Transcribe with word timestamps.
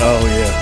Oh 0.00 0.26
yeah. 0.26 0.55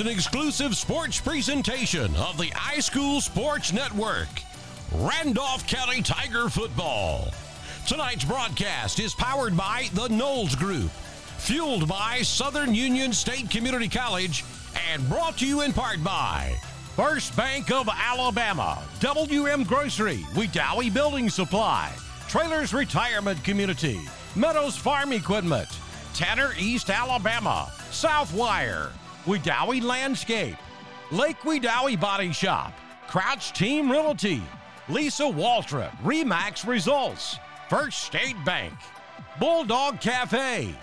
An 0.00 0.08
exclusive 0.08 0.76
sports 0.76 1.20
presentation 1.20 2.14
of 2.16 2.36
the 2.36 2.50
iSchool 2.50 3.20
Sports 3.20 3.72
Network. 3.72 4.28
Randolph 4.94 5.66
County 5.66 6.02
Tiger 6.02 6.48
Football. 6.48 7.32
Tonight's 7.86 8.24
broadcast 8.24 9.00
is 9.00 9.14
powered 9.14 9.56
by 9.56 9.88
the 9.94 10.08
Knowles 10.08 10.54
Group, 10.54 10.90
fueled 11.38 11.88
by 11.88 12.22
Southern 12.22 12.74
Union 12.74 13.12
State 13.12 13.50
Community 13.50 13.88
College, 13.88 14.44
and 14.92 15.08
brought 15.08 15.38
to 15.38 15.46
you 15.46 15.62
in 15.62 15.72
part 15.72 16.02
by 16.04 16.54
First 16.94 17.36
Bank 17.36 17.70
of 17.72 17.88
Alabama, 17.90 18.82
WM 19.00 19.64
Grocery, 19.64 20.18
Wedowee 20.34 20.92
Building 20.92 21.30
Supply, 21.30 21.92
Trailers 22.28 22.74
Retirement 22.74 23.42
Community, 23.42 24.00
Meadows 24.36 24.76
Farm 24.76 25.12
Equipment, 25.12 25.68
Tanner 26.14 26.52
East 26.58 26.90
Alabama, 26.90 27.68
Southwire, 27.90 28.90
Wedowee 29.28 29.82
Landscape, 29.82 30.56
Lake 31.10 31.38
Wedowee 31.40 32.00
Body 32.00 32.32
Shop, 32.32 32.72
Crouch 33.08 33.52
Team 33.52 33.90
Realty, 33.92 34.42
Lisa 34.88 35.24
Waltrip, 35.24 35.90
Remax 35.98 36.66
Results, 36.66 37.36
First 37.68 38.04
State 38.04 38.42
Bank, 38.46 38.72
Bulldog 39.38 40.00
Cafe, 40.00 40.74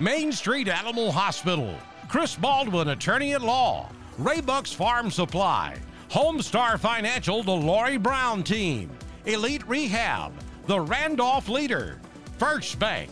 Main 0.00 0.32
Street 0.32 0.66
Animal 0.66 1.12
Hospital, 1.12 1.72
Chris 2.08 2.34
Baldwin, 2.34 2.88
Attorney 2.88 3.34
at 3.34 3.42
Law, 3.42 3.88
Raybucks 4.18 4.74
Farm 4.74 5.08
Supply, 5.08 5.78
Homestar 6.10 6.80
Financial, 6.80 7.44
the 7.44 7.52
Lori 7.52 7.96
Brown 7.96 8.42
Team, 8.42 8.90
Elite 9.24 9.66
Rehab, 9.68 10.32
the 10.66 10.80
Randolph 10.80 11.48
Leader, 11.48 12.00
First 12.38 12.76
Bank, 12.80 13.10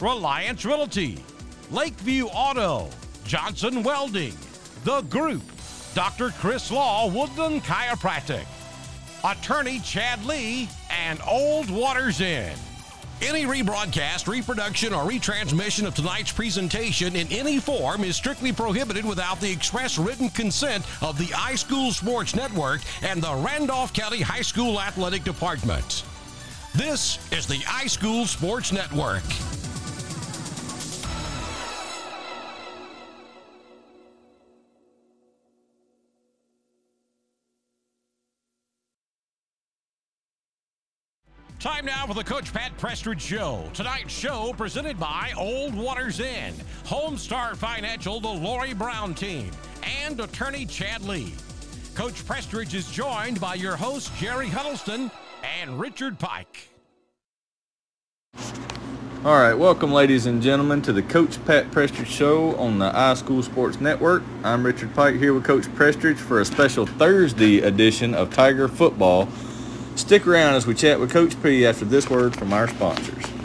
Reliance 0.00 0.66
Realty, 0.66 1.16
Lakeview 1.70 2.26
Auto, 2.26 2.90
Johnson 3.28 3.82
Welding, 3.82 4.32
The 4.84 5.02
Group, 5.02 5.42
Dr. 5.94 6.30
Chris 6.30 6.70
Law, 6.70 7.08
Woodland 7.08 7.62
Chiropractic, 7.62 8.46
Attorney 9.22 9.80
Chad 9.80 10.24
Lee, 10.24 10.66
and 10.90 11.20
Old 11.28 11.68
Waters 11.68 12.22
Inn. 12.22 12.56
Any 13.20 13.44
rebroadcast, 13.44 14.28
reproduction, 14.28 14.94
or 14.94 15.04
retransmission 15.04 15.86
of 15.86 15.94
tonight's 15.94 16.32
presentation 16.32 17.16
in 17.16 17.30
any 17.30 17.58
form 17.58 18.02
is 18.02 18.16
strictly 18.16 18.50
prohibited 18.50 19.04
without 19.04 19.38
the 19.42 19.52
express 19.52 19.98
written 19.98 20.30
consent 20.30 20.86
of 21.02 21.18
the 21.18 21.26
iSchool 21.26 21.92
Sports 21.92 22.34
Network 22.34 22.80
and 23.02 23.22
the 23.22 23.34
Randolph 23.34 23.92
County 23.92 24.22
High 24.22 24.40
School 24.40 24.80
Athletic 24.80 25.22
Department. 25.24 26.02
This 26.74 27.18
is 27.30 27.46
the 27.46 27.58
iSchool 27.58 28.26
Sports 28.26 28.72
Network. 28.72 29.24
Time 41.60 41.86
now 41.86 42.06
for 42.06 42.14
the 42.14 42.22
Coach 42.22 42.52
Pat 42.52 42.70
Prestridge 42.78 43.18
Show. 43.18 43.68
Tonight's 43.74 44.12
show 44.12 44.54
presented 44.56 44.96
by 44.96 45.32
Old 45.36 45.74
Waters 45.74 46.20
Inn, 46.20 46.54
Homestar 46.84 47.56
Financial, 47.56 48.20
the 48.20 48.28
Lori 48.28 48.74
Brown 48.74 49.12
Team, 49.12 49.50
and 49.82 50.20
attorney 50.20 50.66
Chad 50.66 51.02
Lee. 51.02 51.32
Coach 51.96 52.24
Prestridge 52.24 52.74
is 52.74 52.88
joined 52.88 53.40
by 53.40 53.54
your 53.54 53.74
host 53.74 54.14
Jerry 54.18 54.46
Huddleston 54.46 55.10
and 55.60 55.80
Richard 55.80 56.16
Pike. 56.20 56.68
All 59.24 59.34
right, 59.34 59.54
welcome, 59.54 59.90
ladies 59.90 60.26
and 60.26 60.40
gentlemen, 60.40 60.80
to 60.82 60.92
the 60.92 61.02
Coach 61.02 61.44
Pat 61.44 61.72
Prestridge 61.72 62.06
Show 62.06 62.54
on 62.54 62.78
the 62.78 62.92
iSchool 62.92 63.42
Sports 63.42 63.80
Network. 63.80 64.22
I'm 64.44 64.64
Richard 64.64 64.94
Pike 64.94 65.16
here 65.16 65.34
with 65.34 65.42
Coach 65.42 65.64
Prestridge 65.74 66.18
for 66.18 66.40
a 66.40 66.44
special 66.44 66.86
Thursday 66.86 67.62
edition 67.62 68.14
of 68.14 68.32
Tiger 68.32 68.68
Football. 68.68 69.26
Stick 69.98 70.26
around 70.28 70.54
as 70.54 70.64
we 70.66 70.74
chat 70.74 71.00
with 71.00 71.10
Coach 71.10 71.34
P 71.42 71.66
after 71.66 71.84
this 71.84 72.08
word 72.08 72.34
from 72.34 72.52
our 72.52 72.68
sponsors. 72.68 73.37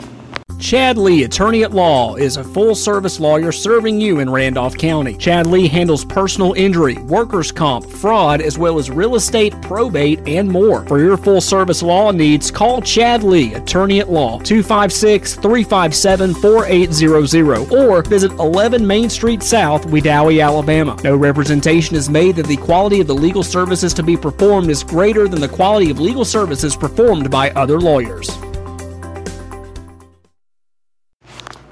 Chad 0.58 0.96
Lee, 0.96 1.24
attorney 1.24 1.62
at 1.64 1.72
law, 1.72 2.14
is 2.14 2.36
a 2.36 2.44
full 2.44 2.74
service 2.74 3.20
lawyer 3.20 3.52
serving 3.52 4.00
you 4.00 4.20
in 4.20 4.30
Randolph 4.30 4.76
County. 4.78 5.14
Chad 5.14 5.46
Lee 5.46 5.68
handles 5.68 6.04
personal 6.04 6.54
injury, 6.54 6.94
workers' 6.98 7.52
comp, 7.52 7.84
fraud, 7.90 8.40
as 8.40 8.56
well 8.56 8.78
as 8.78 8.90
real 8.90 9.16
estate, 9.16 9.52
probate, 9.62 10.26
and 10.26 10.48
more. 10.48 10.86
For 10.86 11.00
your 11.00 11.16
full 11.16 11.40
service 11.40 11.82
law 11.82 12.12
needs, 12.12 12.50
call 12.50 12.80
Chad 12.80 13.22
Lee, 13.22 13.54
attorney 13.54 14.00
at 14.00 14.10
law, 14.10 14.38
256 14.38 15.34
357 15.34 16.34
4800, 16.34 17.72
or 17.72 18.02
visit 18.02 18.32
11 18.32 18.86
Main 18.86 19.10
Street 19.10 19.42
South, 19.42 19.86
Wedowee, 19.86 20.42
Alabama. 20.42 20.96
No 21.04 21.16
representation 21.16 21.96
is 21.96 22.08
made 22.08 22.36
that 22.36 22.46
the 22.46 22.56
quality 22.56 23.00
of 23.00 23.06
the 23.06 23.14
legal 23.14 23.42
services 23.42 23.92
to 23.94 24.02
be 24.02 24.16
performed 24.16 24.70
is 24.70 24.82
greater 24.82 25.28
than 25.28 25.40
the 25.40 25.48
quality 25.48 25.90
of 25.90 26.00
legal 26.00 26.24
services 26.24 26.76
performed 26.76 27.30
by 27.30 27.50
other 27.50 27.80
lawyers. 27.80 28.30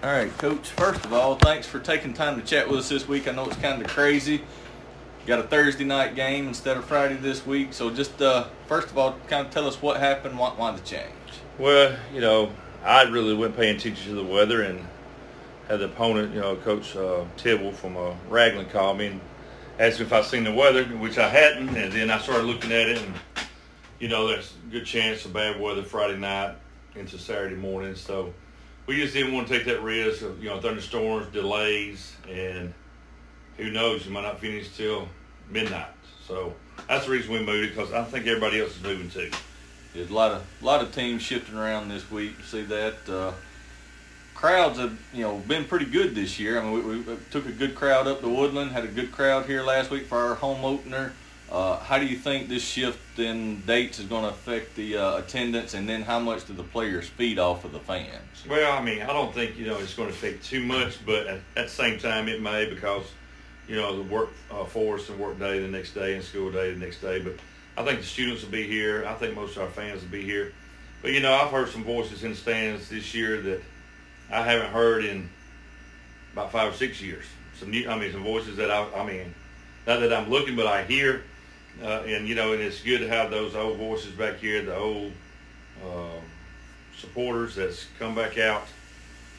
All 0.02 0.10
right, 0.10 0.36
Coach. 0.38 0.68
First 0.70 1.04
of 1.04 1.12
all, 1.12 1.36
thanks 1.36 1.64
for 1.64 1.78
taking 1.78 2.12
time 2.12 2.40
to 2.40 2.44
chat 2.44 2.68
with 2.68 2.80
us 2.80 2.88
this 2.88 3.06
week. 3.06 3.28
I 3.28 3.30
know 3.30 3.46
it's 3.46 3.54
kind 3.58 3.80
of 3.80 3.86
crazy. 3.86 4.42
Got 5.26 5.38
a 5.38 5.44
Thursday 5.44 5.84
night 5.84 6.16
game 6.16 6.48
instead 6.48 6.76
of 6.76 6.84
Friday 6.86 7.14
this 7.14 7.46
week. 7.46 7.72
So 7.72 7.88
just 7.88 8.20
uh, 8.20 8.48
first 8.66 8.88
of 8.88 8.98
all, 8.98 9.16
kind 9.28 9.46
of 9.46 9.52
tell 9.52 9.64
us 9.64 9.80
what 9.80 10.00
happened, 10.00 10.36
why, 10.36 10.50
why 10.56 10.72
the 10.72 10.80
change. 10.80 11.12
Well, 11.56 11.96
you 12.12 12.20
know, 12.20 12.50
I 12.82 13.02
really 13.02 13.32
wasn't 13.32 13.58
paying 13.58 13.76
attention 13.76 14.08
to 14.08 14.16
the 14.16 14.24
weather 14.24 14.62
and 14.62 14.84
had 15.68 15.78
the 15.78 15.84
opponent, 15.84 16.34
you 16.34 16.40
know, 16.40 16.56
Coach 16.56 16.96
uh, 16.96 17.24
Tibble 17.36 17.70
from 17.70 17.96
uh, 17.96 18.14
Ragland 18.28 18.70
call 18.70 18.94
me 18.94 19.06
and 19.06 19.20
asked 19.78 20.00
me 20.00 20.06
if 20.06 20.12
I'd 20.12 20.24
seen 20.24 20.42
the 20.42 20.52
weather, 20.52 20.82
which 20.84 21.16
I 21.16 21.28
hadn't, 21.28 21.76
and 21.76 21.92
then 21.92 22.10
I 22.10 22.18
started 22.18 22.46
looking 22.46 22.72
at 22.72 22.88
it, 22.88 22.98
and 23.00 23.14
you 24.00 24.08
know, 24.08 24.26
there's 24.26 24.52
a 24.66 24.72
good 24.72 24.84
chance 24.84 25.24
of 25.24 25.32
bad 25.32 25.60
weather 25.60 25.84
Friday 25.84 26.18
night 26.18 26.56
into 26.96 27.18
Saturday 27.18 27.54
morning. 27.54 27.94
So 27.94 28.34
we 28.86 28.96
just 28.96 29.14
didn't 29.14 29.32
want 29.32 29.48
to 29.48 29.56
take 29.56 29.66
that 29.66 29.82
risk 29.82 30.22
of 30.22 30.42
you 30.42 30.50
know 30.50 30.60
thunderstorms, 30.60 31.32
delays, 31.32 32.16
and 32.28 32.72
who 33.56 33.70
knows, 33.70 34.06
you 34.06 34.12
might 34.12 34.22
not 34.22 34.40
finish 34.40 34.74
till 34.76 35.08
midnight. 35.50 35.86
So 36.26 36.54
that's 36.88 37.06
the 37.06 37.12
reason 37.12 37.32
we 37.32 37.44
moved 37.44 37.72
it 37.72 37.76
because 37.76 37.92
I 37.92 38.04
think 38.04 38.26
everybody 38.26 38.60
else 38.60 38.76
is 38.76 38.82
moving 38.82 39.10
too. 39.10 39.30
There's 39.94 40.10
a 40.10 40.14
lot 40.14 40.32
of 40.32 40.44
lot 40.62 40.82
of 40.82 40.94
teams 40.94 41.22
shifting 41.22 41.56
around 41.56 41.88
this 41.88 42.10
week. 42.10 42.34
You 42.38 42.44
see 42.44 42.62
that 42.62 43.08
uh, 43.08 43.32
crowds 44.34 44.78
have 44.78 44.98
you 45.12 45.22
know 45.22 45.38
been 45.38 45.64
pretty 45.64 45.86
good 45.86 46.14
this 46.14 46.38
year. 46.40 46.58
I 46.58 46.64
mean, 46.64 46.88
we, 46.88 46.96
we 47.00 47.16
took 47.30 47.46
a 47.46 47.52
good 47.52 47.74
crowd 47.74 48.06
up 48.06 48.20
to 48.22 48.28
Woodland, 48.28 48.72
had 48.72 48.84
a 48.84 48.88
good 48.88 49.12
crowd 49.12 49.46
here 49.46 49.62
last 49.62 49.90
week 49.90 50.06
for 50.06 50.18
our 50.18 50.34
home 50.34 50.64
opener. 50.64 51.12
Uh, 51.52 51.78
how 51.80 51.98
do 51.98 52.06
you 52.06 52.16
think 52.16 52.48
this 52.48 52.64
shift 52.64 53.18
in 53.18 53.60
dates 53.66 53.98
is 53.98 54.06
going 54.06 54.22
to 54.22 54.30
affect 54.30 54.74
the 54.74 54.96
uh, 54.96 55.18
attendance, 55.18 55.74
and 55.74 55.86
then 55.86 56.00
how 56.00 56.18
much 56.18 56.46
do 56.46 56.54
the 56.54 56.62
players 56.62 57.06
feed 57.06 57.38
off 57.38 57.66
of 57.66 57.72
the 57.72 57.78
fans? 57.78 58.46
Well, 58.48 58.72
I 58.72 58.82
mean, 58.82 59.02
I 59.02 59.08
don't 59.08 59.34
think 59.34 59.58
you 59.58 59.66
know 59.66 59.76
it's 59.76 59.92
going 59.92 60.08
to 60.08 60.14
affect 60.14 60.46
too 60.46 60.64
much, 60.64 61.04
but 61.04 61.26
at, 61.26 61.40
at 61.54 61.66
the 61.66 61.68
same 61.68 61.98
time, 61.98 62.26
it 62.28 62.40
may 62.40 62.70
because 62.70 63.04
you 63.68 63.76
know 63.76 63.94
the 63.94 64.02
work 64.02 64.30
uh, 64.50 64.64
force 64.64 65.10
and 65.10 65.18
work 65.18 65.38
day 65.38 65.58
the 65.58 65.68
next 65.68 65.92
day 65.92 66.14
and 66.14 66.24
school 66.24 66.50
day 66.50 66.72
the 66.72 66.80
next 66.80 67.02
day. 67.02 67.20
But 67.20 67.34
I 67.76 67.84
think 67.84 68.00
the 68.00 68.06
students 68.06 68.42
will 68.42 68.50
be 68.50 68.66
here. 68.66 69.04
I 69.06 69.12
think 69.12 69.34
most 69.34 69.54
of 69.58 69.64
our 69.64 69.68
fans 69.68 70.00
will 70.00 70.08
be 70.08 70.22
here. 70.22 70.54
But 71.02 71.12
you 71.12 71.20
know, 71.20 71.34
I've 71.34 71.50
heard 71.50 71.68
some 71.68 71.84
voices 71.84 72.24
in 72.24 72.30
the 72.30 72.36
stands 72.36 72.88
this 72.88 73.12
year 73.12 73.42
that 73.42 73.62
I 74.30 74.40
haven't 74.40 74.70
heard 74.70 75.04
in 75.04 75.28
about 76.32 76.50
five 76.50 76.72
or 76.72 76.76
six 76.76 77.02
years. 77.02 77.26
Some 77.60 77.70
new, 77.70 77.90
I 77.90 77.98
mean, 77.98 78.10
some 78.10 78.24
voices 78.24 78.56
that 78.56 78.70
I, 78.70 78.88
I 78.96 79.04
mean, 79.04 79.34
not 79.86 80.00
that 80.00 80.14
I'm 80.14 80.30
looking, 80.30 80.56
but 80.56 80.66
I 80.66 80.84
hear 80.84 81.24
uh, 81.80 82.02
and 82.06 82.28
you 82.28 82.34
know, 82.34 82.52
and 82.52 82.62
it's 82.62 82.82
good 82.82 82.98
to 82.98 83.08
have 83.08 83.30
those 83.30 83.54
old 83.54 83.78
voices 83.78 84.12
back 84.12 84.38
here, 84.38 84.62
the 84.62 84.76
old 84.76 85.12
uh, 85.84 86.20
supporters 86.96 87.54
that's 87.54 87.86
come 87.98 88.14
back 88.14 88.38
out 88.38 88.66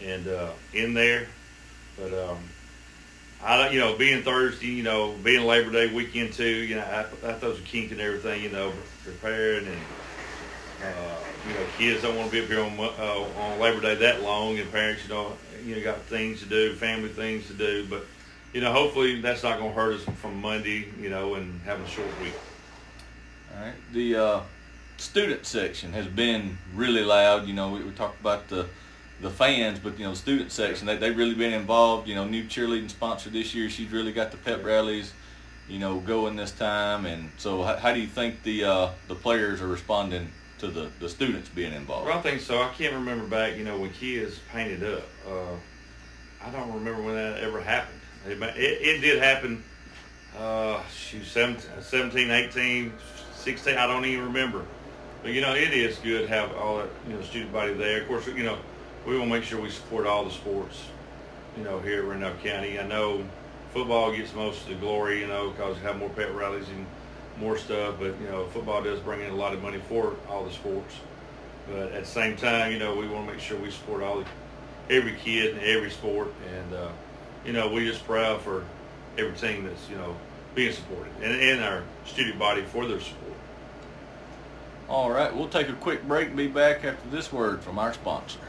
and 0.01 0.27
uh, 0.27 0.51
in 0.73 0.93
there. 0.93 1.27
But 1.97 2.13
um, 2.13 2.37
I 3.43 3.69
you 3.69 3.79
know, 3.79 3.95
being 3.97 4.23
Thursday, 4.23 4.67
you 4.67 4.83
know, 4.83 5.13
being 5.23 5.45
Labor 5.45 5.71
Day 5.71 5.93
weekend 5.93 6.33
too, 6.33 6.45
you 6.45 6.75
know, 6.75 6.81
I, 6.81 7.01
I 7.29 7.33
throws 7.33 7.59
a 7.59 7.63
kink 7.63 7.91
and 7.91 8.01
everything, 8.01 8.41
you 8.41 8.49
know, 8.49 8.71
preparing 9.03 9.67
and 9.67 9.77
uh, 10.83 11.15
you 11.47 11.53
know, 11.53 11.65
kids 11.77 12.01
don't 12.01 12.17
want 12.17 12.31
to 12.31 12.37
be 12.37 12.43
up 12.43 12.49
here 12.49 12.61
on 12.61 12.77
uh, 12.79 13.41
on 13.41 13.59
Labor 13.59 13.81
Day 13.81 13.95
that 13.95 14.21
long, 14.21 14.57
and 14.59 14.69
parents, 14.71 15.03
you 15.03 15.09
know, 15.09 15.33
you 15.65 15.75
know, 15.75 15.83
got 15.83 15.99
things 16.01 16.41
to 16.41 16.45
do, 16.45 16.73
family 16.75 17.09
things 17.09 17.47
to 17.47 17.53
do, 17.53 17.85
but 17.89 18.05
you 18.53 18.61
know, 18.61 18.71
hopefully 18.71 19.19
that's 19.19 19.43
not 19.43 19.57
going 19.57 19.71
to 19.71 19.75
hurt 19.75 19.95
us 19.95 20.03
from 20.17 20.39
Monday, 20.39 20.87
you 20.99 21.09
know, 21.09 21.35
and 21.35 21.59
having 21.61 21.85
a 21.85 21.89
short 21.89 22.07
week. 22.21 22.33
All 23.53 23.65
right. 23.65 23.73
The 23.91 24.15
uh, 24.15 24.41
student 24.97 25.45
section 25.45 25.91
has 25.93 26.07
been 26.07 26.57
really 26.75 27.03
loud. 27.03 27.47
You 27.47 27.53
know, 27.53 27.69
we, 27.69 27.83
we 27.83 27.91
talked 27.91 28.19
about 28.21 28.47
the 28.47 28.67
the 29.21 29.29
fans, 29.29 29.79
but 29.79 29.97
you 29.97 30.05
know, 30.05 30.11
the 30.11 30.17
student 30.17 30.51
section 30.51 30.85
they 30.85 30.97
they've 30.97 31.17
really 31.17 31.35
been 31.35 31.53
involved. 31.53 32.07
You 32.07 32.15
know, 32.15 32.25
new 32.25 32.43
cheerleading 32.43 32.89
sponsor 32.89 33.29
this 33.29 33.55
year. 33.55 33.69
She's 33.69 33.91
really 33.91 34.11
got 34.11 34.31
the 34.31 34.37
pep 34.37 34.63
rallies, 34.63 35.13
you 35.67 35.79
know, 35.79 35.99
going 35.99 36.35
this 36.35 36.51
time. 36.51 37.05
And 37.05 37.31
so, 37.37 37.63
how, 37.63 37.77
how 37.77 37.93
do 37.93 37.99
you 37.99 38.07
think 38.07 38.43
the 38.43 38.65
uh, 38.65 38.89
the 39.07 39.15
players 39.15 39.61
are 39.61 39.67
responding 39.67 40.31
to 40.59 40.67
the 40.67 40.89
the 40.99 41.09
students 41.09 41.49
being 41.49 41.73
involved? 41.73 42.07
Well, 42.07 42.17
I 42.17 42.21
think 42.21 42.41
so. 42.41 42.61
I 42.61 42.69
can't 42.69 42.93
remember 42.93 43.25
back, 43.25 43.57
you 43.57 43.63
know, 43.63 43.79
when 43.79 43.91
kids 43.91 44.39
painted 44.51 44.83
up. 44.83 45.07
Uh, 45.27 45.55
I 46.45 46.49
don't 46.49 46.73
remember 46.73 47.01
when 47.01 47.15
that 47.15 47.39
ever 47.39 47.61
happened. 47.61 47.99
It, 48.25 48.41
it, 48.41 49.01
did 49.01 49.21
happen, 49.21 49.63
uh, 50.37 50.81
shoot, 50.87 51.25
17, 51.25 52.31
18, 52.31 52.93
16, 53.35 53.77
I 53.77 53.85
don't 53.85 54.05
even 54.05 54.25
remember. 54.25 54.63
But, 55.21 55.33
you 55.33 55.41
know, 55.41 55.53
it 55.53 55.73
is 55.73 55.97
good 55.97 56.21
to 56.21 56.27
have 56.27 56.53
all 56.55 56.77
that, 56.77 56.89
you 57.07 57.15
know, 57.15 57.21
student 57.23 57.51
body 57.51 57.73
there. 57.73 58.01
Of 58.01 58.07
course, 58.07 58.27
you 58.27 58.43
know, 58.43 58.57
we 59.05 59.17
want 59.17 59.29
to 59.29 59.35
make 59.39 59.43
sure 59.43 59.59
we 59.59 59.69
support 59.69 60.07
all 60.07 60.23
the 60.23 60.31
sports, 60.31 60.85
you 61.57 61.63
know, 61.63 61.79
here 61.79 62.01
in 62.01 62.09
Randolph 62.09 62.41
County. 62.41 62.79
I 62.79 62.87
know 62.87 63.25
football 63.73 64.15
gets 64.15 64.33
most 64.33 64.63
of 64.63 64.69
the 64.69 64.75
glory, 64.75 65.19
you 65.19 65.27
know, 65.27 65.49
because 65.49 65.77
we 65.77 65.83
have 65.83 65.97
more 65.97 66.09
pet 66.09 66.33
rallies 66.33 66.69
and 66.69 66.85
more 67.39 67.57
stuff. 67.57 67.95
But, 67.99 68.19
you 68.21 68.27
know, 68.29 68.47
football 68.47 68.81
does 68.83 68.99
bring 69.01 69.19
in 69.21 69.31
a 69.31 69.35
lot 69.35 69.53
of 69.53 69.61
money 69.61 69.79
for 69.89 70.15
all 70.29 70.45
the 70.45 70.51
sports. 70.51 70.95
But 71.69 71.91
at 71.91 72.01
the 72.01 72.09
same 72.09 72.37
time, 72.37 72.71
you 72.71 72.79
know, 72.79 72.95
we 72.95 73.07
want 73.07 73.27
to 73.27 73.33
make 73.33 73.41
sure 73.41 73.57
we 73.57 73.71
support 73.71 74.01
all 74.01 74.19
the, 74.19 74.25
every 74.89 75.15
kid 75.15 75.55
and 75.55 75.63
every 75.63 75.89
sport. 75.89 76.33
And, 76.53 76.73
uh, 76.73 76.89
you 77.45 77.53
know, 77.53 77.69
we're 77.69 77.89
just 77.89 78.05
proud 78.05 78.41
for 78.41 78.63
every 79.17 79.35
team 79.37 79.65
that's, 79.65 79.89
you 79.89 79.95
know, 79.95 80.15
being 80.55 80.71
supported 80.71 81.11
and, 81.21 81.39
and 81.39 81.63
our 81.63 81.83
student 82.05 82.37
body 82.37 82.61
for 82.61 82.85
their 82.85 82.99
support. 82.99 83.33
All 84.87 85.09
right, 85.09 85.35
we'll 85.35 85.49
take 85.49 85.69
a 85.69 85.73
quick 85.73 86.07
break 86.07 86.35
be 86.35 86.47
back 86.47 86.83
after 86.83 87.09
this 87.09 87.31
word 87.31 87.61
from 87.61 87.79
our 87.79 87.93
sponsor. 87.93 88.39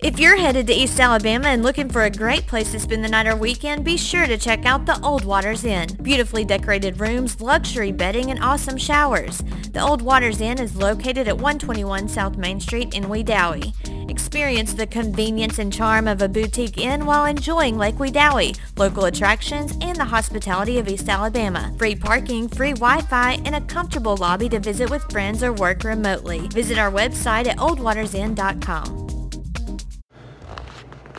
If 0.00 0.18
you're 0.18 0.36
headed 0.36 0.66
to 0.66 0.74
East 0.74 0.98
Alabama 0.98 1.48
and 1.48 1.62
looking 1.62 1.88
for 1.88 2.02
a 2.02 2.10
great 2.10 2.48
place 2.48 2.72
to 2.72 2.80
spend 2.80 3.04
the 3.04 3.08
night 3.08 3.28
or 3.28 3.36
weekend, 3.36 3.84
be 3.84 3.96
sure 3.96 4.26
to 4.26 4.36
check 4.36 4.66
out 4.66 4.86
the 4.86 5.00
Old 5.02 5.24
Waters 5.24 5.64
Inn. 5.64 5.88
Beautifully 6.02 6.44
decorated 6.44 6.98
rooms, 6.98 7.40
luxury 7.40 7.92
bedding, 7.92 8.30
and 8.30 8.42
awesome 8.42 8.76
showers. 8.76 9.38
The 9.72 9.80
Old 9.80 10.02
Waters 10.02 10.40
Inn 10.40 10.58
is 10.58 10.76
located 10.76 11.28
at 11.28 11.36
121 11.36 12.08
South 12.08 12.36
Main 12.36 12.58
Street 12.58 12.92
in 12.92 13.04
Wedowee. 13.04 13.72
Experience 14.10 14.74
the 14.74 14.86
convenience 14.86 15.60
and 15.60 15.72
charm 15.72 16.08
of 16.08 16.20
a 16.20 16.28
boutique 16.28 16.76
inn 16.76 17.06
while 17.06 17.24
enjoying 17.24 17.78
Lake 17.78 17.96
Wedowee, 17.96 18.58
local 18.76 19.04
attractions, 19.04 19.78
and 19.80 19.96
the 19.96 20.04
hospitality 20.04 20.78
of 20.78 20.88
East 20.88 21.08
Alabama. 21.08 21.72
Free 21.78 21.94
parking, 21.94 22.48
free 22.48 22.72
Wi-Fi, 22.72 23.40
and 23.44 23.54
a 23.54 23.60
comfortable 23.62 24.16
lobby 24.16 24.48
to 24.48 24.58
visit 24.58 24.90
with 24.90 25.10
friends 25.12 25.42
or 25.42 25.52
work 25.52 25.84
remotely. 25.84 26.48
Visit 26.48 26.78
our 26.78 26.90
website 26.90 27.46
at 27.46 27.58
oldwatersinn.com. 27.58 29.03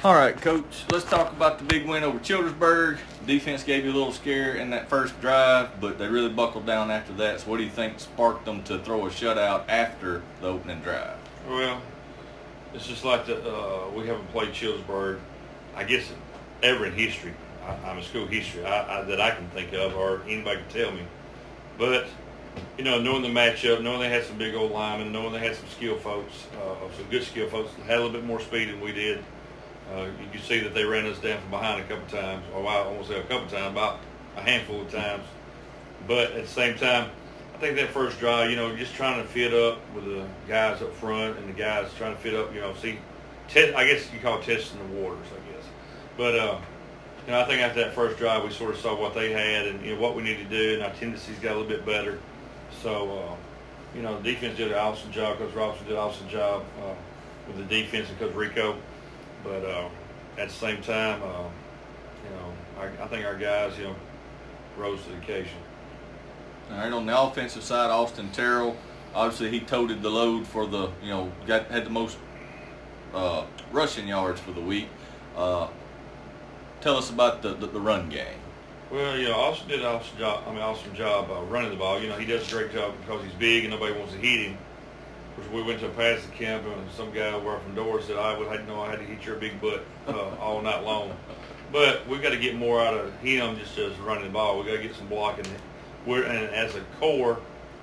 All 0.05 0.13
right, 0.13 0.39
Coach, 0.39 0.85
let's 0.91 1.05
talk 1.05 1.31
about 1.31 1.57
the 1.57 1.63
big 1.63 1.87
win 1.87 2.03
over 2.03 2.19
Childersburg. 2.19 2.99
Defense 3.25 3.63
gave 3.63 3.85
you 3.85 3.91
a 3.91 3.97
little 3.97 4.11
scare 4.11 4.53
in 4.53 4.69
that 4.69 4.87
first 4.87 5.19
drive, 5.19 5.81
but 5.81 5.97
they 5.97 6.07
really 6.07 6.29
buckled 6.29 6.67
down 6.67 6.91
after 6.91 7.11
that. 7.13 7.41
So 7.41 7.49
what 7.49 7.57
do 7.57 7.63
you 7.63 7.71
think 7.71 7.99
sparked 7.99 8.45
them 8.45 8.61
to 8.65 8.77
throw 8.77 9.07
a 9.07 9.09
shutout 9.09 9.67
after 9.67 10.21
the 10.41 10.47
opening 10.49 10.79
drive? 10.81 11.17
Well, 11.49 11.81
it's 12.75 12.85
just 12.85 13.03
like 13.03 13.25
the, 13.25 13.51
uh, 13.51 13.89
we 13.95 14.05
haven't 14.05 14.27
played 14.27 14.53
Childersburg, 14.53 15.17
I 15.75 15.83
guess, 15.85 16.13
ever 16.61 16.85
in 16.85 16.93
history. 16.93 17.33
I, 17.65 17.89
am 17.89 17.97
a 17.97 18.03
school 18.03 18.27
history 18.27 18.63
I, 18.63 18.99
I, 18.99 19.01
that 19.05 19.19
I 19.19 19.31
can 19.31 19.49
think 19.49 19.73
of, 19.73 19.95
or 19.95 20.21
anybody 20.27 20.59
can 20.59 20.83
tell 20.83 20.91
me. 20.91 21.01
But 21.79 22.05
you 22.77 22.83
know, 22.83 23.01
knowing 23.01 23.23
the 23.23 23.29
matchup, 23.29 23.81
knowing 23.81 24.01
they 24.01 24.09
had 24.09 24.23
some 24.23 24.37
big 24.37 24.53
old 24.53 24.71
linemen, 24.71 25.11
knowing 25.11 25.33
they 25.33 25.39
had 25.39 25.55
some 25.55 25.67
skill 25.69 25.97
folks, 25.97 26.45
uh, 26.61 26.75
some 26.95 27.09
good 27.09 27.23
skill 27.23 27.49
folks, 27.49 27.73
had 27.87 27.97
a 27.97 28.03
little 28.03 28.11
bit 28.11 28.23
more 28.23 28.39
speed 28.39 28.69
than 28.69 28.79
we 28.81 28.91
did. 28.91 29.23
Uh, 29.93 30.07
you 30.19 30.29
can 30.31 30.41
see 30.41 30.59
that 30.61 30.73
they 30.73 30.83
ran 30.83 31.05
us 31.05 31.19
down 31.19 31.39
from 31.41 31.51
behind 31.51 31.81
a 31.81 31.83
couple 31.83 32.07
times, 32.07 32.43
or 32.53 32.67
I 32.67 32.87
won't 32.87 33.05
say 33.05 33.19
a 33.19 33.23
couple 33.23 33.47
times, 33.47 33.71
about 33.71 33.99
a 34.35 34.41
handful 34.41 34.81
of 34.81 34.91
times. 34.91 35.23
But 36.07 36.31
at 36.31 36.43
the 36.43 36.49
same 36.49 36.77
time, 36.77 37.09
I 37.53 37.57
think 37.57 37.77
that 37.77 37.89
first 37.89 38.19
drive, 38.19 38.49
you 38.49 38.57
know, 38.57 38.75
just 38.75 38.93
trying 38.95 39.21
to 39.21 39.27
fit 39.27 39.53
up 39.53 39.79
with 39.93 40.05
the 40.05 40.25
guys 40.47 40.81
up 40.81 40.93
front 40.95 41.37
and 41.37 41.47
the 41.47 41.53
guys 41.53 41.89
trying 41.97 42.15
to 42.15 42.21
fit 42.21 42.33
up, 42.33 42.53
you 42.53 42.61
know, 42.61 42.73
see, 42.75 42.99
I 43.55 43.85
guess 43.85 44.11
you 44.11 44.19
call 44.19 44.39
it 44.39 44.45
testing 44.45 44.79
the 44.79 45.01
waters, 45.01 45.27
I 45.31 45.51
guess. 45.53 45.63
But, 46.17 46.35
uh, 46.35 46.59
you 47.25 47.31
know, 47.31 47.41
I 47.41 47.45
think 47.45 47.61
after 47.61 47.79
that 47.81 47.93
first 47.93 48.17
drive, 48.17 48.43
we 48.43 48.51
sort 48.51 48.73
of 48.73 48.79
saw 48.81 48.99
what 48.99 49.13
they 49.13 49.31
had 49.31 49.67
and, 49.67 49.85
you 49.85 49.95
know, 49.95 50.01
what 50.01 50.15
we 50.15 50.23
need 50.23 50.37
to 50.37 50.43
do, 50.43 50.73
and 50.73 50.83
our 50.83 50.93
tendencies 50.93 51.37
got 51.39 51.55
a 51.55 51.59
little 51.59 51.69
bit 51.69 51.85
better. 51.85 52.19
So, 52.81 53.17
uh, 53.17 53.35
you 53.95 54.01
know, 54.01 54.19
the 54.19 54.33
defense 54.33 54.57
did 54.57 54.71
an 54.71 54.77
awesome 54.77 55.11
job. 55.11 55.37
Coach 55.37 55.53
Robinson 55.53 55.87
did 55.87 55.93
an 55.93 55.99
awesome 55.99 56.27
job 56.27 56.65
uh, 56.83 56.93
with 57.47 57.57
the 57.57 57.63
defense 57.63 58.09
and 58.09 58.35
Rico. 58.35 58.75
But 59.45 59.63
uh, 59.63 59.89
at 60.39 60.49
the 60.49 60.53
same 60.53 60.81
time, 60.81 61.21
uh, 61.21 61.43
you 62.23 62.29
know, 62.35 62.53
I, 62.79 63.03
I, 63.03 63.07
think 63.07 63.25
our 63.25 63.35
guys, 63.35 63.77
you 63.77 63.85
know, 63.85 63.95
rose 64.75 65.03
to 65.03 65.09
the 65.09 65.17
occasion. 65.17 65.57
All 66.71 66.77
right, 66.77 66.91
on 66.91 67.05
the 67.05 67.19
offensive 67.19 67.63
side, 67.63 67.91
Austin 67.91 68.31
Terrell, 68.31 68.75
obviously 69.13 69.51
he 69.51 69.59
toted 69.59 70.01
the 70.01 70.09
load 70.09 70.47
for 70.47 70.65
the, 70.65 70.89
you 71.03 71.09
know, 71.09 71.31
got 71.45 71.67
had 71.67 71.85
the 71.85 71.91
most 71.91 72.17
uh, 73.13 73.45
rushing 73.71 74.07
yards 74.07 74.41
for 74.41 74.51
the 74.51 74.61
week. 74.61 74.87
Uh, 75.37 75.67
tell 76.81 76.97
us 76.97 77.11
about 77.11 77.43
the, 77.43 77.53
the, 77.53 77.67
the, 77.67 77.79
run 77.79 78.09
game. 78.09 78.39
Well, 78.91 79.15
you 79.17 79.27
know, 79.27 79.35
Austin 79.35 79.67
did 79.67 79.81
an 79.81 79.85
awesome 79.85 80.17
job. 80.17 80.43
I 80.47 80.51
mean, 80.51 80.61
awesome 80.61 80.95
job 80.95 81.29
uh, 81.29 81.41
running 81.43 81.69
the 81.69 81.77
ball. 81.77 82.01
You 82.01 82.09
know, 82.09 82.17
he 82.17 82.25
does 82.25 82.51
a 82.51 82.55
great 82.55 82.73
job 82.73 82.95
because 83.01 83.23
he's 83.23 83.33
big 83.33 83.65
and 83.65 83.73
nobody 83.73 83.93
wants 83.93 84.13
to 84.13 84.19
hit 84.19 84.47
him 84.47 84.57
we 85.53 85.61
went 85.61 85.79
to 85.81 85.87
a 85.87 85.89
passing 85.89 86.31
camp 86.31 86.65
and 86.65 86.91
some 86.91 87.11
guy 87.11 87.37
working 87.37 87.75
doors 87.75 88.05
said, 88.05 88.17
I 88.17 88.37
would 88.37 88.47
to 88.47 88.65
know 88.65 88.81
I 88.81 88.89
had 88.89 88.99
to 88.99 89.05
hit 89.05 89.25
your 89.25 89.35
big 89.35 89.59
butt 89.59 89.83
uh, 90.07 90.35
all 90.39 90.61
night 90.61 90.83
long. 90.83 91.13
But 91.71 92.07
we've 92.07 92.21
got 92.21 92.29
to 92.29 92.39
get 92.39 92.55
more 92.55 92.81
out 92.81 92.93
of 92.93 93.13
him 93.19 93.57
just 93.57 93.77
as 93.77 93.97
running 93.99 94.25
the 94.25 94.29
ball. 94.29 94.57
We've 94.57 94.65
got 94.65 94.77
to 94.77 94.83
get 94.83 94.95
some 94.95 95.07
blocking. 95.07 95.45
We're, 96.05 96.23
and 96.23 96.53
as 96.53 96.75
a 96.75 96.81
core, 96.99 97.39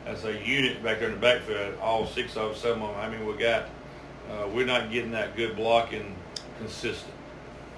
as 0.06 0.24
a 0.24 0.32
unit 0.44 0.82
back 0.82 1.00
there 1.00 1.08
in 1.08 1.14
the 1.14 1.20
backfield, 1.20 1.78
all 1.80 2.06
six 2.06 2.36
of 2.36 2.52
us, 2.52 2.60
seven 2.60 2.82
of 2.82 2.94
them, 2.94 2.98
I 2.98 3.08
mean, 3.08 3.26
we 3.26 3.34
got, 3.34 3.68
uh, 4.30 4.48
we're 4.48 4.66
not 4.66 4.90
getting 4.90 5.10
that 5.12 5.36
good 5.36 5.56
blocking 5.56 6.14
consistent. 6.58 7.12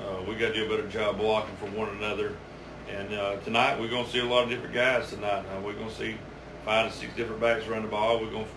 Uh, 0.00 0.22
we 0.28 0.34
got 0.34 0.48
to 0.48 0.54
do 0.54 0.66
a 0.66 0.68
better 0.68 0.88
job 0.88 1.18
blocking 1.18 1.56
for 1.56 1.66
one 1.76 1.88
another. 1.88 2.36
And 2.90 3.12
uh, 3.14 3.36
tonight 3.38 3.80
we're 3.80 3.88
going 3.88 4.04
to 4.04 4.10
see 4.10 4.18
a 4.18 4.24
lot 4.24 4.44
of 4.44 4.50
different 4.50 4.74
guys 4.74 5.08
tonight. 5.10 5.44
Uh, 5.46 5.60
we're 5.64 5.72
going 5.72 5.88
to 5.88 5.94
see 5.94 6.16
five 6.64 6.92
to 6.92 6.96
six 6.96 7.14
different 7.16 7.40
backs 7.40 7.66
run 7.66 7.82
the 7.82 7.88
ball. 7.88 8.20
We're 8.20 8.30
going 8.30 8.44
to 8.44 8.50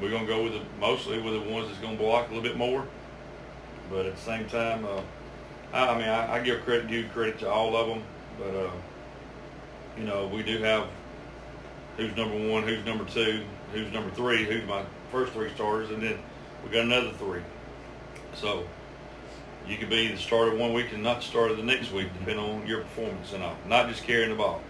we're 0.00 0.10
to 0.10 0.26
go 0.26 0.42
with 0.42 0.52
the, 0.54 0.60
mostly 0.80 1.20
with 1.20 1.34
the 1.34 1.50
ones 1.50 1.68
that's 1.68 1.80
to 1.80 1.96
block 1.96 2.30
a 2.30 2.34
little 2.34 2.42
bit 2.42 2.56
more. 2.56 2.86
But 3.90 4.06
at 4.06 4.16
the 4.16 4.20
same 4.20 4.48
time, 4.48 4.84
uh, 4.84 5.00
I, 5.72 5.88
I 5.88 5.98
mean, 5.98 6.08
I, 6.08 6.34
I 6.34 6.40
give 6.40 6.64
credit 6.64 6.88
due 6.88 7.06
credit 7.08 7.38
to 7.40 7.50
all 7.50 7.76
of 7.76 7.88
them. 7.88 8.02
But 8.38 8.54
uh, 8.54 8.70
you 9.96 10.04
know, 10.04 10.26
we 10.26 10.42
do 10.42 10.58
have 10.58 10.88
who's 11.96 12.14
number 12.16 12.36
one, 12.50 12.64
who's 12.64 12.84
number 12.84 13.04
two, 13.04 13.44
who's 13.72 13.92
number 13.92 14.10
three, 14.10 14.44
who's 14.44 14.66
my 14.66 14.84
first 15.12 15.32
three 15.32 15.50
starters, 15.54 15.90
and 15.90 16.02
then 16.02 16.18
we 16.64 16.70
got 16.70 16.84
another 16.84 17.12
three. 17.12 17.42
So 18.34 18.66
you 19.66 19.76
could 19.76 19.90
be 19.90 20.08
the 20.08 20.18
starter 20.18 20.54
one 20.54 20.72
week 20.72 20.92
and 20.92 21.02
not 21.02 21.20
the 21.20 21.26
starter 21.26 21.54
the 21.54 21.62
next 21.62 21.92
week, 21.92 22.08
depending 22.18 22.44
on 22.44 22.66
your 22.66 22.80
performance 22.80 23.32
and 23.32 23.42
all. 23.42 23.56
Not 23.68 23.88
just 23.88 24.04
carrying 24.04 24.30
the 24.30 24.36
ball. 24.36 24.60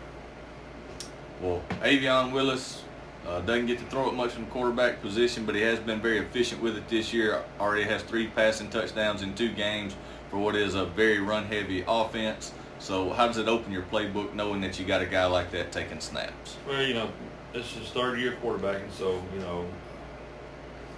Well, 1.40 1.62
Avion 1.80 2.32
Willis 2.32 2.83
uh, 3.26 3.40
doesn't 3.40 3.66
get 3.66 3.78
to 3.78 3.84
throw 3.86 4.08
it 4.08 4.14
much 4.14 4.32
from 4.32 4.46
quarterback 4.46 5.00
position, 5.00 5.46
but 5.46 5.54
he 5.54 5.62
has 5.62 5.78
been 5.78 6.00
very 6.00 6.18
efficient 6.18 6.60
with 6.60 6.76
it 6.76 6.88
this 6.88 7.12
year. 7.12 7.42
Already 7.58 7.84
has 7.84 8.02
three 8.02 8.26
passing 8.28 8.68
touchdowns 8.68 9.22
in 9.22 9.34
two 9.34 9.52
games 9.52 9.96
for 10.30 10.38
what 10.38 10.56
is 10.56 10.74
a 10.74 10.84
very 10.84 11.20
run-heavy 11.20 11.84
offense. 11.86 12.52
So 12.78 13.10
how 13.10 13.26
does 13.26 13.38
it 13.38 13.48
open 13.48 13.72
your 13.72 13.82
playbook 13.82 14.34
knowing 14.34 14.60
that 14.60 14.78
you 14.78 14.84
got 14.84 15.00
a 15.00 15.06
guy 15.06 15.24
like 15.26 15.50
that 15.52 15.72
taking 15.72 16.00
snaps? 16.00 16.56
Well, 16.68 16.82
you 16.82 16.94
know, 16.94 17.10
this 17.52 17.66
is 17.72 17.78
his 17.78 17.88
third 17.90 18.18
year 18.18 18.36
quarterbacking, 18.42 18.90
so 18.92 19.22
you 19.32 19.40
know 19.40 19.64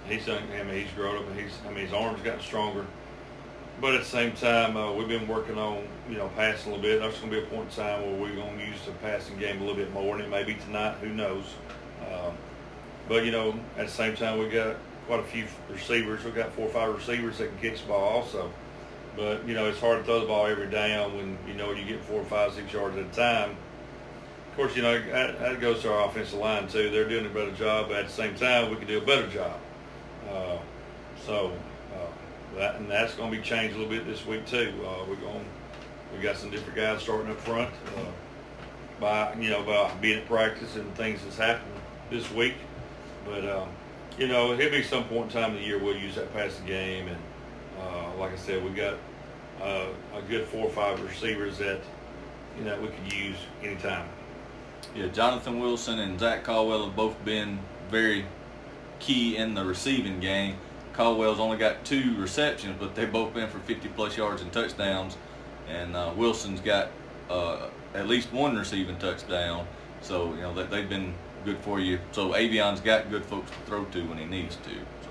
he's. 0.09 0.27
I 0.27 0.39
mean, 0.63 0.83
he's 0.83 0.91
grown 0.95 1.17
up, 1.17 1.27
and 1.29 1.39
he's. 1.39 1.51
I 1.65 1.71
mean, 1.71 1.85
his 1.85 1.93
arms 1.93 2.21
gotten 2.21 2.41
stronger. 2.41 2.85
But 3.79 3.93
at 3.93 4.01
the 4.01 4.07
same 4.07 4.31
time, 4.31 4.75
uh, 4.75 4.91
we've 4.91 5.07
been 5.07 5.27
working 5.27 5.57
on 5.57 5.83
you 6.09 6.17
know 6.17 6.29
passing 6.35 6.71
a 6.71 6.75
little 6.75 6.81
bit. 6.81 6.99
There's 6.99 7.17
going 7.19 7.31
to 7.31 7.41
be 7.41 7.43
a 7.43 7.47
point 7.47 7.69
in 7.69 7.75
time 7.75 8.01
where 8.01 8.21
we're 8.21 8.35
going 8.35 8.57
to 8.57 8.65
use 8.65 8.83
the 8.85 8.91
passing 8.93 9.37
game 9.37 9.57
a 9.57 9.59
little 9.59 9.75
bit 9.75 9.93
more, 9.93 10.15
and 10.15 10.23
it 10.23 10.29
may 10.29 10.43
be 10.43 10.55
tonight. 10.55 10.95
Who 11.01 11.09
knows? 11.09 11.45
Um, 12.01 12.37
but 13.07 13.25
you 13.25 13.31
know, 13.31 13.59
at 13.77 13.87
the 13.87 13.91
same 13.91 14.15
time, 14.15 14.39
we 14.39 14.49
got 14.49 14.75
quite 15.07 15.21
a 15.21 15.23
few 15.23 15.45
receivers. 15.69 16.23
We 16.23 16.31
got 16.31 16.51
four 16.53 16.67
or 16.67 16.71
five 16.71 16.93
receivers 16.93 17.37
that 17.37 17.49
can 17.49 17.71
catch 17.71 17.81
the 17.81 17.87
ball 17.87 18.03
also. 18.03 18.51
But 19.15 19.47
you 19.47 19.55
know, 19.55 19.67
it's 19.67 19.79
hard 19.79 19.99
to 19.99 20.03
throw 20.03 20.19
the 20.19 20.27
ball 20.27 20.45
every 20.45 20.69
down 20.69 21.15
when 21.15 21.37
you 21.47 21.53
know 21.53 21.71
you 21.71 21.85
get 21.85 22.03
four, 22.03 22.23
five, 22.23 22.53
six 22.53 22.71
yards 22.71 22.97
at 22.97 23.05
a 23.05 23.09
time. 23.09 23.51
Of 24.51 24.57
course, 24.57 24.75
you 24.75 24.81
know 24.81 24.99
that, 25.11 25.39
that 25.39 25.61
goes 25.61 25.81
to 25.81 25.93
our 25.93 26.07
offensive 26.07 26.39
line 26.39 26.67
too. 26.67 26.89
They're 26.89 27.09
doing 27.09 27.25
a 27.25 27.29
better 27.29 27.51
job. 27.51 27.89
But 27.89 27.97
at 27.97 28.05
the 28.07 28.13
same 28.13 28.35
time, 28.35 28.69
we 28.69 28.75
can 28.75 28.87
do 28.87 28.97
a 28.97 29.05
better 29.05 29.27
job. 29.27 29.59
Uh, 30.29 30.57
so 31.25 31.53
uh, 31.95 32.57
that 32.57 32.75
and 32.75 32.89
that's 32.89 33.15
going 33.15 33.31
to 33.31 33.37
be 33.37 33.43
changed 33.43 33.75
a 33.75 33.79
little 33.79 33.91
bit 33.91 34.05
this 34.05 34.25
week 34.25 34.45
too. 34.45 34.73
Uh, 34.85 35.05
we're 35.07 35.15
going. 35.15 35.45
We 36.15 36.21
got 36.21 36.37
some 36.37 36.49
different 36.49 36.75
guys 36.75 37.01
starting 37.01 37.31
up 37.31 37.39
front. 37.41 37.69
Uh, 37.95 38.11
by 38.99 39.33
you 39.35 39.49
know 39.49 39.63
by 39.63 39.93
being 40.01 40.19
at 40.19 40.27
practice 40.27 40.75
and 40.75 40.93
things 40.95 41.21
that's 41.23 41.37
happened 41.37 41.76
this 42.09 42.29
week. 42.31 42.55
But 43.25 43.47
um, 43.49 43.69
you 44.17 44.27
know, 44.27 44.53
it'll 44.53 44.71
be 44.71 44.83
some 44.83 45.05
point 45.05 45.25
in 45.25 45.41
time 45.41 45.53
of 45.53 45.59
the 45.59 45.65
year 45.65 45.77
we'll 45.77 45.97
use 45.97 46.15
that 46.15 46.33
passing 46.33 46.65
game, 46.65 47.07
and 47.07 47.17
uh, 47.79 48.17
like 48.17 48.33
I 48.33 48.37
said, 48.37 48.63
we 48.63 48.71
got 48.71 48.95
uh, 49.61 49.87
a 50.15 50.21
good 50.23 50.45
four 50.47 50.65
or 50.65 50.71
five 50.71 51.01
receivers 51.01 51.57
that 51.57 51.81
you 52.57 52.65
know 52.65 52.79
we 52.81 52.87
could 52.87 53.13
use 53.13 53.37
anytime. 53.63 54.07
Yeah, 54.95 55.07
Jonathan 55.07 55.59
Wilson 55.59 55.99
and 55.99 56.19
Zach 56.19 56.43
Caldwell 56.43 56.85
have 56.85 56.95
both 56.95 57.23
been 57.25 57.59
very 57.89 58.25
key 58.99 59.37
in 59.37 59.53
the 59.53 59.63
receiving 59.63 60.19
game. 60.19 60.55
Caldwell's 60.93 61.39
only 61.39 61.57
got 61.57 61.85
two 61.85 62.15
receptions, 62.17 62.75
but 62.79 62.95
they've 62.95 63.11
both 63.11 63.33
been 63.33 63.47
for 63.47 63.59
50 63.59 63.89
plus 63.89 64.17
yards 64.17 64.41
and 64.41 64.51
touchdowns. 64.51 65.15
And 65.69 65.95
uh, 65.95 66.11
Wilson's 66.15 66.59
got 66.59 66.89
uh, 67.29 67.67
at 67.93 68.07
least 68.07 68.31
one 68.33 68.57
receiving 68.57 68.97
touchdown. 68.97 69.67
So, 70.01 70.33
you 70.33 70.41
know, 70.41 70.53
they, 70.53 70.63
they've 70.63 70.89
been 70.89 71.13
good 71.45 71.57
for 71.59 71.79
you. 71.79 71.99
So 72.11 72.33
Avion's 72.33 72.81
got 72.81 73.09
good 73.09 73.25
folks 73.25 73.51
to 73.51 73.57
throw 73.65 73.85
to 73.85 74.07
when 74.07 74.17
he 74.17 74.25
needs 74.25 74.55
to. 74.57 74.69
So, 74.69 75.09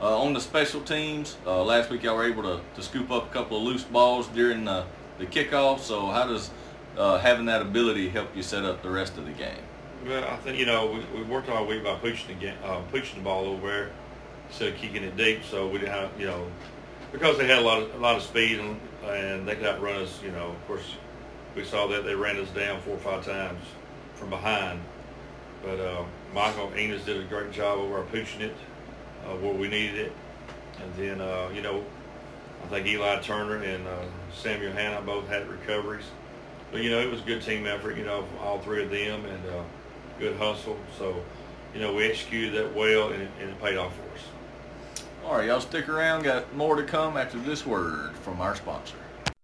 uh, 0.00 0.18
on 0.18 0.32
the 0.32 0.40
special 0.40 0.80
teams, 0.80 1.36
uh, 1.46 1.62
last 1.62 1.90
week 1.90 2.02
y'all 2.02 2.16
were 2.16 2.26
able 2.26 2.42
to, 2.42 2.60
to 2.74 2.82
scoop 2.82 3.10
up 3.10 3.30
a 3.30 3.32
couple 3.32 3.56
of 3.56 3.62
loose 3.62 3.84
balls 3.84 4.28
during 4.28 4.64
the, 4.64 4.84
the 5.18 5.26
kickoff. 5.26 5.80
So 5.80 6.06
how 6.06 6.26
does 6.26 6.50
uh, 6.96 7.18
having 7.18 7.46
that 7.46 7.62
ability 7.62 8.08
help 8.08 8.34
you 8.34 8.42
set 8.42 8.64
up 8.64 8.82
the 8.82 8.90
rest 8.90 9.18
of 9.18 9.26
the 9.26 9.32
game? 9.32 9.62
Well, 10.06 10.24
I 10.24 10.36
think 10.36 10.58
you 10.58 10.66
know 10.66 10.86
we, 10.86 11.18
we 11.18 11.24
worked 11.24 11.48
all 11.48 11.66
week 11.66 11.82
by 11.82 11.96
pushing 11.96 12.28
the 12.28 12.34
game, 12.34 12.56
uh, 12.64 12.80
pushing 12.90 13.18
the 13.18 13.24
ball 13.24 13.46
over 13.46 13.66
there 13.66 13.90
instead 14.48 14.74
of 14.74 14.76
kicking 14.76 15.02
it 15.02 15.16
deep. 15.16 15.42
So 15.44 15.66
we 15.66 15.78
didn't 15.78 15.94
have 15.94 16.10
you 16.18 16.26
know 16.26 16.46
because 17.12 17.38
they 17.38 17.46
had 17.46 17.58
a 17.58 17.62
lot 17.62 17.82
of 17.82 17.94
a 17.94 17.98
lot 17.98 18.16
of 18.16 18.22
speed 18.22 18.58
and, 18.58 18.80
and 19.04 19.48
they 19.48 19.56
could 19.56 19.66
outrun 19.66 20.02
us. 20.02 20.20
You 20.22 20.30
know, 20.32 20.48
of 20.48 20.66
course, 20.66 20.94
we 21.54 21.64
saw 21.64 21.86
that 21.88 22.04
they 22.04 22.14
ran 22.14 22.36
us 22.36 22.48
down 22.50 22.80
four 22.82 22.94
or 22.94 22.98
five 22.98 23.24
times 23.24 23.60
from 24.14 24.30
behind. 24.30 24.80
But 25.66 25.80
uh, 25.80 26.04
Michael 26.32 26.70
Enos 26.78 27.04
did 27.04 27.16
a 27.16 27.24
great 27.24 27.50
job 27.50 27.78
over 27.80 28.00
pushing 28.02 28.40
it 28.40 28.54
uh, 29.24 29.34
where 29.34 29.52
we 29.52 29.66
needed 29.66 29.98
it. 29.98 30.12
And 30.80 30.94
then, 30.94 31.20
uh, 31.20 31.50
you 31.52 31.60
know, 31.60 31.84
I 32.64 32.68
think 32.68 32.86
Eli 32.86 33.20
Turner 33.20 33.56
and 33.56 33.84
uh, 33.84 34.04
Samuel 34.32 34.72
Hanna 34.72 35.02
both 35.02 35.26
had 35.26 35.48
recoveries. 35.48 36.04
But, 36.70 36.82
you 36.82 36.90
know, 36.90 37.00
it 37.00 37.10
was 37.10 37.20
a 37.20 37.24
good 37.24 37.42
team 37.42 37.66
effort, 37.66 37.96
you 37.96 38.04
know, 38.04 38.24
all 38.40 38.60
three 38.60 38.84
of 38.84 38.90
them 38.90 39.24
and 39.24 39.46
uh, 39.46 39.62
good 40.20 40.36
hustle. 40.36 40.78
So, 40.98 41.20
you 41.74 41.80
know, 41.80 41.92
we 41.94 42.04
executed 42.04 42.54
that 42.54 42.74
well 42.74 43.10
and 43.10 43.22
it, 43.22 43.30
and 43.40 43.50
it 43.50 43.60
paid 43.60 43.76
off 43.76 43.92
for 43.96 44.02
us. 44.14 45.04
All 45.24 45.36
right, 45.36 45.48
y'all 45.48 45.60
stick 45.60 45.88
around. 45.88 46.22
Got 46.22 46.54
more 46.54 46.76
to 46.76 46.84
come 46.84 47.16
after 47.16 47.38
this 47.40 47.66
word 47.66 48.14
from 48.22 48.40
our 48.40 48.54
sponsor. 48.54 48.94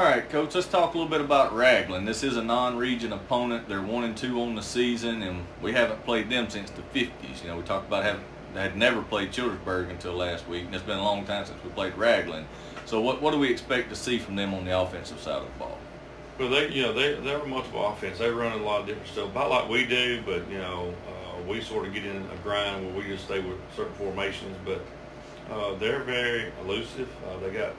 All 0.00 0.06
right, 0.06 0.26
Coach, 0.30 0.54
let's 0.54 0.66
talk 0.66 0.94
a 0.94 0.96
little 0.96 1.10
bit 1.10 1.20
about 1.20 1.54
Ragland. 1.54 2.08
This 2.08 2.22
is 2.22 2.38
a 2.38 2.42
non-region 2.42 3.12
opponent. 3.12 3.68
They're 3.68 3.82
one 3.82 4.04
and 4.04 4.16
two 4.16 4.40
on 4.40 4.54
the 4.54 4.62
season, 4.62 5.22
and 5.22 5.44
we 5.60 5.74
haven't 5.74 6.02
played 6.06 6.30
them 6.30 6.48
since 6.48 6.70
the 6.70 6.80
50s. 6.98 7.42
You 7.42 7.48
know, 7.48 7.58
we 7.58 7.62
talked 7.64 7.86
about 7.86 8.04
having 8.04 8.24
had 8.54 8.78
never 8.78 9.02
played 9.02 9.30
Childersburg 9.30 9.90
until 9.90 10.14
last 10.14 10.48
week, 10.48 10.64
and 10.64 10.74
it's 10.74 10.82
been 10.82 10.96
a 10.96 11.02
long 11.02 11.26
time 11.26 11.44
since 11.44 11.62
we 11.62 11.68
played 11.72 11.98
Ragland. 11.98 12.46
So 12.86 13.02
what, 13.02 13.20
what 13.20 13.32
do 13.32 13.38
we 13.38 13.50
expect 13.50 13.90
to 13.90 13.94
see 13.94 14.18
from 14.18 14.36
them 14.36 14.54
on 14.54 14.64
the 14.64 14.80
offensive 14.80 15.20
side 15.20 15.42
of 15.42 15.44
the 15.44 15.58
ball? 15.58 15.76
Well, 16.38 16.48
they, 16.48 16.70
you 16.70 16.80
know, 16.80 16.94
they, 16.94 17.20
they're 17.20 17.44
multiple 17.44 17.86
offense. 17.86 18.20
They 18.20 18.30
run 18.30 18.58
a 18.58 18.64
lot 18.64 18.80
of 18.80 18.86
different 18.86 19.08
stuff, 19.08 19.28
about 19.28 19.50
like 19.50 19.68
we 19.68 19.84
do, 19.84 20.22
but, 20.24 20.50
you 20.50 20.56
know, 20.56 20.94
uh, 21.08 21.42
we 21.42 21.60
sort 21.60 21.86
of 21.86 21.92
get 21.92 22.06
in 22.06 22.16
a 22.16 22.36
grind 22.42 22.86
where 22.86 23.04
we 23.04 23.06
just 23.06 23.26
stay 23.26 23.40
with 23.40 23.58
certain 23.76 23.92
formations, 23.96 24.56
but 24.64 24.80
uh, 25.50 25.74
they're 25.74 26.02
very 26.04 26.50
elusive. 26.62 27.10
Uh, 27.28 27.38
they 27.40 27.50
got 27.50 27.74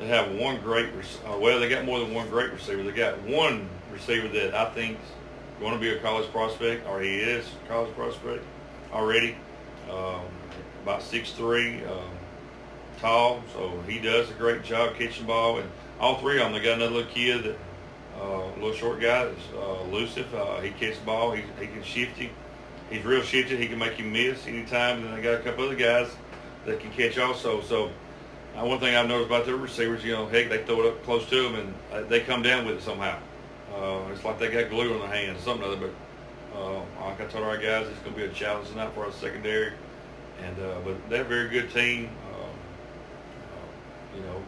they 0.00 0.06
have 0.06 0.32
one 0.32 0.58
great, 0.62 0.88
uh, 1.26 1.36
well, 1.38 1.60
they 1.60 1.68
got 1.68 1.84
more 1.84 2.00
than 2.00 2.14
one 2.14 2.28
great 2.30 2.50
receiver. 2.50 2.82
They 2.82 2.92
got 2.92 3.20
one 3.22 3.68
receiver 3.92 4.28
that 4.28 4.54
I 4.54 4.70
think 4.70 4.98
is 4.98 5.60
going 5.60 5.74
to 5.74 5.78
be 5.78 5.90
a 5.90 5.98
college 6.00 6.30
prospect, 6.32 6.88
or 6.88 7.02
he 7.02 7.18
is 7.18 7.44
a 7.64 7.68
college 7.68 7.94
prospect 7.94 8.42
already. 8.92 9.36
Um, 9.90 10.22
about 10.82 11.00
6'3", 11.00 11.86
um, 11.90 11.98
tall, 12.98 13.42
so 13.52 13.78
he 13.86 13.98
does 13.98 14.30
a 14.30 14.34
great 14.34 14.64
job 14.64 14.94
catching 14.96 15.26
ball. 15.26 15.58
And 15.58 15.70
all 16.00 16.18
three 16.18 16.38
of 16.40 16.44
them, 16.44 16.52
they 16.54 16.60
got 16.60 16.76
another 16.76 16.94
little 16.94 17.10
kid, 17.10 17.44
that, 17.44 17.56
uh, 18.18 18.46
little 18.54 18.72
short 18.72 19.00
guy 19.00 19.26
that's 19.26 19.52
uh, 19.54 19.84
elusive. 19.84 20.34
Uh, 20.34 20.60
he 20.60 20.70
catches 20.70 20.98
ball. 21.00 21.32
He, 21.32 21.42
he 21.60 21.66
can 21.66 21.82
shift 21.82 22.16
him. 22.16 22.30
He's 22.88 23.04
real 23.04 23.22
shifty. 23.22 23.54
He 23.58 23.68
can 23.68 23.78
make 23.78 23.98
you 23.98 24.06
miss 24.06 24.46
anytime. 24.46 24.96
And 24.96 25.06
then 25.06 25.16
they 25.16 25.22
got 25.22 25.34
a 25.34 25.42
couple 25.42 25.66
other 25.66 25.76
guys 25.76 26.08
that 26.64 26.80
can 26.80 26.90
catch 26.92 27.18
also. 27.18 27.60
So 27.60 27.90
uh, 28.56 28.64
one 28.64 28.80
thing 28.80 28.94
I've 28.94 29.08
noticed 29.08 29.28
about 29.28 29.46
their 29.46 29.56
receivers, 29.56 30.04
you 30.04 30.12
know, 30.12 30.26
heck, 30.26 30.48
they 30.48 30.64
throw 30.64 30.82
it 30.82 30.86
up 30.88 31.04
close 31.04 31.28
to 31.28 31.42
them 31.42 31.54
and 31.54 31.74
uh, 31.92 32.08
they 32.08 32.20
come 32.20 32.42
down 32.42 32.66
with 32.66 32.76
it 32.76 32.82
somehow. 32.82 33.18
Uh, 33.74 34.00
it's 34.12 34.24
like 34.24 34.38
they 34.38 34.48
got 34.48 34.68
glue 34.70 34.94
on 34.94 35.00
their 35.00 35.16
hands, 35.16 35.42
something 35.42 35.64
other. 35.66 35.76
But 35.76 36.58
uh, 36.58 36.80
like 37.00 37.20
I 37.20 37.26
told 37.26 37.44
our 37.44 37.56
guys, 37.56 37.86
it's 37.86 37.98
going 38.00 38.14
to 38.14 38.20
be 38.20 38.24
a 38.24 38.32
challenge 38.32 38.68
tonight 38.68 38.92
for 38.94 39.04
our 39.04 39.12
secondary. 39.12 39.72
And 40.42 40.58
uh, 40.58 40.80
but 40.84 41.08
they're 41.08 41.22
a 41.22 41.24
very 41.24 41.48
good 41.48 41.70
team. 41.70 42.10
Uh, 42.32 42.44
uh, 42.44 44.16
you 44.16 44.22
know, 44.22 44.42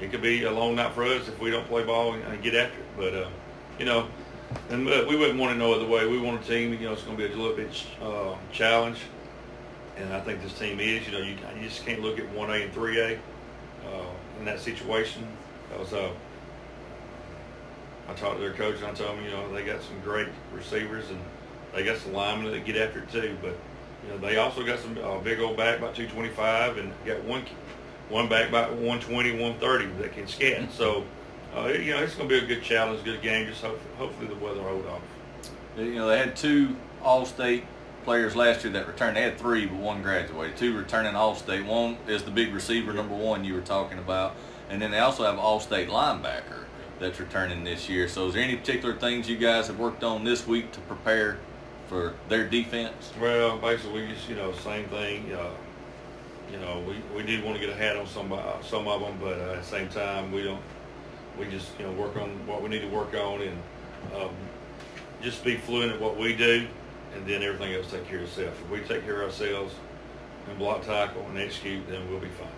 it 0.00 0.10
could 0.10 0.22
be 0.22 0.44
a 0.44 0.50
long 0.50 0.74
night 0.74 0.94
for 0.94 1.04
us 1.04 1.28
if 1.28 1.38
we 1.38 1.50
don't 1.50 1.66
play 1.68 1.84
ball 1.84 2.14
and, 2.14 2.24
and 2.24 2.42
get 2.42 2.54
after 2.54 2.78
it. 2.78 2.86
But 2.96 3.14
uh, 3.14 3.28
you 3.78 3.84
know, 3.84 4.08
and 4.70 4.88
uh, 4.88 5.04
we 5.08 5.16
wouldn't 5.16 5.38
want 5.38 5.52
it 5.52 5.58
no 5.58 5.72
other 5.72 5.86
way. 5.86 6.06
We 6.06 6.18
want 6.18 6.42
a 6.42 6.48
team. 6.48 6.72
You 6.72 6.80
know, 6.80 6.92
it's 6.94 7.02
going 7.02 7.16
to 7.16 7.28
be 7.28 7.32
a 7.32 7.36
little 7.36 7.56
bit 7.56 7.70
uh, 8.02 8.34
challenge 8.50 8.98
and 10.00 10.12
I 10.12 10.20
think 10.20 10.42
this 10.42 10.58
team 10.58 10.80
is. 10.80 11.06
You 11.06 11.12
know, 11.12 11.18
you, 11.18 11.36
you 11.56 11.68
just 11.68 11.84
can't 11.84 12.00
look 12.00 12.18
at 12.18 12.32
1A 12.34 12.64
and 12.64 12.74
3A. 12.74 13.18
uh, 13.86 14.04
in 14.38 14.44
that 14.44 14.60
situation. 14.60 15.26
Because 15.68 15.92
uh, 15.92 16.10
I 18.08 18.14
talked 18.14 18.36
to 18.36 18.40
their 18.40 18.52
coach 18.52 18.76
and 18.76 18.86
I 18.86 18.92
told 18.92 19.16
him, 19.16 19.24
you 19.24 19.30
know, 19.30 19.52
they 19.52 19.64
got 19.64 19.82
some 19.82 20.00
great 20.02 20.28
receivers 20.52 21.08
and 21.10 21.20
they 21.74 21.84
got 21.84 21.98
some 21.98 22.12
linemen 22.12 22.50
that 22.50 22.64
get 22.64 22.76
after 22.76 23.00
it 23.00 23.12
too. 23.12 23.36
But 23.40 23.56
you 24.04 24.10
know, 24.10 24.18
they 24.18 24.36
also 24.36 24.64
got 24.64 24.80
some 24.80 24.98
uh, 24.98 25.18
big 25.18 25.38
old 25.40 25.56
back 25.56 25.78
about 25.78 25.94
225 25.94 26.78
and 26.78 26.92
got 27.04 27.22
one 27.24 27.44
one 28.08 28.28
back 28.28 28.48
about 28.48 28.72
120, 28.72 29.32
130 29.32 30.02
that 30.02 30.12
can 30.12 30.26
scat. 30.26 30.72
So 30.72 31.04
uh, 31.54 31.66
you 31.68 31.92
know, 31.92 32.02
it's 32.02 32.14
going 32.14 32.28
to 32.28 32.40
be 32.40 32.44
a 32.44 32.46
good 32.46 32.64
challenge, 32.64 33.04
good 33.04 33.22
game. 33.22 33.46
Just 33.46 33.62
hope, 33.62 33.80
hopefully 33.96 34.28
the 34.28 34.36
weather 34.36 34.62
hold 34.62 34.86
off. 34.86 35.02
You 35.76 35.94
know, 35.94 36.08
they 36.08 36.18
had 36.18 36.34
two 36.36 36.76
All-State 37.02 37.64
players 38.04 38.36
last 38.36 38.64
year 38.64 38.72
that 38.72 38.86
returned. 38.86 39.16
They 39.16 39.22
had 39.22 39.38
three, 39.38 39.66
but 39.66 39.78
one 39.78 40.02
graduated. 40.02 40.56
Two 40.56 40.76
returning 40.76 41.14
All-State. 41.14 41.64
One 41.64 41.98
is 42.06 42.22
the 42.22 42.30
big 42.30 42.52
receiver, 42.52 42.92
number 42.92 43.14
one 43.14 43.44
you 43.44 43.54
were 43.54 43.60
talking 43.60 43.98
about, 43.98 44.34
and 44.68 44.80
then 44.80 44.90
they 44.90 44.98
also 44.98 45.24
have 45.24 45.38
All-State 45.38 45.88
linebacker 45.88 46.64
that's 46.98 47.18
returning 47.18 47.64
this 47.64 47.88
year. 47.88 48.08
So, 48.08 48.28
is 48.28 48.34
there 48.34 48.42
any 48.42 48.56
particular 48.56 48.94
things 48.94 49.28
you 49.28 49.38
guys 49.38 49.66
have 49.66 49.78
worked 49.78 50.04
on 50.04 50.24
this 50.24 50.46
week 50.46 50.72
to 50.72 50.80
prepare 50.80 51.38
for 51.88 52.14
their 52.28 52.46
defense? 52.46 53.12
Well, 53.20 53.58
basically, 53.58 54.06
just 54.08 54.28
you 54.28 54.36
know 54.36 54.52
same 54.52 54.86
thing. 54.88 55.32
Uh, 55.32 55.50
you 56.52 56.58
know, 56.58 56.82
we, 56.86 56.96
we 57.16 57.22
do 57.22 57.44
want 57.44 57.58
to 57.58 57.64
get 57.64 57.74
ahead 57.74 57.96
on 57.96 58.06
some 58.06 58.32
uh, 58.32 58.60
some 58.62 58.86
of 58.86 59.00
them, 59.00 59.16
but 59.20 59.38
uh, 59.38 59.52
at 59.52 59.62
the 59.62 59.64
same 59.64 59.88
time, 59.88 60.32
we 60.32 60.42
don't. 60.42 60.62
We 61.38 61.46
just 61.46 61.70
you 61.78 61.86
know 61.86 61.92
work 61.92 62.16
on 62.16 62.30
what 62.46 62.62
we 62.62 62.68
need 62.68 62.82
to 62.82 62.88
work 62.88 63.14
on 63.14 63.40
and 63.40 63.58
um, 64.14 64.30
just 65.22 65.44
be 65.44 65.56
fluent 65.56 65.92
at 65.92 66.00
what 66.00 66.16
we 66.16 66.34
do, 66.34 66.66
and 67.14 67.26
then 67.26 67.42
everything 67.42 67.74
else 67.74 67.90
take 67.90 68.06
care 68.06 68.18
of 68.18 68.24
itself. 68.24 68.60
If 68.62 68.70
we 68.70 68.80
take 68.80 69.04
care 69.04 69.22
of 69.22 69.30
ourselves 69.30 69.74
and 70.48 70.58
block 70.58 70.84
tackle 70.84 71.22
and 71.28 71.38
execute, 71.38 71.88
then 71.88 72.08
we'll 72.10 72.20
be 72.20 72.28
fine. 72.28 72.48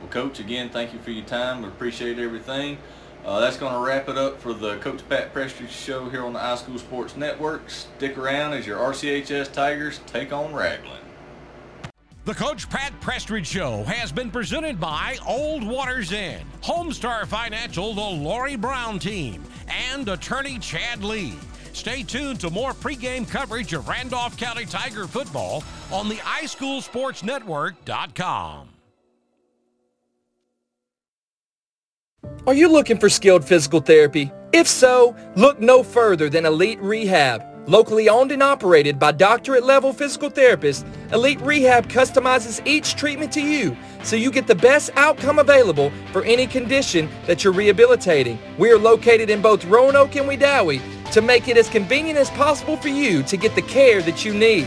Well, 0.00 0.10
Coach, 0.10 0.40
again, 0.40 0.70
thank 0.70 0.92
you 0.92 0.98
for 0.98 1.10
your 1.10 1.24
time. 1.24 1.62
We 1.62 1.68
appreciate 1.68 2.18
everything. 2.18 2.78
Uh, 3.24 3.38
that's 3.38 3.56
going 3.56 3.72
to 3.72 3.78
wrap 3.78 4.08
it 4.08 4.18
up 4.18 4.40
for 4.40 4.52
the 4.52 4.78
Coach 4.78 5.08
Pat 5.08 5.32
Prestridge 5.32 5.68
show 5.68 6.08
here 6.08 6.24
on 6.24 6.32
the 6.32 6.40
iSchool 6.40 6.78
Sports 6.78 7.16
Network. 7.16 7.70
Stick 7.70 8.18
around 8.18 8.52
as 8.54 8.66
your 8.66 8.78
RCHS 8.78 9.52
Tigers 9.52 10.00
take 10.06 10.32
on 10.32 10.52
Ragland. 10.52 11.04
The 12.24 12.34
Coach 12.34 12.70
Pat 12.70 12.92
Prestridge 13.00 13.46
Show 13.46 13.82
has 13.82 14.12
been 14.12 14.30
presented 14.30 14.78
by 14.78 15.18
Old 15.26 15.64
Waters 15.64 16.12
Inn, 16.12 16.40
Homestar 16.62 17.26
Financial, 17.26 17.94
the 17.94 18.00
Lori 18.00 18.54
Brown 18.54 19.00
team, 19.00 19.42
and 19.66 20.08
attorney 20.08 20.60
Chad 20.60 21.02
Lee. 21.02 21.34
Stay 21.72 22.02
tuned 22.02 22.40
to 22.40 22.50
more 22.50 22.72
pregame 22.72 23.28
coverage 23.28 23.72
of 23.72 23.88
Randolph 23.88 24.36
County 24.36 24.66
Tiger 24.66 25.06
football 25.06 25.64
on 25.90 26.08
the 26.08 26.16
iSchoolSportsNetwork.com. 26.16 28.68
Are 32.46 32.54
you 32.54 32.68
looking 32.68 32.98
for 32.98 33.08
skilled 33.08 33.44
physical 33.44 33.80
therapy? 33.80 34.30
If 34.52 34.68
so, 34.68 35.16
look 35.34 35.60
no 35.60 35.82
further 35.82 36.28
than 36.28 36.44
Elite 36.44 36.80
Rehab. 36.80 37.42
Locally 37.68 38.08
owned 38.08 38.32
and 38.32 38.42
operated 38.42 38.98
by 38.98 39.12
doctorate 39.12 39.64
level 39.64 39.92
physical 39.92 40.28
therapists, 40.28 40.84
Elite 41.12 41.40
Rehab 41.40 41.88
customizes 41.88 42.60
each 42.66 42.96
treatment 42.96 43.30
to 43.32 43.40
you 43.40 43.76
so 44.02 44.16
you 44.16 44.32
get 44.32 44.48
the 44.48 44.54
best 44.54 44.90
outcome 44.96 45.38
available 45.38 45.92
for 46.12 46.24
any 46.24 46.46
condition 46.46 47.08
that 47.26 47.44
you're 47.44 47.52
rehabilitating. 47.52 48.38
We 48.58 48.72
are 48.72 48.78
located 48.78 49.30
in 49.30 49.40
both 49.40 49.64
Roanoke 49.64 50.16
and 50.16 50.28
Wedowee 50.28 50.82
to 51.12 51.22
make 51.22 51.48
it 51.48 51.56
as 51.56 51.68
convenient 51.68 52.18
as 52.18 52.30
possible 52.30 52.76
for 52.76 52.88
you 52.88 53.22
to 53.24 53.36
get 53.36 53.54
the 53.54 53.62
care 53.62 54.02
that 54.02 54.24
you 54.24 54.34
need. 54.34 54.66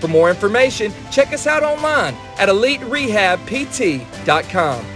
For 0.00 0.08
more 0.08 0.30
information, 0.30 0.92
check 1.10 1.32
us 1.32 1.46
out 1.46 1.62
online 1.62 2.14
at 2.38 2.48
eliterehabpt.com. 2.48 4.95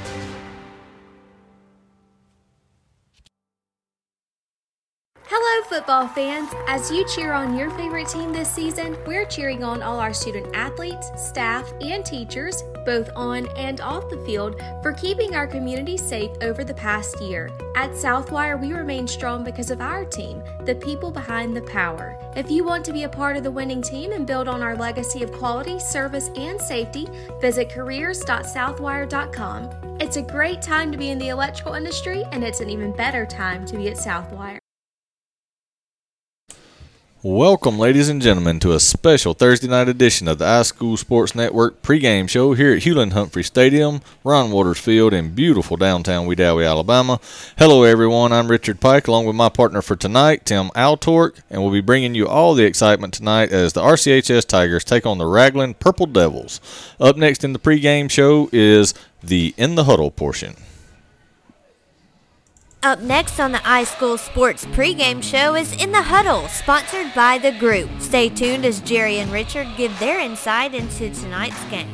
Hello, 5.32 5.62
football 5.68 6.08
fans. 6.08 6.50
As 6.66 6.90
you 6.90 7.06
cheer 7.06 7.32
on 7.32 7.56
your 7.56 7.70
favorite 7.70 8.08
team 8.08 8.32
this 8.32 8.50
season, 8.50 8.98
we're 9.06 9.24
cheering 9.24 9.62
on 9.62 9.80
all 9.80 10.00
our 10.00 10.12
student 10.12 10.52
athletes, 10.56 11.12
staff, 11.14 11.72
and 11.80 12.04
teachers, 12.04 12.64
both 12.84 13.08
on 13.14 13.46
and 13.56 13.80
off 13.80 14.10
the 14.10 14.20
field, 14.26 14.60
for 14.82 14.92
keeping 14.92 15.36
our 15.36 15.46
community 15.46 15.96
safe 15.96 16.32
over 16.42 16.64
the 16.64 16.74
past 16.74 17.20
year. 17.20 17.48
At 17.76 17.92
Southwire, 17.92 18.60
we 18.60 18.72
remain 18.72 19.06
strong 19.06 19.44
because 19.44 19.70
of 19.70 19.80
our 19.80 20.04
team, 20.04 20.42
the 20.64 20.74
people 20.74 21.12
behind 21.12 21.56
the 21.56 21.62
power. 21.62 22.18
If 22.34 22.50
you 22.50 22.64
want 22.64 22.84
to 22.86 22.92
be 22.92 23.04
a 23.04 23.08
part 23.08 23.36
of 23.36 23.44
the 23.44 23.52
winning 23.52 23.82
team 23.82 24.10
and 24.10 24.26
build 24.26 24.48
on 24.48 24.64
our 24.64 24.74
legacy 24.74 25.22
of 25.22 25.30
quality, 25.30 25.78
service, 25.78 26.28
and 26.34 26.60
safety, 26.60 27.06
visit 27.40 27.70
careers.southwire.com. 27.70 29.70
It's 30.00 30.16
a 30.16 30.22
great 30.22 30.60
time 30.60 30.90
to 30.90 30.98
be 30.98 31.10
in 31.10 31.20
the 31.20 31.28
electrical 31.28 31.74
industry, 31.74 32.24
and 32.32 32.42
it's 32.42 32.58
an 32.58 32.68
even 32.68 32.90
better 32.90 33.24
time 33.24 33.64
to 33.66 33.76
be 33.76 33.90
at 33.90 33.96
Southwire. 33.96 34.58
Welcome, 37.22 37.78
ladies 37.78 38.08
and 38.08 38.22
gentlemen, 38.22 38.60
to 38.60 38.72
a 38.72 38.80
special 38.80 39.34
Thursday 39.34 39.68
night 39.68 39.90
edition 39.90 40.26
of 40.26 40.38
the 40.38 40.46
iSchool 40.46 40.96
Sports 40.96 41.34
Network 41.34 41.82
pregame 41.82 42.26
show 42.26 42.54
here 42.54 42.72
at 42.72 42.84
Hewlin 42.84 43.12
Humphrey 43.12 43.44
Stadium, 43.44 44.00
Ron 44.24 44.50
Waters 44.50 44.78
Field 44.78 45.12
in 45.12 45.34
beautiful 45.34 45.76
downtown 45.76 46.26
Wedowee, 46.26 46.66
Alabama. 46.66 47.20
Hello, 47.58 47.82
everyone. 47.82 48.32
I'm 48.32 48.50
Richard 48.50 48.80
Pike, 48.80 49.06
along 49.06 49.26
with 49.26 49.36
my 49.36 49.50
partner 49.50 49.82
for 49.82 49.96
tonight, 49.96 50.46
Tim 50.46 50.70
Altork, 50.70 51.38
and 51.50 51.60
we'll 51.60 51.70
be 51.70 51.82
bringing 51.82 52.14
you 52.14 52.26
all 52.26 52.54
the 52.54 52.64
excitement 52.64 53.12
tonight 53.12 53.52
as 53.52 53.74
the 53.74 53.82
RCHS 53.82 54.46
Tigers 54.46 54.82
take 54.82 55.04
on 55.04 55.18
the 55.18 55.26
Ragland 55.26 55.78
Purple 55.78 56.06
Devils. 56.06 56.58
Up 56.98 57.18
next 57.18 57.44
in 57.44 57.52
the 57.52 57.58
pregame 57.58 58.10
show 58.10 58.48
is 58.50 58.94
the 59.22 59.52
In 59.58 59.74
the 59.74 59.84
Huddle 59.84 60.10
portion. 60.10 60.56
Up 62.82 63.00
next 63.00 63.38
on 63.38 63.52
the 63.52 63.58
iSchool 63.58 64.18
Sports 64.18 64.64
pregame 64.64 65.22
show 65.22 65.54
is 65.54 65.74
In 65.74 65.92
the 65.92 66.00
Huddle, 66.00 66.48
sponsored 66.48 67.12
by 67.14 67.36
The 67.36 67.52
Group. 67.52 67.90
Stay 67.98 68.30
tuned 68.30 68.64
as 68.64 68.80
Jerry 68.80 69.18
and 69.18 69.30
Richard 69.30 69.66
give 69.76 69.98
their 69.98 70.18
insight 70.18 70.74
into 70.74 71.10
tonight's 71.10 71.62
game. 71.64 71.90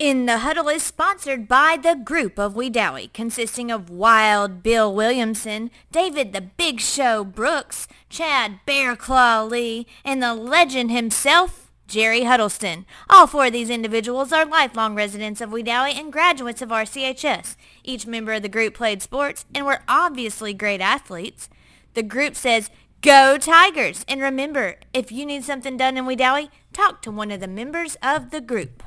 In 0.00 0.26
the 0.26 0.38
Huddle 0.38 0.68
is 0.68 0.82
sponsored 0.82 1.46
by 1.46 1.78
the 1.80 1.94
group 1.94 2.36
of 2.36 2.54
Wedowee, 2.54 3.12
consisting 3.12 3.70
of 3.70 3.88
Wild 3.88 4.60
Bill 4.64 4.92
Williamson, 4.92 5.70
David 5.92 6.32
the 6.32 6.40
Big 6.40 6.80
Show 6.80 7.22
Brooks, 7.22 7.86
Chad 8.10 8.58
Bear 8.66 8.96
Claw 8.96 9.44
Lee, 9.44 9.86
and 10.04 10.20
the 10.20 10.34
legend 10.34 10.90
himself, 10.90 11.65
Jerry 11.86 12.24
Huddleston. 12.24 12.84
All 13.08 13.26
four 13.26 13.46
of 13.46 13.52
these 13.52 13.70
individuals 13.70 14.32
are 14.32 14.44
lifelong 14.44 14.94
residents 14.94 15.40
of 15.40 15.50
Wedowee 15.50 15.94
and 15.94 16.12
graduates 16.12 16.60
of 16.60 16.70
RCHS. 16.70 17.56
Each 17.84 18.06
member 18.06 18.32
of 18.32 18.42
the 18.42 18.48
group 18.48 18.74
played 18.74 19.02
sports 19.02 19.44
and 19.54 19.64
were 19.64 19.82
obviously 19.86 20.52
great 20.52 20.80
athletes. 20.80 21.48
The 21.94 22.02
group 22.02 22.34
says, 22.34 22.70
Go 23.02 23.38
Tigers! 23.38 24.04
And 24.08 24.20
remember, 24.20 24.76
if 24.92 25.12
you 25.12 25.24
need 25.24 25.44
something 25.44 25.76
done 25.76 25.96
in 25.96 26.06
Wedowee, 26.06 26.50
talk 26.72 27.02
to 27.02 27.10
one 27.10 27.30
of 27.30 27.40
the 27.40 27.46
members 27.46 27.96
of 28.02 28.30
the 28.30 28.40
group. 28.40 28.82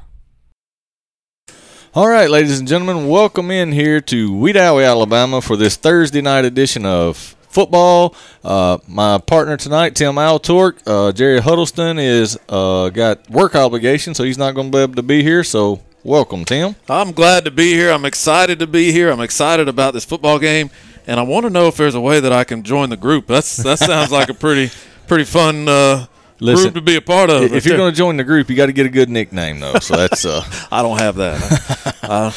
All 1.95 2.07
right, 2.07 2.29
ladies 2.29 2.59
and 2.59 2.67
gentlemen, 2.67 3.07
welcome 3.07 3.49
in 3.49 3.71
here 3.71 3.99
to 4.01 4.29
Wedowee, 4.29 4.85
Alabama 4.85 5.41
for 5.41 5.55
this 5.55 5.75
Thursday 5.75 6.21
night 6.21 6.45
edition 6.45 6.85
of 6.85 7.35
football. 7.49 8.15
Uh, 8.43 8.77
my 8.87 9.17
partner 9.17 9.57
tonight, 9.57 9.95
Tim 9.95 10.15
Altork, 10.15 10.79
uh, 10.85 11.11
Jerry 11.11 11.39
Huddleston, 11.41 11.99
is 11.99 12.37
uh, 12.47 12.89
got 12.89 13.29
work 13.29 13.55
obligations, 13.55 14.17
so 14.17 14.23
he's 14.23 14.37
not 14.37 14.55
going 14.55 14.71
to 14.71 14.77
be 14.77 14.81
able 14.81 14.95
to 14.95 15.03
be 15.03 15.21
here. 15.23 15.43
So 15.43 15.81
welcome, 16.03 16.45
Tim. 16.45 16.75
I'm 16.87 17.11
glad 17.11 17.45
to 17.45 17.51
be 17.51 17.73
here. 17.73 17.91
I'm 17.91 18.05
excited 18.05 18.59
to 18.59 18.67
be 18.67 18.91
here. 18.91 19.11
I'm 19.11 19.21
excited 19.21 19.67
about 19.67 19.93
this 19.93 20.05
football 20.05 20.39
game, 20.39 20.69
and 21.07 21.19
I 21.19 21.23
want 21.23 21.45
to 21.45 21.49
know 21.49 21.67
if 21.67 21.75
there's 21.75 21.95
a 21.95 22.01
way 22.01 22.19
that 22.19 22.31
I 22.31 22.43
can 22.43 22.63
join 22.63 22.89
the 22.89 22.97
group. 22.97 23.27
That's 23.27 23.57
that 23.57 23.79
sounds 23.79 24.11
like 24.11 24.29
a 24.29 24.33
pretty 24.33 24.71
pretty 25.07 25.25
fun. 25.25 25.67
Uh, 25.67 26.05
Listen, 26.41 26.71
group 26.71 26.75
to 26.75 26.81
be 26.81 26.95
a 26.95 27.01
part 27.01 27.29
of. 27.29 27.43
If 27.43 27.65
you're 27.65 27.75
going 27.75 27.91
to 27.91 27.97
join 27.97 28.15
the 28.15 28.23
group, 28.23 28.49
you 28.49 28.55
got 28.55 28.67
to 28.67 28.73
get 28.73 28.85
a 28.85 28.89
good 28.89 29.09
nickname 29.09 29.59
though. 29.59 29.79
So 29.79 29.97
that's 29.97 30.23
uh, 30.23 30.41
I 30.71 30.81
don't 30.81 30.97
have 30.99 31.15
that. 31.17 31.97
uh, 32.03 32.31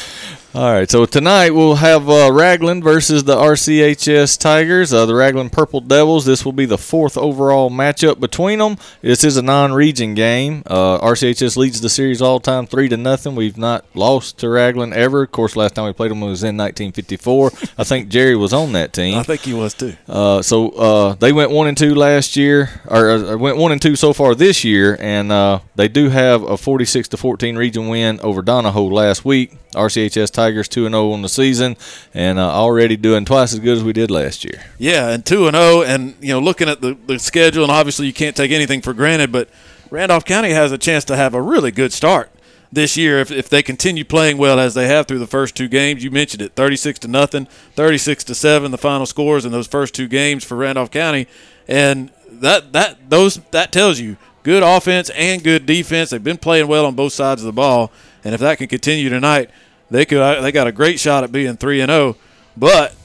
all 0.55 0.71
right. 0.71 0.89
So 0.89 1.07
tonight 1.07 1.49
we'll 1.49 1.75
have 1.75 2.07
uh, 2.07 2.31
Ragland 2.31 2.83
versus 2.83 3.23
the 3.23 3.35
RCHS 3.35 4.39
Tigers, 4.39 4.93
uh, 4.93 5.07
the 5.07 5.15
Ragland 5.15 5.51
Purple 5.51 5.81
Devils. 5.81 6.25
This 6.25 6.45
will 6.45 6.51
be 6.51 6.65
the 6.65 6.77
fourth 6.77 7.17
overall 7.17 7.71
matchup 7.71 8.19
between 8.19 8.59
them. 8.59 8.77
This 9.01 9.23
is 9.23 9.35
a 9.35 9.41
non-region 9.41 10.13
game. 10.13 10.61
Uh, 10.67 10.99
RCHS 10.99 11.57
leads 11.57 11.81
the 11.81 11.89
series 11.89 12.21
all 12.21 12.39
time 12.39 12.67
three 12.67 12.87
to 12.89 12.97
nothing. 12.97 13.33
We've 13.33 13.57
not 13.57 13.83
lost 13.95 14.37
to 14.39 14.49
Ragland 14.49 14.93
ever. 14.93 15.23
Of 15.23 15.31
course, 15.31 15.55
last 15.55 15.73
time 15.73 15.85
we 15.85 15.93
played 15.93 16.11
them 16.11 16.21
was 16.21 16.43
in 16.43 16.55
1954. 16.55 17.51
I 17.79 17.83
think 17.83 18.09
Jerry 18.09 18.35
was 18.35 18.53
on 18.53 18.73
that 18.73 18.93
team. 18.93 19.17
I 19.17 19.23
think 19.23 19.41
he 19.41 19.55
was 19.55 19.73
too. 19.73 19.95
Uh, 20.07 20.43
so 20.43 20.69
uh, 20.69 21.13
they 21.15 21.33
went 21.33 21.49
one 21.49 21.65
and 21.65 21.75
two 21.75 21.95
last 21.95 22.35
year, 22.35 22.69
or 22.85 23.09
uh, 23.09 23.37
went 23.37 23.57
one 23.57 23.71
and 23.71 23.81
two 23.81 23.95
so 23.95 24.13
far 24.13 24.35
this 24.35 24.63
year, 24.63 24.97
and 24.99 25.31
uh, 25.31 25.61
they 25.73 25.87
do 25.87 26.09
have 26.09 26.43
a 26.43 26.57
46 26.57 27.07
to 27.07 27.17
14 27.17 27.55
region 27.55 27.87
win 27.87 28.19
over 28.19 28.43
Donoho 28.43 28.91
last 28.91 29.25
week. 29.25 29.57
RCHS 29.73 30.29
Tigers 30.29 30.42
two 30.51 30.85
and 30.85 30.93
zero 30.93 31.11
on 31.11 31.21
the 31.21 31.29
season, 31.29 31.77
and 32.13 32.39
uh, 32.39 32.49
already 32.49 32.97
doing 32.97 33.25
twice 33.25 33.53
as 33.53 33.59
good 33.59 33.77
as 33.77 33.83
we 33.83 33.93
did 33.93 34.11
last 34.11 34.43
year. 34.43 34.63
Yeah, 34.77 35.09
and 35.09 35.25
two 35.25 35.47
and 35.47 35.55
zero, 35.55 35.81
and 35.83 36.15
you 36.21 36.33
know, 36.33 36.39
looking 36.39 36.69
at 36.69 36.81
the, 36.81 36.97
the 37.07 37.19
schedule, 37.19 37.63
and 37.63 37.71
obviously 37.71 38.07
you 38.07 38.13
can't 38.13 38.35
take 38.35 38.51
anything 38.51 38.81
for 38.81 38.93
granted, 38.93 39.31
but 39.31 39.49
Randolph 39.89 40.25
County 40.25 40.51
has 40.51 40.71
a 40.71 40.77
chance 40.77 41.05
to 41.05 41.15
have 41.15 41.33
a 41.33 41.41
really 41.41 41.71
good 41.71 41.93
start 41.93 42.29
this 42.71 42.97
year 42.97 43.19
if, 43.19 43.31
if 43.31 43.47
they 43.49 43.61
continue 43.61 44.03
playing 44.03 44.37
well 44.37 44.59
as 44.59 44.73
they 44.73 44.87
have 44.87 45.05
through 45.05 45.19
the 45.19 45.27
first 45.27 45.55
two 45.55 45.67
games. 45.67 46.03
You 46.03 46.09
mentioned 46.09 46.41
it, 46.41 46.53
36 46.55 46.99
to 46.99 47.07
nothing, 47.07 47.45
36 47.75 48.23
to 48.25 48.35
7 48.35 48.71
the 48.71 48.77
final 48.77 49.05
scores 49.05 49.45
in 49.45 49.51
those 49.51 49.67
first 49.67 49.93
two 49.93 50.07
games 50.07 50.43
for 50.43 50.57
Randolph 50.57 50.89
County. 50.89 51.27
And 51.67 52.11
that 52.27 52.73
that 52.73 53.09
those 53.09 53.35
that 53.51 53.71
tells 53.71 53.99
you 53.99 54.17
good 54.43 54.63
offense 54.63 55.09
and 55.11 55.43
good 55.43 55.65
defense. 55.65 56.09
They've 56.09 56.23
been 56.23 56.37
playing 56.37 56.67
well 56.67 56.85
on 56.85 56.95
both 56.95 57.13
sides 57.13 57.41
of 57.41 57.45
the 57.45 57.53
ball, 57.53 57.91
and 58.23 58.33
if 58.33 58.41
that 58.41 58.57
can 58.57 58.67
continue 58.67 59.09
tonight, 59.09 59.49
they 59.93 60.05
could 60.05 60.17
uh, 60.17 60.41
they 60.41 60.51
got 60.51 60.65
a 60.65 60.71
great 60.71 60.99
shot 60.99 61.23
at 61.23 61.31
being 61.31 61.55
3 61.55 61.81
and 61.81 61.89
0. 61.91 62.17
But 62.57 62.95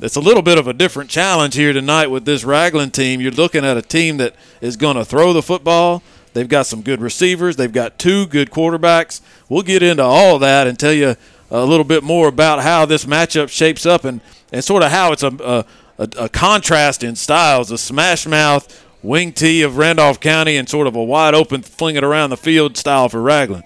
it's 0.00 0.16
a 0.16 0.20
little 0.20 0.42
bit 0.42 0.58
of 0.58 0.68
a 0.68 0.74
different 0.74 1.08
challenge 1.08 1.54
here 1.54 1.72
tonight 1.72 2.08
with 2.08 2.26
this 2.26 2.44
Ragland 2.44 2.92
team. 2.92 3.22
You're 3.22 3.32
looking 3.32 3.64
at 3.64 3.78
a 3.78 3.82
team 3.82 4.18
that 4.18 4.34
is 4.60 4.76
going 4.76 4.96
to 4.96 5.04
throw 5.04 5.32
the 5.32 5.42
football. 5.42 6.02
They've 6.34 6.46
got 6.46 6.66
some 6.66 6.82
good 6.82 7.00
receivers. 7.00 7.56
They've 7.56 7.72
got 7.72 7.98
two 7.98 8.26
good 8.26 8.50
quarterbacks. 8.50 9.22
We'll 9.48 9.62
get 9.62 9.82
into 9.82 10.02
all 10.02 10.38
that 10.40 10.66
and 10.66 10.78
tell 10.78 10.92
you 10.92 11.16
a 11.50 11.64
little 11.64 11.84
bit 11.84 12.04
more 12.04 12.28
about 12.28 12.62
how 12.62 12.84
this 12.84 13.06
matchup 13.06 13.48
shapes 13.48 13.86
up 13.86 14.04
and, 14.04 14.20
and 14.52 14.62
sort 14.62 14.82
of 14.82 14.90
how 14.90 15.12
it's 15.12 15.22
a, 15.22 15.64
a, 15.98 16.08
a 16.18 16.28
contrast 16.28 17.02
in 17.02 17.16
styles. 17.16 17.70
A 17.70 17.78
smash 17.78 18.26
mouth 18.26 18.84
wing-T 19.02 19.62
of 19.62 19.78
Randolph 19.78 20.20
County 20.20 20.58
and 20.58 20.68
sort 20.68 20.86
of 20.86 20.94
a 20.94 21.02
wide 21.02 21.34
open 21.34 21.62
fling 21.62 21.96
it 21.96 22.04
around 22.04 22.28
the 22.28 22.36
field 22.36 22.76
style 22.76 23.08
for 23.08 23.22
Ragland. 23.22 23.64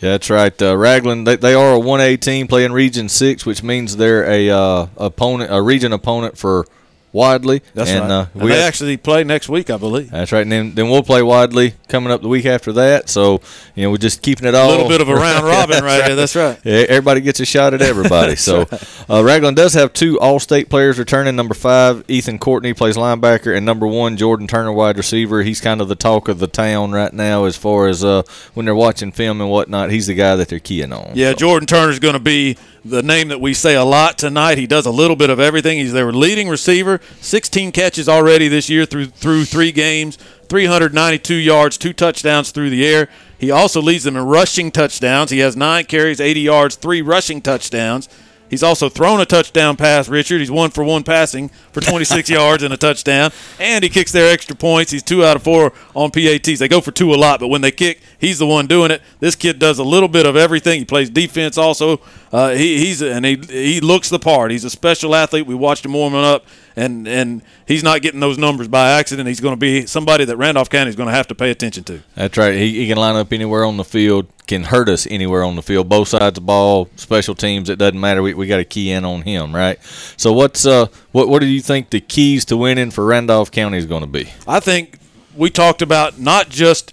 Yeah, 0.00 0.12
that's 0.12 0.30
right. 0.30 0.62
Uh, 0.62 0.76
Ragland, 0.76 1.26
they, 1.26 1.36
they 1.36 1.54
are 1.54 1.74
a 1.74 1.78
1A 1.78 2.20
team 2.20 2.48
playing 2.48 2.72
Region 2.72 3.08
6, 3.08 3.44
which 3.44 3.62
means 3.62 3.96
they're 3.96 4.24
a 4.24 4.48
uh, 4.48 4.86
opponent, 4.96 5.52
a 5.52 5.60
region 5.60 5.92
opponent 5.92 6.38
for– 6.38 6.66
Wadley. 7.12 7.62
That's 7.74 7.90
and, 7.90 8.00
right. 8.02 8.10
Uh, 8.10 8.26
and 8.34 8.50
they 8.50 8.62
actually 8.62 8.96
play 8.96 9.24
next 9.24 9.48
week, 9.48 9.68
I 9.68 9.76
believe. 9.76 10.10
That's 10.10 10.30
right. 10.30 10.42
And 10.42 10.52
then, 10.52 10.74
then 10.74 10.90
we'll 10.90 11.02
play 11.02 11.22
Wadley 11.22 11.74
coming 11.88 12.12
up 12.12 12.22
the 12.22 12.28
week 12.28 12.46
after 12.46 12.72
that. 12.74 13.08
So, 13.08 13.40
you 13.74 13.82
know, 13.82 13.90
we're 13.90 13.96
just 13.96 14.22
keeping 14.22 14.46
it 14.46 14.54
all. 14.54 14.68
A 14.68 14.72
little 14.72 14.88
bit 14.88 15.00
of 15.00 15.08
a 15.08 15.14
round 15.14 15.44
robin 15.44 15.82
right, 15.82 16.06
there. 16.06 16.14
That's 16.14 16.36
right. 16.36 16.58
Yeah, 16.64 16.84
everybody 16.88 17.20
gets 17.20 17.40
a 17.40 17.44
shot 17.44 17.74
at 17.74 17.82
everybody. 17.82 18.36
so, 18.36 18.66
uh, 19.08 19.22
Ragland 19.24 19.56
does 19.56 19.74
have 19.74 19.92
two 19.92 20.20
all 20.20 20.38
state 20.38 20.70
players 20.70 20.98
returning. 20.98 21.34
Number 21.34 21.54
five, 21.54 22.04
Ethan 22.08 22.38
Courtney, 22.38 22.74
plays 22.74 22.96
linebacker. 22.96 23.56
And 23.56 23.66
number 23.66 23.86
one, 23.86 24.16
Jordan 24.16 24.46
Turner, 24.46 24.72
wide 24.72 24.96
receiver. 24.96 25.42
He's 25.42 25.60
kind 25.60 25.80
of 25.80 25.88
the 25.88 25.96
talk 25.96 26.28
of 26.28 26.38
the 26.38 26.46
town 26.46 26.92
right 26.92 27.12
now 27.12 27.44
as 27.44 27.56
far 27.56 27.88
as 27.88 28.04
uh, 28.04 28.22
when 28.54 28.66
they're 28.66 28.74
watching 28.74 29.10
film 29.10 29.40
and 29.40 29.50
whatnot. 29.50 29.90
He's 29.90 30.06
the 30.06 30.14
guy 30.14 30.36
that 30.36 30.48
they're 30.48 30.60
keying 30.60 30.92
on. 30.92 31.12
Yeah, 31.14 31.32
so. 31.32 31.38
Jordan 31.38 31.66
Turner's 31.66 31.98
going 31.98 32.14
to 32.14 32.20
be 32.20 32.56
the 32.84 33.02
name 33.02 33.28
that 33.28 33.40
we 33.40 33.54
say 33.54 33.74
a 33.74 33.84
lot 33.84 34.18
tonight. 34.18 34.58
He 34.58 34.66
does 34.66 34.86
a 34.86 34.90
little 34.90 35.16
bit 35.16 35.30
of 35.30 35.38
everything. 35.38 35.78
He's 35.78 35.92
their 35.92 36.12
leading 36.12 36.48
receiver, 36.48 37.00
16 37.20 37.72
catches 37.72 38.08
already 38.08 38.48
this 38.48 38.70
year 38.70 38.86
through 38.86 39.06
through 39.06 39.44
three 39.44 39.72
games, 39.72 40.16
392 40.48 41.34
yards, 41.34 41.76
two 41.76 41.92
touchdowns 41.92 42.50
through 42.50 42.70
the 42.70 42.86
air. 42.86 43.08
He 43.38 43.50
also 43.50 43.80
leads 43.80 44.04
them 44.04 44.16
in 44.16 44.24
rushing 44.24 44.70
touchdowns. 44.70 45.30
He 45.30 45.38
has 45.40 45.56
nine 45.56 45.84
carries, 45.84 46.20
80 46.20 46.40
yards, 46.40 46.76
three 46.76 47.02
rushing 47.02 47.40
touchdowns. 47.40 48.08
He's 48.50 48.64
also 48.64 48.88
thrown 48.88 49.20
a 49.20 49.24
touchdown 49.24 49.76
pass, 49.76 50.08
Richard. 50.08 50.40
He's 50.40 50.50
one 50.50 50.70
for 50.70 50.82
one 50.82 51.04
passing 51.04 51.48
for 51.72 51.80
26 51.80 52.28
yards 52.30 52.62
and 52.62 52.74
a 52.74 52.76
touchdown. 52.76 53.30
And 53.60 53.84
he 53.84 53.88
kicks 53.88 54.10
their 54.10 54.30
extra 54.32 54.56
points. 54.56 54.90
He's 54.90 55.04
two 55.04 55.24
out 55.24 55.36
of 55.36 55.42
four 55.44 55.72
on 55.94 56.10
PATs. 56.10 56.58
They 56.58 56.68
go 56.68 56.80
for 56.80 56.90
two 56.90 57.14
a 57.14 57.16
lot, 57.16 57.38
but 57.38 57.48
when 57.48 57.60
they 57.60 57.70
kick, 57.70 58.00
he's 58.18 58.40
the 58.40 58.46
one 58.46 58.66
doing 58.66 58.90
it. 58.90 59.02
This 59.20 59.36
kid 59.36 59.60
does 59.60 59.78
a 59.78 59.84
little 59.84 60.08
bit 60.08 60.26
of 60.26 60.36
everything. 60.36 60.80
He 60.80 60.84
plays 60.84 61.08
defense 61.08 61.56
also. 61.56 62.00
Uh, 62.32 62.50
he, 62.50 62.78
he's 62.78 63.02
and 63.02 63.24
he 63.24 63.36
he 63.48 63.80
looks 63.80 64.08
the 64.08 64.18
part. 64.18 64.50
He's 64.50 64.64
a 64.64 64.70
special 64.70 65.14
athlete. 65.14 65.46
We 65.46 65.54
watched 65.54 65.84
him 65.84 65.92
warming 65.92 66.24
up, 66.24 66.44
and 66.76 67.06
and 67.08 67.42
he's 67.66 67.82
not 67.82 68.02
getting 68.02 68.20
those 68.20 68.38
numbers 68.38 68.68
by 68.68 68.90
accident. 68.90 69.28
He's 69.28 69.40
going 69.40 69.54
to 69.54 69.60
be 69.60 69.86
somebody 69.86 70.24
that 70.24 70.36
Randolph 70.36 70.70
County 70.70 70.90
is 70.90 70.96
going 70.96 71.08
to 71.08 71.14
have 71.14 71.28
to 71.28 71.34
pay 71.34 71.50
attention 71.50 71.84
to. 71.84 72.02
That's 72.14 72.36
right. 72.36 72.54
He, 72.54 72.80
he 72.80 72.88
can 72.88 72.96
line 72.96 73.16
up 73.16 73.32
anywhere 73.32 73.64
on 73.64 73.76
the 73.76 73.84
field, 73.84 74.26
can 74.46 74.64
hurt 74.64 74.88
us 74.88 75.06
anywhere 75.08 75.42
on 75.42 75.56
the 75.56 75.62
field, 75.62 75.88
both 75.88 76.08
sides 76.08 76.26
of 76.26 76.34
the 76.34 76.40
ball, 76.40 76.88
special 76.96 77.34
teams. 77.34 77.68
It 77.68 77.78
doesn't 77.78 77.98
matter. 77.98 78.22
We, 78.22 78.34
we 78.34 78.46
got 78.46 78.58
to 78.58 78.64
key 78.64 78.90
in 78.90 79.04
on 79.04 79.22
him, 79.22 79.54
right? 79.54 79.82
So 80.16 80.32
what's 80.32 80.66
uh 80.66 80.86
what 81.12 81.28
what 81.28 81.40
do 81.40 81.46
you 81.46 81.60
think 81.60 81.90
the 81.90 82.00
keys 82.00 82.44
to 82.46 82.56
winning 82.56 82.90
for 82.90 83.04
Randolph 83.04 83.50
County 83.50 83.78
is 83.78 83.86
going 83.86 84.02
to 84.02 84.06
be? 84.06 84.30
I 84.46 84.60
think 84.60 84.98
we 85.36 85.50
talked 85.50 85.82
about 85.82 86.18
not 86.18 86.48
just 86.48 86.92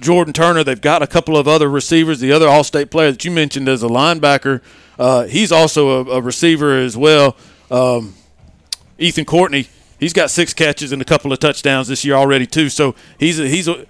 Jordan 0.00 0.32
Turner. 0.32 0.64
They've 0.64 0.80
got 0.80 1.02
a 1.02 1.06
couple 1.06 1.36
of 1.36 1.48
other 1.48 1.68
receivers. 1.68 2.20
The 2.20 2.32
other 2.32 2.48
All-State 2.48 2.90
player 2.90 3.10
that 3.10 3.24
you 3.24 3.30
mentioned 3.30 3.68
as 3.68 3.82
a 3.82 3.88
linebacker, 3.88 4.62
uh, 4.98 5.24
he's 5.24 5.52
also 5.52 6.04
a, 6.04 6.18
a, 6.18 6.20
receiver 6.20 6.76
as 6.78 6.96
well. 6.96 7.36
Um, 7.70 8.14
Ethan 8.98 9.24
Courtney, 9.24 9.68
he's 9.98 10.12
got 10.12 10.30
six 10.30 10.54
catches 10.54 10.92
and 10.92 11.02
a 11.02 11.04
couple 11.04 11.32
of 11.32 11.38
touchdowns 11.38 11.88
this 11.88 12.04
year 12.04 12.14
already 12.14 12.46
too. 12.46 12.68
So 12.68 12.94
he's 13.18 13.38
a, 13.38 13.48
he's 13.48 13.68
a, 13.68 13.86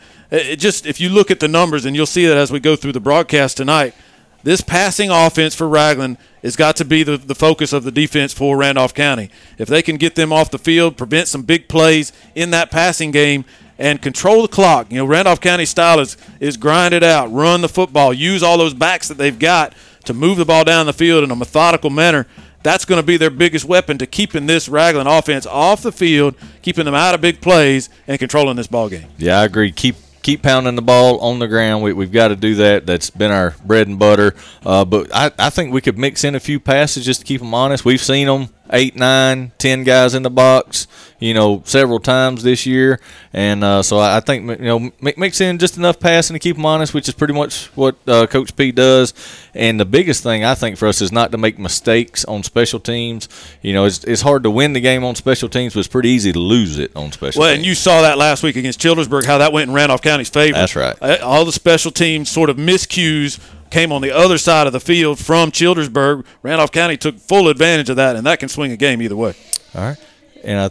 just 0.56 0.86
if 0.86 1.00
you 1.00 1.08
look 1.08 1.30
at 1.30 1.40
the 1.40 1.48
numbers 1.48 1.84
and 1.84 1.94
you'll 1.94 2.06
see 2.06 2.26
that 2.26 2.36
as 2.36 2.50
we 2.50 2.60
go 2.60 2.76
through 2.76 2.92
the 2.92 3.00
broadcast 3.00 3.56
tonight. 3.56 3.94
This 4.42 4.60
passing 4.60 5.10
offense 5.10 5.56
for 5.56 5.68
Ragland 5.68 6.18
has 6.44 6.54
got 6.54 6.76
to 6.76 6.84
be 6.84 7.02
the, 7.02 7.16
the 7.16 7.34
focus 7.34 7.72
of 7.72 7.82
the 7.82 7.90
defense 7.90 8.32
for 8.32 8.56
Randolph 8.56 8.94
County. 8.94 9.28
If 9.58 9.66
they 9.66 9.82
can 9.82 9.96
get 9.96 10.14
them 10.14 10.32
off 10.32 10.52
the 10.52 10.58
field, 10.58 10.96
prevent 10.96 11.26
some 11.26 11.42
big 11.42 11.68
plays 11.68 12.12
in 12.36 12.50
that 12.50 12.70
passing 12.70 13.10
game, 13.10 13.44
and 13.78 14.00
control 14.00 14.42
the 14.42 14.48
clock. 14.48 14.90
You 14.90 14.98
know, 14.98 15.04
Randolph 15.04 15.40
County 15.40 15.64
style 15.64 16.00
is 16.00 16.16
is 16.40 16.56
grind 16.56 16.94
it 16.94 17.02
out, 17.02 17.32
run 17.32 17.60
the 17.60 17.68
football, 17.68 18.12
use 18.12 18.42
all 18.42 18.56
those 18.56 18.74
backs 18.74 19.08
that 19.08 19.18
they've 19.18 19.38
got 19.38 19.74
to 20.04 20.14
move 20.14 20.38
the 20.38 20.44
ball 20.44 20.64
down 20.64 20.86
the 20.86 20.92
field 20.92 21.24
in 21.24 21.30
a 21.30 21.36
methodical 21.36 21.90
manner. 21.90 22.26
That's 22.66 22.84
going 22.84 23.00
to 23.00 23.06
be 23.06 23.16
their 23.16 23.30
biggest 23.30 23.64
weapon 23.64 23.96
to 23.98 24.08
keeping 24.08 24.46
this 24.46 24.68
Ragland 24.68 25.08
offense 25.08 25.46
off 25.46 25.82
the 25.82 25.92
field, 25.92 26.34
keeping 26.62 26.84
them 26.84 26.96
out 26.96 27.14
of 27.14 27.20
big 27.20 27.40
plays, 27.40 27.88
and 28.08 28.18
controlling 28.18 28.56
this 28.56 28.66
ball 28.66 28.88
game. 28.88 29.06
Yeah, 29.18 29.38
I 29.38 29.44
agree. 29.44 29.70
Keep 29.70 29.94
keep 30.22 30.42
pounding 30.42 30.74
the 30.74 30.82
ball 30.82 31.20
on 31.20 31.38
the 31.38 31.46
ground. 31.46 31.84
We, 31.84 31.94
have 31.94 32.10
got 32.10 32.28
to 32.28 32.34
do 32.34 32.56
that. 32.56 32.84
That's 32.84 33.08
been 33.08 33.30
our 33.30 33.54
bread 33.64 33.86
and 33.86 34.00
butter. 34.00 34.34
Uh, 34.64 34.84
but 34.84 35.14
I, 35.14 35.30
I 35.38 35.50
think 35.50 35.72
we 35.72 35.80
could 35.80 35.96
mix 35.96 36.24
in 36.24 36.34
a 36.34 36.40
few 36.40 36.58
passes 36.58 37.04
just 37.04 37.20
to 37.20 37.24
keep 37.24 37.40
them 37.40 37.54
honest. 37.54 37.84
We've 37.84 38.00
seen 38.00 38.26
them 38.26 38.48
eight, 38.70 38.96
nine, 38.96 39.52
ten 39.58 39.84
guys 39.84 40.14
in 40.14 40.22
the 40.22 40.30
box, 40.30 40.86
you 41.18 41.34
know, 41.34 41.62
several 41.64 41.98
times 41.98 42.42
this 42.42 42.66
year, 42.66 43.00
and 43.32 43.64
uh, 43.64 43.82
so 43.82 43.98
I 43.98 44.20
think 44.20 44.48
you 44.60 44.64
know 44.64 44.90
mix 45.00 45.40
in 45.40 45.58
just 45.58 45.76
enough 45.76 45.98
passing 45.98 46.34
to 46.34 46.38
keep 46.38 46.56
them 46.56 46.66
honest, 46.66 46.94
which 46.94 47.08
is 47.08 47.14
pretty 47.14 47.34
much 47.34 47.66
what 47.76 47.96
uh, 48.06 48.26
Coach 48.26 48.54
P 48.56 48.72
does. 48.72 49.14
And 49.54 49.80
the 49.80 49.84
biggest 49.84 50.22
thing 50.22 50.44
I 50.44 50.54
think 50.54 50.76
for 50.76 50.86
us 50.88 51.00
is 51.00 51.12
not 51.12 51.32
to 51.32 51.38
make 51.38 51.58
mistakes 51.58 52.24
on 52.26 52.42
special 52.42 52.80
teams. 52.80 53.28
You 53.62 53.72
know, 53.72 53.86
it's, 53.86 54.04
it's 54.04 54.22
hard 54.22 54.42
to 54.42 54.50
win 54.50 54.74
the 54.74 54.80
game 54.80 55.04
on 55.04 55.14
special 55.14 55.48
teams, 55.48 55.74
but 55.74 55.80
it's 55.80 55.88
pretty 55.88 56.10
easy 56.10 56.32
to 56.32 56.38
lose 56.38 56.78
it 56.78 56.94
on 56.94 57.12
special. 57.12 57.32
Teams. 57.32 57.36
Well, 57.38 57.48
teams. 57.50 57.58
and 57.58 57.66
you 57.66 57.74
saw 57.74 58.02
that 58.02 58.18
last 58.18 58.42
week 58.42 58.56
against 58.56 58.80
Childersburg, 58.80 59.24
how 59.24 59.38
that 59.38 59.52
went 59.52 59.68
in 59.68 59.74
Randolph 59.74 60.02
County's 60.02 60.28
favor. 60.28 60.54
That's 60.54 60.76
right. 60.76 60.96
Uh, 61.00 61.18
all 61.22 61.44
the 61.44 61.52
special 61.52 61.90
teams 61.90 62.28
sort 62.28 62.50
of 62.50 62.56
miscues 62.56 63.40
came 63.70 63.92
on 63.92 64.02
the 64.02 64.10
other 64.12 64.38
side 64.38 64.66
of 64.66 64.72
the 64.72 64.80
field 64.80 65.18
from 65.18 65.50
Childersburg. 65.50 66.24
Randolph 66.42 66.72
County 66.72 66.96
took 66.96 67.18
full 67.18 67.48
advantage 67.48 67.90
of 67.90 67.96
that, 67.96 68.16
and 68.16 68.26
that 68.26 68.40
can 68.40 68.48
swing 68.48 68.72
a 68.72 68.76
game 68.76 69.02
either 69.02 69.16
way. 69.16 69.34
All 69.74 69.82
right. 69.82 69.96
And 70.44 70.58
I 70.60 70.70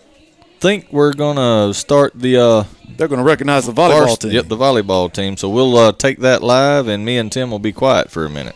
think 0.60 0.88
we're 0.91 1.13
going 1.13 1.38
to 1.38 1.73
start 1.73 2.13
the. 2.15 2.38
Uh, 2.38 2.63
They're 2.97 3.08
going 3.08 3.19
to 3.19 3.25
recognize 3.25 3.65
the 3.65 3.73
volleyball 3.73 4.08
first, 4.08 4.21
team. 4.21 4.31
Yep, 4.31 4.47
the 4.47 4.58
volleyball 4.58 5.12
team. 5.12 5.38
So 5.38 5.49
we'll 5.49 5.77
uh, 5.77 5.91
take 5.91 6.19
that 6.19 6.41
live, 6.41 6.88
and 6.88 7.05
me 7.05 7.17
and 7.17 7.31
Tim 7.31 7.51
will 7.51 7.60
be 7.60 7.73
quiet 7.73 8.10
for 8.10 8.25
a 8.25 8.29
minute. 8.29 8.55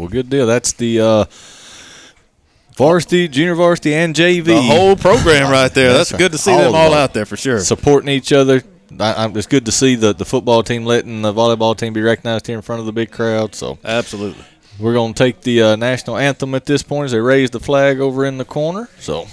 Well, 0.00 0.08
good 0.08 0.30
deal. 0.30 0.46
That's 0.46 0.72
the 0.72 1.00
uh, 1.00 1.24
varsity, 2.74 3.28
junior 3.28 3.54
varsity, 3.54 3.92
and 3.92 4.14
JV. 4.14 4.44
The 4.46 4.62
whole 4.62 4.96
program 4.96 5.50
right 5.50 5.72
there. 5.74 5.92
That's, 5.92 6.08
That's 6.08 6.22
good 6.22 6.32
to 6.32 6.38
see 6.38 6.52
all 6.52 6.62
them 6.62 6.74
all 6.74 6.94
out 6.94 7.12
there 7.12 7.26
for 7.26 7.36
sure. 7.36 7.60
supporting 7.60 8.08
each 8.08 8.32
other. 8.32 8.62
I, 8.98 9.12
I, 9.12 9.26
it's 9.28 9.46
good 9.46 9.66
to 9.66 9.72
see 9.72 9.96
the, 9.96 10.14
the 10.14 10.24
football 10.24 10.62
team 10.62 10.86
letting 10.86 11.20
the 11.20 11.34
volleyball 11.34 11.76
team 11.76 11.92
be 11.92 12.00
recognized 12.00 12.46
here 12.46 12.56
in 12.56 12.62
front 12.62 12.80
of 12.80 12.86
the 12.86 12.92
big 12.92 13.10
crowd. 13.10 13.54
So 13.54 13.78
Absolutely. 13.84 14.42
we're 14.78 14.94
going 14.94 15.12
to 15.12 15.18
take 15.18 15.42
the 15.42 15.62
uh, 15.62 15.76
national 15.76 16.16
anthem 16.16 16.54
at 16.54 16.64
this 16.64 16.82
point 16.82 17.04
as 17.04 17.12
they 17.12 17.20
raise 17.20 17.50
the 17.50 17.60
flag 17.60 18.00
over 18.00 18.24
in 18.24 18.38
the 18.38 18.46
corner. 18.46 18.88
So 19.00 19.26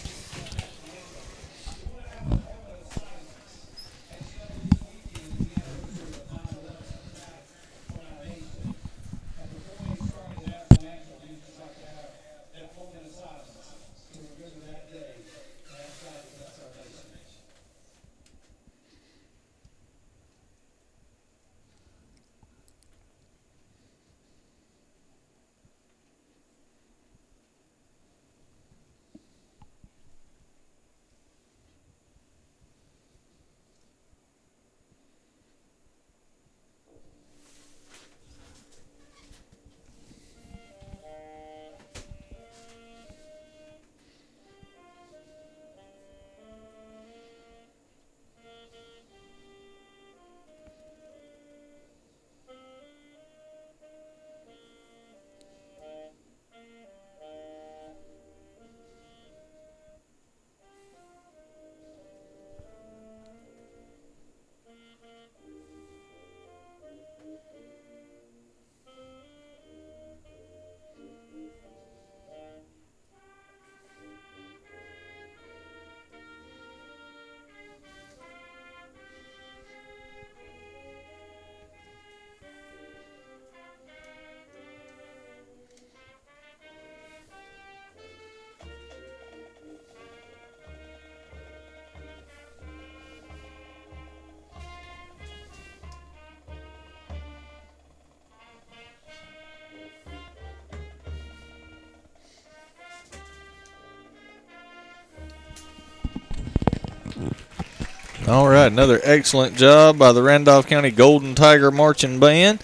All 108.27 108.49
right, 108.49 108.69
another 108.69 108.99
excellent 109.03 109.55
job 109.55 109.97
by 109.97 110.11
the 110.11 110.21
Randolph 110.21 110.67
County 110.67 110.91
Golden 110.91 111.33
Tiger 111.33 111.71
Marching 111.71 112.19
Band. 112.19 112.61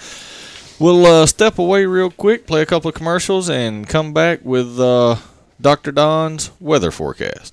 We'll 0.77 1.05
uh, 1.05 1.25
step 1.25 1.57
away 1.57 1.85
real 1.85 2.11
quick, 2.11 2.45
play 2.45 2.61
a 2.61 2.65
couple 2.65 2.89
of 2.89 2.95
commercials, 2.95 3.49
and 3.49 3.87
come 3.87 4.11
back 4.11 4.43
with 4.43 4.77
uh, 4.77 5.15
Dr. 5.61 5.93
Don's 5.93 6.51
weather 6.59 6.91
forecast. 6.91 7.52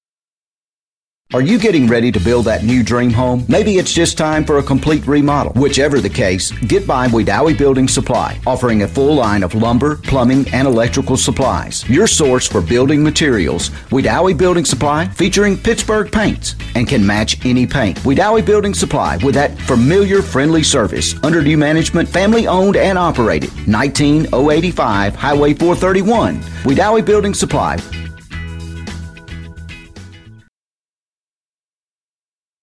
Are 1.33 1.41
you 1.41 1.57
getting 1.57 1.87
ready 1.87 2.11
to 2.11 2.19
build 2.19 2.43
that 2.45 2.65
new 2.65 2.83
dream 2.83 3.09
home? 3.09 3.45
Maybe 3.47 3.77
it's 3.77 3.93
just 3.93 4.17
time 4.17 4.43
for 4.43 4.57
a 4.57 4.63
complete 4.63 5.07
remodel. 5.07 5.53
Whichever 5.53 6.01
the 6.01 6.09
case, 6.09 6.51
get 6.51 6.85
by 6.85 7.07
Wedowee 7.07 7.57
Building 7.57 7.87
Supply, 7.87 8.37
offering 8.45 8.81
a 8.81 8.87
full 8.87 9.15
line 9.15 9.41
of 9.41 9.55
lumber, 9.55 9.95
plumbing, 9.95 10.49
and 10.51 10.67
electrical 10.67 11.15
supplies. 11.15 11.87
Your 11.89 12.05
source 12.05 12.47
for 12.47 12.59
building 12.59 13.01
materials, 13.01 13.69
Wedowee 13.91 14.37
Building 14.37 14.65
Supply, 14.65 15.07
featuring 15.07 15.55
Pittsburgh 15.55 16.11
paints 16.11 16.55
and 16.75 16.85
can 16.85 17.05
match 17.05 17.45
any 17.45 17.65
paint. 17.65 17.97
Wedowee 17.99 18.45
Building 18.45 18.73
Supply 18.73 19.15
with 19.23 19.35
that 19.35 19.57
familiar, 19.59 20.21
friendly 20.21 20.63
service. 20.63 21.15
Under 21.23 21.41
new 21.41 21.57
management, 21.57 22.09
family 22.09 22.45
owned 22.45 22.75
and 22.75 22.97
operated. 22.97 23.51
19085 23.69 25.15
Highway 25.15 25.53
431. 25.53 26.41
Wedowee 26.65 27.05
Building 27.05 27.33
Supply, 27.33 27.77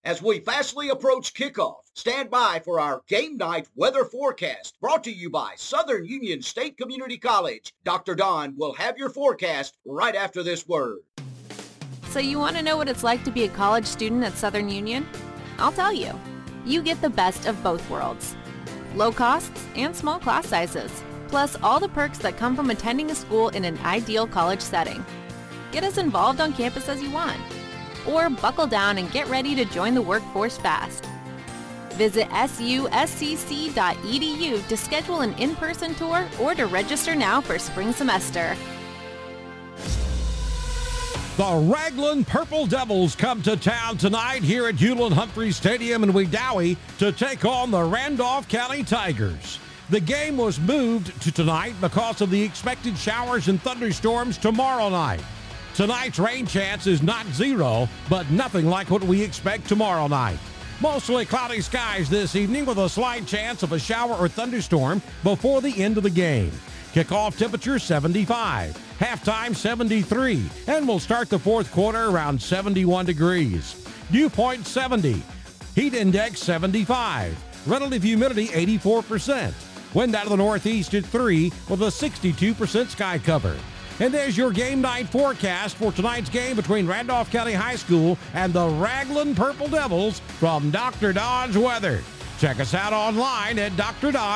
As 0.09 0.23
we 0.23 0.41
fastly 0.41 0.89
approach 0.89 1.35
kickoff, 1.35 1.83
stand 1.93 2.31
by 2.31 2.63
for 2.65 2.81
our 2.81 3.03
game 3.09 3.37
night 3.37 3.69
weather 3.77 4.07
forecast 4.07 4.81
brought 4.81 5.05
to 5.05 5.13
you 5.13 5.29
by 5.29 5.53
Southern 5.59 6.07
Union 6.07 6.41
State 6.41 6.79
Community 6.79 7.19
College. 7.19 7.75
Dr. 7.85 8.15
Don 8.15 8.57
will 8.57 8.73
have 8.73 8.97
your 8.97 9.11
forecast 9.11 9.77
right 9.85 10.15
after 10.15 10.43
this 10.43 10.67
word. 10.67 11.01
So 12.09 12.21
you 12.21 12.39
want 12.39 12.57
to 12.57 12.63
know 12.63 12.79
what 12.79 12.89
it's 12.89 13.05
like 13.05 13.23
to 13.25 13.31
be 13.31 13.45
a 13.45 13.49
college 13.49 13.85
student 13.85 14.25
at 14.25 14.33
Southern 14.33 14.71
Union? 14.71 15.07
I'll 15.59 15.73
tell 15.73 15.93
you. 15.93 16.19
You 16.65 16.81
get 16.81 17.03
the 17.03 17.11
best 17.11 17.47
of 17.47 17.63
both 17.63 17.91
worlds. 17.91 18.35
Low 18.95 19.13
costs 19.13 19.67
and 19.77 19.95
small 19.95 20.19
class 20.19 20.47
sizes, 20.47 21.05
plus 21.27 21.55
all 21.63 21.81
the 21.81 21.91
perks 21.91 22.17
that 22.21 22.39
come 22.39 22.57
from 22.57 22.71
attending 22.71 23.11
a 23.11 23.15
school 23.15 23.51
in 23.51 23.63
an 23.67 23.77
ideal 23.85 24.27
college 24.27 24.63
setting. 24.63 25.05
Get 25.71 25.85
as 25.85 25.99
involved 25.99 26.41
on 26.41 26.55
campus 26.55 26.89
as 26.89 27.03
you 27.03 27.11
want 27.11 27.39
or 28.09 28.31
buckle 28.31 28.67
down 28.67 28.99
and 28.99 29.11
get 29.13 29.29
ready 29.29 29.55
to 29.55 29.65
join 29.65 29.95
the 29.95 30.03
workforce 30.03 30.57
fast. 30.57 31.07
Visit 31.93 32.29
suscc.edu 32.29 33.75
to 34.69 34.77
schedule 34.77 35.21
an 35.21 35.35
in-person 35.35 35.95
tour 35.97 36.27
or 36.41 36.55
to 36.55 36.67
register 36.67 37.15
now 37.15 37.41
for 37.41 37.59
spring 37.59 37.93
semester. 37.93 38.57
The 41.37 41.45
Ragland 41.45 42.27
Purple 42.27 42.67
Devils 42.67 43.15
come 43.15 43.43
to 43.43 43.57
town 43.57 43.97
tonight 43.97 44.43
here 44.43 44.67
at 44.67 44.75
Hewlin 44.75 45.13
Humphrey 45.13 45.53
Stadium 45.53 46.03
in 46.03 46.11
Wedowee 46.13 46.77
to 46.99 47.13
take 47.13 47.45
on 47.45 47.71
the 47.71 47.81
Randolph 47.83 48.49
County 48.49 48.83
Tigers. 48.83 49.61
The 49.91 50.01
game 50.01 50.37
was 50.37 50.59
moved 50.59 51.23
to 51.23 51.31
tonight 51.31 51.75
because 51.81 52.21
of 52.21 52.31
the 52.31 52.43
expected 52.43 52.99
showers 52.99 53.47
and 53.47 53.63
thunderstorms 53.63 54.37
tomorrow 54.37 54.89
night. 54.89 55.23
Tonight's 55.79 56.19
rain 56.19 56.45
chance 56.45 56.89
is 56.89 57.05
not 57.05 57.25
zero, 57.29 57.89
but 58.11 58.29
nothing 58.33 58.67
like 58.67 58.91
what 58.91 59.05
we 59.05 59.23
expect 59.23 59.69
tomorrow 59.69 60.09
night. 60.09 60.41
Mostly 60.81 61.25
cloudy 61.25 61.61
skies 61.61 62.11
this 62.11 62.35
evening 62.35 62.67
with 62.67 62.79
a 62.79 62.89
slight 62.89 63.29
chance 63.29 63.63
of 63.63 63.71
a 63.71 63.79
shower 63.79 64.17
or 64.17 64.27
thunderstorm 64.27 65.01
before 65.23 65.61
the 65.61 65.81
end 65.81 65.97
of 65.97 66.03
the 66.03 66.11
game. 66.11 66.51
Kickoff 66.93 67.39
temperature 67.39 67.79
75, 67.79 68.77
halftime 68.99 69.55
73, 69.55 70.51
and 70.67 70.89
we'll 70.89 70.99
start 70.99 71.29
the 71.29 71.39
fourth 71.39 71.71
quarter 71.71 72.07
around 72.07 72.43
71 72.43 73.07
degrees. 73.07 73.87
Dew 74.11 74.29
point 74.29 74.67
70, 74.67 75.23
heat 75.77 75.95
index 75.95 76.41
75, 76.41 77.37
relative 77.69 78.03
humidity 78.03 78.49
84%. 78.49 79.55
Wind 79.95 80.17
out 80.17 80.25
of 80.25 80.31
the 80.31 80.37
northeast 80.37 80.95
at 80.95 81.07
3 81.07 81.53
with 81.69 81.83
a 81.83 81.87
62% 81.87 82.89
sky 82.89 83.19
cover. 83.21 83.57
And 84.01 84.15
there's 84.15 84.37
your 84.37 84.53
game 84.53 84.81
night 84.81 85.09
forecast 85.09 85.77
for 85.77 85.91
tonight's 85.91 86.31
game 86.31 86.55
between 86.57 86.87
Randolph 86.87 87.31
County 87.31 87.53
High 87.53 87.77
School 87.77 88.17
and 88.35 88.53
the 88.53 88.69
Ragland 88.69 89.37
Purple 89.37 89.69
Devils 89.69 90.21
from 90.39 90.71
Dr. 90.71 91.13
Don's 91.13 91.59
Weather. 91.59 92.03
Check 92.39 92.61
us 92.61 92.75
out 92.75 92.93
online 92.93 93.59
at 93.59 93.73
drdonwx.com. 93.73 94.29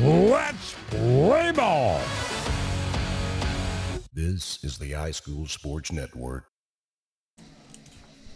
Let's 0.00 0.76
play 0.90 1.50
ball. 1.50 2.00
This 4.12 4.62
is 4.62 4.78
the 4.78 4.92
iSchool 4.92 5.48
Sports 5.48 5.90
Network. 5.90 6.44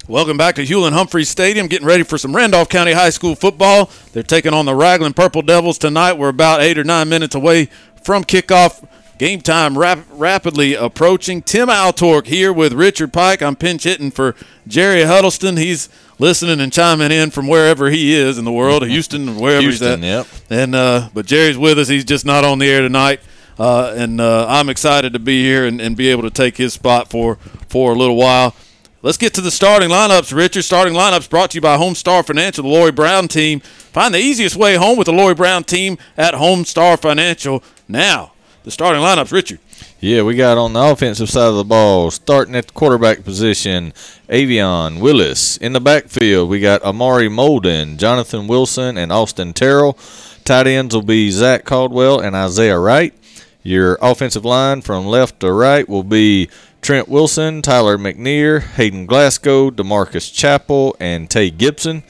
Welcome 0.08 0.36
back 0.36 0.56
to 0.56 0.64
Hewlin 0.64 0.92
Humphreys 0.92 1.28
Stadium. 1.28 1.68
Getting 1.68 1.86
ready 1.86 2.02
for 2.02 2.18
some 2.18 2.34
Randolph 2.34 2.68
County 2.68 2.90
High 2.92 3.10
School 3.10 3.36
football. 3.36 3.88
They're 4.12 4.24
taking 4.24 4.52
on 4.52 4.66
the 4.66 4.74
Ragland 4.74 5.14
Purple 5.14 5.42
Devils 5.42 5.78
tonight. 5.78 6.14
We're 6.14 6.28
about 6.28 6.60
eight 6.60 6.76
or 6.76 6.82
nine 6.82 7.08
minutes 7.08 7.36
away 7.36 7.68
from 8.02 8.24
kickoff. 8.24 8.84
Game 9.22 9.40
time 9.40 9.78
rap- 9.78 10.04
rapidly 10.10 10.74
approaching. 10.74 11.42
Tim 11.42 11.68
Altork 11.68 12.26
here 12.26 12.52
with 12.52 12.72
Richard 12.72 13.12
Pike. 13.12 13.40
I'm 13.40 13.54
pinch 13.54 13.84
hitting 13.84 14.10
for 14.10 14.34
Jerry 14.66 15.04
Huddleston. 15.04 15.56
He's 15.58 15.88
listening 16.18 16.58
and 16.60 16.72
chiming 16.72 17.12
in 17.12 17.30
from 17.30 17.46
wherever 17.46 17.88
he 17.88 18.14
is 18.16 18.36
in 18.36 18.44
the 18.44 18.50
world, 18.50 18.84
Houston, 18.84 19.36
wherever 19.36 19.60
Houston, 19.60 20.02
he's 20.02 20.12
at. 20.12 20.26
yep. 20.26 20.26
And 20.50 20.74
uh, 20.74 21.08
but 21.14 21.26
Jerry's 21.26 21.56
with 21.56 21.78
us. 21.78 21.86
He's 21.86 22.04
just 22.04 22.26
not 22.26 22.42
on 22.42 22.58
the 22.58 22.68
air 22.68 22.80
tonight. 22.80 23.20
Uh, 23.56 23.94
and 23.96 24.20
uh, 24.20 24.46
I'm 24.48 24.68
excited 24.68 25.12
to 25.12 25.20
be 25.20 25.40
here 25.44 25.66
and, 25.66 25.80
and 25.80 25.96
be 25.96 26.08
able 26.08 26.24
to 26.24 26.30
take 26.30 26.56
his 26.56 26.72
spot 26.72 27.08
for 27.08 27.36
for 27.68 27.92
a 27.92 27.94
little 27.94 28.16
while. 28.16 28.56
Let's 29.02 29.18
get 29.18 29.34
to 29.34 29.40
the 29.40 29.52
starting 29.52 29.88
lineups, 29.90 30.34
Richard. 30.34 30.62
Starting 30.64 30.94
lineups 30.94 31.30
brought 31.30 31.52
to 31.52 31.58
you 31.58 31.60
by 31.60 31.76
Home 31.76 31.94
Star 31.94 32.24
Financial, 32.24 32.64
the 32.64 32.70
Lori 32.70 32.90
Brown 32.90 33.28
team. 33.28 33.60
Find 33.60 34.14
the 34.14 34.18
easiest 34.18 34.56
way 34.56 34.74
home 34.74 34.98
with 34.98 35.06
the 35.06 35.12
Lori 35.12 35.34
Brown 35.36 35.62
team 35.62 35.96
at 36.16 36.34
Home 36.34 36.64
Star 36.64 36.96
Financial. 36.96 37.62
Now, 37.86 38.31
the 38.64 38.70
starting 38.70 39.02
lineups, 39.02 39.32
Richard. 39.32 39.58
Yeah, 40.00 40.22
we 40.22 40.34
got 40.34 40.58
on 40.58 40.72
the 40.72 40.80
offensive 40.80 41.30
side 41.30 41.48
of 41.48 41.56
the 41.56 41.64
ball, 41.64 42.10
starting 42.10 42.54
at 42.54 42.68
the 42.68 42.72
quarterback 42.72 43.24
position, 43.24 43.92
Avion 44.28 45.00
Willis. 45.00 45.56
In 45.56 45.72
the 45.72 45.80
backfield, 45.80 46.48
we 46.48 46.60
got 46.60 46.82
Amari 46.82 47.28
Molden, 47.28 47.96
Jonathan 47.96 48.46
Wilson, 48.46 48.96
and 48.96 49.12
Austin 49.12 49.52
Terrell. 49.52 49.98
Tight 50.44 50.66
ends 50.66 50.94
will 50.94 51.02
be 51.02 51.30
Zach 51.30 51.64
Caldwell 51.64 52.20
and 52.20 52.34
Isaiah 52.34 52.78
Wright. 52.78 53.14
Your 53.62 53.96
offensive 54.02 54.44
line 54.44 54.82
from 54.82 55.06
left 55.06 55.40
to 55.40 55.52
right 55.52 55.88
will 55.88 56.02
be 56.02 56.48
Trent 56.80 57.08
Wilson, 57.08 57.62
Tyler 57.62 57.96
McNear, 57.96 58.60
Hayden 58.60 59.06
Glasgow, 59.06 59.70
Demarcus 59.70 60.32
Chappell, 60.34 60.96
and 60.98 61.30
Tay 61.30 61.50
Gibson. 61.50 62.02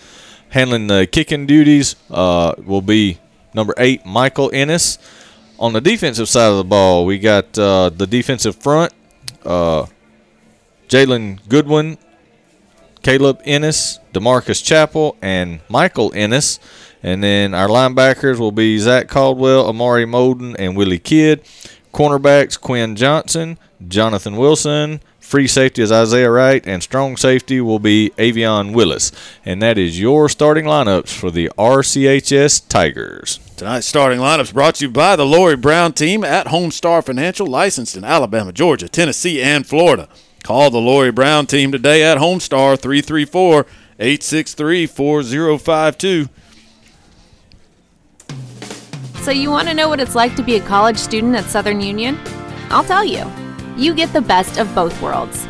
Handling 0.49 0.87
the 0.87 1.07
kicking 1.11 1.47
duties 1.47 1.95
uh, 2.11 2.55
will 2.59 2.81
be 2.81 3.19
number 3.53 3.75
eight, 3.77 4.07
Michael 4.07 4.51
Ennis. 4.55 4.99
On 5.63 5.73
the 5.73 5.81
defensive 5.81 6.29
side 6.29 6.51
of 6.51 6.57
the 6.57 6.65
ball, 6.65 7.07
we 7.07 7.21
got 7.21 7.57
uh, 7.57 7.89
the 7.89 8.05
defensive 8.05 8.57
front, 8.57 8.93
uh, 9.45 9.87
Jalen 10.89 11.39
Goodwin, 11.49 11.99
Caleb 13.05 13.41
Ennis, 13.45 14.01
Demarcus 14.13 14.61
Chappell, 14.61 15.17
and 15.23 15.61
Michael 15.69 16.11
Ennis. 16.17 16.59
And 17.01 17.23
then 17.23 17.55
our 17.55 17.69
linebackers 17.69 18.41
will 18.41 18.51
be 18.51 18.77
Zach 18.79 19.07
Caldwell, 19.07 19.69
Amari 19.69 20.05
Molden, 20.05 20.57
and 20.59 20.77
Willie 20.77 20.99
Kidd. 20.99 21.45
Cornerbacks, 21.95 22.61
Quinn 22.61 22.97
Johnson, 22.97 23.57
Jonathan 23.87 24.37
Wilson. 24.37 25.01
Free 25.33 25.49
safety 25.49 25.81
is 25.81 25.91
Isaiah 25.91 26.31
Wright, 26.31 26.63
and 26.67 26.83
strong 26.83 27.17
safety 27.17 27.59
will 27.63 27.79
be 27.79 28.13
Avion 28.19 28.75
Willis. 28.75 29.11
And 29.47 29.63
that 29.63 29.79
is 29.79 29.99
your 29.99 30.29
starting 30.29 30.67
lineups 30.67 31.09
for 31.09 31.31
the 31.31 31.51
RCHS 31.57 32.69
Tigers. 32.69 33.39
Tonight's 33.57 33.87
starting 33.87 34.19
lineups 34.19 34.53
brought 34.53 34.75
to 34.75 34.85
you 34.85 34.91
by 34.91 35.17
the 35.17 35.25
Lori 35.25 35.57
Brown 35.57 35.95
team 35.95 36.23
at 36.23 36.49
Home 36.49 36.71
Star 36.71 37.01
Financial, 37.01 37.47
licensed 37.47 37.97
in 37.97 38.05
Alabama, 38.05 38.53
Georgia, 38.53 38.91
Tennessee, 38.91 39.41
and 39.41 39.67
Florida. 39.67 40.07
Call 40.43 40.71
the 40.71 40.77
Lori 40.77 41.11
Brown 41.11 41.47
team 41.47 41.73
today 41.73 42.03
at 42.03 42.19
Home 42.19 42.39
Star 42.39 42.77
334 42.77 43.65
863 43.99 44.87
4052. 44.87 46.29
So, 49.23 49.31
you 49.31 49.49
want 49.49 49.69
to 49.69 49.73
know 49.73 49.89
what 49.89 49.99
it's 49.99 50.15
like 50.15 50.37
to 50.37 50.43
be 50.43 50.57
a 50.57 50.61
college 50.61 50.99
student 50.99 51.35
at 51.37 51.45
Southern 51.45 51.81
Union? 51.81 52.21
I'll 52.69 52.85
tell 52.85 53.03
you. 53.03 53.42
You 53.83 53.93
get 53.95 54.13
the 54.13 54.23
best 54.23 54.59
of 54.59 54.73
both 54.77 55.03
worlds 55.03 55.49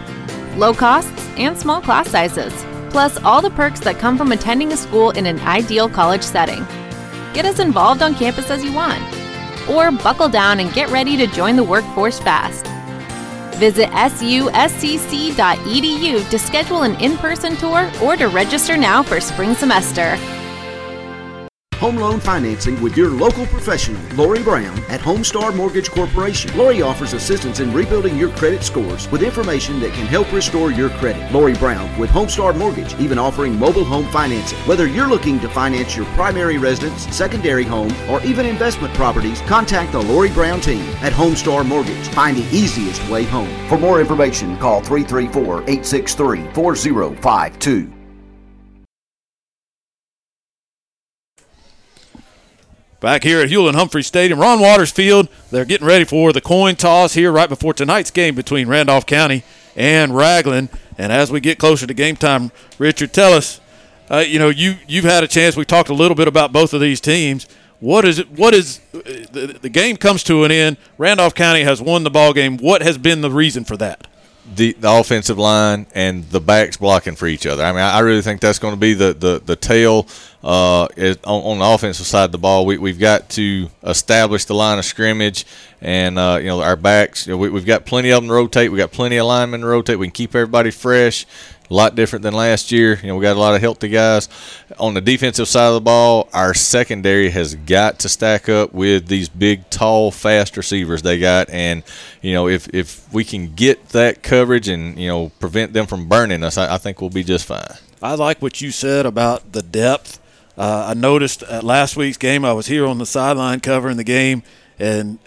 low 0.57 0.73
costs 0.73 1.29
and 1.37 1.55
small 1.55 1.83
class 1.83 2.09
sizes, 2.09 2.55
plus 2.89 3.23
all 3.23 3.43
the 3.43 3.51
perks 3.51 3.81
that 3.81 3.99
come 3.99 4.17
from 4.17 4.33
attending 4.33 4.73
a 4.73 4.77
school 4.79 5.11
in 5.11 5.27
an 5.27 5.39
ideal 5.41 5.87
college 5.87 6.23
setting. 6.23 6.65
Get 7.35 7.45
as 7.45 7.61
involved 7.61 8.01
on 8.01 8.15
campus 8.15 8.49
as 8.51 8.65
you 8.65 8.73
want, 8.73 9.03
or 9.69 9.91
buckle 9.91 10.31
down 10.31 10.61
and 10.61 10.73
get 10.73 10.89
ready 10.89 11.15
to 11.19 11.27
join 11.27 11.57
the 11.57 11.63
workforce 11.63 12.21
fast. 12.21 12.67
Visit 13.59 13.91
suscc.edu 13.91 15.37
to 16.31 16.39
schedule 16.39 16.85
an 16.85 16.99
in 17.03 17.19
person 17.19 17.55
tour 17.57 17.91
or 18.03 18.17
to 18.17 18.29
register 18.29 18.79
now 18.79 19.03
for 19.03 19.21
spring 19.21 19.55
semester. 19.55 20.17
Home 21.83 21.97
loan 21.97 22.21
financing 22.21 22.81
with 22.81 22.97
your 22.97 23.11
local 23.11 23.45
professional, 23.45 24.01
Lori 24.15 24.41
Brown 24.41 24.79
at 24.89 25.01
Homestar 25.01 25.53
Mortgage 25.53 25.91
Corporation. 25.91 26.57
Lori 26.57 26.81
offers 26.81 27.13
assistance 27.13 27.59
in 27.59 27.73
rebuilding 27.73 28.17
your 28.17 28.29
credit 28.37 28.63
scores 28.63 29.11
with 29.11 29.21
information 29.21 29.81
that 29.81 29.93
can 29.93 30.07
help 30.07 30.33
restore 30.33 30.71
your 30.71 30.91
credit. 30.91 31.33
Lori 31.33 31.55
Brown 31.55 31.99
with 31.99 32.09
Homestar 32.09 32.57
Mortgage, 32.57 32.95
even 33.01 33.19
offering 33.19 33.59
mobile 33.59 33.85
home 33.85 34.07
financing. 34.13 34.59
Whether 34.61 34.87
you're 34.87 35.09
looking 35.09 35.41
to 35.41 35.49
finance 35.49 35.97
your 35.97 36.07
primary 36.15 36.57
residence, 36.57 37.13
secondary 37.13 37.65
home, 37.65 37.93
or 38.09 38.23
even 38.23 38.47
investment 38.47 38.95
properties, 38.95 39.41
contact 39.41 39.91
the 39.91 40.03
Lori 40.03 40.31
Brown 40.31 40.61
team 40.61 40.89
at 41.03 41.13
Homestar 41.13 41.67
Mortgage. 41.67 42.07
Find 42.11 42.37
the 42.37 42.57
easiest 42.57 43.05
way 43.11 43.25
home. 43.25 43.51
For 43.69 43.77
more 43.77 44.01
information, 44.01 44.57
call 44.59 44.83
334 44.83 45.63
863 45.63 46.47
4052. 46.53 47.92
Back 53.03 53.25
here 53.25 53.41
at 53.41 53.49
Hewlin 53.49 53.75
Humphrey 53.75 54.05
Stadium, 54.05 54.39
Ron 54.39 54.61
Waters 54.61 54.93
Field, 54.93 55.29
they're 55.51 55.65
getting 55.65 55.89
ready 55.89 56.05
for 56.05 56.33
the 56.33 56.41
coin 56.41 56.77
toss 56.77 57.15
here 57.15 57.33
right 57.33 57.49
before 57.49 57.75
tonight's 57.75 58.13
game 58.13 58.37
between 58.37 58.69
Randolph 58.69 59.07
County 59.07 59.43
and 59.75 60.15
Ragland. 60.15 60.69
And 60.97 61.11
as 61.11 61.29
we 61.29 61.41
get 61.41 61.59
closer 61.59 61.85
to 61.85 61.95
game 61.95 62.15
time, 62.15 62.53
Richard, 62.79 63.13
tell 63.13 63.33
us, 63.33 63.61
uh, 64.09 64.19
you 64.19 64.39
know, 64.39 64.51
you 64.51 64.77
you've 64.87 65.05
had 65.05 65.25
a 65.25 65.27
chance. 65.27 65.57
We 65.57 65.65
talked 65.65 65.89
a 65.89 65.95
little 65.95 66.15
bit 66.15 66.29
about 66.29 66.53
both 66.53 66.73
of 66.73 66.81
these 66.81 67.01
teams. 67.01 67.49
What 67.81 68.05
is 68.05 68.21
it? 68.21 68.31
What 68.31 68.55
is 68.55 68.79
the, 68.93 69.59
the 69.61 69.69
game 69.69 69.97
comes 69.97 70.23
to 70.23 70.45
an 70.45 70.53
end? 70.53 70.77
Randolph 70.97 71.35
County 71.35 71.65
has 71.65 71.83
won 71.83 72.05
the 72.05 72.11
ball 72.11 72.33
game. 72.33 72.57
What 72.57 72.83
has 72.83 72.99
been 72.99 73.21
the 73.21 73.33
reason 73.33 73.65
for 73.65 73.77
that? 73.79 74.07
The, 74.55 74.73
the 74.73 74.91
offensive 74.91 75.39
line 75.39 75.87
and 75.95 76.25
the 76.31 76.41
backs 76.41 76.77
blocking 76.77 77.15
for 77.15 77.27
each 77.27 77.47
other. 77.47 77.63
I 77.63 77.73
mean, 77.73 77.81
I, 77.81 77.99
I 77.99 78.01
really 78.01 78.23
think 78.23 78.41
that's 78.41 78.59
going 78.59 78.75
to 78.75 78.81
be 78.81 78.95
the 78.95 79.13
the 79.13 79.43
the 79.45 79.57
tail 79.57 80.07
uh, 80.43 80.89
is 80.97 81.17
on, 81.25 81.43
on 81.43 81.59
the 81.59 81.65
offensive 81.65 82.07
side 82.07 82.25
of 82.25 82.33
the 82.33 82.39
ball. 82.39 82.67
We 82.67 82.79
we've 82.79 82.99
got 82.99 83.29
to 83.31 83.69
establish 83.85 84.45
the 84.45 84.55
line 84.55 84.79
of 84.79 84.85
scrimmage, 84.85 85.47
and 85.81 86.19
uh, 86.19 86.39
you 86.41 86.49
know 86.49 86.61
our 86.61 86.77
backs. 86.77 87.27
You 87.27 87.35
know, 87.35 87.39
we, 87.39 87.51
we've 87.51 87.67
got 87.67 87.87
plenty 87.87 88.11
of 88.11 88.23
them 88.23 88.29
to 88.29 88.35
rotate. 88.35 88.73
We 88.73 88.81
have 88.81 88.91
got 88.91 88.97
plenty 88.97 89.17
of 89.17 89.27
linemen 89.27 89.61
to 89.61 89.67
rotate. 89.67 89.99
We 89.99 90.09
can 90.09 90.13
keep 90.13 90.35
everybody 90.35 90.71
fresh. 90.71 91.27
A 91.73 91.75
lot 91.75 91.95
different 91.95 92.23
than 92.23 92.35
last 92.35 92.71
year. 92.71 93.01
You 93.01 93.09
know, 93.09 93.17
we 93.17 93.23
got 93.23 93.35
a 93.35 93.41
lot 93.41 93.55
of 93.55 93.63
healthy 93.63 93.89
guys. 93.89 94.29
On 94.79 94.93
the 94.93 95.01
defensive 95.01 95.49
side 95.49 95.69
of 95.69 95.75
the 95.75 95.81
ball, 95.81 96.29
our 96.35 96.53
secondary 96.53 97.31
has 97.31 97.55
got 97.55 98.01
to 98.01 98.11
stack 98.11 98.51
up 98.51 98.75
with 98.75 99.07
these 99.07 99.31
big, 99.31 99.71
tall, 99.71 100.11
fast 100.11 100.59
receivers 100.59 101.01
they 101.01 101.19
got. 101.19 101.49
And, 101.49 101.83
you 102.21 102.35
know, 102.35 102.47
if, 102.47 102.69
if 102.75 103.11
we 103.11 103.25
can 103.25 103.55
get 103.55 103.89
that 103.89 104.23
coverage 104.23 104.69
and, 104.69 104.99
you 104.99 105.09
know, 105.09 105.31
prevent 105.41 105.73
them 105.73 105.87
from 105.87 106.09
burning 106.09 106.45
us, 106.45 106.59
I, 106.59 106.75
I 106.75 106.77
think 106.77 107.01
we'll 107.01 107.09
be 107.09 107.25
just 107.25 107.47
fine. 107.47 107.65
I 108.03 108.17
like 108.17 108.43
what 108.43 108.61
you 108.61 108.71
said 108.71 109.07
about 109.07 109.53
the 109.53 109.63
depth. 109.63 110.21
Uh, 110.59 110.89
I 110.91 110.95
noticed 110.95 111.43
at 111.43 111.65
last 111.65 111.97
week's 111.97 112.19
game, 112.19 112.45
I 112.45 112.53
was 112.53 112.67
here 112.67 112.85
on 112.85 112.99
the 112.99 113.07
sideline 113.07 113.61
covering 113.61 113.97
the 113.97 114.05
game 114.05 114.43
and 114.79 115.19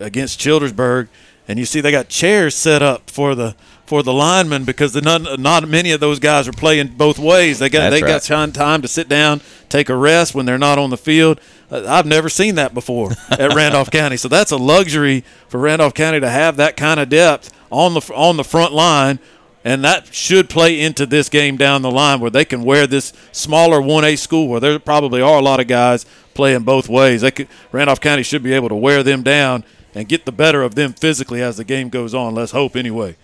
against 0.00 0.40
Childersburg, 0.40 1.08
and 1.46 1.58
you 1.58 1.66
see 1.66 1.82
they 1.82 1.90
got 1.90 2.08
chairs 2.08 2.54
set 2.54 2.80
up 2.80 3.10
for 3.10 3.34
the 3.34 3.54
for 3.86 4.02
the 4.02 4.12
linemen 4.12 4.64
because 4.64 4.92
the 4.92 5.00
not, 5.00 5.38
not 5.38 5.68
many 5.68 5.92
of 5.92 6.00
those 6.00 6.18
guys 6.18 6.48
are 6.48 6.52
playing 6.52 6.88
both 6.88 7.18
ways. 7.18 7.58
They 7.58 7.68
got 7.68 7.90
That's 7.90 7.94
they 7.96 8.02
right. 8.02 8.08
got 8.08 8.22
time 8.22 8.52
time 8.52 8.82
to 8.82 8.88
sit 8.88 9.08
down, 9.08 9.40
take 9.68 9.88
a 9.88 9.96
rest 9.96 10.34
when 10.34 10.44
they're 10.46 10.58
not 10.58 10.78
on 10.78 10.90
the 10.90 10.96
field. 10.96 11.40
Uh, 11.70 11.84
I've 11.86 12.06
never 12.06 12.28
seen 12.28 12.56
that 12.56 12.74
before 12.74 13.12
at 13.30 13.54
Randolph 13.54 13.90
County, 13.90 14.16
so 14.16 14.28
that's 14.28 14.50
a 14.50 14.56
luxury 14.56 15.24
for 15.48 15.58
Randolph 15.58 15.94
County 15.94 16.20
to 16.20 16.28
have 16.28 16.56
that 16.56 16.76
kind 16.76 17.00
of 17.00 17.08
depth 17.08 17.52
on 17.70 17.94
the 17.94 18.00
on 18.14 18.36
the 18.36 18.44
front 18.44 18.72
line. 18.72 19.18
And 19.64 19.82
that 19.82 20.14
should 20.14 20.48
play 20.48 20.80
into 20.80 21.06
this 21.06 21.28
game 21.28 21.56
down 21.56 21.82
the 21.82 21.90
line 21.90 22.20
where 22.20 22.30
they 22.30 22.44
can 22.44 22.62
wear 22.62 22.86
this 22.86 23.12
smaller 23.32 23.80
1A 23.80 24.16
school 24.16 24.46
where 24.46 24.60
there 24.60 24.78
probably 24.78 25.20
are 25.20 25.38
a 25.38 25.42
lot 25.42 25.58
of 25.58 25.66
guys 25.66 26.06
playing 26.34 26.62
both 26.62 26.88
ways. 26.88 27.22
They 27.22 27.32
could, 27.32 27.48
Randolph 27.72 28.00
County 28.00 28.22
should 28.22 28.44
be 28.44 28.52
able 28.52 28.68
to 28.68 28.76
wear 28.76 29.02
them 29.02 29.24
down 29.24 29.64
and 29.92 30.06
get 30.06 30.24
the 30.24 30.30
better 30.30 30.62
of 30.62 30.76
them 30.76 30.92
physically 30.92 31.42
as 31.42 31.56
the 31.56 31.64
game 31.64 31.88
goes 31.88 32.14
on. 32.14 32.32
Let's 32.36 32.52
hope 32.52 32.76
anyway. 32.76 33.16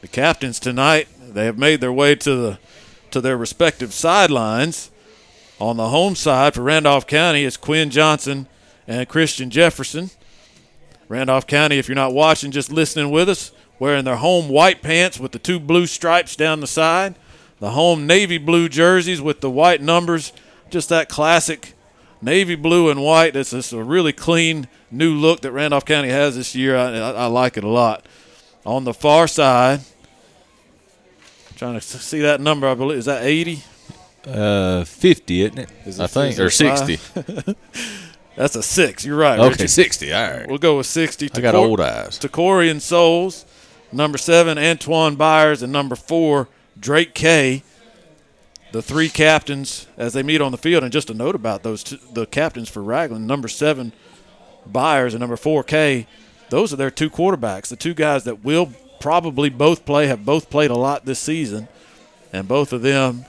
The 0.00 0.08
captains 0.08 0.58
tonight, 0.58 1.08
they 1.20 1.44
have 1.44 1.58
made 1.58 1.80
their 1.80 1.92
way 1.92 2.14
to 2.14 2.34
the 2.34 2.58
to 3.10 3.20
their 3.20 3.36
respective 3.36 3.92
sidelines. 3.92 4.90
On 5.58 5.76
the 5.76 5.88
home 5.88 6.14
side 6.14 6.54
for 6.54 6.62
Randolph 6.62 7.06
County 7.06 7.44
is 7.44 7.56
Quinn 7.56 7.90
Johnson 7.90 8.46
and 8.86 9.08
Christian 9.08 9.50
Jefferson. 9.50 10.10
Randolph 11.08 11.46
County, 11.46 11.78
if 11.78 11.88
you're 11.88 11.96
not 11.96 12.14
watching, 12.14 12.50
just 12.50 12.72
listening 12.72 13.10
with 13.10 13.28
us, 13.28 13.52
wearing 13.78 14.04
their 14.04 14.16
home 14.16 14.48
white 14.48 14.80
pants 14.80 15.18
with 15.18 15.32
the 15.32 15.38
two 15.38 15.60
blue 15.60 15.86
stripes 15.86 16.36
down 16.36 16.60
the 16.60 16.66
side, 16.66 17.16
the 17.58 17.70
home 17.70 18.06
navy 18.06 18.38
blue 18.38 18.68
jerseys 18.68 19.20
with 19.20 19.40
the 19.40 19.50
white 19.50 19.82
numbers, 19.82 20.32
just 20.70 20.88
that 20.88 21.08
classic 21.08 21.74
navy 22.22 22.54
blue 22.54 22.90
and 22.90 23.02
white. 23.02 23.36
It's 23.36 23.50
just 23.50 23.72
a 23.72 23.82
really 23.82 24.12
clean 24.12 24.68
new 24.90 25.12
look 25.14 25.40
that 25.40 25.52
Randolph 25.52 25.84
County 25.84 26.08
has 26.08 26.36
this 26.36 26.54
year. 26.54 26.76
I, 26.76 26.96
I, 26.96 27.10
I 27.10 27.26
like 27.26 27.56
it 27.56 27.64
a 27.64 27.68
lot. 27.68 28.06
On 28.64 28.84
the 28.84 28.94
far 28.94 29.26
side, 29.26 29.80
trying 31.60 31.74
to 31.74 31.80
see 31.82 32.20
that 32.20 32.40
number. 32.40 32.66
I 32.66 32.74
believe 32.74 32.98
is 32.98 33.04
that 33.04 33.22
80. 33.22 33.62
Uh, 34.26 34.84
50, 34.84 35.42
isn't 35.42 35.58
it? 35.58 35.70
Is 35.84 36.00
I 36.00 36.06
think, 36.06 36.38
or 36.38 36.48
60. 36.48 36.98
That's 38.36 38.56
a 38.56 38.62
six. 38.62 39.04
You're 39.04 39.18
right. 39.18 39.38
Okay, 39.38 39.48
Richard. 39.50 39.68
60. 39.68 40.12
All 40.12 40.30
right. 40.30 40.48
We'll 40.48 40.58
go 40.58 40.78
with 40.78 40.86
60. 40.86 41.30
I 41.34 41.40
got 41.40 41.54
old 41.54 41.80
eyes. 41.80 42.16
To 42.18 42.30
Corey 42.30 42.70
and 42.70 42.80
Souls. 42.82 43.44
Number 43.92 44.16
seven, 44.16 44.56
Antoine 44.56 45.16
Byers. 45.16 45.62
And 45.62 45.70
number 45.70 45.96
four, 45.96 46.48
Drake 46.78 47.14
K. 47.14 47.62
The 48.72 48.80
three 48.80 49.10
captains 49.10 49.86
as 49.98 50.14
they 50.14 50.22
meet 50.22 50.40
on 50.40 50.52
the 50.52 50.58
field. 50.58 50.82
And 50.82 50.92
just 50.92 51.10
a 51.10 51.14
note 51.14 51.34
about 51.34 51.62
those 51.62 51.84
two, 51.84 51.98
the 52.14 52.24
captains 52.24 52.70
for 52.70 52.82
Ragland. 52.82 53.26
Number 53.26 53.48
seven, 53.48 53.92
Byers, 54.64 55.12
and 55.12 55.20
number 55.20 55.36
four, 55.36 55.62
K. 55.62 56.06
Those 56.48 56.72
are 56.72 56.76
their 56.76 56.90
two 56.90 57.10
quarterbacks. 57.10 57.68
The 57.68 57.76
two 57.76 57.94
guys 57.94 58.24
that 58.24 58.44
will 58.44 58.72
probably 59.00 59.48
both 59.48 59.84
play, 59.84 60.06
have 60.06 60.24
both 60.24 60.50
played 60.50 60.70
a 60.70 60.76
lot 60.76 61.04
this 61.04 61.18
season. 61.18 61.68
And 62.32 62.46
both 62.46 62.72
of 62.72 62.82
them 62.82 63.24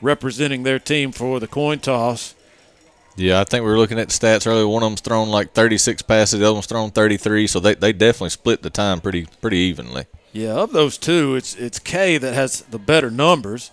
representing 0.00 0.62
their 0.62 0.78
team 0.78 1.10
for 1.10 1.40
the 1.40 1.48
coin 1.48 1.80
toss. 1.80 2.34
Yeah, 3.16 3.40
I 3.40 3.44
think 3.44 3.64
we 3.64 3.70
were 3.70 3.78
looking 3.78 3.98
at 3.98 4.08
the 4.08 4.14
stats 4.14 4.46
earlier. 4.46 4.66
One 4.66 4.82
of 4.82 4.90
them's 4.90 5.00
thrown 5.00 5.28
like 5.28 5.52
36 5.52 6.02
passes, 6.02 6.40
the 6.40 6.46
other 6.46 6.54
one's 6.54 6.66
thrown 6.66 6.90
33, 6.90 7.46
so 7.46 7.60
they, 7.60 7.74
they 7.74 7.92
definitely 7.92 8.30
split 8.30 8.62
the 8.62 8.70
time 8.70 9.00
pretty 9.00 9.26
pretty 9.40 9.58
evenly. 9.58 10.06
Yeah, 10.32 10.54
of 10.54 10.72
those 10.72 10.98
two, 10.98 11.36
it's 11.36 11.54
it's 11.54 11.78
K 11.78 12.18
that 12.18 12.34
has 12.34 12.62
the 12.62 12.78
better 12.78 13.10
numbers, 13.12 13.70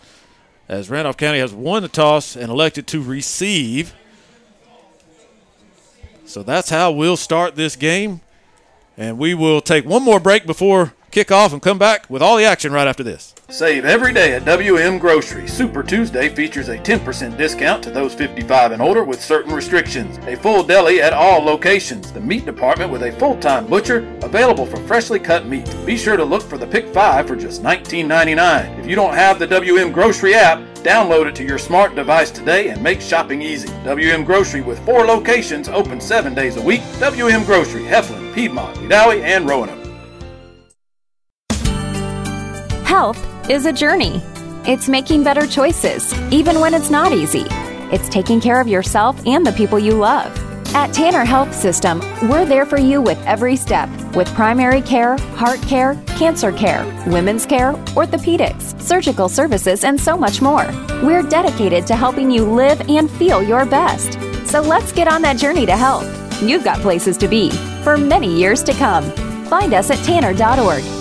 as 0.69 0.91
Randolph 0.91 1.17
County 1.17 1.39
has 1.39 1.53
won 1.53 1.81
the 1.81 1.87
toss 1.87 2.35
and 2.35 2.51
elected 2.51 2.85
to 2.87 3.01
receive. 3.01 3.95
So 6.25 6.43
that's 6.43 6.69
how 6.69 6.91
we'll 6.91 7.17
start 7.17 7.55
this 7.55 7.75
game, 7.75 8.21
and 8.95 9.17
we 9.17 9.33
will 9.33 9.59
take 9.59 9.85
one 9.85 10.03
more 10.03 10.19
break 10.19 10.45
before 10.45 10.93
kickoff 11.11 11.53
and 11.53 11.61
come 11.61 11.77
back 11.77 12.09
with 12.09 12.21
all 12.21 12.37
the 12.37 12.45
action 12.45 12.71
right 12.71 12.87
after 12.87 13.03
this. 13.03 13.35
Save 13.49 13.83
every 13.83 14.13
day 14.13 14.33
at 14.33 14.45
WM 14.45 14.97
Grocery. 14.97 15.45
Super 15.45 15.83
Tuesday 15.83 16.29
features 16.29 16.69
a 16.69 16.77
10% 16.77 17.37
discount 17.37 17.83
to 17.83 17.91
those 17.91 18.13
55 18.13 18.71
and 18.71 18.81
older 18.81 19.03
with 19.03 19.21
certain 19.21 19.53
restrictions. 19.53 20.17
A 20.19 20.37
full 20.37 20.63
deli 20.63 21.01
at 21.01 21.11
all 21.11 21.43
locations. 21.43 22.13
The 22.13 22.21
meat 22.21 22.45
department 22.45 22.91
with 22.91 23.03
a 23.03 23.11
full-time 23.19 23.67
butcher 23.67 24.07
available 24.21 24.65
for 24.65 24.77
freshly 24.87 25.19
cut 25.19 25.47
meat. 25.47 25.69
Be 25.85 25.97
sure 25.97 26.15
to 26.15 26.23
look 26.23 26.43
for 26.43 26.57
the 26.57 26.65
Pick 26.65 26.93
5 26.93 27.27
for 27.27 27.35
just 27.35 27.61
$19.99. 27.61 28.79
If 28.79 28.85
you 28.87 28.95
don't 28.95 29.13
have 29.13 29.37
the 29.37 29.47
WM 29.47 29.91
Grocery 29.91 30.33
app, 30.33 30.59
download 30.75 31.25
it 31.27 31.35
to 31.35 31.43
your 31.43 31.57
smart 31.57 31.93
device 31.93 32.31
today 32.31 32.69
and 32.69 32.81
make 32.81 33.01
shopping 33.01 33.41
easy. 33.41 33.67
WM 33.83 34.23
Grocery 34.23 34.61
with 34.61 34.79
four 34.85 35.05
locations 35.05 35.67
open 35.67 35.99
seven 35.99 36.33
days 36.33 36.55
a 36.55 36.61
week. 36.61 36.81
WM 36.99 37.43
Grocery, 37.43 37.83
Heflin, 37.83 38.33
Piedmont, 38.33 38.77
Wedowee, 38.77 39.23
and 39.23 39.47
Roanoke. 39.47 39.80
Health 42.91 43.49
is 43.49 43.65
a 43.65 43.71
journey. 43.71 44.21
It's 44.67 44.89
making 44.89 45.23
better 45.23 45.47
choices, 45.47 46.13
even 46.29 46.59
when 46.59 46.73
it's 46.73 46.89
not 46.89 47.13
easy. 47.13 47.45
It's 47.89 48.09
taking 48.09 48.41
care 48.41 48.59
of 48.59 48.67
yourself 48.67 49.25
and 49.25 49.47
the 49.47 49.53
people 49.53 49.79
you 49.79 49.93
love. 49.93 50.29
At 50.75 50.93
Tanner 50.93 51.23
Health 51.23 51.55
System, 51.55 52.01
we're 52.29 52.43
there 52.45 52.65
for 52.65 52.77
you 52.77 53.01
with 53.01 53.17
every 53.25 53.55
step 53.55 53.87
with 54.13 54.27
primary 54.33 54.81
care, 54.81 55.15
heart 55.37 55.61
care, 55.61 55.95
cancer 56.17 56.51
care, 56.51 56.83
women's 57.07 57.45
care, 57.45 57.71
orthopedics, 57.95 58.77
surgical 58.81 59.29
services, 59.29 59.85
and 59.85 59.97
so 59.97 60.17
much 60.17 60.41
more. 60.41 60.67
We're 61.01 61.23
dedicated 61.23 61.87
to 61.87 61.95
helping 61.95 62.29
you 62.29 62.43
live 62.43 62.81
and 62.89 63.09
feel 63.09 63.41
your 63.41 63.65
best. 63.65 64.19
So 64.45 64.59
let's 64.59 64.91
get 64.91 65.07
on 65.07 65.21
that 65.21 65.37
journey 65.37 65.65
to 65.65 65.77
health. 65.77 66.43
You've 66.43 66.65
got 66.65 66.81
places 66.81 67.15
to 67.19 67.29
be 67.29 67.51
for 67.85 67.95
many 67.95 68.37
years 68.37 68.61
to 68.63 68.73
come. 68.73 69.09
Find 69.45 69.73
us 69.73 69.89
at 69.91 70.03
tanner.org. 70.03 71.00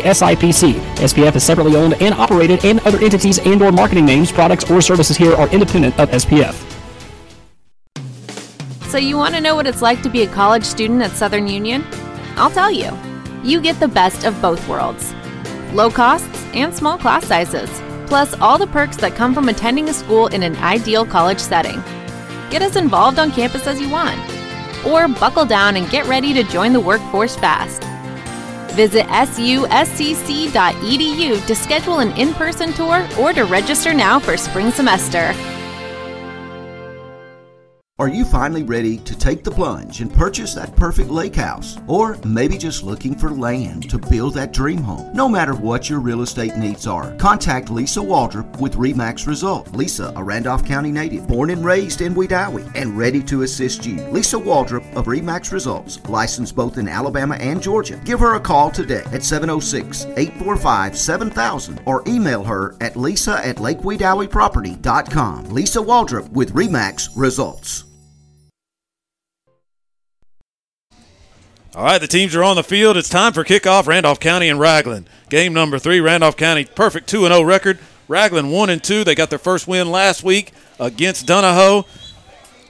SIPC. 0.00 0.74
SPF 0.96 1.36
is 1.36 1.44
separately 1.44 1.76
owned 1.76 1.94
and 2.00 2.14
operated, 2.14 2.64
and 2.64 2.80
other 2.80 2.98
entities 2.98 3.38
and 3.38 3.60
or 3.62 3.72
marketing 3.72 4.04
names, 4.06 4.32
products, 4.32 4.70
or 4.70 4.80
services 4.80 5.16
here 5.16 5.34
are 5.34 5.48
independent 5.48 5.98
of 5.98 6.08
SPF. 6.10 6.54
So 8.90 8.98
you 8.98 9.16
want 9.16 9.36
to 9.36 9.40
know 9.40 9.54
what 9.54 9.68
it's 9.68 9.82
like 9.82 10.02
to 10.02 10.08
be 10.08 10.22
a 10.22 10.26
college 10.26 10.64
student 10.64 11.00
at 11.02 11.12
Southern 11.12 11.46
Union? 11.46 11.86
I'll 12.36 12.50
tell 12.50 12.70
you. 12.70 12.90
You 13.44 13.60
get 13.60 13.78
the 13.78 13.88
best 13.88 14.24
of 14.24 14.42
both 14.42 14.66
worlds. 14.68 15.14
Low 15.72 15.90
costs 15.90 16.44
and 16.52 16.74
small 16.74 16.98
class 16.98 17.24
sizes, 17.24 17.70
plus 18.08 18.34
all 18.40 18.58
the 18.58 18.66
perks 18.66 18.96
that 18.96 19.14
come 19.14 19.32
from 19.32 19.48
attending 19.48 19.88
a 19.88 19.92
school 19.92 20.26
in 20.26 20.42
an 20.42 20.56
ideal 20.56 21.06
college 21.06 21.38
setting. 21.38 21.80
Get 22.50 22.62
as 22.62 22.74
involved 22.74 23.20
on 23.20 23.30
campus 23.30 23.68
as 23.68 23.80
you 23.80 23.88
want, 23.88 24.18
or 24.84 25.06
buckle 25.06 25.44
down 25.44 25.76
and 25.76 25.88
get 25.88 26.08
ready 26.08 26.32
to 26.34 26.42
join 26.42 26.72
the 26.72 26.80
workforce 26.80 27.36
fast. 27.36 27.84
Visit 28.80 29.06
suscc.edu 29.08 30.56
to 31.46 31.54
schedule 31.54 31.98
an 31.98 32.12
in-person 32.16 32.72
tour 32.72 33.06
or 33.18 33.34
to 33.34 33.44
register 33.44 33.92
now 33.92 34.18
for 34.18 34.38
spring 34.38 34.70
semester. 34.70 35.34
Are 38.00 38.08
you 38.08 38.24
finally 38.24 38.62
ready 38.62 38.96
to 38.96 39.14
take 39.14 39.44
the 39.44 39.50
plunge 39.50 40.00
and 40.00 40.10
purchase 40.10 40.54
that 40.54 40.74
perfect 40.74 41.10
lake 41.10 41.36
house? 41.36 41.76
Or 41.86 42.16
maybe 42.24 42.56
just 42.56 42.82
looking 42.82 43.14
for 43.14 43.30
land 43.30 43.90
to 43.90 43.98
build 43.98 44.32
that 44.36 44.54
dream 44.54 44.78
home? 44.78 45.12
No 45.12 45.28
matter 45.28 45.54
what 45.54 45.90
your 45.90 46.00
real 46.00 46.22
estate 46.22 46.56
needs 46.56 46.86
are, 46.86 47.14
contact 47.16 47.68
Lisa 47.68 48.00
Waldrop 48.00 48.58
with 48.58 48.76
REMAX 48.76 49.26
Result. 49.26 49.70
Lisa, 49.76 50.14
a 50.16 50.24
Randolph 50.24 50.64
County 50.64 50.90
native, 50.90 51.28
born 51.28 51.50
and 51.50 51.62
raised 51.62 52.00
in 52.00 52.14
Wedowee, 52.14 52.72
and 52.74 52.96
ready 52.96 53.22
to 53.24 53.42
assist 53.42 53.84
you. 53.84 54.00
Lisa 54.04 54.38
Waldrop 54.38 54.96
of 54.96 55.04
REMAX 55.04 55.52
Results, 55.52 56.00
licensed 56.08 56.56
both 56.56 56.78
in 56.78 56.88
Alabama 56.88 57.34
and 57.34 57.62
Georgia. 57.62 58.00
Give 58.06 58.20
her 58.20 58.36
a 58.36 58.40
call 58.40 58.70
today 58.70 59.04
at 59.12 59.22
706 59.22 60.06
845 60.16 60.96
7000 60.96 61.82
or 61.84 62.02
email 62.06 62.44
her 62.44 62.76
at 62.80 62.96
lisa 62.96 63.46
at 63.46 63.56
lakewedoweeproperty.com. 63.56 65.44
Lisa 65.50 65.80
Waldrop 65.80 66.30
with 66.30 66.54
REMAX 66.54 67.10
Results. 67.14 67.89
All 71.72 71.84
right, 71.84 72.00
the 72.00 72.08
teams 72.08 72.34
are 72.34 72.42
on 72.42 72.56
the 72.56 72.64
field. 72.64 72.96
It's 72.96 73.08
time 73.08 73.32
for 73.32 73.44
kickoff. 73.44 73.86
Randolph 73.86 74.18
County 74.18 74.48
and 74.48 74.58
Ragland. 74.58 75.08
Game 75.28 75.52
number 75.52 75.78
three. 75.78 76.00
Randolph 76.00 76.36
County 76.36 76.64
perfect 76.64 77.08
two 77.08 77.24
and 77.24 77.32
zero 77.32 77.44
record. 77.44 77.78
Ragland 78.08 78.50
one 78.50 78.70
and 78.70 78.82
two. 78.82 79.04
They 79.04 79.14
got 79.14 79.30
their 79.30 79.38
first 79.38 79.68
win 79.68 79.88
last 79.88 80.24
week 80.24 80.52
against 80.80 81.26
Donoho. 81.26 81.86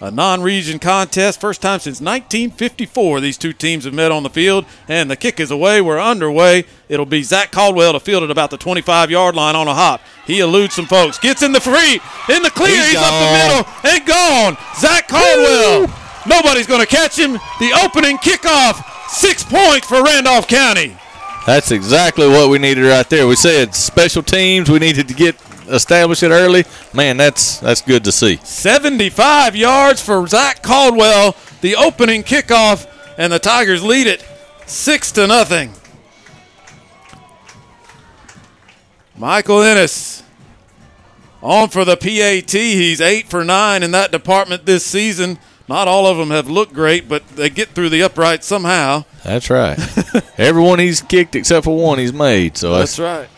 A 0.02 0.10
non-region 0.10 0.78
contest, 0.78 1.42
first 1.42 1.60
time 1.60 1.78
since 1.78 2.00
1954 2.00 3.20
these 3.20 3.36
two 3.36 3.52
teams 3.52 3.84
have 3.84 3.92
met 3.92 4.10
on 4.10 4.22
the 4.22 4.30
field, 4.30 4.64
and 4.88 5.10
the 5.10 5.16
kick 5.16 5.38
is 5.38 5.50
away. 5.50 5.82
We're 5.82 6.00
underway. 6.00 6.64
It'll 6.88 7.04
be 7.04 7.22
Zach 7.22 7.52
Caldwell 7.52 7.92
to 7.92 8.00
field 8.00 8.22
at 8.22 8.30
about 8.30 8.50
the 8.50 8.56
25-yard 8.56 9.34
line 9.34 9.56
on 9.56 9.68
a 9.68 9.74
hop. 9.74 10.00
He 10.26 10.40
eludes 10.40 10.74
some 10.74 10.86
folks, 10.86 11.18
gets 11.18 11.42
in 11.42 11.52
the 11.52 11.60
free, 11.60 12.00
in 12.34 12.42
the 12.42 12.50
clear. 12.50 12.76
He's, 12.76 12.92
He's 12.92 12.96
up 12.96 13.12
the 13.12 13.32
middle 13.36 13.92
and 13.92 14.06
gone. 14.06 14.56
Zach 14.78 15.06
Caldwell. 15.06 15.94
Nobody's 16.26 16.66
going 16.66 16.80
to 16.80 16.86
catch 16.86 17.18
him. 17.18 17.32
The 17.58 17.72
opening 17.84 18.18
kickoff, 18.18 19.08
six 19.08 19.42
points 19.42 19.86
for 19.86 20.02
Randolph 20.02 20.46
County. 20.48 20.96
That's 21.46 21.70
exactly 21.70 22.28
what 22.28 22.50
we 22.50 22.58
needed 22.58 22.84
right 22.84 23.08
there. 23.08 23.26
We 23.26 23.36
said 23.36 23.74
special 23.74 24.22
teams. 24.22 24.70
We 24.70 24.78
needed 24.78 25.08
to 25.08 25.14
get 25.14 25.36
established 25.68 26.22
it 26.22 26.30
early. 26.30 26.64
Man, 26.92 27.16
that's 27.16 27.58
that's 27.58 27.80
good 27.80 28.04
to 28.04 28.12
see. 28.12 28.36
75 28.42 29.56
yards 29.56 30.02
for 30.02 30.26
Zach 30.26 30.62
Caldwell, 30.62 31.34
the 31.60 31.76
opening 31.76 32.22
kickoff, 32.22 32.86
and 33.16 33.32
the 33.32 33.38
Tigers 33.38 33.82
lead 33.82 34.06
it 34.06 34.24
six 34.66 35.12
to 35.12 35.26
nothing. 35.26 35.72
Michael 39.16 39.62
Ennis 39.62 40.22
on 41.42 41.68
for 41.68 41.84
the 41.84 41.96
PAT. 41.96 42.50
He's 42.50 43.00
eight 43.00 43.28
for 43.28 43.44
nine 43.44 43.82
in 43.82 43.90
that 43.92 44.10
department 44.10 44.66
this 44.66 44.84
season. 44.84 45.38
Not 45.70 45.86
all 45.86 46.04
of 46.08 46.16
them 46.16 46.30
have 46.30 46.50
looked 46.50 46.72
great, 46.72 47.08
but 47.08 47.24
they 47.28 47.48
get 47.48 47.68
through 47.68 47.90
the 47.90 48.02
upright 48.02 48.42
somehow. 48.42 49.04
That's 49.22 49.48
right. 49.50 49.78
Everyone 50.36 50.80
he's 50.80 51.00
kicked 51.00 51.36
except 51.36 51.62
for 51.64 51.76
one 51.80 52.00
he's 52.00 52.12
made. 52.12 52.56
So 52.56 52.76
That's 52.76 52.98
right. 52.98 53.28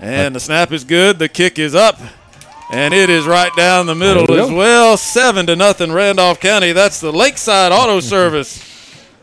And 0.00 0.34
the 0.34 0.40
snap 0.40 0.72
is 0.72 0.82
good. 0.82 1.20
The 1.20 1.28
kick 1.28 1.60
is 1.60 1.76
up. 1.76 2.00
And 2.72 2.92
it 2.92 3.08
is 3.08 3.26
right 3.28 3.54
down 3.54 3.86
the 3.86 3.94
middle 3.94 4.28
as 4.34 4.50
well. 4.50 4.96
Seven 4.96 5.46
to 5.46 5.54
nothing, 5.54 5.92
Randolph 5.92 6.40
County. 6.40 6.72
That's 6.72 6.98
the 6.98 7.12
Lakeside 7.12 7.70
Auto 7.70 8.00
Service. 8.00 8.60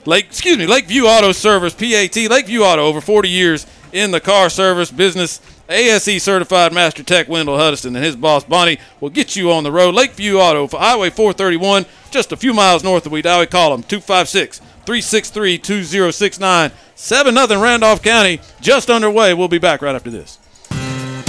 Lake, 0.06 0.28
excuse 0.28 0.58
me, 0.58 0.66
Lakeview 0.66 1.04
Auto 1.04 1.34
Service, 1.34 1.74
PAT. 1.74 2.16
Lakeview 2.16 2.62
Auto, 2.62 2.86
over 2.86 3.02
40 3.02 3.28
years 3.28 3.68
in 3.92 4.12
the 4.12 4.22
car 4.22 4.50
service 4.50 4.92
business. 4.92 5.42
ASE 5.74 6.22
certified 6.22 6.72
Master 6.72 7.04
Tech 7.04 7.28
Wendell 7.28 7.58
Huddiston 7.58 7.96
and 7.96 8.06
his 8.06 8.16
boss 8.16 8.44
Bonnie 8.44 8.78
will 9.02 9.10
get 9.10 9.36
you 9.36 9.52
on 9.52 9.64
the 9.64 9.72
road. 9.72 9.96
Lakeview 9.96 10.38
Auto 10.38 10.68
for 10.68 10.80
Highway 10.80 11.10
431, 11.10 11.86
just 12.12 12.32
a 12.32 12.38
few 12.38 12.54
miles 12.54 12.84
north 12.84 13.06
of 13.06 13.12
Wedowee. 13.12 13.50
Call 13.50 13.72
them 13.72 13.84
256 13.84 14.60
363 14.60 15.58
2069. 15.58 16.72
7 16.96 17.36
0 17.36 17.62
Randolph 17.62 18.04
County, 18.04 18.40
just 18.62 18.90
underway. 18.90 19.34
We'll 19.34 19.48
be 19.48 19.58
back 19.58 19.82
right 19.82 19.96
after 19.96 20.12
this. 20.12 20.38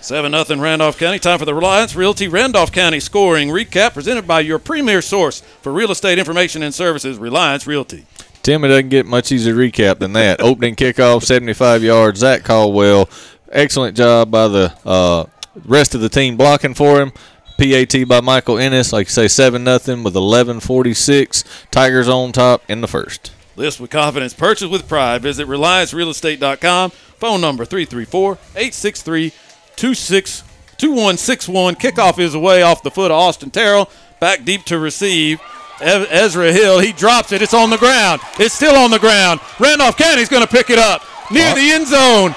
7 0.00 0.32
0 0.32 0.60
Randolph 0.60 0.98
County. 0.98 1.18
Time 1.18 1.38
for 1.38 1.44
the 1.44 1.54
Reliance 1.54 1.96
Realty 1.96 2.28
Randolph 2.28 2.70
County 2.72 3.00
scoring 3.00 3.48
recap 3.48 3.94
presented 3.94 4.26
by 4.26 4.40
your 4.40 4.58
premier 4.58 5.02
source 5.02 5.40
for 5.40 5.72
real 5.72 5.90
estate 5.90 6.18
information 6.18 6.62
and 6.62 6.72
services, 6.72 7.18
Reliance 7.18 7.66
Realty. 7.66 8.06
Tim, 8.42 8.64
it 8.64 8.68
doesn't 8.68 8.88
get 8.88 9.06
much 9.06 9.32
easier 9.32 9.54
recap 9.54 9.98
than 9.98 10.12
that. 10.12 10.40
Opening 10.40 10.76
kickoff, 10.76 11.24
75 11.24 11.82
yards. 11.82 12.20
Zach 12.20 12.44
Caldwell, 12.44 13.08
excellent 13.50 13.96
job 13.96 14.30
by 14.30 14.48
the 14.48 14.72
uh, 14.86 15.24
rest 15.64 15.94
of 15.94 16.00
the 16.00 16.08
team 16.08 16.36
blocking 16.36 16.74
for 16.74 17.00
him. 17.00 17.12
PAT 17.58 18.06
by 18.06 18.20
Michael 18.20 18.56
Ennis, 18.56 18.92
like 18.92 19.08
you 19.08 19.10
say, 19.10 19.26
7 19.26 19.64
0 19.64 20.02
with 20.02 20.14
11.46. 20.14 21.70
Tigers 21.72 22.08
on 22.08 22.30
top 22.30 22.62
in 22.68 22.80
the 22.80 22.86
first. 22.86 23.32
List 23.56 23.80
with 23.80 23.90
confidence, 23.90 24.32
purchase 24.32 24.68
with 24.68 24.88
pride. 24.88 25.22
Visit 25.22 25.48
RelianceRealEstate.com. 25.48 26.90
Phone 26.90 27.40
number 27.40 27.64
334 27.64 28.34
863 28.54 29.32
2161. 29.78 31.74
Kickoff 31.76 32.18
is 32.18 32.34
away 32.34 32.62
off 32.62 32.82
the 32.82 32.90
foot 32.90 33.10
of 33.10 33.16
Austin 33.16 33.50
Terrell. 33.50 33.88
Back 34.20 34.44
deep 34.44 34.64
to 34.64 34.78
receive. 34.78 35.40
Ezra 35.80 36.52
Hill, 36.52 36.80
he 36.80 36.92
drops 36.92 37.32
it. 37.32 37.40
It's 37.40 37.54
on 37.54 37.70
the 37.70 37.78
ground. 37.78 38.20
It's 38.38 38.54
still 38.54 38.74
on 38.74 38.90
the 38.90 38.98
ground. 38.98 39.40
Randolph 39.60 39.96
County's 39.96 40.28
going 40.28 40.42
to 40.42 40.48
pick 40.48 40.70
it 40.70 40.78
up 40.78 41.02
near 41.30 41.54
the 41.54 41.70
end 41.70 41.86
zone. 41.86 42.34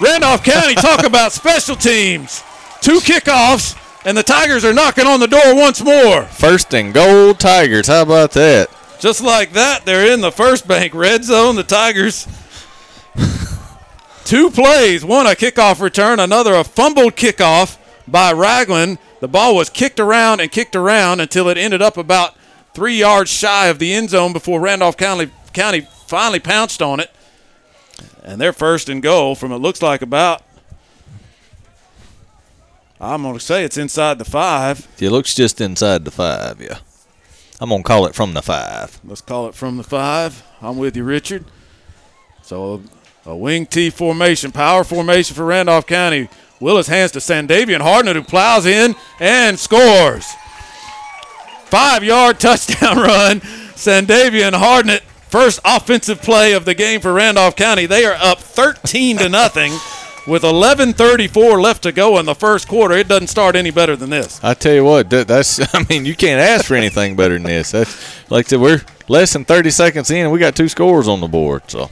Randolph 0.00 0.42
County, 0.42 0.74
talk 0.74 1.06
about 1.06 1.32
special 1.32 1.76
teams. 1.76 2.42
Two 2.80 2.98
kickoffs, 2.98 3.78
and 4.04 4.18
the 4.18 4.24
Tigers 4.24 4.64
are 4.64 4.72
knocking 4.72 5.06
on 5.06 5.20
the 5.20 5.28
door 5.28 5.54
once 5.54 5.82
more. 5.84 6.24
First 6.24 6.74
and 6.74 6.92
goal, 6.92 7.34
Tigers. 7.34 7.86
How 7.86 8.02
about 8.02 8.32
that? 8.32 8.68
Just 8.98 9.22
like 9.22 9.52
that, 9.52 9.84
they're 9.84 10.12
in 10.12 10.20
the 10.20 10.32
first 10.32 10.66
bank 10.66 10.94
red 10.94 11.24
zone. 11.24 11.54
The 11.54 11.62
Tigers. 11.62 12.26
Two 14.24 14.50
plays, 14.50 15.04
one 15.04 15.26
a 15.26 15.30
kickoff 15.30 15.80
return, 15.80 16.20
another 16.20 16.54
a 16.54 16.64
fumbled 16.64 17.16
kickoff 17.16 17.78
by 18.08 18.32
Ragland. 18.32 18.98
The 19.20 19.28
ball 19.28 19.54
was 19.54 19.68
kicked 19.68 20.00
around 20.00 20.40
and 20.40 20.50
kicked 20.50 20.74
around 20.74 21.20
until 21.20 21.48
it 21.48 21.58
ended 21.58 21.82
up 21.82 21.96
about 21.96 22.36
three 22.74 22.96
yards 22.96 23.30
shy 23.30 23.66
of 23.66 23.78
the 23.78 23.92
end 23.92 24.10
zone 24.10 24.32
before 24.32 24.60
Randolph 24.60 24.96
County, 24.96 25.30
County 25.52 25.86
finally 26.06 26.40
pounced 26.40 26.80
on 26.80 27.00
it. 27.00 27.10
And 28.22 28.40
they're 28.40 28.52
first 28.52 28.88
and 28.88 29.02
goal 29.02 29.34
from 29.34 29.52
it 29.52 29.58
looks 29.58 29.82
like 29.82 30.00
about, 30.02 30.42
I'm 33.00 33.22
going 33.22 33.34
to 33.34 33.40
say 33.40 33.64
it's 33.64 33.76
inside 33.76 34.18
the 34.18 34.24
five. 34.24 34.88
It 34.98 35.10
looks 35.10 35.34
just 35.34 35.60
inside 35.60 36.04
the 36.04 36.10
five, 36.10 36.60
yeah. 36.60 36.78
I'm 37.60 37.68
going 37.68 37.82
to 37.82 37.86
call 37.86 38.06
it 38.06 38.14
from 38.14 38.34
the 38.34 38.42
five. 38.42 38.98
Let's 39.04 39.20
call 39.20 39.48
it 39.48 39.54
from 39.54 39.76
the 39.76 39.84
five. 39.84 40.42
I'm 40.60 40.78
with 40.78 40.96
you, 40.96 41.04
Richard. 41.04 41.44
So 42.42 42.82
a 43.24 43.36
wing 43.36 43.66
T 43.66 43.90
formation, 43.90 44.52
power 44.52 44.84
formation 44.84 45.34
for 45.34 45.44
Randolph 45.44 45.86
County. 45.86 46.28
Willis 46.60 46.86
hands 46.86 47.10
to 47.12 47.18
Sandavian 47.18 47.80
Hardnett, 47.80 48.14
who 48.14 48.22
plows 48.22 48.66
in 48.66 48.94
and 49.20 49.58
scores. 49.58 50.26
Five 51.64 52.04
yard 52.04 52.38
touchdown 52.40 52.98
run. 52.98 53.40
Sandavian 53.74 54.52
Hardnett, 54.52 55.00
first 55.00 55.58
offensive 55.64 56.22
play 56.22 56.52
of 56.52 56.64
the 56.64 56.74
game 56.74 57.00
for 57.00 57.12
Randolph 57.12 57.56
County. 57.56 57.86
They 57.86 58.04
are 58.04 58.14
up 58.14 58.38
13 58.38 59.18
to 59.18 59.28
nothing 59.28 59.72
with 60.26 60.42
11:34 60.42 61.60
left 61.60 61.82
to 61.82 61.92
go 61.92 62.18
in 62.18 62.26
the 62.26 62.34
first 62.34 62.68
quarter. 62.68 62.94
It 62.94 63.08
doesn't 63.08 63.28
start 63.28 63.56
any 63.56 63.70
better 63.70 63.96
than 63.96 64.10
this. 64.10 64.38
I 64.42 64.54
tell 64.54 64.74
you 64.74 64.84
what, 64.84 65.10
that's 65.10 65.60
I 65.74 65.84
mean, 65.88 66.04
you 66.04 66.14
can't 66.14 66.40
ask 66.40 66.66
for 66.66 66.74
anything 66.74 67.16
better 67.16 67.34
than 67.34 67.44
this. 67.44 67.72
That's 67.72 68.30
like 68.30 68.46
I 68.46 68.48
said, 68.50 68.60
we're 68.60 68.82
less 69.08 69.32
than 69.32 69.44
30 69.44 69.70
seconds 69.70 70.10
in, 70.10 70.30
we 70.30 70.38
got 70.38 70.54
two 70.54 70.68
scores 70.68 71.08
on 71.08 71.20
the 71.20 71.28
board. 71.28 71.62
So 71.68 71.90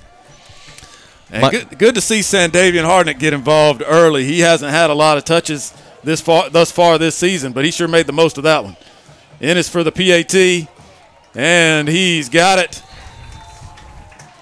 My- 1.33 1.51
good, 1.51 1.79
good 1.79 1.95
to 1.95 2.01
see 2.01 2.21
Sandavian 2.21 2.85
Hardnett 2.85 3.19
get 3.19 3.33
involved 3.33 3.83
early. 3.87 4.25
He 4.25 4.41
hasn't 4.41 4.73
had 4.73 4.91
a 4.91 4.95
lot 4.95 5.17
of 5.17 5.25
touches 5.25 5.73
this 6.03 6.21
far 6.21 6.51
thus 6.51 6.71
far 6.73 6.99
this 6.99 7.15
season, 7.15 7.53
but 7.53 7.65
he 7.65 7.71
sure 7.71 7.89
made 7.89 8.07
the 8.07 8.13
most 8.13 8.37
of 8.39 8.45
that 8.45 8.65
one. 8.65 8.77
Ennis 9.41 9.69
for 9.69 9.85
the 9.85 9.93
PAT, 9.93 10.69
and 11.35 11.89
he's 11.89 12.29
got 12.29 12.59
it. 12.59 12.83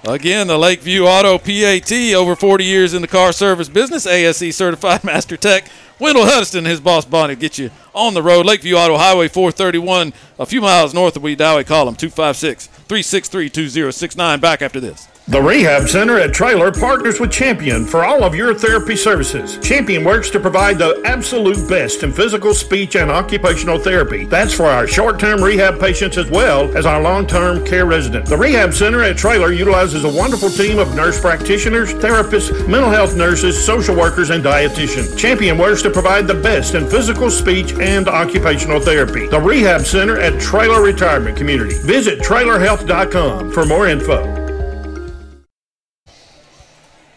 Again, 0.07 0.47
the 0.47 0.57
Lakeview 0.57 1.03
Auto 1.03 1.37
PAT, 1.37 1.91
over 2.15 2.35
40 2.35 2.63
years 2.63 2.93
in 2.93 3.01
the 3.01 3.07
car 3.07 3.33
service 3.33 3.67
business, 3.67 4.07
ASE 4.07 4.55
certified 4.55 5.03
master 5.03 5.37
tech. 5.37 5.65
Wendell 5.99 6.23
Huddiston, 6.23 6.65
his 6.65 6.79
boss 6.79 7.03
Bonnie, 7.03 7.35
get 7.35 7.57
you 7.57 7.69
on 7.93 8.13
the 8.13 8.23
road. 8.23 8.45
Lakeview 8.45 8.75
Auto 8.75 8.97
Highway 8.97 9.27
431, 9.27 10.13
a 10.39 10.45
few 10.45 10.61
miles 10.61 10.93
north 10.93 11.17
of 11.17 11.23
Wedowee. 11.23 11.65
Call 11.65 11.85
them 11.85 11.95
256 11.95 12.67
363 12.67 13.49
2069. 13.49 14.39
Back 14.39 14.61
after 14.61 14.79
this. 14.79 15.09
The 15.29 15.39
Rehab 15.39 15.87
Center 15.87 16.17
at 16.17 16.33
Trailer 16.33 16.71
partners 16.71 17.19
with 17.19 17.31
Champion 17.31 17.85
for 17.85 18.03
all 18.03 18.23
of 18.23 18.33
your 18.33 18.55
therapy 18.55 18.95
services. 18.95 19.59
Champion 19.59 20.03
works 20.03 20.31
to 20.31 20.39
provide 20.39 20.79
the 20.79 20.99
absolute 21.05 21.69
best 21.69 22.01
in 22.01 22.11
physical, 22.11 22.55
speech, 22.55 22.95
and 22.95 23.11
occupational 23.11 23.77
therapy. 23.77 24.25
That's 24.25 24.55
for 24.55 24.65
our 24.65 24.87
short 24.87 25.19
term 25.19 25.43
rehab 25.43 25.79
patients 25.79 26.17
as 26.17 26.31
well 26.31 26.75
as 26.75 26.87
our 26.87 26.99
long 26.99 27.27
term 27.27 27.63
care 27.63 27.85
residents. 27.85 28.31
The 28.31 28.37
Rehab 28.37 28.73
Center 28.73 29.03
at 29.03 29.17
Trailer 29.17 29.51
utilizes 29.51 30.03
a 30.03 30.09
wonderful 30.09 30.49
team 30.49 30.79
of 30.79 30.95
nurse 30.95 31.21
practitioners, 31.21 31.93
therapists, 31.93 32.67
mental 32.67 32.89
health 32.89 33.15
nurses, 33.15 33.63
social 33.63 33.95
workers, 33.95 34.31
and 34.31 34.43
dietitians. 34.43 35.15
Champion 35.15 35.59
works 35.59 35.83
to 35.83 35.91
provide 35.91 36.25
the 36.25 36.41
best 36.41 36.73
in 36.73 36.89
physical, 36.89 37.29
speech, 37.29 37.73
and 37.73 38.07
occupational 38.07 38.79
therapy. 38.79 39.27
The 39.27 39.39
Rehab 39.39 39.81
Center 39.81 40.17
at 40.17 40.41
Trailer 40.41 40.81
Retirement 40.81 41.37
Community. 41.37 41.77
Visit 41.83 42.17
trailerhealth.com 42.21 43.51
for 43.51 43.63
more 43.63 43.87
info. 43.87 44.38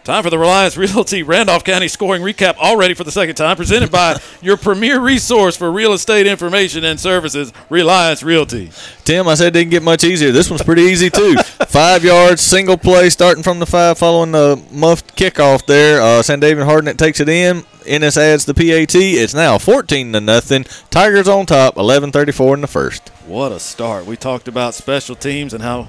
Time 0.04 0.24
for 0.24 0.30
the 0.30 0.38
Reliance 0.38 0.76
Realty 0.76 1.22
Randolph 1.22 1.62
County 1.62 1.86
scoring 1.86 2.22
recap 2.22 2.56
already 2.56 2.92
for 2.92 3.04
the 3.04 3.12
second 3.12 3.36
time, 3.36 3.56
presented 3.56 3.92
by 3.92 4.20
your 4.42 4.56
premier 4.56 4.98
resource 4.98 5.56
for 5.56 5.70
real 5.70 5.92
estate 5.92 6.26
information 6.26 6.82
and 6.82 6.98
services, 6.98 7.52
Reliance 7.68 8.24
Realty. 8.24 8.72
Tim, 9.04 9.28
I 9.28 9.34
said 9.34 9.48
it 9.48 9.50
didn't 9.52 9.70
get 9.70 9.84
much 9.84 10.02
easier. 10.02 10.32
This 10.32 10.50
one's 10.50 10.64
pretty 10.64 10.82
easy 10.82 11.08
too. 11.08 11.36
five 11.68 12.02
yards, 12.02 12.42
single 12.42 12.76
play, 12.76 13.10
starting 13.10 13.44
from 13.44 13.60
the 13.60 13.66
five, 13.66 13.96
following 13.96 14.32
the 14.32 14.60
muffed 14.72 15.16
kickoff 15.16 15.66
there. 15.66 16.02
Uh, 16.02 16.20
Sandavian 16.20 16.66
Hardnett 16.66 16.96
takes 16.96 17.20
it 17.20 17.28
in. 17.28 17.64
Ennis 17.86 18.16
adds 18.16 18.44
the 18.44 18.54
PAT. 18.54 18.96
It's 18.96 19.34
now 19.34 19.56
14 19.56 20.14
to 20.14 20.20
nothing. 20.20 20.64
Tigers 20.90 21.28
on 21.28 21.46
top. 21.46 21.76
11:34 21.76 22.54
in 22.54 22.60
the 22.60 22.66
first. 22.66 23.10
What 23.26 23.52
a 23.52 23.60
start. 23.60 24.06
We 24.06 24.16
talked 24.16 24.48
about 24.48 24.74
special 24.74 25.14
teams 25.14 25.54
and 25.54 25.62
how. 25.62 25.86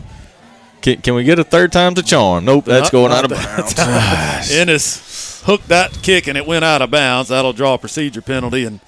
Can, 0.83 1.01
can 1.01 1.15
we 1.15 1.23
get 1.23 1.39
a 1.39 1.43
third 1.43 1.71
time's 1.71 1.97
a 1.97 2.03
charm? 2.03 2.45
Nope, 2.45 2.65
that's 2.65 2.85
Not- 2.85 2.91
going 2.91 3.09
not 3.09 3.23
out 3.25 3.31
of 3.31 3.37
bounds. 3.37 3.73
time. 3.75 4.43
Ennis 4.51 5.41
hooked 5.45 5.69
that 5.69 5.91
kick 6.03 6.27
and 6.27 6.37
it 6.37 6.45
went 6.45 6.63
out 6.63 6.81
of 6.81 6.91
bounds. 6.91 7.29
That'll 7.29 7.53
draw 7.53 7.73
a 7.73 7.77
procedure 7.77 8.21
penalty, 8.21 8.65
and 8.65 8.79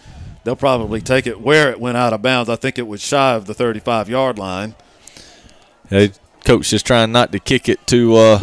they'll 0.44 0.56
probably 0.56 1.02
take 1.02 1.26
it 1.26 1.42
where 1.42 1.72
it 1.72 1.80
went 1.80 1.98
out 1.98 2.14
of 2.14 2.22
bounds. 2.22 2.50
I 2.50 2.56
think 2.58 2.78
it 2.78 2.86
was 2.88 3.02
shy 3.02 3.34
of 3.34 3.46
the 3.46 3.54
35 3.54 4.10
yard 4.10 4.38
line. 4.38 4.76
Hey, 5.90 6.12
coach 6.44 6.70
just 6.70 6.86
trying 6.86 7.12
not 7.12 7.32
to 7.32 7.40
kick 7.40 7.70
it 7.70 7.86
to 7.88 8.16
uh, 8.16 8.40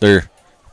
their 0.00 0.30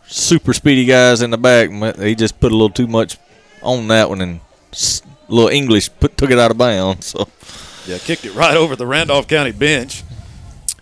super 0.07 0.53
speedy 0.53 0.85
guys 0.85 1.21
in 1.21 1.31
the 1.31 1.37
back. 1.37 1.69
He 1.99 2.13
just 2.15 2.39
put 2.39 2.51
a 2.51 2.55
little 2.55 2.69
too 2.69 2.87
much 2.87 3.17
on 3.63 3.87
that 3.87 4.09
one 4.09 4.21
and 4.21 4.39
s- 4.71 5.01
a 5.27 5.33
little 5.33 5.49
English 5.49 5.89
put 5.99 6.17
took 6.17 6.29
it 6.29 6.37
out 6.37 6.51
of 6.51 6.57
bounds. 6.57 7.07
So 7.07 7.27
Yeah, 7.87 7.97
kicked 7.97 8.25
it 8.25 8.33
right 8.35 8.55
over 8.55 8.75
the 8.75 8.85
Randolph 8.85 9.27
County 9.27 9.51
bench. 9.53 10.03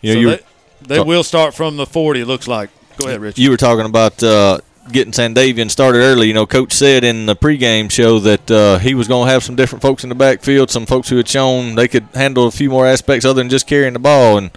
Yeah, 0.01 0.13
so 0.15 0.19
you- 0.19 0.29
they, 0.31 0.39
they 0.87 0.99
will 1.01 1.23
start 1.23 1.53
from 1.53 1.77
the 1.77 1.85
40, 1.85 2.21
it 2.21 2.25
looks 2.25 2.47
like. 2.47 2.69
Go 2.97 3.07
ahead, 3.07 3.21
Rich. 3.21 3.39
you 3.39 3.49
were 3.49 3.57
talking 3.57 3.85
about 3.85 4.21
uh, 4.21 4.59
getting 4.91 5.13
Sandavian 5.13 5.71
started 5.71 5.99
early. 5.99 6.27
You 6.27 6.33
know, 6.35 6.45
Coach 6.45 6.71
said 6.73 7.03
in 7.03 7.25
the 7.25 7.35
pregame 7.35 7.89
show 7.91 8.19
that 8.19 8.51
uh, 8.51 8.77
he 8.77 8.93
was 8.93 9.07
going 9.07 9.27
to 9.27 9.33
have 9.33 9.43
some 9.43 9.55
different 9.55 9.81
folks 9.81 10.03
in 10.03 10.09
the 10.09 10.15
backfield, 10.15 10.69
some 10.69 10.85
folks 10.85 11.09
who 11.09 11.17
had 11.17 11.27
shown 11.27 11.75
they 11.75 11.87
could 11.87 12.07
handle 12.13 12.45
a 12.47 12.51
few 12.51 12.69
more 12.69 12.85
aspects 12.85 13.25
other 13.25 13.41
than 13.41 13.49
just 13.49 13.65
carrying 13.67 13.93
the 13.93 13.99
ball. 13.99 14.37
And 14.37 14.51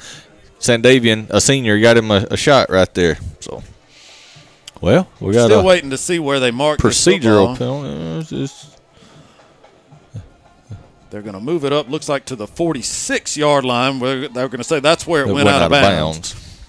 Sandavian, 0.59 1.31
a 1.31 1.41
senior, 1.41 1.81
got 1.81 1.97
him 1.97 2.11
a, 2.11 2.27
a 2.31 2.37
shot 2.37 2.69
right 2.69 2.93
there. 2.95 3.17
So, 3.41 3.63
well, 4.83 5.09
we 5.21 5.33
got 5.33 5.47
Still 5.47 5.61
a 5.61 5.65
waiting 5.65 5.91
to 5.91 5.99
see 5.99 6.19
where 6.19 6.39
they 6.41 6.51
mark 6.51 6.81
this 6.81 7.07
procedural 7.07 7.57
football. 7.57 7.83
penalty. 7.83 8.49
They're 11.17 11.23
going 11.23 11.33
to 11.33 11.41
move 11.41 11.65
it 11.65 11.73
up. 11.73 11.89
Looks 11.89 12.11
like 12.11 12.27
to 12.27 12.37
the 12.37 12.47
46 12.47 13.39
yard 13.39 13.65
line. 13.65 14.01
They're 14.01 14.29
going 14.29 14.59
to 14.59 14.65
say 14.65 14.81
that's 14.81 15.07
where 15.07 15.25
it, 15.25 15.31
It 15.31 15.33
went, 15.33 15.49
out, 15.49 15.63
of 15.63 15.71
bounds. 15.71 16.35
bounds. 16.35 16.61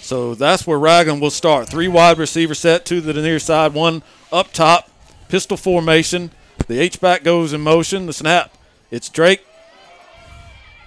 So 0.00 0.34
that's 0.34 0.66
where 0.66 0.78
Ragland 0.78 1.20
will 1.20 1.30
start. 1.30 1.68
Three 1.68 1.86
wide 1.86 2.16
receiver 2.16 2.54
set, 2.54 2.86
two 2.86 3.02
to 3.02 3.12
the 3.12 3.20
near 3.20 3.38
side, 3.38 3.74
one 3.74 4.02
up 4.32 4.54
top, 4.54 4.88
pistol 5.28 5.58
formation. 5.58 6.30
The 6.66 6.78
H 6.78 6.98
back 6.98 7.24
goes 7.24 7.52
in 7.52 7.60
motion. 7.60 8.06
The 8.06 8.14
snap. 8.14 8.54
It's 8.90 9.10
Drake. 9.10 9.44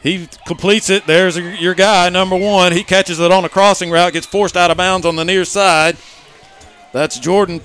He 0.01 0.27
completes 0.47 0.89
it. 0.89 1.05
There's 1.05 1.37
your 1.37 1.75
guy, 1.75 2.09
number 2.09 2.35
one. 2.35 2.71
He 2.71 2.83
catches 2.83 3.19
it 3.19 3.31
on 3.31 3.45
a 3.45 3.49
crossing 3.49 3.91
route, 3.91 4.13
gets 4.13 4.25
forced 4.25 4.57
out 4.57 4.71
of 4.71 4.77
bounds 4.77 5.05
on 5.05 5.17
the 5.17 5.23
near 5.23 5.45
side. 5.45 5.97
That's 6.93 7.19
Jordan 7.19 7.61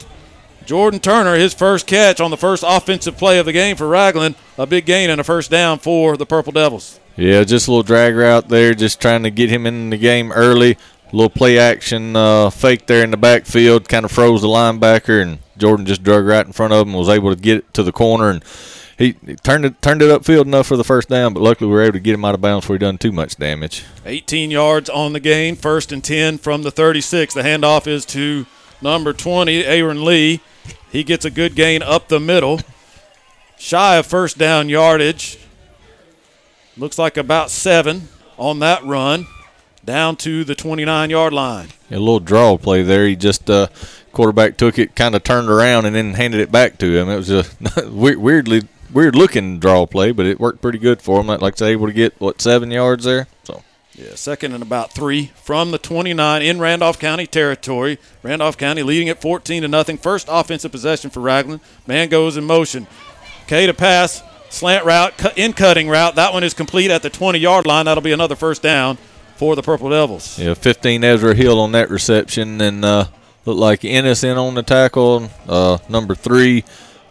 Jordan 0.68 1.00
Turner, 1.00 1.36
his 1.36 1.54
first 1.54 1.86
catch 1.86 2.20
on 2.20 2.30
the 2.30 2.36
first 2.36 2.62
offensive 2.66 3.16
play 3.16 3.38
of 3.38 3.46
the 3.46 3.54
game 3.54 3.74
for 3.74 3.88
Ragland. 3.88 4.34
A 4.58 4.66
big 4.66 4.84
gain 4.84 5.08
and 5.08 5.18
a 5.18 5.24
first 5.24 5.50
down 5.50 5.78
for 5.78 6.14
the 6.18 6.26
Purple 6.26 6.52
Devils. 6.52 7.00
Yeah, 7.16 7.42
just 7.44 7.68
a 7.68 7.70
little 7.70 7.82
drag 7.82 8.14
route 8.14 8.50
there, 8.50 8.74
just 8.74 9.00
trying 9.00 9.22
to 9.22 9.30
get 9.30 9.48
him 9.48 9.66
in 9.66 9.88
the 9.88 9.96
game 9.96 10.30
early. 10.30 10.72
A 11.10 11.16
little 11.16 11.30
play 11.30 11.58
action 11.58 12.14
uh, 12.14 12.50
fake 12.50 12.84
there 12.84 13.02
in 13.02 13.10
the 13.12 13.16
backfield, 13.16 13.88
kind 13.88 14.04
of 14.04 14.12
froze 14.12 14.42
the 14.42 14.48
linebacker, 14.48 15.22
and 15.22 15.38
Jordan 15.56 15.86
just 15.86 16.02
drug 16.02 16.26
right 16.26 16.44
in 16.44 16.52
front 16.52 16.74
of 16.74 16.86
him, 16.86 16.92
was 16.92 17.08
able 17.08 17.34
to 17.34 17.40
get 17.40 17.56
it 17.56 17.72
to 17.72 17.82
the 17.82 17.90
corner, 17.90 18.28
and 18.28 18.44
he, 18.98 19.16
he 19.24 19.36
turned 19.36 19.64
it 19.64 19.80
turned 19.80 20.02
it 20.02 20.10
upfield 20.10 20.44
enough 20.44 20.66
for 20.66 20.76
the 20.76 20.84
first 20.84 21.08
down, 21.08 21.32
but 21.32 21.42
luckily 21.42 21.70
we 21.70 21.76
were 21.76 21.82
able 21.82 21.94
to 21.94 22.00
get 22.00 22.12
him 22.12 22.26
out 22.26 22.34
of 22.34 22.42
bounds 22.42 22.64
before 22.64 22.74
he 22.74 22.78
done 22.78 22.98
too 22.98 23.10
much 23.10 23.36
damage. 23.36 23.86
18 24.04 24.50
yards 24.50 24.90
on 24.90 25.14
the 25.14 25.20
gain, 25.20 25.56
first 25.56 25.92
and 25.92 26.04
10 26.04 26.36
from 26.36 26.62
the 26.62 26.70
36. 26.70 27.32
The 27.32 27.40
handoff 27.40 27.86
is 27.86 28.04
to 28.04 28.44
number 28.82 29.14
20, 29.14 29.64
Aaron 29.64 30.04
Lee. 30.04 30.42
He 30.90 31.04
gets 31.04 31.24
a 31.24 31.30
good 31.30 31.54
gain 31.54 31.82
up 31.82 32.08
the 32.08 32.20
middle. 32.20 32.60
Shy 33.58 33.96
of 33.96 34.06
first 34.06 34.38
down 34.38 34.68
yardage. 34.68 35.38
Looks 36.76 36.98
like 36.98 37.16
about 37.16 37.50
seven 37.50 38.08
on 38.36 38.60
that 38.60 38.84
run. 38.84 39.26
Down 39.84 40.16
to 40.16 40.44
the 40.44 40.54
29 40.54 41.10
yard 41.10 41.32
line. 41.32 41.68
A 41.90 41.98
little 41.98 42.20
draw 42.20 42.56
play 42.58 42.82
there. 42.82 43.06
He 43.06 43.16
just 43.16 43.48
uh, 43.48 43.68
quarterback 44.12 44.56
took 44.56 44.78
it, 44.78 44.94
kind 44.94 45.14
of 45.14 45.24
turned 45.24 45.48
around, 45.48 45.86
and 45.86 45.96
then 45.96 46.14
handed 46.14 46.40
it 46.40 46.52
back 46.52 46.78
to 46.78 46.96
him. 46.96 47.08
It 47.08 47.16
was 47.16 47.30
a 47.30 47.44
weird- 47.90 48.18
weirdly 48.18 48.62
weird 48.92 49.14
looking 49.16 49.58
draw 49.58 49.86
play, 49.86 50.12
but 50.12 50.26
it 50.26 50.38
worked 50.38 50.60
pretty 50.60 50.78
good 50.78 51.00
for 51.00 51.20
him. 51.20 51.26
Like 51.28 51.54
I 51.54 51.56
say, 51.56 51.66
able 51.72 51.86
to 51.86 51.92
get 51.92 52.20
what 52.20 52.40
seven 52.42 52.70
yards 52.70 53.04
there. 53.04 53.26
So 53.44 53.62
Yeah, 53.98 54.14
second 54.14 54.52
and 54.52 54.62
about 54.62 54.92
three 54.92 55.32
from 55.34 55.72
the 55.72 55.78
29 55.78 56.40
in 56.40 56.60
Randolph 56.60 57.00
County 57.00 57.26
territory. 57.26 57.98
Randolph 58.22 58.56
County 58.56 58.84
leading 58.84 59.08
at 59.08 59.20
14 59.20 59.62
to 59.62 59.68
nothing. 59.68 59.98
First 59.98 60.28
offensive 60.30 60.70
possession 60.70 61.10
for 61.10 61.18
Ragland. 61.18 61.60
Man 61.84 62.08
goes 62.08 62.36
in 62.36 62.44
motion. 62.44 62.86
K 63.48 63.66
to 63.66 63.74
pass, 63.74 64.22
slant 64.50 64.84
route, 64.84 65.36
in 65.36 65.52
cutting 65.52 65.88
route. 65.88 66.14
That 66.14 66.32
one 66.32 66.44
is 66.44 66.54
complete 66.54 66.92
at 66.92 67.02
the 67.02 67.10
20 67.10 67.40
yard 67.40 67.66
line. 67.66 67.86
That'll 67.86 68.00
be 68.00 68.12
another 68.12 68.36
first 68.36 68.62
down 68.62 68.98
for 69.34 69.56
the 69.56 69.62
Purple 69.62 69.90
Devils. 69.90 70.38
Yeah, 70.38 70.54
15 70.54 71.02
Ezra 71.02 71.34
Hill 71.34 71.58
on 71.58 71.72
that 71.72 71.90
reception, 71.90 72.60
and 72.60 72.84
uh, 72.84 73.06
looked 73.46 73.58
like 73.58 73.84
Ennis 73.84 74.22
in 74.22 74.38
on 74.38 74.54
the 74.54 74.62
tackle. 74.62 75.28
Uh, 75.48 75.78
number 75.88 76.14
three, 76.14 76.62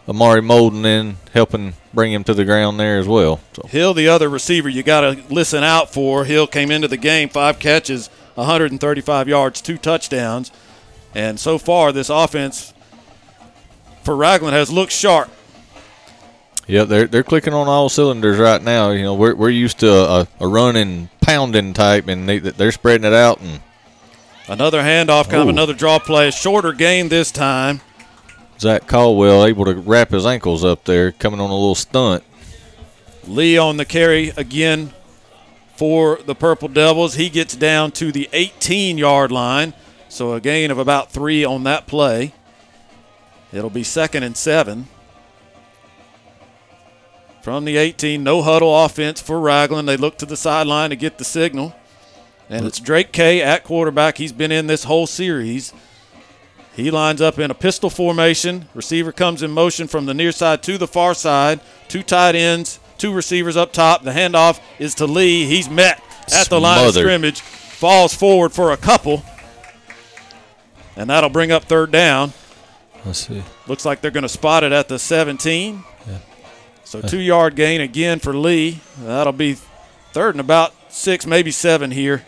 Amari 0.08 0.40
Molden 0.40 0.84
in 0.86 1.16
helping 1.34 1.74
bring 1.92 2.12
him 2.12 2.24
to 2.24 2.34
the 2.34 2.44
ground 2.44 2.80
there 2.80 2.98
as 2.98 3.06
well. 3.06 3.40
So 3.52 3.68
Hill, 3.68 3.92
the 3.94 4.08
other 4.08 4.28
receiver, 4.28 4.68
you 4.68 4.82
got 4.82 5.02
to 5.02 5.22
listen 5.32 5.62
out 5.62 5.92
for. 5.92 6.24
Hill 6.24 6.46
came 6.46 6.70
into 6.70 6.88
the 6.88 6.96
game, 6.96 7.28
five 7.28 7.58
catches, 7.58 8.08
135 8.34 9.28
yards, 9.28 9.60
two 9.60 9.76
touchdowns. 9.76 10.50
And 11.14 11.38
so 11.38 11.58
far, 11.58 11.92
this 11.92 12.08
offense 12.08 12.72
for 14.02 14.16
Ragland 14.16 14.54
has 14.54 14.70
looked 14.70 14.92
sharp. 14.92 15.30
yeah, 16.66 16.84
they're 16.84 17.06
they're 17.06 17.22
clicking 17.22 17.52
on 17.52 17.66
all 17.68 17.88
cylinders 17.88 18.38
right 18.38 18.62
now. 18.62 18.90
You 18.90 19.02
know, 19.02 19.14
we're 19.14 19.34
we're 19.34 19.50
used 19.50 19.80
to 19.80 19.90
a, 19.92 20.28
a 20.40 20.46
running, 20.46 21.10
pounding 21.20 21.72
type, 21.74 22.08
and 22.08 22.28
they 22.28 22.38
they're 22.38 22.72
spreading 22.72 23.06
it 23.06 23.14
out 23.14 23.40
and. 23.40 23.60
Another 24.50 24.80
handoff, 24.80 25.28
kind 25.28 25.42
of 25.42 25.48
another 25.50 25.74
draw 25.74 25.98
play, 25.98 26.30
shorter 26.30 26.72
gain 26.72 27.10
this 27.10 27.30
time. 27.30 27.82
Zach 28.60 28.86
Caldwell 28.86 29.44
able 29.44 29.64
to 29.66 29.74
wrap 29.74 30.10
his 30.10 30.26
ankles 30.26 30.64
up 30.64 30.84
there, 30.84 31.12
coming 31.12 31.40
on 31.40 31.50
a 31.50 31.54
little 31.54 31.74
stunt. 31.74 32.24
Lee 33.26 33.56
on 33.56 33.76
the 33.76 33.84
carry 33.84 34.30
again 34.36 34.92
for 35.76 36.18
the 36.26 36.34
Purple 36.34 36.68
Devils. 36.68 37.14
He 37.14 37.28
gets 37.28 37.54
down 37.54 37.92
to 37.92 38.10
the 38.10 38.28
18 38.32 38.98
yard 38.98 39.30
line, 39.30 39.74
so 40.08 40.32
a 40.32 40.40
gain 40.40 40.70
of 40.70 40.78
about 40.78 41.12
three 41.12 41.44
on 41.44 41.62
that 41.64 41.86
play. 41.86 42.32
It'll 43.52 43.70
be 43.70 43.84
second 43.84 44.24
and 44.24 44.36
seven. 44.36 44.88
From 47.42 47.64
the 47.64 47.76
18, 47.76 48.22
no 48.22 48.42
huddle 48.42 48.84
offense 48.84 49.22
for 49.22 49.40
Ragland. 49.40 49.88
They 49.88 49.96
look 49.96 50.18
to 50.18 50.26
the 50.26 50.36
sideline 50.36 50.90
to 50.90 50.96
get 50.96 51.18
the 51.18 51.24
signal. 51.24 51.74
And 52.50 52.66
it's 52.66 52.80
Drake 52.80 53.12
K 53.12 53.40
at 53.40 53.62
quarterback. 53.62 54.18
He's 54.18 54.32
been 54.32 54.52
in 54.52 54.66
this 54.66 54.84
whole 54.84 55.06
series. 55.06 55.72
He 56.78 56.92
lines 56.92 57.20
up 57.20 57.40
in 57.40 57.50
a 57.50 57.54
pistol 57.54 57.90
formation. 57.90 58.68
Receiver 58.72 59.10
comes 59.10 59.42
in 59.42 59.50
motion 59.50 59.88
from 59.88 60.06
the 60.06 60.14
near 60.14 60.30
side 60.30 60.62
to 60.62 60.78
the 60.78 60.86
far 60.86 61.12
side. 61.12 61.58
Two 61.88 62.04
tight 62.04 62.36
ends, 62.36 62.78
two 62.98 63.12
receivers 63.12 63.56
up 63.56 63.72
top. 63.72 64.04
The 64.04 64.12
handoff 64.12 64.60
is 64.78 64.94
to 64.94 65.06
Lee. 65.06 65.44
He's 65.44 65.68
met 65.68 66.00
at 66.32 66.48
the 66.48 66.60
line 66.60 66.86
of 66.86 66.94
scrimmage. 66.94 67.40
Falls 67.40 68.14
forward 68.14 68.52
for 68.52 68.70
a 68.70 68.76
couple. 68.76 69.24
And 70.94 71.10
that'll 71.10 71.30
bring 71.30 71.50
up 71.50 71.64
third 71.64 71.90
down. 71.90 72.32
Let's 73.04 73.26
see. 73.26 73.42
Looks 73.66 73.84
like 73.84 74.00
they're 74.00 74.12
going 74.12 74.22
to 74.22 74.28
spot 74.28 74.62
it 74.62 74.70
at 74.70 74.86
the 74.86 75.00
17. 75.00 75.82
Yeah. 76.06 76.18
So 76.84 77.00
two 77.00 77.18
yard 77.18 77.56
gain 77.56 77.80
again 77.80 78.20
for 78.20 78.32
Lee. 78.32 78.78
That'll 79.00 79.32
be 79.32 79.54
third 80.12 80.36
and 80.36 80.40
about 80.40 80.74
six, 80.92 81.26
maybe 81.26 81.50
seven 81.50 81.90
here. 81.90 82.24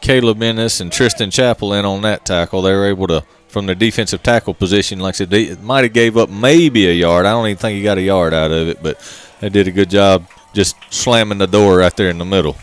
Caleb 0.00 0.42
Ennis 0.42 0.80
and 0.80 0.92
Tristan 0.92 1.30
Chappell 1.30 1.72
in 1.72 1.84
on 1.84 2.02
that 2.02 2.24
tackle. 2.24 2.62
They 2.62 2.72
were 2.72 2.86
able 2.86 3.06
to, 3.08 3.24
from 3.48 3.66
their 3.66 3.74
defensive 3.74 4.22
tackle 4.22 4.54
position, 4.54 4.98
like 5.00 5.14
I 5.14 5.18
said, 5.18 5.30
they 5.30 5.54
might 5.56 5.84
have 5.84 5.92
gave 5.92 6.16
up 6.16 6.28
maybe 6.28 6.88
a 6.88 6.92
yard. 6.92 7.26
I 7.26 7.32
don't 7.32 7.46
even 7.46 7.56
think 7.56 7.76
he 7.76 7.82
got 7.82 7.98
a 7.98 8.02
yard 8.02 8.34
out 8.34 8.50
of 8.50 8.68
it, 8.68 8.82
but 8.82 9.00
they 9.40 9.48
did 9.48 9.68
a 9.68 9.72
good 9.72 9.90
job 9.90 10.26
just 10.54 10.76
slamming 10.90 11.38
the 11.38 11.46
door 11.46 11.78
right 11.78 11.94
there 11.96 12.08
in 12.08 12.18
the 12.18 12.24
middle. 12.24 12.54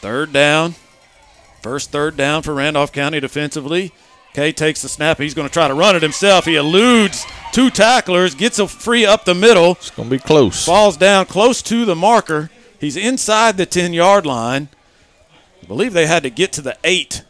Third 0.00 0.32
down. 0.32 0.74
First 1.62 1.90
third 1.90 2.16
down 2.16 2.42
for 2.42 2.54
Randolph 2.54 2.92
County 2.92 3.20
defensively. 3.20 3.92
Kay 4.32 4.52
takes 4.52 4.82
the 4.82 4.88
snap. 4.88 5.18
He's 5.18 5.34
going 5.34 5.48
to 5.48 5.52
try 5.52 5.68
to 5.68 5.74
run 5.74 5.96
it 5.96 6.02
himself. 6.02 6.44
He 6.44 6.54
eludes 6.54 7.26
two 7.52 7.68
tacklers, 7.68 8.34
gets 8.34 8.58
a 8.58 8.68
free 8.68 9.04
up 9.04 9.24
the 9.24 9.34
middle. 9.34 9.72
It's 9.72 9.90
going 9.90 10.08
to 10.08 10.16
be 10.16 10.22
close. 10.22 10.64
Falls 10.64 10.96
down 10.96 11.26
close 11.26 11.62
to 11.62 11.84
the 11.84 11.96
marker. 11.96 12.50
He's 12.78 12.96
inside 12.96 13.56
the 13.56 13.66
10 13.66 13.92
yard 13.92 14.24
line. 14.24 14.68
I 15.62 15.66
believe 15.66 15.92
they 15.92 16.06
had 16.06 16.22
to 16.22 16.30
get 16.30 16.52
to 16.54 16.62
the 16.62 16.76
eight 16.84 17.24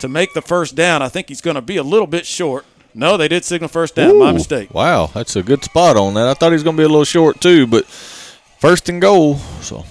to 0.00 0.08
make 0.08 0.34
the 0.34 0.42
first 0.42 0.74
down. 0.74 1.02
I 1.02 1.08
think 1.08 1.28
he's 1.28 1.40
going 1.40 1.56
to 1.56 1.62
be 1.62 1.76
a 1.76 1.82
little 1.82 2.06
bit 2.06 2.26
short. 2.26 2.64
No, 2.94 3.16
they 3.16 3.26
did 3.28 3.44
signal 3.44 3.68
first 3.68 3.96
down. 3.96 4.18
My 4.18 4.32
mistake. 4.32 4.72
Wow, 4.72 5.10
that's 5.12 5.34
a 5.34 5.42
good 5.42 5.64
spot 5.64 5.96
on 5.96 6.14
that. 6.14 6.28
I 6.28 6.34
thought 6.34 6.50
he 6.50 6.54
was 6.54 6.62
going 6.62 6.76
to 6.76 6.80
be 6.80 6.84
a 6.84 6.88
little 6.88 7.04
short 7.04 7.40
too, 7.40 7.66
but 7.66 7.86
first 7.86 8.88
and 8.88 9.00
goal. 9.00 9.36
So 9.60 9.84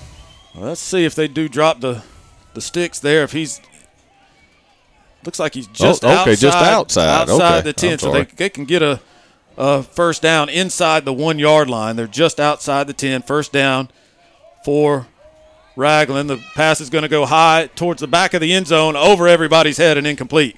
Well, 0.55 0.65
let's 0.65 0.81
see 0.81 1.03
if 1.03 1.13
they 1.15 1.27
do 1.27 1.49
drop 1.49 1.81
the 1.81 2.03
the 2.53 2.61
sticks 2.61 2.99
there. 2.99 3.23
If 3.23 3.31
he's 3.33 3.59
looks 5.25 5.39
like 5.39 5.53
he's 5.53 5.67
oh, 5.67 5.73
just 5.73 6.03
Oh, 6.05 6.07
okay, 6.21 6.31
outside, 6.31 6.39
just 6.39 6.57
outside. 6.57 7.07
outside 7.07 7.57
Okay, 7.57 7.61
the 7.61 7.73
ten, 7.73 7.99
so 7.99 8.11
they, 8.11 8.23
they 8.23 8.49
can 8.49 8.65
get 8.65 8.81
a, 8.81 9.01
a 9.57 9.83
first 9.83 10.21
down 10.21 10.49
inside 10.49 11.05
the 11.05 11.13
one 11.13 11.39
yard 11.39 11.69
line. 11.69 11.95
They're 11.95 12.07
just 12.07 12.39
outside 12.39 12.87
the 12.87 12.93
ten. 12.93 13.21
First 13.21 13.51
down 13.51 13.89
for 14.63 15.07
Ragland. 15.75 16.29
The 16.29 16.37
pass 16.55 16.81
is 16.81 16.89
going 16.89 17.03
to 17.03 17.09
go 17.09 17.25
high 17.25 17.69
towards 17.75 18.01
the 18.01 18.07
back 18.07 18.33
of 18.33 18.41
the 18.41 18.53
end 18.53 18.67
zone, 18.67 18.95
over 18.95 19.27
everybody's 19.27 19.77
head, 19.77 19.97
and 19.97 20.05
incomplete. 20.05 20.57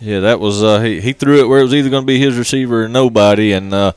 Yeah, 0.00 0.20
that 0.20 0.40
was 0.40 0.62
uh, 0.62 0.80
he. 0.80 1.00
He 1.00 1.12
threw 1.12 1.40
it 1.40 1.48
where 1.48 1.60
it 1.60 1.64
was 1.64 1.74
either 1.74 1.90
going 1.90 2.02
to 2.02 2.06
be 2.06 2.18
his 2.18 2.36
receiver 2.36 2.84
or 2.84 2.88
nobody, 2.88 3.52
and 3.52 3.72
uh, 3.72 3.92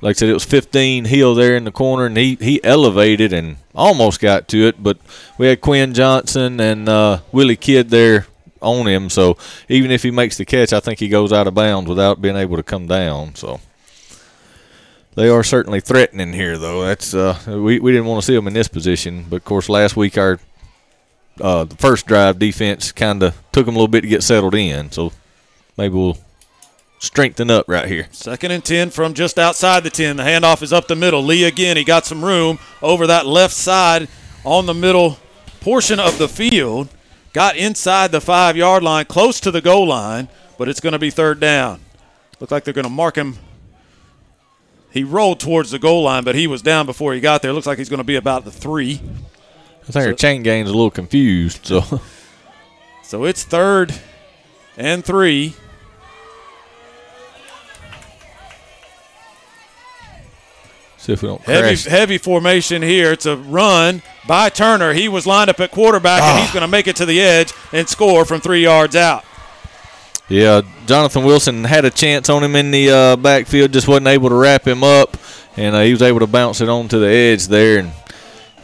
like 0.00 0.16
I 0.16 0.18
said, 0.18 0.28
it 0.28 0.34
was 0.34 0.44
15 0.44 1.06
Hill 1.06 1.34
there 1.34 1.56
in 1.56 1.64
the 1.64 1.72
corner, 1.72 2.06
and 2.06 2.16
he 2.16 2.36
he 2.40 2.62
elevated 2.62 3.32
and 3.32 3.56
almost 3.74 4.20
got 4.20 4.48
to 4.48 4.66
it, 4.68 4.82
but 4.82 4.98
we 5.38 5.46
had 5.46 5.60
Quinn 5.60 5.94
Johnson 5.94 6.60
and 6.60 6.88
uh, 6.88 7.20
Willie 7.32 7.56
Kidd 7.56 7.90
there 7.90 8.26
on 8.60 8.86
him, 8.86 9.08
so 9.08 9.36
even 9.68 9.90
if 9.90 10.02
he 10.02 10.10
makes 10.10 10.36
the 10.36 10.44
catch, 10.44 10.72
I 10.72 10.80
think 10.80 10.98
he 10.98 11.08
goes 11.08 11.32
out 11.32 11.46
of 11.46 11.54
bounds 11.54 11.88
without 11.88 12.20
being 12.20 12.36
able 12.36 12.56
to 12.56 12.62
come 12.62 12.86
down. 12.86 13.34
So 13.34 13.60
they 15.18 15.28
are 15.28 15.42
certainly 15.42 15.80
threatening 15.80 16.32
here, 16.32 16.56
though. 16.56 16.84
That's 16.84 17.12
uh, 17.12 17.36
we 17.48 17.80
we 17.80 17.90
didn't 17.90 18.06
want 18.06 18.22
to 18.22 18.26
see 18.26 18.36
them 18.36 18.46
in 18.46 18.54
this 18.54 18.68
position, 18.68 19.26
but 19.28 19.36
of 19.36 19.44
course 19.44 19.68
last 19.68 19.96
week 19.96 20.16
our 20.16 20.38
uh, 21.40 21.64
the 21.64 21.74
first 21.74 22.06
drive 22.06 22.38
defense 22.38 22.92
kind 22.92 23.20
of 23.24 23.36
took 23.50 23.66
them 23.66 23.74
a 23.74 23.78
little 23.78 23.88
bit 23.88 24.02
to 24.02 24.06
get 24.06 24.22
settled 24.22 24.54
in, 24.54 24.92
so 24.92 25.12
maybe 25.76 25.94
we'll 25.94 26.18
strengthen 27.00 27.50
up 27.50 27.68
right 27.68 27.88
here. 27.88 28.06
Second 28.12 28.52
and 28.52 28.64
10 28.64 28.90
from 28.90 29.12
just 29.12 29.40
outside 29.40 29.82
the 29.82 29.90
10. 29.90 30.18
The 30.18 30.22
handoff 30.22 30.62
is 30.62 30.72
up 30.72 30.86
the 30.86 30.94
middle. 30.94 31.22
Lee 31.22 31.44
again, 31.44 31.76
he 31.76 31.82
got 31.82 32.06
some 32.06 32.24
room 32.24 32.60
over 32.80 33.08
that 33.08 33.26
left 33.26 33.54
side 33.54 34.08
on 34.44 34.66
the 34.66 34.74
middle 34.74 35.18
portion 35.60 35.98
of 35.98 36.18
the 36.18 36.28
field. 36.28 36.88
Got 37.32 37.56
inside 37.56 38.12
the 38.12 38.20
five 38.20 38.56
yard 38.56 38.84
line, 38.84 39.04
close 39.06 39.40
to 39.40 39.50
the 39.50 39.60
goal 39.60 39.88
line, 39.88 40.28
but 40.58 40.68
it's 40.68 40.80
going 40.80 40.92
to 40.92 40.98
be 40.98 41.10
third 41.10 41.40
down. 41.40 41.80
Look 42.38 42.52
like 42.52 42.62
they're 42.62 42.72
going 42.72 42.84
to 42.84 42.90
mark 42.90 43.16
him. 43.16 43.38
He 44.90 45.04
rolled 45.04 45.40
towards 45.40 45.70
the 45.70 45.78
goal 45.78 46.04
line, 46.04 46.24
but 46.24 46.34
he 46.34 46.46
was 46.46 46.62
down 46.62 46.86
before 46.86 47.12
he 47.14 47.20
got 47.20 47.42
there. 47.42 47.52
Looks 47.52 47.66
like 47.66 47.78
he's 47.78 47.88
going 47.88 47.98
to 47.98 48.04
be 48.04 48.16
about 48.16 48.44
the 48.44 48.50
three. 48.50 49.00
I 49.86 49.92
think 49.92 50.06
our 50.06 50.12
chain 50.12 50.42
gang's 50.42 50.68
a 50.68 50.72
little 50.72 50.90
confused. 50.90 51.66
So, 51.66 52.00
So 53.02 53.24
it's 53.24 53.42
third 53.42 53.94
and 54.76 55.04
three. 55.04 55.54
see 60.98 61.14
if 61.14 61.22
we 61.22 61.28
don't 61.28 61.40
Heavy, 61.42 61.68
crash. 61.68 61.84
heavy 61.86 62.18
formation 62.18 62.82
here. 62.82 63.12
It's 63.12 63.24
a 63.24 63.36
run 63.36 64.02
by 64.26 64.50
Turner. 64.50 64.92
He 64.92 65.08
was 65.08 65.26
lined 65.26 65.48
up 65.48 65.58
at 65.60 65.70
quarterback, 65.70 66.22
and 66.22 66.38
ah. 66.38 66.42
he's 66.42 66.52
going 66.52 66.60
to 66.60 66.68
make 66.68 66.86
it 66.86 66.96
to 66.96 67.06
the 67.06 67.20
edge 67.20 67.52
and 67.72 67.88
score 67.88 68.26
from 68.26 68.42
three 68.42 68.62
yards 68.62 68.94
out. 68.94 69.24
Yeah, 70.28 70.60
Jonathan 70.86 71.24
Wilson 71.24 71.64
had 71.64 71.84
a 71.86 71.90
chance 71.90 72.28
on 72.28 72.44
him 72.44 72.54
in 72.54 72.70
the 72.70 72.90
uh, 72.90 73.16
backfield, 73.16 73.72
just 73.72 73.88
wasn't 73.88 74.08
able 74.08 74.28
to 74.28 74.34
wrap 74.34 74.66
him 74.66 74.84
up, 74.84 75.16
and 75.56 75.74
uh, 75.74 75.80
he 75.80 75.92
was 75.92 76.02
able 76.02 76.20
to 76.20 76.26
bounce 76.26 76.60
it 76.60 76.68
onto 76.68 77.00
the 77.00 77.08
edge 77.08 77.46
there. 77.46 77.78
And 77.78 77.92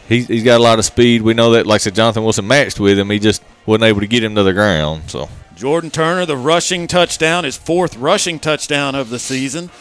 he's, 0.07 0.27
he's 0.27 0.43
got 0.43 0.59
a 0.59 0.63
lot 0.63 0.77
of 0.77 0.85
speed. 0.85 1.23
We 1.23 1.33
know 1.33 1.51
that, 1.51 1.65
like 1.65 1.81
I 1.81 1.83
said, 1.83 1.95
Jonathan 1.95 2.23
Wilson 2.23 2.47
matched 2.47 2.79
with 2.79 2.99
him. 2.99 3.09
He 3.09 3.17
just 3.17 3.43
wasn't 3.65 3.85
able 3.85 4.01
to 4.01 4.07
get 4.07 4.23
him 4.23 4.35
to 4.35 4.43
the 4.43 4.53
ground. 4.53 5.09
So 5.09 5.27
Jordan 5.55 5.89
Turner, 5.89 6.25
the 6.25 6.37
rushing 6.37 6.85
touchdown, 6.85 7.45
his 7.45 7.57
fourth 7.57 7.97
rushing 7.97 8.39
touchdown 8.39 8.93
of 8.93 9.09
the 9.09 9.19
season. 9.19 9.71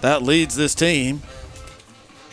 That 0.00 0.22
leads 0.22 0.54
this 0.56 0.74
team. 0.74 1.22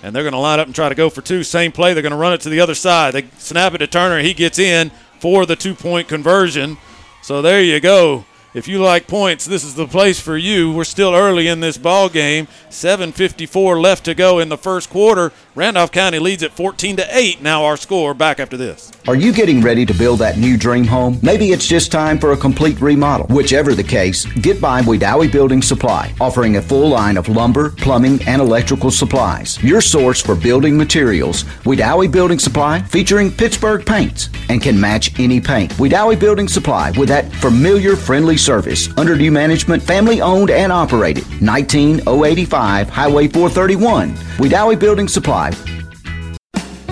And 0.01 0.15
they're 0.15 0.23
going 0.23 0.33
to 0.33 0.39
line 0.39 0.59
up 0.59 0.67
and 0.67 0.75
try 0.75 0.87
to 0.87 0.95
go 0.95 1.09
for 1.09 1.21
two. 1.21 1.43
Same 1.43 1.71
play. 1.71 1.93
They're 1.93 2.01
going 2.03 2.11
to 2.11 2.17
run 2.17 2.33
it 2.33 2.41
to 2.41 2.49
the 2.49 2.61
other 2.61 2.75
side. 2.75 3.13
They 3.13 3.25
snap 3.37 3.73
it 3.73 3.79
to 3.79 3.87
Turner. 3.87 4.19
He 4.19 4.33
gets 4.33 4.59
in 4.59 4.91
for 5.19 5.45
the 5.45 5.55
two 5.55 5.75
point 5.75 6.07
conversion. 6.07 6.77
So 7.21 7.41
there 7.41 7.61
you 7.61 7.79
go. 7.79 8.25
If 8.51 8.67
you 8.67 8.79
like 8.79 9.05
points, 9.05 9.45
this 9.45 9.63
is 9.63 9.75
the 9.75 9.85
place 9.85 10.19
for 10.19 10.35
you. 10.35 10.71
We're 10.73 10.83
still 10.83 11.13
early 11.13 11.47
in 11.47 11.59
this 11.59 11.77
ball 11.77 12.09
game. 12.09 12.47
7:54 12.71 13.79
left 13.79 14.05
to 14.05 14.15
go 14.15 14.39
in 14.39 14.49
the 14.49 14.57
first 14.57 14.89
quarter. 14.89 15.31
Randolph 15.53 15.91
County 15.91 16.17
leads 16.17 16.41
at 16.41 16.53
14 16.53 16.95
to 16.95 17.05
8. 17.15 17.43
Now 17.43 17.63
our 17.65 17.77
score 17.77 18.15
back 18.15 18.39
after 18.39 18.57
this. 18.57 18.91
Are 19.07 19.15
you 19.15 19.31
getting 19.31 19.61
ready 19.61 19.85
to 19.85 19.93
build 19.93 20.17
that 20.19 20.39
new 20.39 20.57
dream 20.57 20.85
home? 20.85 21.19
Maybe 21.21 21.51
it's 21.51 21.67
just 21.67 21.91
time 21.91 22.17
for 22.17 22.31
a 22.31 22.37
complete 22.37 22.81
remodel. 22.81 23.27
Whichever 23.27 23.75
the 23.75 23.83
case, 23.83 24.25
get 24.25 24.59
by 24.59 24.81
Wedowee 24.81 25.31
Building 25.31 25.61
Supply, 25.61 26.11
offering 26.19 26.55
a 26.55 26.61
full 26.61 26.89
line 26.89 27.17
of 27.17 27.29
lumber, 27.29 27.69
plumbing, 27.71 28.19
and 28.25 28.41
electrical 28.41 28.89
supplies. 28.89 29.61
Your 29.61 29.81
source 29.81 30.21
for 30.21 30.33
building 30.33 30.75
materials. 30.75 31.43
Wedowee 31.65 32.11
Building 32.11 32.39
Supply 32.39 32.81
featuring 32.81 33.29
Pittsburgh 33.31 33.85
paints 33.85 34.29
and 34.49 34.59
can 34.59 34.79
match 34.79 35.19
any 35.19 35.39
paint. 35.39 35.71
Wedowee 35.73 36.19
Building 36.19 36.47
Supply 36.47 36.91
with 36.97 37.09
that 37.09 37.31
familiar, 37.33 37.95
friendly 37.95 38.38
service. 38.39 38.89
Under 38.97 39.15
new 39.15 39.31
management, 39.31 39.83
family 39.83 40.21
owned 40.21 40.49
and 40.49 40.71
operated. 40.71 41.25
19085 41.41 42.89
Highway 42.89 43.27
431. 43.27 44.13
Wedowee 44.37 44.79
Building 44.79 45.07
Supply. 45.07 45.51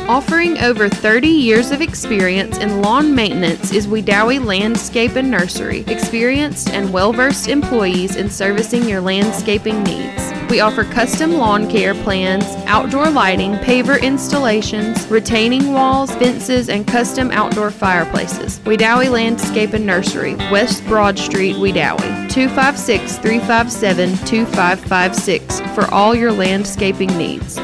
Offering 0.08 0.58
over 0.60 0.88
30 0.88 1.28
years 1.28 1.72
of 1.72 1.82
experience 1.82 2.60
in 2.60 2.82
lawn 2.82 3.14
maintenance 3.14 3.74
is 3.74 3.88
Wedowee 3.88 4.44
Landscape 4.44 5.18
and 5.18 5.30
Nursery. 5.30 5.84
Experienced 5.88 6.70
and 6.70 6.94
well 6.94 7.12
versed 7.12 7.50
employees 7.50 8.16
in 8.16 8.30
servicing 8.30 8.88
your 8.88 9.02
landscaping 9.02 9.84
needs. 9.84 10.32
We 10.50 10.62
offer 10.62 10.86
custom 10.86 11.34
lawn 11.34 11.70
care 11.70 11.94
plans, 11.94 12.46
outdoor 12.68 13.10
lighting, 13.10 13.56
paver 13.56 14.02
installations, 14.02 15.06
retaining 15.08 15.74
walls, 15.74 16.10
fences, 16.16 16.70
and 16.70 16.88
custom 16.88 17.30
outdoor 17.32 17.70
fireplaces. 17.70 18.60
Wedowee 18.60 19.12
Landscape 19.12 19.74
and 19.74 19.86
Nursery, 19.86 20.36
West 20.36 20.86
Broad 20.86 21.20
Street, 21.20 21.58
Wedowee. 21.58 22.30
256 22.30 23.18
357 23.18 24.18
2556 24.26 25.60
for 25.76 25.94
all 25.94 26.16
your 26.16 26.32
landscaping 26.32 27.10
needs. 27.18 27.60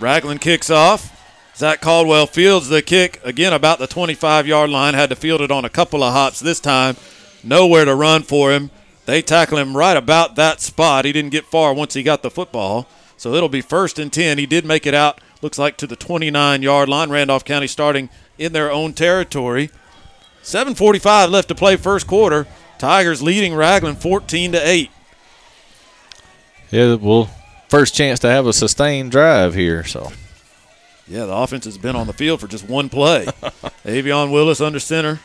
Ragland 0.00 0.40
kicks 0.40 0.70
off. 0.70 1.14
Zach 1.56 1.80
Caldwell 1.80 2.26
fields 2.26 2.68
the 2.68 2.82
kick 2.82 3.20
again 3.24 3.52
about 3.52 3.80
the 3.80 3.88
25 3.88 4.46
yard 4.46 4.70
line. 4.70 4.94
Had 4.94 5.10
to 5.10 5.16
field 5.16 5.40
it 5.40 5.50
on 5.50 5.64
a 5.64 5.70
couple 5.70 6.04
of 6.04 6.12
hops 6.12 6.38
this 6.38 6.60
time. 6.60 6.96
Nowhere 7.42 7.84
to 7.84 7.94
run 7.94 8.22
for 8.22 8.52
him. 8.52 8.70
They 9.06 9.22
tackle 9.22 9.58
him 9.58 9.76
right 9.76 9.96
about 9.96 10.36
that 10.36 10.60
spot. 10.60 11.04
He 11.04 11.12
didn't 11.12 11.32
get 11.32 11.46
far 11.46 11.72
once 11.74 11.94
he 11.94 12.02
got 12.02 12.22
the 12.22 12.30
football. 12.30 12.86
So 13.16 13.34
it'll 13.34 13.48
be 13.48 13.60
first 13.60 13.98
and 13.98 14.12
10. 14.12 14.38
He 14.38 14.46
did 14.46 14.64
make 14.64 14.86
it 14.86 14.94
out, 14.94 15.20
looks 15.42 15.58
like, 15.58 15.76
to 15.78 15.86
the 15.86 15.96
29 15.96 16.62
yard 16.62 16.88
line. 16.88 17.10
Randolph 17.10 17.44
County 17.44 17.66
starting 17.66 18.10
in 18.38 18.52
their 18.52 18.70
own 18.70 18.92
territory. 18.92 19.70
7.45 20.44 21.30
left 21.30 21.48
to 21.48 21.54
play 21.54 21.76
first 21.76 22.06
quarter. 22.06 22.46
Tigers 22.78 23.20
leading 23.20 23.54
Ragland 23.54 24.00
14 24.00 24.52
to 24.52 24.58
8. 24.58 24.90
yeah, 26.70 26.94
well, 26.94 27.28
first 27.68 27.94
chance 27.94 28.18
to 28.20 28.28
have 28.28 28.46
a 28.46 28.52
sustained 28.52 29.10
drive 29.10 29.54
here. 29.54 29.84
So 29.84 30.12
Yeah, 31.06 31.26
the 31.26 31.34
offense 31.34 31.64
has 31.64 31.78
been 31.78 31.96
on 31.96 32.06
the 32.06 32.12
field 32.12 32.40
for 32.40 32.48
just 32.48 32.68
one 32.68 32.88
play. 32.88 33.24
Avion 33.84 34.32
Willis 34.32 34.60
under 34.60 34.80
center. 34.80 35.20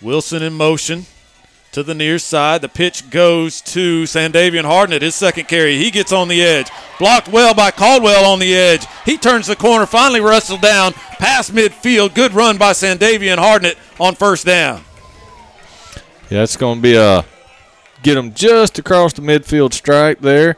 Wilson 0.00 0.42
in 0.42 0.52
motion 0.54 1.06
to 1.70 1.82
the 1.82 1.94
near 1.94 2.18
side. 2.18 2.60
The 2.60 2.68
pitch 2.68 3.08
goes 3.08 3.60
to 3.62 4.02
Sandavian 4.02 4.64
Hardnett 4.64 4.96
at 4.96 5.02
his 5.02 5.14
second 5.14 5.46
carry. 5.48 5.78
He 5.78 5.90
gets 5.90 6.12
on 6.12 6.28
the 6.28 6.42
edge. 6.42 6.68
Blocked 6.98 7.28
well 7.28 7.54
by 7.54 7.70
Caldwell 7.70 8.24
on 8.24 8.38
the 8.40 8.54
edge. 8.54 8.84
He 9.04 9.16
turns 9.16 9.46
the 9.46 9.56
corner, 9.56 9.86
finally 9.86 10.20
wrestled 10.20 10.60
down 10.60 10.92
past 10.92 11.52
midfield. 11.54 12.14
Good 12.14 12.32
run 12.34 12.58
by 12.58 12.72
Sandavian 12.72 13.38
Hardnett 13.38 13.76
on 14.00 14.14
first 14.16 14.44
down. 14.44 14.82
yeah, 16.28 16.42
it's 16.42 16.56
going 16.56 16.78
to 16.78 16.82
be 16.82 16.96
a 16.96 17.24
get 18.02 18.16
him 18.16 18.34
just 18.34 18.78
across 18.78 19.12
the 19.12 19.22
midfield 19.22 19.72
stripe 19.72 20.18
there, 20.20 20.56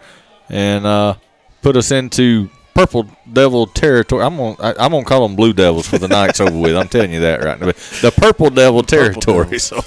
and 0.48 0.86
uh, 0.86 1.14
put 1.62 1.76
us 1.76 1.90
into 1.90 2.50
purple 2.74 3.06
devil 3.32 3.66
territory. 3.66 4.24
I'm 4.24 4.36
gonna 4.36 4.56
I, 4.60 4.70
I'm 4.78 4.90
gonna 4.90 5.04
call 5.04 5.26
them 5.26 5.36
blue 5.36 5.52
devils 5.52 5.86
for 5.88 5.98
the 5.98 6.08
night's 6.08 6.40
over 6.40 6.58
with. 6.58 6.76
I'm 6.76 6.88
telling 6.88 7.12
you 7.12 7.20
that 7.20 7.42
right 7.42 7.58
now. 7.58 7.66
The 7.66 8.12
purple 8.16 8.50
devil 8.50 8.82
territory. 8.82 9.58
So 9.58 9.80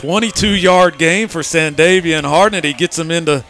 22 0.00 0.48
yard 0.48 0.98
game 0.98 1.26
for 1.28 1.40
Sandavian 1.40 2.22
Hardnett. 2.22 2.64
He 2.64 2.74
gets 2.74 2.98
him 2.98 3.10
into 3.10 3.44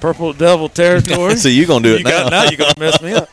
Purple 0.00 0.32
Devil 0.32 0.68
territory. 0.68 1.36
So 1.38 1.48
you 1.48 1.66
gonna 1.66 1.82
do 1.82 1.94
it 1.94 1.98
you 1.98 2.04
Got, 2.04 2.30
now. 2.30 2.42
now 2.44 2.50
you're 2.50 2.58
going 2.58 2.74
to 2.74 2.80
mess 2.80 3.00
me 3.00 3.12
up. 3.12 3.28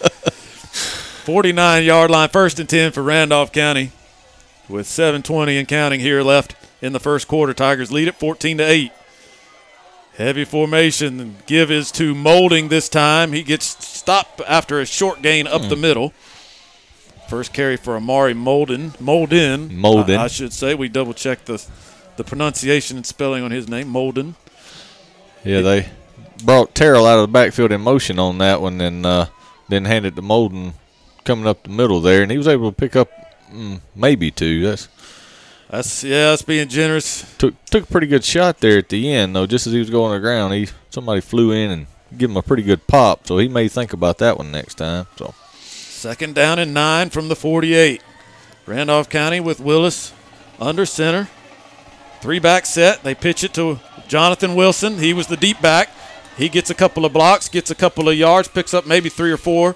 49 1.26 1.84
yard 1.84 2.12
line, 2.12 2.30
first 2.30 2.60
and 2.60 2.70
10 2.70 2.91
for 2.91 3.04
Randolph 3.04 3.52
County 3.52 3.91
with 4.68 4.86
7.20 4.88 5.60
and 5.60 5.68
counting 5.68 6.00
here 6.00 6.22
left 6.22 6.56
in 6.82 6.93
the 6.93 7.00
first 7.00 7.28
quarter. 7.28 7.54
Tigers 7.54 7.91
lead 7.91 8.08
it 8.08 8.16
14 8.16 8.58
to 8.60 8.64
8. 8.64 8.91
Heavy 10.20 10.43
formation. 10.43 11.38
Give 11.45 11.72
is 11.72 11.93
to 11.93 12.13
Molding 12.13 12.67
this 12.67 12.89
time. 12.89 13.32
He 13.32 13.41
gets 13.41 13.65
stopped 13.88 14.41
after 14.45 14.82
a 14.82 14.86
short 14.86 15.22
gain 15.22 15.47
up 15.47 15.61
the 15.61 15.78
middle. 15.78 16.11
First 17.30 17.53
carry 17.53 17.78
for 17.78 17.95
Amari 17.95 18.34
Molden. 18.34 18.89
Molden. 18.97 19.70
Molden. 19.70 20.17
I, 20.17 20.26
I 20.26 20.28
should 20.28 20.51
say. 20.51 20.76
We 20.76 20.89
double 20.89 21.13
checked 21.13 21.45
the 21.45 21.65
the 22.17 22.26
pronunciation 22.26 22.97
and 22.97 23.05
spelling 23.05 23.43
on 23.43 23.51
his 23.51 23.70
name. 23.70 23.93
Molden. 23.93 24.34
yeah, 25.45 25.61
they 25.61 25.88
brought 26.43 26.76
Terrell 26.76 27.05
out 27.05 27.20
of 27.20 27.30
the 27.30 27.32
backfield 27.32 27.72
in 27.72 27.80
motion 27.80 28.20
on 28.20 28.39
that 28.39 28.59
one, 28.59 28.82
and 28.82 29.05
uh, 29.05 29.28
then 29.70 29.86
handed 29.86 30.17
to 30.17 30.22
Molden 30.22 30.74
coming 31.24 31.47
up 31.47 31.63
the 31.63 31.70
middle 31.70 32.01
there, 32.01 32.22
and 32.22 32.30
he 32.30 32.38
was 32.38 32.47
able 32.49 32.72
to 32.72 32.76
pick 32.76 32.97
up 32.97 33.09
mm, 33.53 33.80
maybe 33.95 34.32
two. 34.32 34.63
That's 34.63 34.89
That's 35.70 36.03
yeah, 36.03 36.32
that's 36.32 36.41
being 36.41 36.67
generous. 36.67 37.36
took 37.38 37.53
took 37.65 37.84
a 37.84 37.88
pretty 37.88 38.07
good 38.07 38.24
shot 38.24 38.59
there 38.59 38.80
at 38.80 38.89
the 38.89 39.11
end 39.11 39.36
though. 39.36 39.45
Just 39.45 39.67
as 39.67 39.74
he 39.74 39.80
was 39.80 39.89
going 39.89 40.11
to 40.11 40.20
the 40.20 40.22
ground, 40.22 40.53
he 40.53 40.67
somebody 40.89 41.22
flew 41.22 41.51
in 41.51 41.70
and 41.70 41.88
give 42.17 42.32
him 42.32 42.38
a 42.38 42.41
pretty 42.41 42.63
good 42.63 42.88
pop. 42.88 43.28
So 43.28 43.38
he 43.38 43.47
may 43.47 43.67
think 43.67 43.93
about 43.93 44.17
that 44.17 44.38
one 44.38 44.51
next 44.51 44.76
time. 44.76 45.05
So 45.17 45.34
Second 45.99 46.34
down 46.34 46.59
and 46.59 46.74
nine 46.74 47.09
from 47.09 47.28
the 47.28 47.36
48. 47.36 48.01
Randolph 48.65 49.09
County 49.09 49.41
with 49.41 49.59
Willis 49.59 50.13
under 50.57 50.86
center. 50.86 51.28
Three 52.22 52.39
back 52.39 52.65
set. 52.65 53.03
They 53.03 53.13
pitch 53.13 53.43
it 53.43 53.53
to 53.55 53.80
Jonathan 54.07 54.55
Wilson. 54.55 54.99
He 54.99 55.13
was 55.13 55.28
the 55.28 55.36
deep 55.36 55.61
back. 55.61 55.89
He 56.38 56.47
gets 56.47 56.70
a 56.70 56.74
couple 56.74 57.03
of 57.03 57.11
blocks, 57.11 57.49
gets 57.49 57.70
a 57.70 57.76
couple 57.76 58.07
of 58.07 58.15
yards, 58.15 58.47
picks 58.47 58.74
up 58.74 58.86
maybe 58.86 59.09
three 59.09 59.30
or 59.30 59.36
four, 59.38 59.76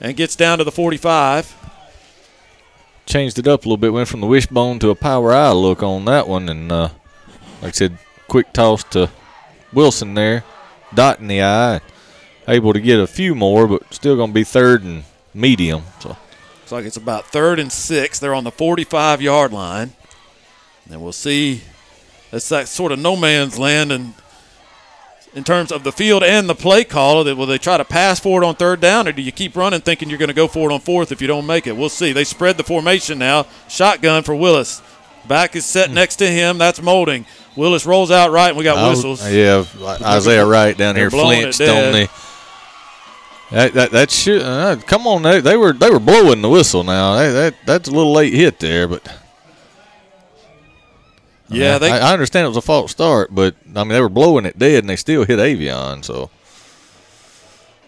and 0.00 0.16
gets 0.16 0.36
down 0.36 0.56
to 0.56 0.64
the 0.64 0.72
45. 0.72 1.54
Changed 3.12 3.38
it 3.38 3.46
up 3.46 3.60
a 3.60 3.68
little 3.68 3.76
bit. 3.76 3.92
Went 3.92 4.08
from 4.08 4.22
the 4.22 4.26
wishbone 4.26 4.78
to 4.78 4.88
a 4.88 4.94
power 4.94 5.32
eye 5.34 5.52
look 5.52 5.82
on 5.82 6.06
that 6.06 6.26
one, 6.26 6.48
and 6.48 6.72
uh, 6.72 6.88
like 7.60 7.68
I 7.68 7.70
said, 7.70 7.98
quick 8.26 8.52
toss 8.54 8.82
to 8.84 9.10
Wilson 9.72 10.14
there, 10.14 10.44
dot 10.94 11.20
in 11.20 11.28
the 11.28 11.42
eye. 11.42 11.80
Able 12.48 12.72
to 12.72 12.80
get 12.80 12.98
a 12.98 13.06
few 13.06 13.34
more, 13.34 13.68
but 13.68 13.92
still 13.92 14.16
going 14.16 14.30
to 14.30 14.34
be 14.34 14.44
third 14.44 14.82
and 14.82 15.04
medium. 15.34 15.82
So 16.00 16.08
Looks 16.08 16.72
like 16.72 16.84
it's 16.86 16.96
about 16.96 17.26
third 17.26 17.60
and 17.60 17.70
six. 17.70 18.18
They're 18.18 18.34
on 18.34 18.44
the 18.44 18.50
45 18.50 19.20
yard 19.20 19.52
line. 19.52 19.92
And 20.90 21.00
we'll 21.00 21.12
see 21.12 21.60
it's 22.32 22.48
that 22.48 22.66
sort 22.66 22.92
of 22.92 22.98
no 22.98 23.14
man's 23.14 23.58
land 23.58 23.92
and 23.92 24.14
in 25.34 25.44
terms 25.44 25.72
of 25.72 25.84
the 25.84 25.92
field 25.92 26.22
and 26.22 26.48
the 26.48 26.54
play 26.54 26.84
call. 26.84 27.24
Will 27.24 27.46
they 27.46 27.58
try 27.58 27.76
to 27.76 27.84
pass 27.84 28.20
for 28.20 28.42
it 28.42 28.46
on 28.46 28.54
third 28.54 28.80
down, 28.80 29.08
or 29.08 29.12
do 29.12 29.22
you 29.22 29.32
keep 29.32 29.56
running 29.56 29.80
thinking 29.80 30.08
you're 30.08 30.18
going 30.18 30.28
to 30.28 30.34
go 30.34 30.48
for 30.48 30.70
it 30.70 30.74
on 30.74 30.80
fourth 30.80 31.12
if 31.12 31.20
you 31.20 31.28
don't 31.28 31.46
make 31.46 31.66
it? 31.66 31.76
We'll 31.76 31.88
see. 31.88 32.12
They 32.12 32.24
spread 32.24 32.56
the 32.56 32.64
formation 32.64 33.18
now. 33.18 33.46
Shotgun 33.68 34.22
for 34.22 34.34
Willis. 34.34 34.82
Back 35.26 35.54
is 35.54 35.64
set 35.64 35.90
next 35.90 36.16
to 36.16 36.28
him. 36.28 36.58
That's 36.58 36.82
Molding. 36.82 37.26
Willis 37.56 37.86
rolls 37.86 38.10
out 38.10 38.32
right, 38.32 38.48
and 38.48 38.56
we 38.58 38.64
got 38.64 38.88
whistles. 38.90 39.26
yeah, 39.30 39.64
Isaiah 40.02 40.44
Wright 40.46 40.76
down 40.76 40.96
here 40.96 41.10
flinched 41.10 41.60
on 41.60 41.92
the. 41.92 42.10
That 43.50 43.74
that, 43.74 43.90
that 43.90 44.10
should 44.10 44.40
uh, 44.40 44.76
come 44.86 45.06
on. 45.06 45.22
They, 45.22 45.40
they 45.40 45.58
were 45.58 45.74
they 45.74 45.90
were 45.90 46.00
blowing 46.00 46.40
the 46.40 46.48
whistle 46.48 46.84
now. 46.84 47.16
That, 47.16 47.32
that 47.32 47.54
that's 47.66 47.88
a 47.88 47.92
little 47.92 48.12
late 48.12 48.32
hit 48.32 48.58
there, 48.60 48.88
but 48.88 49.06
yeah, 51.52 51.78
they, 51.78 51.90
I, 51.90 52.10
I, 52.10 52.12
understand 52.12 52.44
it 52.44 52.48
was 52.48 52.56
a 52.56 52.62
false 52.62 52.90
start, 52.90 53.34
but 53.34 53.54
I 53.74 53.84
mean 53.84 53.88
they 53.90 54.00
were 54.00 54.08
blowing 54.08 54.46
it 54.46 54.58
dead 54.58 54.82
and 54.82 54.90
they 54.90 54.96
still 54.96 55.24
hit 55.24 55.38
Avion. 55.38 56.04
So, 56.04 56.30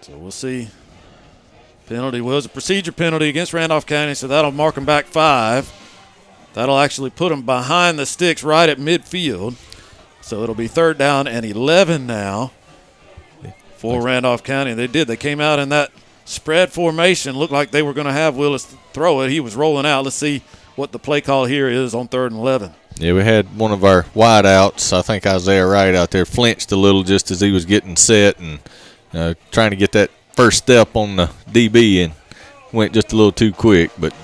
so 0.01 0.17
we'll 0.17 0.31
see. 0.31 0.69
Penalty 1.87 2.21
was 2.21 2.47
a 2.47 2.49
procedure 2.49 2.93
penalty 2.93 3.29
against 3.29 3.53
Randolph 3.53 3.85
County, 3.85 4.15
so 4.15 4.27
that'll 4.27 4.53
mark 4.53 4.75
them 4.75 4.87
back 4.87 5.07
five. 5.07 5.73
That'll 6.55 6.79
actually 6.79 7.11
put 7.11 7.29
them 7.29 7.43
behind 7.43 7.99
the 7.99 8.07
sticks 8.07 8.43
right 8.43 8.69
at 8.69 8.79
midfield. 8.79 9.57
So 10.23 10.43
it'll 10.43 10.55
be 10.55 10.69
third 10.69 10.97
down 10.97 11.27
and 11.27 11.45
11 11.45 12.07
now 12.07 12.53
for 13.77 14.01
Randolph 14.01 14.43
County. 14.43 14.73
They 14.73 14.87
did. 14.87 15.09
They 15.09 15.19
came 15.19 15.41
out 15.41 15.59
in 15.59 15.69
that 15.69 15.91
spread 16.25 16.73
formation. 16.73 17.37
Looked 17.37 17.53
like 17.53 17.71
they 17.71 17.83
were 17.83 17.93
going 17.93 18.07
to 18.07 18.12
have 18.12 18.35
Willis 18.35 18.65
throw 18.95 19.21
it. 19.21 19.31
He 19.31 19.41
was 19.41 19.55
rolling 19.55 19.85
out. 19.85 20.05
Let's 20.05 20.17
see 20.17 20.43
what 20.77 20.93
the 20.93 20.99
play 20.99 21.20
call 21.20 21.45
here 21.45 21.68
is 21.68 21.95
on 21.95 22.09
third 22.09 22.33
and 22.33 22.41
11. 22.41 22.72
Yeah, 22.97 23.12
we 23.12 23.22
had 23.22 23.57
one 23.57 23.72
of 23.72 23.85
our 23.85 24.05
wideouts. 24.14 24.93
I 24.93 25.03
think 25.03 25.27
Isaiah 25.27 25.66
Wright 25.66 25.95
out 25.95 26.11
there 26.11 26.25
flinched 26.25 26.70
a 26.72 26.77
little 26.77 27.03
just 27.03 27.31
as 27.31 27.41
he 27.41 27.51
was 27.51 27.64
getting 27.64 27.97
set 27.97 28.39
and 28.39 28.61
uh, 29.12 29.35
trying 29.51 29.70
to 29.70 29.77
get 29.77 29.93
that 29.93 30.11
first 30.33 30.59
step 30.59 30.95
on 30.95 31.16
the 31.16 31.27
DB 31.49 32.05
and 32.05 32.12
went 32.72 32.93
just 32.93 33.12
a 33.12 33.16
little 33.16 33.33
too 33.33 33.53
quick. 33.53 33.91
But 33.99 34.14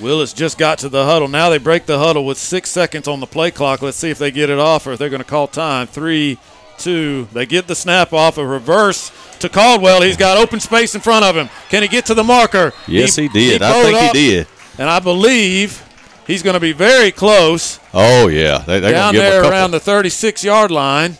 Willis 0.00 0.32
just 0.32 0.58
got 0.58 0.78
to 0.80 0.88
the 0.88 1.04
huddle. 1.04 1.28
Now 1.28 1.48
they 1.48 1.58
break 1.58 1.86
the 1.86 1.98
huddle 1.98 2.26
with 2.26 2.36
six 2.36 2.70
seconds 2.70 3.08
on 3.08 3.20
the 3.20 3.26
play 3.26 3.50
clock. 3.50 3.80
Let's 3.80 3.96
see 3.96 4.10
if 4.10 4.18
they 4.18 4.30
get 4.30 4.50
it 4.50 4.58
off 4.58 4.86
or 4.86 4.92
if 4.92 4.98
they're 4.98 5.10
going 5.10 5.22
to 5.22 5.28
call 5.28 5.46
time. 5.46 5.86
Three, 5.86 6.38
two. 6.78 7.28
They 7.32 7.46
get 7.46 7.66
the 7.66 7.74
snap 7.74 8.12
off. 8.12 8.36
A 8.36 8.46
reverse 8.46 9.10
to 9.38 9.48
Caldwell. 9.48 10.02
He's 10.02 10.16
got 10.16 10.36
open 10.36 10.60
space 10.60 10.94
in 10.94 11.00
front 11.00 11.24
of 11.24 11.36
him. 11.36 11.48
Can 11.68 11.82
he 11.82 11.88
get 11.88 12.06
to 12.06 12.14
the 12.14 12.24
marker? 12.24 12.72
Yes, 12.86 13.16
he, 13.16 13.22
he 13.22 13.28
did. 13.28 13.62
He 13.62 13.66
I 13.66 13.82
think 13.82 13.98
he 13.98 14.12
did. 14.12 14.46
And 14.78 14.88
I 14.88 15.00
believe 15.00 15.82
He's 16.26 16.42
going 16.42 16.54
to 16.54 16.60
be 16.60 16.72
very 16.72 17.10
close. 17.10 17.80
Oh 17.92 18.28
yeah, 18.28 18.58
they're 18.58 18.80
down 18.80 19.14
there 19.14 19.42
around 19.42 19.72
the 19.72 19.80
36 19.80 20.44
yard 20.44 20.70
line, 20.70 21.18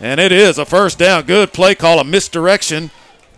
and 0.00 0.20
it 0.20 0.30
is 0.30 0.58
a 0.58 0.66
first 0.66 0.98
down. 0.98 1.24
Good 1.24 1.52
play 1.52 1.74
call, 1.74 1.98
a 1.98 2.04
misdirection 2.04 2.90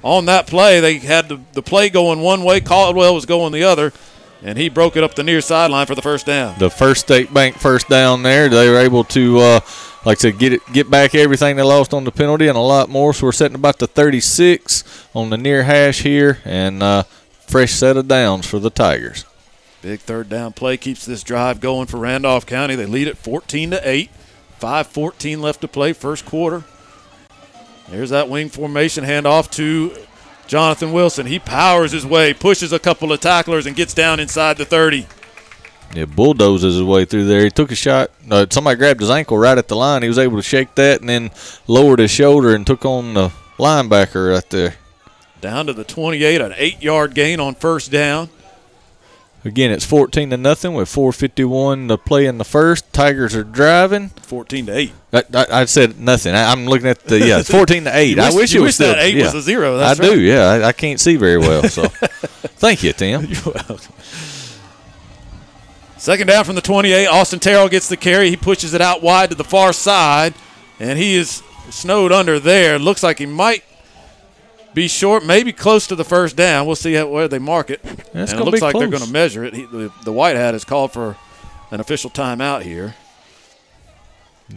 on 0.02 0.24
that 0.26 0.46
play. 0.46 0.80
They 0.80 0.98
had 0.98 1.28
the, 1.28 1.40
the 1.52 1.62
play 1.62 1.88
going 1.88 2.20
one 2.20 2.42
way, 2.42 2.60
Caldwell 2.60 3.14
was 3.14 3.26
going 3.26 3.52
the 3.52 3.62
other, 3.62 3.92
and 4.42 4.58
he 4.58 4.68
broke 4.68 4.96
it 4.96 5.04
up 5.04 5.14
the 5.14 5.22
near 5.22 5.40
sideline 5.40 5.86
for 5.86 5.94
the 5.94 6.02
first 6.02 6.26
down. 6.26 6.58
The 6.58 6.70
first 6.70 7.02
State 7.02 7.32
Bank 7.32 7.56
first 7.56 7.88
down 7.88 8.24
there, 8.24 8.48
they 8.48 8.68
were 8.68 8.78
able 8.78 9.04
to. 9.04 9.38
Uh, 9.38 9.60
like 10.04 10.16
I 10.18 10.20
said, 10.20 10.38
get 10.38 10.54
it, 10.54 10.62
get 10.72 10.90
back 10.90 11.14
everything 11.14 11.56
they 11.56 11.62
lost 11.62 11.92
on 11.92 12.04
the 12.04 12.10
penalty 12.10 12.48
and 12.48 12.56
a 12.56 12.60
lot 12.60 12.88
more. 12.88 13.12
So 13.12 13.26
we're 13.26 13.32
setting 13.32 13.54
about 13.54 13.78
the 13.78 13.86
36 13.86 15.06
on 15.14 15.28
the 15.28 15.36
near 15.36 15.62
hash 15.62 16.02
here, 16.02 16.38
and 16.44 16.82
uh, 16.82 17.02
fresh 17.50 17.72
set 17.72 17.96
of 17.96 18.06
downs 18.06 18.46
for 18.46 18.60
the 18.60 18.70
Tigers. 18.70 19.24
Big 19.82 20.00
third 20.00 20.28
down 20.28 20.52
play 20.52 20.76
keeps 20.76 21.04
this 21.04 21.22
drive 21.24 21.60
going 21.60 21.86
for 21.86 21.98
Randolph 21.98 22.46
County. 22.46 22.76
They 22.76 22.86
lead 22.86 23.08
it 23.08 23.18
14 23.18 23.72
to 23.72 23.88
8. 23.88 24.10
5:14 24.60 25.40
left 25.40 25.62
to 25.62 25.68
play, 25.68 25.92
first 25.92 26.26
quarter. 26.26 26.64
There's 27.90 28.10
that 28.10 28.28
wing 28.28 28.50
formation 28.50 29.04
handoff 29.04 29.50
to 29.52 29.96
Jonathan 30.46 30.92
Wilson. 30.92 31.26
He 31.26 31.38
powers 31.38 31.92
his 31.92 32.06
way, 32.06 32.34
pushes 32.34 32.72
a 32.72 32.78
couple 32.78 33.12
of 33.12 33.20
tacklers, 33.20 33.66
and 33.66 33.74
gets 33.74 33.94
down 33.94 34.20
inside 34.20 34.58
the 34.58 34.64
30. 34.64 35.06
Yeah, 35.94 36.04
bulldozes 36.04 36.74
his 36.74 36.84
way 36.84 37.04
through 37.04 37.24
there. 37.24 37.42
He 37.42 37.50
took 37.50 37.72
a 37.72 37.74
shot. 37.74 38.10
Uh, 38.30 38.46
somebody 38.48 38.76
grabbed 38.76 39.00
his 39.00 39.10
ankle 39.10 39.38
right 39.38 39.58
at 39.58 39.66
the 39.66 39.76
line. 39.76 40.02
He 40.02 40.08
was 40.08 40.18
able 40.18 40.36
to 40.36 40.42
shake 40.42 40.76
that 40.76 41.00
and 41.00 41.08
then 41.08 41.30
lowered 41.66 41.98
his 41.98 42.12
shoulder 42.12 42.54
and 42.54 42.64
took 42.64 42.84
on 42.84 43.14
the 43.14 43.32
linebacker 43.58 44.34
right 44.34 44.50
there. 44.50 44.74
Down 45.40 45.66
to 45.66 45.72
the 45.72 45.84
28, 45.84 46.40
an 46.40 46.54
eight-yard 46.56 47.14
gain 47.14 47.40
on 47.40 47.54
first 47.54 47.90
down. 47.90 48.28
Again, 49.42 49.70
it's 49.70 49.86
14 49.86 50.30
to 50.30 50.36
nothing 50.36 50.74
with 50.74 50.88
4:51 50.90 51.88
to 51.88 51.96
play 51.96 52.26
in 52.26 52.36
the 52.36 52.44
first. 52.44 52.92
Tigers 52.92 53.34
are 53.34 53.42
driving. 53.42 54.10
14 54.10 54.66
to 54.66 54.76
eight. 54.76 54.92
I, 55.14 55.24
I, 55.32 55.46
I 55.50 55.64
said 55.64 55.98
nothing. 55.98 56.34
I, 56.34 56.52
am 56.52 56.66
looking 56.66 56.88
at 56.88 57.04
the 57.04 57.18
yeah, 57.18 57.42
14 57.42 57.84
to 57.84 57.96
eight. 57.96 58.16
wish, 58.18 58.26
I 58.26 58.34
wish 58.34 58.54
it 58.54 58.60
was 58.60 58.74
still 58.74 58.88
that 58.88 58.98
eight 58.98 59.14
yeah. 59.14 59.24
was 59.24 59.34
a 59.34 59.40
zero. 59.40 59.78
I 59.78 59.88
right. 59.88 59.98
do. 59.98 60.20
Yeah, 60.20 60.44
I, 60.44 60.64
I, 60.68 60.72
can't 60.72 61.00
see 61.00 61.16
very 61.16 61.38
well. 61.38 61.62
So, 61.64 61.88
thank 61.88 62.82
you, 62.82 62.92
Tim. 62.92 63.24
You're 63.24 63.42
welcome. 63.44 63.94
Second 65.96 66.26
down 66.26 66.44
from 66.44 66.54
the 66.54 66.62
28. 66.62 67.06
Austin 67.06 67.40
Terrell 67.40 67.68
gets 67.70 67.88
the 67.88 67.96
carry. 67.96 68.28
He 68.28 68.36
pushes 68.36 68.74
it 68.74 68.82
out 68.82 69.02
wide 69.02 69.30
to 69.30 69.36
the 69.36 69.44
far 69.44 69.72
side, 69.72 70.34
and 70.78 70.98
he 70.98 71.14
is 71.14 71.42
snowed 71.70 72.12
under 72.12 72.38
there. 72.38 72.78
Looks 72.78 73.02
like 73.02 73.18
he 73.18 73.26
might 73.26 73.64
be 74.74 74.88
short, 74.88 75.24
maybe 75.24 75.52
close 75.52 75.86
to 75.88 75.96
the 75.96 76.04
first 76.04 76.36
down. 76.36 76.66
We'll 76.66 76.76
see 76.76 76.94
how, 76.94 77.08
where 77.08 77.28
they 77.28 77.38
mark 77.38 77.70
it. 77.70 77.82
That's 77.82 78.32
and 78.32 78.40
it 78.40 78.44
looks 78.44 78.60
like 78.60 78.72
close. 78.72 78.82
they're 78.82 78.90
going 78.90 79.04
to 79.04 79.12
measure 79.12 79.44
it. 79.44 79.54
He, 79.54 79.64
the, 79.64 79.92
the 80.04 80.12
white 80.12 80.36
hat 80.36 80.54
has 80.54 80.64
called 80.64 80.92
for 80.92 81.16
an 81.70 81.80
official 81.80 82.10
timeout 82.10 82.62
here. 82.62 82.94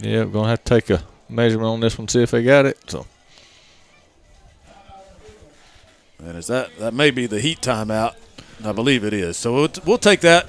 Yeah, 0.00 0.24
we're 0.24 0.32
gonna 0.32 0.48
have 0.48 0.64
to 0.64 0.74
take 0.80 0.90
a 0.90 1.02
measurement 1.28 1.68
on 1.68 1.80
this 1.80 1.96
one, 1.96 2.08
see 2.08 2.22
if 2.22 2.32
they 2.32 2.42
got 2.42 2.66
it. 2.66 2.78
So, 2.90 3.06
and 6.18 6.36
is 6.36 6.48
that 6.48 6.76
that 6.78 6.94
may 6.94 7.10
be 7.10 7.26
the 7.26 7.40
heat 7.40 7.60
timeout? 7.60 8.14
I 8.64 8.72
believe 8.72 9.04
it 9.04 9.12
is. 9.12 9.36
So 9.36 9.54
we'll, 9.54 9.68
we'll 9.84 9.98
take 9.98 10.20
that. 10.20 10.48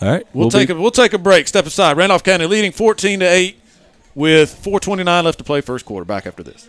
All 0.00 0.08
right, 0.10 0.26
we'll, 0.32 0.44
we'll 0.44 0.50
take 0.50 0.68
be- 0.68 0.74
a 0.74 0.80
we'll 0.80 0.90
take 0.90 1.12
a 1.12 1.18
break. 1.18 1.46
Step 1.46 1.66
aside. 1.66 1.96
Randolph 1.96 2.24
County 2.24 2.46
leading 2.46 2.72
14 2.72 3.20
to 3.20 3.26
eight 3.26 3.60
with 4.14 4.60
4:29 4.64 5.24
left 5.24 5.38
to 5.38 5.44
play 5.44 5.60
first 5.60 5.84
quarter. 5.84 6.04
Back 6.04 6.26
after 6.26 6.42
this. 6.42 6.68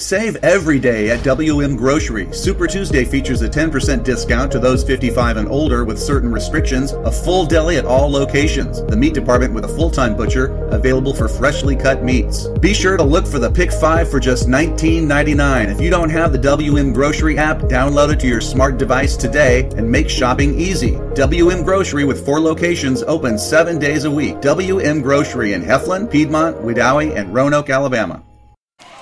Save 0.00 0.36
every 0.44 0.78
day 0.78 1.10
at 1.10 1.24
WM 1.24 1.74
Grocery. 1.74 2.32
Super 2.32 2.68
Tuesday 2.68 3.04
features 3.04 3.42
a 3.42 3.48
10% 3.48 4.04
discount 4.04 4.52
to 4.52 4.60
those 4.60 4.84
55 4.84 5.38
and 5.38 5.48
older 5.48 5.84
with 5.84 5.98
certain 5.98 6.30
restrictions, 6.30 6.92
a 6.92 7.10
full 7.10 7.44
deli 7.44 7.78
at 7.78 7.84
all 7.84 8.08
locations, 8.08 8.80
the 8.84 8.96
meat 8.96 9.12
department 9.12 9.54
with 9.54 9.64
a 9.64 9.68
full-time 9.68 10.16
butcher, 10.16 10.54
available 10.68 11.12
for 11.12 11.26
freshly 11.26 11.74
cut 11.74 12.04
meats. 12.04 12.46
Be 12.60 12.72
sure 12.72 12.96
to 12.96 13.02
look 13.02 13.26
for 13.26 13.40
the 13.40 13.50
Pick 13.50 13.72
5 13.72 14.08
for 14.08 14.20
just 14.20 14.46
$19.99. 14.46 15.68
If 15.68 15.80
you 15.80 15.90
don't 15.90 16.10
have 16.10 16.30
the 16.30 16.38
WM 16.38 16.92
Grocery 16.92 17.36
app, 17.36 17.58
download 17.62 18.12
it 18.12 18.20
to 18.20 18.28
your 18.28 18.40
smart 18.40 18.78
device 18.78 19.16
today 19.16 19.68
and 19.76 19.90
make 19.90 20.08
shopping 20.08 20.56
easy. 20.56 20.96
WM 21.14 21.64
Grocery 21.64 22.04
with 22.04 22.24
four 22.24 22.38
locations 22.38 23.02
open 23.02 23.36
seven 23.36 23.80
days 23.80 24.04
a 24.04 24.10
week. 24.10 24.40
WM 24.42 25.02
Grocery 25.02 25.54
in 25.54 25.62
Heflin, 25.62 26.08
Piedmont, 26.08 26.56
Wedowee, 26.58 27.16
and 27.16 27.34
Roanoke, 27.34 27.68
Alabama. 27.68 28.22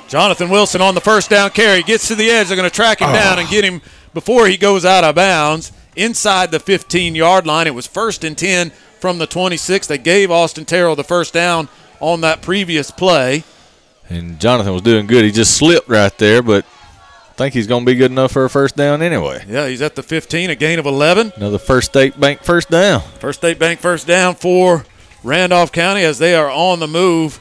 Jonathan 0.09 0.48
Wilson 0.48 0.80
on 0.80 0.94
the 0.94 1.00
first 1.00 1.30
down 1.30 1.50
carry 1.50 1.82
gets 1.82 2.09
to 2.09 2.14
the 2.14 2.30
edge. 2.30 2.48
They're 2.48 2.57
going 2.57 2.68
to 2.68 2.74
track 2.74 3.00
him 3.00 3.11
oh. 3.11 3.12
down 3.12 3.38
and 3.38 3.48
get 3.48 3.64
him 3.64 3.82
before 4.14 4.46
he 4.46 4.57
goes 4.57 4.84
out 4.84 5.04
of 5.04 5.14
bounds 5.14 5.72
inside 5.96 6.50
the 6.50 6.61
15 6.61 7.14
yard 7.14 7.46
line. 7.46 7.66
It 7.66 7.74
was 7.74 7.86
first 7.86 8.22
and 8.24 8.36
10 8.36 8.70
from 9.00 9.18
the 9.18 9.26
26. 9.26 9.86
They 9.86 9.98
gave 9.98 10.30
Austin 10.30 10.64
Terrell 10.64 10.96
the 10.96 11.04
first 11.04 11.34
down 11.34 11.68
on 12.00 12.20
that 12.20 12.42
previous 12.42 12.90
play. 12.90 13.44
and 14.09 14.38
Jonathan 14.38 14.72
was 14.72 14.82
doing 14.82 15.07
good. 15.07 15.24
He 15.24 15.32
just 15.32 15.57
slipped 15.57 15.88
right 15.88 16.16
there, 16.18 16.42
but 16.42 16.64
I 16.64 17.34
think 17.36 17.54
he's 17.54 17.66
gonna 17.66 17.84
be 17.84 17.94
good 17.94 18.11
enough 18.11 18.32
for 18.32 18.44
a 18.44 18.50
first 18.50 18.76
down 18.76 19.02
anyway. 19.02 19.44
Yeah, 19.48 19.68
he's 19.68 19.82
at 19.82 19.94
the 19.94 20.02
15, 20.02 20.50
a 20.50 20.54
gain 20.54 20.78
of 20.78 20.86
11. 20.86 21.32
Another 21.36 21.59
First 21.59 21.90
State 21.90 22.18
Bank 22.18 22.42
first 22.42 22.70
down. 22.70 23.00
First 23.18 23.40
State 23.40 23.59
Bank 23.59 23.80
first 23.80 24.07
down 24.07 24.34
for 24.36 24.86
Randolph 25.22 25.72
County 25.72 26.02
as 26.02 26.18
they 26.18 26.34
are 26.34 26.50
on 26.50 26.80
the 26.80 26.86
move, 26.86 27.40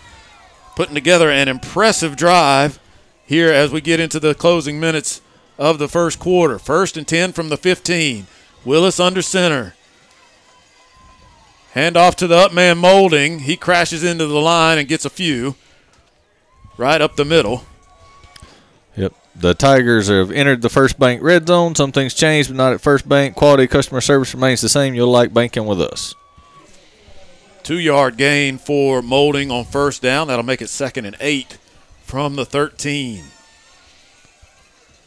putting 0.75 0.95
together 0.95 1.29
an 1.29 1.47
impressive 1.47 2.15
drive 2.15 2.79
here 3.25 3.51
as 3.51 3.71
we 3.71 3.81
get 3.81 3.99
into 3.99 4.19
the 4.19 4.35
closing 4.35 4.79
minutes 4.79 5.21
of 5.57 5.79
the 5.79 5.87
first 5.87 6.19
quarter. 6.19 6.59
First 6.59 6.97
and 6.97 7.07
10 7.07 7.31
from 7.33 7.49
the 7.49 7.57
15. 7.57 8.27
Willis 8.63 8.99
under 8.99 9.21
center. 9.21 9.75
Hand 11.71 11.97
off 11.97 12.15
to 12.17 12.27
the 12.27 12.37
up 12.37 12.53
man 12.53 12.77
Molding. 12.77 13.39
He 13.39 13.57
crashes 13.57 14.03
into 14.03 14.27
the 14.27 14.39
line 14.39 14.77
and 14.77 14.87
gets 14.87 15.05
a 15.05 15.09
few. 15.09 15.55
Right 16.77 17.01
up 17.01 17.15
the 17.15 17.25
middle. 17.25 17.63
Yep. 18.95 19.13
The 19.35 19.53
Tigers 19.53 20.07
have 20.07 20.31
entered 20.31 20.61
the 20.61 20.69
First 20.69 20.97
Bank 20.97 21.21
red 21.21 21.47
zone. 21.47 21.75
Some 21.75 21.91
things 21.91 22.13
changed, 22.13 22.49
but 22.49 22.55
not 22.55 22.73
at 22.73 22.81
First 22.81 23.07
Bank. 23.07 23.35
Quality 23.35 23.67
customer 23.67 24.01
service 24.01 24.33
remains 24.33 24.61
the 24.61 24.69
same. 24.69 24.93
You'll 24.93 25.11
like 25.11 25.33
banking 25.33 25.65
with 25.65 25.81
us. 25.81 26.15
Two 27.65 27.79
yard 27.79 28.15
gain 28.15 28.59
for 28.59 29.01
Molding 29.01 29.49
on 29.49 29.65
first 29.65 30.03
down. 30.03 30.27
That'll 30.27 30.45
make 30.45 30.61
it 30.61 30.69
second 30.69 31.05
and 31.05 31.15
eight 31.19 31.57
from 32.03 32.35
the 32.35 32.45
13. 32.45 33.23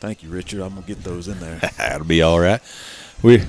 Thank 0.01 0.25
you, 0.25 0.29
Richard. 0.29 0.63
I'm 0.63 0.71
going 0.71 0.83
to 0.83 0.89
get 0.89 1.05
those 1.05 1.29
in 1.29 1.39
there. 1.39 1.61
That'll 1.79 2.05
be 2.05 2.21
all 2.21 2.41
right. 2.41 2.61
We 3.23 3.45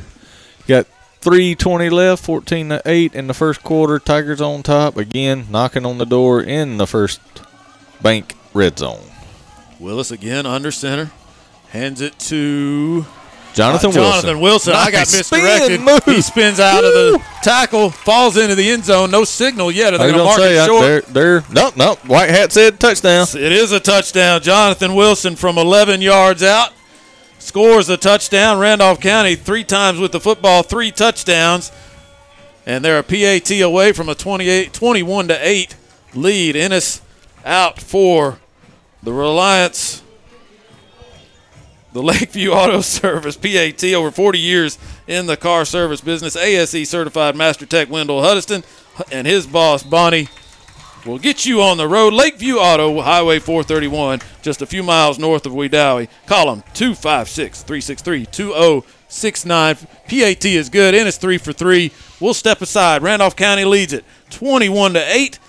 got 0.67 0.85
320 1.21 1.89
left, 1.89 2.23
14 2.23 2.69
to 2.69 2.81
8 2.85 3.15
in 3.15 3.25
the 3.25 3.33
first 3.33 3.63
quarter. 3.63 3.97
Tigers 3.97 4.41
on 4.41 4.61
top 4.61 4.95
again, 4.95 5.47
knocking 5.49 5.87
on 5.87 5.97
the 5.97 6.05
door 6.05 6.43
in 6.43 6.77
the 6.77 6.85
first 6.85 7.19
bank 8.03 8.35
red 8.53 8.77
zone. 8.77 9.09
Willis 9.79 10.11
again 10.11 10.45
under 10.45 10.69
center. 10.69 11.09
Hands 11.69 11.99
it 11.99 12.19
to 12.19 13.07
Jonathan 13.53 13.89
uh, 13.89 13.93
Jonathan 13.93 14.39
Wilson. 14.39 14.73
Wilson. 14.73 14.73
I 14.73 14.91
got 14.91 15.11
misdirected. 15.11 15.81
spin. 15.81 16.15
He 16.15 16.21
spins 16.21 16.59
out 16.59 16.83
of 16.83 16.93
the 16.93 17.23
tackle, 17.41 17.89
falls 17.89 18.37
into 18.37 18.55
the 18.55 18.69
end 18.69 18.85
zone. 18.85 19.11
No 19.11 19.23
signal 19.23 19.71
yet. 19.71 19.93
Are 19.93 19.97
they 19.97 20.11
going 20.11 20.17
to 20.17 20.23
mark 20.23 20.39
it 20.39 20.57
uh, 20.57 20.65
short? 20.65 20.81
They're, 21.07 21.41
they're, 21.41 21.53
nope, 21.53 21.75
nope. 21.75 22.05
White 22.05 22.29
hat 22.29 22.51
said 22.51 22.79
touchdown. 22.79 23.27
It 23.33 23.51
is 23.51 23.71
a 23.71 23.79
touchdown. 23.79 24.41
Jonathan 24.41 24.95
Wilson 24.95 25.35
from 25.35 25.57
11 25.57 26.01
yards 26.01 26.43
out 26.43 26.73
scores 27.39 27.89
a 27.89 27.97
touchdown. 27.97 28.59
Randolph 28.59 28.99
County 28.99 29.35
three 29.35 29.63
times 29.63 29.99
with 29.99 30.11
the 30.11 30.19
football, 30.19 30.63
three 30.63 30.91
touchdowns. 30.91 31.71
And 32.65 32.85
they're 32.85 32.99
a 32.99 33.03
PAT 33.03 33.49
away 33.61 33.93
from 33.93 34.09
a 34.09 34.15
28, 34.15 34.71
21 34.73 35.27
to 35.29 35.47
8 35.47 35.75
lead. 36.13 36.55
Ennis 36.55 37.01
out 37.43 37.81
for 37.81 38.39
the 39.01 39.13
Reliance, 39.13 40.03
the 41.93 42.03
Lakeview 42.03 42.51
Auto 42.53 42.81
Service, 42.81 43.35
PAT, 43.35 43.83
over 43.93 44.11
40 44.11 44.39
years 44.39 44.77
in 45.07 45.25
the 45.25 45.37
car 45.37 45.65
service 45.65 46.01
business. 46.01 46.35
ASE 46.35 46.89
certified 46.89 47.35
Master 47.35 47.65
Tech 47.65 47.89
Wendell 47.89 48.21
Huddiston 48.21 48.63
and 49.11 49.25
his 49.25 49.47
boss, 49.47 49.83
Bonnie 49.83 50.27
will 51.05 51.19
get 51.19 51.45
you 51.45 51.61
on 51.61 51.77
the 51.77 51.87
road. 51.87 52.13
Lakeview 52.13 52.55
Auto, 52.55 53.01
Highway 53.01 53.39
431, 53.39 54.19
just 54.41 54.61
a 54.61 54.65
few 54.65 54.83
miles 54.83 55.17
north 55.17 55.45
of 55.45 55.53
Wedowee. 55.53 56.09
Call 56.25 56.53
them 56.53 56.63
256 56.73 57.63
363 57.63 58.25
2069. 58.25 59.75
PAT 59.75 60.45
is 60.45 60.69
good, 60.69 60.95
and 60.95 61.07
it's 61.07 61.17
three 61.17 61.37
for 61.37 61.53
three. 61.53 61.91
We'll 62.19 62.33
step 62.33 62.61
aside. 62.61 63.01
Randolph 63.01 63.35
County 63.35 63.65
leads 63.65 63.93
it 63.93 64.05
21 64.31 64.93
to 64.93 65.15
8. 65.15 65.39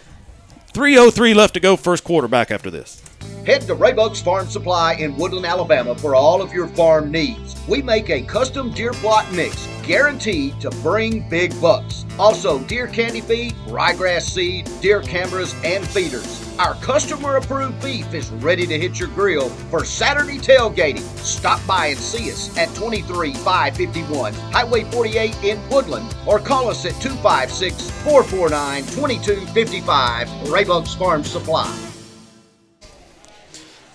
303 0.72 1.34
left 1.34 1.54
to 1.54 1.60
go, 1.60 1.76
first 1.76 2.04
quarter 2.04 2.28
back 2.28 2.50
after 2.50 2.70
this. 2.70 3.02
Head 3.46 3.62
to 3.62 3.74
Raybuck's 3.74 4.20
Farm 4.20 4.46
Supply 4.48 4.94
in 4.94 5.16
Woodland, 5.16 5.46
Alabama 5.46 5.94
for 5.94 6.14
all 6.14 6.42
of 6.42 6.52
your 6.52 6.68
farm 6.68 7.10
needs. 7.10 7.56
We 7.66 7.80
make 7.80 8.10
a 8.10 8.22
custom 8.22 8.70
deer 8.70 8.92
plot 8.92 9.32
mix 9.32 9.66
guaranteed 9.82 10.60
to 10.60 10.70
bring 10.82 11.28
big 11.28 11.58
bucks. 11.60 12.04
Also, 12.18 12.58
deer 12.60 12.86
candy 12.86 13.22
feed, 13.22 13.54
ryegrass 13.66 14.22
seed, 14.22 14.70
deer 14.80 15.00
cameras, 15.00 15.54
and 15.64 15.84
feeders. 15.88 16.46
Our 16.58 16.74
customer 16.74 17.36
approved 17.36 17.82
beef 17.82 18.12
is 18.12 18.30
ready 18.30 18.66
to 18.66 18.78
hit 18.78 19.00
your 19.00 19.08
grill 19.08 19.48
for 19.48 19.84
Saturday 19.84 20.38
tailgating. 20.38 21.00
Stop 21.18 21.66
by 21.66 21.86
and 21.86 21.98
see 21.98 22.30
us 22.30 22.56
at 22.58 22.68
23551 22.74 24.34
Highway 24.34 24.84
48 24.84 25.42
in 25.42 25.68
Woodland 25.70 26.14
or 26.26 26.38
call 26.38 26.68
us 26.68 26.84
at 26.84 26.92
256 27.00 27.90
449 28.02 28.82
2255 28.82 30.28
Raybuck's 30.48 30.94
Farm 30.94 31.24
Supply. 31.24 31.89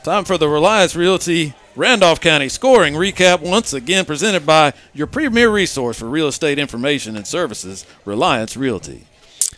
Time 0.06 0.24
for 0.24 0.38
the 0.38 0.48
Reliance 0.48 0.96
Realty 0.96 1.56
Randolph 1.76 2.22
County 2.22 2.48
scoring 2.48 2.94
recap, 2.94 3.42
once 3.42 3.74
again 3.74 4.06
presented 4.06 4.46
by 4.46 4.74
your 4.94 5.08
premier 5.08 5.50
resource 5.50 5.98
for 5.98 6.06
real 6.06 6.28
estate 6.28 6.60
information 6.60 7.16
and 7.16 7.26
services, 7.26 7.88
Reliance 8.06 8.56
Realty. 8.56 9.08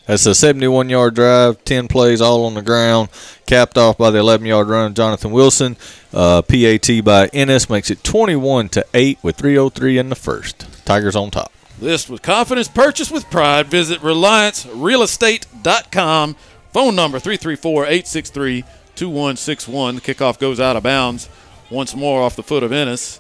That's 0.06 0.26
a 0.26 0.34
71 0.34 0.88
yard 0.88 1.16
drive, 1.16 1.62
10 1.66 1.89
plays 1.89 2.22
all 2.22 2.45
on 2.45 2.54
the 2.54 2.62
ground, 2.62 3.10
capped 3.45 3.78
off 3.78 3.98
by 3.98 4.10
the 4.10 4.20
11 4.20 4.48
yard 4.48 4.70
run 4.70 4.86
of 4.86 4.93
Jonathan 4.93 5.32
Wilson. 5.32 5.76
Uh, 6.14 6.41
PAT 6.41 7.04
by 7.04 7.28
Ennis 7.34 7.70
makes 7.70 7.91
it 7.91 8.06
21 8.06 8.70
to 8.70 8.86
8 8.93 9.18
with 9.22 9.36
303 9.36 9.98
in 9.98 10.08
the 10.08 10.16
first. 10.16 10.66
Tigers 10.86 11.18
on 11.18 11.30
top. 11.30 11.52
List 11.82 12.10
with 12.10 12.22
confidence, 12.22 12.70
purchase 12.70 13.12
with 13.12 13.30
pride. 13.30 13.68
Visit 13.68 14.00
RelianceRealEstate.com. 14.00 16.38
Phone 16.72 16.95
number 16.95 17.20
334 17.20 17.84
863 17.84 18.64
2161. 18.98 19.95
The 19.95 20.02
kickoff 20.02 20.39
goes 20.39 20.60
out 20.60 20.76
of 20.76 20.84
bounds 20.84 21.30
once 21.70 21.95
more 21.95 22.22
off 22.22 22.36
the 22.36 22.43
foot 22.43 22.64
of 22.64 22.72
Ennis. 22.72 23.20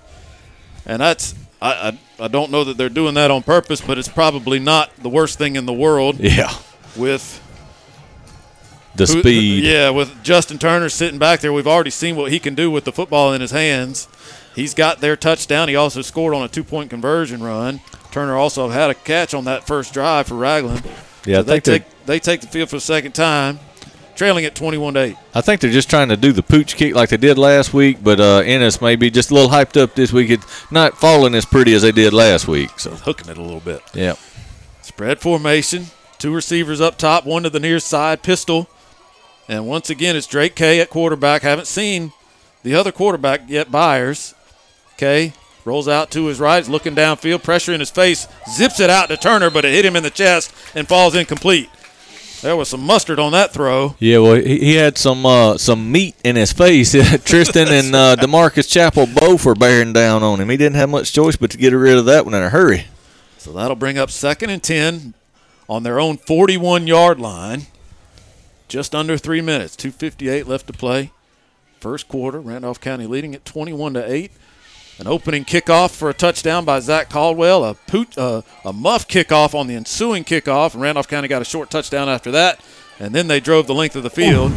And 0.85 1.01
that's, 1.01 1.35
I, 1.61 1.97
I, 2.19 2.25
I 2.25 2.27
don't 2.27 2.51
know 2.51 2.63
that 2.63 2.77
they're 2.77 2.89
doing 2.89 3.13
that 3.15 3.31
on 3.31 3.43
purpose, 3.43 3.81
but 3.81 3.97
it's 3.97 4.07
probably 4.07 4.59
not 4.59 4.95
the 4.97 5.09
worst 5.09 5.37
thing 5.37 5.55
in 5.55 5.65
the 5.65 5.73
world. 5.73 6.19
Yeah. 6.19 6.51
With 6.95 7.41
The 8.95 9.05
who- 9.05 9.19
speed. 9.21 9.63
Yeah, 9.63 9.89
with 9.91 10.23
Justin 10.23 10.57
Turner 10.57 10.89
sitting 10.89 11.19
back 11.19 11.41
there, 11.41 11.53
we've 11.53 11.67
already 11.67 11.89
seen 11.91 12.15
what 12.15 12.31
he 12.31 12.39
can 12.39 12.55
do 12.55 12.71
with 12.71 12.83
the 12.85 12.91
football 12.91 13.33
in 13.33 13.41
his 13.41 13.51
hands. 13.51 14.07
He's 14.55 14.73
got 14.73 15.01
their 15.01 15.15
touchdown. 15.15 15.67
He 15.67 15.75
also 15.75 16.01
scored 16.01 16.33
on 16.33 16.41
a 16.43 16.47
two 16.47 16.63
point 16.63 16.89
conversion 16.89 17.43
run. 17.43 17.79
Turner 18.11 18.35
also 18.35 18.69
had 18.69 18.89
a 18.89 18.95
catch 18.95 19.35
on 19.35 19.43
that 19.45 19.67
first 19.67 19.93
drive 19.93 20.27
for 20.27 20.35
Ragland. 20.35 20.83
Yeah, 21.25 21.37
So 21.37 21.43
they- 21.43 21.59
take 21.59 21.83
they 22.07 22.19
take 22.19 22.41
the 22.41 22.47
field 22.47 22.69
for 22.69 22.77
the 22.77 22.81
second 22.81 23.11
time, 23.13 23.59
trailing 24.17 24.43
at 24.43 24.55
twenty 24.55 24.77
one 24.77 24.95
to 24.95 24.99
eight. 24.99 25.17
I 25.33 25.41
think 25.41 25.61
they're 25.61 25.71
just 25.71 25.89
trying 25.89 26.09
to 26.09 26.17
do 26.17 26.33
the 26.33 26.43
pooch 26.43 26.75
kick 26.75 26.93
like 26.95 27.09
they 27.09 27.17
did 27.17 27.37
last 27.37 27.73
week, 27.73 28.03
but 28.03 28.19
uh, 28.19 28.39
Ennis 28.39 28.81
may 28.81 28.95
be 28.95 29.09
just 29.09 29.31
a 29.31 29.33
little 29.33 29.49
hyped 29.49 29.81
up 29.81 29.95
this 29.95 30.11
week. 30.11 30.29
It's 30.29 30.71
not 30.71 30.97
falling 30.97 31.35
as 31.35 31.45
pretty 31.45 31.73
as 31.73 31.83
they 31.83 31.91
did 31.91 32.13
last 32.13 32.47
week. 32.47 32.79
So 32.79 32.91
hooking 32.91 33.29
it 33.29 33.37
a 33.37 33.41
little 33.41 33.61
bit. 33.61 33.81
Yeah. 33.93 34.15
Spread 34.81 35.19
formation. 35.19 35.85
Two 36.17 36.33
receivers 36.33 36.81
up 36.81 36.97
top, 36.97 37.25
one 37.25 37.43
to 37.43 37.49
the 37.49 37.59
near 37.59 37.79
side, 37.79 38.23
pistol. 38.23 38.67
And 39.47 39.67
once 39.67 39.89
again, 39.89 40.15
it's 40.15 40.27
Drake 40.27 40.55
Kay 40.55 40.81
at 40.81 40.89
quarterback. 40.89 41.43
Haven't 41.43 41.67
seen 41.67 42.11
the 42.63 42.73
other 42.73 42.91
quarterback 42.91 43.41
yet, 43.47 43.71
Byers. 43.71 44.33
Kay 44.97 45.33
rolls 45.63 45.87
out 45.87 46.09
to 46.11 46.25
his 46.25 46.39
right, 46.39 46.67
looking 46.67 46.95
downfield, 46.95 47.43
pressure 47.43 47.73
in 47.73 47.79
his 47.79 47.91
face, 47.91 48.27
zips 48.49 48.79
it 48.79 48.89
out 48.89 49.09
to 49.09 49.17
Turner, 49.17 49.49
but 49.51 49.63
it 49.63 49.73
hit 49.73 49.85
him 49.85 49.95
in 49.95 50.03
the 50.03 50.09
chest 50.09 50.51
and 50.73 50.87
falls 50.87 51.13
incomplete. 51.13 51.69
There 52.41 52.55
was 52.55 52.69
some 52.69 52.81
mustard 52.81 53.19
on 53.19 53.31
that 53.31 53.51
throw. 53.51 53.95
Yeah, 53.99 54.19
well, 54.19 54.35
he, 54.35 54.59
he 54.59 54.75
had 54.75 54.97
some 54.97 55.25
uh, 55.25 55.57
some 55.57 55.91
meat 55.91 56.15
in 56.23 56.35
his 56.35 56.53
face. 56.53 56.91
Tristan 57.25 57.67
and 57.69 57.95
uh, 57.95 58.15
Demarcus 58.19 58.69
Chapel 58.69 59.07
both 59.07 59.43
were 59.45 59.55
bearing 59.55 59.91
down 59.91 60.21
on 60.21 60.39
him. 60.39 60.49
He 60.49 60.57
didn't 60.57 60.75
have 60.75 60.89
much 60.89 61.11
choice 61.13 61.35
but 61.35 61.49
to 61.51 61.57
get 61.57 61.73
rid 61.73 61.97
of 61.97 62.05
that 62.05 62.25
one 62.25 62.35
in 62.35 62.43
a 62.43 62.49
hurry. 62.49 62.85
So 63.37 63.51
that'll 63.53 63.75
bring 63.75 63.97
up 63.97 64.11
second 64.11 64.49
and 64.51 64.61
10 64.61 65.13
on 65.67 65.83
their 65.83 65.99
own 65.99 66.17
41 66.17 66.85
yard 66.85 67.19
line. 67.19 67.67
Just 68.67 68.93
under 68.93 69.17
three 69.17 69.41
minutes, 69.41 69.75
2.58 69.77 70.45
left 70.45 70.67
to 70.67 70.73
play. 70.73 71.11
First 71.79 72.07
quarter, 72.07 72.39
Randolph 72.41 72.81
County 72.81 73.07
leading 73.07 73.33
at 73.33 73.45
21 73.45 73.93
to 73.93 74.11
8. 74.11 74.31
An 74.99 75.05
opening 75.05 75.45
kickoff 75.45 75.91
for 75.91 76.09
a 76.09 76.13
touchdown 76.13 76.65
by 76.65 76.79
Zach 76.79 77.09
Caldwell. 77.09 77.63
A 77.63 77.75
poot, 77.75 78.17
uh, 78.17 78.41
a 78.65 78.73
muff 78.73 79.07
kickoff 79.07 79.53
on 79.53 79.67
the 79.67 79.75
ensuing 79.75 80.23
kickoff, 80.23 80.73
and 80.73 80.81
Randolph 80.81 81.07
County 81.07 81.27
got 81.27 81.41
a 81.41 81.45
short 81.45 81.69
touchdown 81.69 82.09
after 82.09 82.31
that. 82.31 82.59
And 82.99 83.13
then 83.13 83.27
they 83.27 83.39
drove 83.39 83.67
the 83.67 83.75
length 83.75 83.95
of 83.95 84.01
the 84.01 84.09
field. 84.09 84.51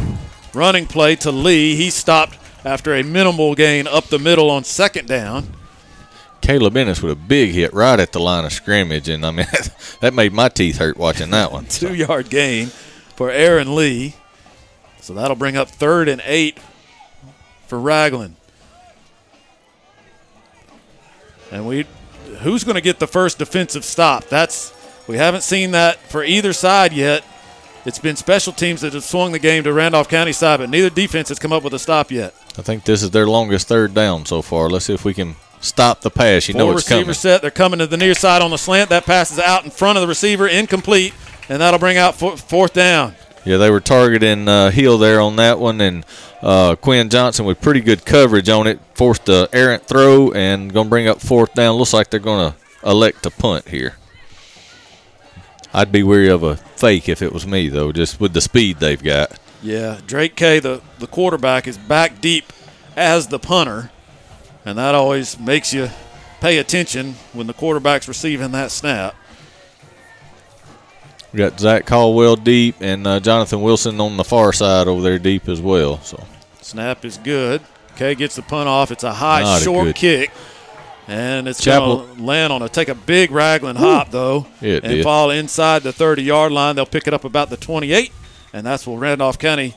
Running 0.53 0.87
play 0.87 1.15
to 1.17 1.31
Lee. 1.31 1.75
He 1.75 1.91
stopped 1.91 2.39
after 2.65 2.95
a 2.95 3.03
minimal 3.03 3.53
gain 3.53 3.85
up 3.85 4.05
the 4.05 4.17
middle 4.17 4.49
on 4.49 4.63
second 4.63 5.07
down. 5.07 5.53
Caleb 6.41 6.75
Ennis 6.75 7.03
with 7.03 7.11
a 7.11 7.15
big 7.15 7.51
hit 7.51 7.71
right 7.71 7.99
at 7.99 8.11
the 8.11 8.19
line 8.19 8.45
of 8.45 8.51
scrimmage, 8.51 9.07
and 9.09 9.23
I 9.23 9.29
mean 9.29 9.45
that 9.99 10.15
made 10.15 10.33
my 10.33 10.49
teeth 10.49 10.77
hurt 10.77 10.97
watching 10.97 11.29
that 11.29 11.51
one. 11.51 11.65
two 11.69 11.93
yard 11.93 12.31
gain 12.31 12.67
for 13.15 13.29
Aaron 13.29 13.75
Lee. 13.75 14.15
So 15.01 15.13
that'll 15.13 15.35
bring 15.35 15.55
up 15.55 15.69
third 15.69 16.07
and 16.07 16.21
eight 16.25 16.57
for 17.67 17.79
Ragland. 17.79 18.35
And 21.51 21.67
we 21.67 21.85
who's 22.39 22.63
going 22.63 22.75
to 22.75 22.81
get 22.81 22.99
the 22.99 23.07
first 23.07 23.37
defensive 23.37 23.83
stop? 23.85 24.25
That's 24.25 24.73
we 25.07 25.17
haven't 25.17 25.41
seen 25.41 25.71
that 25.71 25.97
for 25.97 26.23
either 26.23 26.53
side 26.53 26.93
yet. 26.93 27.23
It's 27.83 27.99
been 27.99 28.15
special 28.15 28.53
teams 28.53 28.81
that 28.81 28.93
have 28.93 29.03
swung 29.03 29.31
the 29.31 29.39
game 29.39 29.63
to 29.63 29.73
Randolph 29.73 30.07
County 30.07 30.33
side, 30.33 30.59
but 30.59 30.69
neither 30.69 30.89
defense 30.91 31.29
has 31.29 31.39
come 31.39 31.51
up 31.51 31.63
with 31.63 31.73
a 31.73 31.79
stop 31.79 32.11
yet. 32.11 32.33
I 32.57 32.61
think 32.61 32.83
this 32.83 33.01
is 33.01 33.09
their 33.09 33.25
longest 33.25 33.67
third 33.67 33.93
down 33.95 34.25
so 34.27 34.43
far. 34.43 34.69
Let's 34.69 34.85
see 34.85 34.93
if 34.93 35.03
we 35.03 35.15
can 35.15 35.35
stop 35.61 36.01
the 36.01 36.11
pass. 36.11 36.47
You 36.47 36.53
Four 36.53 36.59
know 36.59 36.71
it's 36.71 36.83
receiver 36.87 37.01
coming. 37.01 37.13
set. 37.15 37.41
They're 37.41 37.49
coming 37.49 37.79
to 37.79 37.87
the 37.87 37.97
near 37.97 38.13
side 38.13 38.43
on 38.43 38.51
the 38.51 38.57
slant. 38.57 38.89
That 38.91 39.05
pass 39.05 39.31
is 39.31 39.39
out 39.39 39.63
in 39.65 39.71
front 39.71 39.97
of 39.97 40.01
the 40.03 40.07
receiver, 40.07 40.47
incomplete, 40.47 41.13
and 41.49 41.59
that'll 41.59 41.79
bring 41.79 41.97
out 41.97 42.15
fourth 42.15 42.73
down. 42.73 43.15
Yeah, 43.43 43.57
they 43.57 43.71
were 43.71 43.79
targeting 43.79 44.47
uh, 44.47 44.69
Hill 44.69 44.97
there 44.99 45.19
on 45.19 45.35
that 45.37 45.59
one, 45.59 45.81
and 45.81 46.05
uh, 46.41 46.75
Quinn 46.75 47.09
Johnson 47.09 47.45
with 47.45 47.59
pretty 47.59 47.81
good 47.81 48.05
coverage 48.05 48.49
on 48.49 48.67
it 48.67 48.79
forced 48.93 49.27
a 49.29 49.49
errant 49.51 49.83
throw 49.87 50.31
and 50.31 50.71
going 50.71 50.85
to 50.85 50.89
bring 50.89 51.07
up 51.07 51.19
fourth 51.21 51.53
down. 51.55 51.75
Looks 51.75 51.93
like 51.93 52.11
they're 52.11 52.19
going 52.19 52.51
to 52.51 52.57
elect 52.87 53.23
to 53.23 53.31
punt 53.31 53.67
here. 53.67 53.95
I'd 55.73 55.91
be 55.91 56.03
weary 56.03 56.29
of 56.29 56.43
a 56.43 56.57
fake 56.57 57.09
if 57.09 57.21
it 57.21 57.33
was 57.33 57.47
me, 57.47 57.67
though, 57.69 57.91
just 57.91 58.19
with 58.19 58.33
the 58.33 58.41
speed 58.41 58.77
they've 58.77 59.01
got. 59.01 59.39
Yeah, 59.63 59.99
Drake 60.05 60.35
Kay, 60.35 60.59
the, 60.59 60.81
the 60.99 61.07
quarterback, 61.07 61.67
is 61.67 61.77
back 61.77 62.19
deep 62.21 62.51
as 62.95 63.27
the 63.27 63.39
punter, 63.39 63.89
and 64.65 64.77
that 64.77 64.93
always 64.93 65.39
makes 65.39 65.73
you 65.73 65.89
pay 66.41 66.57
attention 66.57 67.15
when 67.33 67.47
the 67.47 67.53
quarterback's 67.53 68.07
receiving 68.07 68.51
that 68.51 68.71
snap. 68.71 69.15
We 71.33 71.37
got 71.37 71.59
Zach 71.59 71.85
Caldwell 71.85 72.35
deep 72.35 72.75
and 72.81 73.07
uh, 73.07 73.19
Jonathan 73.19 73.61
Wilson 73.61 73.99
on 74.01 74.17
the 74.17 74.23
far 74.23 74.51
side 74.51 74.87
over 74.87 75.01
there 75.01 75.17
deep 75.19 75.47
as 75.47 75.61
well. 75.61 75.99
So 76.01 76.21
snap 76.61 77.05
is 77.05 77.17
good. 77.17 77.61
Kay 77.95 78.15
gets 78.15 78.35
the 78.35 78.41
punt 78.41 78.67
off. 78.67 78.91
It's 78.91 79.03
a 79.03 79.13
high, 79.13 79.41
Not 79.43 79.61
a 79.61 79.63
short 79.63 79.85
good- 79.85 79.95
kick. 79.95 80.31
And 81.07 81.47
it's 81.47 81.65
going 81.65 82.15
to 82.17 82.23
land 82.23 82.53
on 82.53 82.61
a 82.61 82.69
take 82.69 82.87
a 82.87 82.95
big 82.95 83.31
Ragland 83.31 83.77
hop 83.77 84.11
though, 84.11 84.45
it 84.61 84.83
and 84.83 84.93
did. 84.93 85.03
fall 85.03 85.29
inside 85.31 85.83
the 85.83 85.91
30 85.91 86.21
yard 86.23 86.51
line. 86.51 86.75
They'll 86.75 86.85
pick 86.85 87.07
it 87.07 87.13
up 87.13 87.25
about 87.25 87.49
the 87.49 87.57
28, 87.57 88.13
and 88.53 88.65
that's 88.65 88.85
where 88.87 88.97
Randolph 88.97 89.37
County 89.37 89.75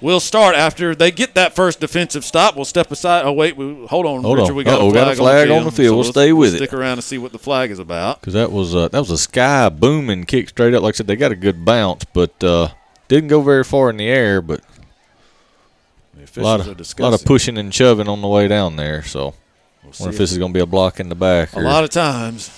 will 0.00 0.20
start 0.20 0.54
after 0.54 0.94
they 0.94 1.10
get 1.10 1.34
that 1.34 1.54
first 1.54 1.80
defensive 1.80 2.24
stop. 2.24 2.56
We'll 2.56 2.64
step 2.64 2.90
aside. 2.90 3.24
Oh 3.24 3.32
wait, 3.32 3.56
we, 3.56 3.86
hold 3.86 4.06
on, 4.06 4.22
Hold 4.22 4.38
Richard. 4.38 4.50
on. 4.50 4.56
We 4.56 4.64
got 4.64 4.80
Uh-oh, 4.80 4.90
a 4.90 4.92
got 4.94 5.02
a 5.12 5.16
flag, 5.16 5.16
flag 5.16 5.50
on 5.50 5.58
on 5.58 5.64
the 5.64 5.70
the 5.70 5.76
field. 5.76 5.86
field. 5.86 5.96
We'll 5.96 6.04
stay 6.12 6.32
with 6.32 6.54
it. 6.54 6.58
Stick 6.58 6.72
around 6.72 6.92
and 6.94 7.04
see 7.04 7.18
what 7.18 7.32
the 7.32 7.38
flag 7.38 7.70
is 7.70 7.78
about. 7.78 8.20
because 8.20 8.34
that 8.34 8.52
was 8.52 8.74
uh, 8.74 8.88
that 8.88 8.98
was 8.98 9.10
a 9.10 9.18
sky 9.18 9.68
booming 9.68 10.24
kick 10.24 10.48
straight 10.50 10.74
up. 10.74 10.82
Like 10.82 10.94
I 10.94 10.96
said, 10.96 11.06
they 11.06 11.16
got 11.16 11.32
a 11.32 11.36
good 11.36 11.64
bounce, 11.64 12.04
but 12.04 12.42
uh, 12.44 12.68
didn't 13.08 13.28
go 13.28 13.40
very 13.42 13.64
far 13.64 13.90
in 13.90 13.96
the 13.96 14.06
air. 14.06 14.42
But 14.42 14.60
a 16.36 16.40
lot 16.40 16.60
of 16.60 16.98
lot 17.00 17.12
of 17.14 17.24
pushing 17.24 17.58
and 17.58 17.72
shoving 17.74 18.08
on 18.08 18.20
the 18.22 18.28
way 18.28 18.48
down 18.48 18.76
there. 18.76 19.02
So 19.02 19.34
see 19.92 20.04
wonder 20.04 20.08
if 20.10 20.14
if- 20.14 20.18
this 20.18 20.32
is 20.32 20.38
going 20.38 20.52
to 20.52 20.56
be 20.56 20.62
a 20.62 20.66
block 20.66 21.00
in 21.00 21.08
the 21.08 21.14
back. 21.14 21.52
A 21.54 21.58
or- 21.58 21.62
lot 21.62 21.84
of 21.84 21.90
times, 21.90 22.50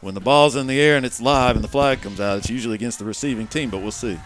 when 0.00 0.14
the 0.14 0.20
ball's 0.20 0.56
in 0.56 0.66
the 0.66 0.80
air 0.80 0.96
and 0.96 1.04
it's 1.06 1.20
live 1.20 1.54
and 1.56 1.64
the 1.64 1.68
flag 1.68 2.00
comes 2.00 2.20
out, 2.20 2.38
it's 2.38 2.48
usually 2.50 2.74
against 2.74 2.98
the 2.98 3.04
receiving 3.04 3.46
team, 3.46 3.70
but 3.70 3.78
we'll 3.82 3.90
see. 3.90 4.18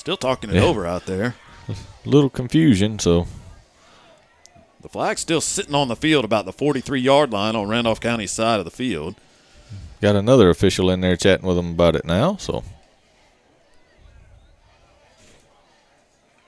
Still 0.00 0.16
talking 0.16 0.48
it 0.48 0.54
Yeah. 0.56 0.62
over 0.62 0.86
out 0.86 1.04
there. 1.04 1.34
little 2.06 2.30
confusion. 2.30 2.98
So 2.98 3.26
The 4.80 4.88
flag's 4.88 5.20
still 5.20 5.42
sitting 5.42 5.74
on 5.74 5.88
the 5.88 5.94
field 5.94 6.24
about 6.24 6.46
the 6.46 6.54
43 6.54 6.98
yard 7.02 7.30
line 7.30 7.54
on 7.54 7.68
Randolph 7.68 8.00
County's 8.00 8.30
side 8.32 8.58
of 8.60 8.64
the 8.64 8.70
field. 8.70 9.16
got 10.00 10.16
another 10.16 10.48
official 10.48 10.88
in 10.90 11.02
there 11.02 11.16
chatting 11.16 11.46
with 11.46 11.56
them 11.58 11.72
about 11.72 11.96
it 11.96 12.06
now. 12.06 12.36
So 12.36 12.64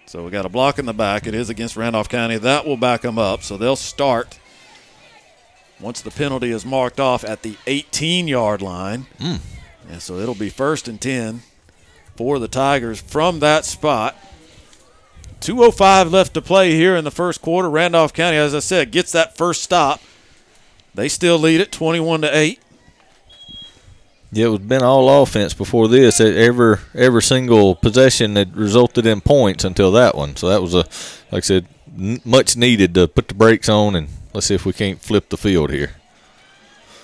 So 0.07 0.25
we 0.25 0.31
got 0.31 0.47
a 0.47 0.49
block 0.49 0.79
in 0.79 0.87
the 0.87 0.95
back. 0.95 1.27
It 1.27 1.35
is 1.35 1.51
against 1.51 1.77
Randolph 1.77 2.09
County. 2.09 2.39
That 2.39 2.65
will 2.65 2.79
back 2.79 3.03
them 3.03 3.19
up. 3.19 3.43
So 3.43 3.59
they'll 3.59 3.77
start 3.77 4.39
once 5.79 6.01
the 6.01 6.11
penalty 6.11 6.53
is 6.53 6.65
marked 6.65 6.99
off 7.01 7.23
at 7.23 7.43
the 7.43 7.57
18 7.67 8.29
yard 8.29 8.63
line. 8.63 9.05
Mm. 9.19 9.41
And 9.91 10.01
so 10.01 10.17
it'll 10.17 10.35
be 10.35 10.49
first 10.49 10.89
and 10.89 10.99
10 10.99 11.43
for 12.17 12.39
the 12.39 12.49
Tigers 12.49 13.01
from 13.01 13.41
that 13.41 13.65
spot. 13.65 14.17
2.05 15.41 16.11
left 16.11 16.35
to 16.35 16.43
play 16.43 16.73
here 16.73 16.95
in 16.95 17.05
the 17.05 17.11
first 17.11 17.43
quarter. 17.43 17.69
Randolph 17.69 18.13
County, 18.13 18.37
as 18.37 18.55
I 18.55 18.61
said, 18.61 18.93
gets 18.93 19.11
that 19.13 19.37
first 19.37 19.63
stop. 19.63 20.01
They 20.95 21.09
still 21.09 21.39
lead 21.39 21.61
it 21.61 21.73
21 21.73 22.23
to 22.23 22.37
8. 22.37 22.61
Yeah, 24.35 24.47
it 24.47 24.49
was 24.49 24.61
been 24.61 24.83
all 24.83 25.23
offense 25.23 25.53
before 25.53 25.89
this. 25.89 26.19
Every 26.19 26.79
every 26.95 27.23
single 27.23 27.75
possession 27.75 28.33
that 28.35 28.55
resulted 28.55 29.05
in 29.05 29.21
points 29.21 29.63
until 29.63 29.93
that 29.93 30.15
one. 30.15 30.37
So 30.37 30.49
that 30.49 30.63
was 30.63 30.75
a, 30.75 30.87
like 31.31 31.35
I 31.35 31.41
said, 31.41 31.67
n- 31.99 32.21
much 32.25 32.57
needed 32.57 32.95
to 32.95 33.09
put 33.09 33.29
the 33.29 33.35
brakes 33.35 33.69
on 33.69 33.95
and 33.95 34.09
let's 34.33 34.47
see 34.47 34.55
if 34.55 34.65
we 34.65 34.73
can't 34.73 35.01
flip 35.03 35.29
the 35.29 35.37
field 35.37 35.71
here. 35.71 35.97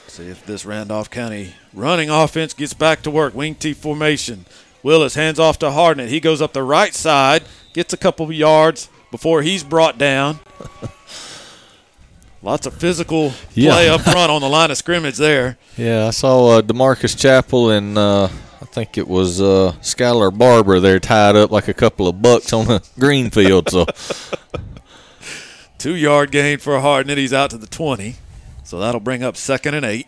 See 0.07 0.27
if 0.27 0.47
this 0.47 0.65
Randolph 0.65 1.11
County 1.11 1.53
running 1.75 2.09
offense 2.09 2.55
gets 2.55 2.73
back 2.73 3.03
to 3.03 3.11
work. 3.11 3.35
Wing 3.35 3.55
T 3.55 3.75
formation. 3.75 4.47
Willis 4.83 5.15
hands 5.15 5.39
off 5.39 5.59
to 5.61 5.67
Hardnett. 5.67 6.09
He 6.09 6.21
goes 6.21 6.41
up 6.41 6.53
the 6.53 6.63
right 6.63 6.95
side, 6.95 7.43
gets 7.73 7.93
a 7.93 7.97
couple 7.97 8.27
of 8.27 8.33
yards 8.33 8.89
before 9.11 9.43
he's 9.43 9.65
brought 9.65 9.99
down. 9.99 10.39
Lots 12.43 12.67
of 12.67 12.75
physical 12.75 13.33
Yeah. 13.55 13.73
play 13.73 13.89
up 13.89 14.03
front 14.03 14.31
on 14.31 14.41
the 14.41 14.49
line 14.49 14.71
of 14.71 14.77
scrimmage 14.77 15.17
there. 15.17 15.59
Yeah, 15.77 16.07
I 16.07 16.11
saw 16.11 16.59
uh, 16.59 16.63
Demarcus 16.63 17.19
Chapel 17.19 17.71
and 17.71 17.99
uh, 17.99 18.27
I 18.61 18.65
think 18.67 18.97
it 18.97 19.09
was 19.09 19.41
uh, 19.41 19.75
Skylar 19.81 20.37
Barber 20.37 20.79
there 20.79 21.01
tied 21.01 21.35
up 21.35 21.51
like 21.51 21.67
a 21.67 21.75
couple 21.75 22.07
of 22.07 22.23
bucks 22.23 22.53
on 22.53 22.67
the 22.67 22.87
green 22.99 23.31
field. 23.31 23.69
So 23.71 23.87
Two 25.79 25.95
yard 25.97 26.31
gain 26.31 26.59
for 26.59 26.75
Hardnett. 26.79 27.17
He's 27.17 27.33
out 27.33 27.51
to 27.51 27.59
the 27.59 27.67
20. 27.67 28.17
So 28.65 28.79
that'll 28.79 29.01
bring 29.01 29.23
up 29.25 29.37
second 29.37 29.75
and 29.75 29.85
eight. 29.87 30.07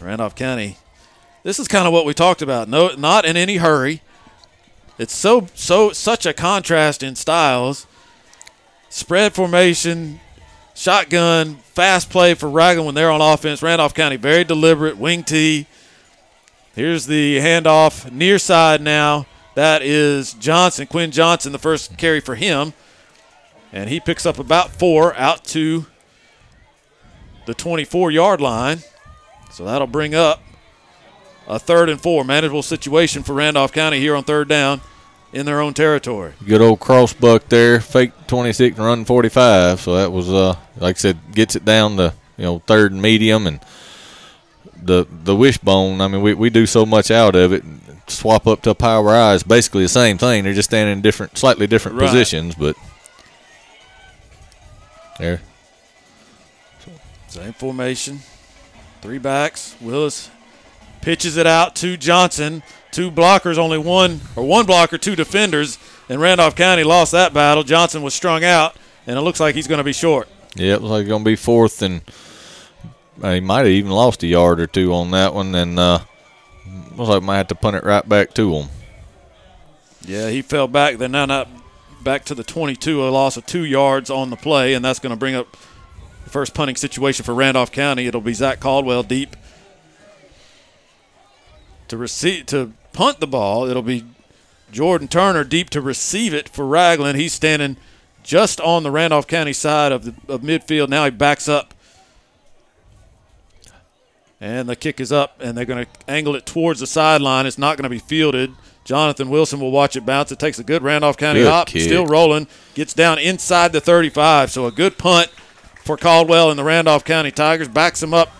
Randolph 0.00 0.34
County. 0.34 0.76
This 1.48 1.58
is 1.58 1.66
kind 1.66 1.86
of 1.86 1.94
what 1.94 2.04
we 2.04 2.12
talked 2.12 2.42
about. 2.42 2.68
No, 2.68 2.90
not 2.90 3.24
in 3.24 3.34
any 3.34 3.56
hurry. 3.56 4.02
It's 4.98 5.16
so 5.16 5.46
so 5.54 5.92
such 5.92 6.26
a 6.26 6.34
contrast 6.34 7.02
in 7.02 7.16
styles. 7.16 7.86
Spread 8.90 9.32
formation, 9.32 10.20
shotgun, 10.74 11.54
fast 11.72 12.10
play 12.10 12.34
for 12.34 12.50
Ragland 12.50 12.84
when 12.84 12.94
they're 12.94 13.10
on 13.10 13.22
offense. 13.22 13.62
Randolph 13.62 13.94
County 13.94 14.16
very 14.16 14.44
deliberate 14.44 14.98
wing-T. 14.98 15.66
Here's 16.74 17.06
the 17.06 17.38
handoff 17.38 18.12
near 18.12 18.38
side 18.38 18.82
now. 18.82 19.24
That 19.54 19.80
is 19.80 20.34
Johnson, 20.34 20.86
Quinn 20.86 21.10
Johnson, 21.10 21.52
the 21.52 21.58
first 21.58 21.96
carry 21.96 22.20
for 22.20 22.34
him. 22.34 22.74
And 23.72 23.88
he 23.88 24.00
picks 24.00 24.26
up 24.26 24.38
about 24.38 24.68
four 24.68 25.16
out 25.16 25.46
to 25.46 25.86
the 27.46 27.54
24 27.54 28.10
yard 28.10 28.42
line. 28.42 28.80
So 29.50 29.64
that'll 29.64 29.86
bring 29.86 30.14
up 30.14 30.42
a 31.48 31.58
third 31.58 31.88
and 31.88 32.00
four. 32.00 32.22
Manageable 32.24 32.62
situation 32.62 33.22
for 33.24 33.32
Randolph 33.32 33.72
County 33.72 33.98
here 33.98 34.14
on 34.14 34.22
third 34.22 34.48
down 34.48 34.80
in 35.32 35.44
their 35.46 35.60
own 35.60 35.74
territory. 35.74 36.32
good 36.46 36.60
old 36.62 36.78
crossbuck 36.80 37.48
there, 37.48 37.80
fake 37.80 38.12
26 38.28 38.76
and 38.78 38.86
run 38.86 39.04
45. 39.04 39.80
So 39.80 39.96
that 39.96 40.12
was, 40.12 40.28
uh, 40.32 40.54
like 40.76 40.96
I 40.96 40.98
said, 40.98 41.18
gets 41.32 41.56
it 41.56 41.64
down 41.64 41.96
to 41.96 42.14
you 42.36 42.44
know 42.44 42.58
third 42.60 42.92
and 42.92 43.02
medium 43.02 43.46
and 43.46 43.60
the 44.80 45.06
the 45.24 45.34
wishbone. 45.34 46.00
I 46.00 46.06
mean, 46.08 46.22
we, 46.22 46.34
we 46.34 46.50
do 46.50 46.64
so 46.66 46.86
much 46.86 47.10
out 47.10 47.34
of 47.34 47.52
it. 47.52 47.64
Swap 48.06 48.46
up 48.46 48.62
to 48.62 48.74
power 48.74 49.10
eyes, 49.10 49.42
basically 49.42 49.82
the 49.82 49.88
same 49.90 50.16
thing. 50.16 50.44
They're 50.44 50.54
just 50.54 50.70
standing 50.70 50.94
in 50.94 51.02
different, 51.02 51.36
slightly 51.36 51.66
different 51.66 51.98
Right. 51.98 52.06
positions, 52.06 52.54
but 52.54 52.74
there. 55.18 55.40
Same 57.26 57.52
formation. 57.52 58.20
Three 59.02 59.18
backs. 59.18 59.76
Willis 59.82 60.30
pitches 61.00 61.36
it 61.36 61.46
out 61.46 61.74
to 61.76 61.96
Johnson. 61.96 62.62
Two 62.90 63.10
blockers, 63.10 63.58
only 63.58 63.78
one 63.78 64.20
or 64.34 64.44
one 64.44 64.66
blocker, 64.66 64.98
two 64.98 65.14
defenders. 65.14 65.78
And 66.08 66.20
Randolph 66.20 66.56
County 66.56 66.84
lost 66.84 67.12
that 67.12 67.34
battle. 67.34 67.62
Johnson 67.62 68.02
was 68.02 68.14
strung 68.14 68.44
out, 68.44 68.76
and 69.06 69.18
it 69.18 69.20
looks 69.20 69.40
like 69.40 69.54
he's 69.54 69.66
going 69.66 69.78
to 69.78 69.84
be 69.84 69.92
short. 69.92 70.28
Yeah, 70.54 70.74
it 70.74 70.82
looks 70.82 70.90
like 70.90 71.06
going 71.06 71.22
to 71.22 71.28
be 71.30 71.36
fourth, 71.36 71.82
and 71.82 72.00
uh, 73.22 73.34
he 73.34 73.40
might 73.40 73.58
have 73.58 73.68
even 73.68 73.92
lost 73.92 74.22
a 74.22 74.26
yard 74.26 74.60
or 74.60 74.66
two 74.66 74.94
on 74.94 75.10
that 75.10 75.34
one, 75.34 75.54
and 75.54 75.78
uh, 75.78 76.00
looks 76.96 77.10
like 77.10 77.22
might 77.22 77.36
have 77.36 77.48
to 77.48 77.54
punt 77.54 77.76
it 77.76 77.84
right 77.84 78.08
back 78.08 78.32
to 78.34 78.54
him. 78.54 78.68
Yeah, 80.02 80.30
he 80.30 80.40
fell 80.40 80.68
back. 80.68 80.96
They're 80.96 81.08
now 81.08 81.26
not 81.26 81.48
back 82.02 82.24
to 82.26 82.34
the 82.34 82.44
22. 82.44 83.06
A 83.06 83.10
loss 83.10 83.36
of 83.36 83.44
two 83.44 83.64
yards 83.64 84.08
on 84.08 84.30
the 84.30 84.36
play, 84.36 84.72
and 84.72 84.84
that's 84.84 84.98
going 84.98 85.10
to 85.10 85.16
bring 85.16 85.34
up 85.34 85.56
the 86.24 86.30
first 86.30 86.54
punting 86.54 86.76
situation 86.76 87.24
for 87.24 87.34
Randolph 87.34 87.70
County. 87.72 88.06
It'll 88.06 88.20
be 88.20 88.32
Zach 88.32 88.60
Caldwell 88.60 89.02
deep 89.02 89.36
to 91.88 91.96
receive 91.96 92.46
to 92.46 92.72
punt 92.92 93.20
the 93.20 93.26
ball. 93.26 93.68
It'll 93.68 93.82
be 93.82 94.04
Jordan 94.70 95.08
Turner 95.08 95.44
deep 95.44 95.70
to 95.70 95.80
receive 95.80 96.34
it 96.34 96.48
for 96.48 96.66
Ragland. 96.66 97.18
He's 97.18 97.32
standing 97.32 97.76
just 98.22 98.60
on 98.60 98.82
the 98.82 98.90
Randolph 98.90 99.26
County 99.26 99.52
side 99.52 99.92
of 99.92 100.04
the 100.04 100.14
of 100.32 100.42
midfield. 100.42 100.88
Now 100.88 101.04
he 101.04 101.10
backs 101.10 101.48
up. 101.48 101.74
And 104.40 104.68
the 104.68 104.76
kick 104.76 105.00
is 105.00 105.10
up, 105.10 105.40
and 105.40 105.58
they're 105.58 105.64
going 105.64 105.84
to 105.84 105.90
angle 106.06 106.36
it 106.36 106.46
towards 106.46 106.78
the 106.78 106.86
sideline. 106.86 107.44
It's 107.44 107.58
not 107.58 107.76
going 107.76 107.82
to 107.82 107.88
be 107.88 107.98
fielded. 107.98 108.54
Jonathan 108.84 109.30
Wilson 109.30 109.58
will 109.58 109.72
watch 109.72 109.96
it 109.96 110.06
bounce. 110.06 110.30
It 110.30 110.38
takes 110.38 110.60
a 110.60 110.64
good 110.64 110.82
Randolph 110.82 111.16
County 111.16 111.40
Good 111.40 111.50
hop. 111.50 111.66
kick. 111.66 111.82
Still 111.82 112.06
rolling. 112.06 112.46
Gets 112.74 112.94
down 112.94 113.18
inside 113.18 113.72
the 113.72 113.80
35. 113.80 114.52
So 114.52 114.66
a 114.66 114.70
good 114.70 114.96
punt 114.96 115.28
for 115.82 115.96
Caldwell 115.96 116.50
and 116.50 116.58
the 116.58 116.62
Randolph 116.62 117.04
County 117.04 117.32
Tigers. 117.32 117.66
Backs 117.66 117.98
them 117.98 118.14
up 118.14 118.30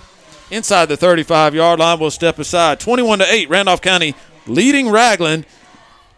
inside 0.50 0.86
the 0.86 0.96
35 0.96 1.54
yard 1.54 1.80
line. 1.80 1.98
Will 1.98 2.10
step 2.10 2.38
aside. 2.38 2.80
21 2.80 3.20
to 3.20 3.32
8. 3.32 3.48
Randolph 3.48 3.82
County 3.82 4.14
leading 4.46 4.88
Ragland. 4.88 5.46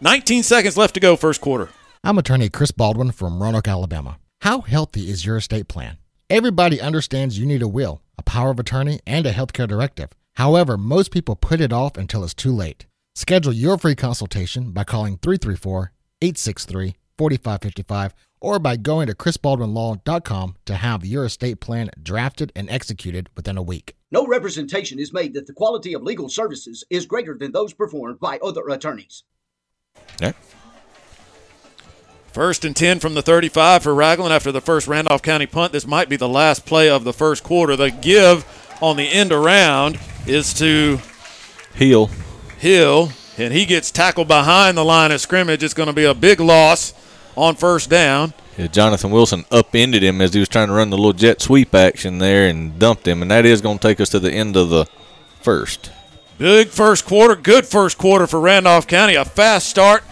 19 0.01 0.43
seconds 0.43 0.77
left 0.77 0.93
to 0.95 0.99
go, 0.99 1.15
first 1.15 1.41
quarter. 1.41 1.69
I'm 2.03 2.17
attorney 2.17 2.49
Chris 2.49 2.71
Baldwin 2.71 3.11
from 3.11 3.41
Roanoke, 3.41 3.67
Alabama. 3.67 4.17
How 4.41 4.61
healthy 4.61 5.09
is 5.09 5.25
your 5.25 5.37
estate 5.37 5.67
plan? 5.67 5.97
Everybody 6.29 6.81
understands 6.81 7.37
you 7.37 7.45
need 7.45 7.61
a 7.61 7.67
will, 7.67 8.01
a 8.17 8.23
power 8.23 8.49
of 8.49 8.59
attorney, 8.59 8.99
and 9.05 9.27
a 9.27 9.31
healthcare 9.31 9.67
directive. 9.67 10.09
However, 10.35 10.77
most 10.77 11.11
people 11.11 11.35
put 11.35 11.61
it 11.61 11.73
off 11.73 11.97
until 11.97 12.23
it's 12.23 12.33
too 12.33 12.51
late. 12.51 12.87
Schedule 13.13 13.53
your 13.53 13.77
free 13.77 13.95
consultation 13.95 14.71
by 14.71 14.83
calling 14.83 15.17
334 15.17 15.91
863 16.21 16.95
4555 17.17 18.15
or 18.41 18.59
by 18.59 18.75
going 18.75 19.07
to 19.07 19.13
chrisbaldwinlaw.com 19.13 20.55
to 20.65 20.75
have 20.75 21.05
your 21.05 21.25
estate 21.25 21.61
plan 21.61 21.89
drafted 22.01 22.51
and 22.55 22.69
executed 22.69 23.29
within 23.35 23.57
a 23.57 23.61
week. 23.61 23.95
No 24.11 24.27
representation 24.27 24.99
is 24.99 25.13
made 25.13 25.33
that 25.35 25.47
the 25.47 25.53
quality 25.53 25.93
of 25.93 26.03
legal 26.03 26.27
services 26.27 26.83
is 26.89 27.05
greater 27.05 27.37
than 27.37 27.53
those 27.53 27.73
performed 27.73 28.19
by 28.19 28.39
other 28.39 28.67
attorneys. 28.67 29.23
Yeah. 30.19 30.33
First 32.33 32.65
and 32.65 32.75
10 32.75 32.99
from 32.99 33.13
the 33.13 33.21
35 33.21 33.83
for 33.83 33.93
Ragland 33.93 34.33
after 34.33 34.51
the 34.51 34.61
first 34.61 34.87
Randolph 34.87 35.21
County 35.21 35.45
punt. 35.45 35.73
This 35.73 35.85
might 35.85 36.09
be 36.09 36.15
the 36.15 36.29
last 36.29 36.65
play 36.65 36.89
of 36.89 37.03
the 37.03 37.13
first 37.13 37.43
quarter. 37.43 37.75
The 37.75 37.91
give 37.91 38.45
on 38.81 38.95
the 38.95 39.09
end 39.09 39.31
around 39.31 39.99
is 40.25 40.53
to 40.55 40.99
Hill. 41.73 42.09
Hill, 42.57 43.11
and 43.37 43.53
he 43.53 43.65
gets 43.65 43.91
tackled 43.91 44.27
behind 44.27 44.77
the 44.77 44.85
line 44.85 45.11
of 45.11 45.19
scrimmage. 45.19 45.61
It's 45.61 45.73
going 45.73 45.87
to 45.87 45.93
be 45.93 46.05
a 46.05 46.13
big 46.13 46.39
loss 46.39 46.93
on 47.35 47.55
first 47.55 47.89
down. 47.89 48.33
Yeah, 48.57 48.67
Jonathan 48.67 49.11
Wilson 49.11 49.45
upended 49.51 50.03
him 50.03 50.21
as 50.21 50.33
he 50.33 50.39
was 50.39 50.49
trying 50.49 50.67
to 50.67 50.73
run 50.73 50.89
the 50.89 50.97
little 50.97 51.13
jet 51.13 51.41
sweep 51.41 51.73
action 51.73 52.17
there 52.17 52.47
and 52.47 52.77
dumped 52.77 53.07
him, 53.07 53.21
and 53.21 53.31
that 53.31 53.45
is 53.45 53.61
going 53.61 53.79
to 53.79 53.87
take 53.87 53.99
us 54.01 54.09
to 54.09 54.19
the 54.19 54.31
end 54.31 54.55
of 54.57 54.69
the 54.69 54.85
first. 55.41 55.91
Big 56.37 56.69
first 56.69 57.05
quarter, 57.05 57.35
good 57.35 57.65
first 57.65 57.97
quarter 57.97 58.27
for 58.27 58.39
Randolph 58.39 58.87
County. 58.87 59.15
A 59.15 59.23
fast 59.23 59.67
start, 59.67 60.03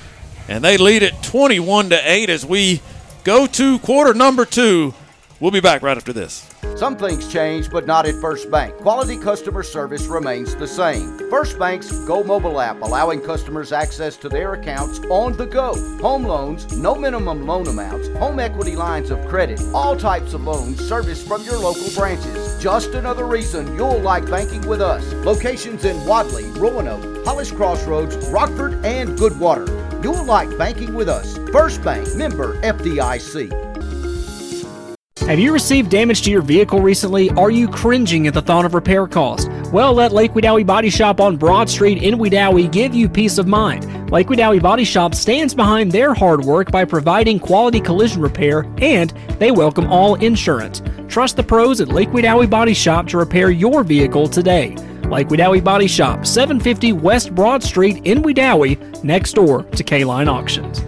and 0.48 0.64
they 0.64 0.78
lead 0.78 1.04
it 1.04 1.22
21 1.24 1.90
to 1.90 2.00
8 2.12 2.30
as 2.30 2.46
we 2.46 2.82
go 3.24 3.46
to 3.48 3.80
quarter 3.80 4.14
number 4.14 4.46
two. 4.46 4.94
We'll 5.40 5.52
be 5.52 5.62
back 5.62 5.82
right 5.82 5.96
after 5.96 6.12
this. 6.12 6.50
Some 6.76 6.98
things 6.98 7.32
change, 7.32 7.70
but 7.70 7.86
not 7.86 8.06
at 8.06 8.16
First 8.16 8.52
Bank. 8.52 8.76
Quality 8.78 9.18
customer 9.18 9.64
service 9.64 10.06
remains 10.06 10.54
the 10.56 10.68
same. 10.68 11.18
First 11.30 11.58
Bank's 11.58 11.92
Go 12.00 12.24
mobile 12.24 12.60
app 12.60 12.82
allowing 12.82 13.22
customers 13.22 13.72
access 13.72 14.18
to 14.18 14.28
their 14.28 14.54
accounts 14.54 15.00
on 15.10 15.38
the 15.38 15.46
go. 15.46 15.76
Home 16.02 16.24
loans, 16.24 16.78
no 16.78 16.96
minimum 16.96 17.48
loan 17.48 17.68
amounts, 17.68 18.10
home 18.18 18.40
equity 18.40 18.76
lines 18.76 19.12
of 19.12 19.26
credit, 19.28 19.62
all 19.74 19.96
types 19.96 20.34
of 20.34 20.44
loans 20.44 20.86
serviced 20.86 21.26
from 21.26 21.44
your 21.44 21.58
local 21.58 21.90
branches. 21.96 22.62
Just 22.62 22.90
another 22.90 23.26
reason 23.26 23.74
you'll 23.76 24.00
like 24.00 24.30
banking 24.30 24.68
with 24.68 24.82
us. 24.82 25.14
Locations 25.26 25.86
in 25.86 26.06
Wadley, 26.06 26.46
Roanoke, 26.60 27.26
Hollis 27.26 27.52
Crossroads, 27.52 28.18
Rockford, 28.28 28.86
and 28.86 29.18
Goodwater. 29.18 29.68
You'll 30.04 30.26
like 30.26 30.58
banking 30.58 30.94
with 30.94 31.08
us. 31.08 31.38
First 31.52 31.82
Bank, 31.82 32.14
member 32.16 32.60
FDIC. 32.62 33.69
Have 35.28 35.38
you 35.38 35.54
received 35.54 35.92
damage 35.92 36.24
to 36.24 36.32
your 36.32 36.42
vehicle 36.42 36.82
recently? 36.82 37.30
Are 37.32 37.52
you 37.52 37.68
cringing 37.68 38.26
at 38.26 38.34
the 38.34 38.42
thought 38.42 38.66
of 38.66 38.74
repair 38.74 39.06
costs? 39.06 39.48
Well, 39.72 39.94
let 39.94 40.12
Lake 40.12 40.32
Wedowee 40.32 40.66
Body 40.66 40.90
Shop 40.90 41.20
on 41.20 41.38
Broad 41.38 41.70
Street 41.70 42.02
in 42.02 42.18
Wedowee 42.18 42.72
give 42.72 42.96
you 42.96 43.08
peace 43.08 43.38
of 43.38 43.46
mind. 43.46 44.10
Lake 44.10 44.28
Wedowee 44.28 44.62
Body 44.62 44.84
Shop 44.84 45.14
stands 45.14 45.54
behind 45.54 45.92
their 45.92 46.16
hard 46.16 46.44
work 46.44 46.72
by 46.72 46.84
providing 46.84 47.38
quality 47.38 47.80
collision 47.80 48.22
repair 48.22 48.66
and 48.80 49.12
they 49.38 49.52
welcome 49.52 49.86
all 49.92 50.16
insurance. 50.16 50.82
Trust 51.08 51.36
the 51.36 51.44
pros 51.44 51.80
at 51.80 51.90
Lake 51.90 52.10
Wedowee 52.10 52.50
Body 52.50 52.74
Shop 52.74 53.06
to 53.10 53.18
repair 53.18 53.52
your 53.52 53.84
vehicle 53.84 54.28
today. 54.28 54.76
Lake 55.10 55.28
Wedowee 55.28 55.64
Body 55.64 55.88
Shop, 55.88 56.26
750 56.26 56.94
West 56.94 57.36
Broad 57.36 57.62
Street 57.62 57.98
in 58.06 58.24
Wedowee, 58.24 59.04
next 59.04 59.34
door 59.34 59.62
to 59.64 59.84
K-Line 59.84 60.28
Auctions. 60.28 60.82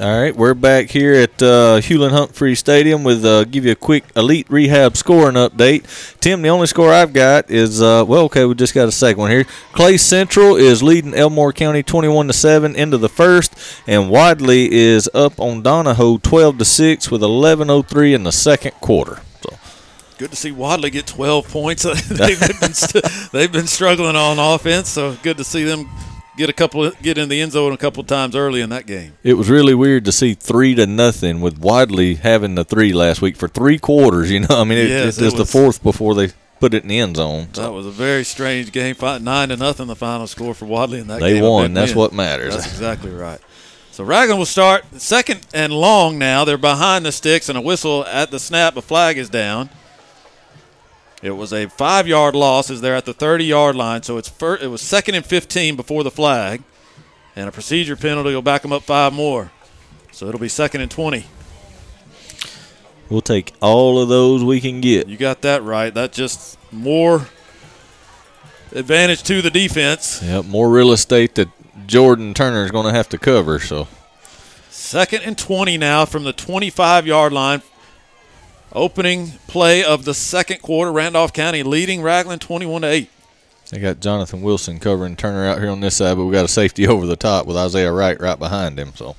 All 0.00 0.20
right, 0.20 0.34
we're 0.34 0.54
back 0.54 0.90
here 0.90 1.14
at 1.14 1.40
uh, 1.40 1.78
Hewlin 1.78 2.10
Humphrey 2.10 2.56
Stadium 2.56 3.04
with 3.04 3.24
uh, 3.24 3.44
give 3.44 3.64
you 3.64 3.70
a 3.70 3.76
quick 3.76 4.02
elite 4.16 4.50
rehab 4.50 4.96
scoring 4.96 5.36
update. 5.36 6.18
Tim, 6.18 6.42
the 6.42 6.48
only 6.48 6.66
score 6.66 6.92
I've 6.92 7.12
got 7.12 7.48
is 7.48 7.80
uh, 7.80 8.04
well, 8.04 8.22
okay, 8.24 8.44
we 8.44 8.56
just 8.56 8.74
got 8.74 8.88
a 8.88 8.92
second 8.92 9.20
one 9.20 9.30
here. 9.30 9.44
Clay 9.72 9.96
Central 9.96 10.56
is 10.56 10.82
leading 10.82 11.14
Elmore 11.14 11.52
County 11.52 11.84
twenty-one 11.84 12.26
to 12.26 12.32
seven 12.32 12.74
into 12.74 12.98
the 12.98 13.08
first, 13.08 13.54
and 13.86 14.10
Wadley 14.10 14.72
is 14.72 15.08
up 15.14 15.38
on 15.38 15.62
Donoho 15.62 16.20
twelve 16.20 16.58
to 16.58 16.64
six 16.64 17.08
with 17.08 17.22
eleven 17.22 17.70
oh 17.70 17.82
three 17.82 18.14
in 18.14 18.24
the 18.24 18.32
second 18.32 18.72
quarter. 18.80 19.20
So. 19.42 19.56
Good 20.18 20.30
to 20.30 20.36
see 20.36 20.50
Wadley 20.50 20.90
get 20.90 21.06
12 21.06 21.48
points. 21.48 21.82
they've, 22.08 22.40
been 22.60 22.74
st- 22.74 23.04
they've 23.30 23.52
been 23.52 23.68
struggling 23.68 24.16
on 24.16 24.40
offense, 24.40 24.88
so 24.88 25.16
good 25.22 25.36
to 25.36 25.44
see 25.44 25.62
them 25.62 25.88
get 26.36 26.48
a 26.48 26.52
couple 26.52 26.90
get 27.02 27.18
in 27.18 27.28
the 27.28 27.40
end 27.40 27.52
zone 27.52 27.72
a 27.72 27.76
couple 27.76 28.02
times 28.04 28.34
early 28.36 28.60
in 28.60 28.70
that 28.70 28.86
game. 28.86 29.14
It 29.22 29.34
was 29.34 29.48
really 29.50 29.74
weird 29.74 30.04
to 30.06 30.12
see 30.12 30.34
three 30.34 30.74
to 30.74 30.86
nothing 30.86 31.40
with 31.40 31.58
Wadley 31.58 32.14
having 32.16 32.54
the 32.54 32.64
three 32.64 32.92
last 32.92 33.22
week 33.22 33.36
for 33.36 33.48
three 33.48 33.78
quarters. 33.78 34.30
You 34.30 34.40
know, 34.40 34.46
I 34.60 34.64
mean, 34.64 34.78
it, 34.78 34.88
Yes, 34.88 35.18
it 35.18 35.22
it 35.22 35.24
was 35.26 35.34
the 35.34 35.46
fourth 35.46 35.82
before 35.82 36.14
they 36.14 36.28
put 36.60 36.74
it 36.74 36.82
in 36.82 36.88
the 36.88 36.98
end 36.98 37.16
zone. 37.16 37.48
So. 37.52 37.62
That 37.62 37.72
was 37.72 37.86
a 37.86 37.90
very 37.90 38.24
strange 38.24 38.72
game. 38.72 38.96
Nine 39.00 39.48
to 39.50 39.56
nothing, 39.56 39.86
the 39.86 39.96
final 39.96 40.26
score 40.26 40.54
for 40.54 40.66
Wadley 40.66 40.98
in 41.00 41.06
that 41.08 41.20
They 41.20 41.34
game. 41.34 41.44
A 41.44 41.50
won. 41.50 41.74
That's 41.74 41.92
win. 41.92 41.98
what 41.98 42.12
matters. 42.12 42.54
That's 42.54 42.66
exactly 42.66 43.10
right. 43.10 43.40
So 43.90 44.02
Ragland 44.02 44.38
will 44.38 44.46
start 44.46 44.84
second 45.00 45.46
and 45.54 45.72
long 45.72 46.18
now. 46.18 46.44
They're 46.44 46.58
behind 46.58 47.06
the 47.06 47.12
sticks 47.12 47.48
and 47.48 47.56
a 47.56 47.60
whistle 47.60 48.04
at 48.06 48.32
the 48.32 48.40
snap. 48.40 48.76
A 48.76 48.82
flag 48.82 49.18
is 49.18 49.28
down. 49.28 49.70
It 51.24 51.30
was 51.30 51.54
a 51.54 51.66
five-yard 51.70 52.36
loss 52.36 52.70
as 52.70 52.82
they're 52.82 52.94
at 52.94 53.06
the 53.06 53.14
30-yard 53.14 53.74
line. 53.74 54.02
So 54.02 54.18
it's 54.18 54.28
fir- 54.28 54.58
it 54.58 54.66
was 54.66 54.82
second 54.82 55.14
and 55.14 55.24
15 55.24 55.74
before 55.74 56.04
the 56.04 56.10
flag, 56.10 56.62
and 57.34 57.48
a 57.48 57.52
procedure 57.52 57.96
penalty 57.96 58.34
will 58.34 58.42
back 58.42 58.60
them 58.60 58.74
up 58.74 58.82
five 58.82 59.14
more. 59.14 59.50
So 60.12 60.26
it'll 60.26 60.38
be 60.38 60.48
second 60.50 60.82
and 60.82 60.90
20. 60.90 61.24
We'll 63.08 63.22
take 63.22 63.54
all 63.62 64.02
of 64.02 64.10
those 64.10 64.44
we 64.44 64.60
can 64.60 64.82
get. 64.82 65.08
You 65.08 65.16
got 65.16 65.40
that 65.40 65.62
right. 65.62 65.94
That 65.94 66.12
just 66.12 66.58
more 66.70 67.28
advantage 68.72 69.22
to 69.22 69.40
the 69.40 69.50
defense. 69.50 70.20
Yep, 70.22 70.44
more 70.44 70.68
real 70.68 70.92
estate 70.92 71.36
that 71.36 71.48
Jordan 71.86 72.34
Turner 72.34 72.66
is 72.66 72.70
going 72.70 72.86
to 72.86 72.92
have 72.92 73.08
to 73.08 73.18
cover. 73.18 73.58
So 73.60 73.88
Second 74.68 75.22
and 75.22 75.38
20 75.38 75.78
now 75.78 76.04
from 76.04 76.24
the 76.24 76.34
25 76.34 77.06
yard 77.06 77.32
line. 77.32 77.62
Opening 78.74 79.28
play 79.46 79.84
of 79.84 80.04
the 80.04 80.14
second 80.14 80.60
quarter. 80.60 80.90
Randolph 80.90 81.32
County 81.32 81.62
leading 81.62 82.02
Ragland 82.02 82.40
21 82.40 82.82
to 82.82 82.88
8. 82.88 83.10
they 83.70 83.78
got 83.78 84.00
Jonathan 84.00 84.42
Wilson 84.42 84.80
covering 84.80 85.14
Turner 85.14 85.46
out 85.46 85.60
here 85.60 85.70
on 85.70 85.80
this 85.80 85.96
side, 85.96 86.16
but 86.16 86.24
we 86.24 86.32
got 86.32 86.44
a 86.44 86.48
safety 86.48 86.86
over 86.88 87.06
the 87.06 87.16
top 87.16 87.46
with 87.46 87.56
Isaiah 87.56 87.92
Wright 87.92 88.20
right 88.20 88.38
behind 88.38 88.78
him. 88.78 88.92
So 88.96 89.14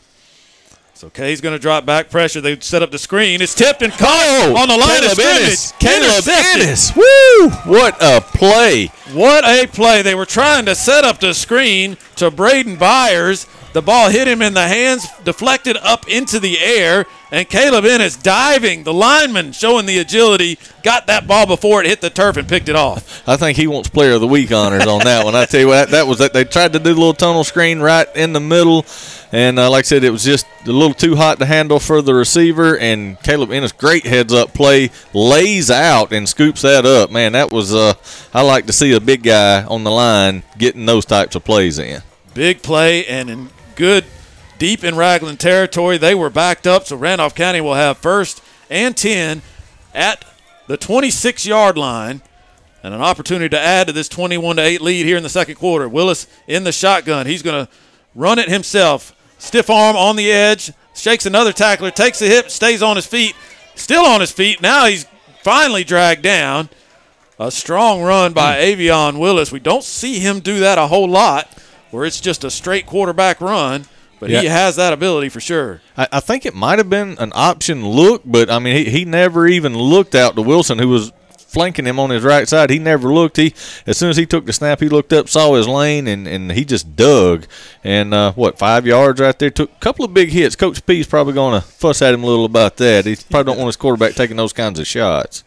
So 1.05 1.11
Kay's 1.11 1.39
going 1.39 1.53
to 1.53 1.61
drop 1.61 1.85
back 1.85 2.09
pressure. 2.09 2.41
They 2.41 2.59
set 2.61 2.81
up 2.81 2.89
the 2.89 2.97
screen. 2.97 3.39
It's 3.39 3.53
tipped 3.53 3.83
and 3.83 3.93
caught 3.93 4.25
oh, 4.47 4.57
on 4.57 4.67
the 4.67 4.75
line 4.75 5.01
Caleb 5.01 5.11
of 5.11 5.17
scrimmage. 5.19 5.43
Ennis. 5.43 5.73
Caleb 5.73 6.23
Ennis. 6.27 6.95
Woo! 6.95 7.49
What 7.71 7.95
a 8.01 8.21
play! 8.21 8.87
What 9.13 9.45
a 9.45 9.67
play. 9.67 10.01
They 10.01 10.15
were 10.15 10.25
trying 10.25 10.65
to 10.65 10.73
set 10.73 11.03
up 11.03 11.19
the 11.19 11.35
screen 11.35 11.97
to 12.15 12.31
Braden 12.31 12.77
Byers. 12.77 13.45
The 13.73 13.83
ball 13.83 14.09
hit 14.09 14.27
him 14.27 14.41
in 14.41 14.53
the 14.53 14.67
hands, 14.67 15.05
deflected 15.25 15.77
up 15.77 16.07
into 16.07 16.39
the 16.39 16.57
air, 16.57 17.05
and 17.29 17.47
Caleb 17.49 17.83
Ennis 17.83 18.15
diving. 18.15 18.83
The 18.83 18.93
lineman 18.93 19.51
showing 19.51 19.85
the 19.85 19.99
agility, 19.99 20.57
got 20.81 21.07
that 21.07 21.27
ball 21.27 21.45
before 21.45 21.81
it 21.81 21.87
hit 21.87 21.99
the 21.99 22.09
turf 22.09 22.37
and 22.37 22.47
picked 22.47 22.69
it 22.69 22.77
off. 22.77 23.27
I 23.27 23.35
think 23.35 23.57
he 23.57 23.67
wants 23.67 23.89
Player 23.89 24.13
of 24.13 24.21
the 24.21 24.27
Week 24.27 24.49
honors 24.53 24.87
on 24.87 24.99
that 24.99 25.25
one. 25.25 25.35
I 25.35 25.43
tell 25.43 25.59
you 25.59 25.67
what, 25.67 25.89
that 25.89 26.07
was 26.07 26.19
that 26.19 26.31
they 26.31 26.45
tried 26.45 26.71
to 26.71 26.79
do 26.79 26.93
the 26.93 26.99
little 26.99 27.13
tunnel 27.13 27.43
screen 27.43 27.81
right 27.81 28.07
in 28.15 28.31
the 28.31 28.39
middle, 28.39 28.83
and 29.31 29.59
uh, 29.59 29.69
like 29.69 29.79
I 29.79 29.87
said, 29.87 30.03
it 30.03 30.09
was 30.09 30.23
just 30.23 30.45
a 30.65 30.71
little 30.71 30.93
too 30.93 31.15
hot 31.15 31.39
to 31.39 31.45
handle 31.45 31.79
for 31.79 32.01
the 32.01 32.13
receiver. 32.13 32.77
And 32.77 33.21
Caleb 33.21 33.51
Ennis, 33.51 33.71
great 33.71 34.05
heads 34.05 34.33
up 34.33 34.53
play, 34.53 34.91
lays 35.13 35.69
out 35.71 36.11
and 36.11 36.27
scoops 36.27 36.61
that 36.61 36.85
up. 36.85 37.11
Man, 37.11 37.33
that 37.33 37.51
was 37.51 37.73
uh, 37.73 37.93
I 38.33 38.41
like 38.41 38.65
to 38.67 38.73
see 38.73 38.93
a 38.93 38.99
big 38.99 39.23
guy 39.23 39.63
on 39.63 39.83
the 39.83 39.91
line 39.91 40.43
getting 40.57 40.85
those 40.85 41.05
types 41.05 41.35
of 41.35 41.43
plays 41.43 41.79
in. 41.79 42.01
Big 42.33 42.61
play 42.61 43.05
and 43.05 43.29
in 43.29 43.49
good 43.75 44.05
deep 44.57 44.83
in 44.83 44.95
Ragland 44.95 45.39
territory. 45.39 45.97
They 45.97 46.15
were 46.15 46.29
backed 46.29 46.67
up, 46.67 46.85
so 46.85 46.95
Randolph 46.95 47.35
County 47.35 47.61
will 47.61 47.75
have 47.75 47.97
first 47.97 48.41
and 48.69 48.95
10 48.95 49.41
at 49.93 50.25
the 50.67 50.77
26 50.77 51.45
yard 51.45 51.77
line. 51.77 52.21
And 52.83 52.93
an 52.93 53.01
opportunity 53.01 53.49
to 53.49 53.59
add 53.59 53.87
to 53.87 53.93
this 53.93 54.07
21 54.07 54.57
to 54.57 54.61
8 54.61 54.79
lead 54.79 55.07
here 55.07 55.17
in 55.17 55.23
the 55.23 55.29
second 55.29 55.55
quarter. 55.55 55.89
Willis 55.89 56.27
in 56.47 56.65
the 56.65 56.71
shotgun. 56.71 57.25
He's 57.25 57.41
going 57.41 57.65
to 57.65 57.71
run 58.15 58.39
it 58.39 58.49
himself. 58.49 59.13
Stiff 59.37 59.69
arm 59.69 59.95
on 59.95 60.15
the 60.15 60.31
edge. 60.31 60.71
Shakes 60.95 61.25
another 61.25 61.53
tackler. 61.53 61.91
Takes 61.91 62.21
a 62.21 62.25
hip. 62.25 62.49
Stays 62.49 62.81
on 62.81 62.95
his 62.95 63.05
feet. 63.05 63.35
Still 63.75 64.05
on 64.05 64.21
his 64.21 64.31
feet. 64.31 64.61
Now 64.61 64.85
he's 64.85 65.05
finally 65.43 65.83
dragged 65.83 66.23
down. 66.23 66.69
A 67.37 67.51
strong 67.51 68.01
run 68.01 68.33
by 68.33 68.55
hmm. 68.55 68.81
Avion 68.81 69.19
Willis. 69.19 69.51
We 69.51 69.59
don't 69.59 69.83
see 69.83 70.19
him 70.19 70.39
do 70.39 70.59
that 70.59 70.77
a 70.77 70.87
whole 70.87 71.09
lot, 71.09 71.49
where 71.91 72.05
it's 72.05 72.21
just 72.21 72.45
a 72.45 72.49
straight 72.49 72.85
quarterback 72.85 73.41
run, 73.41 73.85
but 74.21 74.29
he 74.29 74.45
has 74.45 74.77
that 74.77 74.93
ability 74.93 75.27
for 75.27 75.41
sure. 75.41 75.81
I, 75.97 76.07
I 76.13 76.19
think 76.21 76.45
it 76.45 76.55
might 76.55 76.79
have 76.79 76.89
been 76.89 77.17
an 77.19 77.33
option 77.35 77.85
look, 77.85 78.21
but 78.23 78.49
I 78.49 78.59
mean, 78.59 78.77
he, 78.77 78.89
he 78.89 79.05
never 79.05 79.47
even 79.47 79.77
looked 79.77 80.15
out 80.15 80.37
to 80.37 80.41
Wilson, 80.41 80.79
who 80.79 80.87
was 80.87 81.11
flanking 81.55 81.85
him 81.85 81.99
on 81.99 82.09
his 82.09 82.21
right 82.21 82.49
side. 82.49 82.69
He 82.69 82.79
never 82.79 83.13
looked. 83.13 83.37
He 83.37 83.53
as 83.87 83.97
soon 83.97 84.09
as 84.09 84.17
he 84.17 84.25
took 84.25 84.45
the 84.45 84.51
snap, 84.51 84.81
he 84.81 84.89
looked 84.89 85.13
up, 85.13 85.29
saw 85.29 85.53
his 85.55 85.69
lane, 85.69 86.05
and, 86.05 86.27
and 86.27 86.51
he 86.51 86.65
just 86.65 86.97
dug. 86.97 87.47
And 87.81 88.13
uh, 88.13 88.33
what 88.33 88.59
five 88.59 88.85
yards 88.85 89.21
right 89.21 89.39
there? 89.39 89.49
Took 89.49 89.71
a 89.71 89.79
couple 89.79 90.03
of 90.03 90.13
big 90.13 90.29
hits. 90.29 90.57
Coach 90.57 90.85
P's 90.85 91.07
probably 91.07 91.33
going 91.33 91.59
to 91.59 91.65
fuss 91.65 92.01
at 92.01 92.13
him 92.13 92.23
a 92.23 92.27
little 92.27 92.43
about 92.43 92.75
that. 92.77 93.05
He 93.05 93.15
probably 93.31 93.53
don't 93.53 93.57
want 93.57 93.69
his 93.69 93.77
quarterback 93.77 94.15
taking 94.15 94.35
those 94.35 94.51
kinds 94.51 94.79
of 94.79 94.85
shots. 94.85 95.45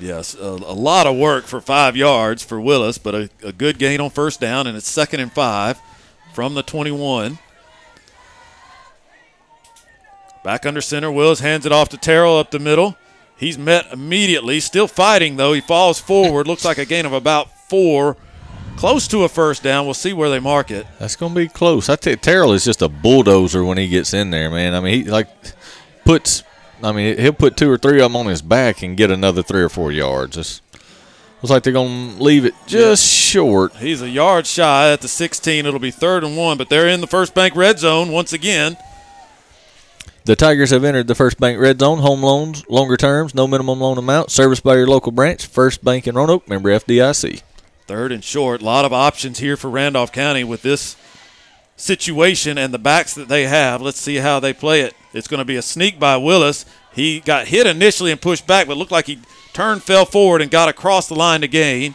Yes, 0.00 0.34
a, 0.34 0.44
a 0.44 0.74
lot 0.74 1.06
of 1.06 1.16
work 1.16 1.44
for 1.44 1.60
five 1.60 1.96
yards 1.96 2.44
for 2.44 2.60
Willis, 2.60 2.98
but 2.98 3.14
a, 3.14 3.30
a 3.44 3.52
good 3.52 3.78
gain 3.78 4.00
on 4.00 4.10
first 4.10 4.40
down, 4.40 4.66
and 4.66 4.76
it's 4.76 4.88
second 4.88 5.20
and 5.20 5.32
five 5.32 5.80
from 6.32 6.54
the 6.54 6.64
21. 6.64 7.38
Back 10.42 10.66
under 10.66 10.80
center, 10.80 11.12
Willis 11.12 11.38
hands 11.38 11.64
it 11.64 11.70
off 11.70 11.90
to 11.90 11.96
Terrell 11.96 12.38
up 12.38 12.50
the 12.50 12.58
middle. 12.58 12.96
He's 13.36 13.58
met 13.58 13.92
immediately, 13.92 14.60
still 14.60 14.86
fighting 14.88 15.36
though. 15.36 15.52
He 15.52 15.60
falls 15.60 15.98
forward. 15.98 16.46
Looks 16.46 16.64
like 16.64 16.78
a 16.78 16.84
gain 16.84 17.04
of 17.04 17.12
about 17.12 17.50
four, 17.68 18.16
close 18.76 19.08
to 19.08 19.24
a 19.24 19.28
first 19.28 19.62
down. 19.62 19.84
We'll 19.84 19.94
see 19.94 20.12
where 20.12 20.30
they 20.30 20.38
mark 20.38 20.70
it. 20.70 20.86
That's 20.98 21.16
going 21.16 21.32
to 21.34 21.40
be 21.40 21.48
close. 21.48 21.88
I 21.88 21.96
you, 22.04 22.16
Terrell 22.16 22.52
is 22.52 22.64
just 22.64 22.82
a 22.82 22.88
bulldozer 22.88 23.64
when 23.64 23.78
he 23.78 23.88
gets 23.88 24.14
in 24.14 24.30
there, 24.30 24.50
man. 24.50 24.74
I 24.74 24.80
mean, 24.80 25.04
he 25.04 25.10
like 25.10 25.28
puts. 26.04 26.42
I 26.82 26.92
mean, 26.92 27.18
he'll 27.18 27.32
put 27.32 27.56
two 27.56 27.70
or 27.70 27.78
three 27.78 28.00
of 28.00 28.12
them 28.12 28.16
on 28.16 28.26
his 28.26 28.42
back 28.42 28.82
and 28.82 28.96
get 28.96 29.10
another 29.10 29.42
three 29.42 29.62
or 29.62 29.68
four 29.68 29.90
yards. 29.90 30.36
It's, 30.36 30.60
looks 31.40 31.50
like 31.50 31.62
they're 31.62 31.72
going 31.72 32.16
to 32.16 32.22
leave 32.22 32.44
it 32.44 32.54
just 32.66 33.10
short. 33.10 33.76
He's 33.76 34.02
a 34.02 34.08
yard 34.08 34.46
shy 34.46 34.92
at 34.92 35.00
the 35.00 35.08
16. 35.08 35.66
It'll 35.66 35.80
be 35.80 35.90
third 35.90 36.24
and 36.24 36.36
one, 36.36 36.58
but 36.58 36.68
they're 36.68 36.88
in 36.88 37.00
the 37.00 37.06
first 37.06 37.34
bank 37.34 37.56
red 37.56 37.78
zone 37.78 38.10
once 38.10 38.32
again. 38.32 38.76
The 40.26 40.36
Tigers 40.36 40.70
have 40.70 40.84
entered 40.84 41.06
the 41.06 41.14
First 41.14 41.38
Bank 41.38 41.60
Red 41.60 41.80
Zone. 41.80 41.98
Home 41.98 42.22
loans, 42.22 42.64
longer 42.68 42.96
terms, 42.96 43.34
no 43.34 43.46
minimum 43.46 43.78
loan 43.80 43.98
amount. 43.98 44.30
Service 44.30 44.60
by 44.60 44.76
your 44.76 44.86
local 44.86 45.12
branch. 45.12 45.44
First 45.46 45.84
Bank 45.84 46.06
in 46.06 46.14
Roanoke. 46.14 46.48
Member 46.48 46.70
FDIC. 46.70 47.42
Third 47.86 48.10
and 48.10 48.24
short. 48.24 48.62
A 48.62 48.64
lot 48.64 48.86
of 48.86 48.92
options 48.94 49.38
here 49.40 49.56
for 49.58 49.68
Randolph 49.68 50.12
County 50.12 50.42
with 50.42 50.62
this 50.62 50.96
situation 51.76 52.56
and 52.56 52.72
the 52.72 52.78
backs 52.78 53.14
that 53.14 53.28
they 53.28 53.44
have. 53.44 53.82
Let's 53.82 54.00
see 54.00 54.16
how 54.16 54.40
they 54.40 54.54
play 54.54 54.80
it. 54.80 54.94
It's 55.12 55.28
going 55.28 55.38
to 55.40 55.44
be 55.44 55.56
a 55.56 55.62
sneak 55.62 56.00
by 56.00 56.16
Willis. 56.16 56.64
He 56.94 57.20
got 57.20 57.48
hit 57.48 57.66
initially 57.66 58.10
and 58.10 58.20
pushed 58.20 58.46
back, 58.46 58.66
but 58.66 58.78
looked 58.78 58.92
like 58.92 59.06
he 59.06 59.18
turned, 59.52 59.82
fell 59.82 60.06
forward, 60.06 60.40
and 60.40 60.50
got 60.50 60.70
across 60.70 61.06
the 61.06 61.14
line 61.14 61.42
to 61.42 61.48
gain. 61.48 61.94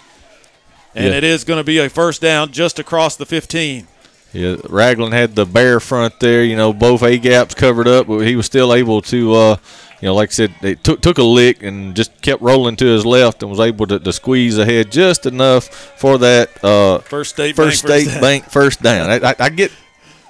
And 0.94 1.06
Yeah. 1.08 1.14
it 1.18 1.24
is 1.24 1.44
going 1.44 1.58
to 1.60 1.64
be 1.64 1.80
a 1.80 1.90
first 1.90 2.22
down 2.22 2.52
just 2.52 2.78
across 2.78 3.16
the 3.16 3.26
15. 3.26 3.88
Yeah, 4.34 4.58
Ragland 4.70 5.14
had 5.14 5.36
the 5.36 5.46
bear 5.46 5.80
front 5.80 6.20
there. 6.20 6.44
You 6.44 6.56
know, 6.56 6.72
both 6.74 7.02
A 7.04 7.18
gaps 7.18 7.56
covered 7.56 7.88
up, 7.88 8.08
but 8.08 8.20
he 8.20 8.36
was 8.36 8.46
still 8.46 8.74
able 8.74 9.02
to, 9.04 9.34
uh, 9.34 9.58
you 10.02 10.08
know, 10.08 10.14
like 10.16 10.30
I 10.30 10.32
said, 10.34 10.54
it 10.62 10.84
took 10.84 11.02
took 11.02 11.18
a 11.18 11.24
lick 11.24 11.64
and 11.64 11.96
just 11.96 12.22
kept 12.22 12.42
rolling 12.42 12.76
to 12.78 12.86
his 12.86 13.06
left 13.06 13.42
and 13.42 13.50
was 13.50 13.60
able 13.60 13.88
to, 13.88 13.98
to 14.00 14.14
squeeze 14.14 14.58
ahead 14.58 14.92
just 14.92 15.26
enough 15.26 15.68
for 15.68 16.18
that 16.20 16.64
uh, 16.64 17.00
First 17.00 17.32
state 17.32 17.56
first 17.56 17.84
bank, 17.86 18.04
state 18.04 18.04
first 18.06 18.14
down. 18.14 18.22
bank 18.22 18.44
first 18.46 18.82
down. 18.84 19.10
I, 19.10 19.30
I, 19.32 19.36
I 19.40 19.50
get 19.50 19.72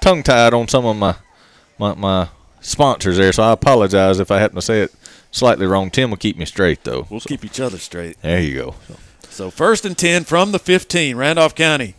tongue 0.00 0.22
tied 0.22 0.54
on 0.54 0.66
some 0.68 0.86
of 0.86 0.96
my, 0.96 1.14
my 1.78 1.94
my 1.94 2.28
sponsors 2.62 3.18
there, 3.18 3.32
so 3.32 3.42
I 3.42 3.52
apologize 3.52 4.18
if 4.18 4.30
I 4.30 4.38
happen 4.38 4.56
to 4.56 4.62
say 4.62 4.80
it 4.80 4.94
slightly 5.30 5.66
wrong. 5.66 5.90
Tim 5.90 6.08
will 6.10 6.16
keep 6.16 6.38
me 6.38 6.46
straight 6.46 6.84
though. 6.84 7.06
We'll 7.10 7.20
keep 7.20 7.44
each 7.44 7.60
other 7.60 7.78
straight. 7.78 8.20
There 8.22 8.40
you 8.40 8.54
go. 8.54 8.74
So 9.28 9.50
first 9.50 9.84
and 9.84 9.96
10 9.96 10.24
from 10.24 10.52
the 10.52 10.58
15, 10.58 11.16
Randolph 11.16 11.54
County. 11.54 11.94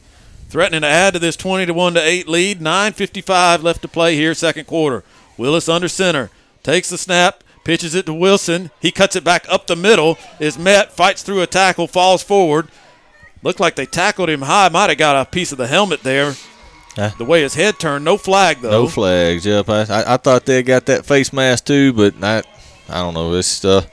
Threatening 0.51 0.81
to 0.81 0.87
add 0.87 1.13
to 1.13 1.19
this 1.19 1.37
20 1.37 1.67
to 1.67 1.73
1 1.73 1.93
to 1.93 2.01
8 2.01 2.27
lead. 2.27 2.59
9.55 2.59 3.63
left 3.63 3.81
to 3.83 3.87
play 3.87 4.17
here, 4.17 4.33
second 4.33 4.67
quarter. 4.67 5.01
Willis 5.37 5.69
under 5.69 5.87
center. 5.87 6.29
Takes 6.61 6.89
the 6.89 6.97
snap, 6.97 7.41
pitches 7.63 7.95
it 7.95 8.05
to 8.07 8.13
Wilson. 8.13 8.69
He 8.81 8.91
cuts 8.91 9.15
it 9.15 9.23
back 9.23 9.45
up 9.47 9.67
the 9.67 9.77
middle, 9.77 10.17
is 10.41 10.59
met, 10.59 10.91
fights 10.91 11.23
through 11.23 11.41
a 11.41 11.47
tackle, 11.47 11.87
falls 11.87 12.21
forward. 12.21 12.67
Looked 13.43 13.61
like 13.61 13.77
they 13.77 13.85
tackled 13.85 14.29
him 14.29 14.41
high. 14.41 14.67
Might 14.67 14.89
have 14.89 14.97
got 14.97 15.15
a 15.15 15.23
piece 15.23 15.53
of 15.53 15.57
the 15.57 15.67
helmet 15.67 16.03
there. 16.03 16.33
Huh? 16.97 17.11
The 17.17 17.23
way 17.23 17.43
his 17.43 17.55
head 17.55 17.79
turned, 17.79 18.03
no 18.03 18.17
flag 18.17 18.59
though. 18.59 18.71
No 18.71 18.87
flags. 18.87 19.45
Yep. 19.45 19.69
I, 19.69 19.81
I, 19.83 20.13
I 20.15 20.17
thought 20.17 20.45
they 20.45 20.63
got 20.63 20.85
that 20.87 21.05
face 21.05 21.31
mask 21.31 21.63
too, 21.63 21.93
but 21.93 22.21
I 22.21 22.43
I 22.89 22.95
don't 22.95 23.13
know. 23.13 23.33
It's 23.35 23.63
uh, 23.63 23.85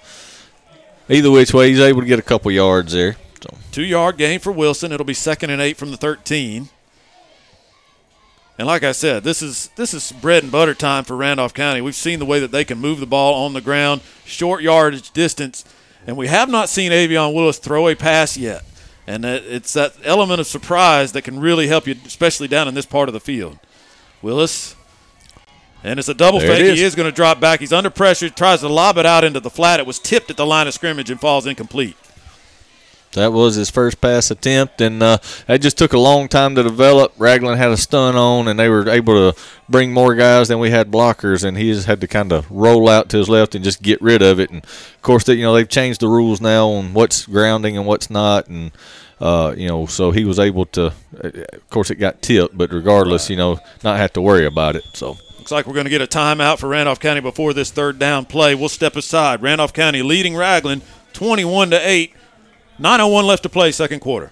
either 1.08 1.30
which 1.30 1.54
way 1.54 1.68
he's 1.68 1.78
able 1.78 2.00
to 2.00 2.06
get 2.06 2.18
a 2.18 2.22
couple 2.22 2.50
yards 2.50 2.92
there. 2.94 3.16
So 3.42 3.56
Two 3.72 3.84
yard 3.84 4.16
gain 4.16 4.40
for 4.40 4.52
Wilson. 4.52 4.92
It'll 4.92 5.06
be 5.06 5.14
second 5.14 5.50
and 5.50 5.60
eight 5.60 5.76
from 5.76 5.90
the 5.90 5.96
13. 5.96 6.68
And 8.58 8.66
like 8.66 8.82
I 8.82 8.90
said, 8.92 9.22
this 9.22 9.40
is 9.40 9.70
this 9.76 9.94
is 9.94 10.10
bread 10.10 10.42
and 10.42 10.50
butter 10.50 10.74
time 10.74 11.04
for 11.04 11.16
Randolph 11.16 11.54
County. 11.54 11.80
We've 11.80 11.94
seen 11.94 12.18
the 12.18 12.24
way 12.24 12.40
that 12.40 12.50
they 12.50 12.64
can 12.64 12.78
move 12.78 12.98
the 12.98 13.06
ball 13.06 13.44
on 13.44 13.52
the 13.52 13.60
ground, 13.60 14.00
short 14.24 14.62
yardage 14.62 15.12
distance, 15.12 15.64
and 16.08 16.16
we 16.16 16.26
have 16.26 16.48
not 16.48 16.68
seen 16.68 16.90
Avion 16.90 17.34
Willis 17.34 17.58
throw 17.58 17.86
a 17.86 17.94
pass 17.94 18.36
yet. 18.36 18.64
And 19.06 19.24
it's 19.24 19.72
that 19.72 19.94
element 20.04 20.40
of 20.40 20.46
surprise 20.46 21.12
that 21.12 21.22
can 21.22 21.38
really 21.40 21.68
help 21.68 21.86
you, 21.86 21.94
especially 22.04 22.48
down 22.48 22.68
in 22.68 22.74
this 22.74 22.84
part 22.84 23.08
of 23.08 23.12
the 23.12 23.20
field. 23.20 23.58
Willis, 24.20 24.74
and 25.82 25.98
it's 25.98 26.08
a 26.08 26.14
double 26.14 26.40
There 26.40 26.56
fake. 26.56 26.62
is. 26.62 26.78
He 26.78 26.84
is 26.84 26.94
going 26.94 27.08
to 27.08 27.14
drop 27.14 27.40
back. 27.40 27.60
He's 27.60 27.72
under 27.72 27.88
pressure, 27.90 28.28
tries 28.28 28.60
to 28.60 28.68
lob 28.68 28.98
it 28.98 29.06
out 29.06 29.24
into 29.24 29.40
the 29.40 29.48
flat. 29.50 29.80
It 29.80 29.86
was 29.86 29.98
tipped 29.98 30.30
at 30.30 30.36
the 30.36 30.44
line 30.44 30.66
of 30.66 30.74
scrimmage 30.74 31.08
and 31.10 31.18
falls 31.18 31.46
incomplete. 31.46 31.96
That 33.18 33.32
was 33.32 33.54
his 33.54 33.70
first 33.70 34.00
pass 34.00 34.30
attempt, 34.30 34.80
and 34.80 35.02
uh, 35.02 35.18
that 35.46 35.60
just 35.60 35.78
took 35.78 35.92
a 35.92 35.98
long 35.98 36.28
time 36.28 36.54
to 36.54 36.62
develop. 36.62 37.12
Ragland 37.18 37.58
had 37.58 37.70
a 37.70 37.76
stun 37.76 38.16
on, 38.16 38.48
and 38.48 38.58
they 38.58 38.68
were 38.68 38.88
able 38.88 39.32
to 39.32 39.40
bring 39.68 39.92
more 39.92 40.14
guys 40.14 40.48
than 40.48 40.58
we 40.58 40.70
had 40.70 40.90
blockers, 40.90 41.44
and 41.44 41.56
he 41.56 41.72
just 41.72 41.86
had 41.86 42.00
to 42.00 42.08
kind 42.08 42.32
of 42.32 42.50
roll 42.50 42.88
out 42.88 43.08
to 43.10 43.18
his 43.18 43.28
left 43.28 43.54
and 43.54 43.64
just 43.64 43.82
get 43.82 44.00
rid 44.00 44.22
of 44.22 44.40
it. 44.40 44.50
And 44.50 44.64
of 44.64 45.02
course, 45.02 45.24
that 45.24 45.36
you 45.36 45.42
know 45.42 45.54
they've 45.54 45.68
changed 45.68 46.00
the 46.00 46.08
rules 46.08 46.40
now 46.40 46.68
on 46.68 46.94
what's 46.94 47.26
grounding 47.26 47.76
and 47.76 47.86
what's 47.86 48.10
not, 48.10 48.48
and 48.48 48.72
uh, 49.20 49.54
you 49.56 49.68
know, 49.68 49.86
so 49.86 50.10
he 50.10 50.24
was 50.24 50.38
able 50.38 50.66
to. 50.66 50.92
Of 51.12 51.70
course, 51.70 51.90
it 51.90 51.96
got 51.96 52.22
tipped, 52.22 52.56
but 52.56 52.72
regardless, 52.72 53.28
you 53.28 53.36
know, 53.36 53.58
not 53.82 53.98
have 53.98 54.12
to 54.14 54.20
worry 54.22 54.46
about 54.46 54.76
it. 54.76 54.84
So. 54.94 55.16
Looks 55.38 55.52
like 55.52 55.66
we're 55.66 55.74
going 55.74 55.86
to 55.86 55.90
get 55.90 56.02
a 56.02 56.06
timeout 56.06 56.58
for 56.58 56.68
Randolph 56.68 57.00
County 57.00 57.20
before 57.22 57.54
this 57.54 57.70
third 57.70 57.98
down 57.98 58.26
play. 58.26 58.54
We'll 58.54 58.68
step 58.68 58.96
aside. 58.96 59.40
Randolph 59.40 59.72
County 59.72 60.02
leading 60.02 60.36
Ragland 60.36 60.82
21 61.14 61.70
to 61.70 61.88
8. 61.88 62.12
901 62.80 63.26
left 63.26 63.42
to 63.42 63.48
play 63.48 63.72
second 63.72 63.98
quarter. 63.98 64.30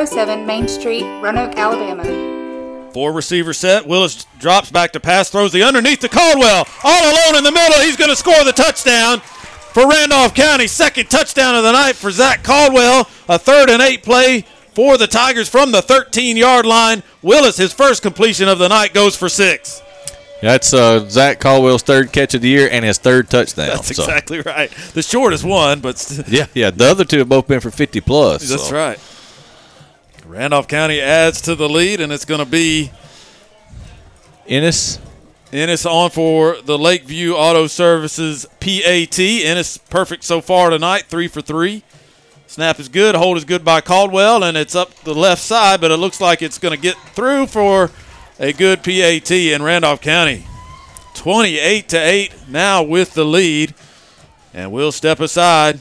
307 0.06 0.46
Main 0.46 0.68
Street, 0.68 1.02
Roanoke, 1.20 1.56
Alabama. 1.56 2.92
Four 2.92 3.12
receiver 3.12 3.52
set. 3.52 3.86
Willis 3.86 4.24
drops 4.38 4.70
back 4.70 4.92
to 4.92 5.00
pass, 5.00 5.28
throws 5.30 5.52
the 5.52 5.64
underneath 5.64 5.98
to 6.00 6.08
Caldwell. 6.08 6.66
All 6.84 7.10
alone 7.10 7.36
in 7.36 7.44
the 7.44 7.50
middle. 7.50 7.80
He's 7.80 7.96
going 7.96 8.10
to 8.10 8.16
score 8.16 8.44
the 8.44 8.52
touchdown 8.52 9.18
for 9.20 9.88
Randolph 9.88 10.32
County. 10.34 10.68
Second 10.68 11.10
touchdown 11.10 11.56
of 11.56 11.64
the 11.64 11.72
night 11.72 11.96
for 11.96 12.12
Zach 12.12 12.44
Caldwell. 12.44 13.08
A 13.28 13.36
third 13.38 13.68
and 13.68 13.82
eight 13.82 14.04
play 14.04 14.42
for 14.74 14.96
the 14.96 15.08
Tigers 15.08 15.48
from 15.48 15.72
the 15.72 15.82
13 15.82 16.36
yard 16.36 16.66
line. 16.66 17.02
Willis, 17.20 17.56
his 17.56 17.72
first 17.72 18.02
completion 18.02 18.48
of 18.48 18.58
the 18.58 18.68
night, 18.68 18.94
goes 18.94 19.16
for 19.16 19.28
six. 19.28 19.82
That's 20.40 20.72
uh, 20.72 21.08
Zach 21.08 21.40
Caldwell's 21.40 21.82
third 21.82 22.12
catch 22.12 22.34
of 22.34 22.42
the 22.42 22.48
year 22.48 22.68
and 22.70 22.84
his 22.84 22.98
third 22.98 23.28
touchdown. 23.28 23.68
That's 23.68 23.96
so. 23.96 24.04
exactly 24.04 24.40
right. 24.40 24.70
The 24.94 25.02
shortest 25.02 25.42
one, 25.44 25.80
but 25.80 25.98
st- 25.98 26.28
Yeah, 26.28 26.46
yeah. 26.54 26.70
The 26.70 26.84
other 26.84 27.04
two 27.04 27.18
have 27.18 27.28
both 27.28 27.48
been 27.48 27.60
for 27.60 27.72
50 27.72 28.00
plus. 28.02 28.48
That's 28.48 28.68
so. 28.68 28.74
right. 28.74 29.00
Randolph 30.26 30.66
County 30.66 31.00
adds 31.00 31.40
to 31.42 31.54
the 31.54 31.68
lead, 31.68 32.00
and 32.00 32.12
it's 32.12 32.24
going 32.24 32.40
to 32.40 32.50
be 32.50 32.90
Ennis. 34.48 34.98
Ennis 35.52 35.86
on 35.86 36.10
for 36.10 36.56
the 36.62 36.76
Lakeview 36.76 37.34
Auto 37.34 37.68
Services 37.68 38.44
PAT. 38.58 39.18
Ennis 39.18 39.78
perfect 39.78 40.24
so 40.24 40.40
far 40.40 40.70
tonight, 40.70 41.04
three 41.08 41.28
for 41.28 41.40
three. 41.40 41.84
Snap 42.48 42.80
is 42.80 42.88
good, 42.88 43.14
hold 43.14 43.36
is 43.36 43.44
good 43.44 43.64
by 43.64 43.80
Caldwell, 43.80 44.42
and 44.42 44.56
it's 44.56 44.74
up 44.74 44.92
the 45.04 45.14
left 45.14 45.42
side, 45.42 45.80
but 45.80 45.92
it 45.92 45.96
looks 45.96 46.20
like 46.20 46.42
it's 46.42 46.58
going 46.58 46.74
to 46.74 46.80
get 46.80 46.96
through 47.14 47.46
for 47.46 47.92
a 48.40 48.52
good 48.52 48.82
PAT 48.82 49.30
in 49.30 49.62
Randolph 49.62 50.00
County. 50.00 50.44
28 51.14 51.88
to 51.88 51.96
8 51.96 52.48
now 52.48 52.82
with 52.82 53.14
the 53.14 53.24
lead, 53.24 53.74
and 54.52 54.72
we'll 54.72 54.92
step 54.92 55.20
aside. 55.20 55.80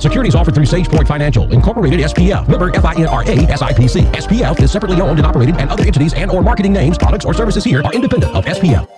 Securities 0.00 0.34
offered 0.34 0.54
through 0.54 0.64
SagePoint 0.64 1.06
Financial, 1.06 1.52
Incorporated 1.52 2.00
SPF, 2.00 2.48
member 2.48 2.70
FINRA 2.70 3.46
SIPC. 3.48 4.10
SPF 4.14 4.62
is 4.62 4.72
separately 4.72 4.98
owned 5.00 5.18
and 5.18 5.26
operated, 5.26 5.58
and 5.58 5.68
other 5.68 5.84
entities 5.84 6.14
and 6.14 6.30
or 6.30 6.42
marketing 6.42 6.72
names, 6.72 6.96
products, 6.96 7.26
or 7.26 7.34
services 7.34 7.64
here 7.64 7.82
are 7.82 7.92
independent 7.92 8.34
of 8.34 8.46
SPF. 8.46 8.88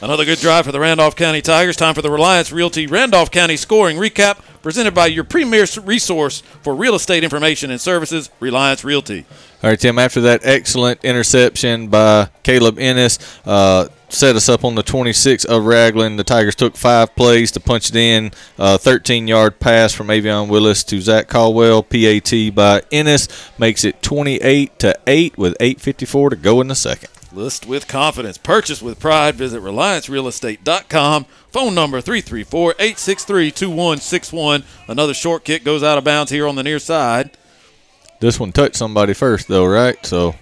Another 0.00 0.24
good 0.24 0.38
drive 0.38 0.64
for 0.64 0.72
the 0.72 0.80
Randolph 0.80 1.16
County 1.16 1.42
Tigers. 1.42 1.76
Time 1.76 1.94
for 1.94 2.02
the 2.02 2.10
Reliance 2.10 2.50
Realty 2.50 2.86
Randolph 2.86 3.30
County 3.30 3.56
scoring 3.56 3.98
recap, 3.98 4.38
presented 4.62 4.94
by 4.94 5.06
your 5.06 5.24
premier 5.24 5.66
resource 5.82 6.40
for 6.62 6.74
real 6.74 6.94
estate 6.94 7.24
information 7.24 7.70
and 7.70 7.80
services, 7.80 8.30
Reliance 8.40 8.84
Realty. 8.84 9.26
All 9.62 9.70
right, 9.70 9.80
Tim. 9.80 9.98
After 9.98 10.20
that 10.20 10.42
excellent 10.44 11.04
interception 11.04 11.88
by 11.88 12.28
Caleb 12.42 12.78
Ennis, 12.78 13.18
uh, 13.46 13.88
set 14.08 14.36
us 14.36 14.48
up 14.48 14.64
on 14.64 14.74
the 14.74 14.82
26 14.82 15.44
of 15.46 15.64
Ragland. 15.64 16.18
The 16.18 16.24
Tigers 16.24 16.54
took 16.54 16.76
five 16.76 17.16
plays 17.16 17.50
to 17.52 17.60
punch 17.60 17.88
it 17.88 17.96
in. 17.96 18.30
13 18.58 19.26
yard 19.26 19.58
pass 19.58 19.92
from 19.92 20.08
Avion 20.08 20.48
Willis 20.48 20.84
to 20.84 21.00
Zach 21.00 21.28
Caldwell. 21.28 21.82
PAT 21.82 22.54
by 22.54 22.82
Ennis 22.92 23.28
makes 23.58 23.84
it 23.84 24.02
28 24.02 24.78
to 24.78 24.94
8 25.06 25.38
with 25.38 25.56
8.54 25.58 26.30
to 26.30 26.36
go 26.36 26.60
in 26.60 26.68
the 26.68 26.74
second. 26.74 27.08
List 27.32 27.66
with 27.66 27.88
confidence. 27.88 28.38
Purchase 28.38 28.80
with 28.80 28.98
pride. 28.98 29.34
Visit 29.34 29.62
RelianceRealEstate.com. 29.62 31.24
Phone 31.50 31.74
number 31.74 32.00
334 32.00 32.72
863 32.78 33.50
2161. 33.50 34.64
Another 34.88 35.14
short 35.14 35.44
kick 35.44 35.64
goes 35.64 35.82
out 35.82 35.98
of 35.98 36.04
bounds 36.04 36.30
here 36.30 36.46
on 36.46 36.56
the 36.56 36.62
near 36.62 36.78
side. 36.78 37.36
This 38.20 38.40
one 38.40 38.52
touched 38.52 38.76
somebody 38.76 39.14
first, 39.14 39.48
though, 39.48 39.66
right? 39.66 40.04
So 40.06 40.34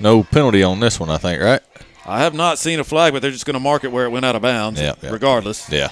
no 0.00 0.22
penalty 0.22 0.62
on 0.62 0.80
this 0.80 1.00
one, 1.00 1.10
I 1.10 1.18
think, 1.18 1.42
right? 1.42 1.62
I 2.06 2.20
have 2.20 2.34
not 2.34 2.58
seen 2.58 2.80
a 2.80 2.84
flag, 2.84 3.12
but 3.12 3.22
they're 3.22 3.30
just 3.30 3.46
going 3.46 3.54
to 3.54 3.60
mark 3.60 3.84
it 3.84 3.92
where 3.92 4.04
it 4.04 4.10
went 4.10 4.24
out 4.24 4.36
of 4.36 4.42
bounds, 4.42 4.80
yeah, 4.80 4.94
yeah. 5.02 5.10
regardless. 5.10 5.70
Yeah. 5.70 5.90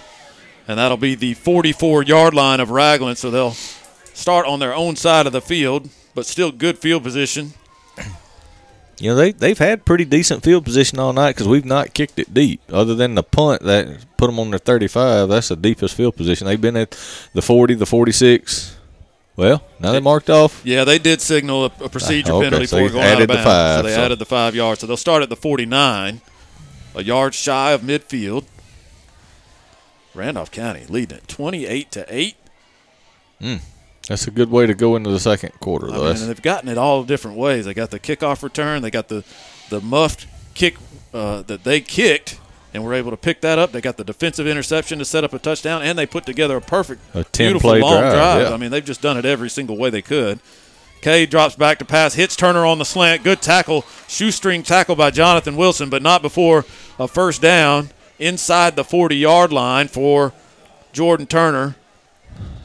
And 0.67 0.79
that'll 0.79 0.97
be 0.97 1.15
the 1.15 1.35
44 1.35 2.03
yard 2.03 2.35
line 2.35 2.61
of 2.61 2.71
Ragland, 2.71 3.19
so 3.19 3.31
they'll 3.31 3.53
start 4.15 4.47
on 4.47 4.59
their 4.59 4.75
own 4.75 4.97
side 4.97 5.27
of 5.27 5.33
the 5.33 5.41
field, 5.41 5.89
but 6.15 6.27
still 6.27 6.51
good 6.51 6.79
field 6.79 7.03
position. 7.03 7.53
You 9.01 9.11
know, 9.11 9.15
they, 9.15 9.31
they've 9.31 9.59
had 9.59 9.85
pretty 9.85 10.05
decent 10.05 10.43
field 10.43 10.65
position 10.65 10.99
all 10.99 11.13
night 11.13 11.37
because 11.37 11.47
we've 11.47 11.65
not 11.65 11.95
kicked 11.95 12.19
it 12.19 12.35
deep. 12.35 12.61
Other 12.69 12.97
than 12.97 13.15
the 13.15 13.23
punt 13.23 13.63
that 13.63 14.05
put 14.17 14.27
them 14.27 14.41
on 14.41 14.51
their 14.51 14.59
35, 14.59 15.29
that's 15.29 15.49
the 15.49 15.57
deepest 15.57 15.95
field 15.95 16.17
position. 16.17 16.47
They've 16.49 16.61
been 16.61 16.77
at 16.77 16.91
the 17.33 17.43
40, 17.43 17.75
the 17.75 17.87
46. 17.87 18.77
Well, 19.39 19.63
now 19.79 19.93
they 19.93 20.01
marked 20.01 20.31
off. 20.31 20.63
Yeah, 20.65 20.83
they 20.83 20.99
did 20.99 21.21
signal 21.21 21.67
a, 21.67 21.85
a 21.85 21.89
procedure 21.89 22.33
okay, 22.33 22.47
penalty 22.47 22.67
so 22.67 22.85
for 22.85 22.93
going 22.93 23.05
out 23.05 23.23
of 23.23 23.29
bounds. 23.29 23.45
the 23.45 23.49
five, 23.49 23.79
so 23.79 23.83
they 23.85 23.95
so. 23.95 24.01
added 24.03 24.19
the 24.19 24.27
five 24.27 24.57
yards. 24.57 24.81
So 24.81 24.89
they'll 24.89 24.97
start 24.97 25.23
at 25.23 25.29
the 25.29 25.37
49, 25.37 26.21
a 26.97 27.03
yard 27.05 27.35
shy 27.35 27.71
of 27.71 27.83
midfield. 27.83 28.47
Randolph 30.13 30.51
County 30.51 30.87
leading 30.89 31.19
it 31.19 31.29
28 31.29 31.93
to 31.93 32.05
8. 32.09 32.37
Mm, 33.41 33.61
that's 34.09 34.27
a 34.27 34.33
good 34.33 34.51
way 34.51 34.67
to 34.67 34.75
go 34.75 34.97
into 34.97 35.11
the 35.11 35.21
second 35.21 35.53
quarter, 35.61 35.87
I 35.87 35.93
though. 35.93 35.99
mean, 36.13 36.17
and 36.17 36.29
they've 36.29 36.43
gotten 36.43 36.69
it 36.69 36.77
all 36.77 37.05
different 37.05 37.37
ways. 37.37 37.65
They 37.65 37.75
got 37.75 37.93
the 37.93 38.01
kickoff 38.01 38.43
return. 38.43 38.83
They 38.83 38.91
got 38.91 39.07
the 39.07 39.23
the 39.71 39.81
muffed 39.81 40.27
kick 40.55 40.79
uh, 41.15 41.43
that 41.43 41.63
they 41.63 41.81
kicked 41.81 42.41
and 42.75 42.83
we 42.83 42.89
were 42.89 42.95
able 42.95 43.11
to 43.11 43.17
pick 43.17 43.41
that 43.43 43.59
up. 43.59 43.73
They 43.73 43.81
got 43.81 43.97
the 43.97 44.05
defensive 44.05 44.47
interception 44.47 44.99
to 44.99 45.05
set 45.05 45.25
up 45.25 45.33
a 45.33 45.39
touchdown, 45.39 45.83
and 45.83 45.99
they 45.99 46.07
put 46.07 46.27
together 46.27 46.57
a 46.57 46.61
perfect, 46.61 47.01
A 47.15 47.25
beautiful 47.25 47.71
10-play 47.71 47.81
long 47.81 48.01
drive, 48.01 48.13
drive. 48.15 48.43
yeah. 48.43 48.55
I 48.55 48.57
mean, 48.57 48.71
they've 48.71 48.85
just 48.85 49.01
done 49.03 49.17
it 49.17 49.25
every 49.25 49.49
single 49.51 49.77
way 49.77 49.91
they 49.91 50.03
could. 50.03 50.41
Kay 51.01 51.27
drops 51.27 51.55
back 51.55 51.79
to 51.79 51.85
pass, 51.85 52.15
hits 52.15 52.35
Turner 52.35 52.67
on 52.67 52.79
the 52.79 52.85
slant. 52.85 53.23
Good 53.23 53.41
tackle, 53.41 53.85
shoestring 54.09 54.63
tackle 54.65 54.97
by 54.97 55.11
Jonathan 55.11 55.57
Wilson, 55.57 55.89
but 55.91 56.03
not 56.03 56.23
before 56.23 56.65
a 56.99 57.07
first 57.07 57.41
down 57.41 57.91
inside 58.19 58.75
the 58.75 58.83
40 58.85 59.15
yard 59.17 59.53
line 59.53 59.87
for 59.87 60.33
Jordan 60.93 61.27
Turner 61.27 61.77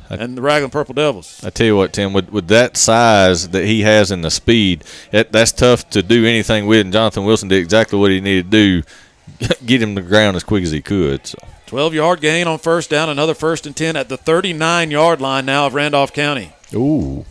and 0.10 0.36
the 0.38 0.42
Ragland 0.42 0.72
Purple 0.72 0.94
Devils. 0.96 1.44
I 1.44 1.50
tell 1.52 1.66
you 1.68 1.76
what, 1.76 1.94
Tim, 1.94 2.12
with, 2.14 2.30
with 2.30 2.48
that 2.48 2.76
size 2.78 3.50
that 3.50 3.66
he 3.66 3.82
has 3.82 4.10
and 4.12 4.24
the 4.24 4.32
speed, 4.32 4.84
that, 5.12 5.32
that's 5.32 5.52
tough 5.52 5.90
to 5.92 6.02
do 6.04 6.26
anything 6.26 6.66
with. 6.66 6.82
And 6.82 6.94
Jonathan 6.94 7.26
Wilson 7.26 7.50
did 7.50 7.60
exactly 7.60 7.98
what 8.00 8.10
he 8.12 8.20
needed 8.20 8.46
to 8.46 8.82
do, 8.82 8.84
get 9.66 9.82
him 9.82 9.96
to 9.96 10.02
the 10.02 10.08
ground 10.08 10.36
as 10.36 10.44
quick 10.44 10.64
as 10.64 10.72
he 10.72 10.82
could. 10.82 11.26
So 11.26 11.38
12 11.68 11.94
yard 11.96 12.22
gain 12.22 12.48
on 12.48 12.60
first 12.60 12.90
down, 12.90 13.10
another 13.10 13.34
first 13.34 13.66
and 13.66 13.76
10 13.76 13.96
at 13.96 14.10
the 14.10 14.18
39 14.18 14.92
yard 14.92 15.22
line 15.22 15.46
now 15.46 15.68
of 15.68 15.74
Randolph 15.74 16.14
County. 16.14 16.54
Ooh. 16.74 17.26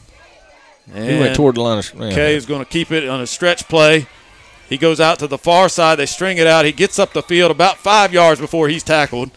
And 0.92 1.10
he 1.10 1.18
went 1.18 1.36
toward 1.36 1.54
the 1.54 1.60
line 1.60 1.78
of 1.78 1.94
man. 1.94 2.12
Kay 2.12 2.34
is 2.34 2.44
going 2.46 2.64
to 2.64 2.70
keep 2.70 2.90
it 2.90 3.08
on 3.08 3.20
a 3.20 3.26
stretch 3.26 3.68
play. 3.68 4.06
He 4.68 4.78
goes 4.78 5.00
out 5.00 5.18
to 5.20 5.26
the 5.26 5.38
far 5.38 5.68
side. 5.68 5.98
They 5.98 6.06
string 6.06 6.38
it 6.38 6.46
out. 6.46 6.64
He 6.64 6.72
gets 6.72 6.98
up 6.98 7.12
the 7.12 7.22
field 7.22 7.50
about 7.50 7.78
five 7.78 8.12
yards 8.12 8.40
before 8.40 8.68
he's 8.68 8.82
tackled. 8.82 9.30